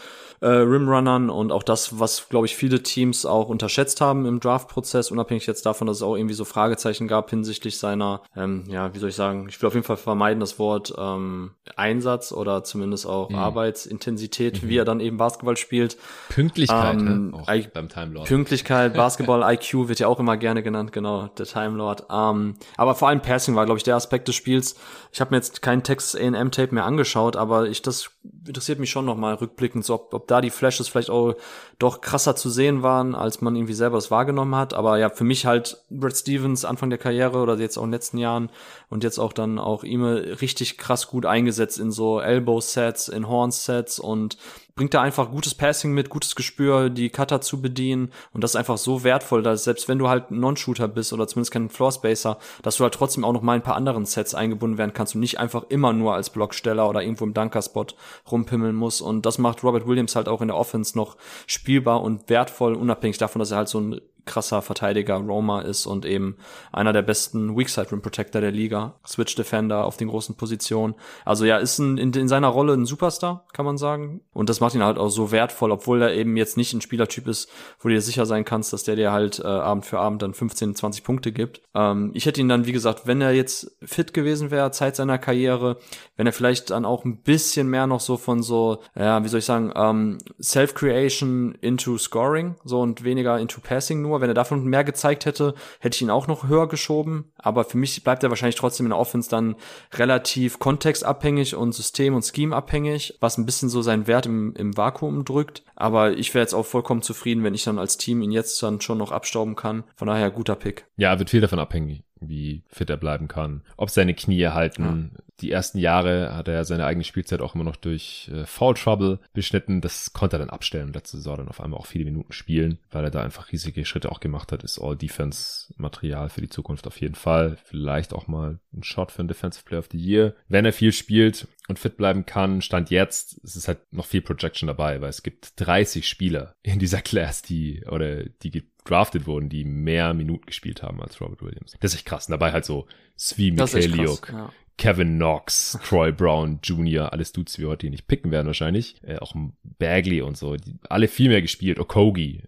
äh, 0.40 0.46
Rimrunnern 0.46 1.30
und 1.30 1.52
auch 1.52 1.62
das, 1.62 1.98
was, 1.98 2.28
glaube 2.28 2.46
ich, 2.46 2.56
viele 2.56 2.82
Teams 2.82 3.26
auch 3.26 3.48
unterschätzt 3.48 4.00
haben 4.00 4.26
im 4.26 4.40
Draft-Prozess, 4.40 5.10
unabhängig 5.10 5.46
jetzt 5.46 5.66
davon, 5.66 5.86
dass 5.86 5.98
es 5.98 6.02
auch 6.02 6.16
irgendwie 6.16 6.34
so 6.34 6.44
Fragen 6.44 6.61
Fragezeichen 6.62 7.08
gab 7.08 7.28
hinsichtlich 7.28 7.76
seiner, 7.76 8.22
ähm, 8.36 8.62
ja, 8.68 8.94
wie 8.94 8.98
soll 9.00 9.08
ich 9.08 9.16
sagen, 9.16 9.46
ich 9.48 9.60
will 9.60 9.66
auf 9.66 9.74
jeden 9.74 9.84
Fall 9.84 9.96
vermeiden 9.96 10.38
das 10.38 10.60
Wort 10.60 10.94
ähm, 10.96 11.50
Einsatz 11.74 12.30
oder 12.30 12.62
zumindest 12.62 13.04
auch 13.04 13.30
mhm. 13.30 13.36
Arbeitsintensität, 13.36 14.62
mhm. 14.62 14.68
wie 14.68 14.76
er 14.76 14.84
dann 14.84 15.00
eben 15.00 15.16
Basketball 15.16 15.56
spielt. 15.56 15.96
Pünktlichkeit, 16.28 17.00
ähm, 17.00 17.34
auch 17.34 17.50
beim 17.74 17.88
Time 17.88 18.14
Lord. 18.14 18.28
Pünktlichkeit, 18.28 18.94
Basketball 18.96 19.42
IQ 19.52 19.88
wird 19.88 19.98
ja 19.98 20.06
auch 20.06 20.20
immer 20.20 20.36
gerne 20.36 20.62
genannt, 20.62 20.92
genau, 20.92 21.26
der 21.36 21.46
Time 21.46 21.76
Lord. 21.76 22.04
Ähm, 22.08 22.54
aber 22.76 22.94
vor 22.94 23.08
allem 23.08 23.22
Passing 23.22 23.56
war, 23.56 23.64
glaube 23.64 23.78
ich, 23.78 23.84
der 23.84 23.96
Aspekt 23.96 24.28
des 24.28 24.36
Spiels. 24.36 24.76
Ich 25.10 25.20
habe 25.20 25.32
mir 25.32 25.38
jetzt 25.38 25.62
keinen 25.62 25.82
Texas 25.82 26.14
A&M 26.14 26.52
Tape 26.52 26.72
mehr 26.72 26.84
angeschaut, 26.84 27.34
aber 27.34 27.66
ich 27.66 27.82
das 27.82 28.12
interessiert 28.46 28.78
mich 28.78 28.90
schon 28.90 29.04
noch 29.04 29.16
mal 29.16 29.34
rückblickend, 29.34 29.84
so 29.84 29.94
ob, 29.94 30.14
ob 30.14 30.28
da 30.28 30.40
die 30.40 30.50
Flashes 30.50 30.88
vielleicht 30.88 31.10
auch 31.10 31.34
doch 31.78 32.00
krasser 32.00 32.36
zu 32.36 32.50
sehen 32.50 32.82
waren, 32.82 33.14
als 33.14 33.40
man 33.40 33.56
irgendwie 33.56 33.72
selber 33.72 33.96
das 33.96 34.10
wahrgenommen 34.10 34.54
hat. 34.54 34.74
Aber 34.74 34.98
ja, 34.98 35.10
für 35.10 35.24
mich 35.24 35.46
halt 35.46 35.84
Brad 35.90 36.16
Stevens 36.16 36.64
Anfang 36.64 36.90
der 36.90 36.98
Karriere 36.98 37.38
oder 37.38 37.58
jetzt 37.58 37.78
auch 37.78 37.84
in 37.84 37.90
den 37.90 37.94
letzten 37.94 38.18
Jahren 38.18 38.50
und 38.88 39.04
jetzt 39.04 39.18
auch 39.18 39.32
dann 39.32 39.58
auch 39.58 39.84
ihm 39.84 40.04
richtig 40.04 40.78
krass 40.78 41.08
gut 41.08 41.26
eingesetzt 41.26 41.78
in 41.78 41.90
so 41.90 42.20
Elbow-Sets, 42.20 43.08
in 43.08 43.28
Horn-Sets 43.28 43.98
und 43.98 44.36
bringt 44.74 44.94
da 44.94 45.02
einfach 45.02 45.30
gutes 45.30 45.54
Passing 45.54 45.92
mit, 45.92 46.08
gutes 46.08 46.34
Gespür, 46.34 46.90
die 46.90 47.10
Cutter 47.10 47.40
zu 47.40 47.60
bedienen. 47.60 48.12
Und 48.32 48.42
das 48.42 48.52
ist 48.52 48.56
einfach 48.56 48.78
so 48.78 49.04
wertvoll, 49.04 49.42
dass 49.42 49.64
selbst 49.64 49.88
wenn 49.88 49.98
du 49.98 50.08
halt 50.08 50.30
Non-Shooter 50.30 50.88
bist 50.88 51.12
oder 51.12 51.28
zumindest 51.28 51.52
kein 51.52 51.68
Floor-Spacer, 51.68 52.38
dass 52.62 52.76
du 52.76 52.84
halt 52.84 52.94
trotzdem 52.94 53.24
auch 53.24 53.32
noch 53.32 53.42
mal 53.42 53.54
ein 53.54 53.62
paar 53.62 53.76
anderen 53.76 54.06
Sets 54.06 54.34
eingebunden 54.34 54.78
werden 54.78 54.92
kannst 54.94 55.14
und 55.14 55.20
nicht 55.20 55.38
einfach 55.38 55.64
immer 55.68 55.92
nur 55.92 56.14
als 56.14 56.30
Blocksteller 56.30 56.88
oder 56.88 57.02
irgendwo 57.02 57.24
im 57.24 57.34
Dunker-Spot 57.34 57.86
rumpimmeln 58.30 58.74
musst. 58.74 59.02
Und 59.02 59.26
das 59.26 59.38
macht 59.38 59.62
Robert 59.62 59.86
Williams 59.86 60.16
halt 60.16 60.28
auch 60.28 60.40
in 60.40 60.48
der 60.48 60.56
Offense 60.56 60.96
noch 60.96 61.16
spielbar 61.46 62.02
und 62.02 62.28
wertvoll, 62.28 62.74
unabhängig 62.74 63.18
davon, 63.18 63.40
dass 63.40 63.50
er 63.50 63.58
halt 63.58 63.68
so 63.68 63.80
ein 63.80 64.00
krasser 64.24 64.62
Verteidiger 64.62 65.16
Roma 65.16 65.60
ist 65.62 65.86
und 65.86 66.04
eben 66.04 66.36
einer 66.72 66.92
der 66.92 67.02
besten 67.02 67.56
Weakside 67.56 67.90
Rim 67.90 68.02
Protector 68.02 68.40
der 68.40 68.52
Liga, 68.52 68.94
Switch 69.06 69.34
Defender 69.34 69.84
auf 69.84 69.96
den 69.96 70.08
großen 70.08 70.36
Positionen. 70.36 70.94
Also 71.24 71.44
ja, 71.44 71.58
ist 71.58 71.78
ein, 71.78 71.98
in, 71.98 72.12
in 72.12 72.28
seiner 72.28 72.48
Rolle 72.48 72.74
ein 72.74 72.86
Superstar, 72.86 73.46
kann 73.52 73.64
man 73.64 73.78
sagen. 73.78 74.20
Und 74.32 74.48
das 74.48 74.60
macht 74.60 74.74
ihn 74.74 74.84
halt 74.84 74.98
auch 74.98 75.08
so 75.08 75.32
wertvoll, 75.32 75.72
obwohl 75.72 76.02
er 76.02 76.14
eben 76.14 76.36
jetzt 76.36 76.56
nicht 76.56 76.72
ein 76.72 76.80
Spielertyp 76.80 77.26
ist, 77.26 77.48
wo 77.80 77.88
du 77.88 77.94
dir 77.94 78.00
sicher 78.00 78.26
sein 78.26 78.44
kannst, 78.44 78.72
dass 78.72 78.84
der 78.84 78.96
dir 78.96 79.12
halt 79.12 79.40
äh, 79.40 79.46
Abend 79.46 79.86
für 79.86 79.98
Abend 79.98 80.22
dann 80.22 80.34
15, 80.34 80.74
20 80.74 81.04
Punkte 81.04 81.32
gibt. 81.32 81.62
Ähm, 81.74 82.10
ich 82.14 82.26
hätte 82.26 82.40
ihn 82.40 82.48
dann, 82.48 82.66
wie 82.66 82.72
gesagt, 82.72 83.06
wenn 83.06 83.20
er 83.20 83.32
jetzt 83.32 83.76
fit 83.82 84.14
gewesen 84.14 84.50
wäre, 84.50 84.70
Zeit 84.70 84.96
seiner 84.96 85.18
Karriere, 85.18 85.78
wenn 86.16 86.26
er 86.26 86.32
vielleicht 86.32 86.70
dann 86.70 86.84
auch 86.84 87.04
ein 87.04 87.22
bisschen 87.22 87.68
mehr 87.68 87.86
noch 87.86 88.00
so 88.00 88.16
von 88.16 88.42
so, 88.42 88.82
ja, 88.94 89.22
wie 89.24 89.28
soll 89.28 89.40
ich 89.40 89.44
sagen, 89.44 89.72
ähm, 89.74 90.18
Self-Creation 90.40 91.56
into 91.60 91.98
Scoring, 91.98 92.56
so 92.64 92.80
und 92.80 93.04
weniger 93.04 93.38
into 93.38 93.60
Passing 93.60 94.02
nur. 94.02 94.11
Wenn 94.20 94.30
er 94.30 94.34
davon 94.34 94.64
mehr 94.64 94.84
gezeigt 94.84 95.26
hätte, 95.26 95.54
hätte 95.80 95.96
ich 95.96 96.02
ihn 96.02 96.10
auch 96.10 96.26
noch 96.26 96.48
höher 96.48 96.68
geschoben. 96.68 97.32
Aber 97.38 97.64
für 97.64 97.78
mich 97.78 98.02
bleibt 98.04 98.22
er 98.22 98.30
wahrscheinlich 98.30 98.56
trotzdem 98.56 98.86
in 98.86 98.90
der 98.90 98.98
Offense 98.98 99.30
dann 99.30 99.56
relativ 99.94 100.58
kontextabhängig 100.58 101.54
und 101.54 101.72
System- 101.72 102.14
und 102.14 102.24
Scheme-abhängig, 102.24 103.18
was 103.20 103.38
ein 103.38 103.46
bisschen 103.46 103.68
so 103.68 103.82
seinen 103.82 104.06
Wert 104.06 104.26
im, 104.26 104.54
im 104.54 104.76
Vakuum 104.76 105.24
drückt. 105.24 105.62
Aber 105.76 106.12
ich 106.12 106.34
wäre 106.34 106.42
jetzt 106.42 106.54
auch 106.54 106.66
vollkommen 106.66 107.02
zufrieden, 107.02 107.44
wenn 107.44 107.54
ich 107.54 107.64
dann 107.64 107.78
als 107.78 107.96
Team 107.96 108.22
ihn 108.22 108.32
jetzt 108.32 108.62
dann 108.62 108.80
schon 108.80 108.98
noch 108.98 109.12
abstauben 109.12 109.56
kann. 109.56 109.84
Von 109.96 110.08
daher 110.08 110.30
guter 110.30 110.54
Pick. 110.54 110.86
Ja, 110.96 111.18
wird 111.18 111.30
viel 111.30 111.40
davon 111.40 111.58
abhängig 111.58 112.02
wie 112.28 112.62
fit 112.68 112.90
er 112.90 112.96
bleiben 112.96 113.28
kann, 113.28 113.62
ob 113.76 113.90
seine 113.90 114.14
Knie 114.14 114.48
halten, 114.48 115.12
ja 115.14 115.22
die 115.42 115.50
ersten 115.50 115.78
Jahre 115.78 116.34
hat 116.36 116.48
er 116.48 116.64
seine 116.64 116.86
eigene 116.86 117.04
Spielzeit 117.04 117.40
auch 117.40 117.54
immer 117.54 117.64
noch 117.64 117.76
durch 117.76 118.30
äh, 118.32 118.46
Foul 118.46 118.74
Trouble 118.74 119.18
beschnitten. 119.32 119.80
Das 119.80 120.12
konnte 120.12 120.36
er 120.36 120.38
dann 120.38 120.50
abstellen. 120.50 120.92
Letzte 120.92 121.16
Saison 121.16 121.38
dann 121.38 121.48
auf 121.48 121.60
einmal 121.60 121.78
auch 121.80 121.86
viele 121.86 122.04
Minuten 122.04 122.32
spielen, 122.32 122.78
weil 122.90 123.04
er 123.04 123.10
da 123.10 123.22
einfach 123.22 123.50
riesige 123.50 123.84
Schritte 123.84 124.10
auch 124.10 124.20
gemacht 124.20 124.52
hat. 124.52 124.62
Ist 124.62 124.78
All-Defense-Material 124.78 126.28
für 126.28 126.40
die 126.40 126.48
Zukunft 126.48 126.86
auf 126.86 127.00
jeden 127.00 127.16
Fall. 127.16 127.58
Vielleicht 127.64 128.14
auch 128.14 128.28
mal 128.28 128.60
ein 128.72 128.84
Shot 128.84 129.10
für 129.10 129.18
einen 129.18 129.28
Defensive 129.28 129.64
Player 129.64 129.80
of 129.80 129.88
the 129.90 129.98
Year. 129.98 130.34
Wenn 130.48 130.64
er 130.64 130.72
viel 130.72 130.92
spielt 130.92 131.48
und 131.68 131.78
fit 131.78 131.96
bleiben 131.96 132.26
kann, 132.26 132.60
stand 132.60 132.90
jetzt, 132.90 133.40
es 133.44 133.56
ist 133.56 133.68
halt 133.68 133.80
noch 133.92 134.06
viel 134.06 134.20
Projection 134.20 134.66
dabei, 134.66 135.00
weil 135.00 135.10
es 135.10 135.22
gibt 135.22 135.52
30 135.56 136.08
Spieler 136.08 136.54
in 136.62 136.78
dieser 136.78 137.00
Class, 137.02 137.42
die, 137.42 137.84
oder 137.86 138.24
die 138.24 138.50
gedraftet 138.50 139.26
wurden, 139.26 139.48
die 139.48 139.64
mehr 139.64 140.12
Minuten 140.14 140.46
gespielt 140.46 140.82
haben 140.82 141.00
als 141.00 141.20
Robert 141.20 141.42
Williams. 141.42 141.76
Das 141.80 141.92
ist 141.92 141.98
echt 141.98 142.06
krass. 142.06 142.26
Und 142.26 142.32
dabei 142.32 142.52
halt 142.52 142.64
so 142.64 142.86
Svi 143.16 143.52
Mikhailiuk, 143.52 144.30
ja. 144.32 144.52
Kevin 144.76 145.16
Knox, 145.16 145.78
Troy 145.84 146.12
Brown 146.12 146.58
Jr., 146.62 147.12
alles 147.12 147.32
Dudes, 147.32 147.58
wie 147.58 147.62
wir 147.62 147.68
heute 147.68 147.88
nicht 147.90 148.08
picken 148.08 148.30
werden 148.30 148.46
wahrscheinlich. 148.48 148.96
Äh, 149.02 149.18
auch 149.18 149.34
Bagley 149.62 150.22
und 150.22 150.36
so, 150.36 150.56
die, 150.56 150.78
alle 150.88 151.08
viel 151.08 151.28
mehr 151.28 151.42
gespielt. 151.42 151.78
Okogi, 151.78 152.42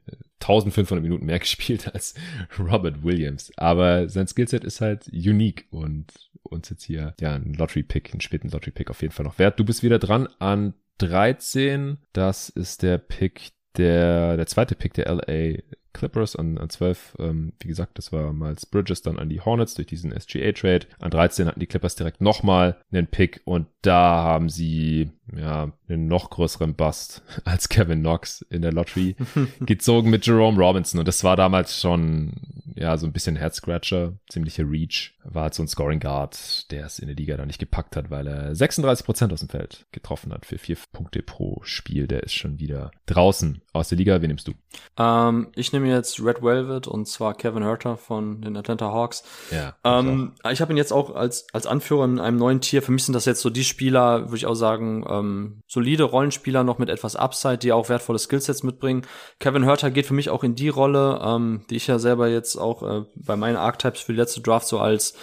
1500 0.45 1.03
Minuten 1.03 1.27
mehr 1.27 1.39
gespielt 1.41 1.93
als 1.93 2.15
Robert 2.59 3.03
Williams. 3.03 3.53
Aber 3.57 4.09
sein 4.09 4.27
Skillset 4.27 4.65
ist 4.65 4.81
halt 4.81 5.09
unique 5.09 5.67
und 5.71 6.07
uns 6.43 6.71
jetzt 6.71 6.85
hier, 6.85 7.15
ja, 7.21 7.35
ein 7.35 7.55
Lottery-Pick, 7.55 8.13
einen 8.13 8.21
späten 8.21 8.51
Lottery-Pick 8.51 8.91
auf 8.91 9.03
jeden 9.03 9.13
Fall 9.13 9.25
noch 9.25 9.39
wert. 9.39 9.59
Du 9.59 9.65
bist 9.65 9.83
wieder 9.83 9.99
dran 9.99 10.29
an 10.39 10.75
13. 10.99 11.99
Das 12.13 12.49
ist 12.49 12.83
der 12.83 12.99
Pick 12.99 13.53
der, 13.77 14.37
der 14.37 14.47
zweite 14.47 14.75
Pick 14.75 14.95
der 14.95 15.13
LA 15.13 15.59
Clippers 15.95 16.37
an, 16.37 16.59
an 16.59 16.69
12. 16.69 17.17
Ähm, 17.19 17.53
wie 17.61 17.69
gesagt, 17.69 17.97
das 17.97 18.13
war 18.13 18.33
Miles 18.33 18.67
Bridges 18.67 19.01
dann 19.01 19.19
an 19.19 19.31
die 19.31 19.41
Hornets 19.41 19.75
durch 19.75 19.87
diesen 19.87 20.13
SGA-Trade. 20.13 20.87
An 20.99 21.11
13 21.11 21.47
hatten 21.47 21.61
die 21.61 21.67
Clippers 21.67 21.97
direkt 21.97 22.21
nochmal 22.21 22.77
einen 22.93 23.07
Pick 23.07 23.41
und 23.45 23.67
da 23.81 24.23
haben 24.23 24.51
sie 24.51 25.11
ja 25.35 25.73
einen 25.89 26.07
noch 26.07 26.31
größeren 26.31 26.75
Bust 26.75 27.23
als 27.45 27.69
Kevin 27.69 28.01
Knox 28.01 28.43
in 28.51 28.61
der 28.61 28.73
Lottery 28.73 29.17
gezogen 29.61 30.11
mit 30.11 30.27
Jerome 30.27 30.59
Robinson 30.59 30.99
und 30.99 31.09
das 31.09 31.25
war 31.25 31.37
damals 31.37 31.81
schon 31.81 32.35
ja 32.77 32.97
so 32.97 33.07
ein 33.07 33.13
bisschen 33.13 33.37
Head-Scratcher, 33.37 34.15
ziemliche 34.29 34.63
Reach. 34.63 35.15
War 35.25 35.45
halt 35.45 35.55
so 35.55 35.63
ein 35.63 35.69
Scoring 35.69 36.01
Guard, 36.01 36.71
der 36.71 36.87
es 36.87 36.99
in 36.99 37.07
der 37.07 37.17
Liga 37.17 37.37
da 37.37 37.47
nicht 37.47 37.59
gepackt 37.59 37.97
hat, 37.97 38.11
weil 38.11 38.27
er 38.27 38.55
36 38.55 39.07
Prozent 39.07 39.33
aus 39.33 39.41
dem 39.41 39.49
Feld 39.49 39.87
getroffen 39.93 40.33
hat 40.33 40.45
für 40.45 40.59
vier 40.59 40.77
Punkte 40.93 41.23
pro 41.23 41.61
Spiel. 41.63 42.07
Der 42.07 42.23
ist 42.23 42.35
schon 42.35 42.59
wieder 42.59 42.91
draußen 43.07 43.63
aus 43.73 43.89
der 43.89 43.99
Liga. 43.99 44.21
Wen 44.21 44.29
nimmst 44.29 44.49
du? 44.49 44.53
Ähm, 44.99 45.49
ich 45.55 45.73
nehme 45.73 45.84
jetzt 45.87 46.25
Red 46.25 46.43
Velvet 46.43 46.87
und 46.87 47.07
zwar 47.07 47.35
Kevin 47.35 47.63
Herter 47.63 47.97
von 47.97 48.41
den 48.41 48.57
Atlanta 48.57 48.87
Hawks. 48.87 49.25
Ja. 49.51 49.75
Ähm, 49.85 50.33
ich 50.51 50.61
habe 50.61 50.73
ihn 50.73 50.77
jetzt 50.77 50.93
auch 50.93 51.15
als 51.15 51.47
als 51.53 51.67
Anführer 51.67 52.05
in 52.05 52.19
einem 52.19 52.39
neuen 52.39 52.61
Tier. 52.61 52.83
Für 52.83 52.93
mich 52.93 53.05
sind 53.05 53.15
das 53.15 53.25
jetzt 53.25 53.41
so 53.41 53.51
die 53.51 53.65
Spieler, 53.65 54.25
würde 54.27 54.37
ich 54.37 54.47
auch 54.47 54.55
sagen, 54.55 55.05
ähm, 55.09 55.63
solide 55.67 56.05
Rollenspieler 56.05 56.65
noch 56.65 56.79
mit 56.79 56.89
etwas 56.89 57.17
Upside, 57.17 57.59
die 57.59 57.73
auch 57.73 57.89
wertvolle 57.89 58.19
Skillsets 58.19 58.63
mitbringen. 58.63 59.07
Kevin 59.41 59.65
Herter 59.65 59.91
geht 59.91 60.07
für 60.07 60.15
mich 60.15 60.31
auch 60.31 60.45
in 60.45 60.55
die 60.55 60.69
Rolle, 60.69 61.21
ähm, 61.25 61.65
die 61.71 61.77
ich 61.77 61.87
ja 61.87 61.99
selber 61.99 62.29
jetzt 62.29 62.57
auch 62.57 62.83
äh, 62.83 63.05
bei 63.15 63.37
meinen 63.37 63.57
Archetypes 63.57 64.01
für 64.01 64.13
die 64.13 64.19
letzte 64.19 64.41
Draft 64.41 64.67
so 64.67 64.79
als 64.79 65.15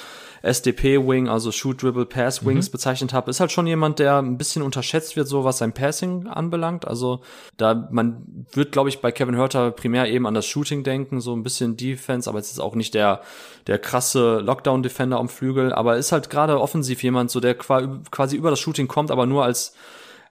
SDP-Wing, 0.43 1.30
also 1.30 1.51
Shoot, 1.51 1.81
Dribble, 1.81 2.05
Pass 2.05 2.45
Wings 2.45 2.69
mhm. 2.69 2.72
bezeichnet 2.72 3.13
habe, 3.13 3.30
ist 3.30 3.39
halt 3.39 3.51
schon 3.51 3.68
jemand, 3.68 3.99
der 3.99 4.18
ein 4.18 4.38
bisschen 4.38 4.61
unterschätzt 4.61 5.15
wird, 5.15 5.27
so 5.27 5.43
was 5.43 5.59
sein 5.59 5.73
Passing 5.73 6.27
anbelangt. 6.27 6.88
Also 6.88 7.22
da, 7.57 7.88
man 7.91 8.45
wird, 8.51 8.72
glaube 8.72 8.89
ich, 8.89 9.01
bei 9.01 9.11
Kevin 9.11 9.38
Hurter 9.38 9.72
primär 9.72 10.07
eben 10.09 10.26
an 10.26 10.34
das 10.34 10.45
Shooting 10.45 10.84
denken, 10.84 11.22
so 11.22 11.35
ein 11.35 11.43
bisschen 11.43 11.77
Defense, 11.77 12.30
aber 12.30 12.39
es 12.39 12.51
ist 12.51 12.59
auch 12.59 12.76
nicht 12.76 12.93
der, 12.93 13.22
der 13.68 13.77
krasse 13.80 14.39
Lockdown-Defender 14.39 15.18
am 15.18 15.30
Flügel, 15.30 15.73
aber 15.73 15.97
ist 15.97 16.11
halt 16.11 16.30
gerade 16.30 16.59
offensiv 16.59 17.03
jemand, 17.03 17.31
so 17.31 17.39
der 17.39 17.55
quasi 17.55 18.35
über 18.35 18.49
das 18.49 18.59
Shooting 18.59 18.88
kommt, 18.88 19.11
aber 19.11 19.26
nur 19.26 19.43
als 19.43 19.73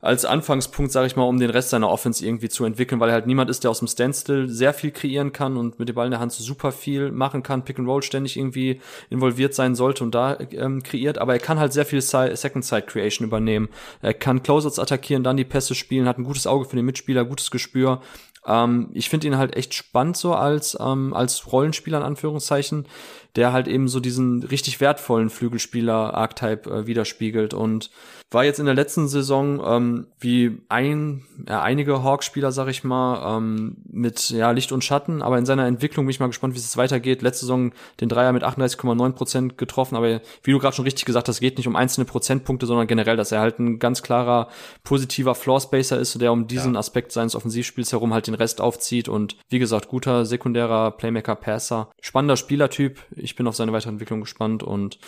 als 0.01 0.25
Anfangspunkt, 0.25 0.93
sage 0.93 1.07
ich 1.07 1.17
mal, 1.17 1.25
um 1.25 1.39
den 1.39 1.51
Rest 1.51 1.71
seiner 1.71 1.91
Offense 1.91 2.25
irgendwie 2.25 2.49
zu 2.49 2.65
entwickeln, 2.65 3.01
weil 3.01 3.11
er 3.11 3.15
halt 3.15 3.27
niemand 3.27 3.51
ist, 3.51 3.65
der 3.65 3.71
aus 3.71 3.81
dem 3.81 3.89
Standstill 3.89 4.49
sehr 4.49 4.73
viel 4.73 4.91
kreieren 4.91 5.33
kann 5.33 5.57
und 5.57 5.79
mit 5.79 5.89
dem 5.89 5.95
Ball 5.95 6.07
in 6.07 6.13
der 6.13 6.21
Hand 6.21 6.33
super 6.33 6.73
viel 6.73 7.13
machen 7.13 7.43
kann, 7.43 7.65
Pick 7.65 7.79
and 7.79 7.89
Roll 7.89 8.03
ständig 8.03 8.37
irgendwie 8.37 8.81
involviert 9.11 9.55
sein 9.55 9.75
sollte 9.75 10.03
und 10.03 10.15
da 10.15 10.39
ähm, 10.53 10.83
kreiert, 10.83 11.19
aber 11.19 11.35
er 11.35 11.39
kann 11.39 11.59
halt 11.59 11.73
sehr 11.73 11.85
viel 11.85 12.01
Second 12.01 12.65
Side 12.65 12.83
Creation 12.83 13.27
übernehmen. 13.27 13.69
Er 14.01 14.15
kann 14.15 14.43
Closeouts 14.43 14.79
attackieren, 14.79 15.23
dann 15.23 15.37
die 15.37 15.45
Pässe 15.45 15.75
spielen, 15.75 16.09
hat 16.09 16.19
ein 16.19 16.25
gutes 16.25 16.47
Auge 16.47 16.65
für 16.65 16.77
den 16.77 16.87
Mitspieler, 16.87 17.25
gutes 17.25 17.51
Gespür. 17.51 18.01
Ähm, 18.47 18.91
ich 18.95 19.09
finde 19.09 19.27
ihn 19.27 19.37
halt 19.37 19.55
echt 19.55 19.75
spannend 19.75 20.17
so 20.17 20.35
als 20.35 20.77
ähm, 20.81 21.13
als 21.13 21.53
Rollenspieler 21.53 21.99
in 21.99 22.05
Anführungszeichen 22.05 22.87
der 23.37 23.53
halt 23.53 23.69
eben 23.69 23.89
so 23.89 24.01
diesen 24.01 24.43
richtig 24.43 24.81
wertvollen 24.81 25.31
Flügelspieler-Archetype 25.31 26.71
äh, 26.71 26.87
widerspiegelt 26.87 27.55
und 27.55 27.91
war 28.33 28.45
jetzt 28.45 28.61
in 28.61 28.67
der 28.67 28.77
letzten 28.77 29.09
Saison 29.09 29.61
ähm, 29.67 30.07
wie 30.21 30.61
ein, 30.69 31.25
ja, 31.49 31.63
einige 31.63 32.05
Hawk-Spieler, 32.05 32.53
sag 32.53 32.69
ich 32.69 32.85
mal, 32.85 33.37
ähm, 33.37 33.79
mit 33.91 34.31
ja, 34.31 34.53
Licht 34.53 34.71
und 34.71 34.85
Schatten, 34.85 35.21
aber 35.21 35.37
in 35.37 35.47
seiner 35.47 35.67
Entwicklung 35.67 36.07
bin 36.07 36.11
ich 36.11 36.21
mal 36.21 36.29
gespannt, 36.29 36.55
wie 36.55 36.59
es 36.59 36.77
weitergeht. 36.77 37.23
Letzte 37.23 37.41
Saison 37.41 37.73
den 38.01 38.09
Dreier 38.09 38.33
mit 38.33 38.45
38,9 38.45 39.13
Prozent 39.13 39.59
getroffen, 39.59 39.97
aber 39.97 40.21
wie 40.45 40.53
du 40.53 40.59
gerade 40.61 40.77
schon 40.77 40.85
richtig 40.85 41.07
gesagt 41.07 41.29
hast, 41.29 41.41
geht 41.41 41.57
nicht 41.59 41.67
um 41.67 41.75
einzelne 41.75 42.05
Prozentpunkte, 42.05 42.67
sondern 42.67 42.87
generell, 42.87 43.17
dass 43.17 43.33
er 43.33 43.41
halt 43.41 43.59
ein 43.59 43.81
ganz 43.81 44.01
klarer 44.03 44.49
positiver 44.85 45.35
Floor-Spacer 45.35 45.99
ist, 45.99 46.21
der 46.21 46.33
um 46.33 46.47
diesen 46.47 46.75
ja. 46.75 46.79
Aspekt 46.79 47.11
seines 47.11 47.35
Offensivspiels 47.35 47.91
herum 47.91 48.15
halt 48.15 48.29
den 48.29 48.35
Rest 48.35 48.61
aufzieht 48.61 49.09
und 49.09 49.37
wie 49.49 49.59
gesagt, 49.59 49.89
guter 49.89 50.25
sekundärer 50.25 50.93
Playmaker-Passer. 50.93 51.91
Spannender 52.01 52.37
Spielertyp 52.37 53.01
ich 53.23 53.37
bin 53.37 53.47
auf 53.47 53.57
seine 53.57 53.73
Weiterentwicklung 53.73 54.21
gespannt 54.21 54.63
und 54.63 54.99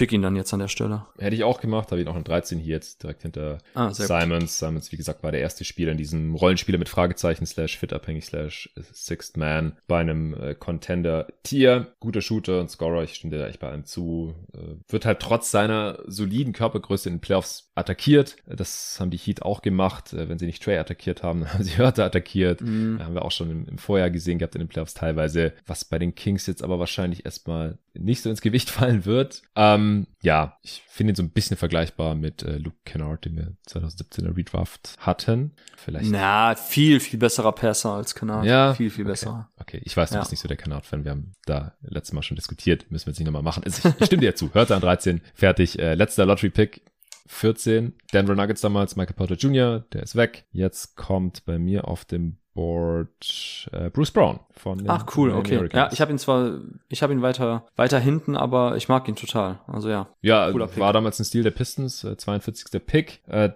pick 0.00 0.12
ihn 0.12 0.22
dann 0.22 0.34
jetzt 0.34 0.54
an 0.54 0.60
der 0.60 0.68
Stelle. 0.68 1.04
Hätte 1.18 1.36
ich 1.36 1.44
auch 1.44 1.60
gemacht, 1.60 1.90
habe 1.90 2.00
ihn 2.00 2.08
auch 2.08 2.16
in 2.16 2.24
13 2.24 2.58
hier 2.58 2.76
jetzt 2.76 3.02
direkt 3.02 3.20
hinter 3.20 3.58
ah, 3.74 3.92
Simons. 3.92 4.44
Gut. 4.44 4.48
Simons, 4.48 4.92
wie 4.92 4.96
gesagt, 4.96 5.22
war 5.22 5.30
der 5.30 5.42
erste 5.42 5.62
Spieler 5.62 5.92
in 5.92 5.98
diesem 5.98 6.34
Rollenspieler 6.34 6.78
mit 6.78 6.88
Fragezeichen 6.88 7.44
slash 7.44 7.76
fitabhängig 7.76 8.24
slash 8.24 8.70
Sixth 8.94 9.36
Man 9.36 9.76
bei 9.86 10.00
einem 10.00 10.32
äh, 10.32 10.54
Contender-Tier. 10.54 11.88
Guter 12.00 12.22
Shooter 12.22 12.60
und 12.60 12.70
Scorer, 12.70 13.02
ich 13.02 13.12
stimme 13.12 13.36
dir 13.36 13.46
echt 13.46 13.60
bei 13.60 13.68
allem 13.68 13.84
zu. 13.84 14.34
Äh, 14.54 14.76
wird 14.90 15.04
halt 15.04 15.20
trotz 15.20 15.50
seiner 15.50 15.98
soliden 16.06 16.54
Körpergröße 16.54 17.10
in 17.10 17.16
den 17.16 17.20
Playoffs 17.20 17.70
attackiert. 17.74 18.36
Das 18.46 18.96
haben 19.00 19.10
die 19.10 19.18
Heat 19.18 19.42
auch 19.42 19.60
gemacht. 19.60 20.14
Äh, 20.14 20.30
wenn 20.30 20.38
sie 20.38 20.46
nicht 20.46 20.62
Trey 20.62 20.78
attackiert 20.78 21.22
haben, 21.22 21.46
haben 21.52 21.62
sie 21.62 21.76
Hörter 21.76 22.06
attackiert. 22.06 22.62
Mhm. 22.62 23.00
Haben 23.04 23.12
wir 23.12 23.22
auch 23.26 23.32
schon 23.32 23.50
im, 23.50 23.68
im 23.68 23.76
Vorjahr 23.76 24.08
gesehen 24.08 24.38
gehabt 24.38 24.54
in 24.54 24.60
den 24.60 24.68
Playoffs 24.68 24.94
teilweise, 24.94 25.52
was 25.66 25.84
bei 25.84 25.98
den 25.98 26.14
Kings 26.14 26.46
jetzt 26.46 26.62
aber 26.62 26.78
wahrscheinlich 26.78 27.26
erstmal 27.26 27.76
nicht 27.94 28.22
so 28.22 28.30
ins 28.30 28.40
Gewicht 28.40 28.70
fallen 28.70 29.04
wird. 29.04 29.42
Ähm, 29.56 30.06
ja, 30.22 30.58
ich 30.62 30.82
finde 30.88 31.12
ihn 31.12 31.16
so 31.16 31.22
ein 31.22 31.30
bisschen 31.30 31.56
vergleichbar 31.56 32.14
mit 32.14 32.42
äh, 32.42 32.58
Luke 32.58 32.76
Kennard, 32.84 33.24
den 33.24 33.36
wir 33.36 33.52
2017 33.66 34.26
Redraft 34.26 34.96
hatten. 34.98 35.52
Vielleicht. 35.76 36.10
Na, 36.10 36.54
viel, 36.54 37.00
viel 37.00 37.18
besserer 37.18 37.52
Passer 37.52 37.94
als 37.94 38.14
Kennard. 38.14 38.44
Ja. 38.44 38.74
Viel, 38.74 38.90
viel 38.90 39.04
okay. 39.04 39.12
besser. 39.12 39.50
Okay, 39.58 39.80
ich 39.84 39.96
weiß, 39.96 40.10
du 40.10 40.16
ja. 40.16 40.20
bist 40.20 40.32
nicht 40.32 40.40
so 40.40 40.48
der 40.48 40.56
Kennard-Fan. 40.56 41.04
Wir 41.04 41.12
haben 41.12 41.32
da 41.46 41.74
letztes 41.82 42.12
Mal 42.12 42.22
schon 42.22 42.36
diskutiert. 42.36 42.90
Müssen 42.90 43.06
wir 43.06 43.12
jetzt 43.12 43.18
nicht 43.18 43.26
nochmal 43.26 43.42
machen. 43.42 43.64
Also 43.64 43.88
ich, 43.88 43.94
ich 44.00 44.06
stimme 44.06 44.22
dir 44.22 44.34
zu. 44.34 44.52
Hört 44.54 44.70
an 44.70 44.80
13. 44.80 45.20
Fertig. 45.34 45.78
Äh, 45.78 45.94
letzter 45.94 46.26
Lottery-Pick. 46.26 46.82
14. 47.30 47.94
Denver 48.12 48.34
Nuggets 48.34 48.60
damals, 48.60 48.96
Michael 48.96 49.14
Porter 49.14 49.36
Jr., 49.36 49.84
der 49.92 50.02
ist 50.02 50.16
weg. 50.16 50.46
Jetzt 50.50 50.96
kommt 50.96 51.44
bei 51.44 51.60
mir 51.60 51.86
auf 51.86 52.04
dem 52.04 52.39
Board 52.54 53.68
äh, 53.72 53.90
Bruce 53.90 54.10
Brown 54.10 54.40
von 54.52 54.82
Ach 54.88 55.06
cool, 55.16 55.30
okay. 55.32 55.56
Americans. 55.56 55.74
Ja, 55.74 55.92
ich 55.92 56.00
habe 56.00 56.10
ihn 56.10 56.18
zwar, 56.18 56.58
ich 56.88 57.02
habe 57.02 57.12
ihn 57.12 57.22
weiter 57.22 57.66
weiter 57.76 57.98
hinten, 57.98 58.36
aber 58.36 58.76
ich 58.76 58.88
mag 58.88 59.08
ihn 59.08 59.16
total. 59.16 59.60
Also 59.66 59.88
ja. 59.88 60.08
Ja, 60.20 60.52
war 60.54 60.92
damals 60.92 61.18
ein 61.20 61.24
Stil 61.24 61.42
der 61.42 61.52
Pistons, 61.52 62.04
äh, 62.04 62.16
42. 62.16 62.84
Pick. 62.84 63.22
Äh, 63.28 63.50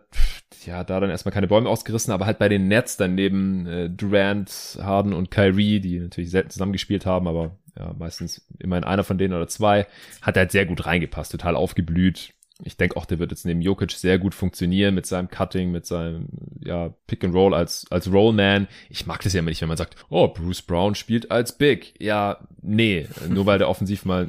ja, 0.64 0.84
da 0.84 1.00
dann 1.00 1.10
erstmal 1.10 1.32
keine 1.32 1.48
Bäume 1.48 1.68
ausgerissen, 1.68 2.12
aber 2.12 2.26
halt 2.26 2.38
bei 2.38 2.48
den 2.48 2.68
Nets 2.68 2.96
dann 2.96 3.14
neben 3.14 3.66
äh, 3.66 3.90
Durant, 3.90 4.78
Harden 4.80 5.12
und 5.12 5.30
Kyrie, 5.30 5.80
die 5.80 5.98
natürlich 5.98 6.30
selten 6.30 6.50
zusammengespielt 6.50 7.06
haben, 7.06 7.26
aber 7.28 7.56
ja, 7.76 7.92
meistens 7.98 8.46
immerhin 8.58 8.84
einer 8.84 9.04
von 9.04 9.18
denen 9.18 9.34
oder 9.34 9.48
zwei, 9.48 9.86
hat 10.22 10.36
halt 10.36 10.52
sehr 10.52 10.66
gut 10.66 10.86
reingepasst, 10.86 11.32
total 11.32 11.56
aufgeblüht, 11.56 12.32
ich 12.62 12.76
denke 12.76 12.96
auch, 12.96 13.04
der 13.04 13.18
wird 13.18 13.32
jetzt 13.32 13.44
neben 13.44 13.60
Jokic 13.60 13.90
sehr 13.92 14.18
gut 14.18 14.34
funktionieren 14.34 14.94
mit 14.94 15.06
seinem 15.06 15.28
Cutting, 15.28 15.72
mit 15.72 15.86
seinem 15.86 16.28
ja, 16.62 16.94
Pick 17.08 17.24
and 17.24 17.34
Roll 17.34 17.52
als 17.52 17.84
als 17.90 18.12
Rollman. 18.12 18.68
Ich 18.88 19.06
mag 19.06 19.22
das 19.22 19.32
ja 19.32 19.40
immer 19.40 19.50
nicht, 19.50 19.60
wenn 19.60 19.68
man 19.68 19.76
sagt, 19.76 19.96
oh, 20.08 20.28
Bruce 20.28 20.62
Brown 20.62 20.94
spielt 20.94 21.32
als 21.32 21.58
Big. 21.58 21.94
Ja, 22.00 22.46
nee, 22.62 23.08
nur 23.28 23.46
weil 23.46 23.58
der 23.58 23.68
offensiv 23.68 24.04
mal 24.04 24.28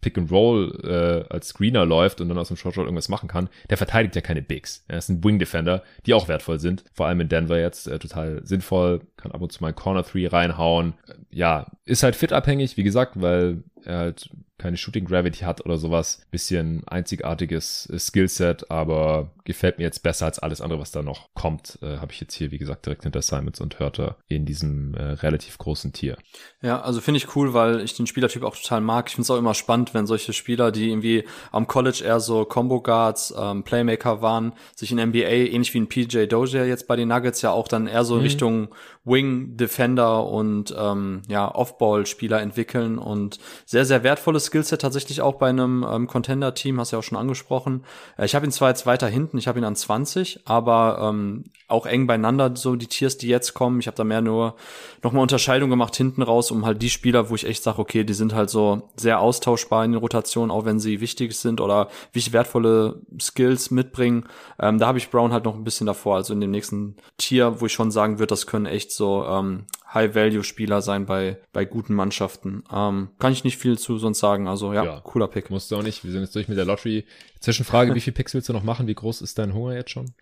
Pick 0.00 0.16
and 0.16 0.30
Roll 0.30 0.78
äh, 0.84 1.32
als 1.32 1.48
Screener 1.48 1.84
läuft 1.84 2.20
und 2.20 2.28
dann 2.28 2.38
aus 2.38 2.48
dem 2.48 2.56
Short 2.56 2.76
Shot 2.76 2.84
irgendwas 2.84 3.08
machen 3.08 3.28
kann, 3.28 3.48
der 3.70 3.76
verteidigt 3.76 4.14
ja 4.14 4.20
keine 4.20 4.42
Bigs. 4.42 4.84
Er 4.86 4.98
ist 4.98 5.08
ein 5.08 5.24
Wing 5.24 5.40
Defender, 5.40 5.82
die 6.06 6.14
auch 6.14 6.28
wertvoll 6.28 6.60
sind. 6.60 6.84
Vor 6.92 7.06
allem 7.06 7.22
in 7.22 7.28
Denver 7.28 7.58
jetzt 7.58 7.88
äh, 7.88 7.98
total 7.98 8.40
sinnvoll, 8.44 9.00
kann 9.16 9.32
ab 9.32 9.40
und 9.40 9.50
zu 9.50 9.62
mal 9.62 9.72
Corner 9.72 10.04
Three 10.04 10.28
reinhauen. 10.28 10.94
Ja, 11.30 11.66
ist 11.84 12.04
halt 12.04 12.14
fit 12.14 12.32
abhängig, 12.32 12.76
wie 12.76 12.84
gesagt, 12.84 13.20
weil 13.20 13.64
er 13.86 13.98
halt 13.98 14.30
keine 14.56 14.76
Shooting 14.76 15.04
Gravity 15.04 15.40
hat 15.40 15.64
oder 15.64 15.78
sowas. 15.78 16.20
Bisschen 16.30 16.84
einzigartiges 16.86 17.88
äh, 17.92 17.98
Skillset, 17.98 18.70
aber 18.70 19.32
gefällt 19.44 19.78
mir 19.78 19.84
jetzt 19.84 20.02
besser 20.02 20.26
als 20.26 20.38
alles 20.38 20.60
andere, 20.60 20.78
was 20.78 20.92
da 20.92 21.02
noch 21.02 21.28
kommt. 21.34 21.78
Äh, 21.82 21.98
Habe 21.98 22.12
ich 22.12 22.20
jetzt 22.20 22.34
hier, 22.34 22.52
wie 22.52 22.58
gesagt, 22.58 22.86
direkt 22.86 23.02
hinter 23.02 23.20
Simons 23.20 23.60
und 23.60 23.78
Hörter 23.80 24.16
in 24.28 24.46
diesem 24.46 24.94
äh, 24.94 25.02
relativ 25.02 25.58
großen 25.58 25.92
Tier. 25.92 26.16
Ja, 26.62 26.80
also 26.80 27.00
finde 27.00 27.18
ich 27.18 27.34
cool, 27.34 27.52
weil 27.52 27.80
ich 27.80 27.94
den 27.94 28.06
Spielertyp 28.06 28.44
auch 28.44 28.56
total 28.56 28.80
mag. 28.80 29.08
Ich 29.08 29.16
finde 29.16 29.24
es 29.24 29.30
auch 29.30 29.38
immer 29.38 29.54
spannend, 29.54 29.92
wenn 29.92 30.06
solche 30.06 30.32
Spieler, 30.32 30.70
die 30.70 30.88
irgendwie 30.88 31.24
am 31.50 31.66
College 31.66 32.02
eher 32.04 32.20
so 32.20 32.44
Combo 32.44 32.80
Guards, 32.80 33.34
ähm, 33.36 33.64
Playmaker 33.64 34.22
waren, 34.22 34.52
sich 34.76 34.92
in 34.92 34.98
NBA, 34.98 35.18
ähnlich 35.18 35.74
wie 35.74 35.80
ein 35.80 35.88
PJ 35.88 36.26
Dozier 36.26 36.66
jetzt 36.66 36.86
bei 36.86 36.94
den 36.94 37.08
Nuggets, 37.08 37.42
ja 37.42 37.50
auch 37.50 37.66
dann 37.66 37.88
eher 37.88 38.04
so 38.04 38.14
mhm. 38.14 38.22
Richtung 38.22 38.68
Wing 39.04 39.56
Defender 39.56 40.26
und 40.26 40.74
ähm, 40.78 41.22
ja 41.28 41.52
Offball 41.54 42.06
Spieler 42.06 42.40
entwickeln 42.40 42.98
und 42.98 43.38
sehr 43.74 43.84
sehr 43.84 44.04
wertvolles 44.04 44.46
Skillset 44.46 44.80
tatsächlich 44.80 45.20
auch 45.20 45.34
bei 45.34 45.48
einem 45.48 45.84
ähm, 45.90 46.06
Contender 46.06 46.54
Team, 46.54 46.78
hast 46.78 46.92
du 46.92 46.96
ja 46.96 47.00
auch 47.00 47.04
schon 47.04 47.18
angesprochen. 47.18 47.82
Äh, 48.16 48.24
ich 48.24 48.36
habe 48.36 48.46
ihn 48.46 48.52
zwar 48.52 48.68
jetzt 48.68 48.86
weiter 48.86 49.08
hinten, 49.08 49.36
ich 49.36 49.48
habe 49.48 49.58
ihn 49.58 49.64
an 49.64 49.74
20, 49.74 50.42
aber 50.44 50.98
ähm, 51.02 51.42
auch 51.66 51.84
eng 51.84 52.06
beieinander 52.06 52.54
so 52.54 52.76
die 52.76 52.86
Tiers, 52.86 53.18
die 53.18 53.26
jetzt 53.26 53.52
kommen. 53.52 53.80
Ich 53.80 53.88
habe 53.88 53.96
da 53.96 54.04
mehr 54.04 54.20
nur 54.20 54.54
nochmal 55.02 55.22
Unterscheidung 55.22 55.70
gemacht 55.70 55.96
hinten 55.96 56.22
raus, 56.22 56.52
um 56.52 56.64
halt 56.64 56.82
die 56.82 56.88
Spieler, 56.88 57.30
wo 57.30 57.34
ich 57.34 57.48
echt 57.48 57.64
sage, 57.64 57.80
okay, 57.80 58.04
die 58.04 58.14
sind 58.14 58.32
halt 58.32 58.48
so 58.48 58.90
sehr 58.94 59.18
austauschbar 59.18 59.84
in 59.84 59.90
den 59.90 60.00
Rotationen, 60.00 60.52
auch 60.52 60.64
wenn 60.64 60.78
sie 60.78 61.00
wichtig 61.00 61.34
sind 61.34 61.60
oder 61.60 61.88
wichtig 62.12 62.32
wertvolle 62.32 63.00
Skills 63.20 63.72
mitbringen. 63.72 64.28
Ähm, 64.60 64.78
da 64.78 64.86
habe 64.86 64.98
ich 64.98 65.10
Brown 65.10 65.32
halt 65.32 65.46
noch 65.46 65.56
ein 65.56 65.64
bisschen 65.64 65.88
davor, 65.88 66.14
also 66.14 66.32
in 66.32 66.40
dem 66.40 66.52
nächsten 66.52 66.94
Tier, 67.18 67.60
wo 67.60 67.66
ich 67.66 67.72
schon 67.72 67.90
sagen 67.90 68.20
würde, 68.20 68.28
das 68.28 68.46
können 68.46 68.66
echt 68.66 68.92
so 68.92 69.24
ähm, 69.24 69.64
High-Value-Spieler 69.94 70.82
sein 70.82 71.06
bei, 71.06 71.38
bei 71.52 71.64
guten 71.64 71.94
Mannschaften. 71.94 72.64
Ähm, 72.72 73.10
kann 73.18 73.32
ich 73.32 73.44
nicht 73.44 73.58
viel 73.58 73.78
zu 73.78 73.98
sonst 73.98 74.18
sagen. 74.18 74.48
Also 74.48 74.72
ja, 74.72 74.84
ja, 74.84 75.00
cooler 75.00 75.28
Pick. 75.28 75.50
Musst 75.50 75.70
du 75.70 75.76
auch 75.76 75.82
nicht. 75.82 76.04
Wir 76.04 76.10
sind 76.10 76.22
jetzt 76.22 76.34
durch 76.34 76.48
mit 76.48 76.58
der 76.58 76.64
Lottery. 76.64 77.04
Zwischenfrage, 77.40 77.94
wie 77.94 78.00
viel 78.00 78.12
Picks 78.14 78.34
willst 78.34 78.48
du 78.48 78.52
noch 78.52 78.64
machen? 78.64 78.86
Wie 78.86 78.94
groß 78.94 79.22
ist 79.22 79.38
dein 79.38 79.54
Hunger 79.54 79.74
jetzt 79.74 79.90
schon? 79.90 80.12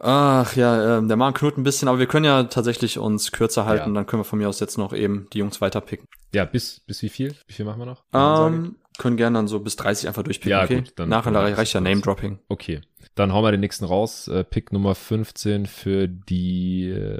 Ach 0.00 0.56
ja, 0.56 0.98
ähm, 0.98 1.08
der 1.08 1.16
Magen 1.16 1.34
knurrt 1.34 1.58
ein 1.58 1.64
bisschen, 1.64 1.88
aber 1.88 1.98
wir 1.98 2.06
können 2.06 2.24
ja 2.24 2.44
tatsächlich 2.44 2.98
uns 2.98 3.32
kürzer 3.32 3.66
halten. 3.66 3.90
Ja. 3.90 3.94
Dann 3.94 4.06
können 4.06 4.20
wir 4.20 4.24
von 4.24 4.38
mir 4.38 4.48
aus 4.48 4.60
jetzt 4.60 4.78
noch 4.78 4.92
eben 4.92 5.28
die 5.32 5.38
Jungs 5.38 5.60
weiter 5.60 5.80
picken. 5.80 6.06
Ja, 6.34 6.44
bis, 6.44 6.80
bis 6.80 7.02
wie 7.02 7.08
viel? 7.08 7.34
Wie 7.46 7.52
viel 7.52 7.64
machen 7.64 7.80
wir 7.80 7.86
noch? 7.86 8.04
Ähm, 8.12 8.76
können 8.98 9.16
gerne 9.16 9.38
dann 9.38 9.48
so 9.48 9.60
bis 9.60 9.76
30 9.76 10.08
einfach 10.08 10.22
durchpicken. 10.22 10.50
Ja, 10.50 10.64
okay? 10.64 10.76
gut. 10.76 10.92
Dann 10.96 11.08
Nachher 11.08 11.32
reicht 11.34 11.72
ja 11.72 11.80
Name-Dropping. 11.80 12.40
Okay. 12.48 12.80
Dann 13.18 13.32
hauen 13.32 13.42
wir 13.42 13.50
den 13.50 13.60
nächsten 13.60 13.84
raus. 13.84 14.28
Äh, 14.28 14.44
Pick 14.44 14.72
Nummer 14.72 14.94
15 14.94 15.66
für 15.66 16.06
die 16.06 16.88
äh, 16.88 17.18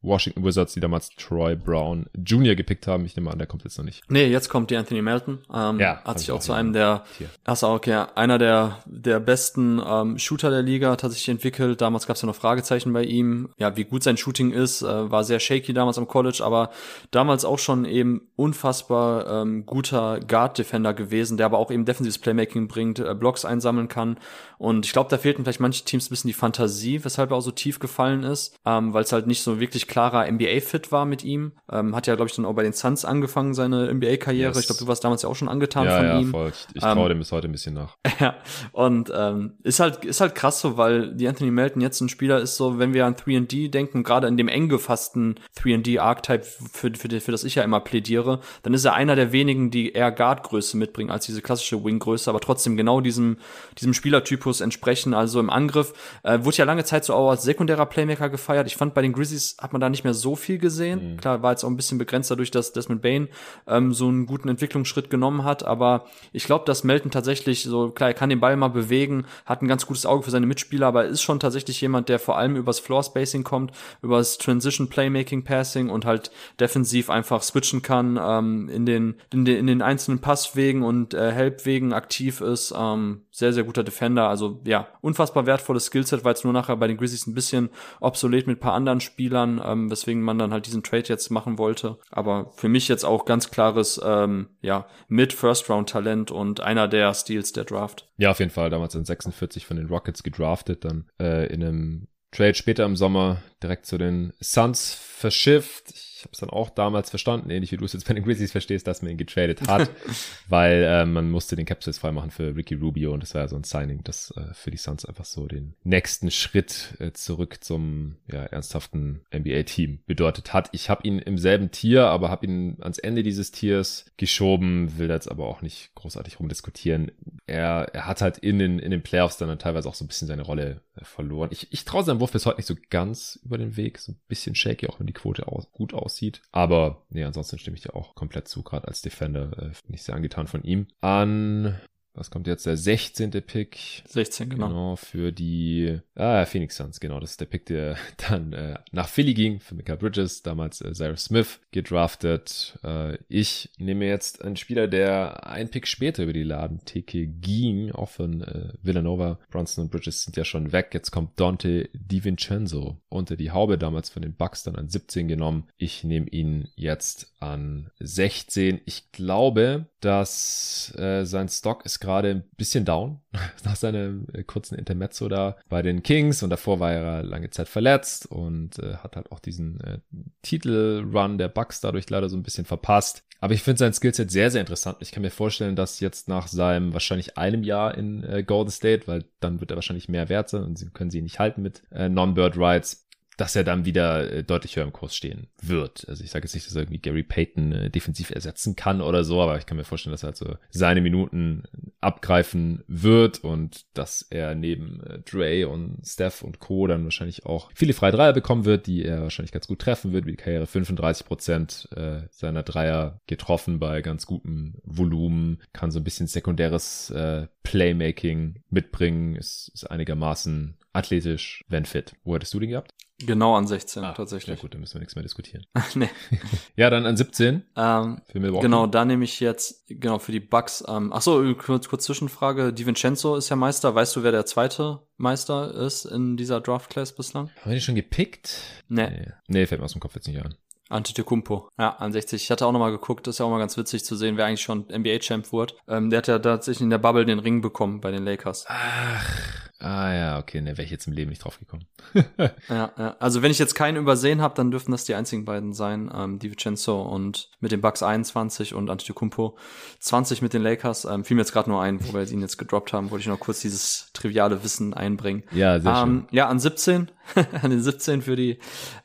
Washington 0.00 0.44
Wizards, 0.44 0.74
die 0.74 0.80
damals 0.80 1.10
Troy 1.10 1.56
Brown 1.56 2.06
Jr. 2.16 2.54
gepickt 2.54 2.86
haben. 2.86 3.04
Ich 3.04 3.16
nehme 3.16 3.32
an, 3.32 3.38
der 3.38 3.48
kommt 3.48 3.64
jetzt 3.64 3.76
noch 3.76 3.84
nicht. 3.84 4.08
Nee, 4.08 4.26
jetzt 4.26 4.48
kommt 4.48 4.70
die 4.70 4.76
Anthony 4.76 5.02
Melton. 5.02 5.40
Ähm, 5.52 5.80
ja, 5.80 6.00
hat 6.04 6.20
sich 6.20 6.30
auch 6.30 6.38
zu 6.38 6.52
einem 6.52 6.72
der, 6.72 7.02
also 7.44 7.68
okay, 7.68 8.04
einer 8.14 8.38
der, 8.38 8.78
der 8.86 9.18
besten 9.18 9.82
ähm, 9.84 10.18
Shooter 10.18 10.50
der 10.50 10.62
Liga 10.62 10.94
tatsächlich 10.94 11.30
entwickelt. 11.30 11.80
Damals 11.80 12.06
gab 12.06 12.14
es 12.14 12.22
ja 12.22 12.26
noch 12.26 12.36
Fragezeichen 12.36 12.92
bei 12.92 13.02
ihm. 13.02 13.48
Ja, 13.58 13.76
wie 13.76 13.84
gut 13.84 14.04
sein 14.04 14.16
Shooting 14.16 14.52
ist, 14.52 14.82
äh, 14.82 15.10
war 15.10 15.24
sehr 15.24 15.40
shaky 15.40 15.72
damals 15.72 15.98
am 15.98 16.06
College, 16.06 16.42
aber 16.44 16.70
damals 17.10 17.44
auch 17.44 17.58
schon 17.58 17.86
eben 17.86 18.20
unfassbar 18.36 19.42
ähm, 19.42 19.66
guter 19.66 20.20
Guard-Defender 20.20 20.94
gewesen, 20.94 21.38
der 21.38 21.46
aber 21.46 21.58
auch 21.58 21.72
eben 21.72 21.84
defensives 21.84 22.18
Playmaking 22.18 22.68
bringt, 22.68 23.00
äh, 23.00 23.16
Blocks 23.16 23.44
einsammeln 23.44 23.88
kann. 23.88 24.16
Und 24.60 24.84
ich 24.84 24.92
glaube, 24.92 25.08
da 25.08 25.16
fehlten 25.16 25.42
vielleicht 25.42 25.58
manche 25.58 25.86
Teams 25.86 26.06
ein 26.06 26.10
bisschen 26.10 26.28
die 26.28 26.34
Fantasie, 26.34 27.02
weshalb 27.02 27.30
er 27.30 27.38
auch 27.38 27.40
so 27.40 27.50
tief 27.50 27.78
gefallen 27.78 28.24
ist, 28.24 28.54
ähm, 28.66 28.92
weil 28.92 29.04
es 29.04 29.10
halt 29.10 29.26
nicht 29.26 29.42
so 29.42 29.58
wirklich 29.58 29.88
klarer 29.88 30.30
NBA-Fit 30.30 30.92
war 30.92 31.06
mit 31.06 31.24
ihm. 31.24 31.52
Ähm, 31.72 31.96
hat 31.96 32.06
ja, 32.06 32.14
glaube 32.14 32.28
ich, 32.28 32.36
dann 32.36 32.44
auch 32.44 32.52
bei 32.52 32.62
den 32.62 32.74
Suns 32.74 33.06
angefangen, 33.06 33.54
seine 33.54 33.90
NBA-Karriere. 33.90 34.50
Yes. 34.50 34.58
Ich 34.58 34.66
glaube, 34.66 34.80
du 34.80 34.86
warst 34.86 35.02
damals 35.02 35.22
ja 35.22 35.30
auch 35.30 35.34
schon 35.34 35.48
angetan 35.48 35.86
ja, 35.86 35.96
von 35.96 36.06
ja, 36.06 36.20
ihm. 36.20 36.30
Voll. 36.30 36.50
Ich, 36.50 36.66
ich 36.74 36.82
traue 36.82 37.04
ähm, 37.04 37.08
dem 37.08 37.18
bis 37.20 37.32
heute 37.32 37.48
ein 37.48 37.52
bisschen 37.52 37.72
nach. 37.72 37.96
ja, 38.20 38.34
und 38.72 39.10
ähm, 39.16 39.54
ist 39.62 39.80
halt 39.80 40.04
ist 40.04 40.20
halt 40.20 40.34
krass 40.34 40.60
so, 40.60 40.76
weil 40.76 41.14
die 41.14 41.26
Anthony 41.26 41.50
Melton 41.50 41.80
jetzt 41.80 42.02
ein 42.02 42.10
Spieler 42.10 42.38
ist 42.38 42.56
so, 42.56 42.78
wenn 42.78 42.92
wir 42.92 43.06
an 43.06 43.14
3D 43.14 43.70
denken, 43.70 44.02
gerade 44.02 44.28
in 44.28 44.36
dem 44.36 44.48
eng 44.48 44.68
gefassten 44.68 45.40
3D-Archetype, 45.58 46.44
für, 46.44 46.92
für, 46.94 47.20
für 47.22 47.32
das 47.32 47.44
ich 47.44 47.54
ja 47.54 47.62
immer 47.62 47.80
plädiere, 47.80 48.40
dann 48.62 48.74
ist 48.74 48.84
er 48.84 48.92
einer 48.92 49.16
der 49.16 49.32
wenigen, 49.32 49.70
die 49.70 49.92
eher 49.92 50.12
Guard-Größe 50.12 50.76
mitbringen 50.76 51.10
als 51.10 51.24
diese 51.24 51.40
klassische 51.40 51.82
Wing-Größe, 51.82 52.28
aber 52.28 52.40
trotzdem 52.40 52.76
genau 52.76 53.00
diesem, 53.00 53.38
diesem 53.78 53.94
Spielertypus 53.94 54.49
entsprechen. 54.58 55.14
Also 55.14 55.38
im 55.38 55.50
Angriff 55.50 55.92
äh, 56.24 56.40
wurde 56.42 56.56
ja 56.56 56.64
lange 56.64 56.84
Zeit 56.84 57.04
so 57.04 57.14
auch 57.14 57.30
als 57.30 57.44
sekundärer 57.44 57.86
Playmaker 57.86 58.28
gefeiert. 58.28 58.66
Ich 58.66 58.76
fand, 58.76 58.94
bei 58.94 59.02
den 59.02 59.12
Grizzlies 59.12 59.56
hat 59.60 59.72
man 59.72 59.80
da 59.80 59.88
nicht 59.88 60.02
mehr 60.02 60.14
so 60.14 60.34
viel 60.34 60.58
gesehen. 60.58 61.12
Mhm. 61.12 61.16
Klar, 61.18 61.42
war 61.42 61.52
jetzt 61.52 61.62
auch 61.62 61.68
ein 61.68 61.76
bisschen 61.76 61.98
begrenzt 61.98 62.32
dadurch, 62.32 62.50
dass 62.50 62.72
Desmond 62.72 63.02
Bain 63.02 63.28
ähm, 63.68 63.92
so 63.92 64.08
einen 64.08 64.26
guten 64.26 64.48
Entwicklungsschritt 64.48 65.10
genommen 65.10 65.44
hat, 65.44 65.62
aber 65.62 66.06
ich 66.32 66.44
glaube, 66.44 66.64
dass 66.64 66.84
Melton 66.84 67.10
tatsächlich 67.10 67.62
so, 67.62 67.90
klar, 67.90 68.10
er 68.10 68.14
kann 68.14 68.30
den 68.30 68.40
Ball 68.40 68.56
mal 68.56 68.68
bewegen, 68.68 69.26
hat 69.44 69.62
ein 69.62 69.68
ganz 69.68 69.86
gutes 69.86 70.06
Auge 70.06 70.24
für 70.24 70.30
seine 70.30 70.46
Mitspieler, 70.46 70.86
aber 70.86 71.04
ist 71.04 71.22
schon 71.22 71.40
tatsächlich 71.40 71.80
jemand, 71.80 72.08
der 72.08 72.18
vor 72.18 72.38
allem 72.38 72.56
übers 72.56 72.80
Floor 72.80 73.02
Spacing 73.02 73.44
kommt, 73.44 73.72
übers 74.02 74.38
Transition 74.38 74.88
Playmaking 74.88 75.44
Passing 75.44 75.90
und 75.90 76.04
halt 76.04 76.30
defensiv 76.58 77.10
einfach 77.10 77.42
switchen 77.42 77.82
kann, 77.82 78.18
ähm, 78.20 78.68
in 78.68 78.86
den, 78.86 79.16
in 79.32 79.44
den, 79.44 79.56
in 79.56 79.66
den 79.66 79.82
einzelnen 79.82 80.20
Passwegen 80.20 80.82
und 80.82 81.14
äh, 81.14 81.32
Helpwegen 81.32 81.92
aktiv 81.92 82.40
ist. 82.40 82.74
Ähm, 82.76 83.22
sehr, 83.30 83.52
sehr 83.52 83.64
guter 83.64 83.82
Defender. 83.82 84.28
Also 84.28 84.39
ja, 84.64 84.88
unfassbar 85.00 85.46
wertvolles 85.46 85.86
Skillset, 85.86 86.24
weil 86.24 86.34
es 86.34 86.44
nur 86.44 86.52
nachher 86.52 86.76
bei 86.76 86.86
den 86.86 86.96
Grizzlies 86.96 87.26
ein 87.26 87.34
bisschen 87.34 87.70
obsolet 88.00 88.46
mit 88.46 88.60
paar 88.60 88.74
anderen 88.74 89.00
Spielern, 89.00 89.60
ähm, 89.64 89.90
weswegen 89.90 90.22
man 90.22 90.38
dann 90.38 90.52
halt 90.52 90.66
diesen 90.66 90.82
Trade 90.82 91.08
jetzt 91.08 91.30
machen 91.30 91.58
wollte. 91.58 91.98
Aber 92.10 92.50
für 92.56 92.68
mich 92.68 92.88
jetzt 92.88 93.04
auch 93.04 93.24
ganz 93.24 93.50
klares, 93.50 94.00
ähm, 94.04 94.48
ja, 94.62 94.86
mit 95.08 95.32
First-Round-Talent 95.32 96.30
und 96.30 96.60
einer 96.60 96.88
der 96.88 97.14
Steals 97.14 97.52
der 97.52 97.64
Draft. 97.64 98.08
Ja, 98.16 98.30
auf 98.30 98.38
jeden 98.38 98.50
Fall. 98.50 98.70
Damals 98.70 98.94
in 98.94 99.04
46 99.04 99.66
von 99.66 99.76
den 99.76 99.86
Rockets 99.86 100.22
gedraftet, 100.22 100.84
dann 100.84 101.08
äh, 101.20 101.52
in 101.52 101.62
einem 101.62 102.08
Trade 102.32 102.54
später 102.54 102.84
im 102.84 102.96
Sommer 102.96 103.42
direkt 103.62 103.86
zu 103.86 103.98
den 103.98 104.32
Suns 104.40 104.94
verschifft. 104.94 105.92
Ich 106.20 106.24
habe 106.24 106.32
es 106.34 106.40
dann 106.40 106.50
auch 106.50 106.68
damals 106.68 107.08
verstanden, 107.08 107.48
ähnlich 107.48 107.72
wie 107.72 107.78
du 107.78 107.84
es 107.86 107.94
jetzt 107.94 108.06
bei 108.06 108.12
den 108.12 108.22
Grizzlies 108.22 108.52
verstehst, 108.52 108.86
dass 108.86 109.00
man 109.00 109.10
ihn 109.10 109.16
getradet 109.16 109.66
hat, 109.66 109.90
weil 110.48 110.82
äh, 110.82 111.06
man 111.06 111.30
musste 111.30 111.56
den 111.56 111.64
Capsules 111.64 111.98
freimachen 111.98 112.30
für 112.30 112.54
Ricky 112.54 112.74
Rubio 112.74 113.14
und 113.14 113.22
das 113.22 113.34
war 113.34 113.40
ja 113.40 113.48
so 113.48 113.56
ein 113.56 113.64
Signing, 113.64 114.04
das 114.04 114.32
äh, 114.36 114.52
für 114.52 114.70
die 114.70 114.76
Suns 114.76 115.06
einfach 115.06 115.24
so 115.24 115.46
den 115.46 115.74
nächsten 115.82 116.30
Schritt 116.30 116.94
äh, 116.98 117.12
zurück 117.12 117.64
zum 117.64 118.16
ja, 118.30 118.44
ernsthaften 118.44 119.22
NBA-Team 119.34 120.00
bedeutet 120.06 120.52
hat. 120.52 120.68
Ich 120.72 120.90
habe 120.90 121.06
ihn 121.08 121.18
im 121.18 121.38
selben 121.38 121.70
Tier, 121.70 122.06
aber 122.06 122.28
habe 122.28 122.44
ihn 122.44 122.76
ans 122.80 122.98
Ende 122.98 123.22
dieses 123.22 123.50
Tiers 123.50 124.04
geschoben, 124.18 124.98
will 124.98 125.08
jetzt 125.08 125.30
aber 125.30 125.46
auch 125.46 125.62
nicht 125.62 125.94
großartig 125.94 126.38
rumdiskutieren. 126.38 127.12
Er, 127.46 127.88
er 127.94 128.06
hat 128.06 128.20
halt 128.20 128.36
in 128.38 128.58
den, 128.58 128.78
in 128.78 128.90
den 128.90 129.02
Playoffs 129.02 129.38
dann 129.38 129.58
teilweise 129.58 129.88
auch 129.88 129.94
so 129.94 130.04
ein 130.04 130.08
bisschen 130.08 130.28
seine 130.28 130.42
Rolle 130.42 130.82
äh, 130.96 131.04
verloren. 131.04 131.48
Ich, 131.52 131.72
ich 131.72 131.84
traue 131.84 132.04
seinem 132.04 132.20
Wurf 132.20 132.32
bis 132.32 132.46
heute 132.46 132.58
nicht 132.58 132.66
so 132.66 132.76
ganz 132.90 133.38
über 133.44 133.58
den 133.58 133.76
Weg, 133.76 133.98
so 133.98 134.12
ein 134.12 134.20
bisschen 134.28 134.54
shaky, 134.54 134.88
auch 134.88 135.00
wenn 135.00 135.06
die 135.06 135.12
Quote 135.12 135.48
aus, 135.48 135.70
gut 135.72 135.94
aussieht. 135.94 136.09
Aber 136.52 137.02
nee, 137.10 137.24
ansonsten 137.24 137.58
stimme 137.58 137.76
ich 137.76 137.82
dir 137.82 137.94
auch 137.94 138.14
komplett 138.14 138.48
zu, 138.48 138.62
gerade 138.62 138.88
als 138.88 139.02
Defender. 139.02 139.52
Äh, 139.58 139.72
bin 139.86 139.94
ich 139.94 140.02
sehr 140.02 140.14
angetan 140.14 140.46
von 140.46 140.62
ihm. 140.62 140.86
An 141.00 141.80
was 142.14 142.30
kommt 142.30 142.46
jetzt? 142.46 142.66
Der 142.66 142.76
16. 142.76 143.30
Pick. 143.30 144.02
16, 144.08 144.50
genau. 144.50 144.68
Genau, 144.68 144.96
für 144.96 145.32
die 145.32 146.00
ah, 146.14 146.44
Phoenix 146.44 146.76
Suns, 146.76 147.00
genau. 147.00 147.20
Das 147.20 147.32
ist 147.32 147.40
der 147.40 147.46
Pick, 147.46 147.66
der 147.66 147.96
dann 148.28 148.52
äh, 148.52 148.78
nach 148.92 149.08
Philly 149.08 149.34
ging, 149.34 149.60
für 149.60 149.74
Mika 149.74 149.94
Bridges, 149.94 150.42
damals 150.42 150.80
äh, 150.80 150.92
Cyrus 150.92 151.24
Smith 151.24 151.60
gedraftet. 151.70 152.78
Äh, 152.82 153.18
ich 153.28 153.70
nehme 153.78 154.06
jetzt 154.06 154.42
einen 154.42 154.56
Spieler, 154.56 154.88
der 154.88 155.46
ein 155.46 155.70
Pick 155.70 155.86
später 155.86 156.24
über 156.24 156.32
die 156.32 156.42
Ladentheke 156.42 157.26
ging, 157.26 157.92
auch 157.92 158.08
von 158.08 158.42
äh, 158.42 158.72
Villanova. 158.82 159.38
Bronson 159.50 159.84
und 159.84 159.90
Bridges 159.90 160.24
sind 160.24 160.36
ja 160.36 160.44
schon 160.44 160.72
weg. 160.72 160.90
Jetzt 160.92 161.12
kommt 161.12 161.38
Dante 161.38 161.88
DiVincenzo 161.94 163.00
unter 163.08 163.36
die 163.36 163.52
Haube, 163.52 163.78
damals 163.78 164.10
von 164.10 164.22
den 164.22 164.34
Bucks 164.34 164.64
dann 164.64 164.76
an 164.76 164.88
17 164.88 165.28
genommen. 165.28 165.68
Ich 165.76 166.04
nehme 166.04 166.28
ihn 166.28 166.68
jetzt 166.74 167.32
an 167.38 167.90
16. 168.00 168.80
Ich 168.84 169.12
glaube, 169.12 169.86
dass 170.00 170.94
äh, 170.96 171.24
sein 171.24 171.48
Stock 171.48 171.84
ist 171.84 171.99
gerade 172.00 172.30
ein 172.30 172.44
bisschen 172.56 172.84
down 172.84 173.20
nach 173.64 173.76
seinem 173.76 174.26
äh, 174.32 174.42
kurzen 174.42 174.76
Intermezzo 174.76 175.28
da 175.28 175.56
bei 175.68 175.82
den 175.82 176.02
Kings 176.02 176.42
und 176.42 176.50
davor 176.50 176.80
war 176.80 176.92
er 176.92 177.22
lange 177.22 177.50
Zeit 177.50 177.68
verletzt 177.68 178.26
und 178.26 178.78
äh, 178.78 178.96
hat 178.96 179.16
halt 179.16 179.32
auch 179.32 179.38
diesen 179.38 179.80
äh, 179.80 179.98
Titelrun 180.42 181.38
der 181.38 181.48
Bucks 181.48 181.80
dadurch 181.80 182.08
leider 182.10 182.28
so 182.28 182.36
ein 182.36 182.42
bisschen 182.42 182.64
verpasst. 182.64 183.24
Aber 183.40 183.54
ich 183.54 183.62
finde 183.62 183.78
sein 183.78 183.94
Skillset 183.94 184.30
sehr, 184.30 184.50
sehr 184.50 184.60
interessant. 184.60 184.98
Ich 185.00 185.12
kann 185.12 185.22
mir 185.22 185.30
vorstellen, 185.30 185.74
dass 185.74 186.00
jetzt 186.00 186.28
nach 186.28 186.46
seinem 186.46 186.92
wahrscheinlich 186.92 187.38
einem 187.38 187.62
Jahr 187.62 187.96
in 187.96 188.22
äh, 188.22 188.42
Golden 188.42 188.70
State, 188.70 189.06
weil 189.06 189.24
dann 189.40 189.60
wird 189.60 189.70
er 189.70 189.76
wahrscheinlich 189.76 190.08
mehr 190.08 190.28
wert 190.28 190.50
sein 190.50 190.62
und 190.62 190.78
sie 190.78 190.90
können 190.90 191.10
sie 191.10 191.22
nicht 191.22 191.38
halten 191.38 191.62
mit 191.62 191.82
äh, 191.90 192.10
Non-Bird 192.10 192.58
Rights, 192.58 193.06
dass 193.40 193.56
er 193.56 193.64
dann 193.64 193.86
wieder 193.86 194.30
äh, 194.30 194.44
deutlich 194.44 194.76
höher 194.76 194.84
im 194.84 194.92
Kurs 194.92 195.16
stehen 195.16 195.46
wird. 195.62 196.06
Also 196.08 196.22
ich 196.22 196.30
sage 196.30 196.44
jetzt 196.44 196.52
nicht, 196.52 196.66
dass 196.66 196.74
er 196.74 196.82
irgendwie 196.82 197.00
Gary 197.00 197.22
Payton 197.22 197.72
äh, 197.72 197.90
defensiv 197.90 198.30
ersetzen 198.30 198.76
kann 198.76 199.00
oder 199.00 199.24
so, 199.24 199.40
aber 199.40 199.56
ich 199.56 199.64
kann 199.64 199.78
mir 199.78 199.84
vorstellen, 199.84 200.12
dass 200.12 200.22
er 200.22 200.28
halt 200.28 200.36
so 200.36 200.56
seine 200.68 201.00
Minuten 201.00 201.62
abgreifen 202.02 202.84
wird 202.86 203.38
und 203.42 203.86
dass 203.94 204.20
er 204.28 204.54
neben 204.54 205.02
äh, 205.04 205.20
Dre 205.20 205.68
und 205.68 206.06
Steph 206.06 206.42
und 206.42 206.58
Co. 206.58 206.86
dann 206.86 207.04
wahrscheinlich 207.04 207.46
auch 207.46 207.70
viele 207.74 207.94
freie 207.94 208.12
Dreier 208.12 208.34
bekommen 208.34 208.66
wird, 208.66 208.86
die 208.86 209.06
er 209.06 209.22
wahrscheinlich 209.22 209.52
ganz 209.52 209.66
gut 209.66 209.78
treffen 209.78 210.12
wird, 210.12 210.26
wie 210.26 210.32
die 210.32 210.36
Karriere 210.36 210.66
35 210.66 211.26
Prozent 211.26 211.88
äh, 211.96 212.24
seiner 212.30 212.62
Dreier 212.62 213.20
getroffen 213.26 213.78
bei 213.78 214.02
ganz 214.02 214.26
gutem 214.26 214.74
Volumen, 214.84 215.62
kann 215.72 215.90
so 215.90 215.98
ein 215.98 216.04
bisschen 216.04 216.26
sekundäres 216.26 217.08
äh, 217.08 217.46
Playmaking 217.62 218.62
mitbringen, 218.68 219.34
ist, 219.34 219.70
ist 219.72 219.90
einigermaßen 219.90 220.76
athletisch, 220.92 221.64
wenn 221.68 221.86
fit. 221.86 222.12
Wo 222.22 222.34
hättest 222.34 222.52
du 222.52 222.60
den 222.60 222.70
gehabt? 222.70 222.92
Genau 223.26 223.54
an 223.54 223.66
16 223.66 224.02
ah, 224.02 224.12
tatsächlich. 224.12 224.56
Ja 224.56 224.62
gut, 224.62 224.72
dann 224.72 224.80
müssen 224.80 224.94
wir 224.94 225.00
nichts 225.00 225.14
mehr 225.14 225.22
diskutieren. 225.22 225.66
nee. 225.94 226.08
Ja, 226.76 226.88
dann 226.88 227.04
an 227.04 227.16
17 227.16 227.64
ähm, 227.76 228.20
für 228.30 228.40
Milwaukee. 228.40 228.62
Genau, 228.62 228.86
da 228.86 229.04
nehme 229.04 229.24
ich 229.24 229.40
jetzt, 229.40 229.86
genau, 229.88 230.18
für 230.18 230.32
die 230.32 230.40
Bucks. 230.40 230.82
Ähm, 230.88 231.12
ach 231.12 231.20
so, 231.20 231.54
kurz, 231.54 231.88
kurz 231.88 232.04
Zwischenfrage. 232.04 232.72
Di 232.72 232.86
Vincenzo 232.86 233.36
ist 233.36 233.48
ja 233.50 233.56
Meister. 233.56 233.94
Weißt 233.94 234.16
du, 234.16 234.22
wer 234.22 234.32
der 234.32 234.46
zweite 234.46 235.00
Meister 235.16 235.74
ist 235.74 236.06
in 236.06 236.36
dieser 236.36 236.60
Draft-Class 236.60 237.14
bislang? 237.14 237.50
Haben 237.60 237.70
wir 237.70 237.74
die 237.74 237.80
schon 237.80 237.94
gepickt? 237.94 238.62
Nee. 238.88 239.10
nee. 239.10 239.32
Nee, 239.48 239.66
fällt 239.66 239.80
mir 239.80 239.84
aus 239.84 239.92
dem 239.92 240.00
Kopf 240.00 240.14
jetzt 240.14 240.28
nicht 240.28 240.42
an. 240.42 240.54
Antetokounmpo. 240.90 241.68
Ja, 241.78 241.90
an 241.96 242.12
60. 242.12 242.42
Ich 242.42 242.50
hatte 242.50 242.66
auch 242.66 242.72
nochmal 242.72 242.90
geguckt, 242.90 243.26
das 243.26 243.36
ist 243.36 243.38
ja 243.38 243.46
auch 243.46 243.50
mal 243.50 243.58
ganz 243.58 243.76
witzig 243.76 244.04
zu 244.04 244.16
sehen, 244.16 244.36
wer 244.36 244.46
eigentlich 244.46 244.62
schon 244.62 244.86
NBA-Champ 244.90 245.52
wurde. 245.52 245.74
Ähm, 245.88 246.10
der 246.10 246.18
hat 246.18 246.28
ja 246.28 246.38
tatsächlich 246.38 246.82
in 246.82 246.90
der 246.90 246.98
Bubble 246.98 247.24
den 247.24 247.38
Ring 247.38 247.60
bekommen 247.60 248.00
bei 248.00 248.10
den 248.10 248.24
Lakers. 248.24 248.64
Ach, 248.68 249.69
Ah 249.82 250.12
ja, 250.12 250.38
okay, 250.38 250.60
ne, 250.60 250.76
wäre 250.76 250.84
ich 250.84 250.90
jetzt 250.90 251.06
im 251.06 251.14
Leben 251.14 251.30
nicht 251.30 251.42
drauf 251.42 251.58
gekommen. 251.58 251.86
ja, 252.68 252.92
ja, 252.98 253.16
also 253.18 253.40
wenn 253.40 253.50
ich 253.50 253.58
jetzt 253.58 253.74
keinen 253.74 253.96
übersehen 253.96 254.42
habe, 254.42 254.54
dann 254.54 254.70
dürfen 254.70 254.92
das 254.92 255.04
die 255.04 255.14
einzigen 255.14 255.46
beiden 255.46 255.72
sein, 255.72 256.10
ähm, 256.14 256.38
Di 256.38 256.50
Vincenzo 256.50 257.00
und 257.00 257.48
mit 257.60 257.72
den 257.72 257.80
Bucks 257.80 258.02
21 258.02 258.74
und 258.74 258.90
Antetokounmpo 258.90 259.56
20 260.00 260.42
mit 260.42 260.52
den 260.52 260.62
Lakers. 260.62 261.06
Ähm, 261.06 261.24
fiel 261.24 261.34
mir 261.34 261.42
jetzt 261.42 261.52
gerade 261.52 261.70
nur 261.70 261.80
ein, 261.80 261.98
wo 262.06 262.12
wir 262.12 262.30
ihn 262.30 262.42
jetzt 262.42 262.58
gedroppt 262.58 262.92
haben, 262.92 263.10
wollte 263.10 263.22
ich 263.22 263.28
noch 263.28 263.40
kurz 263.40 263.60
dieses 263.60 264.10
triviale 264.12 264.62
Wissen 264.62 264.92
einbringen. 264.92 265.44
Ja, 265.50 265.80
sehr 265.80 265.92
ähm, 265.92 265.98
schön. 265.98 266.26
Ja, 266.30 266.48
an 266.48 266.60
17, 266.60 267.10
an 267.62 267.70
den 267.70 267.82
17 267.82 268.20
für 268.20 268.36
die 268.36 268.58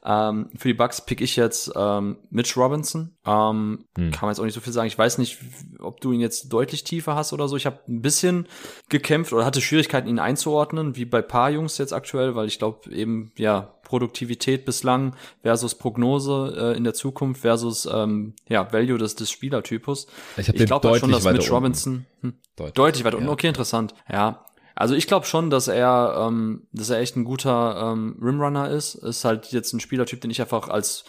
ähm, 0.04 0.50
für 0.56 0.68
die 0.68 0.74
Bucks 0.74 1.06
pick 1.06 1.22
ich 1.22 1.36
jetzt 1.36 1.72
ähm, 1.76 2.18
Mitch 2.30 2.60
Robinson. 2.60 3.16
Ähm, 3.26 3.86
hm. 3.98 4.12
Kann 4.12 4.22
man 4.22 4.32
jetzt 4.32 4.40
auch 4.40 4.46
nicht 4.46 4.54
so 4.54 4.62
viel 4.62 4.74
sagen. 4.74 4.88
Ich 4.88 4.98
weiß 4.98 5.18
nicht, 5.18 5.40
ob 5.80 6.00
du 6.02 6.12
ihn 6.12 6.22
jetzt 6.22 6.54
deutlich 6.54 6.84
tiefer 6.84 7.16
hast 7.16 7.34
oder 7.34 7.48
so. 7.48 7.56
Ich 7.56 7.66
habe 7.66 7.80
ein 7.88 8.02
bisschen 8.02 8.48
gekämpft 8.90 9.34
oder 9.34 9.46
hatte 9.46 9.62
Schwierigkeiten, 9.62 10.08
ihn 10.08 10.20
einzuordnen, 10.20 10.65
wie 10.74 11.06
bei 11.06 11.22
paar 11.22 11.50
Jungs 11.50 11.78
jetzt 11.78 11.94
aktuell, 11.94 12.36
weil 12.36 12.48
ich 12.48 12.60
glaube 12.60 12.92
eben, 12.92 13.32
ja, 13.38 13.74
Produktivität 13.84 14.66
bislang 14.66 15.16
versus 15.44 15.76
Prognose 15.76 16.54
äh, 16.58 16.78
in 16.78 16.84
der 16.84 16.94
Zukunft 16.94 17.42
versus 17.42 17.88
ähm, 17.92 18.34
ja, 18.50 18.72
Value 18.74 18.98
des, 18.98 19.16
des 19.16 19.30
Spielertypus. 19.32 20.08
Ich, 20.38 20.50
ich 20.50 20.66
glaube 20.66 20.90
halt 20.90 21.00
schon, 21.00 21.12
dass 21.12 21.24
Mitch 21.24 21.52
Robinson 21.52 22.06
hm, 22.22 22.34
deutlich, 22.56 22.74
deutlich 22.74 23.04
weiter 23.06 23.18
unten. 23.18 23.28
Ja. 23.28 23.34
Okay, 23.34 23.48
interessant. 23.48 23.94
Ja, 24.12 24.46
also 24.76 24.94
ich 24.94 25.08
glaube 25.08 25.26
schon, 25.26 25.50
dass 25.50 25.70
er, 25.70 26.28
ähm, 26.28 26.64
dass 26.74 26.90
er 26.90 27.00
echt 27.00 27.16
ein 27.16 27.24
guter 27.24 27.92
ähm, 27.94 28.18
Rimrunner 28.22 28.70
ist. 28.70 28.96
Ist 28.96 29.24
halt 29.24 29.52
jetzt 29.54 29.72
ein 29.74 29.80
Spielertyp, 29.80 30.20
den 30.20 30.32
ich 30.32 30.42
einfach 30.42 30.68
als 30.68 31.06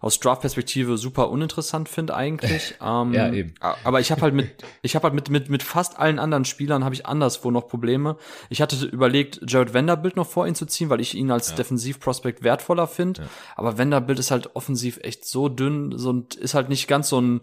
aus 0.00 0.18
Draft-Perspektive 0.18 0.96
super 0.96 1.30
uninteressant 1.30 1.88
finde 1.88 2.14
eigentlich. 2.14 2.74
ähm, 2.82 3.12
ja, 3.12 3.32
eben. 3.32 3.54
Aber 3.60 4.00
ich 4.00 4.10
habe 4.10 4.22
halt 4.22 4.34
mit, 4.34 4.64
ich 4.82 4.96
habe 4.96 5.04
halt 5.04 5.14
mit, 5.14 5.28
mit, 5.28 5.50
mit 5.50 5.62
fast 5.62 5.98
allen 5.98 6.18
anderen 6.18 6.44
Spielern 6.44 6.84
habe 6.84 6.94
ich 6.94 7.06
anderswo 7.06 7.50
noch 7.50 7.68
Probleme. 7.68 8.16
Ich 8.48 8.62
hatte 8.62 8.86
überlegt, 8.86 9.40
Jared 9.46 9.74
Vanderbilt 9.74 10.16
noch 10.16 10.26
vor 10.26 10.46
ihn 10.46 10.54
zu 10.54 10.66
ziehen, 10.66 10.88
weil 10.88 11.00
ich 11.00 11.14
ihn 11.14 11.30
als 11.30 11.50
ja. 11.50 11.56
Defensiv-Prospect 11.56 12.42
wertvoller 12.42 12.86
finde. 12.86 13.22
Ja. 13.22 13.28
Aber 13.56 13.78
Vanderbilt 13.78 14.18
ist 14.18 14.30
halt 14.30 14.56
offensiv 14.56 14.98
echt 15.02 15.26
so 15.26 15.48
dünn 15.48 15.96
so, 15.96 16.10
und 16.10 16.34
ist 16.34 16.54
halt 16.54 16.68
nicht 16.70 16.88
ganz 16.88 17.08
so 17.08 17.20
ein 17.20 17.40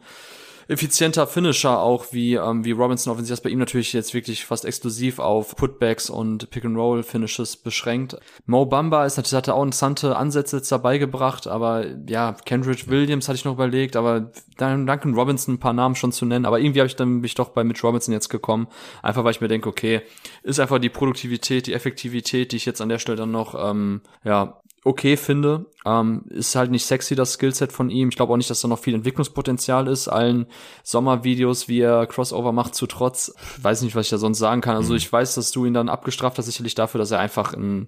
effizienter 0.67 1.27
Finisher 1.27 1.79
auch 1.79 2.07
wie, 2.11 2.35
ähm, 2.35 2.65
wie 2.65 2.71
Robinson 2.71 3.11
offensiv 3.11 3.33
ist 3.33 3.41
bei 3.41 3.49
ihm 3.49 3.59
natürlich 3.59 3.93
jetzt 3.93 4.13
wirklich 4.13 4.45
fast 4.45 4.65
exklusiv 4.65 5.19
auf 5.19 5.55
Putbacks 5.55 6.09
und 6.09 6.49
Pick-and-Roll-Finishes 6.49 7.57
beschränkt. 7.57 8.17
Mo 8.45 8.65
Bamba 8.65 9.05
ist 9.05 9.17
natürlich, 9.17 9.35
hatte 9.35 9.53
auch 9.53 9.63
interessante 9.63 10.15
Ansätze 10.15 10.57
jetzt 10.57 10.71
dabei 10.71 10.97
gebracht, 10.97 11.47
aber 11.47 11.85
ja, 12.07 12.35
Kendrick 12.45 12.87
Williams 12.89 13.27
hatte 13.27 13.37
ich 13.37 13.45
noch 13.45 13.53
überlegt, 13.53 13.95
aber 13.95 14.31
dann 14.57 14.85
Duncan 14.87 15.13
Robinson 15.13 15.55
ein 15.55 15.59
paar 15.59 15.73
Namen 15.73 15.95
schon 15.95 16.11
zu 16.11 16.25
nennen, 16.25 16.45
aber 16.45 16.59
irgendwie 16.59 16.79
habe 16.79 16.87
ich 16.87 16.95
dann 16.95 17.21
mich 17.21 17.35
doch 17.35 17.49
bei 17.49 17.63
Mitch 17.63 17.85
Robinson 17.85 18.13
jetzt 18.13 18.29
gekommen, 18.29 18.67
einfach 19.01 19.23
weil 19.23 19.31
ich 19.31 19.41
mir 19.41 19.47
denke, 19.47 19.69
okay, 19.69 20.01
ist 20.43 20.59
einfach 20.59 20.79
die 20.79 20.89
Produktivität, 20.89 21.67
die 21.67 21.73
Effektivität, 21.73 22.51
die 22.51 22.57
ich 22.57 22.65
jetzt 22.65 22.81
an 22.81 22.89
der 22.89 22.99
Stelle 22.99 23.17
dann 23.17 23.31
noch 23.31 23.55
ähm, 23.57 24.01
ja 24.23 24.61
okay 24.87 25.17
finde. 25.17 25.65
Ähm, 25.85 26.23
ist 26.29 26.55
halt 26.55 26.71
nicht 26.71 26.85
sexy, 26.85 27.15
das 27.15 27.33
Skillset 27.33 27.71
von 27.71 27.89
ihm. 27.89 28.09
Ich 28.09 28.15
glaube 28.15 28.33
auch 28.33 28.37
nicht, 28.37 28.49
dass 28.49 28.61
da 28.61 28.67
noch 28.67 28.79
viel 28.79 28.95
Entwicklungspotenzial 28.95 29.87
ist. 29.87 30.07
Allen 30.07 30.47
Sommervideos, 30.83 31.67
wie 31.67 31.81
er 31.81 32.07
Crossover 32.07 32.51
macht, 32.51 32.75
zu 32.75 32.87
trotz. 32.87 33.33
Weiß 33.61 33.81
nicht, 33.81 33.95
was 33.95 34.07
ich 34.07 34.09
da 34.09 34.17
sonst 34.17 34.39
sagen 34.39 34.61
kann. 34.61 34.75
Also 34.75 34.93
mhm. 34.93 34.97
ich 34.97 35.11
weiß, 35.11 35.35
dass 35.35 35.51
du 35.51 35.65
ihn 35.65 35.73
dann 35.73 35.89
abgestraft 35.89 36.37
hast, 36.37 36.45
sicherlich 36.45 36.75
dafür, 36.75 36.99
dass 36.99 37.11
er 37.11 37.19
einfach 37.19 37.53
ein, 37.53 37.87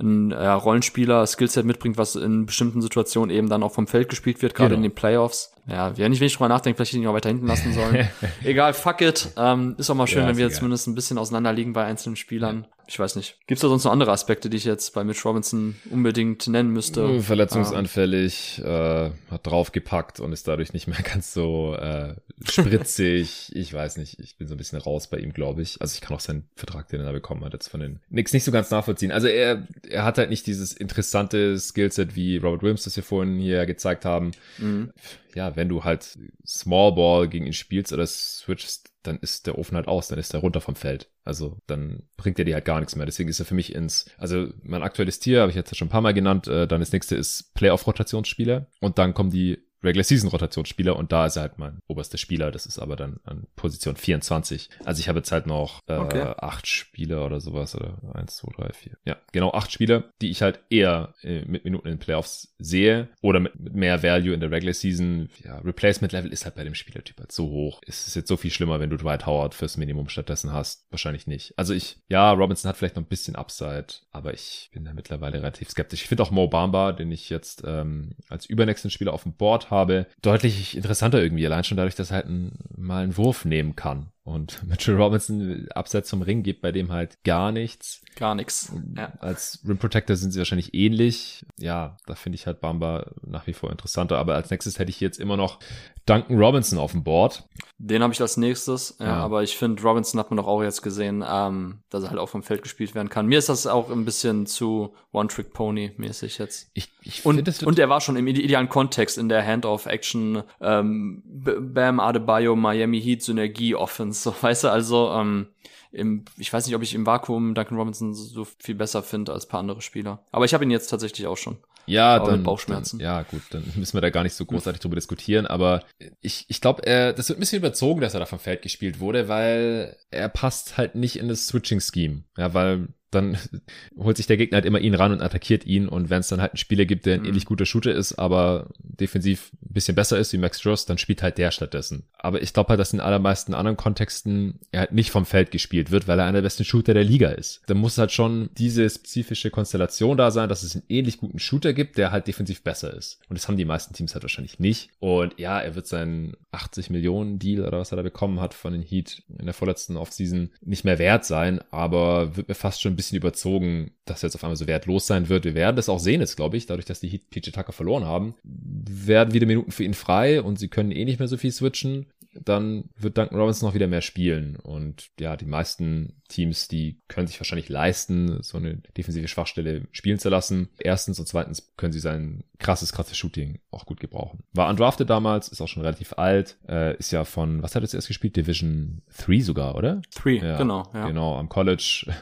ein 0.00 0.30
ja, 0.30 0.54
Rollenspieler 0.54 1.26
Skillset 1.26 1.64
mitbringt, 1.64 1.98
was 1.98 2.16
in 2.16 2.46
bestimmten 2.46 2.82
Situationen 2.82 3.34
eben 3.34 3.48
dann 3.48 3.62
auch 3.62 3.72
vom 3.72 3.86
Feld 3.86 4.08
gespielt 4.08 4.42
wird, 4.42 4.54
gerade 4.54 4.70
genau. 4.70 4.78
in 4.78 4.82
den 4.90 4.94
Playoffs. 4.94 5.52
Ja, 5.68 5.96
wenn 5.98 6.12
ich 6.12 6.20
wenig 6.20 6.34
drüber 6.34 6.48
nachdenke, 6.48 6.76
vielleicht 6.76 6.92
hätte 6.92 6.98
ich 6.98 7.04
ihn 7.04 7.08
auch 7.08 7.14
weiter 7.14 7.28
hinten 7.28 7.46
lassen 7.46 7.72
sollen. 7.74 8.08
egal, 8.44 8.72
fuck 8.72 9.00
it. 9.02 9.28
Ähm, 9.36 9.74
ist 9.78 9.90
auch 9.90 9.94
mal 9.94 10.06
schön, 10.06 10.22
ja, 10.22 10.28
wenn 10.28 10.38
wir 10.38 10.46
egal. 10.46 10.56
zumindest 10.56 10.86
ein 10.86 10.94
bisschen 10.94 11.18
auseinander 11.18 11.52
liegen 11.52 11.74
bei 11.74 11.84
einzelnen 11.84 12.16
Spielern. 12.16 12.62
Ja. 12.62 12.78
Ich 12.90 12.98
weiß 12.98 13.16
nicht. 13.16 13.36
Gibt 13.46 13.58
es 13.58 13.60
da 13.60 13.68
sonst 13.68 13.84
noch 13.84 13.92
andere 13.92 14.12
Aspekte, 14.12 14.48
die 14.48 14.56
ich 14.56 14.64
jetzt 14.64 14.94
bei 14.94 15.04
Mitch 15.04 15.28
Robinson 15.28 15.76
unbedingt 15.90 16.46
nennen 16.46 16.70
müsste? 16.70 17.06
Hm, 17.06 17.22
verletzungsanfällig, 17.22 18.62
äh, 18.64 19.10
hat 19.30 19.46
draufgepackt 19.46 20.20
und 20.20 20.32
ist 20.32 20.48
dadurch 20.48 20.72
nicht 20.72 20.86
mehr 20.88 21.02
ganz 21.04 21.34
so 21.34 21.74
äh, 21.74 22.14
spritzig. 22.48 23.50
ich 23.54 23.74
weiß 23.74 23.98
nicht, 23.98 24.18
ich 24.20 24.38
bin 24.38 24.48
so 24.48 24.54
ein 24.54 24.56
bisschen 24.56 24.78
raus 24.78 25.08
bei 25.08 25.18
ihm, 25.18 25.34
glaube 25.34 25.60
ich. 25.60 25.82
Also 25.82 25.94
ich 25.94 26.00
kann 26.00 26.16
auch 26.16 26.20
seinen 26.20 26.48
Vertrag, 26.56 26.88
den 26.88 27.00
er 27.00 27.06
da 27.06 27.12
bekommen 27.12 27.44
hat, 27.44 27.52
jetzt 27.52 27.68
von 27.68 27.80
den 27.80 28.00
Knicks 28.08 28.32
nicht 28.32 28.44
so 28.44 28.52
ganz 28.52 28.70
nachvollziehen. 28.70 29.12
Also 29.12 29.28
er, 29.28 29.68
er 29.86 30.04
hat 30.04 30.16
halt 30.16 30.30
nicht 30.30 30.46
dieses 30.46 30.72
interessante 30.72 31.58
Skillset, 31.58 32.16
wie 32.16 32.38
Robert 32.38 32.62
Williams 32.62 32.84
das 32.84 32.96
wir 32.96 33.02
vorhin 33.02 33.38
hier 33.38 33.66
gezeigt 33.66 34.06
haben. 34.06 34.30
Mhm. 34.56 34.94
Ja, 35.34 35.56
wenn 35.58 35.68
du 35.68 35.82
halt 35.82 36.16
Small 36.46 36.92
Ball 36.92 37.28
gegen 37.28 37.44
ihn 37.44 37.52
spielst 37.52 37.92
oder 37.92 38.06
switchst, 38.06 38.92
dann 39.02 39.18
ist 39.18 39.48
der 39.48 39.58
Ofen 39.58 39.76
halt 39.76 39.88
aus, 39.88 40.06
dann 40.06 40.18
ist 40.18 40.32
er 40.32 40.40
runter 40.40 40.60
vom 40.60 40.76
Feld. 40.76 41.10
Also 41.24 41.58
dann 41.66 42.04
bringt 42.16 42.38
er 42.38 42.44
dir 42.44 42.54
halt 42.54 42.64
gar 42.64 42.78
nichts 42.78 42.94
mehr. 42.94 43.06
Deswegen 43.06 43.28
ist 43.28 43.40
er 43.40 43.44
für 43.44 43.56
mich 43.56 43.74
ins, 43.74 44.06
also 44.18 44.48
mein 44.62 44.84
aktuelles 44.84 45.18
Tier 45.18 45.40
habe 45.40 45.50
ich 45.50 45.56
jetzt 45.56 45.76
schon 45.76 45.88
ein 45.88 45.90
paar 45.90 46.00
Mal 46.00 46.14
genannt, 46.14 46.46
äh, 46.46 46.68
dann 46.68 46.78
das 46.78 46.92
nächste 46.92 47.16
ist 47.16 47.54
Playoff-Rotationsspieler 47.54 48.68
und 48.80 48.98
dann 48.98 49.14
kommen 49.14 49.30
die 49.30 49.58
Regular 49.82 50.04
Season 50.04 50.28
Rotationsspieler 50.28 50.96
und 50.96 51.12
da 51.12 51.26
ist 51.26 51.36
er 51.36 51.42
halt 51.42 51.58
mein 51.58 51.80
oberster 51.86 52.18
Spieler. 52.18 52.50
Das 52.50 52.66
ist 52.66 52.78
aber 52.78 52.96
dann 52.96 53.20
an 53.24 53.46
Position 53.56 53.96
24. 53.96 54.70
Also 54.84 55.00
ich 55.00 55.08
habe 55.08 55.18
jetzt 55.18 55.32
halt 55.32 55.46
noch 55.46 55.82
äh, 55.86 55.96
okay. 55.96 56.34
acht 56.38 56.66
Spieler 56.66 57.24
oder 57.24 57.40
sowas 57.40 57.74
oder 57.74 57.98
eins, 58.14 58.36
zwei, 58.36 58.52
drei, 58.56 58.72
vier. 58.72 58.96
Ja, 59.04 59.16
genau 59.32 59.52
acht 59.52 59.70
Spieler, 59.70 60.04
die 60.20 60.30
ich 60.30 60.42
halt 60.42 60.60
eher 60.70 61.14
äh, 61.22 61.44
mit 61.44 61.64
Minuten 61.64 61.86
in 61.86 61.94
den 61.94 62.00
Playoffs 62.00 62.54
sehe 62.58 63.08
oder 63.22 63.40
mit, 63.40 63.58
mit 63.58 63.74
mehr 63.74 64.02
Value 64.02 64.34
in 64.34 64.40
der 64.40 64.50
Regular 64.50 64.74
Season. 64.74 65.28
Ja, 65.44 65.58
Replacement 65.58 66.12
Level 66.12 66.32
ist 66.32 66.44
halt 66.44 66.56
bei 66.56 66.64
dem 66.64 66.74
Spielertyp 66.74 67.18
halt 67.18 67.32
so 67.32 67.48
hoch. 67.48 67.80
Es 67.86 68.06
ist 68.06 68.16
jetzt 68.16 68.28
so 68.28 68.36
viel 68.36 68.50
schlimmer, 68.50 68.80
wenn 68.80 68.90
du 68.90 68.96
Dwight 68.96 69.26
Howard 69.26 69.54
fürs 69.54 69.76
Minimum 69.76 70.08
stattdessen 70.08 70.52
hast. 70.52 70.86
Wahrscheinlich 70.90 71.26
nicht. 71.26 71.54
Also 71.56 71.72
ich, 71.72 72.00
ja, 72.08 72.32
Robinson 72.32 72.68
hat 72.68 72.76
vielleicht 72.76 72.96
noch 72.96 73.02
ein 73.02 73.08
bisschen 73.08 73.36
Upside, 73.36 73.86
aber 74.10 74.34
ich 74.34 74.70
bin 74.72 74.84
da 74.84 74.92
mittlerweile 74.92 75.38
relativ 75.38 75.70
skeptisch. 75.70 76.02
Ich 76.02 76.08
finde 76.08 76.24
auch 76.24 76.30
Mo 76.30 76.48
Bamba, 76.48 76.92
den 76.92 77.12
ich 77.12 77.30
jetzt 77.30 77.62
ähm, 77.64 78.16
als 78.28 78.46
übernächsten 78.46 78.90
Spieler 78.90 79.12
auf 79.12 79.22
dem 79.22 79.34
Board 79.34 79.67
habe, 79.70 80.06
deutlich 80.22 80.76
interessanter 80.76 81.22
irgendwie. 81.22 81.46
Allein 81.46 81.64
schon 81.64 81.76
dadurch, 81.76 81.94
dass 81.94 82.10
er 82.10 82.16
halt 82.16 82.26
ein, 82.26 82.52
mal 82.76 83.02
einen 83.02 83.16
Wurf 83.16 83.44
nehmen 83.44 83.76
kann. 83.76 84.10
Und 84.24 84.62
Mitchell 84.68 84.96
Robinson 84.96 85.68
abseits 85.74 86.08
zum 86.08 86.22
Ring 86.22 86.42
geht 86.42 86.60
bei 86.60 86.72
dem 86.72 86.92
halt 86.92 87.22
gar 87.24 87.50
nichts. 87.52 88.02
Gar 88.16 88.34
nichts. 88.34 88.72
Ja. 88.96 89.12
Als 89.20 89.60
Rim 89.66 89.78
Protector 89.78 90.16
sind 90.16 90.32
sie 90.32 90.38
wahrscheinlich 90.38 90.74
ähnlich. 90.74 91.46
Ja, 91.58 91.96
da 92.06 92.14
finde 92.14 92.36
ich 92.36 92.46
halt 92.46 92.60
Bamba 92.60 93.10
nach 93.24 93.46
wie 93.46 93.54
vor 93.54 93.70
interessanter. 93.70 94.18
Aber 94.18 94.34
als 94.34 94.50
nächstes 94.50 94.78
hätte 94.78 94.90
ich 94.90 95.00
jetzt 95.00 95.18
immer 95.18 95.36
noch 95.36 95.60
Duncan 96.04 96.38
Robinson 96.38 96.78
auf 96.78 96.92
dem 96.92 97.04
Board. 97.04 97.44
Den 97.80 98.02
habe 98.02 98.12
ich 98.12 98.20
als 98.20 98.36
nächstes, 98.36 98.96
ja, 98.98 99.06
ja. 99.06 99.16
aber 99.18 99.44
ich 99.44 99.56
finde, 99.56 99.80
Robinson 99.84 100.18
hat 100.18 100.30
man 100.30 100.36
doch 100.36 100.48
auch 100.48 100.64
jetzt 100.64 100.82
gesehen, 100.82 101.24
ähm, 101.26 101.78
dass 101.90 102.02
er 102.02 102.10
halt 102.10 102.18
auch 102.18 102.28
vom 102.28 102.42
Feld 102.42 102.62
gespielt 102.64 102.96
werden 102.96 103.08
kann. 103.08 103.26
Mir 103.26 103.38
ist 103.38 103.48
das 103.48 103.68
auch 103.68 103.88
ein 103.88 104.04
bisschen 104.04 104.46
zu 104.46 104.94
One-Trick-Pony-mäßig 105.12 106.38
jetzt. 106.38 106.72
Ich, 106.74 106.90
ich 107.02 107.24
und, 107.24 107.46
das 107.46 107.62
und 107.62 107.78
er 107.78 107.88
war 107.88 108.00
schon 108.00 108.16
im 108.16 108.26
idealen 108.26 108.68
Kontext 108.68 109.16
in 109.16 109.28
der 109.28 109.46
Hand-of-Action 109.46 110.42
ähm, 110.60 111.22
Bam 111.24 112.00
Adebayo 112.00 112.56
Miami 112.56 113.00
Heat 113.00 113.22
Synergie 113.22 113.76
Offense, 113.76 114.22
so 114.22 114.34
weißt 114.40 114.64
du, 114.64 114.72
also 114.72 115.12
ähm, 115.12 115.46
im, 115.92 116.24
ich 116.36 116.52
weiß 116.52 116.66
nicht, 116.66 116.74
ob 116.74 116.82
ich 116.82 116.96
im 116.96 117.06
Vakuum 117.06 117.54
Duncan 117.54 117.78
Robinson 117.78 118.12
so 118.12 118.44
viel 118.58 118.74
besser 118.74 119.04
finde 119.04 119.32
als 119.32 119.46
paar 119.46 119.60
andere 119.60 119.82
Spieler. 119.82 120.24
Aber 120.32 120.44
ich 120.44 120.52
habe 120.52 120.64
ihn 120.64 120.70
jetzt 120.72 120.88
tatsächlich 120.88 121.28
auch 121.28 121.36
schon. 121.36 121.58
Ja, 121.88 122.16
aber 122.16 122.30
dann, 122.32 122.42
Bauchschmerzen. 122.42 122.98
Dann, 122.98 123.04
ja, 123.04 123.22
gut, 123.22 123.42
dann 123.50 123.64
müssen 123.76 123.94
wir 123.94 124.00
da 124.00 124.10
gar 124.10 124.22
nicht 124.22 124.34
so 124.34 124.44
großartig 124.44 124.80
drüber 124.80 124.96
diskutieren. 124.96 125.46
Aber 125.46 125.82
ich, 126.20 126.44
ich 126.48 126.60
glaube, 126.60 126.82
das 126.82 127.28
wird 127.28 127.38
ein 127.38 127.40
bisschen 127.40 127.58
überzogen, 127.58 128.00
dass 128.00 128.14
er 128.14 128.20
da 128.20 128.26
vom 128.26 128.38
Feld 128.38 128.62
gespielt 128.62 129.00
wurde, 129.00 129.28
weil 129.28 129.96
er 130.10 130.28
passt 130.28 130.76
halt 130.76 130.94
nicht 130.94 131.16
in 131.16 131.28
das 131.28 131.46
Switching-Scheme. 131.48 132.24
Ja, 132.36 132.54
weil 132.54 132.88
dann 133.10 133.38
holt 133.96 134.16
sich 134.16 134.26
der 134.26 134.36
Gegner 134.36 134.56
halt 134.56 134.66
immer 134.66 134.80
ihn 134.80 134.94
ran 134.94 135.12
und 135.12 135.22
attackiert 135.22 135.64
ihn. 135.66 135.88
Und 135.88 136.10
wenn 136.10 136.20
es 136.20 136.28
dann 136.28 136.40
halt 136.40 136.52
einen 136.52 136.58
Spieler 136.58 136.84
gibt, 136.84 137.06
der 137.06 137.14
ein 137.14 137.20
mhm. 137.20 137.28
ähnlich 137.28 137.46
guter 137.46 137.66
Shooter 137.66 137.92
ist, 137.92 138.14
aber 138.18 138.70
defensiv 138.78 139.50
ein 139.70 139.74
bisschen 139.74 139.94
besser 139.94 140.18
ist 140.18 140.32
wie 140.32 140.38
Max 140.38 140.60
Stross, 140.60 140.86
dann 140.86 140.98
spielt 140.98 141.22
halt 141.22 141.38
der 141.38 141.50
stattdessen. 141.50 142.04
Aber 142.18 142.42
ich 142.42 142.52
glaube 142.52 142.70
halt, 142.70 142.80
dass 142.80 142.92
in 142.92 143.00
allermeisten 143.00 143.54
anderen 143.54 143.76
Kontexten 143.76 144.60
er 144.72 144.80
halt 144.80 144.92
nicht 144.92 145.10
vom 145.10 145.26
Feld 145.26 145.50
gespielt 145.50 145.90
wird, 145.90 146.08
weil 146.08 146.18
er 146.18 146.24
einer 146.24 146.38
der 146.38 146.42
besten 146.42 146.64
Shooter 146.64 146.94
der 146.94 147.04
Liga 147.04 147.30
ist. 147.30 147.62
Da 147.66 147.74
muss 147.74 147.98
halt 147.98 148.12
schon 148.12 148.50
diese 148.58 148.88
spezifische 148.88 149.50
Konstellation 149.50 150.16
da 150.16 150.30
sein, 150.30 150.48
dass 150.48 150.62
es 150.62 150.74
einen 150.74 150.84
ähnlich 150.88 151.18
guten 151.18 151.38
Shooter 151.38 151.72
gibt, 151.72 151.98
der 151.98 152.12
halt 152.12 152.26
defensiv 152.26 152.62
besser 152.62 152.92
ist. 152.94 153.20
Und 153.28 153.38
das 153.38 153.48
haben 153.48 153.56
die 153.56 153.64
meisten 153.64 153.94
Teams 153.94 154.14
halt 154.14 154.24
wahrscheinlich 154.24 154.58
nicht. 154.58 154.90
Und 155.00 155.38
ja, 155.38 155.60
er 155.60 155.74
wird 155.74 155.86
seinen 155.86 156.36
80 156.52 156.90
Millionen 156.90 157.38
Deal 157.38 157.66
oder 157.66 157.78
was 157.78 157.92
er 157.92 157.96
da 157.96 158.02
bekommen 158.02 158.40
hat 158.40 158.54
von 158.54 158.72
den 158.72 158.82
Heat 158.82 159.22
in 159.38 159.46
der 159.46 159.54
vorletzten 159.54 159.96
Offseason 159.96 160.50
nicht 160.60 160.84
mehr 160.84 160.98
wert 160.98 161.24
sein, 161.24 161.60
aber 161.70 162.36
wird 162.36 162.48
mir 162.48 162.54
fast 162.54 162.80
schon 162.80 162.98
bisschen 162.98 163.16
überzogen, 163.16 163.92
dass 164.04 164.22
er 164.22 164.28
jetzt 164.28 164.34
auf 164.34 164.44
einmal 164.44 164.56
so 164.56 164.66
wertlos 164.66 165.06
sein 165.06 165.28
wird. 165.28 165.44
Wir 165.44 165.54
werden 165.54 165.76
das 165.76 165.88
auch 165.88 165.98
sehen 165.98 166.20
jetzt, 166.20 166.36
glaube 166.36 166.56
ich, 166.56 166.66
dadurch, 166.66 166.84
dass 166.84 167.00
die 167.00 167.08
Heat 167.08 167.30
PJ 167.30 167.50
Tucker 167.50 167.72
verloren 167.72 168.04
haben, 168.04 168.34
werden 168.42 169.32
wieder 169.32 169.46
Minuten 169.46 169.57
für 169.68 169.84
ihn 169.84 169.94
frei 169.94 170.42
und 170.42 170.58
sie 170.58 170.68
können 170.68 170.90
eh 170.90 171.04
nicht 171.04 171.18
mehr 171.18 171.28
so 171.28 171.36
viel 171.36 171.52
switchen 171.52 172.06
dann 172.44 172.84
wird 172.96 173.16
Duncan 173.16 173.38
Robinson 173.38 173.68
noch 173.68 173.74
wieder 173.74 173.86
mehr 173.86 174.00
spielen. 174.00 174.56
Und 174.56 175.10
ja, 175.18 175.36
die 175.36 175.46
meisten 175.46 176.20
Teams, 176.28 176.68
die 176.68 177.00
können 177.08 177.26
sich 177.26 177.40
wahrscheinlich 177.40 177.68
leisten, 177.68 178.42
so 178.42 178.58
eine 178.58 178.76
defensive 178.96 179.28
Schwachstelle 179.28 179.82
spielen 179.92 180.18
zu 180.18 180.28
lassen. 180.28 180.68
Erstens 180.78 181.18
und 181.18 181.26
zweitens 181.26 181.72
können 181.76 181.92
sie 181.92 182.00
sein 182.00 182.44
krasses, 182.58 182.92
krasses 182.92 183.16
Shooting 183.16 183.60
auch 183.70 183.86
gut 183.86 184.00
gebrauchen. 184.00 184.40
War 184.52 184.68
undrafted 184.68 185.08
damals, 185.08 185.48
ist 185.48 185.60
auch 185.60 185.68
schon 185.68 185.82
relativ 185.82 186.14
alt, 186.14 186.58
äh, 186.68 186.96
ist 186.96 187.12
ja 187.12 187.24
von, 187.24 187.62
was 187.62 187.74
hat 187.74 187.82
er 187.82 187.84
jetzt 187.84 187.94
erst 187.94 188.08
gespielt? 188.08 188.36
Division 188.36 189.02
3 189.16 189.40
sogar, 189.40 189.74
oder? 189.74 190.02
3, 190.14 190.30
ja, 190.32 190.58
genau. 190.58 190.90
Ja. 190.92 191.06
Genau, 191.06 191.36
am 191.36 191.48
College 191.48 192.12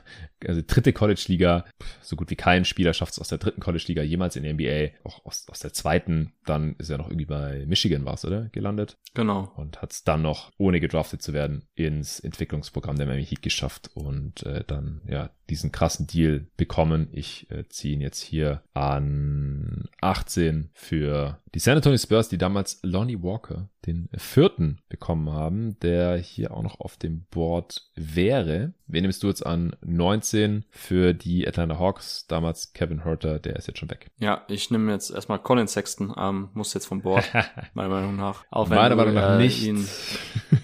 also 0.46 0.62
dritte 0.66 0.92
College-Liga, 0.92 1.64
so 2.02 2.16
gut 2.16 2.30
wie 2.30 2.36
kein 2.36 2.64
Spieler 2.64 2.92
schafft 2.92 3.12
es 3.12 3.18
aus 3.18 3.28
der 3.28 3.38
dritten 3.38 3.60
College-Liga 3.60 4.02
jemals 4.02 4.36
in 4.36 4.42
der 4.42 4.54
NBA, 4.54 4.98
auch 5.04 5.24
aus, 5.24 5.46
aus 5.48 5.60
der 5.60 5.72
zweiten, 5.72 6.32
dann 6.44 6.76
ist 6.78 6.90
er 6.90 6.98
noch 6.98 7.08
irgendwie 7.08 7.26
bei 7.26 7.64
Michigan 7.66 8.04
war 8.04 8.14
es, 8.14 8.24
oder? 8.24 8.48
Gelandet. 8.50 8.98
Genau. 9.14 9.52
Und 9.56 9.80
hat 9.82 9.92
es 9.92 10.04
dann 10.04 10.22
noch, 10.22 10.52
ohne 10.58 10.80
gedraftet 10.80 11.22
zu 11.22 11.32
werden, 11.32 11.68
ins 11.74 12.20
Entwicklungsprogramm 12.20 12.96
der 12.96 13.06
Miami 13.06 13.24
Heat 13.24 13.42
geschafft 13.42 13.90
und 13.94 14.42
äh, 14.44 14.64
dann, 14.66 15.02
ja, 15.06 15.30
diesen 15.50 15.72
krassen 15.72 16.06
Deal 16.06 16.46
bekommen. 16.56 17.08
Ich 17.12 17.50
äh, 17.50 17.68
ziehe 17.68 17.94
ihn 17.94 18.00
jetzt 18.00 18.20
hier 18.20 18.62
an 18.74 19.88
18 20.00 20.70
für 20.72 21.38
die 21.54 21.60
San 21.60 21.76
Antonio 21.76 21.96
Spurs, 21.96 22.28
die 22.28 22.36
damals 22.36 22.80
Lonnie 22.82 23.22
Walker, 23.22 23.70
den 23.86 24.10
vierten, 24.14 24.82
bekommen 24.90 25.30
haben, 25.30 25.78
der 25.80 26.16
hier 26.18 26.50
auch 26.50 26.62
noch 26.62 26.80
auf 26.80 26.96
dem 26.98 27.24
Board 27.30 27.88
wäre. 27.94 28.74
Wen 28.86 29.02
nimmst 29.02 29.22
du 29.22 29.28
jetzt 29.28 29.46
an 29.46 29.74
19 29.84 30.64
für 30.70 31.14
die 31.14 31.48
Atlanta 31.48 31.78
Hawks? 31.78 32.26
Damals 32.26 32.72
Kevin 32.72 33.04
Herter, 33.04 33.38
der 33.38 33.56
ist 33.56 33.68
jetzt 33.68 33.78
schon 33.78 33.90
weg. 33.90 34.10
Ja, 34.18 34.44
ich 34.48 34.70
nehme 34.70 34.92
jetzt 34.92 35.10
erstmal 35.10 35.38
Colin 35.38 35.66
Sexton, 35.66 36.14
ähm, 36.18 36.50
muss 36.52 36.74
jetzt 36.74 36.86
vom 36.86 37.00
Board, 37.00 37.24
meiner 37.74 37.88
Meinung 37.88 38.16
nach. 38.16 38.44
Auch 38.50 38.68
wenn 38.68 38.76
meiner 38.76 38.96
Meinung 38.96 39.14
nach 39.14 39.36
äh, 39.36 39.42
nicht. 39.42 39.62
Ihn, 39.64 39.86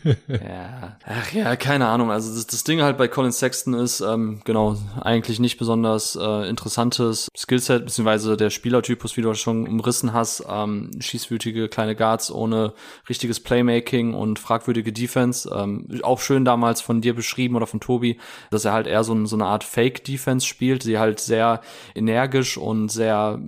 ja, 0.28 0.98
ach 1.04 1.32
ja, 1.32 1.56
keine 1.56 1.86
Ahnung. 1.86 2.10
Also 2.10 2.34
das, 2.34 2.46
das 2.46 2.64
Ding 2.64 2.82
halt 2.82 2.98
bei 2.98 3.08
Colin 3.08 3.32
Sexton 3.32 3.74
ist, 3.74 4.00
ähm, 4.00 4.42
genau, 4.44 4.71
eigentlich 5.00 5.40
nicht 5.40 5.58
besonders 5.58 6.16
äh, 6.16 6.48
interessantes 6.48 7.28
Skillset, 7.36 7.84
beziehungsweise 7.84 8.36
der 8.36 8.50
Spielertypus, 8.50 9.16
wie 9.16 9.22
du 9.22 9.34
schon 9.34 9.66
umrissen 9.66 10.12
hast, 10.12 10.44
ähm, 10.48 10.90
schießwütige 10.98 11.68
kleine 11.68 11.96
Guards 11.96 12.30
ohne 12.30 12.74
richtiges 13.08 13.40
Playmaking 13.40 14.14
und 14.14 14.38
fragwürdige 14.38 14.92
Defense. 14.92 15.50
Ähm, 15.54 15.88
auch 16.02 16.20
schön 16.20 16.44
damals 16.44 16.80
von 16.80 17.00
dir 17.00 17.14
beschrieben 17.14 17.56
oder 17.56 17.66
von 17.66 17.80
Tobi, 17.80 18.18
dass 18.50 18.64
er 18.64 18.72
halt 18.72 18.86
eher 18.86 19.04
so, 19.04 19.26
so 19.26 19.36
eine 19.36 19.46
Art 19.46 19.64
Fake-Defense 19.64 20.46
spielt, 20.46 20.84
die 20.84 20.98
halt 20.98 21.20
sehr 21.20 21.60
energisch 21.94 22.56
und 22.56 22.88
sehr 22.88 23.38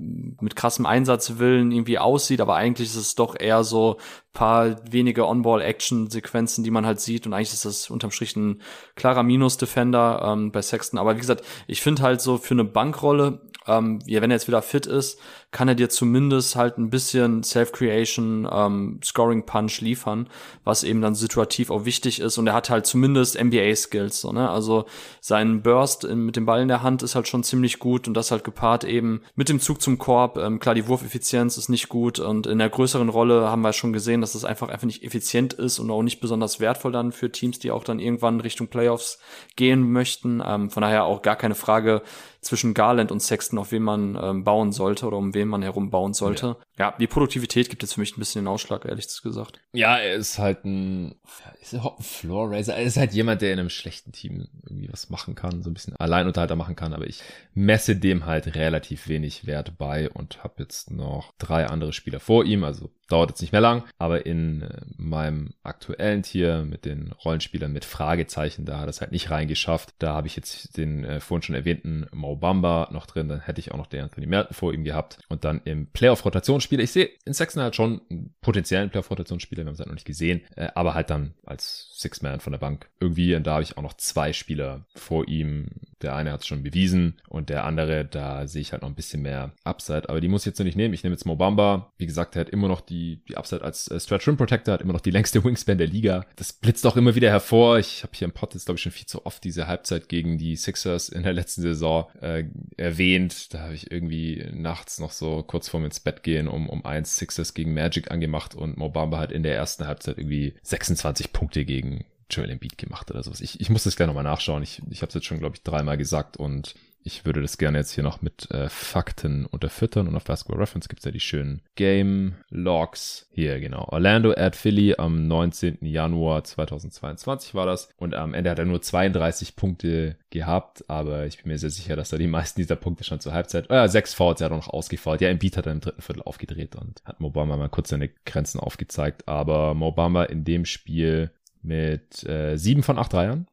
mit 0.40 0.56
krassem 0.56 0.86
Einsatzwillen 0.86 1.72
irgendwie 1.72 1.98
aussieht, 1.98 2.40
aber 2.40 2.56
eigentlich 2.56 2.88
ist 2.88 2.96
es 2.96 3.14
doch 3.14 3.38
eher 3.38 3.64
so 3.64 3.98
paar 4.35 4.77
wenige 4.90 5.27
On-Ball-Action-Sequenzen, 5.27 6.65
die 6.65 6.70
man 6.70 6.85
halt 6.85 7.01
sieht. 7.01 7.27
Und 7.27 7.32
eigentlich 7.32 7.55
ist 7.55 7.65
das 7.65 7.89
unterm 7.89 8.11
Strich 8.11 8.36
ein 8.36 8.61
klarer 8.97 9.23
Minus-Defender 9.23 10.20
ähm, 10.23 10.52
bei 10.52 10.61
Sexton. 10.61 10.98
Aber 10.98 11.15
wie 11.15 11.20
gesagt, 11.20 11.44
ich 11.66 11.81
finde 11.81 12.02
halt 12.02 12.20
so 12.20 12.36
für 12.36 12.55
eine 12.55 12.65
Bankrolle 12.65 13.40
ähm, 13.66 13.99
ja, 14.07 14.20
wenn 14.20 14.31
er 14.31 14.36
jetzt 14.36 14.49
wieder 14.49 14.62
fit 14.62 14.86
ist, 14.86 15.19
kann 15.51 15.69
er 15.69 15.74
dir 15.74 15.89
zumindest 15.89 16.57
halt 16.57 16.78
ein 16.78 16.91
bisschen 16.91 17.43
Self-Creation, 17.43 18.49
ähm, 18.51 19.01
Scoring-Punch 19.03 19.81
liefern, 19.81 20.28
was 20.65 20.82
eben 20.82 21.01
dann 21.01 21.15
situativ 21.15 21.70
auch 21.70 21.85
wichtig 21.85 22.20
ist. 22.20 22.39
Und 22.39 22.47
er 22.49 22.55
hat 22.55 22.70
halt 22.70 22.86
zumindest 22.86 23.41
NBA-Skills. 23.41 24.20
So, 24.20 24.32
ne? 24.32 24.51
Also 24.51 24.86
sein 25.20 25.62
Burst 25.62 26.05
in, 26.05 26.27
mit 26.27 26.36
dem 26.36 26.45
Ball 26.45 26.61
in 26.61 26.69
der 26.69 26.82
Hand 26.82 27.03
ist 27.03 27.15
halt 27.15 27.28
schon 27.28 27.45
ziemlich 27.45 27.78
gut 27.78 28.09
und 28.09 28.15
das 28.15 28.31
halt 28.31 28.43
gepaart 28.43 28.85
eben 28.85 29.23
mit 29.36 29.49
dem 29.49 29.61
Zug 29.61 29.81
zum 29.81 29.99
Korb. 29.99 30.39
Ähm, 30.39 30.59
klar, 30.59 30.74
die 30.74 30.89
Wurfeffizienz 30.89 31.57
ist 31.57 31.69
nicht 31.69 31.89
gut 31.89 32.19
und 32.19 32.47
in 32.47 32.59
der 32.59 32.69
größeren 32.69 33.09
Rolle 33.09 33.49
haben 33.49 33.62
wir 33.62 33.73
schon 33.73 33.93
gesehen, 33.93 34.20
dass 34.20 34.32
das 34.32 34.45
einfach 34.45 34.69
einfach 34.69 34.86
nicht 34.86 35.05
effizient 35.05 35.53
ist 35.53 35.78
und 35.78 35.91
auch 35.91 36.03
nicht 36.03 36.20
besonders 36.20 36.59
wertvoll 36.61 36.93
dann 36.93 37.12
für 37.12 37.31
Teams, 37.31 37.61
die 37.61 37.70
auch 37.70 37.85
dann 37.85 38.01
irgendwann 38.01 38.41
Richtung 38.41 38.66
Playoffs 38.66 39.19
gehen 39.57 39.93
möchten. 39.93 40.43
Ähm, 40.45 40.70
von 40.70 40.82
daher 40.82 41.05
auch 41.05 41.23
gar 41.23 41.36
keine 41.36 41.55
Frage, 41.55 42.03
zwischen 42.45 42.75
Garland 42.75 43.11
und 43.11 43.21
Sexton, 43.21 43.59
auf 43.59 43.73
wen 43.73 43.83
man 43.83 44.19
ähm, 44.21 44.45
bauen 44.45 44.73
sollte 44.73 45.07
oder 45.07 45.16
um 45.16 45.35
wen 45.35 45.49
man 45.49 45.62
herum 45.62 45.91
bauen 45.91 46.15
sollte. 46.15 46.57
Ja. 46.79 46.91
ja, 46.91 46.97
die 46.99 47.07
Produktivität 47.07 47.71
gibt 47.71 47.83
jetzt 47.83 47.95
für 47.95 48.01
mich 48.01 48.16
ein 48.16 48.21
bisschen 48.21 48.43
den 48.43 48.49
Ausschlag, 48.49 48.85
ehrlich 48.85 49.07
gesagt. 49.23 49.61
Ja, 49.73 49.97
er 49.97 50.15
ist 50.15 50.39
halt 50.39 50.65
ein, 50.65 51.15
ist 51.61 51.75
ein 51.75 51.83
Floor 52.01 52.51
Raiser. 52.51 52.75
Er 52.75 52.85
ist 52.85 52.97
halt 52.97 53.12
jemand, 53.12 53.43
der 53.43 53.53
in 53.53 53.59
einem 53.59 53.71
schlechten 53.71 54.12
Team 54.12 54.49
irgendwie 54.65 54.93
was 54.93 55.11
machen 55.11 55.35
kann, 55.35 55.62
so 55.62 55.71
ein 55.71 55.75
bisschen 55.75 55.97
Alleinunterhalter 55.97 56.57
machen 56.57 56.77
kann, 56.77 56.93
aber 56.93 57.07
ich 57.07 57.21
messe 57.55 57.97
dem 57.97 58.27
halt 58.27 58.55
relativ 58.55 59.09
wenig 59.09 59.47
Wert 59.47 59.79
bei 59.79 60.11
und 60.11 60.45
habe 60.45 60.55
jetzt 60.59 60.91
noch 60.91 61.33
drei 61.39 61.66
andere 61.66 61.93
Spieler 61.93 62.21
vor 62.21 62.45
ihm, 62.45 62.65
also 62.65 62.91
dauert 63.09 63.31
jetzt 63.31 63.43
nicht 63.43 63.53
mehr 63.53 63.61
lang, 63.61 63.85
aber 63.99 64.27
in 64.27 64.62
äh, 64.62 64.81
meinem 64.97 65.51
aktuellen 65.62 66.23
Tier 66.23 66.65
mit 66.65 66.85
den 66.85 67.12
Rollenspielern 67.25 67.73
mit 67.73 67.85
Fragezeichen, 67.85 68.65
da 68.65 68.81
hat 68.81 68.89
es 68.89 69.01
halt 69.01 69.12
nicht 69.12 69.31
reingeschafft. 69.31 69.95
Da 69.99 70.15
habe 70.15 70.27
ich 70.27 70.37
jetzt 70.37 70.77
den 70.77 71.05
äh, 71.05 71.21
vorhin 71.21 71.43
schon 71.43 71.55
erwähnten 71.55 72.07
Mo 72.12 72.34
Bamba 72.36 72.89
noch 72.93 73.06
drin, 73.06 73.28
dann 73.28 73.40
hätte 73.40 73.61
ich 73.61 73.73
auch 73.73 73.78
noch 73.78 73.86
den 73.86 74.02
Anthony 74.02 74.27
Merton 74.27 74.55
vor 74.55 74.73
ihm 74.73 74.85
gehabt 74.85 75.19
und 75.28 75.44
dann 75.44 75.61
im 75.65 75.86
Playoff-Rotationsspieler. 75.86 76.82
Ich 76.82 76.93
sehe 76.93 77.11
in 77.24 77.35
Sexton 77.35 77.62
halt 77.62 77.77
schon 77.77 78.01
einen 78.11 78.35
potenziellen 78.40 78.90
Playoff-Rotationsspieler, 78.90 79.65
wir 79.65 79.66
haben 79.66 79.74
es 79.74 79.81
halt 79.81 79.89
noch 79.89 79.94
nicht 79.94 80.06
gesehen, 80.06 80.43
äh, 80.56 80.69
aber 80.74 80.94
halt 80.94 81.11
dann 81.11 81.35
als 81.44 81.90
Six-Man 81.94 82.40
von 82.40 82.52
der 82.52 82.59
Bank. 82.59 82.89
Irgendwie, 83.01 83.35
und 83.35 83.47
da 83.47 83.55
habe 83.55 83.62
ich 83.62 83.77
auch 83.78 83.82
noch 83.82 83.94
zwei 83.94 84.32
Spieler 84.32 84.86
vor 84.94 85.28
ihm, 85.28 85.66
Der 86.05 86.15
eine 86.15 86.32
hat 86.32 86.43
es 86.43 86.47
schon 86.47 86.62
bewiesen 86.62 87.15
und 87.28 87.48
der 87.48 87.65
andere, 87.65 88.05
da 88.05 88.47
sehe 88.47 88.61
ich 88.61 88.73
halt 88.73 88.82
noch 88.82 88.90
ein 88.90 88.94
bisschen 88.94 89.23
mehr 89.23 89.52
Upside. 89.65 90.11
Aber 90.11 90.20
die 90.20 90.28
muss 90.28 90.43
ich 90.43 90.47
jetzt 90.47 90.59
noch 90.59 90.66
nicht 90.66 90.77
nehmen. 90.77 90.93
Ich 90.93 91.02
nehme 91.02 91.15
jetzt 91.15 91.24
Mobamba. 91.24 91.93
Wie 91.97 92.05
gesagt, 92.05 92.36
er 92.36 92.40
hat 92.40 92.51
immer 92.51 92.69
noch 92.69 92.82
die, 92.82 93.23
die 93.27 93.39
Upside 93.39 93.65
als 93.65 93.89
äh, 93.89 93.98
Stretch 93.98 94.28
Rim 94.28 94.36
Protector, 94.36 94.74
hat 94.74 94.82
immer 94.82 94.93
noch 94.93 95.01
die 95.01 95.11
längste 95.11 95.43
Wingspan 95.44 95.78
der 95.78 95.86
Liga. 95.86 96.27
Das 96.36 96.52
blitzt 96.52 96.86
auch 96.86 96.97
immer 96.97 97.15
wieder 97.15 97.31
hervor. 97.31 97.78
Ich 97.78 98.02
habe 98.02 98.12
hier 98.15 98.27
im 98.27 98.32
Pod 98.32 98.52
jetzt, 98.52 98.66
glaube 98.66 98.77
ich, 98.77 98.82
schon 98.82 98.93
viel 98.93 99.06
zu 99.06 99.24
oft 99.24 99.43
diese 99.44 99.66
Halbzeit 99.66 100.11
gegen 100.11 100.36
die 100.36 100.56
Sixers 100.56 101.09
in 101.09 101.23
der 101.23 101.32
letzten 101.32 101.62
Saison 101.62 102.11
äh, 102.24 102.44
erwähnt. 102.76 103.52
Da 103.52 103.60
habe 103.60 103.74
ich 103.74 103.90
irgendwie 103.90 104.48
nachts 104.52 104.98
noch 104.98 105.12
so 105.12 105.42
kurz 105.42 105.68
vorm 105.68 105.84
ins 105.84 106.01
Bett 106.01 106.22
gehen 106.22 106.48
um, 106.48 106.68
um 106.68 106.84
eins 106.84 107.16
Sixers 107.16 107.55
gegen 107.55 107.74
Magic 107.74 108.10
angemacht 108.10 108.55
und 108.55 108.78
Mobamba 108.78 109.18
hat 109.18 109.30
in 109.30 109.42
der 109.42 109.55
ersten 109.55 109.86
Halbzeit 109.86 110.18
irgendwie 110.18 110.55
26 110.62 111.32
Punkte 111.32 111.64
gegen 111.64 112.05
Joel 112.30 112.51
Embiid 112.51 112.78
gemacht 112.78 113.10
oder 113.10 113.22
sowas. 113.22 113.40
Ich, 113.40 113.60
ich 113.60 113.68
muss 113.70 113.84
das 113.84 113.96
gleich 113.96 114.06
nochmal 114.06 114.24
nachschauen. 114.24 114.62
Ich, 114.62 114.80
ich 114.90 115.02
habe 115.02 115.09
es 115.09 115.14
jetzt 115.14 115.26
schon, 115.26 115.38
glaube 115.38 115.56
ich, 115.56 115.62
dreimal 115.62 115.98
gesagt 115.98 116.36
und 116.36 116.74
ich 117.06 117.26
würde 117.26 117.43
das 117.43 117.59
gerne 117.59 117.78
jetzt 117.78 117.93
hier 117.93 118.02
noch 118.02 118.22
mit 118.22 118.51
äh, 118.51 118.70
Fakten 118.70 119.44
unterfüttern 119.44 120.09
und 120.09 120.16
auf 120.16 120.24
Basketball 120.24 120.59
Reference 120.59 120.89
gibt's 120.89 121.05
ja 121.05 121.10
die 121.10 121.20
schönen 121.20 121.60
Game 121.76 122.36
Logs. 122.48 123.28
Hier, 123.31 123.60
genau. 123.60 123.86
Orlando 123.90 124.32
at 124.32 124.56
Philly 124.56 124.94
am 124.97 125.28
19. 125.28 125.78
Januar 125.82 126.44
2022 126.44 127.55
war 127.55 127.66
das. 127.66 127.90
Und 127.98 128.14
am 128.14 128.32
Ende 128.32 128.51
hat 128.51 128.59
er 128.59 128.64
nur 128.64 128.81
32 128.81 129.55
Punkte 129.55 130.16
gehabt, 130.31 130.89
aber 130.89 131.26
ich 131.26 131.43
bin 131.43 131.52
mir 131.52 131.59
sehr 131.59 131.70
sicher, 131.70 131.94
dass 131.94 132.12
er 132.12 132.18
die 132.18 132.26
meisten 132.26 132.60
dieser 132.60 132.76
Punkte 132.76 133.05
schon 133.05 133.20
zur 133.20 133.35
Halbzeit, 133.35 133.70
äh, 133.70 133.86
sechs 133.89 134.14
Fouls, 134.14 134.40
er 134.40 134.47
hat 134.47 134.52
auch 134.52 134.66
noch 134.66 134.72
ausgefault. 134.72 135.20
Ja, 135.20 135.28
Embiid 135.28 135.59
hat 135.59 135.66
er 135.66 135.72
im 135.72 135.81
dritten 135.81 136.02
Viertel 136.02 136.22
aufgedreht 136.22 136.74
und 136.74 137.02
hat 137.05 137.20
Mobama 137.20 137.59
mal 137.59 137.68
kurz 137.68 137.90
seine 137.90 138.09
Grenzen 138.24 138.60
aufgezeigt. 138.60 139.28
Aber 139.28 139.74
Mobama 139.74 140.24
in 140.24 140.44
dem 140.44 140.64
Spiel 140.64 141.31
mit 141.64 142.24
äh, 142.28 142.56
7 142.56 142.82
von 142.82 142.98
8 142.98 143.12
Dreiern, 143.12 143.47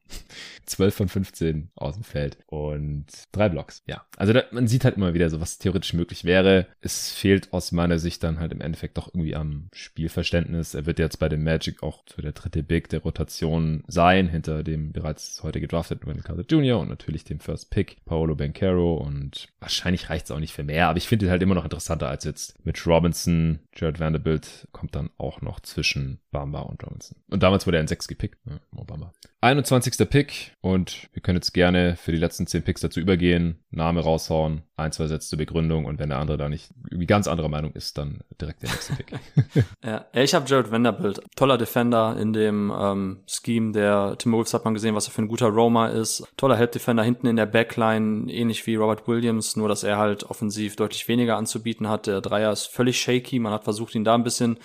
12 0.65 0.95
von 0.95 1.09
15 1.09 1.69
aus 1.75 1.95
dem 1.95 2.03
Feld 2.03 2.37
und 2.47 3.05
drei 3.31 3.49
Blocks. 3.49 3.83
Ja, 3.87 4.05
also 4.17 4.33
da, 4.33 4.43
man 4.51 4.67
sieht 4.67 4.85
halt 4.85 4.95
immer 4.95 5.13
wieder 5.13 5.29
so, 5.29 5.41
was 5.41 5.57
theoretisch 5.57 5.93
möglich 5.93 6.23
wäre. 6.23 6.67
Es 6.79 7.11
fehlt 7.11 7.51
aus 7.53 7.71
meiner 7.71 7.99
Sicht 7.99 8.23
dann 8.23 8.39
halt 8.39 8.51
im 8.51 8.61
Endeffekt 8.61 8.97
doch 8.97 9.07
irgendwie 9.09 9.35
am 9.35 9.69
Spielverständnis. 9.73 10.73
Er 10.73 10.85
wird 10.85 10.99
jetzt 10.99 11.17
bei 11.17 11.29
dem 11.29 11.43
Magic 11.43 11.83
auch 11.83 12.03
so 12.13 12.21
der 12.21 12.31
dritte 12.31 12.63
Big 12.63 12.89
der 12.89 13.01
Rotation 13.01 13.83
sein, 13.87 14.27
hinter 14.27 14.63
dem 14.63 14.91
bereits 14.91 15.41
heute 15.43 15.59
gedrafteten 15.59 16.07
Wendell 16.07 16.23
Carter 16.23 16.45
Jr. 16.47 16.79
und 16.79 16.89
natürlich 16.89 17.23
dem 17.23 17.39
First 17.39 17.69
Pick 17.69 17.97
Paolo 18.05 18.35
Bencaro 18.35 18.95
und 18.95 19.47
wahrscheinlich 19.59 20.09
reicht 20.09 20.25
es 20.25 20.31
auch 20.31 20.39
nicht 20.39 20.53
für 20.53 20.63
mehr, 20.63 20.87
aber 20.87 20.97
ich 20.97 21.07
finde 21.07 21.25
ihn 21.25 21.31
halt 21.31 21.41
immer 21.41 21.55
noch 21.55 21.63
interessanter 21.63 22.09
als 22.09 22.23
jetzt 22.23 22.63
Mitch 22.65 22.89
Robinson. 22.89 23.59
Jared 23.75 23.99
Vanderbilt 23.99 24.67
kommt 24.71 24.95
dann 24.95 25.09
auch 25.17 25.41
noch 25.41 25.59
zwischen 25.59 26.19
Bamba 26.31 26.61
und 26.61 26.83
Robinson. 26.83 27.17
Und 27.29 27.43
damals 27.43 27.65
wurde 27.67 27.77
er 27.77 27.81
in 27.81 27.87
6 27.87 28.07
gepickt, 28.07 28.37
ja, 28.45 28.59
Obama. 28.75 29.13
21. 29.43 30.07
Pick 30.07 30.55
und 30.61 31.09
wir 31.13 31.21
können 31.23 31.37
jetzt 31.37 31.53
gerne 31.53 31.95
für 31.95 32.11
die 32.11 32.19
letzten 32.19 32.45
10 32.45 32.61
Picks 32.61 32.81
dazu 32.81 32.99
übergehen, 32.99 33.63
Name 33.71 34.01
raushauen, 34.01 34.61
ein, 34.75 34.91
zwei 34.91 35.07
Sätze 35.07 35.29
zur 35.29 35.39
Begründung 35.39 35.85
und 35.85 35.97
wenn 35.97 36.09
der 36.09 36.19
andere 36.19 36.37
da 36.37 36.47
nicht 36.47 36.69
irgendwie 36.91 37.07
ganz 37.07 37.27
anderer 37.27 37.49
Meinung 37.49 37.71
ist, 37.71 37.97
dann 37.97 38.19
direkt 38.39 38.61
der 38.61 38.69
nächste 38.69 38.93
Pick. 38.93 39.13
ja, 39.83 40.05
ich 40.13 40.35
habe 40.35 40.45
Jared 40.47 40.71
Vanderbilt, 40.71 41.21
toller 41.35 41.57
Defender 41.57 42.15
in 42.19 42.33
dem 42.33 42.71
ähm, 42.71 43.23
Scheme 43.25 43.71
der 43.71 44.15
Timberwolves 44.19 44.53
hat 44.53 44.63
man 44.63 44.75
gesehen, 44.75 44.93
was 44.93 45.07
er 45.07 45.11
für 45.11 45.23
ein 45.23 45.27
guter 45.27 45.47
Roma 45.47 45.87
ist. 45.87 46.23
Toller 46.37 46.55
Help 46.55 46.73
Defender 46.73 47.01
hinten 47.01 47.25
in 47.25 47.35
der 47.35 47.47
Backline, 47.47 48.31
ähnlich 48.31 48.67
wie 48.67 48.75
Robert 48.75 49.07
Williams, 49.07 49.55
nur 49.55 49.67
dass 49.67 49.83
er 49.83 49.97
halt 49.97 50.23
offensiv 50.23 50.75
deutlich 50.75 51.07
weniger 51.07 51.37
anzubieten 51.37 51.89
hat. 51.89 52.05
Der 52.05 52.21
Dreier 52.21 52.51
ist 52.51 52.67
völlig 52.67 53.01
shaky, 53.01 53.39
man 53.39 53.53
hat 53.53 53.63
versucht 53.63 53.95
ihn 53.95 54.03
da 54.03 54.13
ein 54.13 54.23
bisschen 54.23 54.59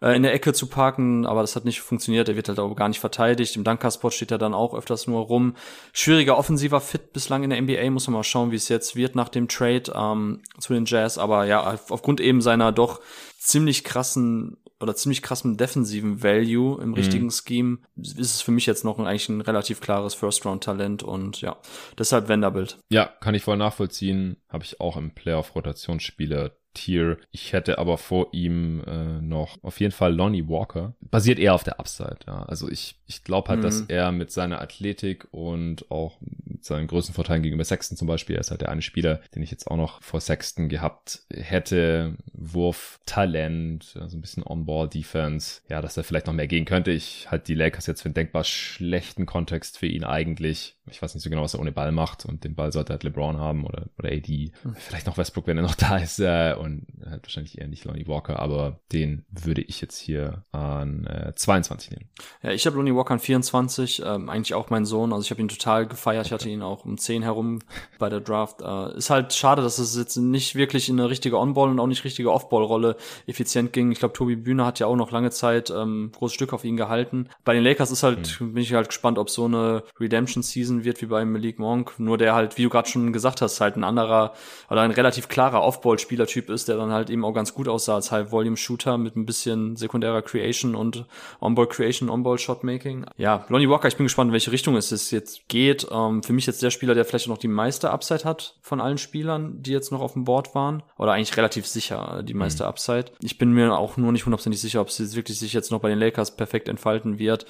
äh, 0.00 0.14
in 0.16 0.22
der 0.22 0.34
Ecke 0.34 0.52
zu 0.52 0.66
parken, 0.66 1.26
aber 1.26 1.40
das 1.40 1.56
hat 1.56 1.64
nicht 1.64 1.80
funktioniert. 1.80 2.28
Er 2.28 2.36
wird 2.36 2.48
halt 2.48 2.58
auch 2.58 2.74
gar 2.74 2.88
nicht 2.88 3.00
verteidigt. 3.00 3.56
Im 3.56 3.64
Dunkerspot 3.64 4.14
steht 4.14 4.30
er 4.30 4.38
dann 4.38 4.54
auch 4.54 4.74
öfters 4.74 5.06
nur 5.06 5.22
rum. 5.22 5.56
Schwieriger 5.92 6.38
offensiver 6.38 6.80
Fit 6.80 7.12
bislang 7.12 7.42
in 7.44 7.50
der 7.50 7.60
NBA. 7.60 7.90
Muss 7.90 8.06
man 8.06 8.14
mal 8.14 8.24
schauen, 8.24 8.50
wie 8.50 8.56
es 8.56 8.68
jetzt 8.68 8.96
wird 8.96 9.14
nach 9.14 9.28
dem 9.28 9.48
Trade 9.48 9.92
ähm, 9.94 10.42
zu 10.58 10.74
den 10.74 10.84
Jazz. 10.84 11.18
Aber 11.18 11.46
ja, 11.46 11.78
aufgrund 11.88 12.20
eben 12.20 12.40
seiner 12.40 12.72
doch 12.72 13.00
ziemlich 13.38 13.84
krassen 13.84 14.58
oder 14.80 14.94
ziemlich 14.94 15.22
krassen 15.22 15.56
defensiven 15.56 16.22
Value 16.22 16.80
im 16.82 16.90
mhm. 16.90 16.94
richtigen 16.94 17.30
Scheme 17.30 17.78
ist 17.96 18.18
es 18.18 18.42
für 18.42 18.50
mich 18.50 18.66
jetzt 18.66 18.84
noch 18.84 18.98
ein, 18.98 19.06
eigentlich 19.06 19.28
ein 19.28 19.40
relativ 19.40 19.80
klares 19.80 20.14
First-Round-Talent 20.14 21.02
und 21.02 21.40
ja, 21.40 21.56
deshalb 21.98 22.28
Vanderbilt. 22.28 22.78
Ja, 22.90 23.06
kann 23.20 23.34
ich 23.34 23.42
voll 23.42 23.56
nachvollziehen. 23.56 24.36
Habe 24.48 24.64
ich 24.64 24.80
auch 24.80 24.96
im 24.96 25.12
Playoff-Rotationsspieler 25.12 26.52
Tier. 26.76 27.18
Ich 27.32 27.52
hätte 27.52 27.78
aber 27.78 27.98
vor 27.98 28.28
ihm 28.32 28.82
äh, 28.86 29.20
noch 29.20 29.56
auf 29.62 29.80
jeden 29.80 29.92
Fall 29.92 30.14
Lonnie 30.14 30.48
Walker. 30.48 30.94
Basiert 31.00 31.38
eher 31.38 31.54
auf 31.54 31.64
der 31.64 31.80
Upside, 31.80 32.18
ja. 32.26 32.42
Also 32.44 32.68
ich, 32.70 32.96
ich 33.06 33.24
glaube 33.24 33.48
halt, 33.48 33.60
mhm. 33.60 33.64
dass 33.64 33.80
er 33.82 34.12
mit 34.12 34.30
seiner 34.30 34.60
Athletik 34.60 35.26
und 35.32 35.90
auch 35.90 36.18
mit 36.20 36.64
seinen 36.64 36.86
größten 36.86 37.14
Vorteilen 37.14 37.42
gegenüber 37.42 37.64
Sexton 37.64 37.96
zum 37.96 38.06
Beispiel, 38.06 38.36
er 38.36 38.40
ist 38.40 38.50
halt 38.50 38.60
der 38.60 38.68
eine 38.68 38.82
Spieler, 38.82 39.20
den 39.34 39.42
ich 39.42 39.50
jetzt 39.50 39.66
auch 39.66 39.76
noch 39.76 40.02
vor 40.02 40.20
Sexton 40.20 40.68
gehabt 40.68 41.22
hätte. 41.32 42.16
Wurf, 42.32 43.00
Talent, 43.06 43.96
also 44.00 44.16
ein 44.16 44.20
bisschen 44.20 44.42
On-Ball-Defense. 44.44 45.62
Ja, 45.68 45.80
dass 45.80 45.96
er 45.96 46.04
vielleicht 46.04 46.26
noch 46.26 46.34
mehr 46.34 46.46
gehen 46.46 46.66
könnte. 46.66 46.90
Ich 46.90 47.30
halte 47.30 47.46
die 47.46 47.54
Lakers 47.54 47.86
jetzt 47.86 48.02
für 48.02 48.06
einen 48.06 48.14
denkbar 48.14 48.44
schlechten 48.44 49.26
Kontext 49.26 49.78
für 49.78 49.86
ihn 49.86 50.04
eigentlich. 50.04 50.76
Ich 50.90 51.02
weiß 51.02 51.14
nicht 51.14 51.24
so 51.24 51.30
genau, 51.30 51.42
was 51.42 51.54
er 51.54 51.60
ohne 51.60 51.72
Ball 51.72 51.92
macht 51.92 52.24
und 52.24 52.44
den 52.44 52.54
Ball 52.54 52.72
sollte 52.72 52.92
halt 52.92 53.02
LeBron 53.02 53.38
haben 53.38 53.64
oder, 53.64 53.86
oder 53.98 54.10
AD. 54.10 54.52
Mhm. 54.62 54.74
Vielleicht 54.76 55.06
noch 55.06 55.18
Westbrook, 55.18 55.46
wenn 55.46 55.56
er 55.56 55.62
noch 55.62 55.74
da 55.76 55.96
ist. 55.96 56.18
Äh, 56.20 56.54
und 56.66 56.86
halt 57.08 57.22
wahrscheinlich 57.24 57.58
eher 57.58 57.68
nicht 57.68 57.84
Lonnie 57.84 58.06
Walker, 58.06 58.38
aber 58.38 58.80
den 58.92 59.24
würde 59.30 59.62
ich 59.62 59.80
jetzt 59.80 59.98
hier 59.98 60.44
an 60.52 61.06
äh, 61.06 61.32
22 61.34 61.92
nehmen. 61.92 62.10
Ja, 62.42 62.50
ich 62.50 62.66
habe 62.66 62.76
Lonnie 62.76 62.94
Walker 62.94 63.14
an 63.14 63.20
24, 63.20 64.02
ähm, 64.04 64.28
eigentlich 64.28 64.54
auch 64.54 64.68
mein 64.70 64.84
Sohn, 64.84 65.12
also 65.12 65.24
ich 65.24 65.30
habe 65.30 65.40
ihn 65.40 65.48
total 65.48 65.86
gefeiert, 65.86 66.26
ich 66.26 66.32
hatte 66.32 66.48
ihn 66.50 66.62
auch 66.62 66.84
um 66.84 66.98
10 66.98 67.22
herum 67.22 67.60
bei 67.98 68.08
der 68.08 68.20
Draft. 68.20 68.60
Äh, 68.60 68.96
ist 68.96 69.10
halt 69.10 69.32
schade, 69.32 69.62
dass 69.62 69.78
es 69.78 69.96
jetzt 69.96 70.16
nicht 70.16 70.54
wirklich 70.54 70.88
in 70.88 70.98
eine 70.98 71.08
richtige 71.08 71.38
On-Ball 71.38 71.70
und 71.70 71.80
auch 71.80 71.86
nicht 71.86 72.04
richtige 72.04 72.32
Off-Ball-Rolle 72.32 72.96
effizient 73.26 73.72
ging. 73.72 73.92
Ich 73.92 74.00
glaube, 74.00 74.14
Tobi 74.14 74.36
Bühne 74.36 74.66
hat 74.66 74.78
ja 74.78 74.86
auch 74.86 74.96
noch 74.96 75.12
lange 75.12 75.30
Zeit 75.30 75.70
ähm, 75.70 76.10
großes 76.12 76.34
Stück 76.34 76.52
auf 76.52 76.64
ihn 76.64 76.76
gehalten. 76.76 77.28
Bei 77.44 77.54
den 77.54 77.62
Lakers 77.62 77.90
ist 77.90 78.02
halt, 78.02 78.40
mhm. 78.40 78.54
bin 78.54 78.62
ich 78.62 78.74
halt 78.74 78.88
gespannt, 78.88 79.18
ob 79.18 79.30
so 79.30 79.44
eine 79.44 79.84
Redemption-Season 80.00 80.84
wird 80.84 81.00
wie 81.00 81.06
bei 81.06 81.24
Malik 81.24 81.58
Monk, 81.58 81.94
nur 81.98 82.18
der 82.18 82.34
halt, 82.34 82.58
wie 82.58 82.64
du 82.64 82.70
gerade 82.70 82.88
schon 82.88 83.12
gesagt 83.12 83.40
hast, 83.40 83.60
halt 83.60 83.76
ein 83.76 83.84
anderer 83.84 84.34
oder 84.68 84.82
ein 84.82 84.90
relativ 84.90 85.28
klarer 85.28 85.62
Off-Ball-Spielertyp 85.62 86.50
ist 86.50 86.55
ist, 86.56 86.68
der 86.68 86.76
dann 86.76 86.90
halt 86.90 87.10
eben 87.10 87.24
auch 87.24 87.32
ganz 87.32 87.54
gut 87.54 87.68
aussah 87.68 87.94
als 87.94 88.10
High-Volume-Shooter 88.10 88.98
mit 88.98 89.14
ein 89.14 89.24
bisschen 89.24 89.76
sekundärer 89.76 90.22
Creation 90.22 90.74
und 90.74 91.04
On-Ball-Creation, 91.40 92.10
On-Ball-Shot-Making. 92.10 93.06
Ja, 93.16 93.44
Lonnie 93.48 93.68
Walker, 93.68 93.86
ich 93.86 93.96
bin 93.96 94.06
gespannt, 94.06 94.30
in 94.30 94.32
welche 94.32 94.50
Richtung 94.50 94.76
es 94.76 95.10
jetzt 95.10 95.48
geht. 95.48 95.86
Ähm, 95.90 96.22
für 96.22 96.32
mich 96.32 96.46
jetzt 96.46 96.62
der 96.62 96.70
Spieler, 96.70 96.94
der 96.94 97.04
vielleicht 97.04 97.28
noch 97.28 97.38
die 97.38 97.48
meiste 97.48 97.90
Upside 97.90 98.24
hat 98.24 98.56
von 98.60 98.80
allen 98.80 98.98
Spielern, 98.98 99.62
die 99.62 99.70
jetzt 99.70 99.92
noch 99.92 100.00
auf 100.00 100.14
dem 100.14 100.24
Board 100.24 100.54
waren. 100.54 100.82
Oder 100.98 101.12
eigentlich 101.12 101.36
relativ 101.36 101.66
sicher 101.66 102.22
die 102.24 102.34
meiste 102.34 102.64
mhm. 102.64 102.68
Upside. 102.70 103.06
Ich 103.20 103.38
bin 103.38 103.52
mir 103.52 103.78
auch 103.78 103.96
nur 103.96 104.10
nicht 104.10 104.26
hundertprozentig 104.26 104.60
sicher, 104.60 104.80
ob 104.80 104.88
es 104.88 105.14
wirklich 105.14 105.38
sich 105.38 105.52
jetzt 105.52 105.70
noch 105.70 105.80
bei 105.80 105.88
den 105.88 105.98
Lakers 105.98 106.36
perfekt 106.36 106.68
entfalten 106.68 107.18
wird 107.18 107.46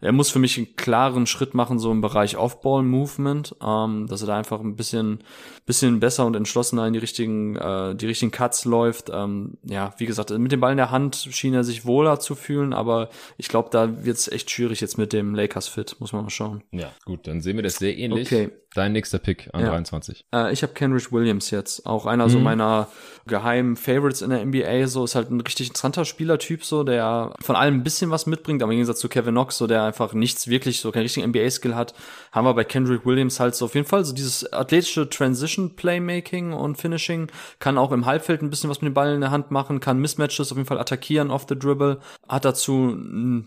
er 0.00 0.12
muss 0.12 0.30
für 0.30 0.38
mich 0.38 0.56
einen 0.56 0.76
klaren 0.76 1.26
Schritt 1.26 1.54
machen, 1.54 1.78
so 1.78 1.90
im 1.90 2.00
Bereich 2.00 2.36
Off-Ball-Movement, 2.36 3.56
ähm, 3.62 4.06
dass 4.06 4.20
er 4.20 4.28
da 4.28 4.38
einfach 4.38 4.60
ein 4.60 4.76
bisschen, 4.76 5.24
bisschen 5.66 5.98
besser 5.98 6.24
und 6.24 6.36
entschlossener 6.36 6.86
in 6.86 6.92
die 6.92 6.98
richtigen, 7.00 7.56
äh, 7.56 7.94
die 7.96 8.06
richtigen 8.06 8.30
Cuts 8.30 8.64
läuft. 8.64 9.10
Ähm, 9.12 9.58
ja, 9.64 9.92
wie 9.98 10.06
gesagt, 10.06 10.30
mit 10.30 10.52
dem 10.52 10.60
Ball 10.60 10.72
in 10.72 10.76
der 10.76 10.90
Hand 10.90 11.16
schien 11.30 11.54
er 11.54 11.64
sich 11.64 11.84
wohler 11.84 12.20
zu 12.20 12.34
fühlen, 12.34 12.72
aber 12.72 13.08
ich 13.36 13.48
glaube, 13.48 13.70
da 13.72 14.04
wird 14.04 14.16
es 14.16 14.28
echt 14.28 14.50
schwierig 14.50 14.80
jetzt 14.80 14.98
mit 14.98 15.12
dem 15.12 15.34
Lakers-Fit, 15.34 15.96
muss 15.98 16.12
man 16.12 16.22
mal 16.22 16.30
schauen. 16.30 16.62
Ja, 16.70 16.92
gut, 17.04 17.26
dann 17.26 17.40
sehen 17.40 17.56
wir 17.56 17.62
das 17.64 17.76
sehr 17.76 17.96
ähnlich. 17.96 18.28
Okay. 18.28 18.50
Dein 18.74 18.92
nächster 18.92 19.18
Pick 19.18 19.48
an 19.54 19.62
ja. 19.62 19.70
23. 19.70 20.26
Äh, 20.32 20.52
ich 20.52 20.62
habe 20.62 20.74
Kenrich 20.74 21.10
Williams 21.10 21.50
jetzt, 21.50 21.86
auch 21.86 22.04
einer 22.04 22.26
mhm. 22.26 22.30
so 22.30 22.38
meiner 22.38 22.88
geheimen 23.26 23.76
Favorites 23.76 24.20
in 24.20 24.30
der 24.30 24.44
NBA, 24.44 24.86
so 24.86 25.04
ist 25.04 25.14
halt 25.14 25.30
ein 25.30 25.40
richtig 25.40 25.68
interessanter 25.68 26.04
Spielertyp, 26.04 26.64
so 26.64 26.84
der 26.84 27.32
von 27.40 27.56
allem 27.56 27.74
ein 27.76 27.82
bisschen 27.82 28.10
was 28.10 28.26
mitbringt, 28.26 28.62
aber 28.62 28.72
im 28.72 28.76
Gegensatz 28.76 29.00
zu 29.00 29.08
Kevin 29.08 29.34
Knox, 29.34 29.56
so 29.56 29.66
der 29.66 29.87
einfach 29.88 30.12
nichts 30.12 30.48
wirklich, 30.48 30.80
so 30.80 30.92
keinen 30.92 31.02
richtigen 31.02 31.28
NBA-Skill 31.28 31.74
hat, 31.74 31.94
haben 32.32 32.46
wir 32.46 32.54
bei 32.54 32.64
Kendrick 32.64 33.04
Williams 33.04 33.40
halt 33.40 33.54
so 33.54 33.64
auf 33.64 33.74
jeden 33.74 33.86
Fall 33.86 34.04
so 34.04 34.14
dieses 34.14 34.52
athletische 34.52 35.08
Transition-Playmaking 35.08 36.52
und 36.52 36.76
Finishing, 36.76 37.28
kann 37.58 37.78
auch 37.78 37.92
im 37.92 38.06
Halbfeld 38.06 38.42
ein 38.42 38.50
bisschen 38.50 38.70
was 38.70 38.80
mit 38.80 38.90
dem 38.90 38.94
Ball 38.94 39.14
in 39.14 39.20
der 39.20 39.30
Hand 39.30 39.50
machen, 39.50 39.80
kann 39.80 39.98
Mismatches 39.98 40.52
auf 40.52 40.58
jeden 40.58 40.68
Fall 40.68 40.78
attackieren 40.78 41.30
off 41.30 41.46
the 41.48 41.58
dribble, 41.58 41.98
hat 42.28 42.44
dazu 42.44 42.96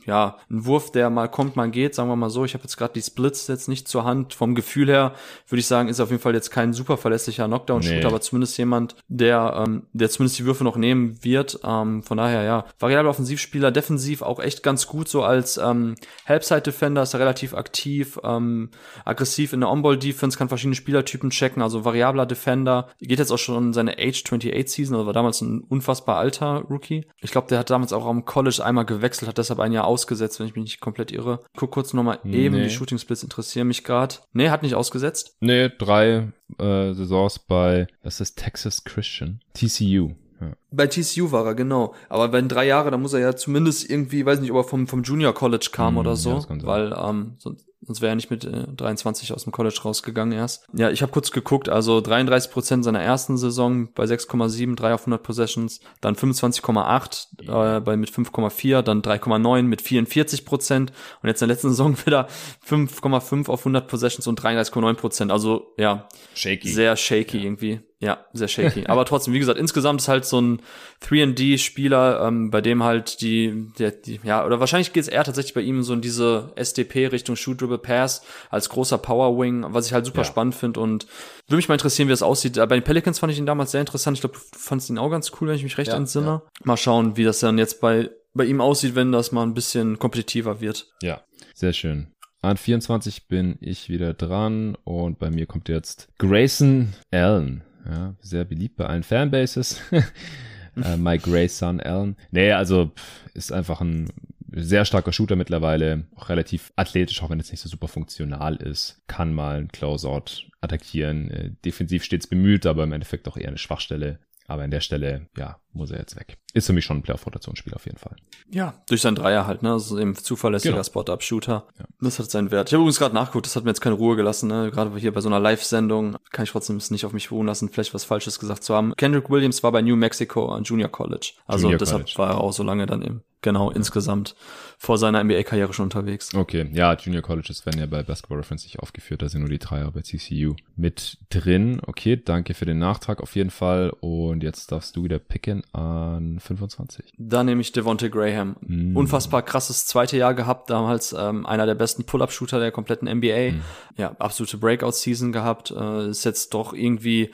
ja 0.05 0.38
einen 0.49 0.65
Wurf, 0.65 0.91
der 0.91 1.09
mal 1.09 1.27
kommt, 1.27 1.55
mal 1.55 1.69
geht, 1.69 1.95
sagen 1.95 2.09
wir 2.09 2.15
mal 2.15 2.30
so. 2.30 2.45
Ich 2.45 2.53
habe 2.53 2.63
jetzt 2.63 2.77
gerade 2.77 2.93
die 2.93 3.01
Splits 3.01 3.47
jetzt 3.47 3.68
nicht 3.68 3.88
zur 3.88 4.03
Hand. 4.03 4.34
Vom 4.34 4.55
Gefühl 4.55 4.88
her 4.89 5.13
würde 5.47 5.59
ich 5.59 5.68
sagen, 5.68 5.89
ist 5.89 5.99
auf 5.99 6.09
jeden 6.09 6.22
Fall 6.22 6.34
jetzt 6.34 6.51
kein 6.51 6.73
super 6.73 6.97
verlässlicher 6.97 7.47
Knockdown-Shooter, 7.47 7.99
nee. 7.99 8.05
aber 8.05 8.22
zumindest 8.22 8.57
jemand, 8.57 8.95
der 9.07 9.63
ähm, 9.65 9.84
der 9.93 10.09
zumindest 10.09 10.39
die 10.39 10.45
Würfe 10.45 10.63
noch 10.63 10.76
nehmen 10.76 11.23
wird. 11.23 11.59
Ähm, 11.63 12.03
von 12.03 12.18
daher 12.18 12.43
ja, 12.43 12.65
variable 12.80 13.09
Offensivspieler, 13.09 13.72
defensiv 13.72 14.22
auch 14.22 14.39
echt 14.39 14.63
ganz 14.63 14.88
gut 14.88 15.07
so 15.07 15.23
als 15.23 15.57
ähm, 15.57 15.95
Helpside-Defender, 16.32 17.03
ist 17.03 17.14
er 17.14 17.20
relativ 17.20 17.53
aktiv, 17.53 18.20
ähm, 18.24 18.70
aggressiv 19.06 19.53
in 19.53 19.62
der 19.62 19.70
On-Ball-Defense, 19.70 20.38
kann 20.38 20.49
verschiedene 20.49 20.76
Spielertypen 20.76 21.30
checken, 21.30 21.62
also 21.62 21.86
variabler 21.86 22.26
Defender. 22.26 22.90
Geht 22.99 23.20
jetzt 23.20 23.32
auch 23.32 23.38
schon 23.38 23.68
in 23.68 23.74
seine 23.74 23.94
Age 23.99 24.24
28 24.24 24.70
Season, 24.72 24.95
also 24.95 25.06
war 25.06 25.14
damals 25.14 25.41
ein 25.41 25.62
unfassbar 25.62 26.18
alter 26.18 26.64
Rookie. 26.70 27.06
Ich 27.22 27.32
glaube, 27.32 27.48
der 27.48 27.60
hat 27.60 27.70
damals 27.70 27.94
auch 27.94 28.06
am 28.06 28.26
College 28.26 28.62
einmal 28.64 28.86
gewechselt, 28.86 29.30
hat 29.30 29.38
deshalb 29.38 29.60
ein 29.60 29.72
Jahr 29.72 29.86
ausgesetzt, 29.86 30.40
wenn 30.40 30.48
ich 30.48 30.56
mich 30.56 30.64
nicht 30.64 30.80
komplett 30.82 31.12
irre. 31.12 31.40
Guck 31.56 31.72
kurz 31.72 31.94
nochmal 31.94 32.20
eben, 32.26 32.56
Nee. 32.56 32.64
die 32.64 32.70
Shooting 32.70 32.98
Splits 32.98 33.24
interessieren 33.24 33.68
mich 33.68 33.84
gerade. 33.84 34.16
Nee, 34.34 34.49
hat 34.49 34.64
nicht 34.64 34.76
ausgesetzt. 34.76 35.36
Nee, 35.40 35.70
drei 35.78 36.32
äh, 36.58 36.94
Saisons 36.94 37.40
bei, 37.40 37.88
was 38.03 38.22
ist 38.22 38.38
Texas 38.38 38.84
Christian? 38.84 39.40
TCU. 39.53 40.12
Ja. 40.41 40.53
Bei 40.72 40.88
TCU 40.88 41.31
war 41.31 41.45
er, 41.45 41.53
genau. 41.55 41.93
Aber 42.09 42.31
wenn 42.34 42.47
drei 42.49 42.65
Jahre, 42.65 42.89
dann 42.91 43.01
muss 43.01 43.13
er 43.13 43.19
ja 43.19 43.35
zumindest 43.35 43.89
irgendwie, 43.89 44.26
weiß 44.26 44.39
nicht, 44.39 44.51
ob 44.51 44.57
er 44.57 44.63
vom, 44.63 44.88
vom 44.88 45.03
Junior 45.03 45.34
College 45.34 45.69
kam 45.72 45.93
Hm, 45.93 45.97
oder 45.99 46.11
ja, 46.11 46.15
so, 46.15 46.39
sein. 46.39 46.65
weil 46.65 46.93
ähm, 46.97 47.35
sonst, 47.38 47.68
sonst 47.81 48.01
wäre 48.01 48.13
er 48.13 48.15
nicht 48.15 48.31
mit 48.31 48.43
äh, 48.45 48.65
23 48.76 49.34
aus 49.34 49.43
dem 49.43 49.51
College 49.51 49.80
rausgegangen 49.84 50.38
erst. 50.38 50.65
Ja, 50.73 50.89
ich 50.89 51.01
habe 51.03 51.11
kurz 51.11 51.31
geguckt, 51.31 51.69
also 51.69 52.01
33 52.01 52.51
Prozent 52.51 52.84
seiner 52.84 53.01
ersten 53.01 53.38
Saison 53.38 53.89
bei 53.93 54.05
6,7, 54.05 54.76
3 54.76 54.93
auf 54.95 55.01
100 55.01 55.22
Possessions, 55.22 55.80
dann 55.99 56.15
25,8 56.15 57.77
äh, 57.77 57.80
bei 57.81 57.97
mit 57.97 58.09
5,4, 58.09 58.81
dann 58.81 59.01
3,9 59.01 59.63
mit 59.63 59.81
44 59.81 60.45
Prozent 60.45 60.91
und 61.22 61.27
jetzt 61.30 61.41
in 61.41 61.47
der 61.47 61.55
letzten 61.55 61.69
Saison 61.69 61.95
wieder 62.05 62.27
5,5 62.68 63.47
auf 63.49 63.59
100 63.61 63.88
Possessions 63.88 64.27
und 64.27 64.41
33,9 64.41 64.93
Prozent. 64.95 65.31
Also 65.31 65.73
ja, 65.77 66.07
Shaky. 66.34 66.69
sehr 66.69 66.95
shaky 66.95 67.43
irgendwie. 67.43 67.81
Ja, 68.02 68.26
sehr 68.34 68.48
shaky. 68.48 68.86
Aber 68.88 69.06
trotzdem, 69.06 69.34
wie 69.34 69.40
gesagt, 69.40 69.60
insgesamt 69.60 70.02
ist 70.02 70.07
halt 70.07 70.26
so 70.26 70.41
ein 70.41 70.61
3D-Spieler, 71.03 72.26
ähm, 72.28 72.49
bei 72.52 72.61
dem 72.61 72.84
halt 72.84 73.22
die, 73.22 73.68
der, 73.78 73.91
die, 73.91 74.19
ja, 74.23 74.45
oder 74.45 74.60
wahrscheinlich 74.60 74.91
geht 74.94 75.03
es 75.03 75.07
eher 75.07 75.23
tatsächlich 75.23 75.53
bei 75.53 75.61
ihm 75.61 75.84
so 75.84 75.94
in 75.94 76.02
diese 76.02 76.52
SDP 76.56 77.07
Richtung 77.07 77.36
Shoot 77.36 77.61
Dribble 77.61 77.78
Pass 77.78 78.23
als 78.49 78.69
großer 78.69 78.98
Power 78.98 79.38
Wing, 79.40 79.65
was 79.69 79.88
ich 79.88 79.94
halt 79.94 80.06
super 80.06 80.19
Ja. 80.22 80.26
spannend 80.26 80.56
finde 80.56 80.80
und 80.80 81.06
würde 81.48 81.57
mich 81.57 81.68
mal 81.69 81.76
interessieren, 81.76 82.07
wie 82.07 82.14
das 82.14 82.23
aussieht. 82.23 82.57
Äh, 82.57 82.65
Bei 82.68 82.76
den 82.76 82.84
Pelicans 82.84 83.19
fand 83.19 83.32
ich 83.32 83.40
ihn 83.40 83.45
damals 83.45 83.72
sehr 83.72 83.82
interessant. 83.82 84.18
Ich 84.18 84.22
glaube, 84.22 84.36
du 84.36 84.57
fandst 84.57 84.90
ihn 84.90 84.98
auch 84.98 85.10
ganz 85.10 85.32
cool, 85.40 85.49
wenn 85.49 85.56
ich 85.56 85.64
mich 85.64 85.78
recht 85.78 85.90
Ja, 85.91 85.98
entsinne. 85.98 86.41
Mal 86.64 86.78
schauen, 86.78 87.18
wie 87.18 87.23
das 87.23 87.40
dann 87.40 87.57
jetzt 87.57 87.82
bei, 87.82 88.10
bei 88.34 88.45
ihm 88.45 88.61
aussieht, 88.61 88.95
wenn 88.95 89.11
das 89.11 89.32
mal 89.32 89.44
ein 89.44 89.53
bisschen 89.53 89.99
kompetitiver 89.99 90.61
wird. 90.61 90.88
Ja, 91.02 91.22
sehr 91.53 91.73
schön. 91.73 92.07
An 92.41 92.57
24 92.57 93.28
bin 93.28 93.57
ich 93.61 93.90
wieder 93.90 94.15
dran 94.15 94.76
und 94.84 95.19
bei 95.19 95.30
mir 95.30 95.45
kommt 95.45 95.69
jetzt 95.69 96.07
Grayson 96.18 96.94
Allen. 97.11 97.64
Ja, 97.90 98.16
sehr 98.22 98.45
beliebt 98.45 98.78
bei 98.78 98.86
allen 98.86 99.03
Fanbases. 99.03 99.82
äh, 99.91 100.98
my 100.98 101.18
Grayson 101.18 101.80
Allen. 101.80 102.16
Nee, 102.32 102.52
also 102.52 102.91
ist 103.34 103.52
einfach 103.52 103.82
ein 103.82 104.10
sehr 104.53 104.86
starker 104.86 105.14
Shooter 105.14 105.36
mittlerweile, 105.36 106.06
auch 106.16 106.30
relativ 106.30 106.74
athletisch, 106.76 107.24
auch 107.24 107.30
wenn 107.30 107.40
es 107.40 107.52
nicht 107.52 107.62
so 107.62 107.70
super 107.70 107.88
funktional 107.88 108.58
ist. 108.58 109.02
Kann 109.08 109.34
mal 109.34 109.58
einen 109.58 109.72
Closeout 109.72 110.52
attackieren. 110.60 111.30
Äh, 111.32 111.52
defensiv 111.66 112.03
stets 112.03 112.28
bemüht, 112.28 112.66
aber 112.66 112.84
im 112.84 112.91
Endeffekt 112.91 113.28
auch 113.28 113.38
eher 113.38 113.48
eine 113.48 113.58
Schwachstelle. 113.58 114.20
Aber 114.52 114.64
an 114.64 114.72
der 114.72 114.82
Stelle, 114.82 115.30
ja, 115.38 115.56
muss 115.72 115.91
er 115.91 115.99
jetzt 115.99 116.18
weg. 116.18 116.38
Ist 116.53 116.68
für 116.68 116.73
mich 116.73 116.84
schon 116.84 116.98
ein 116.98 117.03
Playoff-Rotationsspiel 117.03 117.73
auf 117.73 117.86
jeden 117.86 117.98
Fall. 117.98 118.18
Ja, 118.52 118.73
durch 118.90 118.99
seinen 118.99 119.15
Dreier 119.15 119.48
halt, 119.48 119.64
ne? 119.64 119.78
Ist 119.78 119.94
eben 119.94 120.14
zuverlässiger 120.14 120.73
Genau. 120.73 120.84
Spot-Up-Shooter. 120.84 121.68
Ja. 121.80 121.86
Das 122.02 122.19
hat 122.19 122.30
seinen 122.30 122.52
Wert. 122.52 122.68
Ich 122.68 122.73
habe 122.73 122.82
übrigens 122.82 122.99
gerade 122.99 123.15
nachgeguckt, 123.15 123.45
das 123.45 123.56
hat 123.56 123.64
mir 123.64 123.69
jetzt 123.69 123.80
keine 123.80 123.95
Ruhe 123.95 124.18
gelassen, 124.18 124.49
ne? 124.49 124.69
Gerade 124.69 124.94
hier 124.98 125.14
bei 125.14 125.22
so 125.22 125.30
einer 125.30 125.40
Live-Sendung 125.40 126.18
kann 126.32 126.44
ich 126.44 126.52
trotzdem 126.52 126.76
es 126.76 126.91
nicht 126.91 127.06
auf 127.06 127.14
mich 127.14 127.30
beruhen 127.30 127.48
lassen, 127.48 127.69
vielleicht 127.69 127.94
was 127.94 128.03
Falsches 128.03 128.40
gesagt 128.40 128.65
zu 128.65 128.76
haben. 128.76 128.94
Kendrick 128.98 129.30
Williams 129.30 129.64
war 129.64 129.72
bei 129.72 129.82
New 129.82 129.95
Mexico 129.95 130.49
an 130.49 130.64
Junior 130.65 130.90
College. 130.90 131.32
Also 131.48 131.68
Junior 131.68 131.80
deshalb 131.80 132.02
College. 132.02 132.18
war 132.18 132.32
er 132.32 132.41
auch 132.41 132.52
so 132.52 132.64
lange 132.64 132.86
dann 132.88 133.02
eben, 133.03 133.23
genau, 133.41 133.72
insgesamt 133.72 134.35
vor 134.77 134.97
seiner 134.97 135.23
NBA-Karriere 135.23 135.73
schon 135.73 135.84
unterwegs. 135.84 136.34
Okay, 136.34 136.69
ja, 136.73 136.93
Junior 136.93 137.22
Colleges 137.22 137.65
werden 137.65 137.80
ja 137.80 137.85
bei 137.85 138.03
Basketball 138.03 138.39
Reference 138.39 138.63
nicht 138.63 138.80
aufgeführt, 138.80 139.22
da 139.22 139.30
sind 139.30 139.41
nur 139.41 139.49
die 139.49 139.59
Dreier 139.59 139.91
bei 139.91 140.01
TCU 140.01 140.55
mit 140.76 141.18
drin. 141.30 141.81
Okay, 141.85 142.22
danke 142.23 142.53
für 142.53 142.65
den 142.65 142.80
Nachtrag 142.80 143.22
auf 143.22 143.35
jeden 143.35 143.51
Fall. 143.51 143.91
Und 143.99 144.43
jetzt 144.43 144.72
darfst 144.72 144.95
du 144.95 145.03
wieder 145.03 145.19
picken 145.19 145.63
an 145.73 146.39
25. 146.39 147.13
Da 147.18 147.43
nehme 147.43 147.61
ich 147.61 147.72
Devontae 147.72 148.09
Graham. 148.09 148.55
Mm. 148.61 148.95
Unfassbar 148.97 149.43
krasses 149.43 149.85
zweite 149.85 150.18
Jahr 150.18 150.34
gehabt, 150.34 150.69
damals 150.69 151.13
ähm, 151.13 151.45
einer 151.45 151.65
der 151.65 151.76
besten 151.76 152.03
Pull-Up-Shooter 152.03 152.59
der 152.59 152.72
kompletten 152.72 153.07
NBA. 153.07 153.51
Mm. 153.51 153.61
Ja, 153.97 154.15
absolute 154.19 154.57
Breakout-Season 154.57 155.31
gehabt. 155.31 155.72
Äh, 155.72 156.09
ist 156.09 156.26
jetzt 156.26 156.53
doch 156.53 156.73
irgendwie, 156.73 157.31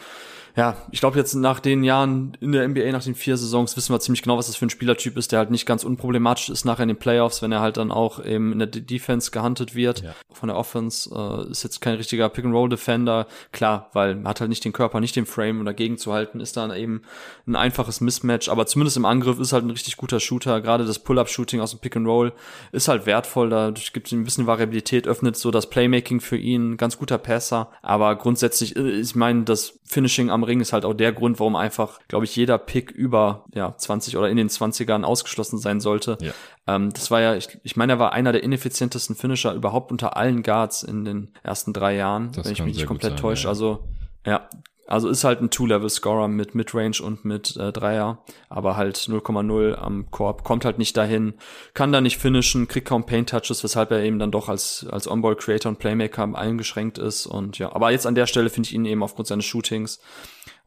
ja, 0.57 0.75
ich 0.91 0.99
glaube 0.99 1.17
jetzt 1.17 1.35
nach 1.35 1.59
den 1.59 1.83
Jahren 1.83 2.35
in 2.41 2.51
der 2.51 2.67
NBA, 2.67 2.91
nach 2.91 3.03
den 3.03 3.15
vier 3.15 3.37
Saisons, 3.37 3.77
wissen 3.77 3.93
wir 3.93 3.99
ziemlich 3.99 4.23
genau, 4.23 4.37
was 4.37 4.47
das 4.47 4.55
für 4.55 4.65
ein 4.65 4.69
Spielertyp 4.71 5.15
ist, 5.15 5.31
der 5.31 5.39
halt 5.39 5.51
nicht 5.51 5.65
ganz 5.67 5.83
unproblematisch 5.83 6.49
ist 6.49 6.65
nachher 6.65 6.81
in 6.83 6.89
den 6.89 6.97
Playoffs, 6.97 7.41
wenn 7.41 7.51
er 7.51 7.61
halt 7.61 7.77
dann 7.77 7.91
auch 7.91 8.23
eben 8.25 8.51
in 8.51 8.59
der 8.59 8.67
D- 8.67 8.81
Defense 8.81 9.29
gehuntet 9.31 9.75
wird 9.75 10.01
Ja. 10.01 10.15
von 10.33 10.47
der 10.49 10.57
Offense. 10.57 11.09
Äh, 11.13 11.51
ist 11.51 11.63
jetzt 11.63 11.79
kein 11.79 11.93
richtiger 11.95 12.27
Pick-and-Roll-Defender. 12.29 13.27
Klar, 13.51 13.89
weil 13.93 14.15
man 14.15 14.27
hat 14.27 14.41
halt 14.41 14.49
nicht 14.49 14.65
den 14.65 14.73
Körper, 14.73 14.99
nicht 14.99 15.15
den 15.15 15.25
Frame, 15.27 15.59
um 15.59 15.65
dagegen 15.65 15.97
zu 15.97 16.11
halten, 16.11 16.39
ist 16.39 16.57
dann 16.57 16.71
eben 16.75 17.03
ein 17.45 17.55
einfaches 17.55 18.01
Mismatch. 18.01 18.49
Aber 18.49 18.65
zumindest 18.65 18.97
im 18.97 19.05
Angriff 19.05 19.39
ist 19.39 19.53
halt 19.53 19.63
ein 19.63 19.69
richtig 19.69 19.95
guter 19.97 20.19
Shooter. 20.19 20.59
Gerade 20.61 20.85
das 20.85 20.99
Pull-Up-Shooting 20.99 21.61
aus 21.61 21.71
dem 21.71 21.79
Pick-and-Roll 21.79 22.33
ist 22.71 22.87
halt 22.87 23.05
wertvoll. 23.05 23.49
Dadurch 23.49 23.93
gibt 23.93 24.07
es 24.07 24.13
ein 24.13 24.23
bisschen 24.23 24.47
Variabilität, 24.47 25.07
öffnet 25.07 25.37
so 25.37 25.51
das 25.51 25.69
Playmaking 25.69 26.19
für 26.19 26.37
ihn. 26.37 26.77
Ganz 26.77 26.97
guter 26.97 27.19
Passer. 27.19 27.69
Aber 27.83 28.15
grundsätzlich, 28.15 28.75
äh, 28.75 28.89
ich 28.89 29.13
meine, 29.15 29.43
das 29.43 29.79
Finishing 29.85 30.29
am 30.29 30.43
Ring 30.47 30.59
ist 30.61 30.73
halt 30.73 30.85
auch 30.85 30.93
der 30.93 31.13
Grund, 31.13 31.39
warum 31.39 31.55
einfach, 31.55 31.99
glaube 32.07 32.25
ich, 32.25 32.35
jeder 32.35 32.57
Pick 32.57 32.91
über 32.91 33.45
ja, 33.53 33.75
20 33.75 34.17
oder 34.17 34.29
in 34.29 34.37
den 34.37 34.49
20ern 34.49 35.03
ausgeschlossen 35.03 35.59
sein 35.59 35.79
sollte. 35.79 36.17
Ja. 36.21 36.31
Ähm, 36.67 36.91
das 36.91 37.11
war 37.11 37.21
ja, 37.21 37.35
ich, 37.35 37.59
ich 37.63 37.75
meine, 37.75 37.93
er 37.93 37.99
war 37.99 38.13
einer 38.13 38.31
der 38.31 38.43
ineffizientesten 38.43 39.15
Finisher 39.15 39.53
überhaupt 39.53 39.91
unter 39.91 40.17
allen 40.17 40.43
Guards 40.43 40.83
in 40.83 41.05
den 41.05 41.33
ersten 41.43 41.73
drei 41.73 41.95
Jahren, 41.95 42.31
Das 42.33 42.45
wenn 42.45 42.53
ich 42.53 42.63
mich 42.63 42.75
nicht 42.75 42.87
komplett 42.87 43.13
sein, 43.13 43.21
täusche. 43.21 43.43
ja. 43.43 43.49
Also, 43.49 43.83
ja. 44.25 44.49
Also 44.89 45.09
ist 45.09 45.25
halt 45.25 45.41
ein 45.41 45.49
Two-Level-Scorer 45.49 46.29
mit 46.29 46.55
Midrange 46.55 47.01
und 47.03 47.25
mit 47.25 47.57
äh, 47.57 47.73
Dreier, 47.73 48.23
aber 48.47 48.77
halt 48.77 48.95
0,0 48.95 49.75
am 49.75 50.09
Korb, 50.11 50.45
kommt 50.45 50.63
halt 50.63 50.77
nicht 50.77 50.95
dahin, 50.95 51.33
kann 51.73 51.91
da 51.91 51.99
nicht 51.99 52.17
finishen, 52.17 52.69
kriegt 52.69 52.87
kaum 52.87 53.05
Paint-Touches, 53.05 53.65
weshalb 53.65 53.91
er 53.91 54.01
eben 54.01 54.17
dann 54.17 54.31
doch 54.31 54.47
als, 54.47 54.87
als 54.89 55.09
On-Ball-Creator 55.09 55.69
und 55.69 55.79
Playmaker 55.79 56.33
eingeschränkt 56.33 56.99
ist 56.99 57.25
und 57.25 57.59
ja, 57.59 57.75
aber 57.75 57.91
jetzt 57.91 58.07
an 58.07 58.15
der 58.15 58.27
Stelle 58.27 58.49
finde 58.49 58.67
ich 58.69 58.75
ihn 58.75 58.85
eben 58.85 59.03
aufgrund 59.03 59.27
seines 59.27 59.43
Shootings 59.43 59.99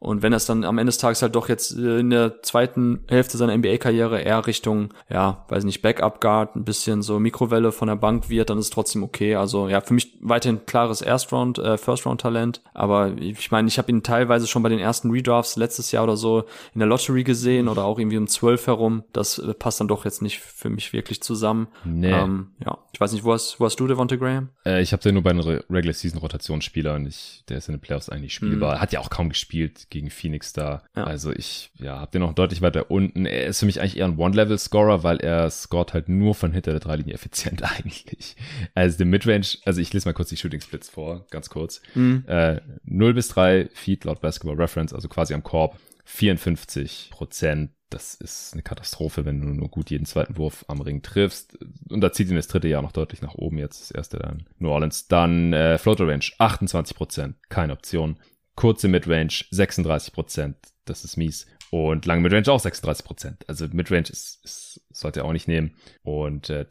und 0.03 0.23
wenn 0.23 0.33
es 0.33 0.47
dann 0.47 0.63
am 0.63 0.79
Ende 0.79 0.89
des 0.89 0.97
Tages 0.97 1.21
halt 1.21 1.35
doch 1.35 1.47
jetzt 1.47 1.77
äh, 1.77 1.99
in 1.99 2.09
der 2.09 2.41
zweiten 2.41 3.03
Hälfte 3.07 3.37
seiner 3.37 3.55
NBA-Karriere 3.55 4.19
eher 4.19 4.47
Richtung, 4.47 4.89
ja, 5.09 5.45
weiß 5.47 5.63
nicht, 5.63 5.83
Backup-Guard, 5.83 6.55
ein 6.55 6.65
bisschen 6.65 7.03
so 7.03 7.19
Mikrowelle 7.19 7.71
von 7.71 7.87
der 7.87 7.95
Bank 7.97 8.27
wird, 8.27 8.49
dann 8.49 8.57
ist 8.57 8.65
es 8.65 8.71
trotzdem 8.71 9.03
okay. 9.03 9.35
Also 9.35 9.69
ja, 9.69 9.79
für 9.79 9.93
mich 9.93 10.17
weiterhin 10.19 10.65
klares 10.65 11.03
Erst-Round, 11.03 11.59
äh, 11.59 11.77
First-Round-Talent. 11.77 12.61
Aber 12.73 13.11
ich 13.17 13.51
meine, 13.51 13.67
ich 13.67 13.77
habe 13.77 13.91
ihn 13.91 14.01
teilweise 14.01 14.47
schon 14.47 14.63
bei 14.63 14.69
den 14.69 14.79
ersten 14.79 15.11
Redrafts 15.11 15.55
letztes 15.55 15.91
Jahr 15.91 16.03
oder 16.05 16.17
so 16.17 16.45
in 16.73 16.79
der 16.79 16.87
Lottery 16.87 17.23
gesehen 17.23 17.67
oder 17.67 17.83
auch 17.85 17.99
irgendwie 17.99 18.17
um 18.17 18.25
12 18.27 18.65
herum. 18.65 19.03
Das 19.13 19.37
äh, 19.37 19.53
passt 19.53 19.79
dann 19.81 19.87
doch 19.87 20.03
jetzt 20.03 20.23
nicht 20.23 20.39
für 20.39 20.71
mich 20.71 20.93
wirklich 20.93 21.21
zusammen. 21.21 21.67
Nee. 21.85 22.11
Ähm, 22.11 22.47
ja, 22.65 22.79
ich 22.91 22.99
weiß 22.99 23.11
nicht, 23.13 23.23
wo 23.23 23.33
hast, 23.33 23.59
wo 23.59 23.65
hast 23.65 23.79
du 23.79 23.85
Devonta 23.85 24.15
Graham? 24.15 24.49
Äh, 24.65 24.81
ich 24.81 24.93
habe 24.93 25.03
den 25.03 25.13
nur 25.13 25.23
bei 25.23 25.29
einem 25.29 25.41
Re- 25.41 25.63
Regular 25.69 25.93
Season 25.93 26.19
Rotationsspieler 26.19 26.95
und 26.95 27.05
ich, 27.05 27.43
der 27.49 27.57
ist 27.59 27.69
in 27.69 27.75
den 27.75 27.81
Playoffs 27.81 28.09
eigentlich 28.09 28.33
spielbar. 28.33 28.81
Hat 28.81 28.91
ja 28.93 28.99
auch 28.99 29.11
kaum 29.11 29.29
gespielt 29.29 29.89
gegen 29.91 30.09
Phoenix 30.09 30.53
da. 30.53 30.81
Ja. 30.95 31.03
Also 31.03 31.31
ich, 31.31 31.71
ja, 31.79 31.99
hab 31.99 32.11
den 32.11 32.21
noch 32.21 32.33
deutlich 32.33 32.61
weiter 32.61 32.89
unten. 32.89 33.25
Er 33.25 33.45
ist 33.45 33.59
für 33.59 33.67
mich 33.67 33.79
eigentlich 33.79 33.97
eher 33.97 34.05
ein 34.05 34.17
One-Level-Scorer, 34.17 35.03
weil 35.03 35.17
er 35.17 35.49
scoret 35.51 35.93
halt 35.93 36.09
nur 36.09 36.33
von 36.33 36.51
hinter 36.51 36.71
der 36.71 36.79
Dreilinie 36.79 37.13
effizient 37.13 37.61
eigentlich. 37.77 38.35
Also 38.73 38.97
der 38.97 39.05
Midrange, 39.05 39.57
also 39.65 39.79
ich 39.79 39.93
lese 39.93 40.07
mal 40.07 40.13
kurz 40.13 40.29
die 40.29 40.37
Shooting 40.37 40.61
Splits 40.61 40.89
vor, 40.89 41.27
ganz 41.29 41.49
kurz. 41.49 41.81
Äh, 42.27 42.61
0 42.85 43.13
bis 43.13 43.27
3 43.29 43.69
Feet 43.73 44.05
laut 44.05 44.21
Basketball 44.21 44.55
Reference, 44.55 44.93
also 44.93 45.07
quasi 45.07 45.33
am 45.33 45.43
Korb. 45.43 45.77
54 46.11 47.09
Prozent. 47.11 47.71
Das 47.89 48.15
ist 48.15 48.53
eine 48.53 48.61
Katastrophe, 48.61 49.25
wenn 49.25 49.41
du 49.41 49.47
nur 49.47 49.69
gut 49.69 49.89
jeden 49.89 50.05
zweiten 50.05 50.37
Wurf 50.37 50.63
am 50.69 50.79
Ring 50.79 51.01
triffst. 51.01 51.57
Und 51.89 52.01
da 52.01 52.13
zieht 52.13 52.29
ihn 52.29 52.37
das 52.37 52.47
dritte 52.47 52.69
Jahr 52.69 52.81
noch 52.81 52.93
deutlich 52.93 53.21
nach 53.21 53.35
oben. 53.35 53.57
Jetzt 53.57 53.81
das 53.81 53.91
erste 53.91 54.17
dann 54.17 54.45
New 54.59 54.69
Orleans. 54.69 55.07
Dann 55.07 55.51
äh, 55.51 55.77
Floater 55.77 56.07
Range 56.07 56.23
28 56.37 56.95
Prozent, 56.95 57.35
keine 57.49 57.73
Option. 57.73 58.17
Kurze 58.55 58.87
Midrange 58.87 59.45
36 59.49 60.13
Prozent, 60.13 60.57
das 60.85 61.03
ist 61.03 61.17
mies. 61.17 61.45
Und 61.71 62.05
lange 62.05 62.21
Midrange 62.21 62.49
auch 62.49 62.59
36 62.59 63.05
Prozent. 63.05 63.45
Also 63.47 63.65
Midrange 63.71 64.09
ist, 64.09 64.43
ist, 64.43 64.81
sollte 64.89 65.21
er 65.21 65.25
auch 65.25 65.31
nicht 65.31 65.47
nehmen. 65.47 65.75
Und 66.03 66.49
äh, 66.49 66.65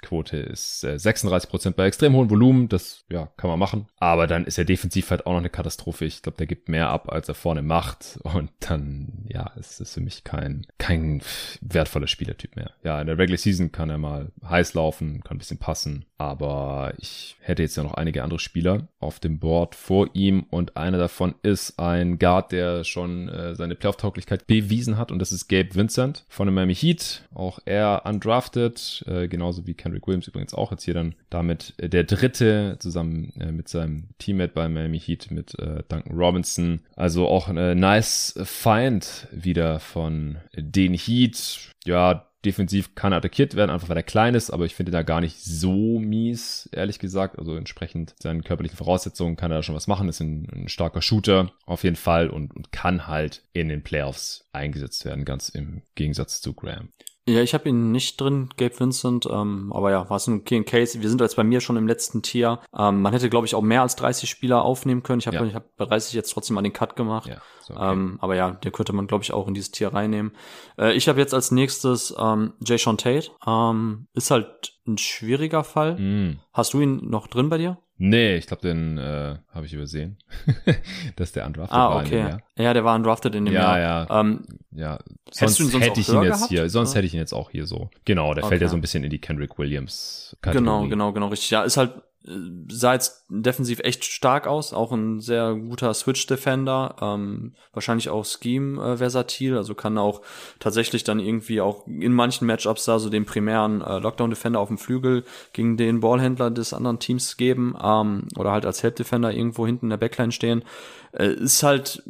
Dreierquote 0.00 0.36
ist 0.36 0.84
äh, 0.84 0.98
36 0.98 1.50
Prozent 1.50 1.76
bei 1.76 1.86
extrem 1.86 2.14
hohem 2.14 2.30
Volumen. 2.30 2.68
Das 2.68 3.04
ja 3.10 3.28
kann 3.36 3.50
man 3.50 3.58
machen. 3.58 3.86
Aber 3.98 4.26
dann 4.26 4.44
ist 4.44 4.58
er 4.58 4.64
defensiv 4.64 5.10
halt 5.10 5.26
auch 5.26 5.32
noch 5.32 5.38
eine 5.38 5.50
Katastrophe. 5.50 6.04
Ich 6.04 6.22
glaube, 6.22 6.38
der 6.38 6.46
gibt 6.46 6.68
mehr 6.68 6.90
ab, 6.90 7.10
als 7.10 7.28
er 7.28 7.34
vorne 7.34 7.62
macht. 7.62 8.18
Und 8.22 8.50
dann 8.60 9.24
ja, 9.28 9.52
ist 9.56 9.80
es 9.80 9.94
für 9.94 10.00
mich 10.00 10.24
kein 10.24 10.66
kein 10.78 11.22
wertvoller 11.60 12.06
Spielertyp 12.06 12.56
mehr. 12.56 12.72
Ja, 12.82 13.00
in 13.00 13.06
der 13.06 13.18
Regular 13.18 13.38
Season 13.38 13.72
kann 13.72 13.90
er 13.90 13.98
mal 13.98 14.30
heiß 14.48 14.74
laufen, 14.74 15.22
kann 15.22 15.36
ein 15.36 15.38
bisschen 15.38 15.58
passen. 15.58 16.04
Aber 16.16 16.94
ich 16.98 17.36
hätte 17.40 17.62
jetzt 17.62 17.76
ja 17.76 17.84
noch 17.84 17.94
einige 17.94 18.24
andere 18.24 18.40
Spieler 18.40 18.88
auf 18.98 19.20
dem 19.20 19.38
Board 19.38 19.76
vor 19.76 20.10
ihm 20.14 20.46
und 20.50 20.76
einer 20.76 20.98
davon 20.98 21.36
ist 21.42 21.78
ein 21.78 22.18
Guard, 22.18 22.50
der 22.50 22.82
schon 22.82 23.28
äh, 23.28 23.54
seine 23.54 23.76
Playoff-Tauglichkeit 23.76 24.48
bewiesen 24.48 24.98
hat 24.98 25.12
und 25.12 25.20
das 25.20 25.30
ist 25.30 25.48
Gabe 25.48 25.76
Vincent 25.76 26.24
von 26.28 26.48
den 26.48 26.54
Miami 26.54 26.74
Heat. 26.74 27.22
Auch 27.32 27.60
er 27.66 28.02
undrafted, 28.04 29.04
äh, 29.06 29.28
genauso 29.28 29.68
wie 29.68 29.74
Cam 29.74 29.87
Kendrick 29.88 30.06
Williams 30.06 30.28
übrigens 30.28 30.54
auch 30.54 30.70
jetzt 30.70 30.84
hier 30.84 30.94
dann 30.94 31.14
damit 31.30 31.74
äh, 31.78 31.88
der 31.88 32.04
dritte 32.04 32.76
zusammen 32.78 33.32
äh, 33.40 33.52
mit 33.52 33.68
seinem 33.68 34.10
Teammate 34.18 34.52
bei 34.52 34.68
Miami 34.68 35.00
Heat 35.00 35.30
mit 35.30 35.58
äh, 35.58 35.82
Duncan 35.88 36.14
Robinson. 36.14 36.80
Also 36.94 37.26
auch 37.26 37.48
ein 37.48 37.78
nice 37.78 38.38
Find 38.44 39.28
wieder 39.32 39.80
von 39.80 40.38
den 40.54 40.94
Heat. 40.94 41.72
Ja, 41.84 42.28
defensiv 42.44 42.94
kann 42.94 43.12
attackiert 43.12 43.56
werden, 43.56 43.70
einfach 43.70 43.88
weil 43.88 43.96
er 43.96 44.02
klein 44.02 44.34
ist, 44.34 44.50
aber 44.50 44.64
ich 44.64 44.74
finde 44.74 44.92
da 44.92 45.02
gar 45.02 45.20
nicht 45.20 45.42
so 45.42 45.98
mies, 45.98 46.68
ehrlich 46.72 46.98
gesagt. 46.98 47.38
Also 47.38 47.56
entsprechend 47.56 48.14
seinen 48.20 48.44
körperlichen 48.44 48.76
Voraussetzungen 48.76 49.36
kann 49.36 49.50
er 49.50 49.58
da 49.58 49.62
schon 49.62 49.74
was 49.74 49.88
machen, 49.88 50.08
ist 50.08 50.20
ein, 50.20 50.48
ein 50.52 50.68
starker 50.68 51.02
Shooter 51.02 51.50
auf 51.66 51.82
jeden 51.82 51.96
Fall 51.96 52.28
und, 52.28 52.54
und 52.54 52.70
kann 52.70 53.06
halt 53.06 53.42
in 53.52 53.68
den 53.68 53.82
Playoffs 53.82 54.48
eingesetzt 54.52 55.04
werden, 55.04 55.24
ganz 55.24 55.48
im 55.48 55.82
Gegensatz 55.94 56.40
zu 56.40 56.52
Graham. 56.54 56.90
Ja, 57.28 57.42
ich 57.42 57.52
habe 57.52 57.68
ihn 57.68 57.92
nicht 57.92 58.18
drin, 58.18 58.48
Gabe 58.56 58.80
Vincent, 58.80 59.28
ähm, 59.30 59.70
aber 59.74 59.90
ja, 59.90 60.08
war 60.08 60.16
es 60.16 60.26
ein 60.26 60.40
okay 60.40 60.64
Case. 60.64 61.02
Wir 61.02 61.08
sind 61.10 61.20
jetzt 61.20 61.36
bei 61.36 61.44
mir 61.44 61.60
schon 61.60 61.76
im 61.76 61.86
letzten 61.86 62.22
Tier. 62.22 62.60
Ähm, 62.76 63.02
man 63.02 63.12
hätte, 63.12 63.28
glaube 63.28 63.46
ich, 63.46 63.54
auch 63.54 63.60
mehr 63.60 63.82
als 63.82 63.96
30 63.96 64.30
Spieler 64.30 64.64
aufnehmen 64.64 65.02
können. 65.02 65.20
Ich 65.20 65.26
habe 65.26 65.46
ja. 65.46 65.52
hab 65.52 65.76
bei 65.76 65.84
30 65.84 66.14
jetzt 66.14 66.30
trotzdem 66.32 66.54
mal 66.54 66.62
den 66.62 66.72
Cut 66.72 66.96
gemacht. 66.96 67.28
Ja, 67.28 67.36
okay. 67.68 67.92
ähm, 67.92 68.16
aber 68.22 68.34
ja, 68.34 68.52
der 68.52 68.70
könnte 68.70 68.94
man, 68.94 69.06
glaube 69.06 69.24
ich, 69.24 69.32
auch 69.34 69.46
in 69.46 69.52
dieses 69.52 69.70
Tier 69.70 69.92
reinnehmen. 69.92 70.32
Äh, 70.78 70.94
ich 70.94 71.06
habe 71.06 71.20
jetzt 71.20 71.34
als 71.34 71.50
nächstes 71.50 72.14
ähm, 72.18 72.54
Jay 72.64 72.78
Sean 72.78 72.96
Tate. 72.96 73.30
Ähm, 73.46 74.06
ist 74.14 74.30
halt 74.30 74.72
ein 74.86 74.96
schwieriger 74.96 75.64
Fall. 75.64 75.98
Mm. 75.98 76.40
Hast 76.54 76.72
du 76.72 76.80
ihn 76.80 77.10
noch 77.10 77.26
drin 77.26 77.50
bei 77.50 77.58
dir? 77.58 77.76
Nee, 78.00 78.36
ich 78.36 78.46
glaube, 78.46 78.62
den 78.62 78.96
äh, 78.96 79.36
habe 79.52 79.66
ich 79.66 79.74
übersehen, 79.74 80.18
dass 81.16 81.32
der 81.32 81.46
undrafted 81.46 81.76
ah, 81.76 81.90
war. 81.90 82.04
okay. 82.04 82.36
Ja, 82.56 82.72
der 82.72 82.84
war 82.84 82.94
undrafted 82.94 83.34
in 83.34 83.44
dem 83.44 83.54
ja, 83.54 83.76
Jahr. 83.76 83.78
Ja, 83.78 84.04
ja. 84.04 84.20
Ähm, 84.20 84.44
ja. 84.70 84.98
Sonst, 85.32 85.56
sonst 85.56 85.80
hätte 85.80 86.00
ich 86.00 86.08
ihn 86.08 86.22
jetzt 86.22 86.34
gehabt? 86.36 86.48
hier, 86.48 86.70
sonst 86.70 86.94
hätte 86.94 87.06
ich 87.06 87.14
ihn 87.14 87.18
jetzt 87.18 87.32
auch 87.32 87.50
hier 87.50 87.66
so. 87.66 87.90
Genau, 88.04 88.34
der 88.34 88.44
okay. 88.44 88.50
fällt 88.50 88.62
ja 88.62 88.68
so 88.68 88.76
ein 88.76 88.80
bisschen 88.80 89.02
in 89.02 89.10
die 89.10 89.20
Kendrick 89.20 89.58
Williams 89.58 90.36
Kategorie. 90.40 90.64
Genau, 90.64 90.88
genau, 90.88 91.12
genau, 91.12 91.26
richtig. 91.26 91.50
Ja, 91.50 91.64
ist 91.64 91.76
halt 91.76 91.92
sah 92.24 92.94
jetzt 92.94 93.24
defensiv 93.28 93.80
echt 93.80 94.04
stark 94.04 94.46
aus, 94.46 94.72
auch 94.72 94.92
ein 94.92 95.20
sehr 95.20 95.54
guter 95.54 95.94
Switch-Defender, 95.94 96.96
ähm, 97.00 97.54
wahrscheinlich 97.72 98.10
auch 98.10 98.24
Scheme-versatil, 98.24 99.56
also 99.56 99.74
kann 99.74 99.98
auch 99.98 100.22
tatsächlich 100.58 101.04
dann 101.04 101.20
irgendwie 101.20 101.60
auch 101.60 101.86
in 101.86 102.12
manchen 102.12 102.46
Matchups 102.46 102.84
da 102.84 102.98
so 102.98 103.08
den 103.08 103.24
primären 103.24 103.80
äh, 103.82 103.98
Lockdown-Defender 103.98 104.60
auf 104.60 104.68
dem 104.68 104.78
Flügel 104.78 105.24
gegen 105.52 105.76
den 105.76 106.00
Ballhändler 106.00 106.50
des 106.50 106.72
anderen 106.72 106.98
Teams 106.98 107.36
geben 107.36 107.76
ähm, 107.82 108.28
oder 108.36 108.50
halt 108.50 108.66
als 108.66 108.82
Help-Defender 108.82 109.32
irgendwo 109.32 109.64
hinten 109.64 109.86
in 109.86 109.90
der 109.90 109.96
Backline 109.96 110.32
stehen. 110.32 110.64
Äh, 111.12 111.28
ist 111.28 111.62
halt 111.62 112.02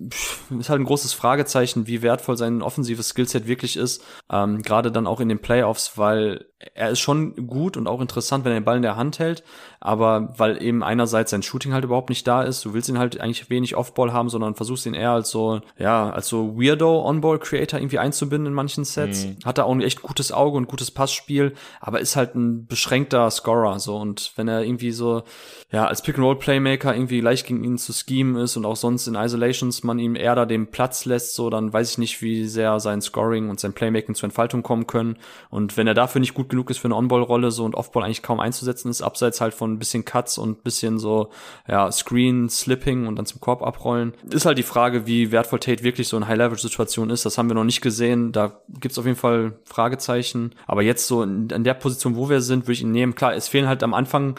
ist 0.58 0.70
halt 0.70 0.80
ein 0.80 0.84
großes 0.84 1.12
Fragezeichen, 1.12 1.86
wie 1.86 2.02
wertvoll 2.02 2.36
sein 2.36 2.62
offensives 2.62 3.10
Skillset 3.10 3.46
wirklich 3.46 3.76
ist, 3.76 4.02
ähm, 4.30 4.62
gerade 4.62 4.90
dann 4.90 5.06
auch 5.06 5.20
in 5.20 5.28
den 5.28 5.38
Playoffs, 5.38 5.96
weil 5.96 6.46
er 6.74 6.90
ist 6.90 6.98
schon 6.98 7.46
gut 7.46 7.76
und 7.76 7.86
auch 7.86 8.00
interessant, 8.00 8.44
wenn 8.44 8.52
er 8.52 8.60
den 8.60 8.64
Ball 8.64 8.76
in 8.76 8.82
der 8.82 8.96
Hand 8.96 9.18
hält, 9.18 9.44
aber 9.80 10.34
weil 10.36 10.60
eben 10.62 10.82
einerseits 10.82 11.30
sein 11.30 11.42
Shooting 11.42 11.72
halt 11.72 11.84
überhaupt 11.84 12.08
nicht 12.08 12.26
da 12.26 12.42
ist, 12.42 12.64
du 12.64 12.74
willst 12.74 12.88
ihn 12.88 12.98
halt 12.98 13.20
eigentlich 13.20 13.48
wenig 13.48 13.76
Offball 13.76 14.12
haben, 14.12 14.28
sondern 14.28 14.56
versuchst 14.56 14.86
ihn 14.86 14.94
eher 14.94 15.12
als 15.12 15.30
so, 15.30 15.60
ja, 15.78 16.10
als 16.10 16.28
so 16.28 16.58
Weirdo 16.58 17.04
Onball 17.04 17.38
Creator 17.38 17.78
irgendwie 17.78 17.98
einzubinden 18.00 18.46
in 18.46 18.54
manchen 18.54 18.84
Sets. 18.84 19.26
Mhm. 19.26 19.36
Hat 19.44 19.58
er 19.58 19.66
auch 19.66 19.72
ein 19.72 19.80
echt 19.80 20.02
gutes 20.02 20.32
Auge 20.32 20.56
und 20.56 20.66
gutes 20.66 20.90
Passspiel, 20.90 21.54
aber 21.80 22.00
ist 22.00 22.16
halt 22.16 22.34
ein 22.34 22.66
beschränkter 22.66 23.30
Scorer, 23.30 23.78
so. 23.78 23.96
Und 23.96 24.32
wenn 24.34 24.48
er 24.48 24.64
irgendwie 24.64 24.90
so, 24.90 25.22
ja, 25.70 25.86
als 25.86 26.02
Pick-and-Roll 26.02 26.40
Playmaker 26.40 26.94
irgendwie 26.94 27.20
leicht 27.20 27.46
gegen 27.46 27.62
ihn 27.62 27.78
zu 27.78 27.92
schemen 27.92 28.36
ist 28.36 28.56
und 28.56 28.64
auch 28.64 28.76
sonst 28.76 29.06
in 29.06 29.14
Isolations 29.14 29.84
man 29.84 30.00
ihm 30.00 30.16
eher 30.16 30.34
da 30.34 30.44
den 30.44 30.72
Platz 30.72 31.04
lässt, 31.04 31.36
so, 31.36 31.50
dann 31.50 31.72
weiß 31.72 31.92
ich 31.92 31.98
nicht, 31.98 32.20
wie 32.20 32.46
sehr 32.46 32.80
sein 32.80 33.00
Scoring 33.00 33.48
und 33.48 33.60
sein 33.60 33.74
Playmaking 33.74 34.16
zur 34.16 34.26
Entfaltung 34.26 34.64
kommen 34.64 34.88
können. 34.88 35.18
Und 35.50 35.76
wenn 35.76 35.86
er 35.86 35.94
dafür 35.94 36.20
nicht 36.20 36.34
gut 36.34 36.48
gut 36.48 36.50
genug 36.50 36.70
ist 36.70 36.78
für 36.78 36.88
eine 36.88 36.96
On-Ball-Rolle 36.96 37.50
so 37.50 37.64
und 37.64 37.74
Off-Ball 37.74 38.04
eigentlich 38.04 38.22
kaum 38.22 38.40
einzusetzen 38.40 38.90
ist, 38.90 39.02
abseits 39.02 39.40
halt 39.40 39.54
von 39.54 39.67
ein 39.72 39.78
bisschen 39.78 40.04
Cuts 40.04 40.38
und 40.38 40.58
ein 40.60 40.62
bisschen 40.62 40.98
so, 40.98 41.30
ja, 41.66 41.90
Screen, 41.90 42.48
Slipping 42.48 43.06
und 43.06 43.16
dann 43.16 43.26
zum 43.26 43.40
Korb 43.40 43.62
abrollen. 43.62 44.14
Ist 44.30 44.46
halt 44.46 44.58
die 44.58 44.62
Frage, 44.62 45.06
wie 45.06 45.32
wertvoll 45.32 45.58
Tate 45.58 45.82
wirklich 45.82 46.08
so 46.08 46.16
in 46.16 46.28
High-Level-Situation 46.28 47.10
ist. 47.10 47.24
Das 47.26 47.38
haben 47.38 47.48
wir 47.48 47.54
noch 47.54 47.64
nicht 47.64 47.80
gesehen. 47.80 48.32
Da 48.32 48.60
gibt's 48.68 48.98
auf 48.98 49.06
jeden 49.06 49.18
Fall 49.18 49.58
Fragezeichen. 49.64 50.54
Aber 50.66 50.82
jetzt 50.82 51.06
so 51.06 51.22
in, 51.22 51.48
in 51.50 51.64
der 51.64 51.74
Position, 51.74 52.16
wo 52.16 52.28
wir 52.28 52.40
sind, 52.40 52.64
würde 52.64 52.72
ich 52.72 52.82
ihn 52.82 52.92
nehmen. 52.92 53.14
Klar, 53.14 53.34
es 53.34 53.48
fehlen 53.48 53.68
halt 53.68 53.82
am 53.82 53.94
Anfang 53.94 54.38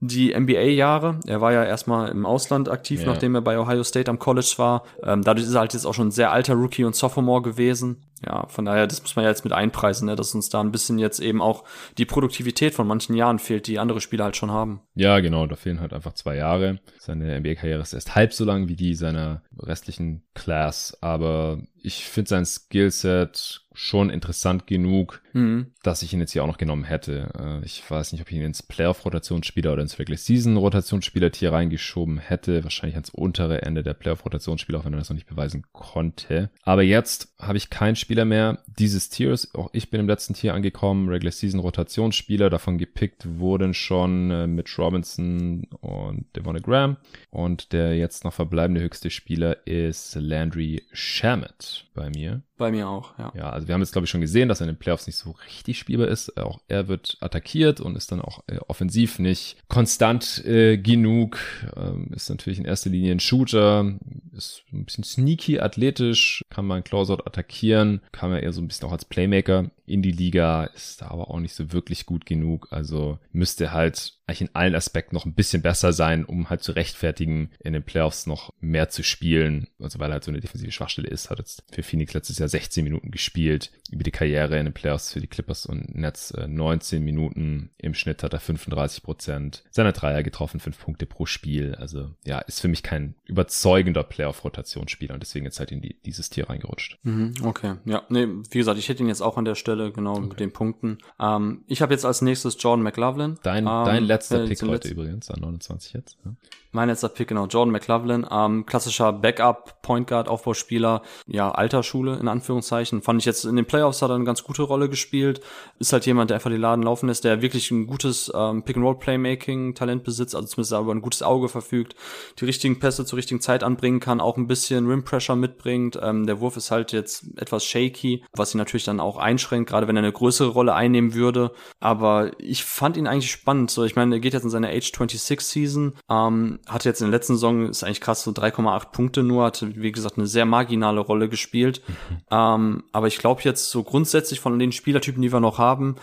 die 0.00 0.34
NBA-Jahre. 0.34 1.20
Er 1.26 1.40
war 1.40 1.52
ja 1.52 1.62
erstmal 1.62 2.08
im 2.08 2.24
Ausland 2.24 2.70
aktiv, 2.70 3.02
ja. 3.02 3.06
nachdem 3.06 3.34
er 3.34 3.42
bei 3.42 3.58
Ohio 3.58 3.84
State 3.84 4.10
am 4.10 4.18
College 4.18 4.54
war. 4.56 4.84
Ähm, 5.02 5.22
dadurch 5.22 5.46
ist 5.46 5.54
er 5.54 5.60
halt 5.60 5.74
jetzt 5.74 5.84
auch 5.84 5.94
schon 5.94 6.08
ein 6.08 6.12
sehr 6.12 6.32
alter 6.32 6.54
Rookie 6.54 6.84
und 6.84 6.96
Sophomore 6.96 7.42
gewesen 7.42 8.02
ja, 8.24 8.46
von 8.48 8.64
daher, 8.64 8.86
das 8.86 9.00
muss 9.02 9.16
man 9.16 9.24
ja 9.24 9.30
jetzt 9.30 9.44
mit 9.44 9.52
einpreisen, 9.52 10.06
ne, 10.06 10.16
dass 10.16 10.34
uns 10.34 10.48
da 10.50 10.60
ein 10.60 10.72
bisschen 10.72 10.98
jetzt 10.98 11.20
eben 11.20 11.40
auch 11.40 11.64
die 11.96 12.04
Produktivität 12.04 12.74
von 12.74 12.86
manchen 12.86 13.14
Jahren 13.14 13.38
fehlt, 13.38 13.66
die 13.66 13.78
andere 13.78 14.00
Spieler 14.00 14.24
halt 14.24 14.36
schon 14.36 14.50
haben. 14.50 14.80
Ja, 14.94 15.20
genau, 15.20 15.46
da 15.46 15.56
fehlen 15.56 15.80
halt 15.80 15.92
einfach 15.92 16.12
zwei 16.12 16.36
Jahre. 16.36 16.80
Seine 16.98 17.40
NBA-Karriere 17.40 17.80
ist 17.80 17.94
erst 17.94 18.14
halb 18.14 18.32
so 18.32 18.44
lang 18.44 18.68
wie 18.68 18.76
die 18.76 18.94
seiner 18.94 19.42
restlichen 19.58 20.22
Class, 20.34 20.96
aber 21.00 21.60
ich 21.82 22.04
finde 22.04 22.28
sein 22.28 22.44
Skillset 22.44 23.62
schon 23.72 24.10
interessant 24.10 24.66
genug, 24.66 25.22
mhm. 25.32 25.72
dass 25.82 26.02
ich 26.02 26.12
ihn 26.12 26.20
jetzt 26.20 26.32
hier 26.32 26.42
auch 26.42 26.48
noch 26.48 26.58
genommen 26.58 26.84
hätte. 26.84 27.30
Äh, 27.38 27.64
ich 27.64 27.88
weiß 27.88 28.12
nicht, 28.12 28.20
ob 28.20 28.30
ich 28.30 28.36
ihn 28.36 28.42
ins 28.42 28.62
Playoff-Rotationsspieler 28.62 29.72
oder 29.72 29.82
ins 29.82 29.98
Regular 29.98 30.18
Season-Rotationsspieler 30.18 31.30
hier 31.34 31.52
reingeschoben 31.52 32.18
hätte. 32.18 32.62
Wahrscheinlich 32.64 32.96
ans 32.96 33.10
untere 33.10 33.62
Ende 33.62 33.82
der 33.82 33.94
Playoff-Rotationsspieler, 33.94 34.78
auch 34.78 34.84
wenn 34.84 34.92
er 34.92 34.98
das 34.98 35.08
noch 35.08 35.14
nicht 35.14 35.28
beweisen 35.28 35.64
konnte. 35.72 36.50
Aber 36.62 36.82
jetzt 36.82 37.34
habe 37.38 37.58
ich 37.58 37.70
kein 37.70 37.96
Spiel 37.96 38.09
Spieler 38.10 38.24
mehr 38.24 38.58
dieses 38.66 39.08
Tiers. 39.08 39.54
Auch 39.54 39.70
ich 39.72 39.88
bin 39.88 40.00
im 40.00 40.08
letzten 40.08 40.34
Tier 40.34 40.52
angekommen. 40.52 41.08
Regular 41.08 41.30
Season 41.30 41.60
Rotationsspieler. 41.60 42.50
Davon 42.50 42.76
gepickt 42.76 43.38
wurden 43.38 43.72
schon 43.72 44.32
äh, 44.32 44.48
Mitch 44.48 44.82
Robinson 44.82 45.68
und 45.80 46.26
Devon 46.34 46.60
Graham. 46.60 46.96
Und 47.30 47.72
der 47.72 47.96
jetzt 47.96 48.24
noch 48.24 48.32
verbleibende 48.32 48.80
höchste 48.80 49.10
Spieler 49.10 49.64
ist 49.64 50.16
Landry 50.16 50.82
Shamet 50.92 51.86
bei 51.94 52.10
mir. 52.10 52.42
Bei 52.60 52.70
mir 52.70 52.88
auch, 52.88 53.18
ja. 53.18 53.32
Ja, 53.34 53.50
also 53.50 53.68
wir 53.68 53.74
haben 53.74 53.80
jetzt, 53.80 53.92
glaube 53.92 54.04
ich, 54.04 54.10
schon 54.10 54.20
gesehen, 54.20 54.50
dass 54.50 54.60
er 54.60 54.68
in 54.68 54.74
den 54.74 54.78
Playoffs 54.78 55.06
nicht 55.06 55.16
so 55.16 55.30
richtig 55.46 55.78
spielbar 55.78 56.08
ist. 56.08 56.36
Auch 56.36 56.60
er 56.68 56.88
wird 56.88 57.16
attackiert 57.20 57.80
und 57.80 57.96
ist 57.96 58.12
dann 58.12 58.20
auch 58.20 58.42
äh, 58.48 58.58
offensiv 58.68 59.18
nicht 59.18 59.56
konstant 59.68 60.44
äh, 60.44 60.76
genug. 60.76 61.38
Ähm, 61.74 62.08
ist 62.14 62.28
natürlich 62.28 62.58
in 62.58 62.66
erster 62.66 62.90
Linie 62.90 63.12
ein 63.12 63.20
Shooter, 63.20 63.94
ist 64.36 64.62
ein 64.74 64.84
bisschen 64.84 65.04
sneaky, 65.04 65.58
athletisch, 65.58 66.42
kann 66.50 66.66
man 66.66 66.84
Closeout 66.84 67.22
attackieren, 67.24 67.99
kam 68.12 68.32
ja 68.32 68.38
eher 68.38 68.52
so 68.52 68.60
ein 68.60 68.68
bisschen 68.68 68.88
auch 68.88 68.92
als 68.92 69.04
Playmaker 69.04 69.70
in 69.90 70.02
die 70.02 70.12
Liga, 70.12 70.64
ist 70.64 71.02
da 71.02 71.08
aber 71.08 71.30
auch 71.30 71.40
nicht 71.40 71.54
so 71.54 71.72
wirklich 71.72 72.06
gut 72.06 72.26
genug. 72.26 72.68
Also 72.70 73.18
müsste 73.32 73.72
halt 73.72 74.14
eigentlich 74.30 74.42
in 74.42 74.54
allen 74.54 74.74
Aspekten 74.74 75.14
noch 75.14 75.26
ein 75.26 75.34
bisschen 75.34 75.60
besser 75.60 75.92
sein, 75.92 76.24
um 76.24 76.48
halt 76.48 76.62
zu 76.62 76.72
rechtfertigen, 76.72 77.50
in 77.58 77.72
den 77.72 77.82
Playoffs 77.82 78.26
noch 78.26 78.54
mehr 78.60 78.88
zu 78.88 79.02
spielen. 79.02 79.66
Also 79.80 79.98
weil 79.98 80.10
er 80.10 80.14
halt 80.14 80.24
so 80.24 80.30
eine 80.30 80.40
defensive 80.40 80.70
Schwachstelle 80.70 81.08
ist, 81.08 81.30
hat 81.30 81.38
jetzt 81.38 81.64
für 81.72 81.82
Phoenix 81.82 82.14
letztes 82.14 82.38
Jahr 82.38 82.48
16 82.48 82.84
Minuten 82.84 83.10
gespielt. 83.10 83.72
Über 83.90 84.04
die 84.04 84.12
Karriere 84.12 84.58
in 84.58 84.66
den 84.66 84.72
Playoffs 84.72 85.12
für 85.12 85.20
die 85.20 85.26
Clippers 85.26 85.66
und 85.66 85.94
Nets 85.94 86.32
19 86.32 87.02
äh, 87.02 87.04
Minuten. 87.04 87.70
Im 87.78 87.94
Schnitt 87.94 88.22
hat 88.22 88.32
er 88.32 88.40
35 88.40 89.02
Prozent 89.02 89.64
seiner 89.70 89.92
Dreier 89.92 90.22
getroffen, 90.22 90.60
5 90.60 90.78
Punkte 90.78 91.06
pro 91.06 91.26
Spiel. 91.26 91.74
Also 91.74 92.14
ja, 92.24 92.38
ist 92.38 92.60
für 92.60 92.68
mich 92.68 92.84
kein 92.84 93.14
überzeugender 93.24 94.04
Playoff-Rotationsspieler 94.04 95.14
und 95.14 95.20
deswegen 95.20 95.44
jetzt 95.44 95.58
halt 95.58 95.72
in 95.72 95.82
die, 95.82 95.96
dieses 96.04 96.30
Tier 96.30 96.48
reingerutscht. 96.48 96.98
Mhm, 97.02 97.34
okay, 97.42 97.74
ja, 97.84 98.04
nee, 98.08 98.26
wie 98.50 98.58
gesagt, 98.58 98.78
ich 98.78 98.88
hätte 98.88 99.02
ihn 99.02 99.08
jetzt 99.08 99.22
auch 99.22 99.36
an 99.36 99.44
der 99.44 99.56
Stelle, 99.56 99.79
genau 99.88 100.12
okay. 100.12 100.28
mit 100.28 100.40
den 100.40 100.52
Punkten. 100.52 100.98
Ähm, 101.18 101.64
ich 101.66 101.82
habe 101.82 101.92
jetzt 101.94 102.04
als 102.04 102.22
nächstes 102.22 102.56
Jordan 102.58 102.82
McLaughlin. 102.82 103.38
Dein, 103.42 103.66
ähm, 103.66 103.84
dein 103.84 104.04
letzter 104.04 104.46
Pick 104.46 104.62
heute 104.62 104.88
übrigens, 104.88 105.30
an 105.30 105.40
29 105.40 105.94
jetzt. 105.94 106.18
Ja. 106.24 106.32
Mein 106.72 106.88
letzter 106.88 107.08
Pick, 107.08 107.26
genau, 107.26 107.46
Jordan 107.46 107.72
McLaughlin, 107.72 108.24
ähm, 108.30 108.64
klassischer 108.64 109.12
Backup, 109.12 109.82
Point 109.82 110.06
Guard, 110.06 110.28
Aufbauspieler, 110.28 111.02
ja, 111.26 111.50
alter 111.50 111.82
Schule, 111.82 112.16
in 112.18 112.28
Anführungszeichen. 112.28 113.02
Fand 113.02 113.20
ich 113.20 113.26
jetzt 113.26 113.44
in 113.44 113.56
den 113.56 113.66
Playoffs 113.66 114.02
hat 114.02 114.10
er 114.10 114.14
eine 114.14 114.24
ganz 114.24 114.44
gute 114.44 114.62
Rolle 114.62 114.88
gespielt. 114.88 115.40
Ist 115.80 115.92
halt 115.92 116.06
jemand, 116.06 116.30
der 116.30 116.36
einfach 116.36 116.50
die 116.50 116.56
Laden 116.56 116.84
laufen 116.84 117.08
lässt, 117.08 117.24
der 117.24 117.42
wirklich 117.42 117.72
ein 117.72 117.88
gutes 117.88 118.30
ähm, 118.32 118.62
Pick-and-Roll-Playmaking-Talent 118.62 120.04
besitzt, 120.04 120.36
also 120.36 120.46
zumindest 120.46 120.72
aber 120.72 120.94
ein 120.94 121.00
gutes 121.00 121.24
Auge 121.24 121.48
verfügt, 121.48 121.96
die 122.38 122.44
richtigen 122.44 122.78
Pässe 122.78 123.04
zur 123.04 123.16
richtigen 123.16 123.40
Zeit 123.40 123.64
anbringen 123.64 123.98
kann, 123.98 124.20
auch 124.20 124.36
ein 124.36 124.46
bisschen 124.46 124.86
Rim-Pressure 124.86 125.34
mitbringt. 125.34 125.98
Ähm, 126.00 126.26
der 126.26 126.40
Wurf 126.40 126.56
ist 126.56 126.70
halt 126.70 126.92
jetzt 126.92 127.24
etwas 127.36 127.64
shaky, 127.64 128.22
was 128.32 128.54
ihn 128.54 128.58
natürlich 128.58 128.84
dann 128.84 129.00
auch 129.00 129.16
einschränkt, 129.16 129.69
gerade 129.70 129.88
wenn 129.88 129.96
er 129.96 130.02
eine 130.02 130.12
größere 130.12 130.48
Rolle 130.48 130.74
einnehmen 130.74 131.14
würde. 131.14 131.52
Aber 131.78 132.32
ich 132.38 132.64
fand 132.64 132.96
ihn 132.96 133.06
eigentlich 133.06 133.30
spannend. 133.30 133.70
So, 133.70 133.84
ich 133.84 133.96
meine, 133.96 134.16
er 134.16 134.20
geht 134.20 134.34
jetzt 134.34 134.44
in 134.44 134.50
seine 134.50 134.68
Age 134.68 134.84
26 134.84 135.40
Season, 135.40 135.94
ähm, 136.10 136.58
hatte 136.68 136.88
jetzt 136.88 137.00
in 137.00 137.06
der 137.10 137.18
letzten 137.18 137.34
Saison, 137.34 137.68
ist 137.68 137.84
eigentlich 137.84 138.00
krass, 138.00 138.22
so 138.22 138.32
3,8 138.32 138.90
Punkte 138.90 139.22
nur, 139.22 139.44
hatte, 139.44 139.74
wie 139.76 139.92
gesagt, 139.92 140.18
eine 140.18 140.26
sehr 140.26 140.44
marginale 140.44 141.00
Rolle 141.00 141.28
gespielt. 141.28 141.82
Mhm. 141.86 142.16
Ähm, 142.30 142.84
aber 142.92 143.06
ich 143.06 143.18
glaube 143.18 143.40
jetzt 143.44 143.70
so 143.70 143.82
grundsätzlich 143.82 144.40
von 144.40 144.58
den 144.58 144.72
Spielertypen, 144.72 145.22
die 145.22 145.32
wir 145.32 145.40
noch 145.40 145.58
haben, 145.58 145.96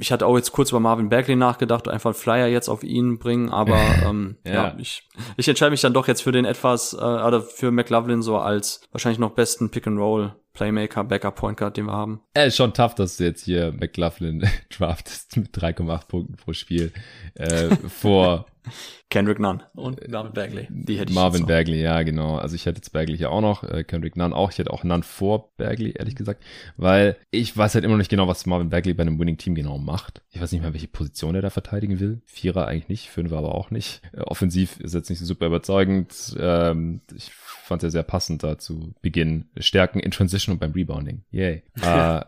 ich 0.00 0.12
hatte 0.12 0.26
auch 0.26 0.36
jetzt 0.36 0.52
kurz 0.52 0.70
über 0.70 0.80
Marvin 0.80 1.08
Bagley 1.08 1.36
nachgedacht, 1.36 1.88
einfach 1.88 2.14
Flyer 2.14 2.46
jetzt 2.46 2.68
auf 2.68 2.82
ihn 2.82 3.18
bringen, 3.18 3.50
aber 3.50 3.78
ähm, 4.06 4.36
ja. 4.44 4.52
ja. 4.52 4.74
ich, 4.78 5.08
ich 5.36 5.48
entscheide 5.48 5.70
mich 5.70 5.80
dann 5.80 5.94
doch 5.94 6.08
jetzt 6.08 6.22
für 6.22 6.32
den 6.32 6.44
etwas, 6.44 6.94
äh, 6.94 6.96
oder 6.96 7.42
für 7.42 7.70
McLaughlin 7.70 8.22
so 8.22 8.38
als 8.38 8.80
wahrscheinlich 8.92 9.18
noch 9.18 9.30
besten 9.30 9.70
Pick-and-Roll 9.70 10.34
Playmaker, 10.58 11.04
Backup 11.04 11.36
Point 11.36 11.56
Guard, 11.56 11.76
den 11.76 11.86
wir 11.86 11.92
haben. 11.92 12.20
Äh, 12.34 12.48
ist 12.48 12.56
schon 12.56 12.74
tough, 12.74 12.96
dass 12.96 13.16
du 13.16 13.22
jetzt 13.22 13.44
hier 13.44 13.72
McLaughlin 13.78 14.44
draftest 14.76 15.36
mit 15.36 15.56
3,8 15.56 16.08
Punkten 16.08 16.34
pro 16.34 16.52
Spiel 16.52 16.92
äh, 17.34 17.76
vor 17.88 18.46
Kendrick 19.08 19.38
Nunn 19.38 19.62
und 19.76 20.06
Marvin 20.08 20.32
Bagley. 20.32 20.66
Die 20.68 20.98
hätte 20.98 21.10
ich 21.10 21.14
Marvin 21.14 21.46
Bagley, 21.46 21.80
ja, 21.80 22.02
genau. 22.02 22.38
Also 22.38 22.56
ich 22.56 22.66
hätte 22.66 22.78
jetzt 22.78 22.92
Bagley 22.92 23.16
hier 23.16 23.30
auch 23.30 23.40
noch, 23.40 23.62
äh, 23.62 23.84
Kendrick 23.84 24.16
Nunn 24.16 24.32
auch. 24.32 24.50
Ich 24.50 24.58
hätte 24.58 24.72
auch 24.72 24.82
Nunn 24.82 25.04
vor 25.04 25.52
Bagley, 25.56 25.92
ehrlich 25.96 26.16
gesagt, 26.16 26.42
weil 26.76 27.16
ich 27.30 27.56
weiß 27.56 27.76
halt 27.76 27.84
immer 27.84 27.94
noch 27.94 27.98
nicht 27.98 28.10
genau, 28.10 28.26
was 28.26 28.44
Marvin 28.44 28.68
Bagley 28.68 28.94
bei 28.94 29.02
einem 29.02 29.20
Winning 29.20 29.38
Team 29.38 29.54
genau 29.54 29.78
macht. 29.78 30.22
Ich 30.30 30.40
weiß 30.40 30.50
nicht 30.50 30.62
mal, 30.62 30.72
welche 30.72 30.88
Position 30.88 31.36
er 31.36 31.42
da 31.42 31.50
verteidigen 31.50 32.00
will. 32.00 32.20
Vierer 32.26 32.66
eigentlich 32.66 32.88
nicht, 32.88 33.10
Fünfer 33.10 33.38
aber 33.38 33.54
auch 33.54 33.70
nicht. 33.70 34.02
Äh, 34.12 34.22
offensiv 34.22 34.80
ist 34.80 34.94
jetzt 34.94 35.08
nicht 35.08 35.20
so 35.20 35.24
super 35.24 35.46
überzeugend. 35.46 36.36
Ähm, 36.36 37.00
ich 37.14 37.30
fand 37.68 37.82
er 37.82 37.90
sehr 37.90 38.02
passend 38.02 38.42
da 38.42 38.58
zu 38.58 38.94
Beginn. 39.00 39.44
Stärken 39.58 40.00
in 40.00 40.10
Transition 40.10 40.54
und 40.54 40.58
beim 40.58 40.72
Rebounding. 40.72 41.22
Yay. 41.30 41.62
äh, 41.80 42.20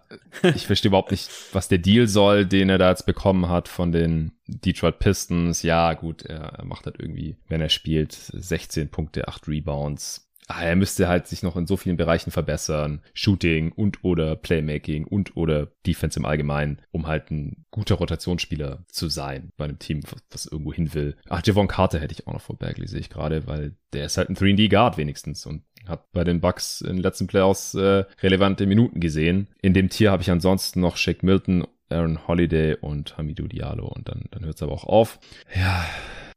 ich 0.55 0.67
verstehe 0.67 0.91
überhaupt 0.91 1.11
nicht, 1.11 1.29
was 1.53 1.69
der 1.69 1.79
Deal 1.79 2.07
soll, 2.07 2.47
den 2.47 2.69
er 2.69 2.79
da 2.79 2.91
jetzt 2.91 3.07
bekommen 3.07 3.49
hat 3.49 3.67
von 3.67 3.91
den 3.91 4.33
Detroit 4.47 4.99
Pistons. 4.99 5.63
Ja, 5.63 5.95
gut, 5.95 6.23
er 6.23 6.63
macht 6.65 6.87
halt 6.87 7.01
irgendwie, 7.01 7.37
wenn 7.49 7.61
er 7.61 7.69
spielt, 7.69 8.13
16 8.13 8.91
Punkte, 8.91 9.27
8 9.29 9.49
Rebounds 9.49 10.30
ah, 10.51 10.65
er 10.65 10.77
müsste 10.77 11.09
halt 11.09 11.27
sich 11.27 11.43
noch 11.43 11.57
in 11.57 11.67
so 11.67 11.77
vielen 11.77 11.97
Bereichen 11.97 12.31
verbessern. 12.31 13.03
Shooting 13.15 13.73
und 13.73 14.05
oder 14.05 14.37
Playmaking 14.37 15.05
und 15.05 15.37
oder 15.37 15.69
Defense 15.87 16.19
im 16.19 16.27
Allgemeinen, 16.27 16.83
um 16.91 17.07
halt 17.07 17.31
ein 17.31 17.65
guter 17.71 17.97
Rotationsspieler 17.97 18.85
zu 18.89 19.09
sein 19.09 19.53
bei 19.57 19.65
einem 19.65 19.79
Team, 19.79 20.03
was, 20.31 20.47
irgendwo 20.47 20.73
hin 20.73 20.93
will. 20.95 21.17
Ach, 21.29 21.43
Javon 21.45 21.69
Carter 21.69 22.01
hätte 22.01 22.13
ich 22.13 22.27
auch 22.27 22.33
noch 22.33 22.41
vor 22.41 22.57
Bagley, 22.57 22.87
sehe 22.89 23.01
ich 23.01 23.11
gerade, 23.11 23.47
weil 23.47 23.77
der 23.93 24.07
ist 24.07 24.19
halt 24.19 24.29
ein 24.29 24.37
3D-Guard 24.37 24.97
wenigstens 24.97 25.47
und 25.47 25.63
hat 25.87 26.11
bei 26.13 26.25
den 26.25 26.41
Bucks 26.41 26.81
in 26.81 26.97
den 26.97 27.03
letzten 27.03 27.27
Playoffs 27.27 27.75
äh, 27.75 28.05
relevante 28.23 28.67
Minuten 28.67 29.01
gesehen. 29.01 29.49
In 29.63 29.75
dem 29.75 29.89
Tier 29.89 30.11
habe 30.11 30.23
ich 30.23 30.31
ansonsten 30.31 30.81
noch 30.81 30.97
Shake 30.97 31.23
Milton, 31.23 31.67
Aaron 31.89 32.27
Holiday 32.27 32.77
und 32.81 33.17
Hamidou 33.17 33.47
Diallo 33.49 33.87
und 33.87 34.09
dann, 34.09 34.25
dann 34.31 34.45
hört 34.45 34.57
es 34.57 34.63
aber 34.63 34.73
auch 34.73 34.85
auf. 34.85 35.19
Ja, 35.55 35.85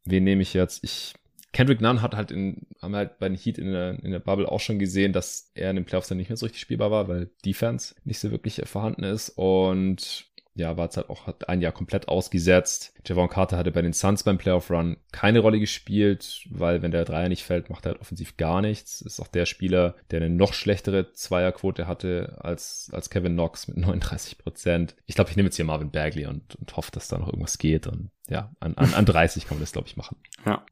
wen 0.06 0.24
nehme 0.24 0.42
ich 0.42 0.54
jetzt? 0.54 0.84
Ich 0.84 1.14
Kendrick 1.54 1.82
Nunn 1.82 2.02
hat 2.02 2.16
halt 2.16 2.32
in, 2.32 2.66
haben 2.82 2.96
halt 2.96 3.20
bei 3.20 3.30
den 3.30 3.38
Heat 3.38 3.58
in 3.58 3.72
der, 3.72 4.04
in 4.04 4.12
der 4.12 4.20
Bubble 4.20 4.52
auch 4.52 4.60
schon 4.60 4.80
gesehen, 4.80 5.14
dass 5.14 5.52
er 5.54 5.70
in 5.70 5.78
den 5.78 5.86
Playoffs 5.86 6.10
dann 6.10 6.18
nicht 6.18 6.30
mehr 6.30 6.38
so 6.38 6.46
richtig 6.46 6.62
spielbar 6.62 6.92
war, 6.92 7.08
weil 7.08 7.30
Defense 7.46 7.96
nicht 8.04 8.20
so 8.20 8.32
wirklich 8.32 8.62
vorhanden 8.66 9.04
ist 9.04 9.30
und 9.30 10.34
ja, 10.56 10.78
war 10.78 10.88
es 10.88 10.98
halt 10.98 11.10
auch, 11.10 11.26
hat 11.26 11.50
ein 11.50 11.62
Jahr 11.62 11.72
komplett 11.72 12.08
ausgesetzt. 12.08 12.94
Javon 13.06 13.30
Carter 13.30 13.58
hatte 13.58 13.72
bei 13.72 13.82
den 13.82 13.94
Suns 13.94 14.24
beim 14.24 14.38
Playoff 14.38 14.70
Run 14.70 14.98
keine 15.12 15.40
Rolle 15.40 15.60
gespielt, 15.60 16.44
weil 16.50 16.82
wenn 16.84 16.92
der 16.92 17.06
Dreier 17.06 17.30
nicht 17.30 17.44
fällt, 17.44 17.70
macht 17.70 17.86
er 17.86 17.94
halt 17.94 18.02
offensiv 18.02 18.38
gar 18.38 18.62
nichts. 18.62 19.02
Ist 19.02 19.20
auch 19.20 19.28
der 19.28 19.48
Spieler, 19.48 19.96
der 20.12 20.22
eine 20.22 20.30
noch 20.30 20.54
schlechtere 20.54 21.12
Zweierquote 21.12 21.88
hatte 21.88 22.38
als, 22.40 22.92
als 22.94 23.10
Kevin 23.10 23.34
Knox 23.34 23.68
mit 23.68 23.78
39 23.84 24.38
Prozent. 24.38 24.96
Ich 25.08 25.16
glaube, 25.16 25.32
ich 25.32 25.36
nehme 25.36 25.48
jetzt 25.48 25.56
hier 25.56 25.66
Marvin 25.66 25.92
Bagley 25.92 26.28
und, 26.28 26.56
und 26.56 26.76
hoffe, 26.76 26.92
dass 26.92 27.08
da 27.08 27.18
noch 27.18 27.28
irgendwas 27.28 27.58
geht 27.58 27.88
und 27.88 28.12
ja, 28.30 28.52
an, 28.60 28.76
an, 28.76 28.94
an 28.94 29.06
30 29.06 29.48
kann 29.48 29.58
man 29.58 29.64
das, 29.64 29.74
glaube 29.74 29.88
ich, 29.88 29.98
machen. 29.98 30.18
Ja. 30.46 30.64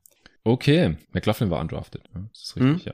Okay, 0.43 0.97
McLaughlin 1.11 1.49
war 1.49 1.61
undrafted. 1.61 2.03
Das 2.13 2.43
ist 2.43 2.55
richtig, 2.55 2.85
mhm. 2.85 2.91
ja. 2.91 2.93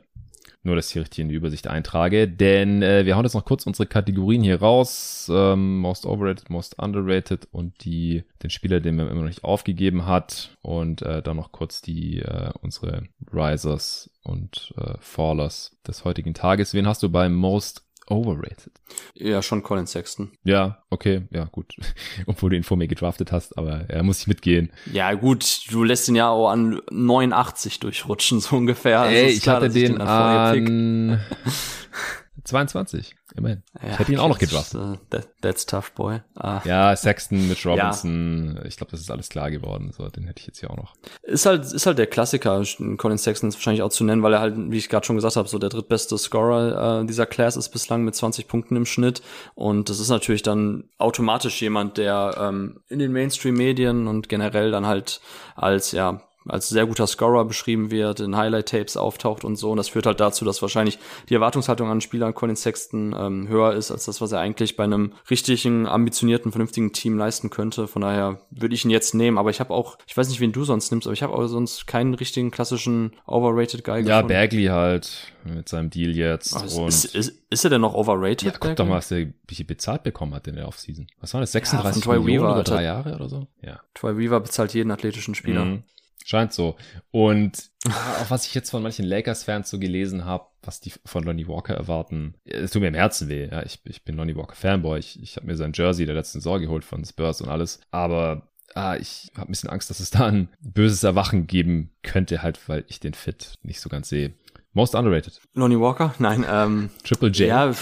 Nur, 0.64 0.76
dass 0.76 0.88
ich 0.88 0.94
hier 0.94 1.02
richtig 1.04 1.20
in 1.20 1.30
die 1.30 1.36
Übersicht 1.36 1.68
eintrage. 1.68 2.28
Denn 2.28 2.82
äh, 2.82 3.06
wir 3.06 3.16
hauen 3.16 3.24
jetzt 3.24 3.36
noch 3.36 3.46
kurz 3.46 3.66
unsere 3.66 3.88
Kategorien 3.88 4.44
hier 4.44 4.60
raus. 4.60 5.32
Ähm, 5.34 5.80
most 5.80 6.06
overrated, 6.06 6.50
most 6.50 6.78
underrated 6.78 7.48
und 7.52 7.86
die 7.86 8.26
den 8.44 8.50
Spieler, 8.50 8.82
den 8.82 8.98
man 8.98 9.08
immer 9.08 9.22
noch 9.22 9.30
nicht 9.30 9.46
aufgegeben 9.46 10.06
hat. 10.06 10.58
Und 10.62 11.04
äh, 11.04 11.22
dann 11.22 11.38
noch 11.38 11.54
kurz 11.54 11.82
die 11.82 12.20
äh, 12.20 12.52
unsere 12.62 13.04
Risers 13.32 14.10
und 14.24 14.74
äh, 14.78 14.96
Fallers 15.00 15.78
des 15.88 16.04
heutigen 16.04 16.34
Tages. 16.34 16.74
Wen 16.74 16.88
hast 16.88 17.02
du 17.02 17.10
beim 17.10 17.34
Most 17.34 17.87
overrated. 18.10 18.72
Ja, 19.14 19.42
schon 19.42 19.64
Colin 19.64 19.88
Sexton. 19.88 20.32
Ja, 20.44 20.84
okay, 20.90 21.24
ja, 21.32 21.46
gut. 21.46 21.76
Obwohl 22.26 22.52
du 22.52 22.56
ihn 22.56 22.64
vor 22.64 22.78
mir 22.78 22.88
gedraftet 22.88 23.32
hast, 23.32 23.58
aber 23.58 23.90
er 23.90 24.04
muss 24.04 24.22
ich 24.22 24.28
mitgehen. 24.28 24.72
Ja, 24.92 25.14
gut, 25.14 25.66
du 25.72 25.84
lässt 25.84 26.08
ihn 26.08 26.16
ja 26.16 26.30
auch 26.30 26.50
an 26.50 26.82
89 26.92 27.80
durchrutschen, 27.80 28.40
so 28.42 28.56
ungefähr. 28.56 29.02
Also 29.02 29.16
Ey, 29.16 29.28
ich 29.30 29.42
klar, 29.42 29.58
hatte 29.58 29.70
den, 29.70 29.94
den 29.94 30.02
an 30.02 31.20
22. 32.48 33.16
Immerhin. 33.36 33.64
Ja, 33.82 33.90
ich 33.90 34.00
hätte 34.00 34.12
ihn 34.14 34.20
auch 34.20 34.30
noch 34.30 34.40
gedraftet. 34.40 34.80
Uh, 34.80 34.96
that, 35.10 35.28
that's 35.42 35.66
tough, 35.66 35.92
boy. 35.92 36.22
Ah. 36.36 36.62
Ja, 36.64 36.96
Sexton, 36.96 37.48
Mitch 37.48 37.68
Robinson. 37.70 38.56
Ja. 38.56 38.66
Ich 38.66 38.78
glaube, 38.78 38.92
das 38.92 39.02
ist 39.02 39.12
alles 39.12 39.30
klar 39.30 39.52
geworden. 39.52 39.92
So, 39.96 40.08
den 40.08 40.26
hätte 40.26 40.40
ich 40.40 40.48
jetzt 40.48 40.60
hier 40.60 40.72
auch 40.72 40.78
noch. 40.78 40.96
Ist 41.24 41.46
halt, 41.46 41.66
ist 41.66 41.86
halt 41.86 41.98
der 41.98 42.08
Klassiker, 42.08 42.64
Colin 42.98 43.18
Sexton 43.18 43.50
ist 43.50 43.56
wahrscheinlich 43.56 43.82
auch 43.82 43.90
zu 43.90 44.06
nennen, 44.06 44.24
weil 44.24 44.34
er 44.34 44.40
halt, 44.40 44.56
wie 44.58 44.78
ich 44.78 44.88
gerade 44.88 45.06
schon 45.06 45.18
gesagt 45.18 45.36
habe, 45.36 45.48
so 45.48 45.60
der 45.60 45.70
drittbeste 45.70 46.18
Scorer 46.18 47.02
äh, 47.02 47.06
dieser 47.06 47.26
Class 47.26 47.58
ist 47.58 47.70
bislang 47.70 48.04
mit 48.04 48.16
20 48.16 48.48
Punkten 48.48 48.78
im 48.78 48.86
Schnitt. 48.86 49.22
Und 49.54 49.90
das 49.90 50.00
ist 50.00 50.10
natürlich 50.10 50.42
dann 50.42 50.86
automatisch 50.98 51.62
jemand, 51.62 51.98
der 51.98 52.36
ähm, 52.40 52.80
in 52.88 53.00
den 53.00 53.12
Mainstream-Medien 53.12 54.08
und 54.08 54.30
generell 54.30 54.72
dann 54.72 54.86
halt 54.86 55.20
als, 55.56 55.92
ja, 55.92 56.22
als 56.50 56.70
sehr 56.70 56.86
guter 56.86 57.08
Scorer 57.08 57.46
beschrieben 57.46 57.92
wird, 57.92 58.20
in 58.20 58.36
Highlight-Tapes 58.36 58.98
auftaucht 58.98 59.44
und 59.44 59.56
so. 59.56 59.72
Und 59.72 59.78
das 59.78 59.90
führt 59.90 60.06
halt 60.06 60.20
dazu, 60.20 60.46
dass 60.46 60.62
wahrscheinlich 60.62 61.00
die 61.30 61.34
Erwartungshaltung 61.34 61.90
an 61.90 62.02
Spieler 62.02 62.34
Colin 62.34 62.56
Sexton 62.56 63.16
ähm, 63.18 63.48
höher 63.48 63.74
ist, 63.74 63.92
als 63.92 64.06
das, 64.06 64.22
was 64.22 64.32
er 64.32 64.40
eigentlich 64.40 64.76
bei 64.76 64.84
einem 64.84 65.14
richtigen, 65.30 65.88
ambitionierten, 65.88 66.52
vernünftigen 66.52 66.94
Team 66.94 67.18
leisten 67.18 67.50
könnte. 67.50 67.88
Von 67.88 68.02
daher 68.02 68.40
würde 68.52 68.76
ich 68.76 68.86
ihn 68.86 68.92
jetzt 68.92 69.14
nehmen. 69.14 69.38
Aber 69.38 69.50
ich 69.50 69.60
habe 69.60 69.74
auch, 69.74 69.98
ich 70.08 70.16
weiß 70.16 70.30
nicht, 70.30 70.40
wen 70.40 70.52
du 70.52 70.64
sonst 70.64 70.92
nimmst, 70.92 71.08
aber 71.08 71.14
ich 71.14 71.24
habe 71.24 71.34
auch 71.34 71.48
sonst 71.48 71.88
keinen 71.88 72.14
richtigen 72.14 72.52
klassischen 72.52 73.12
Overrated 73.26 73.84
Guy 73.84 74.02
ja, 74.02 74.22
gefunden. 74.22 74.34
Ja, 74.34 74.40
Bagley 74.40 74.66
halt 74.66 75.34
mit 75.44 75.70
seinem 75.70 75.90
Deal 75.90 76.16
jetzt. 76.16 76.56
Oh, 76.56 76.82
und 76.82 76.88
ist, 76.90 77.06
ist, 77.06 77.34
ist, 77.50 77.64
er 77.64 77.70
denn 77.70 77.82
noch 77.82 77.94
overrated? 77.94 78.44
Ja, 78.44 78.54
guck 78.60 78.76
doch 78.76 78.86
mal, 78.86 78.98
was 78.98 79.12
er 79.12 79.28
wie 79.48 79.64
bezahlt 79.64 80.04
bekommen 80.04 80.34
hat 80.36 80.48
in 80.48 80.56
der 80.56 80.68
Offseason. 80.68 81.08
Was 81.22 81.34
war 81.34 81.42
das? 81.42 81.52
36 81.52 82.06
ja, 82.06 82.12
Millionen 82.12 82.28
Weaver, 82.28 82.54
über 82.54 82.64
drei 82.64 82.84
Jahre 82.84 83.16
oder 83.16 83.30
so? 83.30 83.48
Ja. 83.62 83.80
Troy 83.94 84.18
Weaver 84.18 84.40
bezahlt 84.40 84.74
jeden 84.74 84.92
athletischen 84.92 85.36
Spieler. 85.36 85.66
Mhm. 85.66 85.84
Scheint 86.26 86.52
so. 86.52 86.76
Und 87.12 87.70
auch 87.86 88.30
was 88.30 88.46
ich 88.46 88.54
jetzt 88.54 88.70
von 88.70 88.84
manchen 88.84 89.06
Lakers-Fans 89.06 89.70
so 89.70 89.80
gelesen 89.80 90.26
habe, 90.26 90.46
was 90.62 90.82
die 90.82 90.92
von 91.06 91.24
Lonnie 91.24 91.48
Walker 91.48 91.74
erwarten, 91.74 92.36
es 92.44 92.72
tut 92.72 92.82
mir 92.82 92.90
im 92.90 92.94
Herzen 92.94 93.30
weh. 93.30 93.48
Ja, 93.50 93.64
ich, 93.64 93.80
ich 93.86 94.04
bin 94.04 94.18
Lonnie 94.18 94.36
Walker 94.36 94.56
Fanboy. 94.56 95.00
Ich, 95.00 95.22
ich 95.22 95.38
habe 95.38 95.48
mir 95.48 95.56
sein 95.56 95.72
Jersey 95.74 96.06
der 96.06 96.16
letzten 96.16 96.40
Saison 96.40 96.60
geholt 96.60 96.84
von 96.84 97.06
Spurs 97.06 97.42
und 97.42 97.50
alles. 97.50 97.80
Aber 97.92 98.50
ah, 98.76 98.98
ich 98.98 99.32
habe 99.36 99.48
ein 99.48 99.52
bisschen 99.52 99.70
Angst, 99.70 99.90
dass 99.90 100.00
es 100.00 100.10
da 100.10 100.26
ein 100.26 100.50
böses 100.60 101.04
Erwachen 101.04 101.48
geben 101.48 101.92
könnte, 102.04 102.42
halt, 102.44 102.60
weil 102.68 102.84
ich 102.88 103.00
den 103.00 103.14
Fit 103.14 103.56
nicht 103.64 103.80
so 103.80 103.90
ganz 103.90 104.10
sehe. 104.10 104.34
Most 104.74 104.94
underrated. 104.94 105.42
Lonnie 105.56 105.80
Walker? 105.80 106.14
Nein. 106.20 106.46
Ähm, 106.48 106.90
Triple 107.04 107.30
J. 107.30 107.48
Ja, 107.48 107.74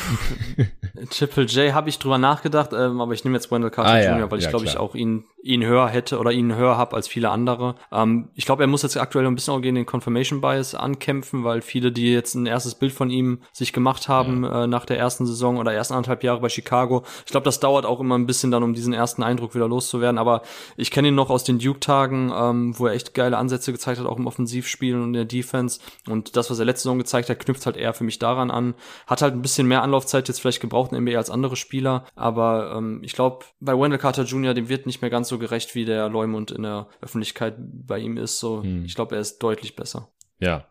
Triple 1.09 1.43
J 1.43 1.73
habe 1.73 1.89
ich 1.89 1.99
drüber 1.99 2.17
nachgedacht, 2.17 2.71
ähm, 2.71 3.01
aber 3.01 3.13
ich 3.13 3.25
nehme 3.25 3.35
jetzt 3.35 3.51
Wendell 3.51 3.69
Carter 3.69 3.91
ah, 3.91 3.99
Jr., 3.99 4.19
ja, 4.19 4.31
weil 4.31 4.39
ich 4.39 4.45
ja, 4.45 4.51
glaube 4.51 4.65
ich 4.65 4.77
auch 4.77 4.95
ihn 4.95 5.25
ihn 5.45 5.63
höher 5.63 5.87
hätte 5.87 6.17
oder 6.17 6.31
ihn 6.31 6.55
höher 6.55 6.75
habe 6.75 6.95
als 6.95 7.07
viele 7.07 7.29
andere. 7.29 7.75
Ähm, 7.91 8.29
ich 8.33 8.45
glaube, 8.45 8.63
er 8.63 8.67
muss 8.67 8.81
jetzt 8.81 8.97
aktuell 8.97 9.27
ein 9.27 9.35
bisschen 9.35 9.53
auch 9.53 9.61
gegen 9.61 9.75
den 9.75 9.85
Confirmation 9.85 10.41
Bias 10.41 10.73
ankämpfen, 10.73 11.43
weil 11.43 11.61
viele, 11.61 11.91
die 11.91 12.11
jetzt 12.11 12.33
ein 12.33 12.47
erstes 12.47 12.73
Bild 12.73 12.91
von 12.91 13.11
ihm 13.11 13.39
sich 13.53 13.71
gemacht 13.71 14.09
haben 14.09 14.43
ja. 14.43 14.63
äh, 14.63 14.67
nach 14.67 14.85
der 14.85 14.97
ersten 14.97 15.27
Saison 15.27 15.57
oder 15.57 15.71
ersten 15.71 15.93
anderthalb 15.93 16.23
Jahre 16.23 16.41
bei 16.41 16.49
Chicago, 16.49 17.03
ich 17.25 17.31
glaube, 17.31 17.45
das 17.45 17.59
dauert 17.59 17.85
auch 17.85 17.99
immer 17.99 18.17
ein 18.17 18.25
bisschen 18.25 18.49
dann, 18.49 18.63
um 18.63 18.73
diesen 18.73 18.91
ersten 18.91 19.21
Eindruck 19.21 19.53
wieder 19.53 19.67
loszuwerden. 19.67 20.17
Aber 20.17 20.41
ich 20.77 20.89
kenne 20.89 21.09
ihn 21.09 21.15
noch 21.15 21.29
aus 21.29 21.43
den 21.43 21.59
Duke-Tagen, 21.59 22.33
ähm, 22.35 22.79
wo 22.79 22.87
er 22.87 22.93
echt 22.93 23.13
geile 23.13 23.37
Ansätze 23.37 23.71
gezeigt 23.71 23.99
hat, 23.99 24.07
auch 24.07 24.17
im 24.17 24.25
Offensivspiel 24.25 24.95
und 24.95 25.03
in 25.03 25.13
der 25.13 25.25
Defense. 25.25 25.79
Und 26.09 26.35
das, 26.35 26.49
was 26.49 26.57
er 26.57 26.65
letzte 26.65 26.83
Saison 26.83 26.97
gezeigt 26.97 27.29
hat, 27.29 27.39
knüpft 27.39 27.67
halt 27.67 27.77
eher 27.77 27.93
für 27.93 28.03
mich 28.03 28.17
daran 28.17 28.49
an. 28.49 28.73
Hat 29.05 29.21
halt 29.21 29.35
ein 29.35 29.43
bisschen 29.43 29.67
mehr 29.67 29.83
Anlaufzeit 29.83 30.27
jetzt 30.27 30.41
vielleicht 30.41 30.61
gebraucht 30.61 30.91
in 30.91 31.03
NBA 31.03 31.17
als 31.17 31.29
andere 31.29 31.55
Spieler. 31.55 32.05
Aber 32.15 32.73
ähm, 32.75 33.01
ich 33.03 33.13
glaube, 33.13 33.45
bei 33.59 33.77
Wendell 33.77 33.99
Carter 33.99 34.23
Jr., 34.23 34.55
dem 34.55 34.69
wird 34.69 34.87
nicht 34.87 35.03
mehr 35.03 35.11
ganz 35.11 35.29
so 35.29 35.34
gerecht, 35.39 35.75
wie 35.75 35.85
der 35.85 36.09
Leumund 36.09 36.51
in 36.51 36.63
der 36.63 36.87
Öffentlichkeit 37.01 37.55
bei 37.57 37.99
ihm 37.99 38.17
ist. 38.17 38.39
So, 38.39 38.63
hm. 38.63 38.85
ich 38.85 38.95
glaube, 38.95 39.15
er 39.15 39.21
ist 39.21 39.39
deutlich 39.39 39.75
besser. 39.75 40.09
Ja. 40.39 40.67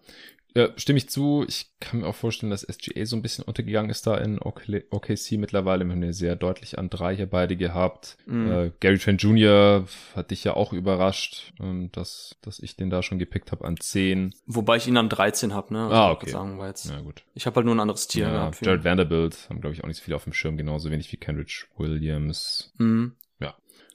Ja, 0.56 0.68
stimme 0.76 0.98
ich 0.98 1.08
zu. 1.08 1.44
Ich 1.48 1.66
kann 1.80 2.00
mir 2.00 2.06
auch 2.06 2.14
vorstellen, 2.14 2.50
dass 2.50 2.62
SGA 2.62 3.04
so 3.06 3.16
ein 3.16 3.22
bisschen 3.22 3.44
untergegangen 3.44 3.90
ist 3.90 4.06
da 4.06 4.16
in 4.16 4.38
OKC 4.40 5.32
mittlerweile. 5.32 5.84
Wir 5.84 5.92
haben 5.92 6.02
ja 6.04 6.12
sehr 6.12 6.36
deutlich 6.36 6.78
an 6.78 6.90
drei 6.90 7.16
hier 7.16 7.26
beide 7.26 7.56
gehabt. 7.56 8.16
Mm. 8.26 8.50
Äh, 8.50 8.72
Gary 8.78 8.98
Trent 8.98 9.20
Jr. 9.20 9.84
hat 10.14 10.30
dich 10.30 10.44
ja 10.44 10.54
auch 10.54 10.72
überrascht, 10.72 11.52
ähm, 11.60 11.90
dass, 11.90 12.36
dass 12.40 12.60
ich 12.60 12.76
den 12.76 12.88
da 12.88 13.02
schon 13.02 13.18
gepickt 13.18 13.50
habe 13.50 13.64
an 13.64 13.78
zehn. 13.78 14.32
Wobei 14.46 14.76
ich 14.76 14.86
ihn 14.86 14.96
an 14.96 15.08
13 15.08 15.52
habe, 15.54 15.74
ne? 15.74 15.82
Also 15.84 15.94
ah, 15.94 16.10
okay. 16.12 16.30
Sagen 16.30 16.56
wir 16.56 16.68
jetzt. 16.68 16.88
Ja, 16.88 17.00
gut. 17.00 17.24
Ich 17.34 17.46
habe 17.46 17.56
halt 17.56 17.66
nur 17.66 17.74
ein 17.74 17.80
anderes 17.80 18.06
Tier. 18.06 18.28
Ja, 18.28 18.52
Jared 18.60 18.84
Vanderbilt 18.84 19.48
haben, 19.50 19.60
glaube 19.60 19.74
ich, 19.74 19.82
auch 19.82 19.88
nicht 19.88 19.96
so 19.96 20.04
viel 20.04 20.14
auf 20.14 20.22
dem 20.22 20.32
Schirm, 20.32 20.56
genauso 20.56 20.88
wenig 20.88 21.10
wie 21.10 21.16
Kenrich 21.16 21.66
Williams. 21.76 22.72
Mm. 22.78 23.08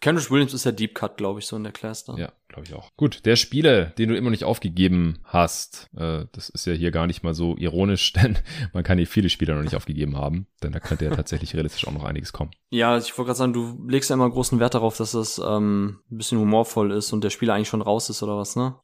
Kendrick 0.02 0.32
Williams 0.32 0.54
ist 0.54 0.66
der 0.66 0.72
Deep 0.72 0.96
Cut, 0.96 1.18
glaube 1.18 1.40
ich, 1.40 1.48
so 1.48 1.56
in 1.56 1.64
der 1.64 1.74
Class 1.74 2.06
da. 2.06 2.16
Ja, 2.16 2.32
glaube 2.48 2.68
ich 2.68 2.74
auch. 2.74 2.96
Gut, 2.96 3.26
der 3.26 3.36
Spieler, 3.36 3.86
den 3.86 4.10
du 4.10 4.16
immer 4.16 4.30
nicht 4.30 4.46
aufgegeben 4.46 5.20
hast, 5.26 5.90
äh, 5.98 6.26
das 6.32 6.50
ist 6.50 6.66
ja 6.66 6.74
hier 6.74 6.92
gar 6.92 7.06
nicht 7.06 7.24
mal 7.24 7.34
so 7.34 7.58
ironisch, 7.58 8.14
denn 8.14 8.38
man 8.74 8.84
kann 8.84 8.98
hier 8.98 9.08
viele 9.08 9.30
Spieler 9.30 9.56
noch 9.56 9.64
nicht 9.64 9.76
aufgegeben 9.76 10.18
haben, 10.18 10.48
denn 10.64 10.72
da 10.72 10.80
könnte 10.80 11.06
ja 11.06 11.16
tatsächlich 11.16 11.54
realistisch 11.54 11.88
auch 11.88 11.92
noch 11.92 12.06
einiges 12.06 12.32
kommen. 12.32 12.52
Ja, 12.70 12.98
ich 12.98 13.18
wollte 13.18 13.28
gerade 13.28 13.38
sagen, 13.38 13.54
du 13.54 13.86
legst 13.88 14.10
ja 14.10 14.14
immer 14.14 14.30
großen 14.30 14.60
Wert 14.60 14.74
darauf, 14.74 14.98
dass 14.98 15.12
das 15.12 15.40
ähm, 15.44 16.00
ein 16.10 16.18
bisschen 16.18 16.40
humorvoll 16.40 16.92
ist 16.92 17.12
und 17.12 17.24
der 17.24 17.30
Spieler 17.30 17.56
eigentlich 17.56 17.70
schon 17.70 17.82
raus 17.82 18.10
ist 18.10 18.24
oder 18.24 18.38
was, 18.38 18.56
ne? 18.56 18.76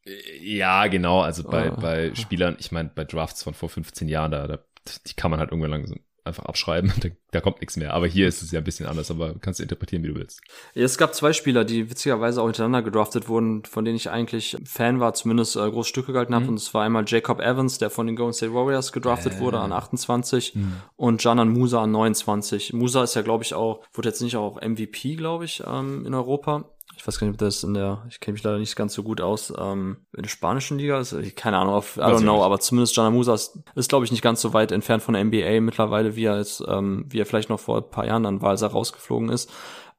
Ja, 0.42 0.88
genau. 0.88 1.22
Also 1.22 1.44
bei, 1.44 1.72
oh. 1.72 1.80
bei 1.80 2.14
Spielern, 2.16 2.58
ich 2.60 2.72
meine, 2.72 2.92
bei 2.94 3.06
Drafts 3.06 3.44
von 3.44 3.54
vor 3.54 3.70
15 3.70 4.08
Jahren, 4.08 4.32
da, 4.32 4.48
da 4.48 4.60
die 5.08 5.14
kann 5.14 5.32
man 5.32 5.40
halt 5.40 5.52
irgendwann 5.52 5.72
lang 5.72 6.02
einfach 6.26 6.46
abschreiben, 6.46 6.92
da, 7.02 7.10
da 7.32 7.42
kommt 7.42 7.62
nichts 7.62 7.78
mehr. 7.78 7.94
Aber 7.94 8.08
hier 8.08 8.28
ist 8.28 8.42
es 8.42 8.52
ja 8.52 8.60
ein 8.60 8.64
bisschen 8.64 8.86
anders, 8.86 9.12
aber 9.12 9.36
kannst 9.40 9.60
du 9.60 9.64
interpretieren, 9.64 10.04
wie 10.04 10.10
du 10.10 10.16
willst. 10.16 10.42
Ja, 10.74 10.84
es 10.84 10.98
gab 10.98 11.14
zwei 11.14 11.34
Spieler, 11.34 11.64
die 11.64 11.90
witzigerweise 11.90 12.42
auch 12.42 12.46
hintereinander 12.46 12.82
gedraftet 12.82 13.28
wurden, 13.30 13.64
von 13.66 13.86
denen 13.86 13.98
ich 13.98 14.10
eigentlich 14.10 14.58
Fan 14.66 15.00
war, 15.00 15.14
zumindest 15.14 15.56
äh, 15.56 15.70
große 15.70 15.90
Stücke 15.90 16.12
gehalten 16.12 16.34
habe. 16.34 16.46
Mhm. 16.46 16.52
Und 16.52 16.56
es 16.56 16.74
war 16.74 16.84
einmal 16.84 17.06
Jacob 17.08 17.40
Evans, 17.40 17.78
der 17.78 17.90
von 17.90 18.08
den 18.08 18.16
Golden 18.16 18.34
State 18.34 18.54
Warriors 18.54 18.92
gedraftet 18.92 19.34
äh. 19.34 19.40
wurde 19.40 19.60
an 19.60 19.72
28 19.72 20.56
mhm. 20.56 20.74
und 20.96 21.24
Janan 21.24 21.50
Musa 21.50 21.84
an 21.84 21.92
29. 21.92 22.74
Musa 22.74 23.04
ist 23.04 23.16
ja, 23.16 23.22
glaube 23.22 23.44
ich, 23.44 23.54
auch, 23.54 23.84
wurde 23.94 24.10
jetzt 24.10 24.22
nicht 24.22 24.36
auch 24.36 24.62
MVP, 24.62 25.16
glaube 25.16 25.46
ich, 25.46 25.64
ähm, 25.66 26.06
in 26.06 26.14
Europa 26.14 26.66
ich 27.06 27.08
weiß 27.08 27.20
gar 27.20 27.28
nicht, 27.28 27.36
ob 27.36 27.40
das 27.40 27.64
in 27.64 27.76
der, 27.76 28.04
ich 28.10 28.20
kenne 28.20 28.34
mich 28.34 28.42
leider 28.42 28.58
nicht 28.58 28.76
ganz 28.76 28.96
so 28.96 29.04
gut 29.04 29.22
aus, 29.22 29.54
ähm, 29.56 29.98
in 30.18 30.24
der 30.24 30.30
spanischen 30.30 30.80
Liga. 30.80 31.00
Ist, 31.00 31.16
keine 31.36 31.58
Ahnung, 31.60 31.76
auf, 31.76 31.98
I 31.98 32.00
don't 32.00 32.22
know, 32.22 32.44
aber 32.44 32.60
zumindest 32.60 32.96
Janamusa 32.96 33.36
ist, 33.36 33.60
ist 33.76 33.90
glaube 33.90 34.06
ich, 34.06 34.12
nicht 34.12 34.24
ganz 34.24 34.42
so 34.42 34.54
weit 34.54 34.72
entfernt 34.72 35.04
von 35.04 35.14
der 35.14 35.24
NBA 35.24 35.62
mittlerweile, 35.62 36.16
wie 36.16 36.26
er 36.26 36.40
jetzt, 36.40 36.64
ähm, 36.68 37.06
wie 37.08 37.20
er 37.20 37.28
vielleicht 37.28 37.50
noch 37.50 37.60
vor 37.60 37.78
ein 37.78 37.92
paar 37.92 38.08
Jahren 38.08 38.26
an 38.26 38.42
Walser 38.42 38.70
rausgeflogen 38.70 39.30
ist. 39.30 39.52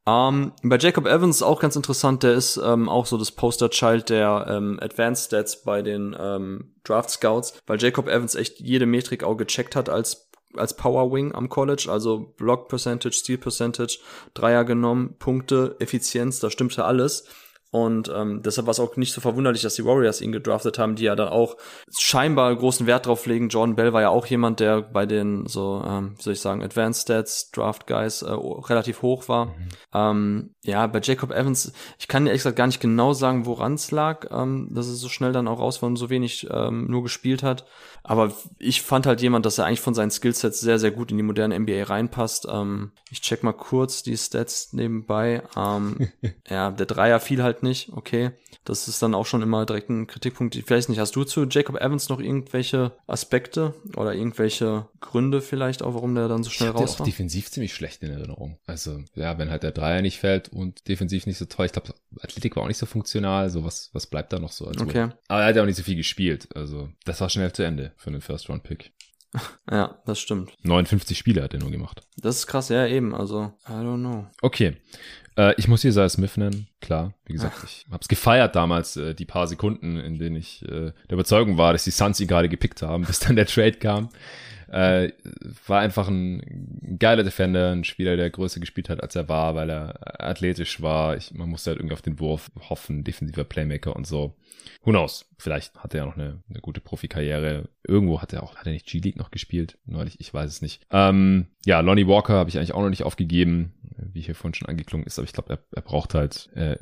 Ähm, 0.05 0.51
bei 0.65 0.79
Jacob 0.79 1.07
Evans 1.07 1.45
auch 1.45 1.61
ganz 1.61 1.77
interessant, 1.77 2.25
der 2.25 2.33
ist 2.33 2.57
ähm, 2.57 2.89
auch 2.89 3.07
so 3.07 3.19
das 3.19 3.31
Poster-Child 3.31 4.11
der 4.11 4.47
ähm, 4.49 4.81
Advanced 4.83 5.27
Stats 5.27 5.63
bei 5.63 5.83
den 5.83 6.17
ähm, 6.19 6.75
Draft 6.83 7.11
Scouts, 7.11 7.61
weil 7.69 7.81
Jacob 7.81 8.09
Evans 8.09 8.35
echt 8.35 8.59
jede 8.59 8.87
Metrik 8.87 9.23
auch 9.23 9.37
gecheckt 9.37 9.77
hat 9.77 9.89
als 9.89 10.26
als 10.59 10.75
Power 10.75 11.13
Wing 11.13 11.35
am 11.35 11.49
College, 11.49 11.89
also 11.91 12.35
Block 12.37 12.69
Percentage, 12.69 13.15
Steal 13.15 13.39
Percentage, 13.39 13.99
Dreier 14.35 14.65
genommen, 14.65 15.17
Punkte, 15.19 15.77
Effizienz, 15.79 16.41
da 16.41 16.51
stimmte 16.51 16.85
alles. 16.85 17.25
Und 17.73 18.11
ähm, 18.15 18.43
deshalb 18.43 18.67
war 18.67 18.71
es 18.71 18.81
auch 18.81 18.97
nicht 18.97 19.13
so 19.13 19.21
verwunderlich, 19.21 19.61
dass 19.61 19.75
die 19.75 19.85
Warriors 19.85 20.21
ihn 20.21 20.31
gedraftet 20.33 20.79
haben, 20.79 20.95
die 20.95 21.05
ja 21.05 21.17
dann 21.17 21.29
auch 21.29 21.57
scheinbar 21.99 22.55
großen 22.55 22.87
Wert 22.87 23.07
drauf 23.07 23.27
legen. 23.27 23.49
Jordan 23.49 23.75
Bell 23.75 23.93
war 23.93 24.03
ja 24.03 24.09
auch 24.09 24.25
jemand, 24.27 24.61
der 24.61 24.83
bei 24.83 25.05
den 25.05 25.47
so, 25.47 25.85
ähm, 25.87 26.15
wie 26.17 26.23
soll 26.23 26.33
ich 26.33 26.41
sagen, 26.41 26.63
Advanced 26.63 27.03
Stats, 27.03 27.51
Draft 27.51 27.87
Guys 27.87 28.23
äh, 28.23 28.31
relativ 28.31 29.03
hoch 29.03 29.29
war. 29.29 29.47
Mhm. 29.47 29.69
Ähm, 29.93 30.55
ja, 30.63 30.87
bei 30.87 31.01
Jacob 31.03 31.33
Evans, 31.33 31.73
ich 31.99 32.07
kann 32.09 32.27
ehrlich 32.27 32.41
gesagt 32.41 32.57
gar 32.57 32.69
nicht 32.69 32.81
genau 32.81 33.13
sagen, 33.13 33.47
woran 33.47 33.75
es 33.75 33.91
lag, 33.91 34.29
ähm, 34.31 34.71
dass 34.73 34.87
es 34.87 35.01
so 35.01 35.09
schnell 35.09 35.33
dann 35.33 35.49
auch 35.49 35.59
raus 35.59 35.83
war 35.83 35.89
und 35.89 35.97
so 35.97 36.09
wenig 36.09 36.47
ähm, 36.51 36.87
nur 36.89 37.03
gespielt 37.03 37.43
hat. 37.43 37.67
Aber 38.09 38.33
ich 38.61 38.83
fand 38.83 39.05
halt 39.05 39.21
jemand, 39.21 39.47
dass 39.47 39.59
er 39.59 39.65
eigentlich 39.65 39.81
von 39.81 39.93
seinen 39.93 40.13
Skillsets 40.13 40.61
sehr, 40.61 40.79
sehr 40.79 40.93
gut 40.93 41.11
in 41.11 41.17
die 41.17 41.25
moderne 41.25 41.59
NBA 41.59 41.83
reinpasst. 41.83 42.47
Ähm, 42.49 42.93
ich 43.11 43.21
check 43.21 43.43
mal 43.43 43.53
kurz 43.53 44.05
die 44.05 44.17
Stats 44.17 44.73
nebenbei. 44.73 45.43
Ähm, 45.57 46.09
ja, 46.49 46.71
der 46.71 46.87
Dreier 46.87 47.19
fiel 47.19 47.43
halt 47.43 47.65
nicht, 47.65 47.91
okay. 47.93 48.31
Das 48.65 48.89
ist 48.89 49.03
dann 49.03 49.15
auch 49.15 49.27
schon 49.27 49.43
immer 49.43 49.67
direkt 49.67 49.91
ein 49.91 50.07
Kritikpunkt. 50.07 50.55
Ich 50.55 50.69
weiß 50.69 50.89
nicht, 50.89 50.99
hast 50.99 51.15
du 51.17 51.25
zu 51.25 51.47
Jacob 51.47 51.77
Evans 51.81 52.09
noch 52.09 52.21
irgendwelche 52.21 52.93
Aspekte 53.07 53.75
oder 53.97 54.15
irgendwelche 54.15 54.89
Gründe 55.01 55.41
vielleicht 55.41 55.83
auch, 55.83 55.95
warum 55.95 56.15
der 56.15 56.29
dann 56.29 56.43
so 56.43 56.51
schnell 56.51 56.71
ich 56.71 56.75
raus 56.77 56.99
war? 56.99 57.03
auch 57.03 57.09
defensiv 57.09 57.51
ziemlich 57.51 57.75
schlecht 57.75 58.03
in 58.03 58.11
Erinnerung. 58.11 58.59
Also, 58.67 59.01
ja, 59.15 59.39
wenn 59.39 59.51
halt 59.51 59.63
der 59.63 59.71
Dreier 59.73 60.03
nicht 60.03 60.19
fällt 60.19 60.49
und 60.49 60.89
defensiv 60.89 61.27
nicht 61.27 61.39
so 61.39 61.45
toll. 61.45 61.67
Ich 61.67 61.73
glaube, 61.73 61.95
Athletik 62.21 62.57
war 62.57 62.65
auch 62.65 62.69
nicht 62.69 62.79
so 62.79 62.87
funktional. 62.87 63.51
So, 63.51 63.65
was, 63.65 63.91
was 63.93 64.07
bleibt 64.07 64.33
da 64.33 64.39
noch 64.39 64.53
so? 64.53 64.67
Als 64.67 64.81
okay. 64.81 65.11
Aber 65.29 65.43
er 65.43 65.47
hat 65.47 65.57
ja 65.57 65.63
auch 65.63 65.67
nicht 65.67 65.77
so 65.77 65.85
viel 65.85 65.97
gespielt. 65.97 66.49
Also, 66.57 66.89
das 67.05 67.21
war 67.21 67.31
schnell 67.31 67.53
zu 67.53 67.63
Ende 67.63 67.93
für 67.97 68.09
einen 68.11 68.21
First-Round-Pick. 68.21 68.93
Ja, 69.71 70.01
das 70.07 70.19
stimmt. 70.19 70.55
59 70.63 71.19
Spiele 71.19 71.43
hat 71.43 71.53
er 71.53 71.61
nur 71.61 71.71
gemacht. 71.71 72.01
Das 72.17 72.37
ist 72.37 72.47
krass, 72.47 72.69
ja, 72.69 72.87
eben. 72.87 73.15
Also, 73.15 73.53
I 73.69 73.73
don't 73.73 73.99
know. 73.99 74.27
Okay. 74.41 74.77
Äh, 75.37 75.55
ich 75.59 75.69
muss 75.69 75.83
hier 75.83 75.91
Isaiah 75.91 76.09
Smith 76.09 76.37
nennen, 76.37 76.69
klar. 76.81 77.13
Wie 77.27 77.35
gesagt, 77.35 77.63
ich 77.65 77.85
hab's 77.91 78.09
gefeiert 78.09 78.57
damals, 78.57 78.97
äh, 78.97 79.15
die 79.15 79.27
paar 79.27 79.47
Sekunden, 79.47 79.99
in 79.99 80.19
denen 80.19 80.37
ich 80.37 80.63
äh, 80.63 80.93
der 80.93 81.13
Überzeugung 81.13 81.59
war, 81.59 81.73
dass 81.73 81.85
die 81.85 81.91
Suns 81.91 82.21
ihn 82.21 82.29
gerade 82.29 82.49
gepickt 82.49 82.83
haben, 82.83 83.05
bis 83.07 83.19
dann 83.19 83.37
der 83.37 83.47
Trade 83.47 83.73
kam. 83.73 84.09
Äh, 84.69 85.13
war 85.67 85.81
einfach 85.81 86.09
ein 86.09 86.97
geiler 86.99 87.23
Defender, 87.23 87.71
ein 87.71 87.85
Spieler, 87.85 88.17
der 88.17 88.31
größer 88.31 88.59
gespielt 88.59 88.89
hat, 88.89 89.01
als 89.01 89.15
er 89.15 89.29
war, 89.29 89.55
weil 89.55 89.71
er 89.71 90.21
athletisch 90.21 90.83
war. 90.83 91.17
Ich, 91.17 91.33
man 91.33 91.49
musste 91.49 91.71
halt 91.71 91.79
irgendwie 91.79 91.95
auf 91.95 92.03
den 92.03 92.19
Wurf 92.19 92.51
hoffen, 92.69 93.05
defensiver 93.05 93.45
Playmaker 93.45 93.95
und 93.95 94.07
so. 94.07 94.35
Who 94.83 94.91
knows? 94.91 95.27
Vielleicht 95.39 95.77
hat 95.77 95.95
er 95.95 96.01
ja 96.01 96.07
noch 96.07 96.17
eine, 96.17 96.43
eine 96.49 96.61
gute 96.61 96.81
Profikarriere. 96.81 97.69
Irgendwo 97.87 98.21
hat 98.21 98.33
er 98.33 98.43
auch, 98.43 98.57
hat 98.57 98.67
er 98.67 98.73
nicht 98.73 98.87
G-League 98.87 99.17
noch 99.17 99.31
gespielt? 99.31 99.79
Neulich, 99.87 100.21
ich 100.21 100.33
weiß 100.33 100.51
es 100.51 100.63
nicht. 100.63 100.87
Ähm, 100.91 101.47
ja, 101.65 101.81
Lonnie 101.81 102.07
Walker 102.07 102.35
habe 102.35 102.51
ich 102.51 102.59
eigentlich 102.59 102.75
auch 102.75 102.83
noch 102.83 102.91
nicht 102.91 103.05
aufgegeben, 103.05 103.73
wie 103.97 104.21
hier 104.21 104.35
vorhin 104.35 104.55
schon 104.55 104.69
angeklungen 104.69 105.07
ist, 105.07 105.19
aber 105.19 105.27
ich 105.27 105.33
glaube, 105.33 105.53
er, 105.55 105.59
er 105.75 105.83
braucht 105.83 106.15
halt 106.15 106.51
äh, 106.55 106.77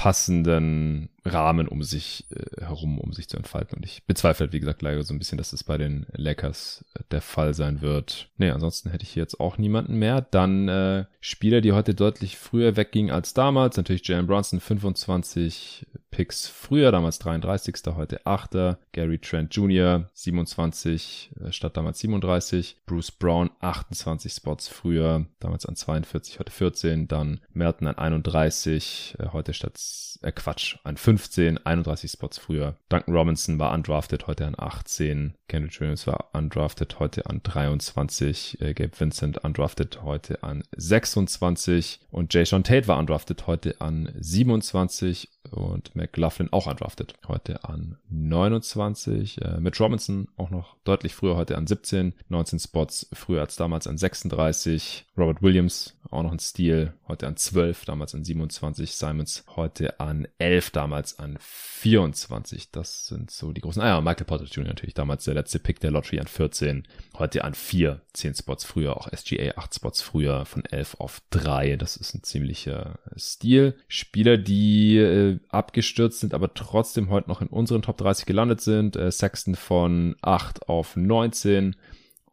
passenden 0.00 1.10
Rahmen 1.26 1.68
um 1.68 1.82
sich 1.82 2.26
äh, 2.30 2.64
herum, 2.64 2.98
um 2.98 3.12
sich 3.12 3.28
zu 3.28 3.36
entfalten. 3.36 3.76
Und 3.76 3.84
ich 3.84 4.06
bezweifle 4.06 4.46
halt, 4.46 4.54
wie 4.54 4.60
gesagt, 4.60 4.80
leider 4.80 5.02
so 5.02 5.12
ein 5.12 5.18
bisschen, 5.18 5.36
dass 5.36 5.52
es 5.52 5.64
bei 5.64 5.76
den 5.76 6.06
Lakers 6.12 6.86
äh, 6.94 7.02
der 7.10 7.20
Fall 7.20 7.52
sein 7.52 7.82
wird. 7.82 8.30
Nee, 8.38 8.48
ansonsten 8.48 8.88
hätte 8.90 9.04
ich 9.04 9.14
jetzt 9.14 9.40
auch 9.40 9.58
niemanden 9.58 9.96
mehr. 9.96 10.22
Dann 10.22 10.68
äh, 10.68 11.04
Spieler, 11.20 11.60
die 11.60 11.72
heute 11.72 11.94
deutlich 11.94 12.38
früher 12.38 12.76
weggingen 12.76 13.12
als 13.12 13.34
damals. 13.34 13.76
Natürlich 13.76 14.06
Jalen 14.08 14.26
Brunson, 14.26 14.60
25 14.60 15.86
Picks 16.10 16.48
früher, 16.48 16.92
damals 16.92 17.18
33. 17.18 17.94
heute 17.94 18.24
8. 18.24 18.78
Gary 18.92 19.18
Trent 19.18 19.54
Jr. 19.54 20.08
27 20.22 21.30
äh, 21.40 21.52
statt 21.52 21.76
damals 21.76 21.98
37. 22.00 22.76
Bruce 22.86 23.10
Brown 23.10 23.50
28 23.60 24.32
Spots 24.32 24.68
früher, 24.68 25.26
damals 25.40 25.66
an 25.66 25.76
42, 25.76 26.38
heute 26.38 26.52
14. 26.52 27.08
Dann 27.08 27.40
Merton 27.52 27.86
an 27.86 27.96
31, 27.96 29.16
äh, 29.18 29.28
heute 29.32 29.54
statt, 29.54 29.80
äh 30.22 30.32
Quatsch, 30.32 30.76
an 30.84 30.96
15, 30.96 31.64
31 31.64 32.10
Spots 32.10 32.38
früher. 32.38 32.76
Duncan 32.88 33.14
Robinson 33.14 33.58
war 33.58 33.72
undrafted, 33.72 34.26
heute 34.26 34.46
an 34.46 34.54
18. 34.56 35.34
Kendrick 35.48 35.80
Williams 35.80 36.06
war 36.06 36.30
undrafted, 36.32 36.98
heute 37.00 37.26
an 37.26 37.40
23. 37.42 38.60
Äh, 38.60 38.74
Gabe 38.74 38.98
Vincent 38.98 39.38
undrafted, 39.38 40.02
heute 40.02 40.42
an 40.42 40.62
26. 40.76 42.00
Und 42.10 42.34
Jay 42.34 42.44
Sean 42.44 42.64
Tate 42.64 42.88
war 42.88 42.98
undrafted, 42.98 43.46
heute 43.46 43.80
an 43.80 44.12
27 44.18 45.28
und 45.50 45.94
McLaughlin 45.94 46.52
auch 46.52 46.66
undrafted. 46.66 47.14
Heute 47.26 47.64
an 47.64 47.96
29. 48.10 49.40
Äh, 49.42 49.60
Mitch 49.60 49.82
Robinson 49.82 50.28
auch 50.36 50.50
noch 50.50 50.76
deutlich 50.84 51.14
früher, 51.14 51.36
heute 51.36 51.56
an 51.56 51.66
17. 51.66 52.14
19 52.28 52.58
Spots 52.58 53.08
früher 53.12 53.40
als 53.40 53.56
damals 53.56 53.86
an 53.86 53.98
36. 53.98 55.06
Robert 55.16 55.42
Williams 55.42 55.96
auch 56.10 56.22
noch 56.22 56.32
ein 56.32 56.38
Stil, 56.38 56.92
heute 57.06 57.26
an 57.26 57.36
12, 57.36 57.84
damals 57.84 58.14
an 58.14 58.24
27. 58.24 58.92
Simons 58.92 59.44
heute 59.54 60.00
an 60.00 60.26
11, 60.38 60.70
damals 60.70 61.18
an 61.18 61.38
24. 61.40 62.70
Das 62.72 63.06
sind 63.06 63.30
so 63.30 63.52
die 63.52 63.60
großen. 63.60 63.80
Ah 63.80 63.88
ja, 63.88 64.00
Michael 64.00 64.26
Potter 64.26 64.44
Jr. 64.44 64.64
natürlich 64.64 64.94
damals 64.94 65.24
der 65.24 65.34
letzte 65.34 65.58
Pick 65.58 65.80
der 65.80 65.92
Lottery 65.92 66.18
an 66.18 66.26
14. 66.26 66.86
Heute 67.18 67.44
an 67.44 67.54
4, 67.54 68.00
10 68.12 68.34
Spots 68.34 68.64
früher. 68.64 68.96
Auch 68.96 69.08
SGA 69.08 69.52
8 69.56 69.74
Spots 69.74 70.02
früher 70.02 70.44
von 70.46 70.64
11 70.64 70.96
auf 70.98 71.22
3. 71.30 71.76
Das 71.76 71.96
ist 71.96 72.14
ein 72.14 72.22
ziemlicher 72.22 72.98
Stil. 73.16 73.76
Spieler, 73.86 74.36
die 74.36 74.98
äh, 74.98 75.38
abgestürzt 75.48 76.20
sind, 76.20 76.34
aber 76.34 76.54
trotzdem 76.54 77.10
heute 77.10 77.28
noch 77.28 77.40
in 77.40 77.48
unseren 77.48 77.82
Top 77.82 77.98
30 77.98 78.26
gelandet 78.26 78.60
sind. 78.60 78.96
Äh, 78.96 79.12
Sexton 79.12 79.54
von 79.54 80.16
8 80.22 80.68
auf 80.68 80.96
19 80.96 81.76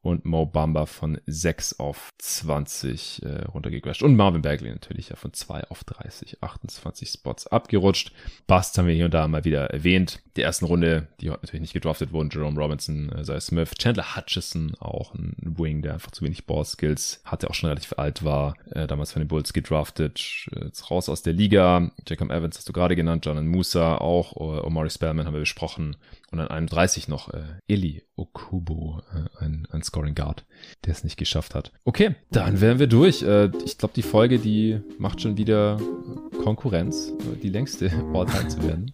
und 0.02 0.26
Mo 0.26 0.46
Bamba 0.46 0.86
von 0.86 1.20
6 1.26 1.80
auf 1.80 2.14
20 2.18 3.24
äh, 3.24 3.46
runtergecrashed. 3.46 4.04
Und 4.04 4.16
Marvin 4.16 4.42
Bagley 4.42 4.70
natürlich 4.70 5.10
ja 5.10 5.16
von 5.16 5.34
2 5.34 5.70
auf 5.70 5.84
30, 5.84 6.42
28 6.42 7.10
Spots 7.10 7.48
abgerutscht. 7.48 8.14
Bust 8.48 8.78
haben 8.78 8.88
wir 8.88 8.94
hier 8.94 9.06
und 9.06 9.14
da 9.14 9.28
mal 9.28 9.44
wieder 9.44 9.70
erwähnt. 9.72 10.22
Die 10.38 10.44
ersten 10.44 10.66
Runde, 10.66 11.08
die 11.20 11.30
heute 11.30 11.42
natürlich 11.42 11.62
nicht 11.62 11.74
gedraftet 11.74 12.14
wurden, 12.14 12.30
Jerome 12.32 12.60
Robinson, 12.60 13.12
äh, 13.12 13.24
Zay 13.24 13.42
Smith, 13.42 13.72
Chandler 13.78 14.16
Hutchison, 14.16 14.76
auch 14.80 15.14
ein 15.14 15.36
Wing, 15.40 15.82
der 15.82 15.94
einfach 15.94 16.12
zu 16.12 16.24
wenig 16.24 16.46
Ball-Skills 16.46 17.22
hatte, 17.26 17.50
auch 17.50 17.54
schon 17.54 17.70
relativ 17.70 17.94
alt 17.98 18.24
war, 18.24 18.56
äh, 18.72 18.88
damals 18.88 19.12
von 19.12 19.22
den 19.22 19.28
Bulls 19.28 19.52
gedraftet, 19.52 20.48
äh, 20.56 20.66
jetzt 20.66 20.90
raus 20.90 21.10
aus 21.10 21.24
der 21.24 21.34
Liga. 21.34 21.92
Jacob 22.08 22.32
Evans 22.32 22.58
hast 22.58 22.70
du 22.70 22.74
gerade 22.74 22.96
genannt, 22.96 23.26
John 23.26 23.48
Musa 23.48 23.96
auch, 23.96 24.36
Omari 24.36 24.90
Spellman 24.90 25.26
haben 25.26 25.34
wir 25.34 25.40
besprochen. 25.40 25.96
Und 26.32 26.42
an 26.42 26.50
31 26.50 27.08
noch 27.08 27.34
äh, 27.34 27.44
Eli 27.68 28.04
Okubo, 28.18 29.02
äh, 29.14 29.44
ein, 29.44 29.66
ein 29.72 29.82
Scoring 29.82 30.14
Guard, 30.14 30.46
der 30.86 30.92
es 30.92 31.06
nicht 31.06 31.16
geschafft 31.16 31.56
hat. 31.56 31.72
Okay, 31.86 32.16
dann 32.32 32.60
wären 32.60 32.80
wir 32.80 32.88
durch. 32.88 33.24
Äh, 33.24 33.50
ich 33.64 33.78
glaube, 33.78 33.94
die 33.96 34.02
Folge, 34.02 34.38
die 34.38 34.82
macht 34.98 35.22
schon 35.22 35.38
wieder 35.38 35.80
Konkurrenz, 36.44 37.14
äh, 37.20 37.38
die 37.42 37.50
längste 37.50 37.90
All-Time 38.14 38.48
zu 38.50 38.64
werden. 38.64 38.94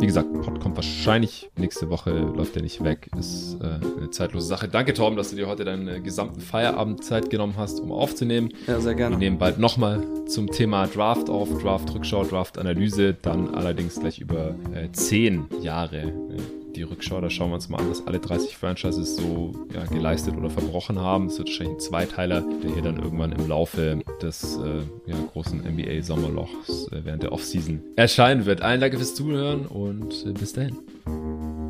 Wie 0.00 0.06
gesagt, 0.06 0.32
Pod 0.42 0.60
kommt 0.60 0.76
wahrscheinlich 0.76 1.50
nächste 1.56 1.90
Woche, 1.90 2.10
läuft 2.12 2.54
der 2.54 2.62
nicht 2.62 2.84
weg. 2.84 3.10
Ist 3.18 3.56
äh, 3.60 3.64
eine 3.98 4.10
zeitlose 4.10 4.46
Sache. 4.46 4.68
Danke, 4.68 4.94
Torben, 4.94 5.16
dass 5.16 5.30
du 5.30 5.36
dir 5.36 5.48
heute 5.48 5.64
deine 5.64 6.00
gesamten 6.00 6.40
Feierabend 6.40 7.02
Zeit 7.02 7.30
genommen 7.30 7.54
hast, 7.56 7.80
um 7.80 7.90
aufzunehmen. 7.90 8.50
Ja, 8.68 8.80
sehr 8.80 8.94
gerne. 8.94 9.16
Wir 9.16 9.18
nehmen 9.18 9.38
bald 9.38 9.58
nochmal 9.58 10.06
zum 10.28 10.52
Thema 10.52 10.86
Draft 10.86 11.28
auf, 11.28 11.48
Draft-Rückschau, 11.60 12.24
Draft-Analyse, 12.24 13.16
dann 13.20 13.54
allerdings 13.54 13.98
gleich 13.98 14.20
über 14.20 14.54
äh, 14.72 14.92
zehn 14.92 15.46
Jahre. 15.62 16.02
Äh, 16.02 16.67
die 16.78 16.84
Rückschau, 16.84 17.20
da 17.20 17.28
schauen 17.28 17.50
wir 17.50 17.56
uns 17.56 17.68
mal 17.68 17.78
an, 17.78 17.90
was 17.90 18.06
alle 18.06 18.20
30 18.20 18.56
Franchises 18.56 19.16
so 19.16 19.52
ja, 19.74 19.84
geleistet 19.84 20.36
oder 20.36 20.48
verbrochen 20.48 20.98
haben. 20.98 21.26
Es 21.26 21.38
wird 21.38 21.48
wahrscheinlich 21.48 21.76
ein 21.76 21.80
Zweiteiler, 21.80 22.44
der 22.62 22.72
hier 22.72 22.82
dann 22.82 22.98
irgendwann 22.98 23.32
im 23.32 23.48
Laufe 23.48 24.00
des 24.22 24.56
äh, 24.56 25.10
ja, 25.10 25.16
großen 25.32 25.60
NBA-Sommerlochs 25.60 26.88
äh, 26.92 27.04
während 27.04 27.24
der 27.24 27.32
Offseason 27.32 27.82
erscheinen 27.96 28.46
wird. 28.46 28.62
Allen 28.62 28.80
Danke 28.80 28.96
fürs 28.96 29.14
Zuhören 29.14 29.66
und 29.66 30.24
äh, 30.24 30.32
bis 30.32 30.52
dahin. 30.52 31.67